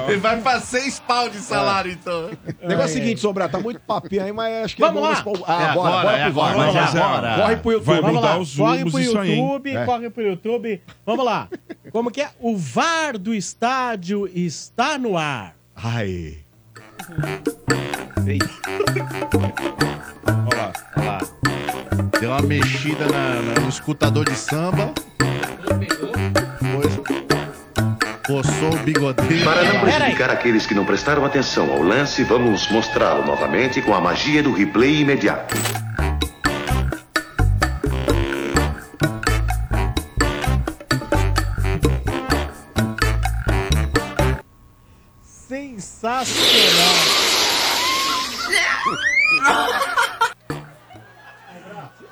Ele 0.08 0.20
vai 0.20 0.40
pra 0.40 0.60
seis 0.60 1.00
pau 1.00 1.28
de 1.28 1.38
salário, 1.38 1.90
então. 1.90 2.30
O 2.62 2.68
negócio 2.68 2.90
é 2.96 3.00
o 3.00 3.02
seguinte, 3.02 3.20
Sobrar, 3.20 3.50
tá 3.50 3.58
muito 3.58 3.80
papinho 3.80 4.22
aí, 4.22 4.32
mas 4.32 4.64
acho 4.66 4.76
que 4.76 4.80
Vamos 4.82 5.02
é 5.02 5.06
lá. 5.08 5.20
bom. 5.22 5.32
Ah, 5.44 5.62
É 5.62 5.74
bora, 5.74 5.88
agora, 5.88 6.02
bora 6.02 6.16
é 6.18 6.24
pro 6.24 6.32
VAR. 6.34 6.50
agora, 6.52 6.72
mas 6.72 6.94
é 6.94 6.98
agora. 7.00 7.34
Corre 7.42 7.56
pro 7.56 7.72
YouTube. 7.72 7.86
Vai 7.86 8.00
Vamos 8.02 8.22
lá, 8.22 8.38
os 8.38 8.56
corre 8.56 8.84
pro 8.90 8.96
aí? 8.98 9.04
YouTube, 9.38 9.76
É. 9.76 9.84
corre 9.84 10.10
pro 10.10 10.22
YouTube. 10.22 10.82
Vamos 11.04 11.24
lá. 11.24 11.48
Como 11.90 12.10
que 12.12 12.20
é? 12.22 12.28
O 12.38 12.56
VAR 12.56 13.18
do 13.18 13.34
estádio 13.34 14.28
está 14.32 14.96
no 14.98 15.18
ar. 15.18 15.56
Ai. 15.74 16.38
Olha 20.26 20.56
lá, 20.56 20.72
olha 20.96 21.06
lá. 21.06 21.18
Deu 22.20 22.30
uma 22.30 22.42
mexida 22.42 23.06
na- 23.06 23.40
na- 23.54 23.60
no 23.60 23.68
escutador 23.68 24.24
de 24.26 24.34
samba. 24.36 24.92
Foi. 26.60 26.88
Coçou 28.26 28.74
o 28.74 28.78
bigodeiro. 28.84 29.44
Para 29.44 29.64
não 29.64 29.80
prejudicar 29.80 30.30
aqueles 30.30 30.66
que 30.66 30.74
não 30.74 30.84
prestaram 30.84 31.24
atenção 31.24 31.70
ao 31.70 31.82
lance, 31.82 32.22
vamos 32.24 32.70
mostrá-lo 32.70 33.24
novamente 33.24 33.80
com 33.80 33.94
a 33.94 34.00
magia 34.00 34.42
do 34.42 34.52
replay 34.52 35.00
imediato. 35.00 35.54
Sensacional. 46.00 47.27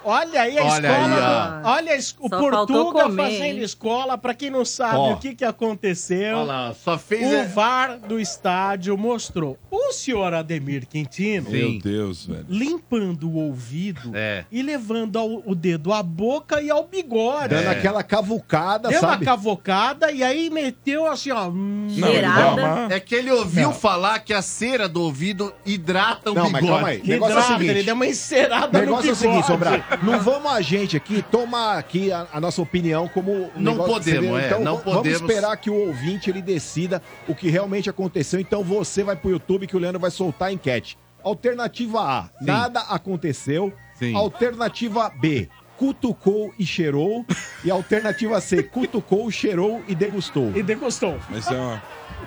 Olha 0.06 0.40
aí 0.42 0.56
a 0.58 0.64
Olha 0.64 0.88
escola. 0.88 1.56
aí, 1.56 1.62
do- 1.62 1.68
olha 1.68 1.98
o 1.98 2.02
Só 2.28 2.38
Portuga 2.38 3.02
comer, 3.04 3.22
fazendo 3.24 3.42
hein? 3.58 3.62
escola. 3.62 4.16
Pra 4.18 4.34
quem 4.34 4.50
não 4.50 4.64
sabe 4.64 4.96
Ó. 4.96 5.12
o 5.12 5.16
que, 5.16 5.34
que 5.34 5.44
aconteceu. 5.44 6.36
Olha 6.38 6.46
lá, 6.46 6.74
só 6.74 6.96
fez. 6.96 7.22
O 7.28 7.34
é- 7.34 7.44
VAR 7.46 7.98
do 7.98 8.20
estádio 8.20 8.96
mostrou 8.96 9.58
o 9.70 9.92
senhor 9.92 10.32
Ademir 10.32 10.86
Quintino 10.86 11.50
Meu 11.50 11.78
Deus, 11.80 12.26
velho. 12.26 12.46
limpando 12.48 13.28
o 13.28 13.34
ouvido 13.36 14.12
É. 14.14 14.44
e 14.50 14.62
levando 14.62 15.18
ao- 15.18 15.42
o 15.44 15.54
dedo 15.54 15.92
à 15.92 16.02
boca 16.02 16.60
e 16.62 16.70
ao 16.70 16.84
bigode. 16.86 17.48
Dando 17.54 17.68
aquela 17.68 18.02
cavucada, 18.02 18.88
Deu 18.88 19.00
uma 19.00 19.10
sabe? 19.12 19.24
cavocada 19.24 20.12
e 20.12 20.22
aí 20.22 20.50
meteu 20.50 21.06
assim, 21.06 21.30
ó. 21.32 21.48
hum, 21.48 21.88
Não, 21.90 22.54
uma- 22.54 22.94
É 22.94 23.00
que 23.00 23.14
ele 23.14 23.30
ouviu 23.30 23.68
Não. 23.68 23.72
falar 23.74 24.20
que 24.20 24.32
a 24.32 24.40
cera 24.42 24.88
do 24.88 25.02
ouvido 25.02 25.52
hidrata 25.64 26.30
o 26.30 26.34
Não, 26.34 26.44
bigode. 26.46 26.62
mas 26.64 26.70
calma 26.72 26.88
aí. 26.88 26.98
O 26.98 27.00
que 27.02 27.10
negócio 27.10 27.32
é 27.32 27.36
o 27.36 27.38
hidrata, 27.40 27.52
seguinte. 27.58 27.70
Ele 27.70 27.82
deu 27.82 27.94
uma 27.94 28.06
encerada 28.06 28.78
O 28.78 28.80
negócio 28.80 29.04
é 29.04 29.06
no 29.06 29.12
o 29.12 29.16
seguinte, 29.16 29.52
bigode. 29.52 29.84
Não 30.02 30.20
vamos 30.20 30.50
a 30.52 30.60
gente 30.60 30.96
aqui 30.96 31.22
tomar 31.22 31.78
aqui 31.78 32.12
a, 32.12 32.26
a 32.32 32.40
nossa 32.40 32.60
opinião 32.62 33.08
como 33.08 33.50
Não 33.56 33.76
podemos, 33.76 34.40
é, 34.40 34.46
Então 34.46 34.60
não 34.60 34.76
v- 34.78 34.82
podemos. 34.84 35.04
Vamos 35.06 35.20
esperar 35.20 35.56
que 35.56 35.70
o 35.70 35.74
ouvinte 35.88 36.30
ele 36.30 36.42
decida 36.42 37.02
o 37.28 37.34
que 37.34 37.48
realmente 37.48 37.88
aconteceu. 37.90 38.38
Então 38.40 38.62
você 38.62 39.02
vai 39.02 39.16
pro 39.16 39.30
YouTube 39.30 39.66
que 39.66 39.76
o 39.76 39.78
Leandro 39.78 40.00
vai 40.00 40.10
soltar 40.10 40.48
a 40.48 40.52
enquete. 40.52 40.98
Alternativa 41.22 42.00
A, 42.00 42.28
nada 42.40 42.80
aconteceu. 42.80 43.72
Sim. 43.98 44.14
Alternativa 44.14 45.10
B, 45.20 45.48
cutucou 45.76 46.52
e 46.58 46.64
cheirou. 46.66 47.24
E 47.64 47.70
alternativa 47.70 48.40
C, 48.40 48.62
cutucou, 48.64 49.30
cheirou 49.30 49.82
e 49.88 49.94
degustou. 49.94 50.52
E 50.54 50.62
degustou. 50.62 51.18
Mas 51.30 51.46
ó, 51.50 51.80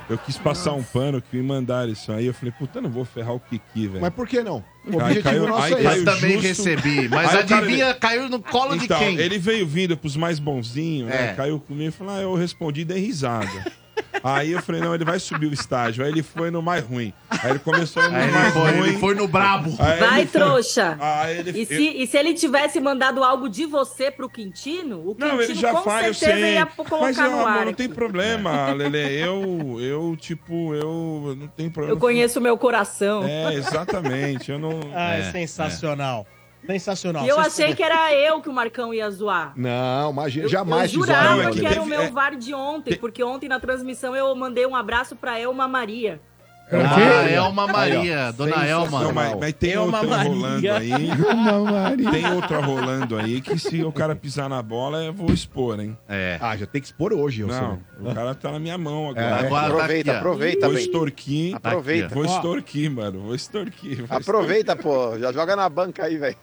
eu 0.09 0.17
quis 0.17 0.37
passar 0.37 0.73
um 0.73 0.83
pano 0.83 1.21
que 1.21 1.37
me 1.37 1.43
mandaram 1.43 1.91
isso 1.91 2.11
aí. 2.11 2.25
Eu 2.25 2.33
falei, 2.33 2.53
puta, 2.57 2.79
eu 2.79 2.81
não 2.83 2.89
vou 2.89 3.05
ferrar 3.05 3.33
o 3.35 3.39
Kiki, 3.39 3.87
velho. 3.87 4.01
Mas 4.01 4.13
por 4.13 4.27
que 4.27 4.41
não? 4.41 4.63
O 4.85 4.89
Aí 4.99 5.17
objetivo 5.19 5.23
caiu- 5.23 5.47
nosso 5.47 5.63
aí 5.63 5.73
é 5.73 5.75
caiu 5.75 5.89
esse. 5.91 5.99
Eu 5.99 6.05
também 6.05 6.31
justo. 6.41 6.47
recebi. 6.47 7.07
Mas 7.09 7.29
Aí 7.35 7.43
o 7.43 7.47
cara- 7.47 7.61
adivinha, 7.65 7.93
caiu 7.93 8.29
no 8.29 8.39
colo 8.41 8.75
então, 8.75 8.97
de 8.99 9.05
quem? 9.05 9.17
ele 9.19 9.37
veio 9.37 9.67
vindo 9.67 9.95
pros 9.97 10.15
mais 10.15 10.39
bonzinhos, 10.39 11.09
né? 11.09 11.31
É. 11.31 11.33
Caiu 11.33 11.59
comigo 11.59 11.89
e 11.89 11.91
falou, 11.91 12.13
ah, 12.13 12.21
eu 12.21 12.33
respondi 12.35 12.81
e 12.81 12.85
dei 12.85 12.99
risada. 12.99 13.47
Aí 14.23 14.51
eu 14.51 14.61
falei, 14.61 14.81
não, 14.81 14.93
ele 14.93 15.05
vai 15.05 15.19
subir 15.19 15.47
o 15.47 15.53
estágio. 15.53 16.03
Aí 16.03 16.11
ele 16.11 16.23
foi 16.23 16.51
no 16.51 16.61
mais 16.61 16.83
ruim. 16.83 17.13
Aí 17.29 17.51
ele 17.51 17.59
começou 17.59 18.03
no 18.09 18.15
Aí 18.15 18.23
ele 18.23 18.31
mais 18.31 18.53
foi, 18.53 18.71
ruim. 18.71 18.87
ele 18.89 18.97
foi 18.97 19.15
no 19.15 19.27
brabo. 19.27 19.75
Aí 19.79 19.99
Vai, 19.99 20.25
trouxa. 20.25 20.97
Aí 20.99 21.37
ele... 21.39 21.61
E 21.61 21.65
se, 21.65 21.87
e 22.03 22.07
se 22.07 22.17
ele 22.17 22.33
tivesse 22.33 22.79
mandado 22.79 23.23
algo 23.23 23.49
de 23.49 23.65
você 23.65 24.11
pro 24.11 24.29
Quintino, 24.29 24.99
o 24.99 25.15
Quintino 25.15 25.33
Não, 25.35 25.41
ele 25.41 25.55
já 25.55 25.71
com 25.73 25.83
faz, 25.83 26.07
eu 26.07 26.13
certeza 26.13 26.41
sei. 26.41 26.53
ia 26.55 26.65
colocar 26.65 26.99
Mas, 26.99 27.17
no 27.17 27.23
amor, 27.23 27.47
ar. 27.47 27.65
não 27.65 27.73
tem 27.73 27.89
problema, 27.89 28.71
Lele. 28.73 28.97
Eu, 29.21 29.77
eu, 29.79 30.15
tipo, 30.17 30.73
eu 30.75 31.35
não 31.37 31.47
tenho 31.47 31.71
problema. 31.71 31.95
Eu 31.95 31.99
conheço 31.99 32.39
o 32.39 32.41
meu 32.41 32.57
coração. 32.57 33.23
É, 33.23 33.53
exatamente. 33.53 34.51
Eu 34.51 34.59
não... 34.59 34.79
Ah, 34.93 35.15
é, 35.15 35.19
É, 35.19 35.31
sensacional. 35.31 36.25
Sensacional. 36.65 37.25
E 37.25 37.29
eu 37.29 37.39
achei 37.39 37.73
que 37.73 37.81
era 37.81 38.13
eu 38.13 38.41
que 38.41 38.49
o 38.49 38.53
Marcão 38.53 38.93
ia 38.93 39.09
zoar. 39.09 39.53
Não, 39.55 40.11
imagina, 40.11 40.45
Eu, 40.45 40.49
jamais 40.49 40.93
eu 40.93 41.01
te 41.01 41.05
zoaram, 41.07 41.37
jurava 41.37 41.55
que 41.55 41.65
era 41.65 41.81
o 41.81 41.85
meu 41.85 42.11
VAR 42.11 42.35
de 42.35 42.53
ontem, 42.53 42.95
porque 42.95 43.23
ontem 43.23 43.49
na 43.49 43.59
transmissão 43.59 44.15
eu 44.15 44.35
mandei 44.35 44.65
um 44.65 44.75
abraço 44.75 45.15
pra 45.15 45.39
Elma 45.39 45.67
Maria. 45.67 46.21
Ah, 46.71 47.29
Elma 47.29 47.65
Maria, 47.67 48.31
dona 48.31 48.51
Sensacional. 48.53 48.85
Elma. 48.85 49.03
Não, 49.03 49.13
mas, 49.13 49.39
mas 49.39 49.53
tem 49.53 49.71
Elma 49.73 49.97
outra 50.01 50.17
Maria. 50.17 50.29
rolando 50.31 50.71
aí. 50.71 50.91
Uma 51.33 51.59
Maria. 51.71 52.11
Tem 52.11 52.31
outra 52.33 52.59
rolando 52.59 53.17
aí 53.17 53.41
que 53.41 53.57
se 53.57 53.83
o 53.83 53.91
cara 53.91 54.15
pisar 54.15 54.47
na 54.47 54.61
bola, 54.61 55.03
eu 55.03 55.11
vou 55.13 55.33
expor, 55.33 55.79
hein? 55.79 55.97
É. 56.07 56.37
Ah, 56.39 56.55
já 56.55 56.67
tem 56.67 56.79
que 56.79 56.87
expor 56.87 57.11
hoje, 57.11 57.43
Não, 57.43 57.49
Wilson. 57.49 57.79
o 58.01 58.13
cara 58.13 58.35
tá 58.35 58.51
na 58.51 58.59
minha 58.59 58.77
mão 58.77 59.07
É, 59.07 59.09
agora. 59.09 59.45
Agora 59.47 59.67
Aproveita, 59.73 60.11
tá 60.11 60.17
aproveita, 60.19 60.67
Vou 60.69 60.77
extorquir. 60.77 61.55
Aproveita. 61.55 62.13
Vou 62.15 62.25
extorquir, 62.25 62.91
mano. 62.91 63.19
Vou 63.21 63.35
extorquir. 63.35 64.05
vou 64.05 64.17
Aproveita, 64.17 64.75
pô. 64.75 65.17
Já 65.17 65.31
joga 65.31 65.55
na 65.55 65.67
banca 65.69 66.05
aí, 66.05 66.17
velho. 66.17 66.37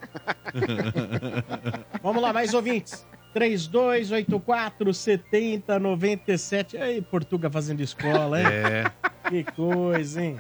Vamos 2.03 2.23
lá, 2.23 2.33
mais 2.33 2.53
ouvintes. 2.55 3.07
3284 3.37 4.95
7097. 4.95 6.79
Aí, 6.79 7.03
Portuga 7.03 7.51
fazendo 7.51 7.83
escola, 7.83 8.41
hein? 8.41 8.47
É. 8.47 8.91
Que 9.29 9.45
coisa, 9.45 10.23
hein? 10.23 10.39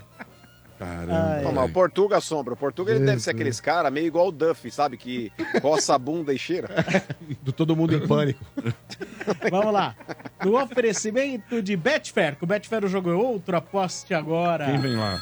Caramba. 0.78 1.34
Ai, 1.34 1.42
Não, 1.44 1.52
mas 1.52 1.70
o 1.70 1.72
Portuga, 1.74 2.18
Sombra. 2.22 2.54
O 2.54 2.56
Portuga 2.56 2.92
ele 2.92 3.04
deve 3.04 3.20
ser 3.20 3.32
aqueles 3.32 3.60
cara 3.60 3.90
meio 3.90 4.06
igual 4.06 4.28
o 4.28 4.32
Duff, 4.32 4.70
sabe? 4.70 4.96
Que 4.96 5.30
coça 5.60 5.94
a 5.94 5.98
bunda 5.98 6.32
e 6.32 6.38
cheira. 6.38 6.68
Do 7.42 7.52
todo 7.52 7.76
mundo 7.76 7.94
em 7.94 8.06
pânico. 8.08 8.42
Vamos 9.50 9.74
lá. 9.74 9.94
No 10.42 10.58
oferecimento 10.58 11.60
de 11.60 11.76
Betfair, 11.76 12.36
que 12.36 12.44
o 12.44 12.46
Betfair 12.46 12.82
o 12.82 12.88
jogo 12.88 13.10
é 13.10 13.14
outro, 13.14 13.58
aposte 13.58 14.14
agora. 14.14 14.64
Quem 14.64 14.78
vem 14.78 14.96
lá? 14.96 15.20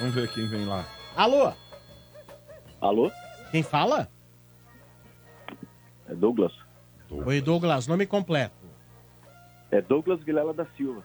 Vamos 0.00 0.12
ver 0.12 0.28
quem 0.28 0.48
vem 0.48 0.64
lá. 0.64 0.84
Alô? 1.14 1.52
Alô? 2.80 3.12
Quem 3.52 3.62
fala? 3.62 4.08
É 6.08 6.14
Douglas. 6.16 6.63
Oi, 7.10 7.40
Douglas, 7.40 7.86
nome 7.86 8.06
completo. 8.06 8.54
É 9.70 9.80
Douglas 9.80 10.20
Vilela 10.22 10.52
da 10.52 10.66
Silva. 10.76 11.02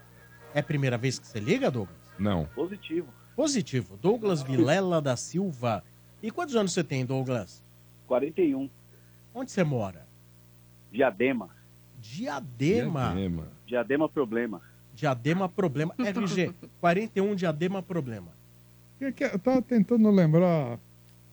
É 0.53 0.59
a 0.59 0.63
primeira 0.63 0.97
vez 0.97 1.19
que 1.19 1.27
você 1.27 1.39
liga, 1.39 1.69
Douglas? 1.69 1.97
Não. 2.17 2.45
Positivo. 2.55 3.07
Positivo. 3.35 3.97
Douglas 3.97 4.41
Vilela 4.41 5.01
da 5.01 5.15
Silva. 5.15 5.83
E 6.21 6.31
quantos 6.31 6.55
anos 6.55 6.73
você 6.73 6.83
tem, 6.83 7.05
Douglas? 7.05 7.63
41. 8.07 8.69
Onde 9.33 9.51
você 9.51 9.63
mora? 9.63 10.05
Diadema. 10.91 11.49
Diadema. 12.01 13.11
Diadema. 13.13 13.47
Diadema 13.65 14.09
problema. 14.09 14.61
Diadema 14.95 15.47
Problema. 15.47 15.93
RG, 15.97 16.53
41 16.81 17.33
Diadema 17.35 17.81
Problema. 17.81 18.27
Que- 18.97 19.11
que- 19.13 19.23
Eu 19.23 19.39
tava 19.39 19.61
tentando 19.61 20.09
lembrar 20.11 20.77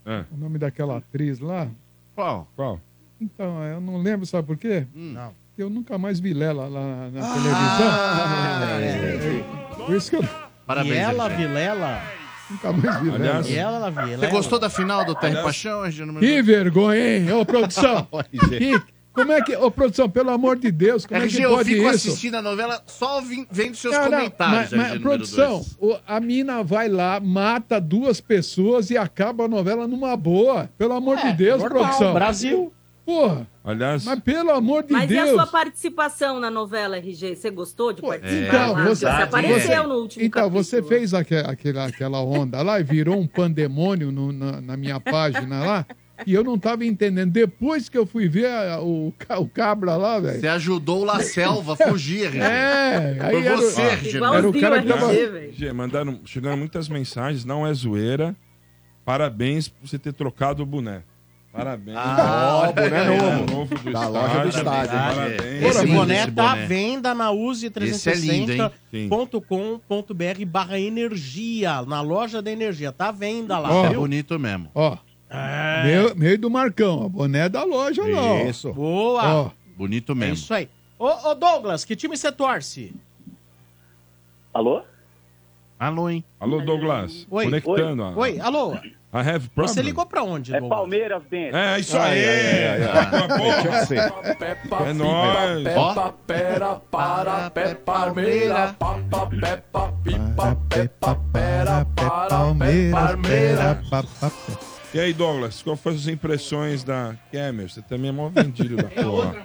É. 0.05 0.25
o 0.31 0.37
nome 0.37 0.57
daquela 0.59 0.99
atriz 0.99 1.41
lá. 1.41 1.69
Qual? 2.15 2.47
Qual? 2.55 2.81
Então, 3.21 3.63
eu 3.65 3.81
não 3.81 3.99
lembro, 4.03 4.27
sabe 4.27 4.47
por 4.47 4.57
quê? 4.57 4.87
Não. 4.95 5.33
Eu 5.57 5.71
nunca 5.71 5.97
mais 5.97 6.21
vi 6.21 6.33
ela 6.43 6.69
lá 6.69 7.09
na, 7.11 7.23
Ah, 7.23 8.79
é. 8.81 8.93
televisão. 8.97 9.87
Por 9.87 9.97
isso 9.97 10.11
que 10.11 10.17
eu 10.17 10.25
Parabéns, 10.67 10.95
Viela, 10.95 11.27
RG. 11.31 11.37
Vilela. 11.47 12.03
nunca 12.51 12.73
mais 12.73 13.01
vi 13.01 13.11
Aliás, 13.11 13.47
Viela, 13.47 13.91
Vilela. 13.91 14.19
Você 14.19 14.27
gostou 14.33 14.59
da 14.59 14.69
final 14.69 15.05
do 15.05 15.15
Terra 15.15 15.41
e 15.41 15.43
Paixão, 15.43 15.83
Que 16.19 16.43
vergonha, 16.43 17.19
hein? 17.19 17.33
Ô, 17.33 17.45
produção. 17.47 18.07
que, 18.31 18.83
como 19.15 19.33
é 19.33 19.41
que... 19.41 19.57
Ô, 19.57 19.71
produção, 19.71 20.11
pelo 20.11 20.31
amor 20.31 20.59
de 20.59 20.71
Deus, 20.71 21.07
como 21.07 21.19
é 21.21 21.25
RG, 21.25 21.37
que 21.37 21.43
eu 21.43 21.51
pode 21.51 21.71
fico 21.71 21.87
isso? 21.89 22.09
assistindo 22.11 22.35
a 22.35 22.43
novela 22.43 22.83
só 22.87 23.23
vendo 23.51 23.77
seus 23.77 23.95
Não, 23.95 24.03
não, 24.03 24.11
comentários, 24.11 24.59
mas, 24.59 24.71
mas, 24.73 24.81
RG, 24.91 24.99
número 24.99 25.01
produção, 25.03 25.65
o- 25.81 25.97
a 26.07 26.21
mina 26.21 26.63
vai 26.63 26.89
lá, 26.89 27.19
mata 27.21 27.81
duas 27.81 28.21
pessoas 28.21 28.91
e 28.91 28.99
acaba 28.99 29.45
a 29.45 29.49
novela 29.49 29.87
numa 29.89 30.15
boa. 30.17 30.69
Pelo 30.77 30.93
amor 30.93 31.17
de 31.19 31.33
Deus, 31.33 31.61
É, 31.63 31.65
normal, 31.69 31.83
produção. 31.85 32.13
Brasil. 32.13 32.73
Porra, 33.07 33.47
Aliás, 33.65 34.05
mas 34.05 34.19
pelo 34.19 34.51
amor 34.51 34.83
de 34.83 34.93
Mas 34.93 35.09
e 35.09 35.17
a 35.17 35.25
Deus. 35.25 35.37
sua 35.37 35.47
participação 35.47 36.41
na 36.41 36.51
novela, 36.51 36.97
RG? 36.99 37.37
Você 37.37 37.51
gostou 37.51 37.93
de 37.93 38.03
participar? 38.03 38.47
Então, 38.49 38.73
lá? 38.73 38.83
você, 38.85 38.95
você 39.07 39.23
apareceu 39.23 39.83
você- 39.83 39.87
no 39.89 39.95
último 39.95 40.25
Então, 40.25 40.43
capítulo. 40.43 40.65
você 40.65 40.83
fez 40.83 41.15
aque- 41.15 41.37
aquela, 41.37 41.87
aquela 41.87 42.21
onda 42.21 42.61
lá 42.63 42.81
e 42.81 42.83
virou 42.83 43.17
um 43.17 43.27
pandemônio 43.27 44.11
no- 44.11 44.33
na, 44.33 44.61
na 44.61 44.77
minha 44.77 44.99
página 44.99 45.65
lá. 45.65 45.87
E 46.27 46.33
eu 46.35 46.43
não 46.43 46.59
tava 46.59 46.85
entendendo. 46.85 47.31
Depois 47.31 47.89
que 47.89 47.97
eu 47.97 48.07
fui 48.07 48.27
ver 48.29 48.47
a- 48.51 48.81
o, 48.81 49.09
o 49.39 49.49
cabra 49.49 49.97
lá, 49.97 50.19
velho. 50.19 50.41
Você 50.41 50.49
ajudou 50.49 51.03
o 51.03 51.05
La 51.05 51.21
Selva 51.21 51.75
a 51.75 51.77
fugir, 51.77 52.25
RG. 52.27 52.39
É, 52.41 53.17
aí 53.21 53.33
Foi 53.35 53.47
era, 53.47 53.57
você, 53.57 53.83
RG. 53.83 54.17
era 54.17 54.49
o 54.49 54.61
cara 54.61 54.83
que 54.83 54.89
tava. 54.89 55.15
RG, 55.15 55.73
mandaram, 55.73 56.21
chegaram 56.25 56.57
muitas 56.57 56.89
mensagens, 56.89 57.45
não 57.45 57.65
é 57.65 57.73
zoeira. 57.73 58.35
Parabéns 59.05 59.69
por 59.69 59.87
você 59.87 59.99
ter 59.99 60.13
trocado 60.13 60.63
o 60.63 60.67
boné. 60.67 61.03
Parabéns. 61.57 61.97
Ah, 61.97 62.63
ó, 62.69 62.73
boné 62.73 62.87
É, 62.87 63.05
novo. 63.47 63.65
do 63.77 63.93
Da 63.93 64.09
loja 64.09 64.41
do 64.43 64.49
estádio, 64.51 64.95
hein? 64.95 65.03
Parabéns. 65.15 65.63
Esse 65.63 65.79
é 65.79 65.87
boné 65.87 66.19
esse 66.23 66.31
tá 66.33 66.53
à 66.53 66.55
venda 66.57 67.15
na 67.15 67.29
Esse 67.81 68.11
é 68.11 68.15
lindo, 68.15 68.53
hein? 68.53 68.71
Sim. 68.91 69.09
use365.com.br 69.09 70.45
barra 70.47 70.79
energia, 70.79 71.83
na 71.83 72.01
loja 72.03 72.43
da 72.43 72.51
energia. 72.51 72.93
Tá 72.93 73.09
à 73.09 73.13
venda 73.13 73.59
lá. 73.59 73.87
É 73.87 73.89
viu? 73.91 74.01
bonito 74.01 74.39
mesmo. 74.39 74.71
Ó, 74.75 74.99
É. 75.31 75.83
meio, 75.85 76.15
meio 76.17 76.39
do 76.39 76.51
Marcão, 76.51 77.05
a 77.05 77.09
boné 77.09 77.49
da 77.49 77.65
loja 77.65 78.03
lá. 78.07 78.43
Isso. 78.43 78.73
Boa! 78.73 79.35
Ó, 79.35 79.51
Bonito 79.77 80.13
é 80.13 80.15
mesmo. 80.15 80.35
isso 80.35 80.53
aí. 80.55 80.69
Ô, 80.99 81.07
ô, 81.31 81.35
Douglas, 81.35 81.85
que 81.85 81.97
time 81.97 82.17
você 82.17 82.31
torce? 82.33 82.95
Alô? 84.55 84.83
Alô, 85.79 86.09
hein? 86.09 86.25
Alô, 86.41 86.61
Douglas. 86.63 87.27
Oi. 87.31 87.45
Conectando. 87.45 88.03
a- 88.03 88.17
Oi, 88.17 88.41
alô? 88.41 88.75
I 89.13 89.19
have 89.21 89.49
problem. 89.51 89.73
Você 89.75 89.83
ligou 89.83 90.05
pra 90.05 90.23
onde, 90.23 90.55
É? 90.55 90.61
Palmeiras, 90.61 91.23
Bento. 91.31 91.57
É, 91.57 91.79
isso 91.81 91.97
aí. 91.97 92.23
É 94.87 94.93
nóis. 94.93 95.67
Ó, 95.77 96.13
Pera, 96.27 96.75
para, 96.91 97.51
pé, 97.51 97.75
palmeira, 97.75 98.75
papa, 98.79 99.27
peppa, 99.27 99.93
pipa, 100.03 100.57
peppa, 100.69 101.15
pera, 101.33 101.87
para, 101.95 102.55
pé, 102.55 102.91
palmeira. 102.91 103.81
E 104.93 105.01
aí, 105.01 105.13
Douglas, 105.13 105.63
qual 105.63 105.77
foram 105.77 105.97
as 105.97 106.07
impressões 106.09 106.83
da 106.85 107.15
Camer? 107.33 107.69
Você 107.71 107.83
também 107.83 108.09
é 108.11 108.13
mó 108.13 108.29
vendido 108.29 108.77
da 108.77 108.85
porra. 108.85 109.37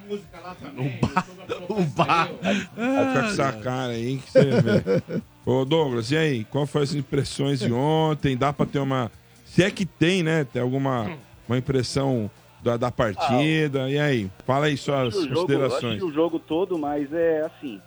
o 1.69 1.81
bar. 1.83 2.29
Vai 2.41 2.55
ficar 2.55 3.13
com 3.13 3.27
essa 3.27 3.53
cara 3.53 3.91
aí 3.93 4.17
que 4.17 4.31
você 4.31 4.43
vê. 4.61 5.21
Ô, 5.45 5.65
Douglas, 5.65 6.11
e 6.11 6.17
aí? 6.17 6.43
Qual 6.45 6.65
foram 6.65 6.83
as 6.83 6.93
impressões 6.93 7.59
de 7.59 7.71
ontem? 7.71 8.38
Dá 8.38 8.51
pra 8.53 8.65
ter 8.65 8.79
uma. 8.79 9.11
Se 9.52 9.61
é 9.64 9.69
que 9.69 9.86
tem, 9.86 10.23
né? 10.23 10.45
Tem 10.45 10.61
alguma 10.61 11.18
uma 11.45 11.57
impressão 11.57 12.32
da, 12.64 12.78
da 12.78 12.90
partida. 12.90 13.90
E 13.90 13.99
aí? 13.99 14.32
Fala 14.45 14.68
aí 14.68 14.78
suas 14.78 15.14
jogo, 15.14 15.34
considerações. 15.34 16.02
o 16.02 16.10
jogo 16.10 16.40
todo, 16.40 16.78
mas 16.80 17.11
é 17.11 17.41
assim. 17.41 17.82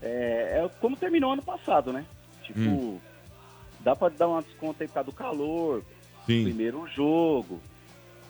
É, 0.00 0.62
é 0.64 0.70
como 0.80 0.96
terminou 0.96 1.32
ano 1.34 1.42
passado, 1.42 1.92
né? 1.92 2.06
Tipo, 2.42 2.58
Hum. 2.60 2.98
dá 3.80 3.94
pra 3.94 4.08
dar 4.08 4.28
uma 4.28 4.40
desconta 4.40 4.82
aí 4.82 4.88
por 4.88 4.94
causa 4.94 5.10
do 5.10 5.14
calor. 5.14 5.82
Sim. 6.24 6.44
Primeiro 6.44 6.86
jogo. 6.88 7.60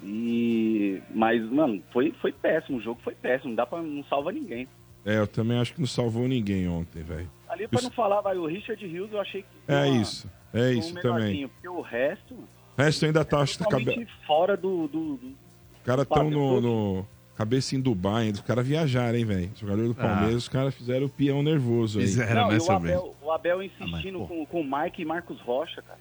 E. 0.03 1.01
Mas, 1.15 1.41
mano, 1.49 1.81
foi, 1.93 2.13
foi 2.21 2.33
péssimo. 2.33 2.79
O 2.79 2.83
jogo 2.83 3.01
foi 3.05 3.15
péssimo. 3.15 3.51
Não 3.51 3.55
dá 3.57 3.65
pra. 3.65 3.81
Não 3.81 4.03
salva 4.05 4.33
ninguém. 4.33 4.67
É, 5.07 5.17
eu 5.19 5.29
também 5.29 5.59
acho 5.61 5.75
que 5.75 5.81
não 5.81 5.87
salvou 5.87 6.27
ninguém 6.27 6.69
ontem, 6.69 7.05
velho. 7.05 7.31
Ali, 7.49 7.69
pra 7.69 7.83
não 7.83 7.91
falar, 7.91 8.21
vai, 8.21 8.37
o 8.37 8.47
Richard 8.47 8.85
Hughes, 8.85 9.13
eu 9.13 9.21
achei 9.21 9.43
que. 9.43 9.49
É 9.69 9.85
uma- 9.85 10.03
isso, 10.03 10.29
é 10.53 10.69
um 10.69 10.73
isso 10.73 10.95
também. 10.95 11.49
Porque 11.49 11.69
o 11.69 11.81
resto. 11.81 12.35
O 12.35 12.83
resto 12.83 13.05
ainda 13.05 13.25
tá, 13.25 13.39
acho 13.41 13.59
que 13.59 13.65
cabe... 13.65 14.09
Fora 14.27 14.57
do. 14.57 14.89
do, 14.89 15.17
do... 15.17 15.27
Os 15.27 15.85
caras 15.85 16.05
estão 16.05 16.31
no, 16.31 16.61
no 16.61 17.07
cabeça 17.37 17.75
em 17.75 17.81
Dubai, 17.81 18.25
ainda. 18.27 18.37
os 18.39 18.45
caras 18.45 18.67
viajaram, 18.67 19.19
hein, 19.19 19.25
velho. 19.25 19.51
Os 19.53 19.61
jogadores 19.61 19.95
do 19.95 20.01
Ah. 20.01 20.05
Palmeiras, 20.07 20.37
os 20.37 20.49
caras 20.49 20.75
fizeram 20.75 21.07
o 21.07 21.09
peão 21.09 21.43
nervoso 21.43 21.99
aí. 21.99 22.07
Não, 22.35 22.53
e 22.53 22.59
o 22.59 22.73
Abel, 22.73 23.15
o 23.21 23.31
Ah, 23.31 23.35
Abel 23.35 23.63
insistindo 23.63 24.21
com, 24.27 24.47
com 24.47 24.61
o 24.61 24.65
Mike 24.65 25.03
e 25.03 25.05
Marcos 25.05 25.41
Rocha, 25.41 25.83
cara. 25.83 25.99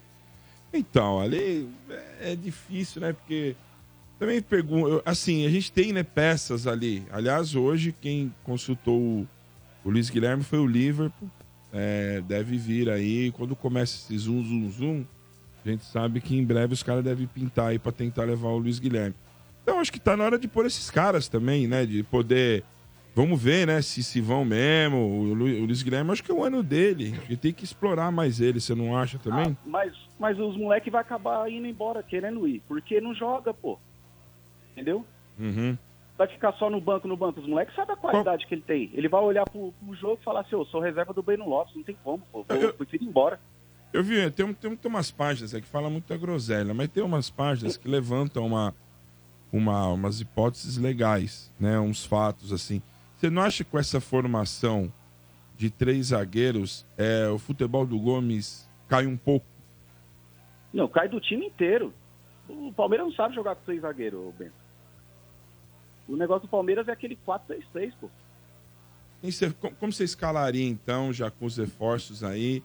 Então, 0.74 1.20
ali 1.20 1.68
é 2.22 2.36
difícil, 2.36 3.02
né? 3.02 3.12
Porque 3.14 3.56
também 4.18 4.42
pergunto, 4.42 5.02
assim, 5.06 5.46
a 5.46 5.50
gente 5.50 5.72
tem, 5.72 5.92
né, 5.92 6.04
peças 6.04 6.68
ali. 6.68 7.04
Aliás, 7.12 7.56
hoje 7.56 7.94
quem 8.00 8.34
consultou 8.44 8.98
o, 8.98 9.28
o 9.84 9.90
Luiz 9.90 10.10
Guilherme 10.10 10.44
foi 10.44 10.60
o 10.60 10.68
Liverpool. 10.68 11.30
É, 11.74 12.22
deve 12.28 12.58
vir 12.58 12.90
aí, 12.90 13.32
quando 13.32 13.56
começa 13.56 13.96
esse 13.96 14.18
zoom, 14.18 14.44
zoom, 14.44 14.70
zoom, 14.70 15.06
a 15.66 15.70
gente 15.70 15.86
sabe 15.86 16.20
que 16.20 16.36
em 16.36 16.44
breve 16.44 16.74
os 16.74 16.84
caras 16.84 17.04
devem 17.04 17.26
pintar 17.28 17.68
aí 17.70 17.80
pra 17.80 17.92
tentar 17.92 18.24
levar 18.24 18.50
o 18.50 18.58
Luiz 18.58 18.78
Guilherme. 18.80 19.16
Então, 19.64 19.80
acho 19.80 19.92
que 19.92 20.00
tá 20.00 20.18
na 20.18 20.24
hora 20.24 20.38
de 20.40 20.48
pôr 20.48 20.66
esses 20.66 20.90
caras 20.90 21.28
também, 21.28 21.68
né? 21.68 21.86
De 21.86 22.04
poder. 22.04 22.64
Vamos 23.16 23.42
ver, 23.42 23.68
né? 23.68 23.82
Se, 23.82 24.02
se 24.04 24.20
vão 24.20 24.44
mesmo. 24.44 24.98
O, 24.98 25.34
Lu- 25.34 25.46
o 25.62 25.66
Luiz 25.66 25.84
Guilherme, 25.84 26.12
acho 26.12 26.24
que 26.24 26.32
é 26.32 26.34
o 26.34 26.44
ano 26.44 26.64
dele. 26.64 27.12
Gente 27.30 27.38
tem 27.38 27.54
que 27.54 27.64
explorar 27.64 28.12
mais 28.12 28.42
ele, 28.42 28.60
você 28.60 28.74
não 28.74 28.98
acha 28.98 29.20
também? 29.20 29.56
Mas, 29.66 29.94
mas 30.20 30.40
os 30.40 30.58
moleques 30.58 30.92
vão 30.92 31.00
acabar 31.00 31.50
indo 31.52 31.68
embora 31.68 32.02
querendo 32.02 32.48
ir. 32.48 32.62
Porque 32.68 33.00
não 33.00 33.14
joga, 33.14 33.54
pô. 33.54 33.78
Entendeu? 34.72 35.06
Uhum. 35.40 35.78
Vai 36.22 36.28
ficar 36.28 36.54
só 36.54 36.70
no 36.70 36.80
banco, 36.80 37.08
no 37.08 37.18
banco. 37.18 37.40
Os 37.40 37.48
moleques 37.48 37.74
sabem 37.74 37.96
a 37.96 37.98
qualidade 37.98 38.46
que 38.46 38.54
ele 38.54 38.62
tem. 38.62 38.92
Ele 38.94 39.10
vai 39.10 39.20
olhar 39.22 39.44
pro, 39.50 39.72
pro 39.72 39.96
jogo 39.96 40.20
e 40.22 40.24
falar 40.24 40.42
assim, 40.42 40.54
eu 40.54 40.64
sou 40.66 40.80
reserva 40.80 41.12
do 41.12 41.24
Breno 41.24 41.50
Lopes, 41.50 41.76
não 41.76 41.82
tem 41.82 41.98
como, 42.04 42.24
pô. 42.32 42.46
Vou, 42.48 42.58
eu 42.58 42.74
prefiro 42.76 43.04
ir 43.04 43.08
embora. 43.08 43.40
Eu 43.92 44.04
vi, 44.04 44.30
tem, 44.30 44.54
tem, 44.54 44.76
tem 44.76 44.92
umas 44.92 45.10
páginas 45.10 45.56
aí 45.56 45.64
que 45.64 45.68
falam 45.68 45.90
muito 45.90 46.08
da 46.08 46.16
groselha, 46.16 46.76
mas 46.76 46.90
tem 46.90 47.02
umas 47.02 47.32
páginas 47.32 47.76
que 47.76 47.88
levantam 47.88 48.46
uma, 48.46 48.72
uma, 49.52 49.88
umas 49.88 50.22
hipóteses 50.22 50.78
legais, 50.78 51.52
né? 51.60 51.80
Uns 51.80 52.06
fatos 52.06 52.54
assim. 52.54 52.84
Você 53.18 53.28
não 53.28 53.42
acha 53.42 53.64
que 53.64 53.72
com 53.72 53.80
essa 53.80 54.00
formação 54.00 54.94
de 55.58 55.72
três 55.72 56.10
zagueiros, 56.10 56.86
é, 57.00 57.30
o 57.30 57.40
futebol 57.40 57.84
do 57.84 57.98
Gomes 57.98 58.70
cai 58.88 59.08
um 59.08 59.18
pouco? 59.18 59.48
Não, 60.72 60.88
cai 60.88 61.10
do 61.10 61.20
time 61.20 61.48
inteiro. 61.48 61.92
O 62.48 62.72
Palmeiras 62.72 63.08
não 63.08 63.14
sabe 63.16 63.34
jogar 63.34 63.56
com 63.56 63.66
três 63.66 63.82
zagueiros, 63.82 64.22
Bento. 64.36 64.61
O 66.12 66.18
negócio 66.18 66.42
do 66.42 66.52
Palmeiras 66.52 66.90
é 66.90 66.92
aquele 66.92 67.18
4-3-3, 67.26 67.94
pô. 68.00 68.10
Como, 69.80 69.94
você 69.94 70.04
escalaria, 70.04 70.68
então, 70.68 71.14
já 71.14 71.32
com 71.32 71.46
os 71.46 71.56
reforços 71.56 72.22
aí, 72.22 72.62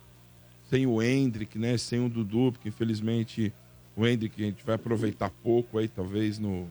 sem 0.65 0.85
o 0.87 1.01
Hendrick, 1.01 1.57
né? 1.57 1.79
Sem 1.79 2.05
o 2.05 2.09
Dudu, 2.09 2.51
porque 2.53 2.69
infelizmente 2.69 3.53
o 3.95 4.05
Hendrick 4.05 4.43
a 4.43 4.47
gente 4.47 4.65
vai 4.65 4.75
aproveitar 4.75 5.31
pouco 5.45 5.79
aí, 5.79 5.87
talvez, 5.87 6.41
no, 6.41 6.67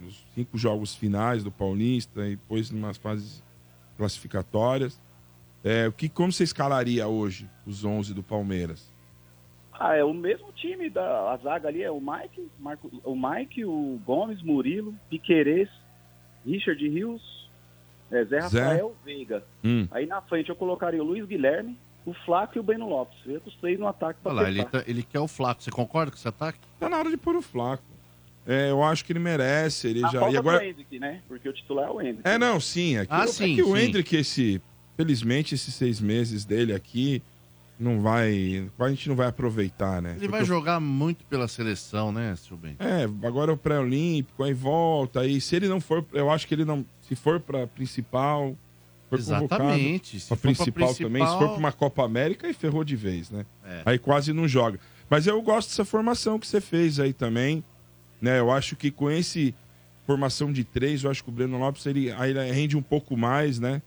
nos 0.00 0.26
cinco 0.34 0.58
jogos 0.58 0.96
finais 0.96 1.44
do 1.44 1.50
Paulista 1.52 2.26
e 2.26 2.30
depois 2.30 2.72
em 2.72 2.76
umas 2.76 2.96
fases 2.96 3.40
classificatórias. 3.96 5.00
É, 5.62 5.86
o 5.86 5.92
que, 5.92 6.08
como 6.08 6.32
você 6.32 6.42
escalaria 6.42 7.06
hoje 7.06 7.48
os 7.64 7.84
11 7.84 8.14
do 8.14 8.22
Palmeiras? 8.22 8.92
Ah, 9.72 9.94
é 9.94 10.02
o 10.02 10.14
mesmo 10.14 10.50
time 10.52 10.88
da 10.88 11.32
a 11.32 11.36
zaga 11.36 11.68
ali, 11.68 11.82
é 11.82 11.90
o 11.90 12.00
Mike, 12.00 12.48
Marco, 12.58 12.90
o 13.04 13.14
Mike, 13.14 13.64
o 13.64 14.00
Gomes, 14.04 14.42
Murilo, 14.42 14.94
Piquerez, 15.10 15.68
Richard 16.46 16.88
Rios, 16.88 17.50
é, 18.10 18.24
Zé 18.24 18.40
Zé. 18.48 18.62
Rafael, 18.62 18.96
Veiga. 19.04 19.42
Hum. 19.64 19.86
Aí 19.90 20.06
na 20.06 20.20
frente 20.22 20.48
eu 20.48 20.56
colocaria 20.56 21.02
o 21.02 21.06
Luiz 21.06 21.24
Guilherme, 21.26 21.76
o 22.04 22.14
Flaco 22.14 22.56
e 22.56 22.60
o 22.60 22.62
Breno 22.62 22.88
Lopes. 22.88 23.18
Eu 23.26 23.32
ia 23.32 23.40
com 23.40 23.48
os 23.48 23.56
três 23.56 23.78
no 23.78 23.86
ataque 23.88 24.20
pra 24.22 24.32
Olha 24.32 24.42
lá, 24.42 24.48
ele, 24.48 24.64
tá- 24.64 24.84
ele 24.86 25.02
quer 25.02 25.18
o 25.20 25.26
Flaco. 25.28 25.62
Você 25.62 25.70
concorda 25.70 26.10
com 26.12 26.16
esse 26.16 26.28
ataque? 26.28 26.58
Tá 26.78 26.88
na 26.88 26.98
hora 26.98 27.10
de 27.10 27.16
pôr 27.16 27.34
o 27.34 27.42
Flaco. 27.42 27.82
É, 28.46 28.70
eu 28.70 28.80
acho 28.84 29.04
que 29.04 29.10
ele 29.12 29.18
merece. 29.18 29.88
Ele 29.88 30.00
Na 30.02 30.08
já. 30.10 30.20
falta 30.20 30.34
E 30.34 30.38
agora... 30.38 30.58
do 30.60 30.64
Hendrick, 30.66 30.98
né? 31.00 31.20
Porque 31.26 31.48
o 31.48 31.52
titular 31.52 31.88
é 31.88 31.90
o 31.90 32.00
Hendrick. 32.00 32.20
É, 32.28 32.38
não, 32.38 32.60
sim. 32.60 32.96
É 32.96 33.04
que, 33.04 33.12
Ah, 33.12 33.24
é 33.24 33.26
sim, 33.26 33.56
que 33.56 33.62
o 33.62 33.74
sim. 33.76 33.82
Hendrick, 33.82 34.14
esse, 34.16 34.62
felizmente, 34.96 35.54
esses 35.56 35.74
seis 35.74 36.00
meses 36.00 36.44
dele 36.44 36.72
aqui, 36.72 37.20
não 37.78 38.00
vai. 38.00 38.68
A 38.78 38.88
gente 38.88 39.08
não 39.08 39.16
vai 39.16 39.26
aproveitar, 39.28 40.00
né? 40.00 40.10
Ele 40.10 40.20
Porque 40.20 40.28
vai 40.32 40.44
jogar 40.44 40.80
muito 40.80 41.24
pela 41.26 41.46
seleção, 41.48 42.10
né, 42.12 42.34
seu 42.36 42.56
bem? 42.56 42.76
É, 42.78 43.04
agora 43.26 43.50
é 43.50 43.54
o 43.54 43.56
pré-olímpico, 43.56 44.42
aí 44.42 44.52
volta. 44.54 45.20
Aí 45.20 45.40
se 45.40 45.56
ele 45.56 45.68
não 45.68 45.80
for, 45.80 46.04
eu 46.12 46.30
acho 46.30 46.46
que 46.46 46.54
ele 46.54 46.64
não. 46.64 46.84
Se 47.02 47.14
for 47.14 47.38
pra 47.40 47.66
principal. 47.66 48.56
For 49.08 49.18
Exatamente, 49.20 50.18
se 50.18 50.26
Pra 50.26 50.36
for 50.36 50.42
pra 50.42 50.50
principal, 50.54 50.94
também. 50.94 51.22
Se 51.22 51.28
for 51.28 51.36
principal- 51.38 51.48
pra 51.50 51.58
uma 51.58 51.72
Copa 51.72 52.04
América, 52.04 52.46
aí 52.48 52.52
ferrou 52.52 52.82
de 52.82 52.96
vez, 52.96 53.30
né? 53.30 53.46
É. 53.64 53.82
Aí 53.84 53.98
quase 54.00 54.32
não 54.32 54.48
joga. 54.48 54.80
Mas 55.08 55.28
eu 55.28 55.40
gosto 55.42 55.68
dessa 55.68 55.84
formação 55.84 56.38
que 56.40 56.46
você 56.46 56.60
fez 56.60 56.98
aí 56.98 57.12
também. 57.12 57.62
Né? 58.20 58.40
Eu 58.40 58.50
acho 58.50 58.74
que 58.74 58.90
com 58.90 59.08
esse 59.10 59.54
formação 60.06 60.52
de 60.52 60.64
três, 60.64 61.04
eu 61.04 61.10
acho 61.10 61.22
que 61.22 61.28
o 61.28 61.32
Breno 61.32 61.58
Lopes 61.58 61.84
ele, 61.86 62.10
aí 62.12 62.30
ele 62.30 62.50
rende 62.50 62.76
um 62.76 62.82
pouco 62.82 63.16
mais, 63.16 63.60
né? 63.60 63.80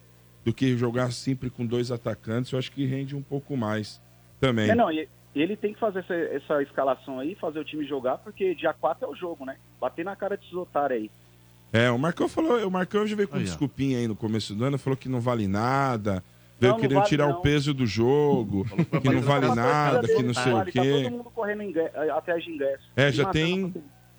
Do 0.45 0.53
que 0.53 0.75
jogar 0.77 1.11
sempre 1.11 1.49
com 1.49 1.65
dois 1.65 1.91
atacantes. 1.91 2.51
Eu 2.51 2.59
acho 2.59 2.71
que 2.71 2.85
rende 2.85 3.15
um 3.15 3.21
pouco 3.21 3.55
mais 3.57 4.01
também. 4.39 4.69
É, 4.69 4.75
não, 4.75 4.91
e 4.91 5.07
ele 5.35 5.55
tem 5.55 5.73
que 5.73 5.79
fazer 5.79 5.99
essa, 5.99 6.13
essa 6.13 6.63
escalação 6.63 7.19
aí, 7.19 7.35
fazer 7.35 7.59
o 7.59 7.63
time 7.63 7.85
jogar, 7.85 8.17
porque 8.19 8.55
dia 8.55 8.73
4 8.73 9.05
é 9.05 9.09
o 9.09 9.15
jogo, 9.15 9.45
né? 9.45 9.57
Bater 9.79 10.03
na 10.03 10.15
cara 10.15 10.35
desses 10.37 10.53
otários 10.53 11.01
aí. 11.01 11.11
É, 11.71 11.91
o 11.91 11.99
Marcão 11.99 12.27
falou, 12.27 12.65
o 12.67 12.71
Marcão 12.71 13.05
já 13.05 13.15
veio 13.15 13.27
com 13.27 13.37
Aí, 13.37 13.43
desculpinha 13.43 13.99
aí 13.99 14.07
no 14.07 14.15
começo 14.15 14.55
do 14.55 14.63
ano, 14.65 14.79
falou 14.79 14.97
que 14.97 15.07
não 15.07 15.19
vale 15.21 15.47
nada, 15.47 16.23
veio 16.59 16.71
Não, 16.71 16.77
não 16.77 16.81
querendo 16.81 16.97
vale 16.97 17.09
tirar 17.09 17.27
não. 17.27 17.35
o 17.37 17.41
peso 17.41 17.73
do 17.75 17.85
jogo, 17.85 18.65
que 19.01 19.09
não 19.09 19.21
vale 19.21 19.53
nada, 19.53 20.01
que 20.07 20.23
não 20.23 20.33
sei 20.33 20.51
o 20.51 20.55
Tá 20.57 20.63
todo 20.65 20.71
quê. 20.71 21.09
mundo 21.11 21.31
correndo 21.35 21.61
ingre- 21.61 21.91
atrás 22.11 22.43
de 22.43 22.49
ingresso. 22.49 22.83
É, 22.95 23.11
já 23.11 23.25
tem, 23.25 23.71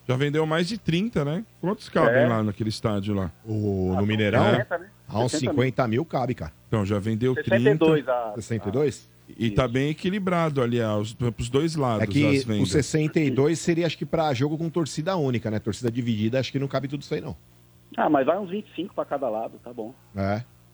já 0.06 0.14
vendeu 0.16 0.46
mais 0.46 0.68
de 0.68 0.78
30, 0.78 1.24
né? 1.24 1.44
Quantos 1.60 1.88
cabem 1.88 2.22
É. 2.22 2.28
lá 2.28 2.40
naquele 2.44 2.68
estádio 2.68 3.14
lá? 3.14 3.32
O, 3.44 3.94
no 3.96 4.06
Mineirão? 4.06 4.46
É. 4.46 4.66
A 5.12 5.20
uns 5.24 5.32
50 5.32 5.86
mil 5.88 6.04
cabe, 6.04 6.34
cara. 6.34 6.52
Então, 6.68 6.84
já 6.86 6.98
vendeu 6.98 7.34
62 7.34 8.04
30. 8.04 8.12
a- 8.12 8.32
62? 8.34 9.10
E 9.38 9.50
tá 9.50 9.68
bem 9.68 9.90
equilibrado 9.90 10.60
ali, 10.60 10.80
ó, 10.80 10.98
os, 10.98 11.12
pros 11.14 11.48
dois 11.48 11.76
lados 11.76 12.02
É 12.02 12.06
que 12.06 12.26
as 12.38 12.44
vendas. 12.44 12.68
o 12.68 12.72
62 12.72 13.58
seria, 13.60 13.86
acho 13.86 13.96
que, 13.96 14.04
pra 14.04 14.32
jogo 14.34 14.58
com 14.58 14.68
torcida 14.68 15.16
única, 15.16 15.50
né? 15.50 15.58
Torcida 15.60 15.90
dividida, 15.90 16.40
acho 16.40 16.50
que 16.50 16.58
não 16.58 16.66
cabe 16.66 16.88
tudo 16.88 17.02
isso 17.02 17.14
aí, 17.14 17.20
não. 17.20 17.36
Ah, 17.96 18.08
mas 18.10 18.26
vai 18.26 18.38
uns 18.38 18.50
25 18.50 18.94
pra 18.94 19.04
cada 19.04 19.28
lado, 19.28 19.58
tá 19.62 19.72
bom. 19.72 19.94
É. 20.16 20.20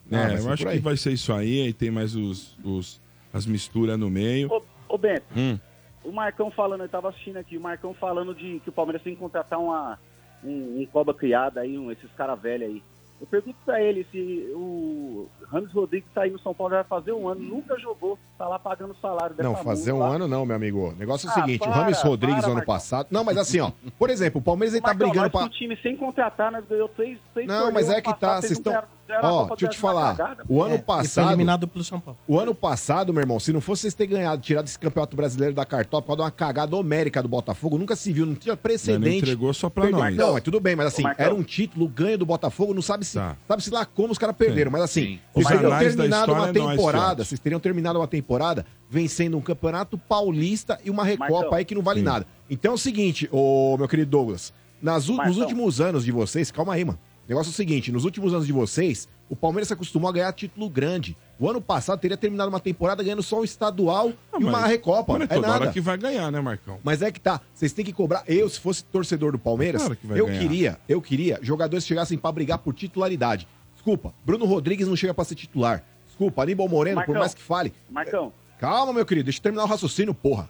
É, 0.09 0.17
Ah, 0.17 0.27
vai 0.27 0.37
ser 0.37 0.47
eu 0.47 0.53
acho 0.53 0.65
que 0.67 0.79
vai 0.79 0.97
ser 0.97 1.11
isso 1.11 1.33
aí, 1.33 1.61
aí 1.63 1.73
tem 1.73 1.91
mais 1.91 2.15
os, 2.15 2.57
os- 2.63 2.99
as 3.33 3.45
misturas 3.45 3.97
no 3.99 4.09
meio. 4.09 4.49
Ô, 4.51 4.61
ô 4.89 4.97
Bento, 4.97 5.23
Hum. 5.35 5.59
o 6.03 6.11
Marcão 6.11 6.49
falando, 6.49 6.81
eu 6.81 6.89
tava 6.89 7.09
assistindo 7.09 7.37
aqui, 7.37 7.57
o 7.57 7.61
Marcão 7.61 7.93
falando 7.93 8.33
de 8.33 8.59
que 8.63 8.69
o 8.69 8.71
Palmeiras 8.71 9.03
tem 9.03 9.13
que 9.13 9.19
contratar 9.19 9.59
uma, 9.59 9.99
um, 10.43 10.81
um 10.81 10.85
cobra 10.91 11.13
criada 11.13 11.61
aí, 11.61 11.77
um, 11.77 11.91
esses 11.91 12.09
caras 12.17 12.39
velhos 12.41 12.69
aí. 12.69 12.83
Eu 13.19 13.25
pergunto 13.25 13.57
pra 13.65 13.81
ele 13.81 14.05
se 14.11 14.51
o 14.53 15.27
Ramos 15.49 15.71
Rodrigues 15.73 16.07
tá 16.13 16.21
aí 16.21 16.29
no 16.29 16.37
São 16.39 16.53
Paulo 16.53 16.71
já 16.71 16.83
vai 16.83 16.87
fazer 16.87 17.13
um 17.13 17.27
ano, 17.27 17.41
nunca 17.41 17.77
jogou, 17.79 18.17
tá 18.37 18.47
lá 18.47 18.59
pagando 18.59 18.95
salário 19.01 19.35
dessa 19.35 19.49
Não, 19.49 19.55
fazer 19.55 19.91
um 19.91 19.99
lá. 19.99 20.09
ano 20.09 20.27
não, 20.27 20.45
meu 20.45 20.55
amigo. 20.55 20.89
O 20.89 20.91
negócio 20.93 21.27
é 21.27 21.29
o 21.29 21.31
Ah, 21.31 21.35
seguinte, 21.35 21.61
o 21.61 21.65
para, 21.65 21.73
Rames 21.81 22.01
Rodrigues 22.01 22.41
para, 22.41 22.45
ano 22.47 22.55
Marcão. 22.57 22.73
passado... 22.75 23.07
Não, 23.09 23.23
mas 23.23 23.37
assim, 23.37 23.59
ó, 23.59 23.71
por 23.97 24.11
exemplo, 24.11 24.39
o 24.39 24.43
Palmeiras 24.43 24.75
ele 24.75 24.83
tá 24.83 24.93
brigando 24.93 25.31
com 25.31 25.39
o 25.43 25.49
time 25.49 25.75
sem 25.77 25.97
contratar, 25.97 26.51
nós 26.51 26.63
ganhou 26.67 26.87
três, 26.89 27.17
três 27.33 27.47
Não, 27.47 27.71
mas 27.71 27.89
é 27.89 28.01
que 28.01 28.13
tá, 28.19 28.39
vocês 28.39 28.51
estão... 28.51 28.83
Ó, 29.21 29.45
deixa 29.47 29.65
eu 29.65 29.69
te 29.69 29.77
falar, 29.77 30.15
cagada. 30.15 30.43
o 30.49 30.61
ano 30.61 30.73
É, 30.75 30.77
foi 30.77 30.85
passado... 30.85 31.29
eliminado 31.29 31.67
pelo 31.67 31.83
São 31.83 31.99
Paulo. 31.99 32.19
O 32.27 32.39
ano 32.39 32.53
passado, 32.53 33.13
meu 33.13 33.21
irmão, 33.21 33.39
se 33.39 33.53
não 33.53 33.61
fosse 33.61 33.83
vocês 33.83 33.93
terem 33.93 34.13
ganhado, 34.17 34.41
tirado 34.41 34.65
esse 34.65 34.77
campeonato 34.77 35.15
brasileiro 35.15 35.53
da 35.53 35.65
cartola 35.65 36.01
por 36.01 36.07
causa 36.07 36.17
de 36.17 36.23
uma 36.23 36.31
cagada 36.31 36.75
homérica 36.75 37.21
do 37.21 37.27
Botafogo, 37.29 37.77
nunca 37.77 37.95
se 37.95 38.11
viu, 38.11 38.25
não 38.25 38.35
tinha 38.35 38.57
precedente. 38.57 39.05
Não 39.09 39.17
entregou 39.17 39.53
só 39.53 39.69
pra 39.69 39.83
Perdeu- 39.83 39.99
nós. 40.01 40.15
Não, 40.15 40.33
mas 40.33 40.43
tudo 40.43 40.59
bem, 40.59 40.75
mas 40.75 40.87
assim, 40.87 41.03
era 41.17 41.33
um 41.33 41.43
título, 41.43 41.87
ganho 41.87 42.17
do 42.17 42.25
Botafogo, 42.25 42.73
não 42.73 42.81
sabe 42.81 43.05
se, 43.05 43.15
Tá. 43.15 43.35
sabe 43.47 43.63
se 43.63 43.69
lá 43.71 43.85
como 43.85 44.11
os 44.11 44.17
caras 44.17 44.35
perderam, 44.35 44.71
mas 44.71 44.81
assim, 44.81 45.01
Sim. 45.01 45.19
vocês 45.33 45.47
teriam 45.47 45.77
terminado 45.79 46.31
uma 46.31 46.39
história 46.47 46.59
é 46.59 46.61
nós, 46.63 46.71
temporada, 46.75 47.23
vocês 47.25 47.39
teriam 47.39 47.59
terminado 47.59 47.99
uma 47.99 48.07
temporada 48.07 48.65
vencendo 48.89 49.37
um 49.37 49.41
campeonato 49.41 49.97
paulista 49.97 50.79
e 50.83 50.89
uma 50.89 51.03
recopa 51.03 51.31
Marcão. 51.31 51.53
aí 51.53 51.65
que 51.65 51.75
não 51.75 51.81
vale 51.81 51.99
Sim. 51.99 52.05
nada. 52.05 52.25
Então 52.49 52.71
é 52.71 52.75
o 52.75 52.77
seguinte, 52.77 53.27
ô 53.31 53.75
meu 53.77 53.87
querido 53.87 54.09
Douglas, 54.11 54.53
nas, 54.81 55.07
nos 55.07 55.37
últimos 55.37 55.81
anos 55.81 56.05
de 56.05 56.11
vocês, 56.11 56.51
calma 56.51 56.73
aí, 56.73 56.85
mano. 56.85 56.99
O 57.27 57.29
negócio 57.29 57.49
é 57.49 57.51
o 57.51 57.55
seguinte: 57.55 57.91
nos 57.91 58.05
últimos 58.05 58.33
anos 58.33 58.47
de 58.47 58.53
vocês, 58.53 59.07
o 59.29 59.35
Palmeiras 59.35 59.67
se 59.67 59.73
acostumou 59.73 60.09
a 60.09 60.13
ganhar 60.13 60.31
título 60.31 60.69
grande. 60.69 61.17
O 61.37 61.49
ano 61.49 61.61
passado 61.61 61.99
teria 61.99 62.15
terminado 62.15 62.49
uma 62.49 62.59
temporada 62.59 63.03
ganhando 63.03 63.21
só 63.21 63.41
o 63.41 63.43
estadual 63.43 64.13
ah, 64.31 64.37
e 64.39 64.43
uma 64.43 64.51
mas, 64.53 64.71
Recopa. 64.71 65.13
Mas 65.13 65.21
é, 65.21 65.23
é 65.25 65.27
toda 65.27 65.47
nada. 65.47 65.63
hora 65.65 65.73
que 65.73 65.81
vai 65.81 65.97
ganhar, 65.97 66.31
né, 66.31 66.39
Marcão? 66.39 66.79
Mas 66.81 67.01
é 67.01 67.11
que 67.11 67.19
tá. 67.19 67.41
Vocês 67.53 67.73
têm 67.73 67.83
que 67.83 67.91
cobrar. 67.91 68.23
Eu, 68.27 68.49
se 68.49 68.59
fosse 68.59 68.83
torcedor 68.85 69.33
do 69.33 69.39
Palmeiras, 69.39 69.81
claro 69.81 69.97
que 69.97 70.07
eu 70.07 70.25
ganhar. 70.25 70.39
queria, 70.39 70.79
eu 70.87 71.01
queria 71.01 71.39
jogadores 71.41 71.85
chegassem 71.85 72.17
para 72.17 72.31
brigar 72.31 72.59
por 72.59 72.73
titularidade. 72.73 73.45
Desculpa, 73.73 74.13
Bruno 74.25 74.45
Rodrigues 74.45 74.87
não 74.87 74.95
chega 74.95 75.13
para 75.13 75.25
ser 75.25 75.35
titular. 75.35 75.83
Desculpa, 76.07 76.43
Aníbal 76.43 76.69
Moreno, 76.69 76.95
Marcão, 76.95 77.13
por 77.13 77.19
mais 77.19 77.33
que 77.33 77.41
fale. 77.41 77.73
Marcão. 77.89 78.31
Calma, 78.57 78.93
meu 78.93 79.05
querido, 79.05 79.25
deixa 79.25 79.39
eu 79.39 79.43
terminar 79.43 79.65
o 79.65 79.67
raciocínio, 79.67 80.13
porra. 80.13 80.49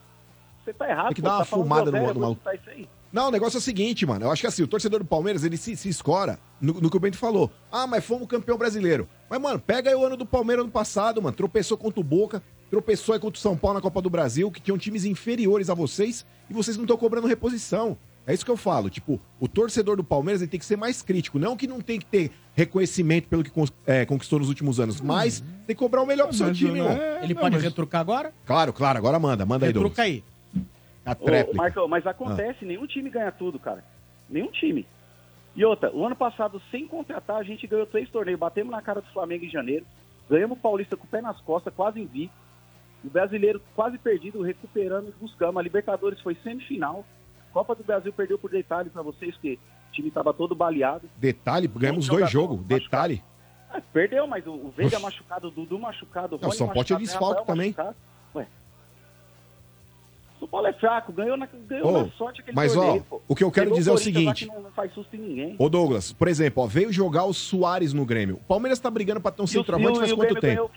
Você 0.63 0.73
tá 0.73 0.89
errado, 0.89 1.07
Tem 1.07 1.15
que 1.15 1.21
pô, 1.21 1.27
dar 1.27 1.33
uma 1.35 1.39
tá 1.39 1.45
fumada 1.45 1.91
no, 1.91 2.13
no 2.13 2.19
maluco. 2.19 2.41
Tá 2.43 2.53
isso 2.53 2.69
aí. 2.69 2.87
Não, 3.11 3.29
o 3.29 3.31
negócio 3.31 3.57
é 3.57 3.59
o 3.59 3.61
seguinte, 3.61 4.05
mano. 4.05 4.25
Eu 4.25 4.31
acho 4.31 4.41
que 4.41 4.47
assim, 4.47 4.63
o 4.63 4.67
torcedor 4.67 4.99
do 4.99 5.05
Palmeiras, 5.05 5.43
ele 5.43 5.57
se, 5.57 5.75
se 5.75 5.89
escora 5.89 6.39
no, 6.59 6.73
no 6.73 6.89
que 6.89 6.97
o 6.97 6.99
Bento 6.99 7.17
falou. 7.17 7.51
Ah, 7.71 7.87
mas 7.87 8.03
fomos 8.03 8.27
campeão 8.27 8.57
brasileiro. 8.57 9.07
Mas, 9.29 9.39
mano, 9.39 9.59
pega 9.59 9.89
aí 9.89 9.95
o 9.95 10.05
ano 10.05 10.17
do 10.17 10.25
Palmeiras 10.25 10.65
no 10.65 10.71
passado, 10.71 11.21
mano. 11.21 11.35
Tropeçou 11.35 11.77
contra 11.77 11.99
o 11.99 12.03
Boca, 12.03 12.41
tropeçou 12.69 13.13
aí 13.13 13.19
contra 13.19 13.37
o 13.37 13.41
São 13.41 13.55
Paulo 13.57 13.75
na 13.75 13.81
Copa 13.81 14.01
do 14.01 14.09
Brasil, 14.09 14.51
que 14.51 14.61
tinham 14.61 14.77
times 14.77 15.05
inferiores 15.05 15.69
a 15.69 15.73
vocês 15.73 16.25
e 16.49 16.53
vocês 16.53 16.77
não 16.77 16.83
estão 16.83 16.97
cobrando 16.97 17.27
reposição. 17.27 17.97
É 18.27 18.33
isso 18.33 18.43
que 18.43 18.51
eu 18.51 18.57
falo. 18.57 18.89
Tipo, 18.89 19.21
o 19.39 19.47
torcedor 19.47 19.95
do 19.95 20.03
Palmeiras 20.03 20.41
ele 20.41 20.51
tem 20.51 20.59
que 20.59 20.65
ser 20.65 20.75
mais 20.75 21.01
crítico. 21.01 21.39
Não 21.39 21.55
que 21.55 21.65
não 21.65 21.79
tem 21.79 21.97
que 21.97 22.05
ter 22.05 22.29
reconhecimento 22.53 23.29
pelo 23.29 23.41
que 23.41 23.51
é, 23.85 24.05
conquistou 24.05 24.39
nos 24.39 24.49
últimos 24.49 24.81
anos, 24.81 24.99
mas 24.99 25.39
uhum. 25.39 25.45
tem 25.65 25.75
que 25.75 25.79
cobrar 25.79 26.01
o 26.01 26.05
melhor 26.05 26.27
pro 26.27 26.35
seu 26.35 26.51
time, 26.51 26.81
mano. 26.81 27.01
É, 27.01 27.23
ele 27.23 27.33
pode 27.33 27.57
retrucar 27.57 28.01
agora? 28.01 28.33
Claro, 28.45 28.73
claro. 28.73 28.97
Agora 28.97 29.17
manda. 29.17 29.45
Manda 29.45 29.65
aí, 29.65 29.71
Douglas. 29.71 29.91
Retruca 29.91 30.01
aí. 30.01 30.23
A 31.07 31.15
tréplica. 31.15 31.51
Ô, 31.51 31.55
Marcão, 31.55 31.87
mas 31.87 32.05
ah. 32.05 32.11
acontece, 32.11 32.59
ah. 32.63 32.67
nenhum 32.67 32.85
time 32.85 33.09
ganha 33.09 33.31
tudo, 33.31 33.57
cara. 33.57 33.83
Nenhum 34.29 34.51
time. 34.51 34.85
E 35.55 35.63
outra, 35.63 35.91
o 35.91 36.05
ano 36.05 36.15
passado, 36.15 36.61
sem 36.69 36.85
contratar, 36.85 37.37
a 37.37 37.43
gente 37.43 37.65
ganhou 37.65 37.85
três 37.87 38.09
torneios. 38.09 38.39
Batemos 38.39 38.71
na 38.71 38.81
cara 38.81 39.01
do 39.01 39.07
Flamengo 39.07 39.45
em 39.45 39.49
janeiro. 39.49 39.85
Ganhamos 40.29 40.57
o 40.57 40.61
Paulista 40.61 40.97
com 40.97 41.05
o 41.05 41.07
pé 41.07 41.21
nas 41.21 41.39
costas, 41.41 41.73
quase 41.73 41.99
invicto. 41.99 42.35
O 43.03 43.09
brasileiro 43.09 43.61
quase 43.73 43.97
perdido, 43.97 44.41
recuperando 44.41 45.07
e 45.07 45.11
buscamos. 45.19 45.57
A 45.57 45.63
Libertadores 45.63 46.19
foi 46.21 46.35
semifinal. 46.43 47.05
Copa 47.53 47.73
do 47.73 47.83
Brasil 47.83 48.11
perdeu 48.11 48.37
por 48.37 48.51
detalhe 48.51 48.89
para 48.89 49.01
vocês, 49.01 49.35
que 49.37 49.53
o 49.53 49.91
time 49.93 50.09
estava 50.09 50.33
todo 50.33 50.53
baleado. 50.53 51.09
Detalhe? 51.15 51.67
Ganhamos 51.67 52.07
dois 52.07 52.29
jogos. 52.29 52.63
Detalhe. 52.65 53.23
Ah, 53.71 53.81
perdeu, 53.93 54.27
mas 54.27 54.45
o 54.45 54.71
Veiga 54.75 54.99
machucado, 54.99 55.47
o 55.47 55.51
Dudu 55.51 55.79
machucado, 55.79 56.35
o 56.35 56.37
Rony 56.37 56.49
Não, 56.49 56.51
São 56.51 56.67
Paulo 56.67 56.83
tinha 56.83 56.99
né, 56.99 57.05
desfalque 57.05 57.45
também. 57.45 57.69
Machucado. 57.71 57.95
Ué, 58.35 58.47
o 60.39 60.47
Paulo 60.47 60.67
é 60.67 60.73
fraco, 60.73 61.11
ganhou 61.11 61.35
na, 61.35 61.47
ganhou 61.67 61.87
oh, 61.87 62.03
na 62.03 62.09
sorte 62.11 62.41
aquele 62.41 62.55
Mas, 62.55 62.73
torneio, 62.73 63.05
ó, 63.09 63.17
pô. 63.17 63.21
o 63.27 63.35
que 63.35 63.43
eu 63.43 63.51
quero 63.51 63.73
dizer 63.73 63.89
é 63.89 63.93
o 63.93 63.97
seguinte... 63.97 64.45
Que 64.45 64.53
não, 64.53 64.71
faz 64.71 64.93
susto 64.93 65.15
em 65.15 65.19
ninguém. 65.19 65.55
Ô, 65.57 65.67
Douglas, 65.67 66.13
por 66.13 66.27
exemplo, 66.27 66.63
ó, 66.63 66.67
veio 66.67 66.93
jogar 66.93 67.25
o 67.25 67.33
Soares 67.33 67.91
no 67.91 68.05
Grêmio. 68.05 68.35
O 68.35 68.47
Palmeiras 68.47 68.79
tá 68.79 68.89
brigando 68.89 69.19
pra 69.19 69.31
ter 69.31 69.41
um 69.41 69.47
centroavante 69.47 69.99
faz 69.99 70.13
quanto 70.13 70.35
tempo? 70.35 70.69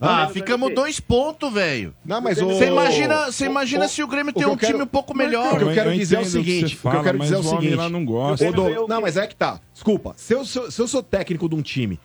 Ah, 0.00 0.28
ficamos 0.28 0.72
dois 0.72 1.00
pontos, 1.00 1.52
velho. 1.52 1.92
Não, 2.04 2.20
mas 2.20 2.38
você 2.38 2.68
imagina, 2.68 3.26
você 3.26 3.46
imagina 3.46 3.86
o, 3.86 3.88
se 3.88 4.02
o 4.02 4.06
Grêmio 4.06 4.32
tem 4.32 4.46
um 4.46 4.56
quero, 4.56 4.72
time 4.72 4.84
um 4.84 4.86
pouco 4.86 5.16
melhor. 5.16 5.54
O 5.54 5.58
que 5.58 5.64
eu 5.64 5.74
quero 5.74 5.90
eu 5.90 5.96
dizer 5.96 6.16
é 6.16 6.20
o 6.20 6.24
seguinte, 6.24 6.78
o 6.82 6.90
que 6.90 6.96
eu 6.96 7.02
quero 7.02 7.18
dizer 7.18 7.34
é 7.34 7.38
o 7.38 7.42
seguinte. 7.42 7.76
Não 7.90 8.04
gosta. 8.04 8.44
Não, 8.88 9.00
mas 9.00 9.16
é 9.16 9.26
que 9.26 9.34
tá. 9.34 9.60
Desculpa. 9.74 10.14
Se 10.16 10.34
eu, 10.34 10.44
se 10.44 10.80
eu 10.80 10.86
sou 10.86 11.02
técnico 11.02 11.48
de 11.48 11.54
um 11.56 11.62
time 11.62 11.98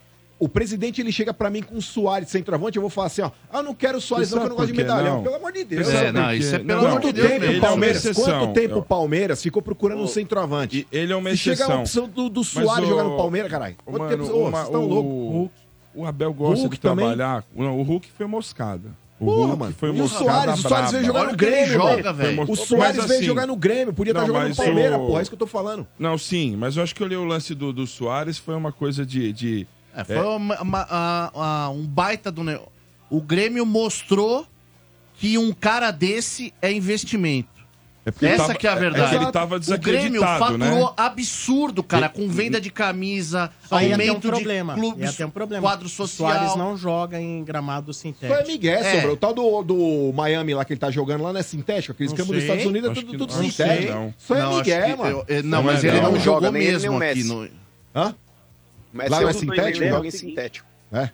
o 0.43 0.49
presidente 0.49 0.99
ele 0.99 1.11
chega 1.11 1.33
para 1.33 1.49
mim 1.49 1.61
com 1.61 1.77
o 1.77 1.81
Soares 1.81 2.27
centroavante, 2.27 2.75
eu 2.75 2.81
vou 2.81 2.89
falar 2.89 3.07
assim, 3.07 3.21
ó, 3.21 3.31
ah, 3.49 3.63
não 3.63 3.73
quero 3.73 3.97
o 3.97 4.01
Soares 4.01 4.29
não, 4.31 4.39
que 4.39 4.45
eu 4.45 4.49
não 4.49 4.55
gosto 4.57 4.71
de 4.71 4.77
medalhão. 4.77 5.15
Não. 5.15 5.23
Pelo 5.23 5.35
amor 5.35 5.53
de 5.53 5.63
Deus. 5.63 5.87
É, 5.87 6.11
não, 6.11 6.33
isso 6.33 6.55
é 6.55 6.59
pelo 6.59 6.81
quanto 6.81 6.87
amor 6.87 7.01
de 7.01 7.13
Deus. 7.13 7.31
É 7.31 7.59
Palmeiras, 7.61 8.05
é 8.05 8.13
quanto 8.13 8.53
tempo 8.53 8.79
o 8.79 8.83
Palmeiras 8.83 9.41
ficou 9.41 9.61
procurando 9.61 10.01
um 10.01 10.07
centroavante? 10.07 10.85
Ele 10.91 11.13
é 11.13 11.15
uma 11.15 11.29
exceção. 11.29 11.67
Chega 11.67 11.77
a 11.77 11.79
opção 11.79 12.09
do, 12.09 12.29
do 12.29 12.43
Soares 12.43 12.89
jogar 12.89 13.03
no 13.03 13.15
Palmeiras, 13.15 13.49
caralho. 13.49 13.75
Quanto 13.85 13.99
mano, 13.99 14.17
tempo? 14.17 14.33
Oh, 14.33 14.41
uma, 14.41 14.51
vocês 14.51 14.65
estão 14.65 14.81
tá 14.81 14.87
loucos. 14.87 15.51
O 15.95 16.05
Abel 16.05 16.33
gosta 16.33 16.61
Hulk 16.61 16.75
de 16.75 16.81
trabalhar. 16.81 17.43
Também? 17.43 17.67
Não, 17.67 17.79
o 17.79 17.83
Hulk 17.83 18.09
foi 18.17 18.25
moscada. 18.25 18.89
O 19.19 19.25
Porra, 19.25 19.55
mano. 19.55 19.75
Foi 19.77 19.95
e 19.95 20.01
o 20.01 20.07
Soares, 20.07 20.59
o 20.59 20.67
Soares 20.67 20.91
veio 20.91 21.05
jogar 21.05 21.27
no 21.27 21.37
Grêmio, 21.37 21.73
joga, 21.73 22.11
velho. 22.11 22.51
O 22.51 22.55
Soares 22.55 22.97
mas, 22.97 23.05
veio 23.05 23.19
assim, 23.19 23.25
jogar 23.25 23.47
no 23.47 23.55
Grêmio, 23.55 23.93
podia 23.93 24.13
tá 24.13 24.21
estar 24.21 24.33
jogando 24.33 24.49
no 24.49 24.55
Palmeiras, 24.55 24.99
o... 24.99 25.05
porra, 25.05 25.19
é 25.19 25.21
isso 25.21 25.31
que 25.31 25.35
eu 25.35 25.39
tô 25.39 25.47
falando. 25.47 25.87
Não, 25.97 26.17
sim, 26.17 26.55
mas 26.57 26.75
eu 26.75 26.83
acho 26.83 26.93
que 26.93 27.01
eu 27.01 27.07
li 27.07 27.15
o 27.15 27.23
lance 27.23 27.55
do, 27.55 27.71
do 27.71 27.87
Soares, 27.87 28.37
foi 28.37 28.55
uma 28.55 28.71
coisa 28.71 29.05
de, 29.05 29.31
de 29.31 29.67
é, 29.95 30.01
é, 30.01 30.03
foi 30.03 30.17
uma, 30.17 30.61
uma, 30.61 31.69
um 31.69 31.85
baita 31.85 32.31
do 32.31 32.43
negócio. 32.43 32.71
O 33.09 33.21
Grêmio 33.21 33.65
mostrou 33.65 34.47
que 35.15 35.37
um 35.37 35.53
cara 35.53 35.91
desse 35.91 36.53
é 36.61 36.71
investimento. 36.71 37.53
É 38.05 38.25
Essa 38.27 38.47
tava, 38.47 38.55
que 38.55 38.67
é 38.67 38.69
a 38.69 38.73
é, 38.73 38.75
é 38.75 38.79
verdade. 38.79 39.15
É 39.15 39.17
ele 39.17 39.31
tava 39.31 39.55
o 39.55 39.77
Grêmio 39.77 40.21
faturou 40.21 40.87
né? 40.87 40.93
absurdo, 40.97 41.81
cara, 41.81 42.09
com 42.09 42.27
venda 42.27 42.59
de 42.59 42.69
camisa, 42.69 43.49
Só 43.65 43.75
aumento 43.75 44.27
um 44.27 44.31
de 44.33 44.43
clubes, 44.73 45.19
um 45.21 45.29
problema. 45.29 45.61
quadro 45.61 45.87
social. 45.87 46.53
O 46.53 46.57
não 46.57 46.75
joga 46.75 47.19
em 47.19 47.41
gramado 47.45 47.93
sintético. 47.93 48.33
Foi 48.33 48.51
Miguel, 48.51 48.83
é. 48.83 49.07
O 49.07 49.15
tal 49.15 49.33
do, 49.33 49.63
do 49.63 50.11
Miami 50.13 50.53
lá 50.53 50.65
que 50.65 50.73
ele 50.73 50.79
tá 50.81 50.91
jogando 50.91 51.23
lá 51.23 51.31
não 51.31 51.39
é 51.39 51.43
sintético? 51.43 51.93
Aqueles 51.93 52.11
campos 52.11 52.35
dos 52.35 52.43
Estados 52.43 52.65
Unidos 52.65 52.91
é 52.91 52.93
tudo, 52.93 53.17
tudo 53.17 53.33
não 53.35 53.43
sintético. 53.43 53.93
Não. 53.93 54.13
Foi 54.17 54.37
é 54.37 54.47
Miguel, 54.47 54.97
mano. 54.97 55.25
Eu, 55.27 55.35
eu, 55.37 55.43
não, 55.43 55.63
mas 55.63 55.81
não, 55.81 55.89
ele 55.89 56.01
não, 56.01 56.19
joga 56.19 56.51
mesmo 56.51 57.01
aqui 57.01 57.23
no... 57.23 57.49
Hã? 57.95 58.13
Mas 58.93 59.09
lá 59.09 59.21
não 59.21 59.29
é 59.29 59.33
sintético? 59.33 59.85
Não? 59.85 60.05
É 60.05 60.11
sintético. 60.11 60.67
É? 60.91 61.09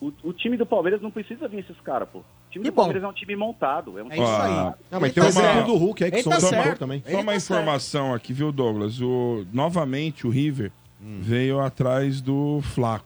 O, 0.00 0.12
o, 0.24 0.32
time 0.32 0.56
do 0.56 0.64
Palmeiras 0.64 1.02
não 1.02 1.10
precisa 1.10 1.46
vir 1.46 1.58
esses 1.58 1.78
caras, 1.82 2.08
pô. 2.08 2.20
O 2.20 2.24
time 2.50 2.64
que 2.64 2.70
do 2.70 2.74
bom. 2.74 2.82
Palmeiras 2.82 3.04
é 3.04 3.06
um 3.06 3.12
time 3.12 3.36
montado. 3.36 3.98
É, 3.98 4.02
um 4.02 4.06
é 4.06 4.10
time 4.10 4.20
é 4.20 4.24
isso 4.24 4.42
aí. 4.42 4.74
Não, 4.90 5.00
mas 5.00 5.12
tem 5.12 5.22
tá 5.22 5.52
uma... 5.52 5.62
do 5.62 5.76
Hulk 5.76 6.04
aí 6.04 6.10
que 6.10 6.22
tá 6.22 6.40
só 6.40 6.50
uma, 6.50 6.74
também. 6.76 7.04
Só 7.06 7.20
uma 7.20 7.32
tá 7.32 7.36
informação 7.36 8.06
certo. 8.06 8.16
aqui, 8.16 8.32
viu, 8.32 8.50
Douglas? 8.50 9.00
O, 9.02 9.44
novamente, 9.52 10.26
o 10.26 10.30
River 10.30 10.72
hum. 11.02 11.18
veio 11.20 11.60
atrás 11.60 12.22
do 12.22 12.62
Flaco. 12.62 13.04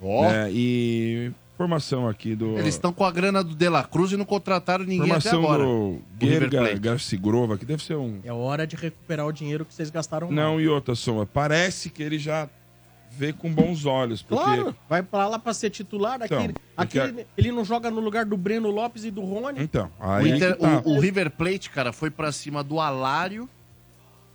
Ó. 0.00 0.20
Oh. 0.20 0.22
Né? 0.22 0.50
E 0.50 1.32
informação 1.54 2.08
aqui 2.08 2.34
do. 2.34 2.58
Eles 2.58 2.74
estão 2.74 2.92
com 2.92 3.04
a 3.04 3.10
grana 3.10 3.44
do 3.44 3.54
De 3.54 3.68
La 3.68 3.84
Cruz 3.84 4.12
e 4.12 4.16
não 4.16 4.24
contrataram 4.24 4.84
ninguém 4.84 5.08
formação 5.08 5.38
até 5.38 5.46
agora. 5.46 5.64
Do 5.64 6.00
Gerga 6.20 6.78
Garcigrova, 6.78 7.58
que 7.58 7.64
deve 7.64 7.82
ser 7.82 7.96
um. 7.96 8.20
É 8.24 8.32
hora 8.32 8.66
de 8.66 8.74
recuperar 8.74 9.26
o 9.26 9.32
dinheiro 9.32 9.64
que 9.64 9.74
vocês 9.74 9.90
gastaram. 9.90 10.30
Não, 10.30 10.54
mais. 10.54 10.64
e 10.64 10.68
outra 10.68 10.94
soma. 10.94 11.26
Parece 11.26 11.90
que 11.90 12.02
ele 12.02 12.18
já 12.18 12.48
vê 13.16 13.32
com 13.32 13.52
bons 13.52 13.84
olhos. 13.86 14.22
Porque... 14.22 14.42
Claro, 14.42 14.74
vai 14.88 15.02
pra 15.02 15.28
lá 15.28 15.38
pra 15.38 15.52
ser 15.54 15.70
titular. 15.70 16.22
Aqui, 16.22 16.34
Então, 16.34 16.54
aqui 16.76 16.98
ele- 16.98 17.26
ele 17.36 17.52
não 17.52 17.64
joga 17.64 17.90
no 17.90 18.00
lugar 18.00 18.24
do 18.24 18.36
Breno 18.36 18.70
Lopes 18.70 19.04
e 19.04 19.10
do 19.10 19.20
Rony. 19.22 19.62
Então, 19.62 19.90
aí 20.00 20.24
o, 20.24 20.36
Inter- 20.36 20.56
tá. 20.56 20.82
o- 20.84 20.96
o 20.96 21.00
River 21.00 21.30
Plate, 21.30 21.70
cara, 21.70 21.92
foi 21.92 22.10
pra 22.10 22.32
cima 22.32 22.62
do 22.64 22.80
Alário 22.80 23.48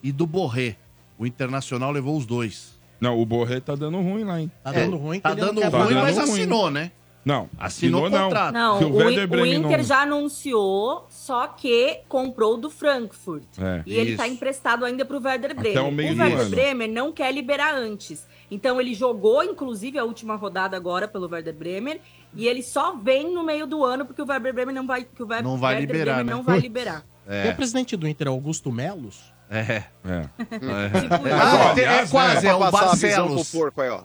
e 0.03 0.11
do 0.11 0.25
Borré. 0.27 0.75
O 1.17 1.25
Internacional 1.25 1.91
levou 1.91 2.15
os 2.15 2.25
dois. 2.25 2.77
Não, 3.01 3.19
o 3.19 3.25
Borré 3.25 3.59
tá 3.59 3.75
dando 3.75 3.97
ruim 4.01 4.23
lá, 4.23 4.39
hein? 4.41 4.51
Tá 4.63 4.71
dando 4.71 4.97
ruim, 4.97 5.19
Tá 5.19 5.33
dando 5.33 5.61
ruim, 5.61 5.93
mas 5.95 6.15
tá 6.15 6.23
assinou, 6.23 6.69
né? 6.71 6.91
Não. 7.25 7.49
Assinou 7.59 8.07
o 8.07 8.09
contrato. 8.09 8.53
Não, 8.53 8.79
o, 8.81 8.93
o 8.93 8.97
o 8.97 9.01
não- 9.01 9.45
Inter 9.45 9.83
já 9.83 10.03
anunciou, 10.03 11.05
só 11.09 11.47
que 11.47 11.99
comprou 12.07 12.55
do 12.57 12.69
Frankfurt. 12.69 13.43
É. 13.59 13.83
E 13.85 13.93
ele 13.95 14.15
tá 14.15 14.27
emprestado 14.27 14.85
ainda 14.85 15.03
pro 15.03 15.19
Werder 15.21 15.53
Bremen. 15.53 15.77
o 15.89 15.91
meio 15.91 16.15
do 16.15 16.21
Werder 16.21 16.39
ano. 16.39 16.49
Bremen 16.49 16.87
não 16.91 17.11
quer 17.11 17.33
liberar 17.33 17.75
antes. 17.75 18.25
Então 18.49 18.79
ele 18.79 18.93
jogou, 18.93 19.43
inclusive, 19.43 19.99
a 19.99 20.03
última 20.03 20.35
rodada 20.35 20.77
agora 20.77 21.07
pelo 21.07 21.29
Werder 21.29 21.53
Bremen. 21.53 21.99
E 22.33 22.47
ele 22.47 22.63
só 22.63 22.95
vem 22.95 23.33
no 23.33 23.43
meio 23.43 23.67
do 23.67 23.83
ano 23.83 24.05
porque 24.05 24.21
o 24.21 24.27
Werder 24.27 24.53
Bremen 24.53 24.75
não 24.75 24.87
vai, 24.87 25.03
que 25.03 25.21
o 25.21 25.27
Werder, 25.27 25.43
não 25.43 25.57
vai 25.57 25.75
Werder 25.75 25.95
liberar. 25.95 26.15
Bremen 26.15 26.31
né? 26.31 26.37
não 26.37 26.43
vai 26.43 26.59
liberar. 26.59 27.05
É. 27.27 27.45
E 27.45 27.47
o 27.47 27.51
é 27.51 27.53
presidente 27.53 27.97
do 27.97 28.07
Inter, 28.07 28.27
Augusto 28.27 28.71
Melos? 28.71 29.33
É. 29.49 29.59
É, 29.59 29.83
é. 30.05 30.29
ah, 31.33 31.73
é, 31.77 31.83
é 32.03 32.07
quase, 32.07 32.47
é, 32.47 32.49
é 32.49 32.53
o 32.53 32.71
Barcelos. 32.71 33.51
Porco 33.51 33.81
aí, 33.81 33.89
ó. 33.89 34.03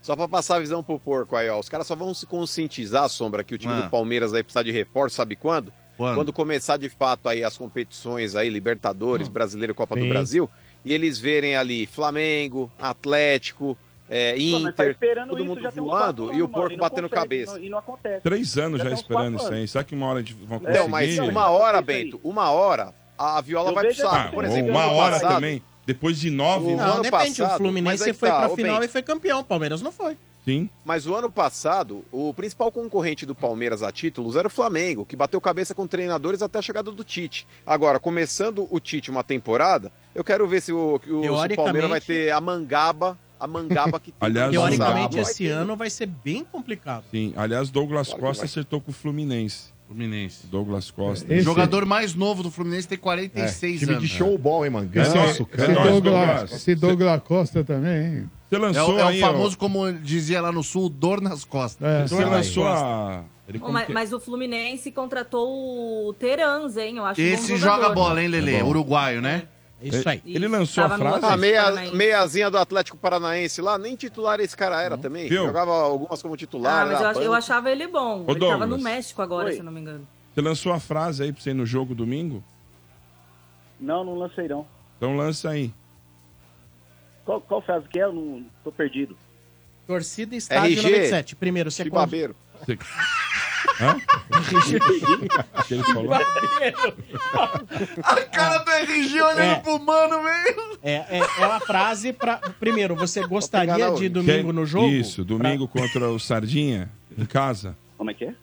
Só 0.00 0.16
para 0.16 0.26
passar 0.26 0.56
a 0.56 0.58
visão 0.58 0.82
pro 0.82 0.98
porco 0.98 1.36
aí, 1.36 1.48
ó. 1.48 1.58
Os 1.60 1.68
caras 1.68 1.86
só 1.86 1.94
vão 1.94 2.12
se 2.12 2.26
conscientizar, 2.26 3.08
Sombra, 3.08 3.44
que 3.44 3.54
o 3.54 3.58
time 3.58 3.72
ah. 3.72 3.82
do 3.82 3.90
Palmeiras 3.90 4.32
vai 4.32 4.42
precisar 4.42 4.64
de 4.64 4.72
reforço, 4.72 5.16
sabe 5.16 5.36
quando? 5.36 5.72
quando? 5.96 6.16
Quando 6.16 6.32
começar 6.32 6.76
de 6.76 6.88
fato 6.88 7.28
aí 7.28 7.44
as 7.44 7.56
competições 7.56 8.34
aí, 8.34 8.50
Libertadores, 8.50 9.28
ah. 9.28 9.30
Brasileiro 9.30 9.74
Copa 9.74 9.94
Sim. 9.94 10.02
do 10.02 10.08
Brasil, 10.08 10.50
e 10.84 10.92
eles 10.92 11.18
verem 11.18 11.56
ali 11.56 11.86
Flamengo, 11.86 12.70
Atlético, 12.78 13.76
é, 14.08 14.36
Inter, 14.36 14.96
Pô, 14.98 15.28
todo 15.30 15.44
mundo 15.44 15.70
voando 15.74 16.34
e 16.34 16.42
o 16.42 16.48
porco 16.48 16.76
batendo 16.76 17.08
consegue, 17.08 17.22
cabeça. 17.22 17.52
Não, 17.54 17.64
e 17.64 17.70
não 17.70 17.78
acontece. 17.78 18.22
Três 18.22 18.58
anos 18.58 18.82
já, 18.82 18.90
já 18.90 18.94
esperando 18.94 19.38
isso 19.38 19.52
aí. 19.52 19.66
Será 19.66 19.84
que 19.84 19.94
uma 19.94 20.06
hora 20.06 20.18
a 20.18 20.22
gente 20.22 20.34
vai 20.34 20.58
conseguir? 20.58 20.78
Não, 20.78 20.88
mas 20.88 21.18
uma 21.18 21.48
hora, 21.48 21.80
Bento, 21.80 22.20
uma 22.22 22.50
hora, 22.50 22.94
a 23.16 23.40
viola 23.40 23.70
eu 23.70 23.74
vai 23.74 23.86
pro 23.86 23.94
saco. 23.94 24.14
Ah, 24.14 24.30
por 24.32 24.44
exemplo, 24.44 24.70
uma 24.70 24.86
hora 24.92 25.14
passado, 25.14 25.34
também, 25.34 25.62
depois 25.86 26.18
de 26.18 26.30
nove... 26.30 26.74
Não, 26.74 26.96
não 26.96 27.02
depende, 27.02 27.38
passado, 27.38 27.54
o 27.54 27.58
Fluminense 27.58 28.12
foi 28.12 28.28
tá, 28.28 28.40
pra 28.40 28.56
final 28.56 28.82
e 28.84 28.88
foi 28.88 29.02
campeão, 29.02 29.40
o 29.40 29.44
Palmeiras 29.44 29.80
não 29.80 29.92
foi. 29.92 30.16
Sim. 30.44 30.68
Mas 30.84 31.06
o 31.06 31.14
ano 31.14 31.30
passado, 31.30 32.04
o 32.10 32.34
principal 32.34 32.72
concorrente 32.72 33.24
do 33.24 33.34
Palmeiras 33.34 33.82
a 33.82 33.92
títulos 33.92 34.36
era 34.36 34.48
o 34.48 34.50
Flamengo, 34.50 35.04
que 35.06 35.14
bateu 35.14 35.40
cabeça 35.40 35.74
com 35.74 35.86
treinadores 35.86 36.42
até 36.42 36.58
a 36.58 36.62
chegada 36.62 36.90
do 36.90 37.04
Tite. 37.04 37.46
Agora, 37.64 38.00
começando 38.00 38.66
o 38.70 38.80
Tite 38.80 39.10
uma 39.10 39.22
temporada, 39.22 39.92
eu 40.14 40.24
quero 40.24 40.46
ver 40.48 40.60
se 40.60 40.72
o, 40.72 40.96
o 40.96 41.56
Palmeiras 41.56 41.90
vai 41.90 42.00
ter 42.00 42.30
a 42.30 42.40
mangaba 42.40 43.18
a 43.38 43.46
mangaba 43.46 43.98
que 43.98 44.10
tem. 44.12 44.16
Aliás, 44.20 44.52
Teoricamente, 44.52 45.18
esse 45.18 45.48
ano 45.48 45.76
vai 45.76 45.90
ser 45.90 46.06
bem 46.06 46.44
complicado. 46.44 47.04
Sim, 47.10 47.32
aliás, 47.36 47.70
Douglas 47.70 48.08
claro 48.08 48.22
Costa 48.22 48.44
acertou 48.44 48.80
com 48.80 48.92
o 48.92 48.94
Fluminense. 48.94 49.72
Fluminense. 49.88 50.46
Douglas 50.46 50.90
Costa. 50.90 51.32
Esse... 51.32 51.44
Jogador 51.44 51.84
mais 51.84 52.14
novo 52.14 52.42
do 52.42 52.50
Fluminense 52.50 52.88
tem 52.88 52.96
46 52.96 53.52
é, 53.74 53.78
time 53.78 53.92
anos. 53.92 54.08
Time 54.08 54.12
de 54.12 54.18
showball, 54.18 54.64
hein, 54.64 54.70
mano? 54.70 54.90
é 54.94 55.02
Esse 55.02 55.18
é 55.18 55.20
é 55.20 55.74
Douglas, 55.74 56.64
Douglas 56.78 57.22
Costa 57.24 57.64
também, 57.64 58.20
hein? 58.20 58.30
Você 58.52 58.56
É 58.56 58.58
lançou 58.58 58.94
o, 58.94 58.98
é 58.98 59.04
o 59.04 59.08
aí, 59.08 59.20
famoso, 59.20 59.56
como 59.56 59.90
dizia 59.94 60.40
lá 60.42 60.52
no 60.52 60.62
sul, 60.62 60.90
dor 60.90 61.22
nas 61.22 61.42
costas. 61.44 61.86
É, 61.88 62.06
Você 62.06 62.22
lançou 62.24 62.68
a... 62.68 63.24
Ele 63.48 63.58
Bom, 63.58 63.72
mas, 63.72 63.88
mas 63.88 64.12
o 64.12 64.20
Fluminense 64.20 64.92
contratou 64.92 66.06
o 66.08 66.12
Terans, 66.12 66.76
hein? 66.76 66.98
Eu 66.98 67.04
acho 67.04 67.20
Esse 67.20 67.56
joga 67.56 67.88
bola, 67.90 68.22
hein, 68.22 68.28
Lele? 68.28 68.54
É. 68.56 68.62
Uruguaio, 68.62 69.20
né? 69.22 69.44
Isso 69.82 70.06
aí. 70.08 70.22
Ele 70.24 70.46
lançou 70.46 70.86
Tava 70.86 70.94
a 70.94 70.98
frase. 71.20 71.26
A 71.34 71.36
meia, 71.36 71.62
Paranaense. 71.64 71.96
meiazinha 71.96 72.50
do 72.50 72.56
Atlético 72.58 72.96
Paranaense 72.98 73.60
lá, 73.60 73.76
nem 73.78 73.96
titular 73.96 74.38
esse 74.38 74.56
cara 74.56 74.80
era 74.80 74.96
também. 74.96 75.28
Viu? 75.28 75.44
Jogava 75.46 75.72
algumas 75.72 76.22
como 76.22 76.36
titular. 76.36 76.82
Ah, 76.82 76.86
mas 76.86 77.00
eu, 77.00 77.06
ach- 77.08 77.16
eu 77.16 77.32
achava 77.34 77.70
ele 77.70 77.88
bom. 77.88 78.24
Ô, 78.26 78.30
ele 78.30 78.38
tava 78.40 78.52
no 78.58 78.76
Douglas. 78.76 78.82
México 78.82 79.22
agora, 79.22 79.46
Oi. 79.48 79.54
se 79.54 79.58
eu 79.58 79.64
não 79.64 79.72
me 79.72 79.80
engano. 79.80 80.06
Você 80.34 80.40
lançou 80.40 80.72
a 80.72 80.78
frase 80.78 81.22
aí 81.24 81.32
pra 81.32 81.42
você 81.42 81.50
ir 81.50 81.54
no 81.54 81.66
jogo 81.66 81.94
domingo? 81.96 82.44
Não, 83.80 84.04
não 84.04 84.14
lancei 84.14 84.46
não. 84.46 84.64
Então 84.98 85.16
lança 85.16 85.50
aí. 85.50 85.72
Qual, 87.24 87.40
qual 87.40 87.62
frase 87.62 87.86
que 87.88 87.98
é? 87.98 88.04
Eu 88.04 88.12
não 88.12 88.44
tô 88.64 88.70
perdido. 88.72 89.16
Torcida 89.86 90.34
Estádio 90.36 90.78
RG, 90.78 90.82
97. 90.90 91.36
Primeiro, 91.36 91.70
você 91.70 91.84
Chibabeiro. 91.84 92.34
Você... 92.64 92.78
Hã? 93.80 93.96
Que 95.66 95.74
ele 95.74 95.82
falou? 95.84 96.12
A 96.14 96.20
cara 98.30 98.58
do 98.58 98.70
RG 98.70 99.20
olhando 99.20 99.40
É. 99.40 99.54
pro 99.60 99.78
mano, 99.78 100.22
velho. 100.22 100.78
É, 100.82 100.92
é, 100.92 101.18
é 101.18 101.46
uma 101.46 101.60
frase 101.60 102.12
pra. 102.12 102.36
Primeiro, 102.58 102.94
você 102.96 103.24
gostaria 103.26 103.90
de 103.92 104.04
ir 104.06 104.08
domingo 104.08 104.44
Quem- 104.44 104.52
no 104.52 104.66
jogo? 104.66 104.88
Isso, 104.88 105.24
domingo 105.24 105.68
contra 105.68 106.08
o 106.10 106.18
Sardinha, 106.18 106.90
em 107.16 107.24
casa. 107.24 107.76
Como 107.96 108.10
é 108.10 108.14
que 108.14 108.24
é? 108.26 108.34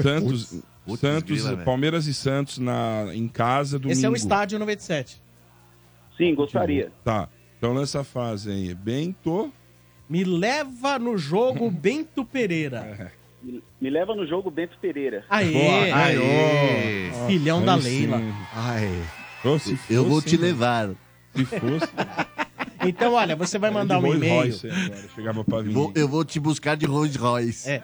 Santos, 0.00 0.62
Putz, 0.86 1.00
Santos 1.00 1.22
grila, 1.30 1.50
velho. 1.54 1.64
Palmeiras 1.64 2.06
e 2.06 2.14
Santos 2.14 2.58
na, 2.58 3.06
em 3.14 3.28
casa 3.28 3.78
domingo. 3.78 3.92
Esse 3.96 4.06
é 4.06 4.10
o 4.10 4.14
Estádio 4.14 4.58
97. 4.58 5.20
Sim, 6.16 6.34
gostaria. 6.34 6.90
Tá. 7.04 7.28
Então 7.62 7.72
lança 7.72 8.00
a 8.00 8.04
fase 8.04 8.50
aí. 8.50 8.74
Bento. 8.74 9.52
Me 10.08 10.24
leva 10.24 10.98
no 10.98 11.16
jogo 11.16 11.70
Bento 11.80 12.24
Pereira. 12.24 13.12
Me, 13.40 13.62
me 13.80 13.88
leva 13.88 14.16
no 14.16 14.26
jogo 14.26 14.50
Bento 14.50 14.76
Pereira. 14.80 15.24
Aê! 15.30 15.52
Boa. 15.52 15.96
Aê. 15.96 17.10
Ó, 17.14 17.26
Filhão 17.28 17.60
aí 17.60 17.66
da 17.66 17.80
sim. 17.80 17.88
Leila. 18.08 18.20
Ai. 18.52 18.88
Ô, 19.44 19.56
se 19.60 19.78
Eu 19.88 20.02
vou 20.02 20.14
fosse, 20.20 20.30
te 20.30 20.34
hein, 20.34 20.40
levar. 20.42 20.90
Se 21.36 21.44
fosse. 21.44 21.86
Então, 22.84 23.12
olha, 23.12 23.36
você 23.36 23.60
vai 23.60 23.70
mandar 23.70 24.00
um 24.00 24.12
e-mail. 24.12 24.52
Vou- 25.72 25.92
eu 25.94 26.08
vou 26.08 26.24
te 26.24 26.40
buscar 26.40 26.76
de 26.76 26.84
Rolls 26.84 27.16
Royce. 27.16 27.70
É. 27.70 27.80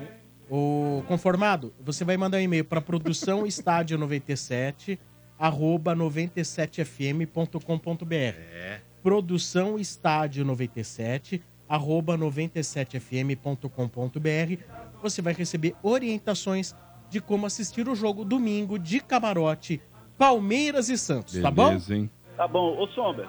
O 0.50 1.04
conformado, 1.06 1.72
você 1.80 2.04
vai 2.04 2.16
mandar 2.16 2.38
um 2.38 2.40
e-mail 2.40 2.64
para 2.64 2.80
produção 2.80 3.46
estádio 3.46 3.96
97 3.96 4.98
arroba 5.38 5.94
97fm.com.br. 5.94 8.12
É. 8.12 8.80
Produção 9.08 9.78
estádio 9.78 10.44
97 10.44 11.40
arroba 11.66 12.18
97fm.com.br. 12.18 14.62
Você 15.02 15.22
vai 15.22 15.32
receber 15.32 15.74
orientações 15.82 16.76
de 17.08 17.18
como 17.18 17.46
assistir 17.46 17.88
o 17.88 17.94
jogo 17.94 18.22
domingo 18.22 18.78
de 18.78 19.00
camarote 19.00 19.80
Palmeiras 20.18 20.90
e 20.90 20.98
Santos, 20.98 21.40
tá 21.40 21.50
bom? 21.50 21.68
Beleza, 21.68 21.96
hein? 21.96 22.10
Tá 22.36 22.46
bom. 22.46 22.76
Ô, 22.78 22.86
Sombra, 22.88 23.26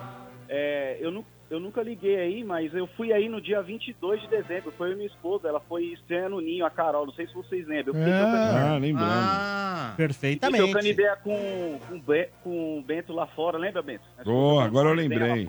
é, 0.49 0.97
eu, 0.99 1.11
nu- 1.11 1.25
eu 1.49 1.61
nunca 1.61 1.81
liguei 1.81 2.17
aí, 2.17 2.43
mas 2.43 2.73
eu 2.73 2.85
fui 2.97 3.13
aí 3.13 3.29
no 3.29 3.39
dia 3.41 3.61
22 3.61 4.19
de 4.21 4.27
dezembro. 4.27 4.73
Foi 4.77 4.91
a 4.91 4.95
minha 4.95 5.07
esposa, 5.07 5.47
ela 5.47 5.61
foi 5.61 5.85
estreia 5.85 6.27
no 6.27 6.41
Ninho, 6.41 6.65
a 6.65 6.69
Carol. 6.69 7.05
Não 7.05 7.13
sei 7.13 7.25
se 7.27 7.33
vocês 7.33 7.65
lembram. 7.67 7.93
Eu 7.95 7.99
fiquei 7.99 8.11
trocando- 8.11 8.57
Ah, 8.57 8.77
lembrando. 8.77 9.09
Ah, 9.11 9.93
Perfeitamente. 9.95 10.63
trocando 10.63 10.87
ideia 10.87 11.15
com, 11.23 11.79
com, 11.87 11.95
o 11.95 11.99
Be- 12.01 12.29
com 12.43 12.79
o 12.79 12.83
Bento 12.83 13.13
lá 13.13 13.27
fora. 13.27 13.57
Lembra, 13.57 13.81
Bento? 13.81 14.03
Boa, 14.25 14.65
agora 14.65 14.89
eu 14.89 14.93
lembrei. 14.93 15.47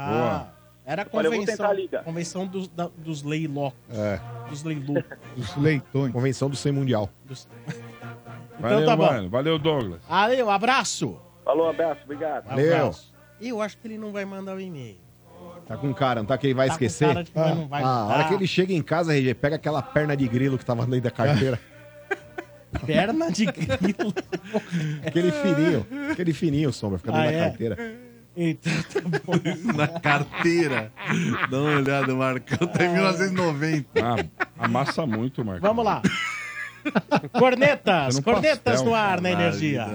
Ah, 0.00 0.46
era 0.86 1.02
a 1.02 1.04
convenção, 1.04 1.66
convenção 2.04 2.46
dos, 2.46 2.68
da- 2.68 2.90
dos 2.96 3.22
leiló, 3.22 3.72
É. 3.90 4.20
dos 4.48 4.62
leilu. 4.62 4.94
Os 5.36 5.56
leitões. 5.56 6.12
Convenção 6.12 6.48
do 6.48 6.56
100 6.56 6.72
Mundial. 6.72 7.10
Dos... 7.24 7.46
Valeu, 8.60 8.80
então 8.80 8.86
tá 8.86 8.96
bom. 8.96 9.06
mano. 9.12 9.28
Valeu, 9.28 9.58
Douglas. 9.58 10.00
Valeu, 10.08 10.50
abraço. 10.50 11.18
Falou, 11.44 11.68
abraço, 11.68 12.00
obrigado. 12.04 12.46
Valeu. 12.46 12.74
Abraço. 12.76 13.14
E 13.40 13.48
eu 13.48 13.60
acho 13.60 13.76
que 13.78 13.86
ele 13.86 13.98
não 13.98 14.12
vai 14.12 14.24
mandar 14.24 14.54
o 14.56 14.60
e-mail. 14.60 14.96
Tá 15.66 15.76
com 15.76 15.92
cara, 15.92 16.20
não 16.20 16.26
tá 16.26 16.38
que 16.38 16.46
ele 16.46 16.54
vai 16.54 16.66
Tá 16.68 16.72
com 16.78 16.84
esquecer? 16.84 17.08
cara 17.08 17.22
de 17.24 17.30
que 17.30 17.38
vai- 17.38 17.54
não 17.54 17.68
vai 17.68 17.82
ah, 17.82 17.86
a 17.86 18.06
hora 18.06 18.24
que 18.28 18.34
ele 18.34 18.46
chega 18.46 18.72
em 18.72 18.82
casa, 18.82 19.12
RG, 19.14 19.34
pega 19.34 19.56
aquela 19.56 19.82
perna 19.82 20.16
de 20.16 20.26
grilo 20.26 20.56
que 20.56 20.64
tava 20.64 20.84
dentro 20.86 21.02
da 21.02 21.10
carteira. 21.10 21.60
Perna 22.86 23.30
de 23.30 23.46
grilo. 23.46 24.12
aquele 25.06 25.30
fininho. 25.32 25.86
Aquele 26.10 26.32
fininho, 26.32 26.72
sombra, 26.72 26.98
fica 26.98 27.12
dentro 27.12 27.28
Ah, 27.28 27.30
da 27.32 27.36
é? 27.38 27.48
carteira. 27.48 27.76
Então 28.40 28.72
tá 28.92 29.00
bom. 29.24 29.32
na 29.76 29.88
carteira. 29.88 30.92
Dá 31.50 31.58
uma 31.58 31.76
olhada, 31.78 32.14
Marcão. 32.14 32.68
Tá 32.68 32.84
em 32.84 32.92
1990. 32.92 33.88
Ah, 34.00 34.24
amassa 34.56 35.04
muito, 35.04 35.44
Marcos. 35.44 35.62
Vamos 35.62 35.84
lá. 35.84 36.00
Cornetas, 37.32 38.20
cornetas 38.20 38.60
pastel, 38.62 38.84
no 38.84 38.94
ar 38.94 39.20
na 39.20 39.32
energia. 39.32 39.86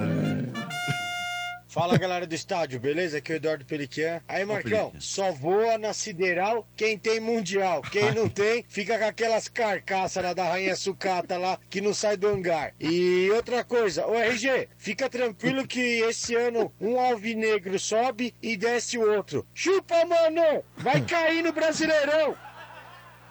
Fala 1.74 1.98
galera 1.98 2.24
do 2.24 2.32
estádio, 2.32 2.78
beleza? 2.78 3.18
Aqui 3.18 3.32
é 3.32 3.34
o 3.34 3.38
Eduardo 3.38 3.64
Peliquian. 3.64 4.22
Aí, 4.28 4.44
Marcão, 4.44 4.92
só 5.00 5.32
voa 5.32 5.76
na 5.76 5.92
Sideral 5.92 6.64
quem 6.76 6.96
tem 6.96 7.18
Mundial. 7.18 7.82
Quem 7.82 8.12
não 8.12 8.28
tem, 8.30 8.64
fica 8.68 8.96
com 8.96 9.04
aquelas 9.04 9.48
carcaças 9.48 10.22
lá 10.22 10.32
da 10.32 10.44
Rainha 10.44 10.76
Sucata 10.76 11.36
lá 11.36 11.58
que 11.68 11.80
não 11.80 11.92
sai 11.92 12.16
do 12.16 12.28
hangar. 12.28 12.72
E 12.78 13.28
outra 13.32 13.64
coisa, 13.64 14.06
ô 14.06 14.14
RG, 14.14 14.68
fica 14.78 15.10
tranquilo 15.10 15.66
que 15.66 15.80
esse 16.02 16.36
ano 16.36 16.72
um 16.80 16.96
alvinegro 16.96 17.76
sobe 17.76 18.32
e 18.40 18.56
desce 18.56 18.96
o 18.96 19.12
outro. 19.12 19.44
Chupa, 19.52 20.04
mano! 20.04 20.62
Vai 20.76 21.00
cair 21.00 21.42
no 21.42 21.52
Brasileirão! 21.52 22.36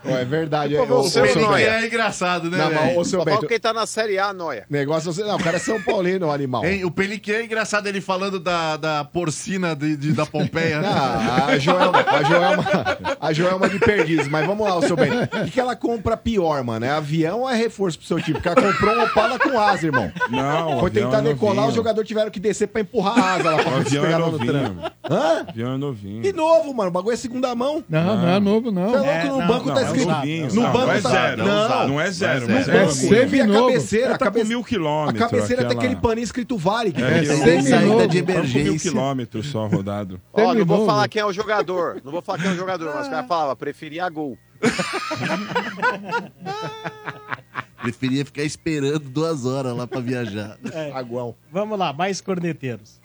É 0.06 0.26
verdade. 0.26 0.76
Pô, 0.76 0.84
é, 0.84 0.92
ô, 0.92 1.04
seu 1.04 1.24
Noia. 1.24 1.72
Bento. 1.72 1.84
É 1.84 1.88
engraçado, 1.88 2.50
né, 2.50 2.58
Não, 2.58 2.72
mas, 2.74 2.98
ô, 2.98 3.04
seu 3.06 3.24
Bento, 3.24 3.48
quem 3.48 3.60
tá 3.60 3.72
na 3.74 3.86
Série 3.86 4.18
A, 4.20 4.34
Noia. 4.34 4.66
negócio... 4.70 5.12
é 5.22 5.26
Não, 5.28 5.36
o 5.36 5.44
cara 5.44 5.58
é 5.58 5.60
São 5.60 5.82
Paulino, 5.82 6.28
o 6.28 6.32
animal. 6.32 6.66
Hein, 6.66 6.84
o 6.86 6.92
Peliquier 6.92 7.42
é 7.42 7.44
engraçado 7.46 7.88
ele 7.88 8.02
falando 8.02 8.40
da, 8.40 8.78
da 8.78 9.04
porcina 9.04 9.76
de, 9.76 9.96
de- 9.96 10.12
da 10.14 10.26
Pompeia. 10.26 10.80
né? 10.82 10.90
Ah, 10.92 11.46
a 11.50 11.58
Joelma, 11.58 12.00
a 12.00 12.24
Joelma, 12.24 12.66
a 13.20 13.34
Joelma 13.34 13.70
de 13.70 13.80
perdiz. 13.80 14.28
Mas 14.28 14.46
vamos 14.46 14.68
lá, 14.68 14.76
o 14.78 14.82
seu 14.82 14.96
Bento. 14.96 15.24
O 15.38 15.46
que, 15.46 15.52
que 15.52 15.60
ela 15.60 15.76
compra 15.76 16.18
pior, 16.18 16.64
mano? 16.64 16.86
É 16.86 16.90
avião 16.90 17.42
ou 17.42 17.50
é 17.50 17.56
reforço 17.56 17.98
pro 17.98 18.08
seu 18.08 18.22
time? 18.22 18.34
Porque 18.40 18.48
ela 18.48 18.62
comprou 18.74 18.96
um 18.96 19.04
Opala 19.04 19.40
com 19.40 19.60
asa, 19.60 19.86
irmão. 19.86 20.12
Não, 20.30 20.78
o 20.78 20.80
Foi 20.82 20.90
tentar 20.92 21.20
é 21.20 21.22
decolar, 21.22 21.68
os 21.68 21.76
jogadores 21.76 22.08
tiveram 22.08 22.30
que 22.32 22.40
descer 22.40 22.68
pra 22.68 22.82
empurrar 22.82 23.18
a 23.18 23.34
asa 23.36 23.50
lá 23.52 23.56
O 23.58 23.64
pra 23.64 23.76
avião 23.78 24.04
é 24.04 24.06
pegar 24.08 24.18
lá 24.18 24.26
no 24.26 24.32
novinho. 24.34 24.52
trampo. 24.52 24.92
Hã? 25.10 25.44
O 25.46 25.50
avião 25.50 25.74
é 25.74 25.78
novinho. 25.78 26.22
De 26.22 26.34
novo, 26.34 26.74
mano. 26.74 26.90
O 26.90 26.92
bagulho 26.94 27.14
é 27.14 27.18
segunda 27.18 27.54
mão. 27.56 27.84
Não, 27.90 28.18
não 28.18 28.28
é 28.30 28.40
novo, 28.40 28.72
não. 28.72 28.90
Você 28.90 28.96
é 28.96 29.00
louco, 29.00 29.10
É, 29.10 29.24
no 29.26 29.38
não, 29.40 29.48
banco 29.48 29.68
não, 29.68 29.76
tá 29.76 29.82
é 30.02 30.06
novinho. 30.06 30.48
no 30.48 30.54
Não, 30.62 30.72
banco 30.74 30.86
não 30.88 30.94
é 30.94 31.02
tá. 31.02 31.10
zero, 31.10 31.46
Não, 31.46 31.88
não 31.88 32.02
é 32.02 32.12
zero, 32.12 32.48
Não 32.48 32.54
é 32.54 32.58
mas 32.58 32.66
zero. 32.66 32.78
é 32.78 32.82
É 32.82 32.84
a 32.84 32.88
cabeceira, 33.48 34.16
a 34.16 34.18
tá 34.18 34.32
com 34.32 34.44
mil 34.44 34.60
A 34.60 34.64
quilômetros. 34.64 35.20
cabeceira 35.30 35.62
tem 35.64 35.66
aquela- 35.72 35.84
aquele 35.84 35.96
paninho 36.02 36.24
escrito 36.24 36.58
Varig. 36.58 37.02
É, 37.02 37.20
É. 37.20 37.26
Saída 37.26 38.08
de 38.08 38.22
Tá 38.24 38.34
com 38.34 38.40
mil 38.40 38.40
emergência. 38.40 38.92
quilômetros 38.92 39.48
só 39.48 39.68
rodado. 39.68 40.20
Ó, 40.34 40.54
não 40.54 40.66
vou 40.66 40.86
falar 40.86 41.08
quem 41.08 41.22
é 41.22 41.26
o 41.26 41.34
jogador. 41.34 42.02
Não 42.04 42.12
vou 42.12 42.22
falar 42.22 42.38
quem 42.40 42.48
é 42.50 42.54
o 42.54 42.56
jogador, 42.58 42.94
mas 42.96 43.08
o 43.08 43.10
cara 43.10 43.28
falava, 43.28 43.56
preferia 43.56 44.08
gol. 44.10 44.38
Preferia 47.82 48.24
ficar 48.24 48.44
esperando 48.44 49.00
duas 49.10 49.46
horas 49.46 49.76
lá 49.76 49.86
pra 49.86 50.00
viajar. 50.00 50.58
Aguão. 50.96 51.36
Vamos 51.52 51.78
lá, 51.78 51.92
mais 51.92 52.22
corneteiros. 52.22 53.02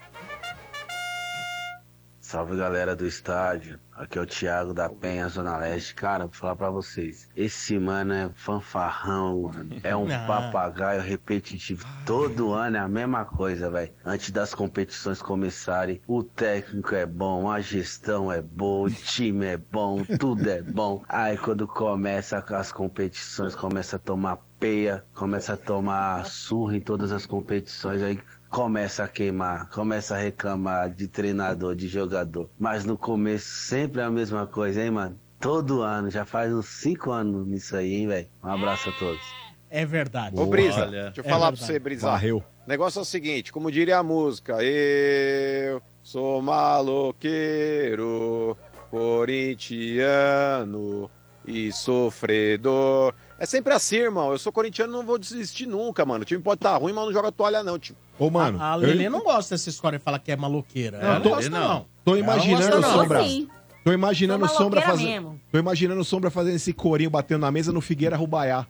Salve 2.21 2.57
galera 2.57 2.95
do 2.95 3.07
estádio, 3.07 3.79
aqui 3.99 4.19
é 4.19 4.23
o 4.23 4.27
Thiago 4.27 4.73
da 4.73 4.89
Penha, 4.89 5.29
Zona 5.29 5.57
Leste. 5.57 5.95
Cara, 5.95 6.25
vou 6.25 6.33
falar 6.35 6.57
pra 6.57 6.71
vocês, 6.71 7.29
esse 7.37 7.79
mano 7.79 8.13
é 8.15 8.31
fanfarrão, 8.35 9.43
mano. 9.43 9.77
É 9.83 9.95
um 9.97 10.07
Ah. 10.19 10.25
papagaio 10.27 11.01
repetitivo. 11.03 11.85
Todo 12.07 12.53
ano 12.53 12.77
é 12.77 12.81
a 12.81 12.89
mesma 12.89 13.25
coisa, 13.25 13.71
velho. 13.71 13.93
Antes 14.05 14.31
das 14.31 14.55
competições 14.55 15.21
começarem, 15.21 16.01
o 16.07 16.23
técnico 16.23 16.95
é 16.95 17.05
bom, 17.05 17.51
a 17.51 17.61
gestão 17.61 18.33
é 18.33 18.41
boa, 18.41 18.89
o 18.89 18.91
time 18.91 19.47
é 19.47 19.57
bom, 19.57 20.03
tudo 20.19 20.49
é 20.49 20.63
bom. 20.63 21.03
Aí 21.09 21.37
quando 21.37 21.67
começa 21.67 22.39
as 22.39 22.73
competições, 22.73 23.55
começa 23.55 23.97
a 23.97 23.99
tomar 23.99 24.39
peia, 24.59 25.05
começa 25.15 25.53
a 25.53 25.57
tomar 25.57 26.25
surra 26.27 26.77
em 26.77 26.81
todas 26.81 27.13
as 27.13 27.27
competições, 27.27 28.03
aí 28.03 28.19
começa 28.49 29.05
a 29.05 29.09
queimar, 29.09 29.69
começa 29.71 30.15
a 30.15 30.19
reclamar 30.19 30.91
de 30.91 31.07
treinador, 31.09 31.75
de 31.75 31.89
jogador. 31.89 32.49
Mas 32.59 32.85
no 32.85 32.97
começo 32.97 33.47
sempre 33.47 34.01
é 34.01 34.05
a 34.05 34.11
mesma 34.11 34.47
coisa, 34.47 34.83
hein, 34.83 34.91
mano? 34.91 35.19
Todo 35.39 35.83
ano, 35.83 36.11
já 36.11 36.25
faz 36.25 36.53
uns 36.53 36.67
cinco 36.67 37.11
anos 37.13 37.47
nisso 37.47 37.77
aí, 37.77 37.95
hein, 37.95 38.09
velho? 38.09 38.27
Um 38.43 38.49
abraço 38.51 38.89
a 38.89 38.93
todos. 38.93 39.23
É 39.71 39.85
verdade. 39.85 40.35
Ô, 40.37 40.47
Brisa, 40.47 40.83
Olha. 40.83 41.03
deixa 41.05 41.21
eu 41.21 41.25
É 41.25 41.29
falar 41.29 41.49
pra 41.49 41.57
verdade. 41.57 41.73
você, 41.73 41.79
Brisa. 41.79 42.07
Varreu. 42.09 42.39
O 42.39 42.69
negócio 42.69 42.99
é 42.99 43.03
o 43.03 43.05
seguinte, 43.05 43.53
como 43.53 43.71
diria 43.71 43.99
a 43.99 44.03
música, 44.03 44.63
eu 44.63 45.81
sou 46.03 46.43
maloqueiro, 46.43 48.57
corintiano 48.91 51.11
e 51.47 51.71
sofredor. 51.73 53.15
É 53.39 53.47
sempre 53.47 53.73
assim, 53.73 53.97
irmão. 53.97 54.33
Eu 54.33 54.39
sou 54.39 54.51
corintiano 54.53 54.93
não 54.93 55.05
vou 55.07 55.17
desistir 55.19 55.67
nunca, 55.67 56.05
mano. 56.05 56.23
O 56.23 56.25
time 56.25 56.43
pode 56.43 56.59
estar 56.59 56.77
ruim, 56.77 56.93
mas 56.93 57.05
não 57.05 57.13
joga 57.13 57.31
toalha 57.31 57.63
não, 57.63 57.79
tio. 57.79 57.95
Ô, 58.19 58.29
mano. 58.31 58.61
A, 58.61 58.73
a 58.73 58.77
eu- 58.77 58.81
Lelê 58.81 59.09
não 59.09 59.21
gosta 59.23 59.55
dessa 59.55 59.69
história 59.69 59.99
de 59.99 60.05
falar 60.05 60.19
que 60.19 60.33
é 60.33 60.37
maloqueira. 60.37 60.99
Não, 60.99 61.21
tô- 61.21 61.29
não 61.29 61.37
gosta, 61.37 61.51
não. 61.51 61.87
Tô 62.05 62.17
imaginando, 62.17 62.77
gosta, 62.77 62.81
não. 62.81 62.93
Sombra. 63.03 63.23
Sim. 63.25 63.49
Tô 63.85 63.93
imaginando 63.93 64.45
o 64.45 64.49
Sombra 64.49 64.83
fazendo. 64.83 65.41
Tô 65.53 65.59
imaginando 65.59 66.01
o 66.01 66.05
Sombra 66.05 66.31
fazendo 66.31 66.57
esse 66.57 66.73
corinho 66.73 67.09
batendo 67.11 67.41
na 67.41 67.51
mesa 67.51 67.73
no 67.73 67.81
Figueira 67.81 68.17
Rubaiá. 68.17 68.67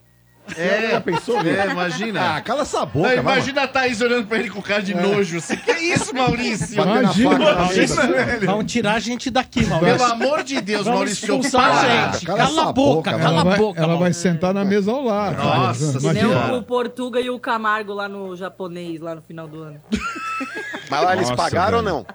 É, 0.57 0.91
Já 0.91 1.01
pensou, 1.01 1.39
é, 1.41 1.71
imagina. 1.71 2.35
Ah, 2.37 2.41
cala 2.41 2.61
essa 2.63 2.85
boca, 2.85 3.09
Não, 3.09 3.21
imagina 3.21 3.63
a 3.63 3.67
Thaís 3.67 4.01
olhando 4.01 4.27
pra 4.27 4.37
ele 4.39 4.49
com 4.49 4.61
cara 4.61 4.81
de 4.81 4.93
É. 4.93 5.01
nojo. 5.01 5.37
Assim, 5.37 5.55
que 5.57 5.71
isso, 5.71 6.13
Maurício? 6.15 6.75
Batendo 6.75 7.07
a 7.07 7.13
faca 7.13 7.37
na 7.55 7.67
mesa. 7.67 8.07
velho. 8.07 8.45
Vão 8.47 8.63
tirar 8.63 8.93
a 8.95 8.99
gente 8.99 9.29
daqui, 9.29 9.65
Maurício. 9.65 9.97
Pelo 9.97 10.11
amor 10.11 10.43
de 10.43 10.61
Deus, 10.61 10.85
Vão 10.85 10.95
Maurício. 10.95 11.25
expulsar 11.25 11.61
para. 11.69 12.09
a 12.09 12.11
gente. 12.13 12.25
Cala, 12.25 12.69
a 12.69 12.73
boca, 12.73 13.11
cala 13.11 13.23
ela 13.23 13.41
a 13.41 13.43
vai, 13.43 13.57
boca. 13.57 13.81
ela 13.81 13.95
vai 13.97 14.13
sentar 14.13 14.53
na 14.53 14.63
mesa 14.65 14.91
ao 14.91 15.03
lado. 15.03 15.37
Nossa 15.37 15.97
Imagina. 15.99 16.53
o 16.53 16.63
Portuga 16.63 17.19
e 17.19 17.29
o 17.29 17.39
Camargo 17.39 17.93
lá 17.93 18.07
no 18.09 18.35
japonês, 18.35 18.99
lá 19.01 19.15
no 19.15 19.21
final 19.21 19.47
do 19.47 19.61
ano. 19.63 19.81
Mas 20.89 21.03
lá 21.03 21.13
eles 21.15 21.29
Nossa, 21.29 21.41
pagaram 21.43 21.77
ou 21.77 21.83
não? 21.83 22.05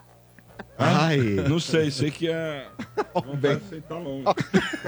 Ai. 0.77 1.17
Não 1.49 1.61
sei, 1.61 1.89
sei 1.91 2.11
que 2.11 2.29
é. 2.29 2.67
Vontade 3.15 3.61
de 3.61 3.69
sentar 3.69 3.99
longe. 3.99 4.25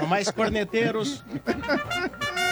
Mais 0.09 0.29
corneteiros. 0.29 1.23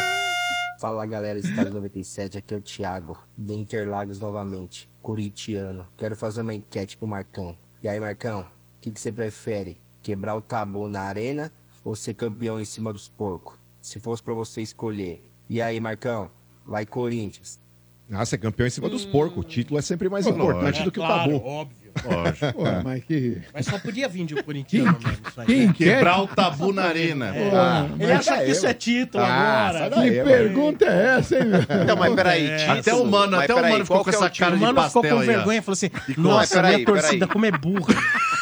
Fala 0.86 1.04
galera, 1.08 1.40
Estado 1.40 1.72
97, 1.72 2.38
aqui 2.38 2.54
é 2.54 2.58
o 2.58 2.62
Thiago, 2.62 3.18
de 3.36 3.56
Interlagos 3.56 4.20
novamente, 4.20 4.88
corintiano. 5.02 5.88
Quero 5.98 6.16
fazer 6.16 6.42
uma 6.42 6.54
enquete 6.54 6.96
pro 6.96 7.08
Marcão. 7.08 7.58
E 7.82 7.88
aí, 7.88 8.00
Marcão, 8.00 8.42
o 8.42 8.46
que, 8.82 8.92
que 8.92 9.00
você 9.02 9.12
prefere? 9.12 9.82
Quebrar 10.04 10.36
o 10.36 10.42
tabu 10.44 10.88
na 10.88 11.02
arena 11.02 11.52
ou 11.84 11.96
ser 11.96 12.14
campeão 12.14 12.62
em 12.62 12.66
cima 12.66 12.94
dos 12.94 13.10
porcos? 13.10 13.58
Se 13.82 14.00
fosse 14.00 14.22
pra 14.22 14.36
você 14.36 14.62
escolher. 14.62 15.28
E 15.50 15.60
aí, 15.60 15.80
Marcão, 15.80 16.30
vai 16.64 16.86
Corinthians. 16.86 17.60
Ah, 18.12 18.24
ser 18.24 18.38
campeão 18.38 18.68
em 18.68 18.70
cima 18.70 18.88
dos 18.88 19.08
porcos. 19.08 19.44
O 19.44 19.48
título 19.48 19.80
é 19.80 19.82
sempre 19.82 20.08
mais 20.08 20.28
Pô, 20.28 20.34
importante 20.34 20.82
é 20.82 20.84
do 20.84 20.92
que 20.92 21.00
o 21.00 21.02
claro, 21.04 21.32
tabu. 21.32 21.48
óbvio. 21.48 21.85
Lógico. 22.04 22.54
Pô, 22.54 22.64
mas 22.84 23.04
que. 23.04 23.42
Mas 23.54 23.66
só 23.66 23.80
podia 23.80 24.08
vir 24.10 24.26
de 24.26 24.36
um 24.36 24.42
corintiano 24.44 24.98
mesmo. 25.04 25.18
Isso 25.28 25.42
aí. 25.42 25.46
Quem 25.48 25.72
Quebrar 25.74 26.16
quer? 26.16 26.22
o 26.22 26.28
tabu 26.28 26.74
na 26.74 26.84
arena. 26.84 27.36
É. 27.36 27.52
Ah, 27.54 27.88
Ele 28.00 28.14
mas- 28.14 28.28
acha 28.28 28.44
que 28.44 28.52
isso 28.52 28.68
é 28.68 28.74
título 28.74 29.24
Ah, 29.24 29.68
agora. 29.70 29.90
daí, 29.90 30.10
Que 30.12 30.18
mano. 30.18 30.30
pergunta 30.30 30.86
é 30.86 31.18
essa, 31.20 31.38
hein, 31.38 31.46
meu? 31.46 31.62
Então, 31.84 31.96
mas 31.98 32.14
peraí. 32.16 32.50
É. 32.50 32.58
título, 32.58 32.80
Até 32.80 32.94
o 32.94 33.06
mano, 33.06 33.32
mas 33.38 33.44
até 33.44 33.54
o 33.54 33.56
peraí, 33.56 33.72
mano 33.72 33.86
ficou 33.86 33.98
qual 33.98 34.04
com 34.06 34.10
que 34.12 34.16
é 34.16 34.20
o 34.20 34.22
essa 34.22 34.30
título? 34.30 34.46
cara 34.46 34.56
O 34.56 34.58
de 34.60 34.66
mano 34.66 34.88
ficou 34.88 35.02
pastel 35.02 35.16
com 35.18 35.22
aí. 35.22 35.30
ó. 35.30 35.32
vergonha 35.38 35.58
e 35.58 35.62
falou 35.62 35.74
assim: 35.74 35.90
Ficou. 35.90 36.24
Nossa, 36.24 36.56
Não, 36.56 36.62
peraí, 36.62 36.76
minha 36.76 36.86
torcida 36.86 37.12
peraí. 37.12 37.28
como 37.34 37.46
é 37.46 37.52
burra. 37.52 37.96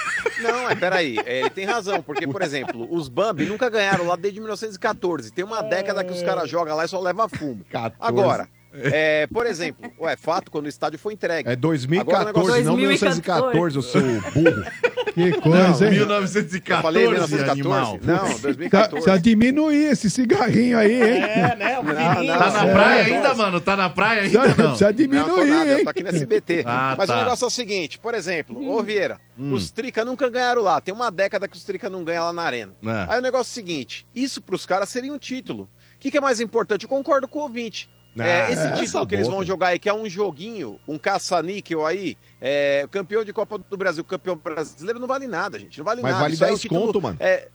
Não, 0.44 0.70
é 0.70 0.76
peraí, 0.76 1.18
é, 1.26 1.40
ele 1.40 1.50
tem 1.52 1.64
razão, 1.66 2.02
porque, 2.02 2.28
por 2.28 2.42
exemplo, 2.42 2.86
os 2.94 3.08
Bambi 3.08 3.46
nunca 3.46 3.70
ganharam 3.70 4.06
lá 4.06 4.18
desde 4.18 4.40
1914. 4.42 5.32
Tem 5.32 5.46
uma 5.46 5.62
década 5.62 6.04
que 6.04 6.12
os 6.12 6.22
caras 6.22 6.50
jogam 6.50 6.76
lá 6.76 6.84
e 6.84 6.88
só 6.90 7.00
leva 7.00 7.30
fumo. 7.30 7.62
14. 7.72 7.96
Agora, 8.02 8.50
é, 8.74 9.28
por 9.28 9.46
exemplo, 9.46 9.92
ué, 10.00 10.16
fato, 10.16 10.50
quando 10.52 10.66
o 10.66 10.70
estádio 10.70 10.98
foi 11.00 11.14
entregue. 11.14 11.48
É 11.48 11.52
Agora 11.54 11.58
o 11.58 11.62
2014, 11.62 12.26
negócio- 12.26 12.64
não 12.66 12.76
1914, 12.78 13.78
o 13.78 13.82
seu 13.82 14.02
burro. 14.02 14.64
Que 15.14 15.32
coisa, 15.42 15.86
hein? 15.86 15.92
1914, 15.92 16.64
Eu 16.72 16.82
falei 16.82 17.04
1914? 17.08 17.52
animal. 17.52 18.00
Não, 18.02 18.18
Precisa 18.26 18.42
2014. 18.42 18.90
precisa 18.94 19.20
diminuir 19.22 19.84
esse 19.92 20.10
cigarrinho 20.10 20.76
aí, 20.76 20.92
hein? 20.92 21.22
É, 21.22 21.56
né? 21.56 21.78
O 21.78 21.84
Não, 21.84 21.94
não, 22.24 22.38
Tá 22.40 22.50
na 22.52 22.66
É, 22.68 22.74
praia 22.74 23.00
é, 23.00 23.06
ainda, 23.06 23.28
é. 23.28 23.34
mano? 23.36 23.62
Tá 23.62 23.76
na 23.76 23.90
praia 23.92 24.20
Precisa, 24.22 24.42
ainda, 24.42 24.64
não? 24.64 24.70
precisa 24.70 24.86
Não, 24.88 24.92
tô 24.92 24.98
diminuir, 24.98 25.50
nada, 25.52 25.70
eu 25.70 25.78
hein? 25.78 25.84
tô 25.84 25.90
aqui 25.92 26.02
no 26.02 26.10
SBT. 26.10 26.64
Ah, 26.66 26.96
Mas 26.98 27.08
tá. 27.08 27.16
o 27.16 27.20
negócio 27.20 27.44
é 27.44 27.48
o 27.48 27.52
seguinte, 27.52 28.00
por 28.00 28.16
exemplo, 28.16 28.68
ô 28.68 28.82
Vieira, 28.82 29.20
os 29.38 29.70
Trica 29.70 30.04
nunca 30.04 30.28
ganharam 30.32 30.64
lá. 30.64 30.82
Tem 30.82 30.92
uma 30.92 31.12
década 31.12 31.48
que 31.48 31.56
os 31.58 31.64
Trica 31.64 31.92
não 31.92 32.04
ganham 32.04 32.24
lá 32.26 32.34
na 32.34 32.42
arena. 32.42 32.72
É. 32.84 33.06
Aí 33.14 33.20
o 33.20 33.22
negócio 33.22 33.52
é 33.52 33.52
o 33.52 33.54
seguinte, 33.54 34.08
isso 34.16 34.42
pros 34.42 34.66
caras 34.66 34.90
seria 34.90 35.14
um 35.14 35.20
título. 35.20 35.70
O 35.96 36.00
que, 36.00 36.10
que 36.10 36.18
é 36.18 36.22
mais 36.22 36.40
importante? 36.42 36.84
Eu 36.86 36.90
concordo 36.90 37.28
com 37.28 37.38
o 37.38 37.44
ouvinte. 37.44 37.88
Ah, 38.20 38.24
É, 38.28 38.52
esse 38.52 38.74
título 38.86 39.08
que 39.08 39.16
eles 39.16 39.26
boca. 39.28 39.38
vão 39.38 39.46
jogar 39.46 39.68
aí, 39.70 39.80
que 39.80 39.90
é 39.90 39.94
um 39.94 40.08
joguinho, 40.08 40.80
um 40.88 40.98
caça-níquel 41.00 41.86
aí, 41.86 42.16
é, 42.40 42.88
campeão 42.92 43.24
de 43.24 43.34
Copa 43.34 43.58
do 43.58 43.76
Brasil, 43.78 44.04
campeão 44.04 44.36
brasileiro, 44.36 45.00
não 45.00 45.08
vale 45.08 45.26
nada, 45.28 45.58
gente. 45.58 45.78
Não 45.80 45.86
vale 45.86 46.02
Mas 46.02 46.12
nada. 46.12 46.22
vale 46.24 46.34
Isso 46.36 46.44
aí 46.44 46.50
é 46.50 46.52
um 46.52 46.56
10 46.56 46.62
título- 46.62 46.82
conto, 46.88 47.02
mano. 47.02 47.18
É... 47.20 47.48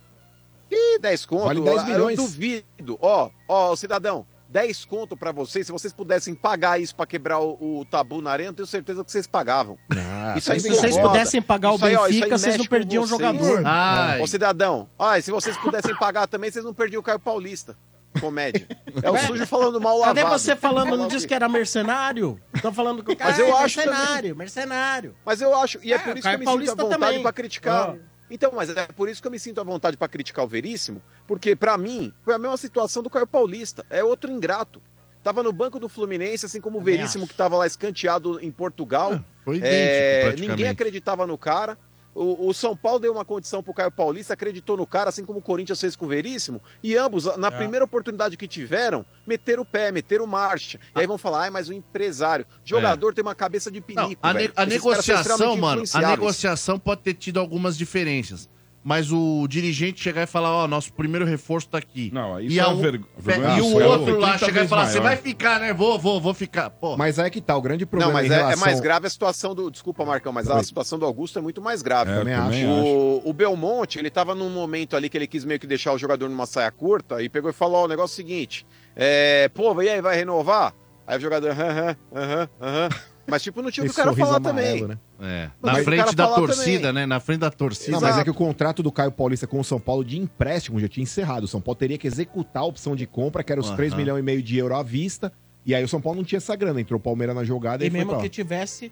Ih, 0.70 0.98
10 1.00 1.24
conto? 1.26 1.44
Vale 1.44 1.60
10 1.62 1.76
Eu 1.78 1.84
milhões. 1.86 2.16
duvido. 2.16 2.98
Ó, 3.00 3.30
ó, 3.48 3.74
cidadão, 3.76 4.26
10 4.50 4.84
conto 4.84 5.16
pra 5.16 5.30
vocês, 5.32 5.64
se 5.66 5.72
vocês 5.72 5.92
pudessem 5.94 6.34
pagar 6.34 6.80
isso 6.80 6.94
pra 6.94 7.06
quebrar 7.06 7.38
o, 7.40 7.80
o 7.80 7.84
tabu 7.84 8.20
na 8.20 8.30
arena, 8.32 8.50
eu 8.50 8.54
tenho 8.54 8.66
certeza 8.66 9.02
que 9.04 9.10
vocês 9.12 9.26
pagavam. 9.26 9.78
Ah, 9.90 10.34
Isso 10.36 10.50
aí 10.52 10.58
Se 10.60 10.68
vocês 10.68 10.98
pudessem 10.98 11.40
pagar 11.40 11.70
o 11.72 11.76
Isso 11.76 11.84
aí, 11.86 11.94
ó, 11.96 12.00
isso 12.00 12.04
aí 12.06 12.12
Benfica, 12.20 12.38
vocês 12.38 12.56
não 12.58 12.64
perdiam 12.66 13.02
o 13.04 13.06
jogador. 13.06 13.62
Ai. 13.64 14.20
Ô, 14.20 14.26
cidadão, 14.26 14.88
ai, 14.98 15.22
se 15.22 15.30
vocês 15.30 15.56
pudessem 15.56 15.94
pagar 15.96 16.26
também, 16.26 16.50
vocês 16.50 16.64
não 16.64 16.74
perdiam 16.74 17.00
o 17.00 17.02
Caio 17.02 17.18
Paulista. 17.20 17.76
Comédia. 18.20 18.66
É 19.02 19.10
o 19.10 19.18
sujo 19.18 19.47
falando 19.47 19.80
mal 19.80 19.97
lavado. 19.98 20.16
Cadê 20.18 20.28
você 20.28 20.56
falando? 20.56 20.97
Não 20.97 21.06
disse 21.06 21.26
que 21.26 21.32
era 21.34 21.48
mercenário? 21.48 22.40
Estão 22.52 22.72
falando 22.72 23.05
que 23.05 23.12
o 23.12 23.16
cara 23.16 23.30
Mas 23.30 23.38
eu 23.38 23.47
é 23.47 23.52
acho 23.62 23.78
mercenário, 23.78 24.36
mercenário. 24.36 25.14
Mas 25.24 25.40
eu 25.40 25.55
acho, 25.56 25.78
e 25.82 25.92
é, 25.92 25.97
É, 25.97 25.98
por 26.00 26.16
isso 26.16 26.28
que 26.28 26.34
eu 26.34 26.38
me 26.38 26.44
Paulista 26.44 26.72
sinto 26.72 26.80
à 26.80 26.84
vontade 26.84 27.00
também. 27.05 27.22
pra 27.22 27.32
criticar. 27.32 27.90
Ah. 27.90 27.97
Então, 28.30 28.52
mas 28.55 28.70
é 28.70 28.86
por 28.88 29.08
isso 29.08 29.22
que 29.22 29.28
eu 29.28 29.30
me 29.32 29.38
sinto 29.38 29.60
à 29.60 29.64
vontade 29.64 29.97
pra 29.97 30.08
criticar 30.08 30.44
o 30.44 30.48
Veríssimo, 30.48 31.00
porque 31.26 31.55
pra 31.55 31.78
mim 31.78 32.12
foi 32.24 32.34
a 32.34 32.38
mesma 32.38 32.56
situação 32.56 33.02
do 33.02 33.08
Caio 33.08 33.26
Paulista. 33.26 33.86
É 33.88 34.02
outro 34.02 34.30
ingrato. 34.30 34.82
Tava 35.22 35.42
no 35.42 35.52
banco 35.52 35.78
do 35.78 35.88
Fluminense, 35.88 36.47
assim 36.47 36.60
como 36.60 36.78
o 36.78 36.80
Também 36.80 36.97
Veríssimo 36.97 37.26
que 37.26 37.34
tava 37.34 37.56
lá 37.56 37.66
escanteado 37.66 38.40
em 38.40 38.50
Portugal. 38.50 39.20
Foi 39.44 39.56
idêntico, 39.56 39.76
É, 39.76 40.34
ninguém 40.38 40.68
acreditava 40.68 41.26
no 41.26 41.38
cara. 41.38 41.78
O, 42.20 42.48
o 42.48 42.52
São 42.55 42.76
Paulo 42.76 42.98
deu 42.98 43.12
uma 43.12 43.24
condição 43.24 43.62
pro 43.62 43.72
Caio 43.72 43.90
Paulista, 43.92 44.34
acreditou 44.34 44.76
no 44.76 44.86
cara, 44.86 45.08
assim 45.10 45.24
como 45.24 45.38
o 45.38 45.42
Corinthians 45.42 45.80
fez 45.80 45.94
com 45.94 46.05
o 46.05 46.08
Veríssimo, 46.08 46.60
e 46.82 46.97
ambos, 46.97 47.24
na 47.36 47.47
É. 47.48 47.50
primeira 47.52 47.84
oportunidade 47.84 48.36
que 48.36 48.48
tiveram, 48.48 49.05
meteram 49.26 49.62
o 49.62 49.66
pé, 49.66 49.92
meteram 49.92 50.26
marcha. 50.26 50.80
E 50.97 51.00
aí 51.00 51.06
vão 51.06 51.16
falar, 51.16 51.42
ai, 51.42 51.50
mas 51.50 51.68
o 51.68 51.72
empresário. 51.72 52.44
Jogador 52.64 53.14
tem 53.14 53.22
uma 53.22 53.34
cabeça 53.34 53.70
de 53.70 53.78
Não, 53.78 53.86
pinico. 53.86 54.20
a, 54.20 54.34
ne- 54.34 54.50
a 54.56 54.66
negociação, 54.66 55.56
mano, 55.56 55.82
a 55.94 56.00
negociação 56.00 56.78
pode 56.78 57.02
ter 57.02 57.14
tido 57.14 57.38
algumas 57.38 57.76
diferenças. 57.78 58.48
Mas 58.89 59.12
o 59.12 59.47
dirigente 59.47 60.00
chegar 60.02 60.23
e 60.23 60.26
falar, 60.26 60.50
ó, 60.50 60.67
nosso 60.67 60.91
primeiro 60.94 61.26
reforço 61.26 61.68
tá 61.68 61.76
aqui. 61.76 62.10
Não, 62.10 62.41
isso 62.41 62.57
e 62.57 62.58
é 62.58 62.62
a 62.62 62.68
uma 62.68 62.76
um- 62.78 62.81
vergo- 62.81 63.07
e 63.18 63.20
vergonha. 63.20 63.62
o 63.62 63.70
Foi 63.73 63.84
outro 63.84 64.18
lá 64.18 64.28
80 64.33 64.39
chegar 64.47 64.65
e 64.65 64.68
falar, 64.68 64.86
você 64.86 64.99
vai 64.99 65.15
ficar, 65.15 65.60
né? 65.60 65.75
Vou, 65.75 65.99
vou, 65.99 66.18
vou 66.18 66.33
ficar. 66.33 66.70
Pô, 66.70 66.97
Mas 66.97 67.18
é 67.18 67.28
que 67.28 67.39
tá, 67.42 67.55
o 67.55 67.60
grande 67.60 67.84
Não, 67.84 67.91
problema 67.91 68.15
mas 68.15 68.31
em 68.31 68.33
é, 68.33 68.36
relação... 68.39 68.62
é 68.62 68.67
mais 68.67 68.81
grave 68.81 69.07
a 69.07 69.10
situação 69.10 69.55
do. 69.55 69.70
Desculpa, 69.70 70.07
Marcão, 70.07 70.33
mas 70.33 70.49
a 70.49 70.62
situação 70.62 70.99
do 70.99 71.05
Augusto 71.05 71.39
é 71.39 71.42
muito 71.42 71.60
mais 71.60 71.83
grave. 71.83 72.12
É, 72.12 72.15
eu 72.15 72.25
também 72.25 72.65
acho. 72.65 72.67
O, 72.67 73.28
o 73.28 73.33
Belmonte, 73.34 73.99
ele 73.99 74.08
tava 74.08 74.34
num 74.34 74.49
momento 74.49 74.97
ali 74.97 75.10
que 75.10 75.18
ele 75.18 75.26
quis 75.26 75.44
meio 75.44 75.60
que 75.60 75.67
deixar 75.67 75.92
o 75.92 75.99
jogador 75.99 76.26
numa 76.31 76.47
saia 76.47 76.70
curta 76.70 77.23
e 77.23 77.28
pegou 77.28 77.50
e 77.50 77.52
falou: 77.52 77.83
ó, 77.83 77.84
o 77.84 77.89
negócio 77.89 78.15
é 78.18 78.25
o 78.25 78.26
seguinte: 78.26 78.67
é, 78.97 79.50
pô, 79.50 79.83
e 79.83 79.89
aí, 79.91 80.00
vai 80.00 80.17
renovar? 80.17 80.73
Aí 81.07 81.18
o 81.18 81.20
jogador, 81.20 81.50
aham, 81.50 81.94
aham, 82.15 82.49
aham. 82.58 82.89
Mas, 83.31 83.42
tipo, 83.42 83.60
não 83.62 83.70
tinha 83.70 83.84
o 83.84 83.86
que 83.86 83.90
o 83.90 83.92
Esse 83.92 83.97
cara 83.97 84.08
sorriso 84.10 84.26
falar 84.32 84.50
amarelo, 84.50 84.81
também. 84.89 84.89
né? 84.89 84.98
É, 85.20 85.50
na 85.62 85.73
o 85.81 85.84
frente 85.84 85.98
cara 86.00 86.12
da 86.12 86.24
falar 86.24 86.36
torcida, 86.36 86.78
também. 86.89 86.92
né? 86.94 87.07
Na 87.07 87.20
frente 87.20 87.40
da 87.40 87.50
torcida. 87.50 87.92
Não, 87.92 88.00
mas 88.00 88.16
é 88.18 88.24
que 88.24 88.31
o 88.31 88.34
contrato 88.34 88.82
do 88.82 88.90
Caio 88.90 89.12
Paulista 89.12 89.47
com 89.47 89.60
o 89.60 89.65
São 89.65 89.78
Paulo 89.78 90.05
de 90.05 90.18
empréstimo 90.18 90.81
já 90.81 90.89
tinha 90.89 91.02
encerrado. 91.02 91.44
O 91.44 91.48
São 91.48 91.60
Paulo 91.60 91.78
teria 91.78 91.98
que 91.98 92.07
executar 92.07 92.62
a 92.62 92.66
opção 92.66 92.97
de 92.97 93.07
compra, 93.07 93.44
que 93.44 93.52
era 93.52 93.60
os 93.60 93.68
Aham. 93.68 93.76
3 93.76 93.94
milhões 93.94 94.20
e 94.20 94.23
meio 94.23 94.42
de 94.42 94.57
euro 94.58 94.74
à 94.74 94.82
vista. 94.82 95.32
E 95.66 95.74
aí 95.74 95.84
o 95.84 95.89
São 95.89 96.00
Paulo 96.00 96.16
não 96.18 96.24
tinha 96.24 96.39
essa 96.39 96.57
grana. 96.57 96.81
Entrou 96.81 96.98
o 96.98 97.02
Palmeiras 97.02 97.36
na 97.36 97.44
jogada 97.44 97.84
e, 97.84 97.89
E 97.89 97.90
foi 97.90 97.98
mesmo 97.98 98.10
pra 98.10 98.16
lá. 98.18 98.23
que 98.23 98.28
tivesse, 98.31 98.90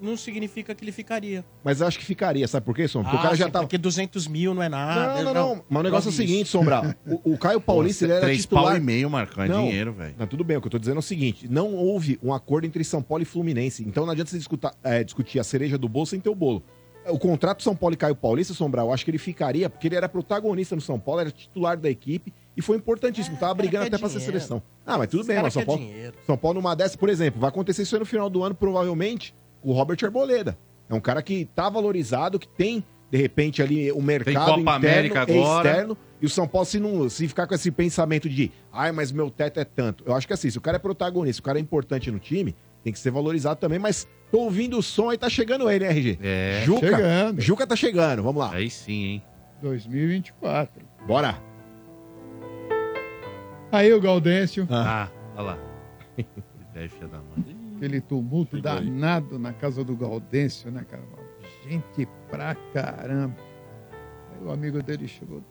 não 0.00 0.16
significa 0.16 0.74
que 0.74 0.84
ele 0.84 0.92
ficaria. 0.92 1.44
Mas 1.62 1.80
eu 1.80 1.86
acho 1.86 1.98
que 1.98 2.04
ficaria, 2.04 2.46
sabe 2.48 2.64
por 2.66 2.74
quê, 2.74 2.88
Sombra? 2.88 3.10
Porque 3.10 3.18
o 3.18 3.22
cara 3.22 3.34
Ah, 3.34 3.36
já 3.36 3.50
tava... 3.50 3.64
Porque 3.66 3.78
200 3.78 4.26
mil 4.26 4.54
não 4.54 4.62
é 4.62 4.68
nada. 4.68 5.22
Não, 5.22 5.32
não, 5.32 5.34
não. 5.56 5.64
Mas 5.68 5.80
o 5.80 5.82
negócio 5.82 6.08
é 6.08 6.12
o 6.12 6.14
seguinte. 6.14 6.48
Sombra. 6.48 6.96
O, 7.06 7.32
o 7.34 7.38
Caio 7.38 7.60
Paulista, 7.62 8.04
ele 8.04 8.12
era 8.12 8.22
Três 8.22 8.42
titular... 8.42 8.64
pau 8.64 8.76
e 8.76 8.80
meio, 8.80 9.08
Marcão, 9.10 9.44
é 9.44 9.48
Não, 9.48 9.64
dinheiro, 9.64 9.92
velho. 9.92 10.14
Não, 10.18 10.26
tudo 10.26 10.42
bem, 10.44 10.56
o 10.56 10.60
que 10.60 10.66
eu 10.66 10.70
tô 10.70 10.78
dizendo 10.78 10.96
é 10.96 11.00
o 11.00 11.02
seguinte: 11.02 11.46
não 11.48 11.74
houve 11.74 12.18
um 12.22 12.32
acordo 12.32 12.66
entre 12.66 12.82
São 12.84 13.02
Paulo 13.02 13.22
e 13.22 13.26
Fluminense. 13.26 13.82
Então 13.86 14.04
não 14.06 14.12
adianta 14.12 14.30
você 14.30 14.38
discutar- 14.38 14.74
é, 14.82 15.02
discutir 15.04 15.38
a 15.38 15.44
cereja 15.44 15.76
do 15.78 15.88
bolo 15.88 16.06
sem 16.06 16.18
ter 16.20 16.28
o 16.30 16.34
bolo. 16.34 16.62
O 17.08 17.18
contrato 17.18 17.62
São 17.62 17.74
Paulo 17.74 17.94
e 17.94 17.96
Caio 17.96 18.14
Paulista, 18.14 18.52
Sombral, 18.52 18.88
eu 18.88 18.92
acho 18.92 19.04
que 19.06 19.10
ele 19.10 19.16
ficaria, 19.18 19.70
porque 19.70 19.88
ele 19.88 19.96
era 19.96 20.06
protagonista 20.06 20.74
no 20.76 20.82
São 20.82 21.00
Paulo, 21.00 21.22
era 21.22 21.30
titular 21.30 21.74
da 21.78 21.88
equipe 21.88 22.30
e 22.54 22.60
foi 22.60 22.76
importantíssimo. 22.76 23.38
Tava 23.38 23.54
brigando 23.54 23.84
quer 23.84 23.88
até 23.94 23.98
pra 23.98 24.08
ser 24.10 24.18
dinheiro. 24.18 24.38
seleção. 24.38 24.62
Ah, 24.86 24.98
mas 24.98 25.08
tudo 25.08 25.20
Esse 25.20 25.28
bem, 25.28 25.36
cara 25.36 25.46
mas 25.46 25.54
São 25.54 25.62
quer 25.62 25.66
Paulo, 25.66 25.80
dinheiro. 25.82 26.14
São 26.26 26.36
Paulo 26.36 26.60
numa 26.60 26.76
dessa, 26.76 26.98
por 26.98 27.08
exemplo, 27.08 27.40
vai 27.40 27.48
acontecer 27.48 27.82
isso 27.82 27.96
aí 27.96 28.00
no 28.00 28.04
final 28.04 28.28
do 28.28 28.42
ano, 28.42 28.54
provavelmente, 28.54 29.34
o 29.62 29.72
Robert 29.72 29.98
Arboleda. 30.02 30.58
É 30.88 30.94
um 30.94 31.00
cara 31.00 31.22
que 31.22 31.44
tá 31.54 31.68
valorizado, 31.68 32.38
que 32.38 32.48
tem, 32.48 32.84
de 33.10 33.18
repente, 33.18 33.62
ali 33.62 33.92
o 33.92 34.02
mercado 34.02 34.34
Copa 34.46 34.60
interno 34.60 34.70
América 34.76 35.18
e 35.28 35.38
agora. 35.38 35.68
externo. 35.68 35.96
E 36.20 36.26
o 36.26 36.28
São 36.28 36.46
Paulo, 36.46 36.66
se, 36.66 36.78
não, 36.78 37.08
se 37.08 37.26
ficar 37.28 37.46
com 37.46 37.54
esse 37.54 37.70
pensamento 37.70 38.28
de, 38.28 38.50
ai, 38.72 38.92
mas 38.92 39.10
meu 39.10 39.30
teto 39.30 39.58
é 39.58 39.64
tanto. 39.64 40.04
Eu 40.06 40.14
acho 40.14 40.26
que 40.26 40.32
assim, 40.32 40.50
se 40.50 40.58
o 40.58 40.60
cara 40.60 40.76
é 40.76 40.78
protagonista, 40.78 41.34
se 41.36 41.40
o 41.40 41.44
cara 41.44 41.58
é 41.58 41.62
importante 41.62 42.10
no 42.10 42.18
time, 42.18 42.54
tem 42.84 42.92
que 42.92 42.98
ser 42.98 43.10
valorizado 43.10 43.58
também, 43.58 43.78
mas 43.78 44.06
tô 44.30 44.40
ouvindo 44.40 44.76
o 44.78 44.82
som 44.82 45.12
e 45.12 45.16
tá 45.18 45.30
chegando 45.30 45.70
ele, 45.70 45.84
né, 45.86 45.90
RG? 45.92 46.18
É. 46.22 46.62
Juca, 46.64 46.86
Chegando. 46.88 47.40
Juca 47.40 47.66
tá 47.66 47.76
chegando, 47.76 48.22
vamos 48.22 48.40
lá. 48.42 48.52
Aí 48.52 48.68
sim, 48.68 49.04
hein? 49.04 49.22
2024. 49.62 50.82
Bora. 51.06 51.38
Aí 53.72 53.92
o 53.92 54.00
Gaudêncio, 54.00 54.66
Ah, 54.70 55.08
olha 55.36 55.42
lá. 55.42 55.58
Ideia 56.72 56.88
filha 56.88 57.08
da 57.08 57.18
mãe. 57.18 57.59
Aquele 57.80 58.00
tumulto 58.00 58.56
Pegou 58.56 58.70
aí. 58.72 58.84
danado 58.84 59.38
na 59.38 59.52
casa 59.54 59.82
do 59.82 59.96
Gaudêncio, 59.96 60.70
né, 60.70 60.84
cara? 60.88 61.02
Gente 61.66 62.06
pra 62.30 62.54
caramba. 62.74 63.36
Aí 64.32 64.44
o 64.46 64.52
amigo 64.52 64.82
dele 64.82 65.08
chegou. 65.08 65.42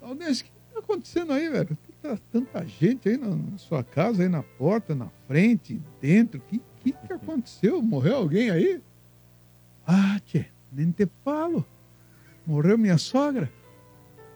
Gaudêncio, 0.00 0.44
o 0.44 0.48
que 0.48 0.74
tá 0.74 0.80
acontecendo 0.80 1.32
aí, 1.32 1.48
velho? 1.48 1.76
Tá 2.02 2.18
tanta 2.30 2.66
gente 2.66 3.08
aí 3.08 3.16
na, 3.16 3.28
na 3.28 3.58
sua 3.58 3.82
casa, 3.82 4.22
aí 4.22 4.28
na 4.28 4.42
porta, 4.42 4.94
na 4.94 5.08
frente, 5.26 5.80
dentro. 6.00 6.38
O 6.40 6.42
que, 6.42 6.60
que 6.80 6.92
que 6.92 7.12
aconteceu? 7.12 7.80
Morreu 7.80 8.16
alguém 8.16 8.50
aí? 8.50 8.82
Ah, 9.86 10.20
tchê, 10.24 10.46
nem 10.70 10.90
te 10.90 11.08
falo. 11.24 11.64
Morreu 12.46 12.76
minha 12.76 12.98
sogra. 12.98 13.50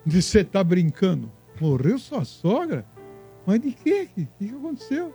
Você 0.04 0.44
tá 0.44 0.62
brincando? 0.62 1.30
Morreu 1.60 1.98
sua 1.98 2.24
sogra? 2.24 2.86
Mas 3.44 3.60
de 3.60 3.72
quê? 3.72 4.08
O 4.12 4.14
que, 4.14 4.48
que 4.48 4.54
aconteceu? 4.54 5.14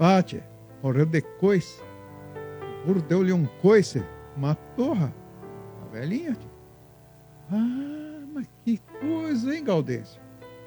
Ah, 0.00 0.22
tchê, 0.22 0.42
morreu 0.82 1.06
de 1.06 1.20
coice. 1.20 1.80
O 2.82 2.86
burro 2.86 3.02
deu-lhe 3.02 3.32
um 3.32 3.46
coice. 3.60 4.02
Matou, 4.36 4.92
rapaz. 4.92 5.12
A 5.82 5.92
velhinha, 5.92 6.32
tchê. 6.32 6.48
Ah, 7.50 8.20
mas 8.34 8.46
que 8.64 8.80
coisa, 9.00 9.54
hein, 9.54 9.64
Gaudêncio? 9.64 10.20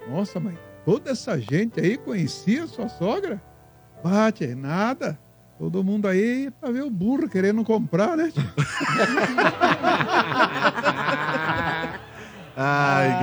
Nossa, 0.10 0.40
mas 0.40 0.58
toda 0.84 1.12
essa 1.12 1.40
gente 1.40 1.80
aí 1.80 1.98
conhecia 1.98 2.68
sua 2.68 2.90
sogra? 2.90 3.42
Bate, 4.04 4.56
nada. 4.56 5.18
Todo 5.60 5.84
mundo 5.84 6.08
aí 6.08 6.50
pra 6.60 6.72
ver 6.72 6.82
o 6.82 6.90
burro 6.90 7.30
querendo 7.30 7.64
comprar, 7.64 8.18
né? 8.18 8.32
Ai, 12.56 13.14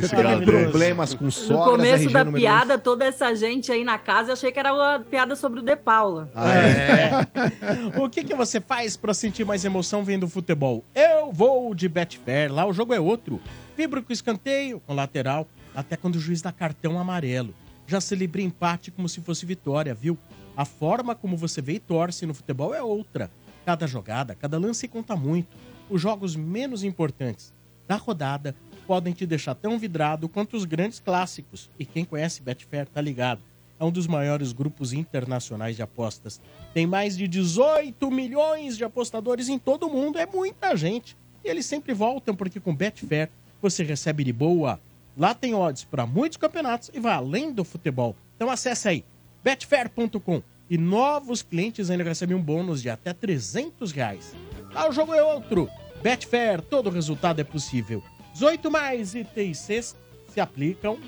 Você 0.00 0.08
teve 0.08 0.22
Galdêncio. 0.22 0.62
problemas 0.62 1.14
com 1.14 1.24
No 1.24 1.32
sogras, 1.32 1.70
começo 1.70 2.04
RG 2.04 2.12
da 2.12 2.24
número 2.24 2.42
piada, 2.42 2.78
toda 2.78 3.04
essa 3.04 3.34
gente 3.34 3.72
aí 3.72 3.82
na 3.82 3.98
casa, 3.98 4.30
eu 4.30 4.32
achei 4.34 4.52
que 4.52 4.58
era 4.58 4.72
uma 4.72 5.00
piada 5.00 5.34
sobre 5.34 5.60
o 5.60 5.62
De 5.62 5.74
Paula. 5.76 6.30
É. 6.36 7.10
o 7.98 8.08
que, 8.08 8.22
que 8.22 8.34
você 8.34 8.60
faz 8.60 8.96
pra 8.96 9.14
sentir 9.14 9.44
mais 9.44 9.64
emoção 9.64 10.04
vendo 10.04 10.28
futebol? 10.28 10.84
Eu 10.94 11.32
vou 11.32 11.74
de 11.74 11.88
Betfair, 11.88 12.52
lá 12.52 12.66
o 12.66 12.72
jogo 12.72 12.92
é 12.92 13.00
outro. 13.00 13.40
Vibro 13.76 14.02
com 14.02 14.12
escanteio, 14.12 14.80
com 14.80 14.94
lateral, 14.94 15.46
até 15.74 15.96
quando 15.96 16.16
o 16.16 16.20
juiz 16.20 16.42
dá 16.42 16.52
cartão 16.52 16.98
amarelo. 16.98 17.54
Já 17.86 18.00
celebra 18.00 18.42
empate 18.42 18.90
como 18.90 19.08
se 19.08 19.20
fosse 19.20 19.46
vitória, 19.46 19.94
viu? 19.94 20.18
A 20.56 20.64
forma 20.64 21.14
como 21.14 21.36
você 21.36 21.62
vê 21.62 21.74
e 21.74 21.78
torce 21.78 22.26
no 22.26 22.34
futebol 22.34 22.74
é 22.74 22.82
outra. 22.82 23.30
Cada 23.64 23.86
jogada, 23.86 24.34
cada 24.34 24.58
lance 24.58 24.86
conta 24.88 25.16
muito. 25.16 25.56
Os 25.88 26.02
jogos 26.02 26.36
menos 26.36 26.84
importantes 26.84 27.54
da 27.88 27.96
rodada 27.96 28.54
podem 28.86 29.12
te 29.12 29.26
deixar 29.26 29.54
tão 29.54 29.78
vidrado 29.78 30.28
quanto 30.28 30.56
os 30.56 30.64
grandes 30.64 31.00
clássicos. 31.00 31.70
E 31.78 31.84
quem 31.84 32.04
conhece 32.04 32.42
Betfair 32.42 32.86
tá 32.86 33.00
ligado. 33.00 33.40
É 33.80 33.84
um 33.84 33.90
dos 33.90 34.06
maiores 34.06 34.52
grupos 34.52 34.92
internacionais 34.92 35.76
de 35.76 35.82
apostas. 35.82 36.40
Tem 36.74 36.86
mais 36.86 37.16
de 37.16 37.28
18 37.28 38.10
milhões 38.10 38.76
de 38.76 38.84
apostadores 38.84 39.48
em 39.48 39.58
todo 39.58 39.86
o 39.86 39.92
mundo. 39.92 40.18
É 40.18 40.26
muita 40.26 40.76
gente. 40.76 41.16
E 41.44 41.48
eles 41.48 41.66
sempre 41.66 41.94
voltam 41.94 42.34
porque 42.34 42.60
com 42.60 42.74
Betfair 42.74 43.30
você 43.62 43.82
recebe 43.82 44.24
de 44.24 44.32
boa. 44.32 44.80
Lá 45.16 45.34
tem 45.34 45.54
odds 45.54 45.84
para 45.84 46.06
muitos 46.06 46.36
campeonatos 46.36 46.90
e 46.92 47.00
vai 47.00 47.12
além 47.12 47.52
do 47.52 47.64
futebol. 47.64 48.14
Então 48.36 48.50
acesse 48.50 48.88
aí 48.88 49.04
betfair.com 49.42 50.42
e 50.68 50.76
novos 50.76 51.42
clientes 51.42 51.90
ainda 51.90 52.04
recebem 52.04 52.36
um 52.36 52.42
bônus 52.42 52.82
de 52.82 52.90
até 52.90 53.12
300 53.12 53.92
reais. 53.92 54.34
Lá 54.72 54.88
o 54.88 54.92
jogo 54.92 55.14
é 55.14 55.22
outro. 55.22 55.68
Betfair, 56.02 56.62
todo 56.62 56.90
resultado 56.90 57.40
é 57.40 57.44
possível. 57.44 58.02
18 58.34 58.70
mais 58.70 59.14
itens 59.14 59.58
Cs 59.58 59.96
se 60.28 60.40
aplicam. 60.40 60.98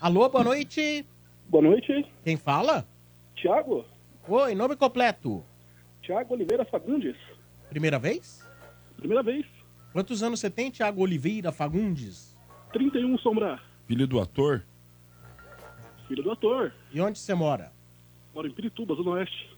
Alô, 0.00 0.28
boa 0.28 0.44
noite. 0.44 1.06
Boa 1.48 1.62
noite. 1.62 2.06
Quem 2.22 2.36
fala? 2.36 2.86
Tiago? 3.36 3.84
Oi, 4.26 4.54
nome 4.54 4.76
completo. 4.76 5.44
Tiago 6.00 6.34
Oliveira 6.34 6.64
Fagundes. 6.64 7.16
Primeira 7.68 7.98
vez? 7.98 8.46
Primeira 8.96 9.22
vez. 9.22 9.44
Quantos 9.92 10.22
anos 10.22 10.40
você 10.40 10.48
tem, 10.48 10.70
Thiago 10.70 11.02
Oliveira 11.02 11.52
Fagundes? 11.52 12.34
31 12.72 13.18
Sombra. 13.18 13.60
Filho 13.86 14.06
do 14.06 14.20
ator? 14.20 14.64
Filho 16.08 16.22
do 16.22 16.30
ator. 16.30 16.72
E 16.92 17.00
onde 17.00 17.18
você 17.18 17.34
mora? 17.34 17.72
Moro 18.34 18.48
em 18.48 18.52
Pirituba, 18.52 18.94
Zona 18.94 19.10
Oeste. 19.10 19.54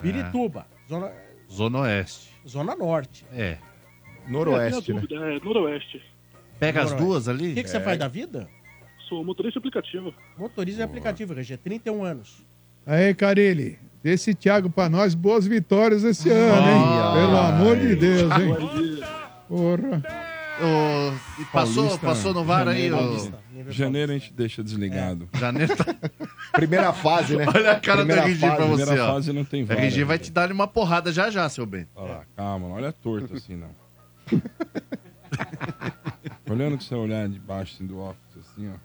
Pirituba, 0.00 0.66
zona, 0.88 1.12
Zona 1.52 1.80
Oeste. 1.80 2.30
zona 2.46 2.74
norte. 2.74 3.24
É. 3.32 3.58
É, 4.28 4.80
tinha 4.80 5.00
dúvida, 5.00 5.14
é, 5.16 5.40
Noroeste. 5.40 6.00
Pega 6.58 6.80
as 6.82 6.90
Noroeste. 6.92 7.06
duas 7.06 7.28
ali? 7.28 7.52
O 7.52 7.54
que, 7.54 7.62
que 7.64 7.70
você 7.70 7.76
É. 7.76 7.80
faz 7.80 7.98
da 7.98 8.08
vida? 8.08 8.48
Sou 9.08 9.24
motorista 9.24 9.58
aplicativo. 9.58 10.14
Motorista 10.38 10.78
de 10.78 10.82
aplicativo, 10.84 11.32
RG, 11.34 11.56
31 11.58 12.04
anos. 12.04 12.44
Aí, 12.86 13.14
Carilli, 13.14 13.78
desse 14.02 14.34
Thiago 14.34 14.70
pra 14.70 14.88
nós, 14.88 15.14
boas 15.14 15.46
vitórias 15.46 16.04
esse 16.04 16.30
ano, 16.30 16.68
hein? 16.70 17.12
Pelo 17.14 17.36
amor 17.36 17.76
de 17.76 17.94
Deus, 17.96 18.32
hein? 18.32 19.00
Porra. 19.48 20.21
Ô, 20.60 21.12
e 21.40 21.44
passou, 21.46 21.84
Paulista, 21.84 22.06
passou 22.06 22.34
no 22.34 22.44
VAR 22.44 22.68
aí, 22.68 22.90
janeiro, 22.90 23.32
ô. 23.66 23.70
Janeiro 23.70 24.12
a 24.12 24.18
gente 24.18 24.32
deixa 24.32 24.62
desligado. 24.62 25.28
Janeiro 25.34 25.74
tá... 25.76 25.94
Primeira 26.52 26.92
fase, 26.92 27.36
né? 27.36 27.46
Olha 27.46 27.72
a 27.72 27.80
cara 27.80 27.98
Primeira 27.98 28.22
do 28.22 28.28
RG 28.28 28.40
fase, 28.40 28.56
pra 28.56 28.66
você, 28.66 28.84
primeira 28.84 29.08
ó. 29.08 29.14
fase 29.14 29.32
não 29.32 29.44
tem 29.44 29.64
VAR, 29.64 29.78
RG 29.78 30.04
vai 30.04 30.18
né? 30.18 30.24
te 30.24 30.30
dar 30.30 30.52
uma 30.52 30.66
porrada 30.66 31.10
já 31.12 31.30
já, 31.30 31.48
seu 31.48 31.64
bem. 31.64 31.86
Olha 31.94 32.12
lá, 32.12 32.24
calma, 32.36 32.68
não 32.68 32.74
olha 32.74 32.92
torto 32.92 33.34
assim, 33.34 33.56
não. 33.56 33.70
Olhando 36.50 36.76
com 36.76 36.82
seu 36.82 36.98
olhar 36.98 37.26
de 37.28 37.38
baixo 37.38 37.74
assim, 37.74 37.86
do 37.86 37.98
office, 37.98 38.20
assim, 38.40 38.70
ó. 38.70 38.76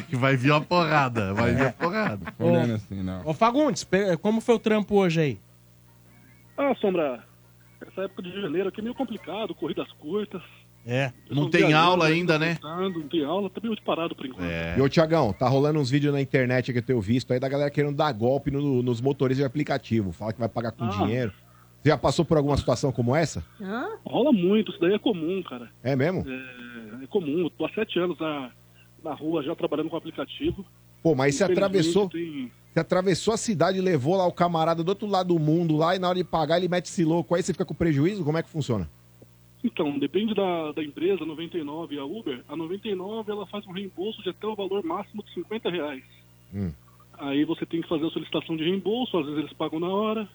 Que 0.08 0.16
vai 0.16 0.34
vir 0.36 0.50
uma 0.50 0.62
porrada, 0.62 1.34
vai 1.34 1.54
vir 1.54 1.66
a 1.66 1.72
porrada. 1.72 2.32
Olhando 2.38 2.74
assim, 2.74 3.02
não. 3.02 3.26
Ô, 3.26 3.34
Fagundes, 3.34 3.86
como 4.22 4.40
foi 4.40 4.54
o 4.54 4.58
trampo 4.58 4.94
hoje 4.96 5.20
aí? 5.20 5.40
Ah, 6.56 6.74
Sombra, 6.76 7.22
essa 7.86 8.02
época 8.02 8.22
de 8.22 8.40
janeiro 8.40 8.70
aqui 8.70 8.80
é 8.80 8.82
meio 8.82 8.94
complicado, 8.94 9.54
corridas 9.54 9.90
curtas. 9.92 10.42
É. 10.86 11.12
Não 11.28 11.50
tem 11.50 11.72
aula 11.72 12.06
ainda, 12.06 12.38
né? 12.38 12.58
Não 12.62 13.02
tem 13.08 13.24
aula, 13.24 13.50
tá 13.50 13.60
meio 13.60 13.76
parado 13.82 14.14
por 14.14 14.24
enquanto. 14.24 14.46
É. 14.48 14.76
E 14.78 14.80
ô, 14.80 14.88
Tiagão, 14.88 15.32
tá 15.32 15.48
rolando 15.48 15.80
uns 15.80 15.90
vídeos 15.90 16.14
na 16.14 16.20
internet 16.20 16.72
que 16.72 16.78
eu 16.78 16.82
tenho 16.82 17.00
visto 17.00 17.32
aí 17.32 17.40
da 17.40 17.48
galera 17.48 17.70
querendo 17.70 17.96
dar 17.96 18.12
golpe 18.12 18.50
no- 18.52 18.82
nos 18.82 19.00
motoristas 19.00 19.42
de 19.42 19.46
aplicativo. 19.46 20.12
Fala 20.12 20.32
que 20.32 20.38
vai 20.38 20.48
pagar 20.48 20.70
com 20.70 20.84
Ah. 20.84 20.88
dinheiro. 20.88 21.32
Você 21.82 21.88
já 21.90 21.98
passou 21.98 22.24
por 22.24 22.36
alguma 22.36 22.56
situação 22.56 22.92
como 22.92 23.14
essa? 23.16 23.44
Rola 24.04 24.32
muito, 24.32 24.70
isso 24.70 24.80
daí 24.80 24.94
é 24.94 24.98
comum, 24.98 25.42
cara. 25.42 25.68
É 25.82 25.96
mesmo? 25.96 26.24
É, 26.28 27.04
é 27.04 27.06
comum. 27.08 27.38
Eu 27.40 27.50
tô 27.50 27.64
há 27.66 27.70
sete 27.70 27.98
anos 27.98 28.18
na, 28.20 28.50
na 29.02 29.12
rua 29.14 29.42
já 29.42 29.54
trabalhando 29.56 29.90
com 29.90 29.96
aplicativo. 29.96 30.64
Pô, 31.02 31.14
mas 31.16 31.34
você 31.34 31.44
atravessou. 31.44 32.08
tem- 32.08 32.50
Você 32.72 32.80
atravessou 32.80 33.32
a 33.34 33.36
cidade 33.36 33.78
e 33.78 33.80
levou 33.80 34.16
lá 34.16 34.26
o 34.26 34.32
camarada 34.32 34.84
do 34.84 34.88
outro 34.90 35.06
lado 35.08 35.28
do 35.34 35.40
mundo 35.40 35.76
lá 35.76 35.96
e 35.96 35.98
na 35.98 36.08
hora 36.08 36.18
de 36.18 36.24
pagar 36.24 36.58
ele 36.58 36.68
mete 36.68 36.86
esse 36.86 37.04
louco 37.04 37.34
aí, 37.34 37.42
você 37.42 37.52
fica 37.52 37.64
com 37.64 37.74
prejuízo? 37.74 38.22
Como 38.24 38.36
é 38.38 38.42
que 38.42 38.50
funciona? 38.50 38.88
Então, 39.66 39.98
depende 39.98 40.32
da, 40.32 40.70
da 40.70 40.82
empresa, 40.82 41.24
99 41.24 41.96
e 41.96 41.98
a 41.98 42.04
Uber. 42.04 42.40
A 42.48 42.54
99 42.54 43.32
ela 43.32 43.46
faz 43.48 43.66
um 43.66 43.72
reembolso 43.72 44.22
de 44.22 44.30
até 44.30 44.46
o 44.46 44.54
valor 44.54 44.84
máximo 44.84 45.24
de 45.24 45.34
50 45.34 45.68
reais. 45.68 46.04
Hum. 46.54 46.70
Aí 47.18 47.44
você 47.44 47.66
tem 47.66 47.82
que 47.82 47.88
fazer 47.88 48.06
a 48.06 48.10
solicitação 48.10 48.56
de 48.56 48.62
reembolso, 48.62 49.18
às 49.18 49.24
vezes 49.24 49.40
eles 49.40 49.52
pagam 49.54 49.80
na 49.80 49.88
hora, 49.88 50.28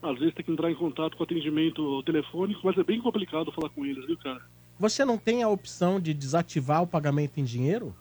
às 0.00 0.16
vezes 0.16 0.34
tem 0.34 0.44
que 0.44 0.52
entrar 0.52 0.70
em 0.70 0.76
contato 0.76 1.16
com 1.16 1.24
atendimento 1.24 2.02
telefônico, 2.04 2.60
mas 2.62 2.78
é 2.78 2.84
bem 2.84 3.00
complicado 3.00 3.50
falar 3.50 3.70
com 3.70 3.84
eles, 3.84 4.06
viu, 4.06 4.16
cara? 4.18 4.40
Você 4.78 5.04
não 5.04 5.18
tem 5.18 5.42
a 5.42 5.48
opção 5.48 6.00
de 6.00 6.14
desativar 6.14 6.82
o 6.82 6.86
pagamento 6.86 7.40
em 7.40 7.44
dinheiro? 7.44 7.92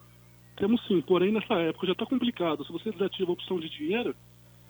Temos 0.58 0.86
sim, 0.88 1.02
porém 1.02 1.32
nessa 1.32 1.56
época 1.56 1.88
já 1.88 1.96
tá 1.96 2.06
complicado. 2.06 2.64
Se 2.66 2.72
você 2.72 2.92
desativa 2.92 3.32
a 3.32 3.34
opção 3.34 3.60
de 3.60 3.68
dinheiro, 3.68 4.16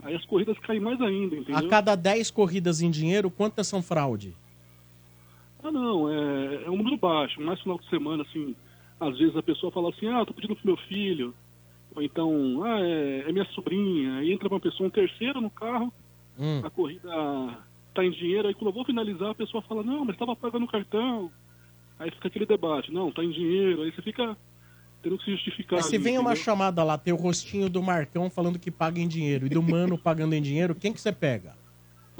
aí 0.04 0.16
as 0.16 0.26
corridas 0.26 0.58
caem 0.60 0.80
mais 0.80 1.02
ainda, 1.02 1.36
entendeu? 1.36 1.58
A 1.58 1.68
cada 1.68 1.96
10 1.96 2.32
corridas 2.32 2.82
em 2.82 2.90
dinheiro, 2.90 3.30
quantas 3.30 3.68
são 3.68 3.82
fraude? 3.82 4.34
Ah, 5.64 5.72
não, 5.72 6.10
é, 6.10 6.64
é 6.66 6.70
um 6.70 6.78
número 6.78 6.98
baixo. 6.98 7.42
Mais 7.42 7.60
final 7.62 7.78
de 7.78 7.90
semana, 7.90 8.24
assim, 8.24 8.56
às 9.00 9.18
vezes 9.18 9.36
a 9.36 9.44
pessoa 9.44 9.72
fala 9.72 9.90
assim, 9.90 10.08
ah, 10.08 10.26
tô 10.26 10.34
pedindo 10.34 10.56
pro 10.56 10.68
meu 10.68 10.78
filho. 10.78 11.34
Ou 11.96 12.02
então, 12.02 12.64
ah, 12.64 12.80
é, 12.80 13.26
é 13.28 13.32
minha 13.32 13.46
sobrinha. 13.46 14.16
Aí 14.16 14.32
entra 14.32 14.48
uma 14.48 14.60
pessoa, 14.60 14.88
um 14.88 14.92
terceiro 14.92 15.42
no 15.42 15.50
carro, 15.50 15.94
Hum. 16.40 16.62
a 16.64 16.70
corrida 16.70 17.10
tá 17.94 18.04
em 18.04 18.12
dinheiro, 18.12 18.48
aí 18.48 18.54
quando 18.54 18.68
eu 18.68 18.74
vou 18.74 18.86
finalizar, 18.86 19.32
a 19.32 19.36
pessoa 19.36 19.62
fala, 19.64 19.84
não, 19.84 20.06
mas 20.06 20.18
tava 20.18 20.36
pagando 20.36 20.66
o 20.66 20.68
cartão. 20.68 21.32
Aí 22.00 22.10
fica 22.10 22.30
aquele 22.30 22.46
debate, 22.46 22.92
não, 22.92 23.12
tá 23.12 23.24
em 23.24 23.32
dinheiro, 23.32 23.84
aí 23.84 23.92
você 23.92 24.02
fica 24.02 24.36
tendo 25.04 25.18
que 25.18 25.26
se 25.26 25.32
justificar. 25.32 25.78
Mas 25.78 25.86
se 25.88 25.98
vem 25.98 26.18
uma 26.18 26.36
chamada 26.36 26.84
lá, 26.84 26.98
tem 26.98 27.14
o 27.14 27.18
rostinho 27.18 27.70
do 27.70 27.84
Marcão 27.84 28.30
falando 28.30 28.58
que 28.58 28.72
paga 28.72 29.00
em 29.00 29.08
dinheiro 29.08 29.46
e 29.46 29.50
do 29.50 29.62
Mano 29.62 29.98
pagando 30.00 30.34
em 30.34 30.42
dinheiro, 30.42 30.74
quem 30.74 30.94
que 30.94 31.02
você 31.02 31.12
pega? 31.12 31.54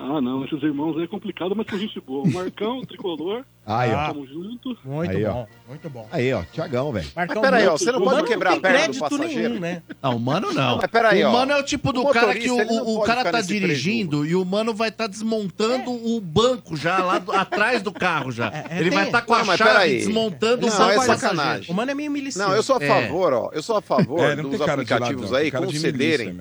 Ah, 0.04 0.20
não, 0.20 0.44
esses 0.44 0.62
irmãos 0.64 0.98
aí 0.98 1.04
é 1.04 1.08
complicado, 1.08 1.56
mas 1.56 1.68
são 1.70 1.78
gente 1.78 2.00
boa. 2.02 2.24
O 2.28 2.32
Marcão, 2.34 2.80
o 2.80 2.86
Tricolor, 2.88 3.44
Aí, 3.66 3.94
ó. 3.94 4.08
tamo 4.08 4.26
junto. 4.26 4.76
Muito 4.84 5.12
Aí, 5.12 5.24
ó. 5.26 5.34
bom, 5.34 5.48
muito 5.68 5.90
bom. 5.92 6.08
Aí, 6.12 6.34
ó, 6.34 6.42
Tiagão, 6.52 6.92
velho. 6.92 7.08
Marcão, 7.16 7.42
Mas 7.42 7.52
peraí, 7.52 7.68
ó, 7.68 7.72
você 7.78 7.92
não 7.92 8.02
pode 8.02 8.24
quebrar 8.28 8.50
a 8.50 8.54
tem 8.54 8.62
perna 8.62 8.78
do 8.80 8.84
crédito 8.84 9.00
passageiro? 9.02 9.50
nenhum, 9.50 9.60
né? 9.62 9.84
Não, 10.02 10.16
o 10.16 10.20
mano 10.20 10.52
não. 10.54 10.78
Mas 10.78 10.88
peraí, 10.90 11.24
o 11.24 11.30
ó. 11.30 11.32
mano 11.32 11.52
é 11.52 11.60
o 11.60 11.64
tipo 11.64 11.94
do 11.94 12.02
O 12.02 12.12
cara 12.12 12.34
que 12.34 12.50
o, 12.50 12.60
ele 12.60 12.72
o- 12.72 12.98
o 13.00 13.04
cara 13.04 13.32
tá 13.32 13.42
dirigindo 13.42 14.26
e 14.26 14.36
o 14.36 14.44
mano 14.44 14.74
vai 14.74 14.90
estar 14.90 15.06
desmontando 15.08 15.92
o 15.92 16.20
banco 16.20 16.76
já 16.76 16.98
lá 16.98 17.20
do- 17.20 17.32
atrás 17.32 17.84
do 17.84 17.92
carro 17.92 18.32
já. 18.32 18.48
É, 18.48 18.80
Ele 18.80 18.90
tem- 18.90 18.98
vai 18.98 19.06
estar 19.06 19.22
com 19.22 19.34
a 19.36 19.40
Não, 19.40 19.46
mas 19.46 19.58
chave 19.60 19.70
peraí. 19.72 19.98
desmontando 20.00 20.66
Não, 20.68 20.74
o 20.74 20.78
banco 20.80 20.92
é 20.92 20.96
sacanagem. 21.06 21.36
passageiro. 21.38 21.72
O 21.72 21.76
Mano 21.76 21.92
é 21.92 21.94
meio 21.94 22.12
miliciano. 22.12 22.50
Não, 22.50 22.56
eu 22.56 22.64
sou 22.64 22.78
a 22.78 22.84
É. 22.84 22.88
favor, 22.88 23.34
ó. 23.34 23.50
Eu 23.54 23.62
sou 23.62 23.78
a 23.78 23.82
favor 23.82 24.20
É, 24.20 24.36
dos 24.36 24.58
tem 24.58 24.70
aplicativos 24.70 25.32
aí 25.34 25.52
tem 25.52 25.62
concederem. 25.62 26.40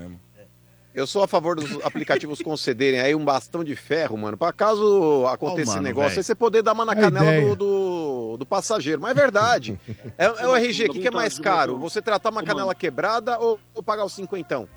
Eu 0.92 1.06
sou 1.06 1.22
a 1.22 1.28
favor 1.28 1.54
dos 1.54 1.84
aplicativos 1.84 2.42
concederem 2.42 3.00
aí 3.00 3.14
um 3.14 3.24
bastão 3.24 3.62
de 3.62 3.76
ferro, 3.76 4.18
mano, 4.18 4.36
pra 4.36 4.52
caso 4.52 5.24
aconteça 5.26 5.70
Ó, 5.70 5.74
esse 5.74 5.82
negócio, 5.82 6.18
aí 6.18 6.24
você 6.24 6.34
poder 6.34 6.62
dar 6.62 6.72
uma 6.72 6.84
na 6.84 6.92
A 6.92 6.96
canela 6.96 7.40
do, 7.40 7.56
do, 7.56 8.36
do 8.38 8.46
passageiro. 8.46 9.00
Mas 9.00 9.12
é 9.12 9.14
verdade. 9.14 9.78
É, 10.18 10.24
é 10.24 10.48
o 10.48 10.56
RG, 10.56 10.86
o 10.86 10.92
que, 10.92 11.00
que 11.00 11.08
é 11.08 11.10
mais 11.12 11.38
caro? 11.38 11.78
Você 11.78 12.02
tratar 12.02 12.30
uma 12.30 12.42
canela 12.42 12.74
quebrada 12.74 13.38
ou, 13.38 13.58
ou 13.72 13.82
pagar 13.82 14.04
os 14.04 14.12
cinquentão? 14.12 14.68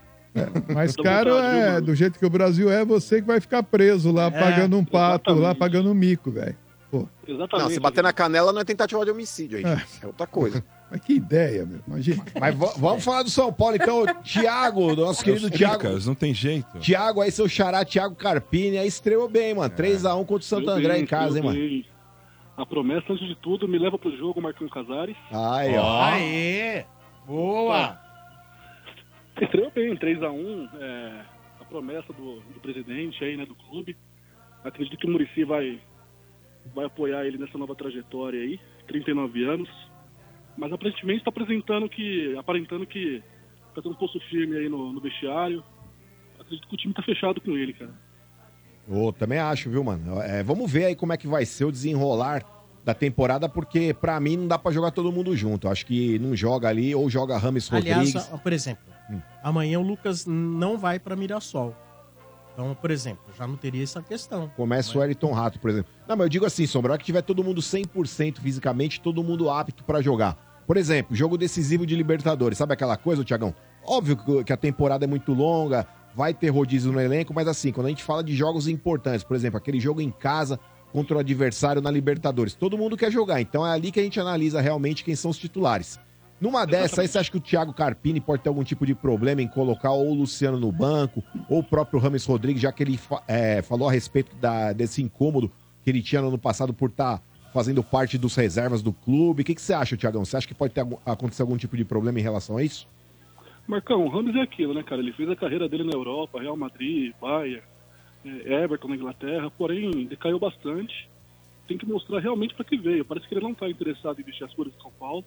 Mais 0.73 0.95
Dá 0.95 1.03
caro 1.03 1.37
é, 1.37 1.79
do 1.79 1.93
jeito 1.93 2.17
que 2.17 2.25
o 2.25 2.29
Brasil 2.29 2.69
é, 2.71 2.83
você 2.83 3.21
que 3.21 3.27
vai 3.27 3.39
ficar 3.39 3.61
preso 3.63 4.11
lá, 4.11 4.25
É, 4.25 4.31
pagando 4.31 4.77
um 4.77 4.85
pato, 4.85 5.31
lá 5.31 5.35
exatamente. 5.35 5.59
pagando 5.59 5.91
um 5.91 5.93
mico, 5.93 6.31
velho. 6.31 6.57
Não, 6.91 7.69
se 7.69 7.79
bater 7.79 8.03
na 8.03 8.13
canela 8.13 8.53
não 8.53 8.61
é 8.61 8.63
tentativa 8.63 9.03
de 9.03 9.11
homicídio 9.11 9.57
aí. 9.57 9.63
É, 9.63 10.05
outra 10.05 10.27
coisa. 10.27 10.63
Mas 10.93 11.01
que 11.01 11.13
ideia, 11.13 11.65
meu. 11.65 11.79
Imagina. 11.87 12.23
Mas 12.39 12.55
va- 12.55 12.73
vamos 12.77 13.03
falar 13.03 13.23
do 13.23 13.29
São 13.31 13.51
Paulo, 13.51 13.75
então. 13.75 14.05
Tiago, 14.21 14.95
nosso 14.95 15.23
querido 15.23 15.47
Os 15.47 15.51
Tiago. 15.51 15.87
Não 16.05 16.13
tem 16.13 16.35
jeito. 16.35 16.77
Tiago, 16.77 17.19
aí 17.19 17.31
seu 17.31 17.49
xará, 17.49 17.83
Tiago 17.83 18.13
Carpini, 18.15 18.77
aí 18.77 18.87
estreou 18.87 19.27
bem, 19.27 19.55
mano. 19.55 19.73
3x1 19.73 20.19
contra 20.19 20.35
o 20.35 20.41
Santo 20.43 20.69
André 20.69 20.93
bem, 20.93 21.01
em 21.01 21.05
casa, 21.07 21.39
hein, 21.39 21.43
mano. 21.43 21.59
A 22.55 22.63
promessa, 22.63 23.11
antes 23.11 23.27
de 23.27 23.35
tudo, 23.37 23.67
me 23.67 23.79
leva 23.79 23.97
pro 23.97 24.15
jogo, 24.15 24.39
Marcão 24.39 24.69
Casares. 24.69 25.17
Aí, 25.31 25.75
ó. 25.75 26.03
Aê! 26.03 26.85
Boa! 27.25 27.99
Estreou 29.41 29.71
bem, 29.71 29.95
3x1. 29.97 30.69
É, 30.79 31.21
a 31.59 31.65
promessa 31.65 32.13
do, 32.13 32.35
do 32.35 32.59
presidente 32.61 33.23
aí, 33.23 33.35
né, 33.35 33.47
do 33.47 33.55
clube. 33.55 33.97
Acredito 34.63 34.95
que 34.95 35.07
o 35.07 35.09
Murici 35.09 35.43
vai, 35.43 35.81
vai 36.75 36.85
apoiar 36.85 37.25
ele 37.25 37.39
nessa 37.39 37.57
nova 37.57 37.73
trajetória 37.73 38.39
aí. 38.39 38.59
39 38.87 39.43
anos. 39.45 39.69
Mas 40.57 40.71
aparentemente 40.71 41.19
está 41.19 41.29
apresentando 41.29 41.89
que. 41.89 42.35
aparentando 42.37 42.85
que 42.85 43.21
tá 43.75 43.81
tendo 43.81 43.91
um 43.91 43.97
poço 43.97 44.19
firme 44.29 44.55
aí 44.57 44.69
no, 44.69 44.93
no 44.93 45.01
vestiário. 45.01 45.63
Acredito 46.39 46.67
que 46.67 46.75
o 46.75 46.77
time 46.77 46.93
tá 46.93 47.01
fechado 47.01 47.41
com 47.41 47.51
ele, 47.57 47.73
cara. 47.73 47.91
Ô, 48.87 49.11
também 49.13 49.39
acho, 49.39 49.69
viu, 49.69 49.83
mano? 49.83 50.21
É, 50.21 50.43
vamos 50.43 50.69
ver 50.71 50.85
aí 50.85 50.95
como 50.95 51.13
é 51.13 51.17
que 51.17 51.27
vai 51.27 51.45
ser 51.45 51.65
o 51.65 51.71
desenrolar 51.71 52.43
da 52.83 52.93
temporada, 52.93 53.47
porque 53.47 53.93
pra 53.93 54.19
mim 54.19 54.35
não 54.35 54.47
dá 54.47 54.59
pra 54.59 54.71
jogar 54.71 54.91
todo 54.91 55.09
mundo 55.11 55.35
junto. 55.37 55.67
Eu 55.67 55.71
Acho 55.71 55.85
que 55.85 56.19
não 56.19 56.35
joga 56.35 56.67
ali, 56.67 56.93
ou 56.93 57.09
joga 57.09 57.37
Rames 57.37 57.71
Aliás, 57.71 57.97
Rodrigues. 58.13 58.29
ó, 58.33 58.37
por 58.37 58.51
exemplo, 58.53 58.83
Hum. 59.09 59.21
amanhã 59.41 59.79
o 59.79 59.83
Lucas 59.83 60.25
não 60.25 60.77
vai 60.77 60.99
pra 60.99 61.15
Mirassol. 61.15 61.75
Então, 62.53 62.75
por 62.79 62.91
exemplo, 62.91 63.23
já 63.35 63.47
não 63.47 63.55
teria 63.55 63.83
essa 63.83 64.01
questão. 64.01 64.47
Começa 64.55 64.95
o 64.95 65.01
Wellington 65.01 65.31
Rato, 65.31 65.59
por 65.59 65.71
exemplo. 65.71 65.91
Não, 66.07 66.15
mas 66.15 66.25
eu 66.25 66.29
digo 66.29 66.45
assim, 66.45 66.67
Sombra, 66.67 66.91
a 66.91 66.93
hora 66.93 66.99
que 66.99 67.05
tiver 67.05 67.23
todo 67.23 67.43
mundo 67.43 67.61
100% 67.61 68.39
fisicamente, 68.39 69.01
todo 69.01 69.23
mundo 69.23 69.49
apto 69.49 69.83
pra 69.83 70.01
jogar. 70.01 70.63
Por 70.67 70.77
exemplo, 70.77 71.15
jogo 71.15 71.37
decisivo 71.37 71.85
de 71.85 71.95
Libertadores. 71.95 72.57
Sabe 72.57 72.73
aquela 72.73 72.95
coisa, 72.95 73.23
Tiagão? 73.23 73.53
Óbvio 73.85 74.43
que 74.43 74.53
a 74.53 74.57
temporada 74.57 75.03
é 75.03 75.07
muito 75.07 75.33
longa, 75.33 75.85
vai 76.15 76.33
ter 76.33 76.49
rodízio 76.49 76.91
no 76.91 77.01
elenco, 77.01 77.33
mas 77.33 77.47
assim, 77.47 77.71
quando 77.71 77.87
a 77.87 77.89
gente 77.89 78.03
fala 78.03 78.23
de 78.23 78.35
jogos 78.35 78.67
importantes, 78.67 79.23
por 79.23 79.35
exemplo, 79.35 79.57
aquele 79.57 79.79
jogo 79.79 79.99
em 79.99 80.11
casa 80.11 80.59
contra 80.91 81.17
o 81.17 81.19
adversário 81.19 81.81
na 81.81 81.89
Libertadores, 81.89 82.53
todo 82.53 82.77
mundo 82.77 82.95
quer 82.95 83.11
jogar. 83.11 83.41
Então 83.41 83.65
é 83.65 83.71
ali 83.71 83.91
que 83.91 83.99
a 83.99 84.03
gente 84.03 84.19
analisa 84.19 84.61
realmente 84.61 85.03
quem 85.03 85.15
são 85.15 85.31
os 85.31 85.37
titulares. 85.37 85.99
Numa 86.43 86.65
dessa, 86.65 86.99
aí 86.99 87.07
você 87.07 87.17
acha 87.19 87.31
que 87.31 87.37
o 87.37 87.39
Thiago 87.39 87.71
Carpini 87.73 88.19
pode 88.19 88.43
ter 88.43 88.49
algum 88.49 88.65
tipo 88.65 88.85
de 88.85 88.93
problema 88.93 89.41
em 89.41 89.47
colocar 89.47 89.91
ou 89.93 90.09
o 90.09 90.13
Luciano 90.13 90.59
no 90.59 90.73
banco, 90.73 91.23
ou 91.47 91.59
o 91.59 91.63
próprio 91.63 92.01
Rames 92.01 92.25
Rodrigues, 92.25 92.61
já 92.61 92.69
que 92.69 92.83
ele 92.83 92.99
é, 93.29 93.61
falou 93.61 93.87
a 93.87 93.91
respeito 93.93 94.35
da- 94.35 94.73
desse 94.73 95.01
incômodo 95.01 95.49
que 95.85 95.89
ele 95.89 96.01
tinha 96.01 96.21
no 96.21 96.27
ano 96.27 96.37
passado 96.37 96.73
por 96.73 96.89
estar 96.89 97.21
fazendo 97.53 97.81
parte 97.81 98.17
dos 98.17 98.35
reservas 98.35 98.81
do 98.81 98.91
clube. 98.91 99.41
O 99.41 99.45
que, 99.45 99.55
que 99.55 99.61
você 99.61 99.73
acha, 99.73 99.95
Thiagão? 99.95 100.25
Você 100.25 100.35
acha 100.35 100.45
que 100.45 100.53
pode 100.53 100.73
ter, 100.73 100.85
acontecer 101.05 101.43
algum 101.43 101.55
tipo 101.55 101.77
de 101.77 101.85
problema 101.85 102.19
em 102.19 102.23
relação 102.23 102.57
a 102.57 102.63
isso? 102.63 102.85
Marcão, 103.65 104.05
o 104.05 104.09
Ramos 104.09 104.35
é 104.35 104.41
aquilo, 104.41 104.73
né, 104.73 104.83
cara? 104.83 104.99
Ele 104.99 105.13
fez 105.13 105.29
a 105.29 105.37
carreira 105.37 105.69
dele 105.69 105.85
na 105.85 105.93
Europa, 105.93 106.41
Real 106.41 106.57
Madrid, 106.57 107.13
Bayern, 107.21 107.61
é, 108.25 108.63
Everton 108.65 108.89
na 108.89 108.95
Inglaterra, 108.97 109.49
porém 109.57 110.05
decaiu 110.07 110.37
bastante. 110.39 111.07
Tem 111.69 111.77
que 111.77 111.85
mostrar 111.85 112.19
realmente 112.19 112.53
para 112.53 112.65
que 112.65 112.75
veio. 112.75 113.05
Parece 113.05 113.29
que 113.29 113.33
ele 113.33 113.41
não 113.43 113.53
está 113.53 113.69
interessado 113.69 114.19
em 114.19 114.23
vestir 114.23 114.43
as 114.43 114.53
cores 114.53 114.73
de 114.75 114.81
São 114.81 114.91
Paulo. 114.99 115.23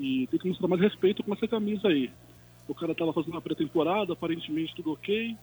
E 0.00 0.26
tem 0.28 0.40
que 0.40 0.48
mostrar 0.48 0.66
mais 0.66 0.80
respeito 0.80 1.22
com 1.22 1.34
essa 1.34 1.46
camisa 1.46 1.88
aí. 1.88 2.10
O 2.66 2.74
cara 2.74 2.94
tava 2.94 3.12
fazendo 3.12 3.32
uma 3.32 3.40
pré-temporada, 3.42 4.14
aparentemente 4.14 4.74
tudo 4.74 4.92
ok. 4.92 5.36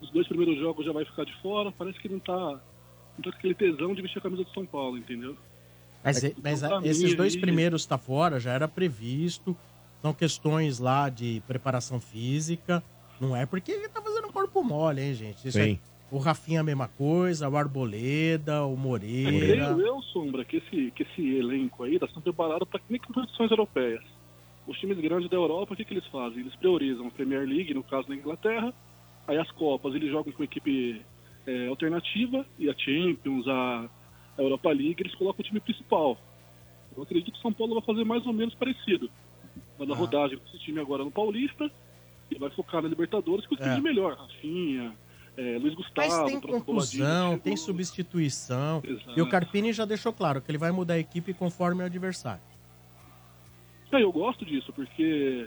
Os 0.00 0.10
dois 0.10 0.28
primeiros 0.28 0.58
jogos 0.58 0.84
já 0.84 0.92
vai 0.92 1.04
ficar 1.04 1.24
de 1.24 1.32
fora. 1.40 1.72
Parece 1.72 1.98
que 1.98 2.08
não 2.08 2.18
tá, 2.18 2.34
não 2.36 3.22
tá 3.24 3.30
com 3.32 3.38
aquele 3.38 3.54
tesão 3.54 3.94
de 3.94 4.02
vestir 4.02 4.18
a 4.18 4.22
camisa 4.22 4.44
de 4.44 4.52
São 4.52 4.66
Paulo, 4.66 4.98
entendeu? 4.98 5.34
Mas, 6.04 6.22
É, 6.22 6.34
mas 6.42 6.62
esses 6.84 7.14
dois 7.14 7.34
aí- 7.34 7.40
primeiros 7.40 7.86
tá 7.86 7.96
fora, 7.96 8.38
já 8.38 8.52
era 8.52 8.68
previsto. 8.68 9.56
São 10.02 10.12
questões 10.12 10.78
lá 10.78 11.08
de 11.08 11.42
preparação 11.46 11.98
física. 12.00 12.82
Não 13.20 13.34
é 13.34 13.46
porque 13.46 13.72
ele 13.72 13.88
tá 13.88 14.00
fazendo 14.02 14.30
corpo 14.32 14.62
mole, 14.62 15.00
hein, 15.00 15.14
gente? 15.14 15.48
Isso 15.48 15.58
Sim. 15.58 15.72
é- 15.72 15.78
o 16.10 16.18
Rafinha 16.18 16.60
a 16.60 16.64
mesma 16.64 16.88
coisa, 16.88 17.48
o 17.48 17.56
Arboleda, 17.56 18.64
o 18.64 18.76
Moreira. 18.76 19.30
creio 19.30 19.80
eu, 19.80 20.02
Sombra, 20.02 20.44
que 20.44 20.56
esse, 20.56 20.90
que 20.92 21.02
esse 21.02 21.36
elenco 21.36 21.84
aí 21.84 21.94
está 21.94 22.08
sendo 22.08 22.22
preparado 22.22 22.64
para 22.66 22.80
nem 22.88 23.00
competições 23.00 23.50
europeias. 23.50 24.02
Os 24.66 24.78
times 24.78 24.98
grandes 24.98 25.28
da 25.30 25.36
Europa, 25.36 25.74
o 25.74 25.76
que, 25.76 25.84
que 25.84 25.94
eles 25.94 26.06
fazem? 26.06 26.40
Eles 26.40 26.54
priorizam 26.56 27.06
a 27.06 27.10
Premier 27.10 27.46
League, 27.46 27.72
no 27.74 27.82
caso 27.82 28.08
da 28.08 28.14
Inglaterra, 28.14 28.72
aí 29.26 29.36
as 29.38 29.50
Copas 29.52 29.94
eles 29.94 30.10
jogam 30.10 30.32
com 30.32 30.42
equipe 30.42 31.00
é, 31.46 31.66
alternativa, 31.68 32.44
e 32.58 32.68
a 32.68 32.74
Champions, 32.76 33.46
a, 33.48 33.88
a 34.36 34.42
Europa 34.42 34.68
League, 34.70 34.96
eles 35.00 35.14
colocam 35.14 35.40
o 35.40 35.44
time 35.46 35.60
principal. 35.60 36.18
Eu 36.96 37.02
acredito 37.02 37.32
que 37.32 37.38
o 37.38 37.42
São 37.42 37.52
Paulo 37.52 37.74
vai 37.74 37.82
fazer 37.82 38.04
mais 38.04 38.26
ou 38.26 38.32
menos 38.32 38.54
parecido. 38.54 39.10
Vai 39.78 39.86
dar 39.86 39.94
rodagem 39.94 40.36
com 40.38 40.44
esse 40.48 40.58
time 40.58 40.80
agora 40.80 41.04
no 41.04 41.10
Paulista, 41.10 41.70
e 42.30 42.38
vai 42.38 42.50
focar 42.50 42.82
na 42.82 42.88
Libertadores 42.88 43.46
com 43.46 43.54
o 43.54 43.58
time 43.58 43.70
É. 43.70 43.74
de 43.76 43.80
melhor. 43.80 44.16
Rafinha, 44.16 44.92
é, 45.38 45.56
Luiz 45.58 45.72
Gustavo, 45.74 46.08
Mas 46.22 46.24
tem 46.32 46.40
conclusão, 46.40 47.38
tem 47.38 47.56
substituição. 47.56 48.82
Exato. 48.84 49.12
E 49.16 49.22
o 49.22 49.28
Carpini 49.28 49.72
já 49.72 49.84
deixou 49.84 50.12
claro 50.12 50.42
que 50.42 50.50
ele 50.50 50.58
vai 50.58 50.72
mudar 50.72 50.94
a 50.94 50.98
equipe 50.98 51.32
conforme 51.32 51.82
o 51.82 51.86
adversário. 51.86 52.42
É, 53.92 54.02
eu 54.02 54.10
gosto 54.10 54.44
disso, 54.44 54.72
porque 54.72 55.46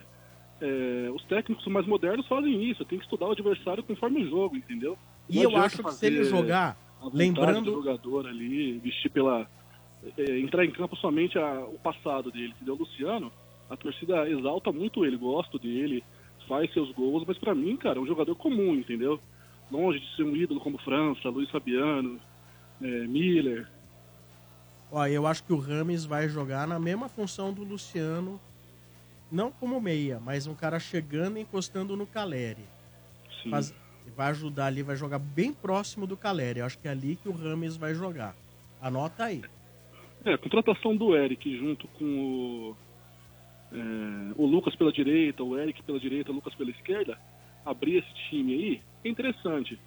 é, 0.61 1.11
os 1.14 1.24
técnicos 1.26 1.66
mais 1.68 1.86
modernos 1.86 2.26
fazem 2.28 2.64
isso. 2.72 2.86
Tem 2.86 2.98
que 2.98 3.03
estudar 3.03 3.28
o 3.28 3.32
adversário 3.32 3.84
conforme 3.84 4.24
o 4.24 4.30
jogo, 4.30 4.56
entendeu? 4.56 4.98
E 5.30 5.36
Não 5.36 5.44
eu 5.44 5.50
adianta 5.50 5.66
acho 5.68 5.84
que 5.84 5.94
se 5.94 6.06
ele 6.06 6.24
jogar, 6.24 6.78
lembrando- 7.14 7.66
do 7.72 7.74
jogador 7.84 8.28
ali, 8.28 8.80
vestir 8.80 9.11
pela... 9.11 9.45
é, 10.18 10.40
entrar 10.40 10.64
em 10.66 10.72
campo 10.72 10.95
somente 10.95 11.38
a- 11.38 11.66
o 11.66 11.78
passado 11.80 12.32
dele, 12.32 12.53
entendeu? 12.56 12.76
O 12.76 12.78
Luciano, 12.78 13.32
a 13.70 13.76
torcida 13.76 14.28
exalta 14.30 14.72
muito 14.72 15.06
ele, 15.06 15.18
gosto 15.18 15.60
dele, 15.60 16.02
faz 16.48 16.72
seus 16.74 16.92
gols, 16.94 17.24
mas 17.28 17.38
pra 17.38 17.53
mim, 17.53 17.76
cara, 17.78 18.00
é 18.00 18.02
um 18.02 18.08
jogador 18.08 18.36
comum, 18.36 18.74
entendeu? 18.74 19.20
Longe 19.72 20.00
de 20.00 20.16
ser 20.16 20.24
um 20.24 20.35
ídolo 20.35 20.59
como 20.59 20.77
França, 20.80 21.30
Luiz 21.30 21.50
Fabiano, 21.50 22.19
é, 22.82 22.85
Miller, 23.08 23.67
Ó, 24.93 25.06
eu 25.08 25.25
acho 25.25 25.41
que 25.45 25.53
o 25.53 25.58
Rames 25.58 26.03
vai 26.03 26.27
jogar 26.27 26.67
na 26.67 26.77
mesma 26.77 27.08
função 27.08 27.53
do 27.53 27.64
Luciano. 27.64 28.38
Não 29.32 29.50
como 29.50 29.80
meia, 29.80 30.19
mas 30.19 30.48
um 30.48 30.53
cara 30.53 30.82
chegando 30.82 31.38
e 31.38 31.41
encostando 31.41 31.95
no 31.95 32.06
Caleri. 32.06 32.66
Faz- 33.50 33.74
vai 34.17 34.32
ajudar 34.32 34.66
ali, 34.66 34.83
vai 34.83 34.98
jogar 34.98 35.17
bem 35.19 35.53
próximo 35.53 36.06
do 36.06 36.17
Caleri. 36.17 36.59
Eu 36.59 36.66
acho 36.66 36.77
que 36.77 36.90
é 36.90 36.91
ali 36.91 37.16
que 37.16 37.30
o 37.30 37.32
Rames 37.32 37.77
vai 37.77 37.93
jogar. 37.95 38.35
Anota 38.82 39.24
aí. 39.24 39.41
É, 40.25 40.33
a 40.33 40.38
contratação 40.38 40.93
do 40.98 41.16
Eric 41.16 41.58
junto 41.58 41.88
com 41.88 42.03
o, 42.03 42.77
é, 43.72 44.33
o 44.35 44.45
Lucas 44.45 44.75
pela 44.75 44.91
direita, 44.91 45.41
o 45.41 45.58
Eric 45.58 45.82
pela 45.83 46.01
direita, 46.01 46.32
o 46.33 46.35
Lucas 46.35 46.53
pela 46.56 46.69
esquerda, 46.69 47.17
abrir 47.66 48.00
esse 48.00 48.14
time 48.30 48.53
aí 48.53 48.82
é 49.03 49.09
interessante. 49.09 49.80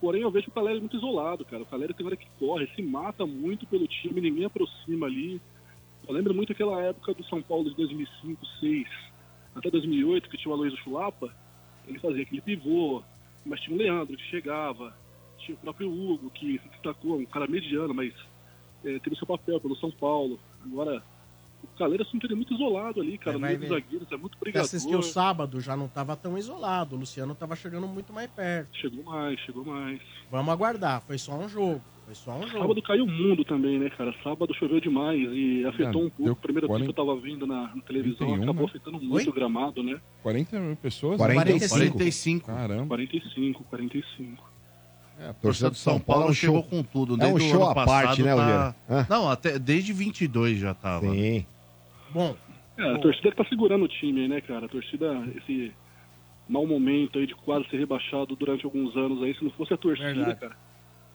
Porém, 0.00 0.22
eu 0.22 0.30
vejo 0.30 0.48
o 0.48 0.52
Caleri 0.52 0.80
muito 0.80 0.96
isolado, 0.96 1.44
cara. 1.44 1.62
O 1.62 1.66
Caleri 1.66 1.92
tem 1.92 2.06
hora 2.06 2.16
que 2.16 2.26
corre, 2.38 2.66
se 2.74 2.82
mata 2.82 3.26
muito 3.26 3.66
pelo 3.66 3.86
time, 3.86 4.20
ninguém 4.20 4.46
aproxima 4.46 5.06
ali. 5.06 5.40
Eu 6.08 6.14
lembro 6.14 6.34
muito 6.34 6.52
aquela 6.52 6.80
época 6.82 7.12
do 7.12 7.24
São 7.24 7.42
Paulo 7.42 7.68
de 7.68 7.76
2005, 7.76 8.40
2006, 8.60 8.88
até 9.54 9.70
2008, 9.70 10.28
que 10.30 10.38
tinha 10.38 10.50
o 10.50 10.54
Aloysio 10.54 10.78
Chulapa. 10.78 11.34
Ele 11.86 11.98
fazia 11.98 12.22
aquele 12.22 12.40
pivô, 12.40 13.02
mas 13.44 13.60
tinha 13.60 13.76
o 13.76 13.78
Leandro 13.78 14.16
que 14.16 14.24
chegava, 14.24 14.96
tinha 15.38 15.54
o 15.54 15.60
próprio 15.60 15.90
Hugo 15.90 16.30
que 16.30 16.58
se 16.58 16.68
destacou, 16.68 17.18
um 17.18 17.26
cara 17.26 17.46
mediano, 17.46 17.92
mas 17.92 18.14
é, 18.84 18.98
teve 19.00 19.16
seu 19.16 19.26
papel 19.26 19.60
pelo 19.60 19.76
São 19.76 19.90
Paulo. 19.90 20.40
Agora, 20.64 21.02
o 21.62 21.78
Caleira 21.78 22.06
ele 22.12 22.32
é 22.32 22.36
muito 22.36 22.54
isolado 22.54 23.00
ali, 23.00 23.16
cara, 23.18 23.30
É, 23.36 23.40
no 23.40 23.46
meio 23.46 23.58
dos 23.58 23.68
zagueiros, 23.68 24.12
é 24.12 24.16
muito 24.16 24.34
Você 24.34 24.40
brigador. 24.40 24.64
assistiu 24.66 25.02
sábado, 25.02 25.60
já 25.60 25.76
não 25.76 25.86
estava 25.86 26.16
tão 26.16 26.36
isolado. 26.36 26.96
O 26.96 26.98
Luciano 26.98 27.32
estava 27.32 27.56
chegando 27.56 27.86
muito 27.86 28.12
mais 28.12 28.30
perto. 28.30 28.76
Chegou 28.76 29.04
mais, 29.04 29.38
chegou 29.40 29.64
mais. 29.64 30.00
Vamos 30.30 30.52
aguardar. 30.52 31.00
Foi 31.02 31.18
só 31.18 31.34
um 31.38 31.48
jogo. 31.48 31.80
Foi 32.04 32.14
só 32.14 32.32
um 32.32 32.42
jogo. 32.46 32.58
Sábado 32.62 32.82
caiu 32.82 33.04
o 33.04 33.08
mundo 33.08 33.44
também, 33.44 33.78
né, 33.78 33.88
cara? 33.90 34.12
Sábado 34.24 34.52
choveu 34.54 34.80
demais 34.80 35.20
e 35.32 35.64
afetou 35.64 36.02
É, 36.02 36.06
um 36.06 36.10
pouco. 36.10 36.32
O 36.32 36.36
primeiro 36.36 36.66
tempo 36.66 36.78
40 36.84 36.90
eu 36.90 36.94
tava 37.06 37.20
vendo 37.20 37.46
na, 37.46 37.74
na 37.74 37.82
televisão, 37.82 38.26
41, 38.26 38.42
acabou 38.42 38.62
né? 38.64 38.68
afetando 38.68 39.00
muito 39.00 39.14
Oi? 39.26 39.28
o 39.28 39.32
gramado, 39.32 39.82
né? 39.82 40.00
40 40.22 40.58
mil 40.60 40.76
pessoas? 40.76 41.16
45. 41.18 41.68
45. 41.76 42.46
Caramba. 42.46 42.86
45, 42.88 43.64
45. 43.64 44.49
É, 45.20 45.28
a 45.28 45.34
torcida 45.34 45.68
do 45.68 45.76
São 45.76 46.00
Paulo 46.00 46.32
chegou 46.32 46.62
com 46.62 46.82
tudo. 46.82 47.22
É 47.22 47.26
um 47.26 47.38
show 47.38 47.68
à 47.68 47.74
parte, 47.74 48.22
né, 48.22 48.34
tá-? 48.34 48.74
Hã? 48.88 49.06
Não, 49.10 49.28
até 49.28 49.58
desde 49.58 49.92
22 49.92 50.58
já 50.58 50.72
tava. 50.72 51.10
Sim. 51.10 51.44
Bom. 52.10 52.34
É, 52.78 52.94
a 52.94 52.98
torcida 52.98 53.30
que 53.30 53.36
tá 53.36 53.44
segurando 53.44 53.84
o 53.84 53.88
time 53.88 54.22
aí, 54.22 54.28
né, 54.28 54.40
cara? 54.40 54.64
A 54.64 54.68
torcida, 54.68 55.22
esse 55.36 55.70
mau 56.48 56.66
momento 56.66 57.18
aí 57.18 57.26
de 57.26 57.34
quase 57.34 57.68
ser 57.68 57.76
rebaixado 57.76 58.34
durante 58.34 58.64
alguns 58.64 58.96
anos 58.96 59.22
aí, 59.22 59.36
se 59.36 59.44
não 59.44 59.50
fosse 59.50 59.74
a 59.74 59.76
torcida, 59.76 60.14
Verdade. 60.14 60.40
cara, 60.40 60.56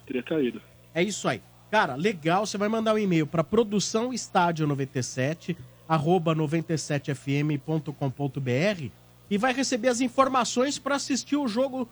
teria 0.06 0.22
caído. 0.22 0.62
É 0.94 1.02
isso 1.02 1.28
aí. 1.28 1.42
Cara, 1.72 1.96
legal. 1.96 2.46
Você 2.46 2.60
vai 2.60 2.70
mandar 2.70 2.94
um 2.94 3.00
e-mail 3.00 3.26
para 3.26 3.44
produção 3.44 4.14
estádio 4.14 4.68
97 4.68 5.58
arroba 5.88 6.36
97fm.com.br 6.36 8.92
e 9.30 9.38
vai 9.38 9.54
receber 9.54 9.88
as 9.88 10.02
informações 10.02 10.78
para 10.78 10.96
assistir 10.96 11.36
o 11.36 11.48
jogo 11.48 11.90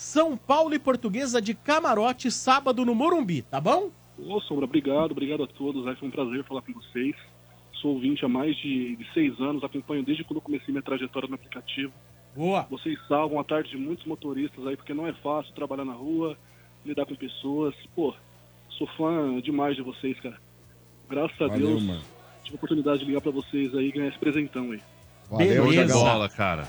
São 0.00 0.34
Paulo 0.34 0.74
e 0.74 0.78
Portuguesa 0.78 1.42
de 1.42 1.52
Camarote 1.52 2.30
sábado 2.30 2.86
no 2.86 2.94
Morumbi, 2.94 3.42
tá 3.42 3.60
bom? 3.60 3.90
Ô, 4.18 4.40
Sombra, 4.40 4.64
obrigado, 4.64 5.10
obrigado 5.10 5.42
a 5.42 5.46
todos. 5.46 5.86
Aí 5.86 5.94
foi 5.94 6.08
um 6.08 6.10
prazer 6.10 6.42
falar 6.44 6.62
com 6.62 6.72
vocês. 6.72 7.14
Sou 7.74 7.92
ouvinte 7.92 8.24
há 8.24 8.28
mais 8.28 8.56
de, 8.56 8.96
de 8.96 9.12
seis 9.12 9.38
anos, 9.38 9.62
acompanho 9.62 10.02
desde 10.02 10.24
quando 10.24 10.38
eu 10.38 10.40
comecei 10.40 10.72
minha 10.72 10.82
trajetória 10.82 11.28
no 11.28 11.34
aplicativo. 11.34 11.92
Boa! 12.34 12.66
Vocês 12.70 12.98
salvam 13.06 13.38
a 13.38 13.44
tarde 13.44 13.68
de 13.68 13.76
muitos 13.76 14.06
motoristas 14.06 14.66
aí, 14.66 14.74
porque 14.74 14.94
não 14.94 15.06
é 15.06 15.12
fácil 15.12 15.52
trabalhar 15.54 15.84
na 15.84 15.92
rua, 15.92 16.34
lidar 16.82 17.04
com 17.04 17.14
pessoas. 17.14 17.74
Pô, 17.94 18.14
sou 18.70 18.86
fã 18.96 19.38
demais 19.42 19.76
de 19.76 19.82
vocês, 19.82 20.18
cara. 20.20 20.40
Graças 21.10 21.38
a 21.42 21.46
Valeu, 21.46 21.66
Deus, 21.66 21.82
mano. 21.82 22.02
tive 22.42 22.54
a 22.54 22.56
oportunidade 22.56 23.00
de 23.00 23.04
ligar 23.04 23.20
pra 23.20 23.32
vocês 23.32 23.74
aí 23.74 23.88
e 23.88 23.92
ganhar 23.92 24.08
esse 24.08 24.18
presentão 24.18 24.70
aí. 24.70 24.80
Beleza. 25.30 25.92
bola, 25.92 26.26
cara. 26.30 26.66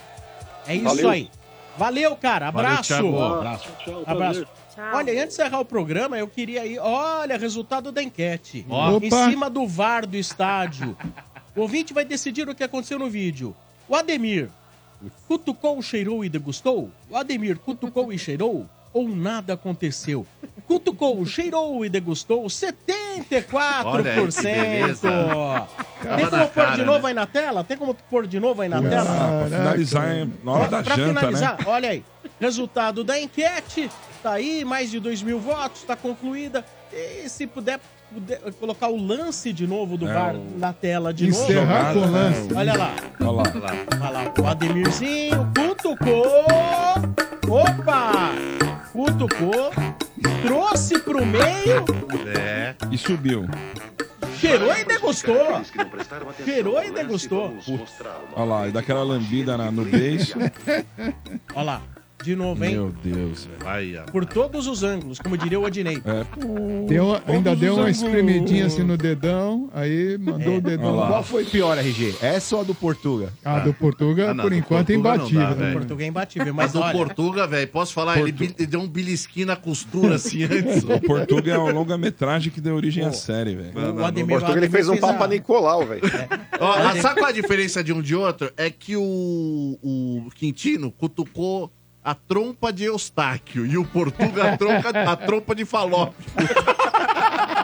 É 0.68 0.76
isso 0.76 0.84
Valeu. 0.84 1.10
aí. 1.10 1.30
Valeu, 1.78 2.16
cara. 2.16 2.52
Valeu, 2.52 2.70
Abraço. 2.72 2.88
Thiago. 2.88 3.22
Abraço. 3.22 3.70
Tchau, 3.84 4.04
Abraço. 4.06 4.46
prazer. 4.76 4.94
Olha, 4.94 5.12
e 5.12 5.20
antes 5.20 5.36
de 5.36 5.42
encerrar 5.44 5.60
o 5.60 5.66
programa, 5.66 6.18
eu 6.18 6.28
queria 6.28 6.66
ir. 6.66 6.80
Olha, 6.80 7.38
resultado 7.38 7.92
da 7.92 8.02
enquete. 8.02 8.66
Ó. 8.70 8.92
Em 8.92 9.08
Opa. 9.08 9.30
cima 9.30 9.50
do 9.50 9.68
VAR 9.68 10.06
do 10.06 10.18
estádio. 10.18 10.98
O 11.56 11.62
ouvinte 11.62 11.94
vai 11.94 12.06
decidir 12.06 12.48
o 12.48 12.56
que 12.56 12.64
aconteceu 12.64 12.98
no 12.98 13.10
vídeo. 13.10 13.56
O 13.88 13.96
Ademir 13.96 14.50
cutucou, 15.28 15.82
cheirou 15.82 16.24
e 16.24 16.30
degustou? 16.30 16.90
O 17.10 17.18
Ademir 17.18 17.58
cutucou 17.60 18.14
e 18.14 18.18
cheirou? 18.18 18.66
Ou 18.94 19.08
nada 19.08 19.54
aconteceu? 19.54 20.26
Cutucou, 20.68 21.26
cheirou 21.26 21.86
e 21.86 21.90
degustou? 21.90 22.44
74%! 22.46 23.86
Olha 23.86 24.12
aí, 24.12 24.28
que 24.28 24.42
beleza. 24.42 25.68
Tem 26.18 26.30
como 26.30 26.48
pôr 26.50 26.72
de 26.76 26.84
novo 26.84 27.08
aí 27.08 27.14
na 27.14 27.26
tela? 27.26 27.64
Tem 27.64 27.78
como 27.78 27.94
pôr 28.10 28.28
de 28.28 28.40
novo 28.40 28.62
aí 28.62 28.70
na 28.70 28.82
tela? 28.82 29.06
Pra 29.50 29.58
finalizar 29.58 30.28
na 30.44 30.52
hora 30.52 30.68
da 30.70 30.84
Pra 30.84 30.96
janta, 30.96 31.20
finalizar, 31.20 31.58
né? 31.58 31.64
olha 31.68 31.90
aí. 31.90 32.04
Resultado 32.40 33.04
da 33.04 33.20
enquete. 33.20 33.90
Tá 34.22 34.34
aí, 34.34 34.64
mais 34.66 34.92
de 34.92 35.00
2 35.00 35.24
mil 35.24 35.40
votos, 35.40 35.84
tá 35.84 35.96
concluída. 35.96 36.64
E 36.94 37.28
se 37.30 37.48
puder, 37.48 37.80
puder 38.14 38.40
colocar 38.60 38.90
o 38.90 38.98
lance 39.04 39.52
de 39.54 39.66
novo 39.66 39.98
do 39.98 40.08
É, 40.08 40.14
VAR 40.14 40.36
o- 40.36 40.58
na 40.60 40.74
tela 40.74 41.14
de 41.14 41.28
Encerrar 41.30 41.94
novo. 41.96 42.02
com 42.02 42.08
o 42.08 42.12
lance. 42.12 42.54
Olha 42.54 42.74
lá. 42.78 42.94
Olha 43.20 43.32
lá. 43.32 43.44
Olha 44.00 44.10
lá. 44.10 44.34
O 44.40 44.48
Ademirzinho 44.48 45.52
cutucou. 45.56 46.26
Opa! 47.50 48.32
Cutucou. 48.92 49.72
Trouxe 50.44 51.00
pro 51.00 51.26
meio. 51.26 51.86
É. 52.38 52.76
E 52.92 52.98
subiu. 52.98 53.48
Cheirou 54.40 54.76
e 54.76 54.84
degustou. 54.84 55.62
Cheirou 56.44 56.84
e 56.84 56.92
degustou. 56.92 57.54
Olha 58.36 58.46
lá, 58.46 58.68
e 58.68 58.72
daquela 58.72 59.04
lambida 59.04 59.56
na- 59.58 59.72
no 59.72 59.86
beijo. 59.86 60.34
Olha 61.56 61.64
lá. 61.64 61.82
De 62.24 62.36
novo, 62.36 62.64
hein? 62.64 62.72
Meu 62.74 62.94
Deus, 63.04 63.46
velho. 63.46 63.64
Vai. 63.64 64.04
Por 64.12 64.26
todos 64.26 64.68
os 64.68 64.84
ângulos, 64.84 65.18
como 65.20 65.38
diria 65.38 65.60
o 65.60 65.66
Adnei. 65.66 65.98
É. 66.06 66.26
Deu, 66.88 67.14
ainda 67.26 67.50
Todos 67.52 67.60
deu 67.60 67.74
uma 67.74 67.82
ângulos. 67.84 68.02
espremidinha 68.02 68.66
assim 68.68 68.84
no 68.84 68.96
dedão, 68.98 69.70
aí 69.74 70.18
mandou 70.18 70.58
o 70.58 70.62
dedão. 70.62 70.96
Qual 71.08 71.24
foi 71.24 71.46
pior, 71.46 71.78
RG? 71.78 72.16
Essa 72.22 72.56
ou 72.56 72.62
a 72.62 72.66
do 72.66 72.76
Portuga? 72.76 73.34
A 73.44 73.60
do 73.60 73.74
Portuga, 73.74 74.32
Ah, 74.32 74.34
não, 74.34 74.44
por 74.44 74.52
do 74.52 74.56
enquanto, 74.58 74.90
é 74.90 74.94
Portuga 74.94 75.10
não 75.10 75.16
imbatível. 75.18 75.42
dá, 75.42 75.50
né? 75.50 75.56
velho. 75.56 75.74
Português 75.80 76.06
é 76.06 76.10
imbatível, 76.10 76.54
Mas 76.54 76.74
do 76.74 76.80
olha, 76.80 76.92
Portuga, 76.94 77.48
velho, 77.48 77.68
posso 77.70 77.94
falar? 77.94 78.18
Ele, 78.20 78.32
Portu- 78.34 78.56
ele 78.60 78.68
deu 78.68 78.80
um 78.82 78.88
belisquinho 78.88 79.48
na 79.48 79.56
costura 79.56 80.16
assim 80.16 80.44
antes. 80.46 80.84
O 80.84 81.00
Portuga 81.02 81.54
é 81.54 81.58
uma 81.58 81.72
longa-metragem 81.72 82.52
que 82.52 82.62
deu 82.62 82.76
origem 82.76 83.04
à 83.04 83.12
série, 83.12 83.56
velho. 83.56 83.72
Não, 83.74 83.94
não, 83.94 84.04
o 84.04 84.06
Ademir, 84.06 84.30
Portugal 84.30 84.58
ele 84.58 84.70
fez 84.70 84.88
um 84.90 84.98
Papa 84.98 85.26
a- 85.26 85.28
Nicolau, 85.28 85.86
velho. 85.88 86.02
Ó, 86.60 86.72
ah, 86.72 86.96
sabe 87.02 87.16
qual 87.20 87.28
é 87.28 87.32
a 87.32 87.36
diferença 87.36 87.84
de 87.84 87.92
um 87.92 88.02
de 88.02 88.16
outro? 88.16 88.52
É 88.56 88.70
que 88.70 88.96
o, 88.96 89.78
o 89.82 90.30
Quintino 90.36 90.92
cutucou 90.92 91.72
a 92.04 92.16
trompa 92.16 92.72
de 92.74 92.84
Eustáquio 92.86 93.66
e 93.66 93.78
o 93.78 93.86
Portuga 93.86 94.54
a, 94.54 94.58
tronca, 94.58 94.90
a 95.12 95.16
trompa 95.16 95.54
de 95.56 95.66
Falópio. 95.66 96.16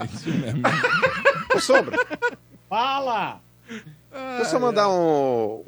É 0.00 0.04
isso 0.04 0.30
mesmo. 0.30 0.62
Ô, 1.54 1.60
Sombra, 1.60 1.96
Fala! 2.68 3.40
deixa 3.68 4.40
eu 4.40 4.44
só 4.46 4.58
mandar 4.58 4.88
um... 4.88 5.64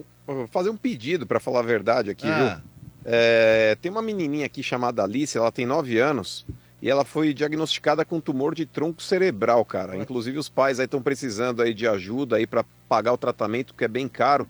Fazer 0.50 0.68
um 0.70 0.76
pedido, 0.76 1.26
pra 1.26 1.40
falar 1.40 1.60
a 1.60 1.62
verdade 1.62 2.10
aqui, 2.10 2.26
Ah. 2.28 2.54
viu? 2.56 2.68
É, 3.04 3.76
tem 3.80 3.90
uma 3.90 4.02
menininha 4.02 4.44
aqui 4.44 4.62
chamada 4.62 5.02
Alice, 5.02 5.36
ela 5.38 5.50
tem 5.50 5.64
9 5.64 5.98
anos 5.98 6.44
e 6.82 6.90
ela 6.90 7.04
foi 7.04 7.32
diagnosticada 7.32 8.04
com 8.04 8.20
tumor 8.20 8.54
de 8.54 8.66
tronco 8.66 9.02
cerebral, 9.02 9.64
cara. 9.64 9.96
Inclusive 9.96 10.36
os 10.38 10.48
pais 10.48 10.78
aí 10.78 10.84
estão 10.84 11.00
precisando 11.00 11.62
aí 11.62 11.72
de 11.72 11.86
ajuda 11.88 12.36
aí 12.36 12.46
para 12.46 12.64
pagar 12.88 13.12
o 13.14 13.18
tratamento, 13.18 13.72
que 13.74 13.84
é 13.84 13.88
bem 13.88 14.06
caro. 14.08 14.46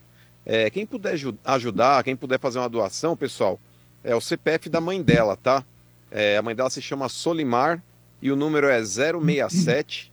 É, 0.50 0.70
quem 0.70 0.86
puder 0.86 1.12
aju- 1.12 1.36
ajudar, 1.44 2.02
quem 2.02 2.16
puder 2.16 2.40
fazer 2.40 2.58
uma 2.58 2.68
doação, 2.70 3.14
pessoal, 3.14 3.60
é 4.02 4.14
o 4.16 4.20
CPF 4.20 4.70
da 4.70 4.80
mãe 4.80 5.02
dela, 5.02 5.36
tá? 5.36 5.62
É, 6.10 6.38
a 6.38 6.42
mãe 6.42 6.56
dela 6.56 6.70
se 6.70 6.80
chama 6.80 7.06
Solimar 7.10 7.82
e 8.22 8.32
o 8.32 8.36
número 8.36 8.66
é 8.66 8.82
067 8.82 10.10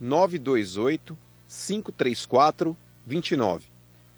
928 0.00 1.16
534 1.48 2.76
29. 3.06 3.64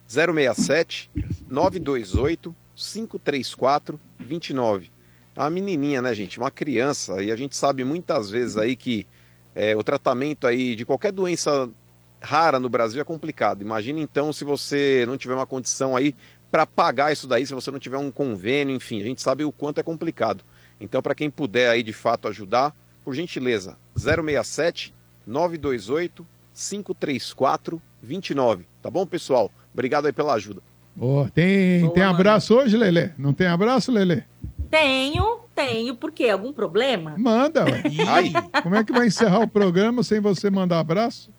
067 0.08 1.10
928 1.48 2.55
534 2.74 4.00
29. 4.18 4.90
É 5.36 5.40
uma 5.40 5.50
menininha, 5.50 6.00
né, 6.00 6.14
gente? 6.14 6.38
Uma 6.38 6.50
criança. 6.50 7.22
E 7.22 7.30
a 7.30 7.36
gente 7.36 7.55
sabe 7.55 7.84
muitas 7.84 8.30
vezes 8.30 8.56
aí 8.56 8.74
que 8.74 9.06
é, 9.55 9.76
o 9.76 9.82
tratamento 9.82 10.47
aí 10.47 10.74
de 10.74 10.84
qualquer 10.86 11.12
doença 11.12 11.68
rara 12.20 12.58
no 12.58 12.68
Brasil 12.68 13.00
é 13.00 13.05
complicado. 13.05 13.62
Imagina 13.62 14.00
então 14.00 14.32
se 14.32 14.44
você 14.44 15.05
não 15.06 15.16
tiver 15.16 15.34
uma 15.34 15.47
condição 15.47 15.97
aí 15.97 16.14
para 16.50 16.66
pagar 16.66 17.12
isso 17.12 17.26
daí, 17.26 17.47
se 17.47 17.55
você 17.55 17.70
não 17.70 17.78
tiver 17.78 17.98
um 17.98 18.10
convênio, 18.10 18.74
enfim, 18.74 19.00
a 19.00 19.05
gente 19.05 19.20
sabe 19.20 19.44
o 19.44 19.52
quanto 19.52 19.78
é 19.78 19.82
complicado. 19.82 20.42
Então, 20.80 21.02
para 21.02 21.14
quem 21.14 21.28
puder 21.30 21.68
aí 21.70 21.82
de 21.82 21.92
fato 21.92 22.28
ajudar, 22.28 22.74
por 23.05 23.14
gentileza, 23.14 23.76
067 23.97 24.94
928 25.26 26.26
534 26.55 27.82
29. 28.02 28.64
Tá 28.82 28.90
bom, 28.90 29.05
pessoal? 29.06 29.50
Obrigado 29.72 30.06
aí 30.06 30.12
pela 30.12 30.34
ajuda. 30.34 30.62
Ó, 31.00 31.26
tem, 31.28 31.80
Boa, 31.82 31.94
tem 31.94 32.02
mano. 32.02 32.14
abraço 32.14 32.55
hoje, 32.55 32.76
Lelê? 32.76 33.10
Não 33.16 33.32
tem 33.32 33.47
abraço, 33.47 33.92
Lelê? 33.92 34.22
Tenho, 34.70 35.40
tenho. 35.55 35.94
Por 35.94 36.10
quê? 36.12 36.28
Algum 36.28 36.52
problema? 36.52 37.14
Manda, 37.16 37.64
ué. 37.64 37.82
Ai, 38.06 38.32
Como 38.62 38.74
é 38.74 38.82
que 38.84 38.92
vai 38.92 39.06
encerrar 39.06 39.40
o 39.40 39.48
programa 39.48 40.02
sem 40.02 40.20
você 40.20 40.50
mandar 40.50 40.78
abraço? 40.80 41.30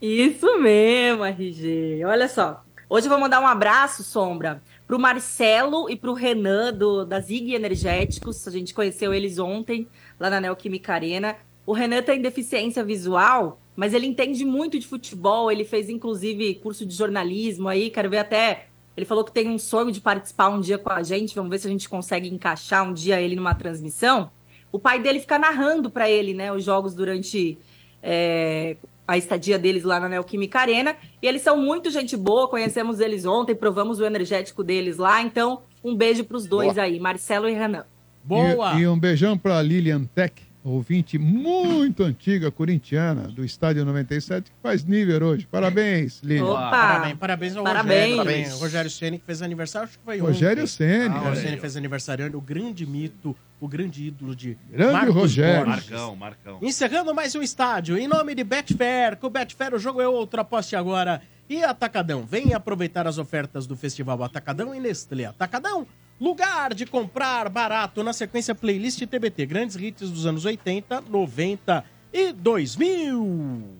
Isso 0.00 0.58
mesmo, 0.58 1.24
RG. 1.24 2.04
Olha 2.04 2.28
só. 2.28 2.62
Hoje 2.88 3.06
eu 3.06 3.10
vou 3.10 3.18
mandar 3.18 3.40
um 3.40 3.46
abraço, 3.46 4.04
Sombra, 4.04 4.62
pro 4.86 4.98
Marcelo 4.98 5.90
e 5.90 5.96
pro 5.96 6.12
Renan 6.12 6.72
do, 6.72 7.04
da 7.04 7.18
Zig 7.18 7.54
Energéticos. 7.54 8.46
A 8.46 8.50
gente 8.50 8.74
conheceu 8.74 9.12
eles 9.12 9.38
ontem 9.38 9.88
lá 10.20 10.30
na 10.30 10.40
Neoquímica 10.40 10.92
Arena. 10.92 11.36
O 11.64 11.72
Renan 11.72 12.02
tem 12.02 12.20
deficiência 12.20 12.84
visual, 12.84 13.58
mas 13.74 13.92
ele 13.92 14.06
entende 14.06 14.44
muito 14.44 14.78
de 14.78 14.86
futebol. 14.86 15.50
Ele 15.50 15.64
fez, 15.64 15.88
inclusive, 15.88 16.54
curso 16.56 16.86
de 16.86 16.94
jornalismo 16.94 17.66
aí. 17.66 17.90
Quero 17.90 18.10
ver 18.10 18.18
até. 18.18 18.66
Ele 18.96 19.06
falou 19.06 19.24
que 19.24 19.32
tem 19.32 19.48
um 19.48 19.58
sonho 19.58 19.90
de 19.90 20.00
participar 20.00 20.48
um 20.50 20.60
dia 20.60 20.78
com 20.78 20.90
a 20.90 21.02
gente. 21.02 21.34
Vamos 21.34 21.50
ver 21.50 21.58
se 21.58 21.66
a 21.66 21.70
gente 21.70 21.88
consegue 21.88 22.28
encaixar 22.28 22.86
um 22.86 22.92
dia 22.92 23.20
ele 23.20 23.34
numa 23.34 23.54
transmissão. 23.54 24.30
O 24.70 24.78
pai 24.78 25.00
dele 25.00 25.20
fica 25.20 25.38
narrando 25.38 25.90
para 25.90 26.08
ele, 26.08 26.34
né, 26.34 26.52
os 26.52 26.62
jogos 26.62 26.94
durante 26.94 27.58
é, 28.02 28.76
a 29.06 29.16
estadia 29.16 29.58
deles 29.58 29.84
lá 29.84 30.00
na 30.00 30.08
Neoquímica 30.08 30.58
Arena. 30.58 30.96
E 31.22 31.26
eles 31.26 31.42
são 31.42 31.56
muito 31.56 31.90
gente 31.90 32.16
boa, 32.16 32.48
conhecemos 32.48 33.00
eles 33.00 33.24
ontem, 33.24 33.54
provamos 33.54 34.00
o 34.00 34.04
energético 34.04 34.64
deles 34.64 34.96
lá. 34.96 35.22
Então, 35.22 35.62
um 35.82 35.94
beijo 35.94 36.24
pros 36.24 36.46
dois 36.46 36.74
Boa. 36.74 36.84
aí, 36.84 36.98
Marcelo 36.98 37.48
e 37.48 37.52
Renan. 37.52 37.84
Boa! 38.24 38.74
E, 38.74 38.80
e 38.80 38.88
um 38.88 38.98
beijão 38.98 39.38
pra 39.38 39.62
Lilian 39.62 40.04
Tech, 40.04 40.34
ouvinte 40.72 41.18
muito 41.18 42.02
antiga, 42.02 42.50
corintiana, 42.50 43.28
do 43.28 43.44
Estádio 43.44 43.84
97, 43.84 44.50
que 44.50 44.56
faz 44.62 44.84
nível 44.84 45.24
hoje. 45.24 45.46
Parabéns, 45.50 46.20
Lilian. 46.22 46.44
Opa! 46.44 46.70
Parabéns, 46.70 47.18
parabéns 47.18 47.56
ao 47.56 47.64
Parabéns. 47.64 47.94
Rogério. 47.94 48.16
Parabéns. 48.16 48.54
O 48.54 48.58
Rogério 48.58 48.90
Ceni 48.90 49.18
que 49.18 49.24
fez 49.24 49.42
aniversário, 49.42 49.88
acho 49.88 49.98
que 49.98 50.04
foi 50.04 50.18
Rogério 50.18 50.62
ontem. 50.64 50.72
Ceni. 50.72 51.14
Ah, 51.14 51.20
o 51.20 51.24
Rogério 51.24 51.42
Ceni 51.42 51.60
fez 51.60 51.76
aniversário, 51.76 52.36
o 52.36 52.40
grande 52.40 52.86
mito, 52.86 53.36
o 53.60 53.68
grande 53.68 54.04
ídolo 54.06 54.34
de 54.34 54.58
Grande 54.70 54.92
Marcos 54.92 55.14
Rogério. 55.14 55.66
Borges. 55.66 55.90
Marcão, 55.90 56.16
Marcão. 56.16 56.58
Encerrando 56.62 57.14
mais 57.14 57.34
um 57.34 57.42
estádio, 57.42 57.96
em 57.96 58.08
nome 58.08 58.34
de 58.34 58.44
Betfair. 58.44 59.16
Com 59.16 59.28
o 59.28 59.30
Betfair 59.30 59.74
o 59.74 59.78
jogo 59.78 60.00
é 60.00 60.08
outro, 60.08 60.40
aposte 60.40 60.74
agora. 60.74 61.22
E 61.48 61.62
Atacadão, 61.62 62.26
vem 62.26 62.54
aproveitar 62.54 63.06
as 63.06 63.18
ofertas 63.18 63.66
do 63.68 63.76
Festival 63.76 64.22
Atacadão 64.24 64.74
e 64.74 64.80
Nestlé 64.80 65.26
Atacadão. 65.26 65.86
Lugar 66.18 66.72
de 66.72 66.86
comprar 66.86 67.48
barato 67.50 68.02
na 68.02 68.12
sequência 68.12 68.54
playlist 68.54 69.00
TBT. 69.06 69.44
Grandes 69.44 69.76
hits 69.76 70.10
dos 70.10 70.24
anos 70.24 70.44
80, 70.44 71.02
90 71.02 71.84
e 72.12 72.32
2000. 72.32 73.75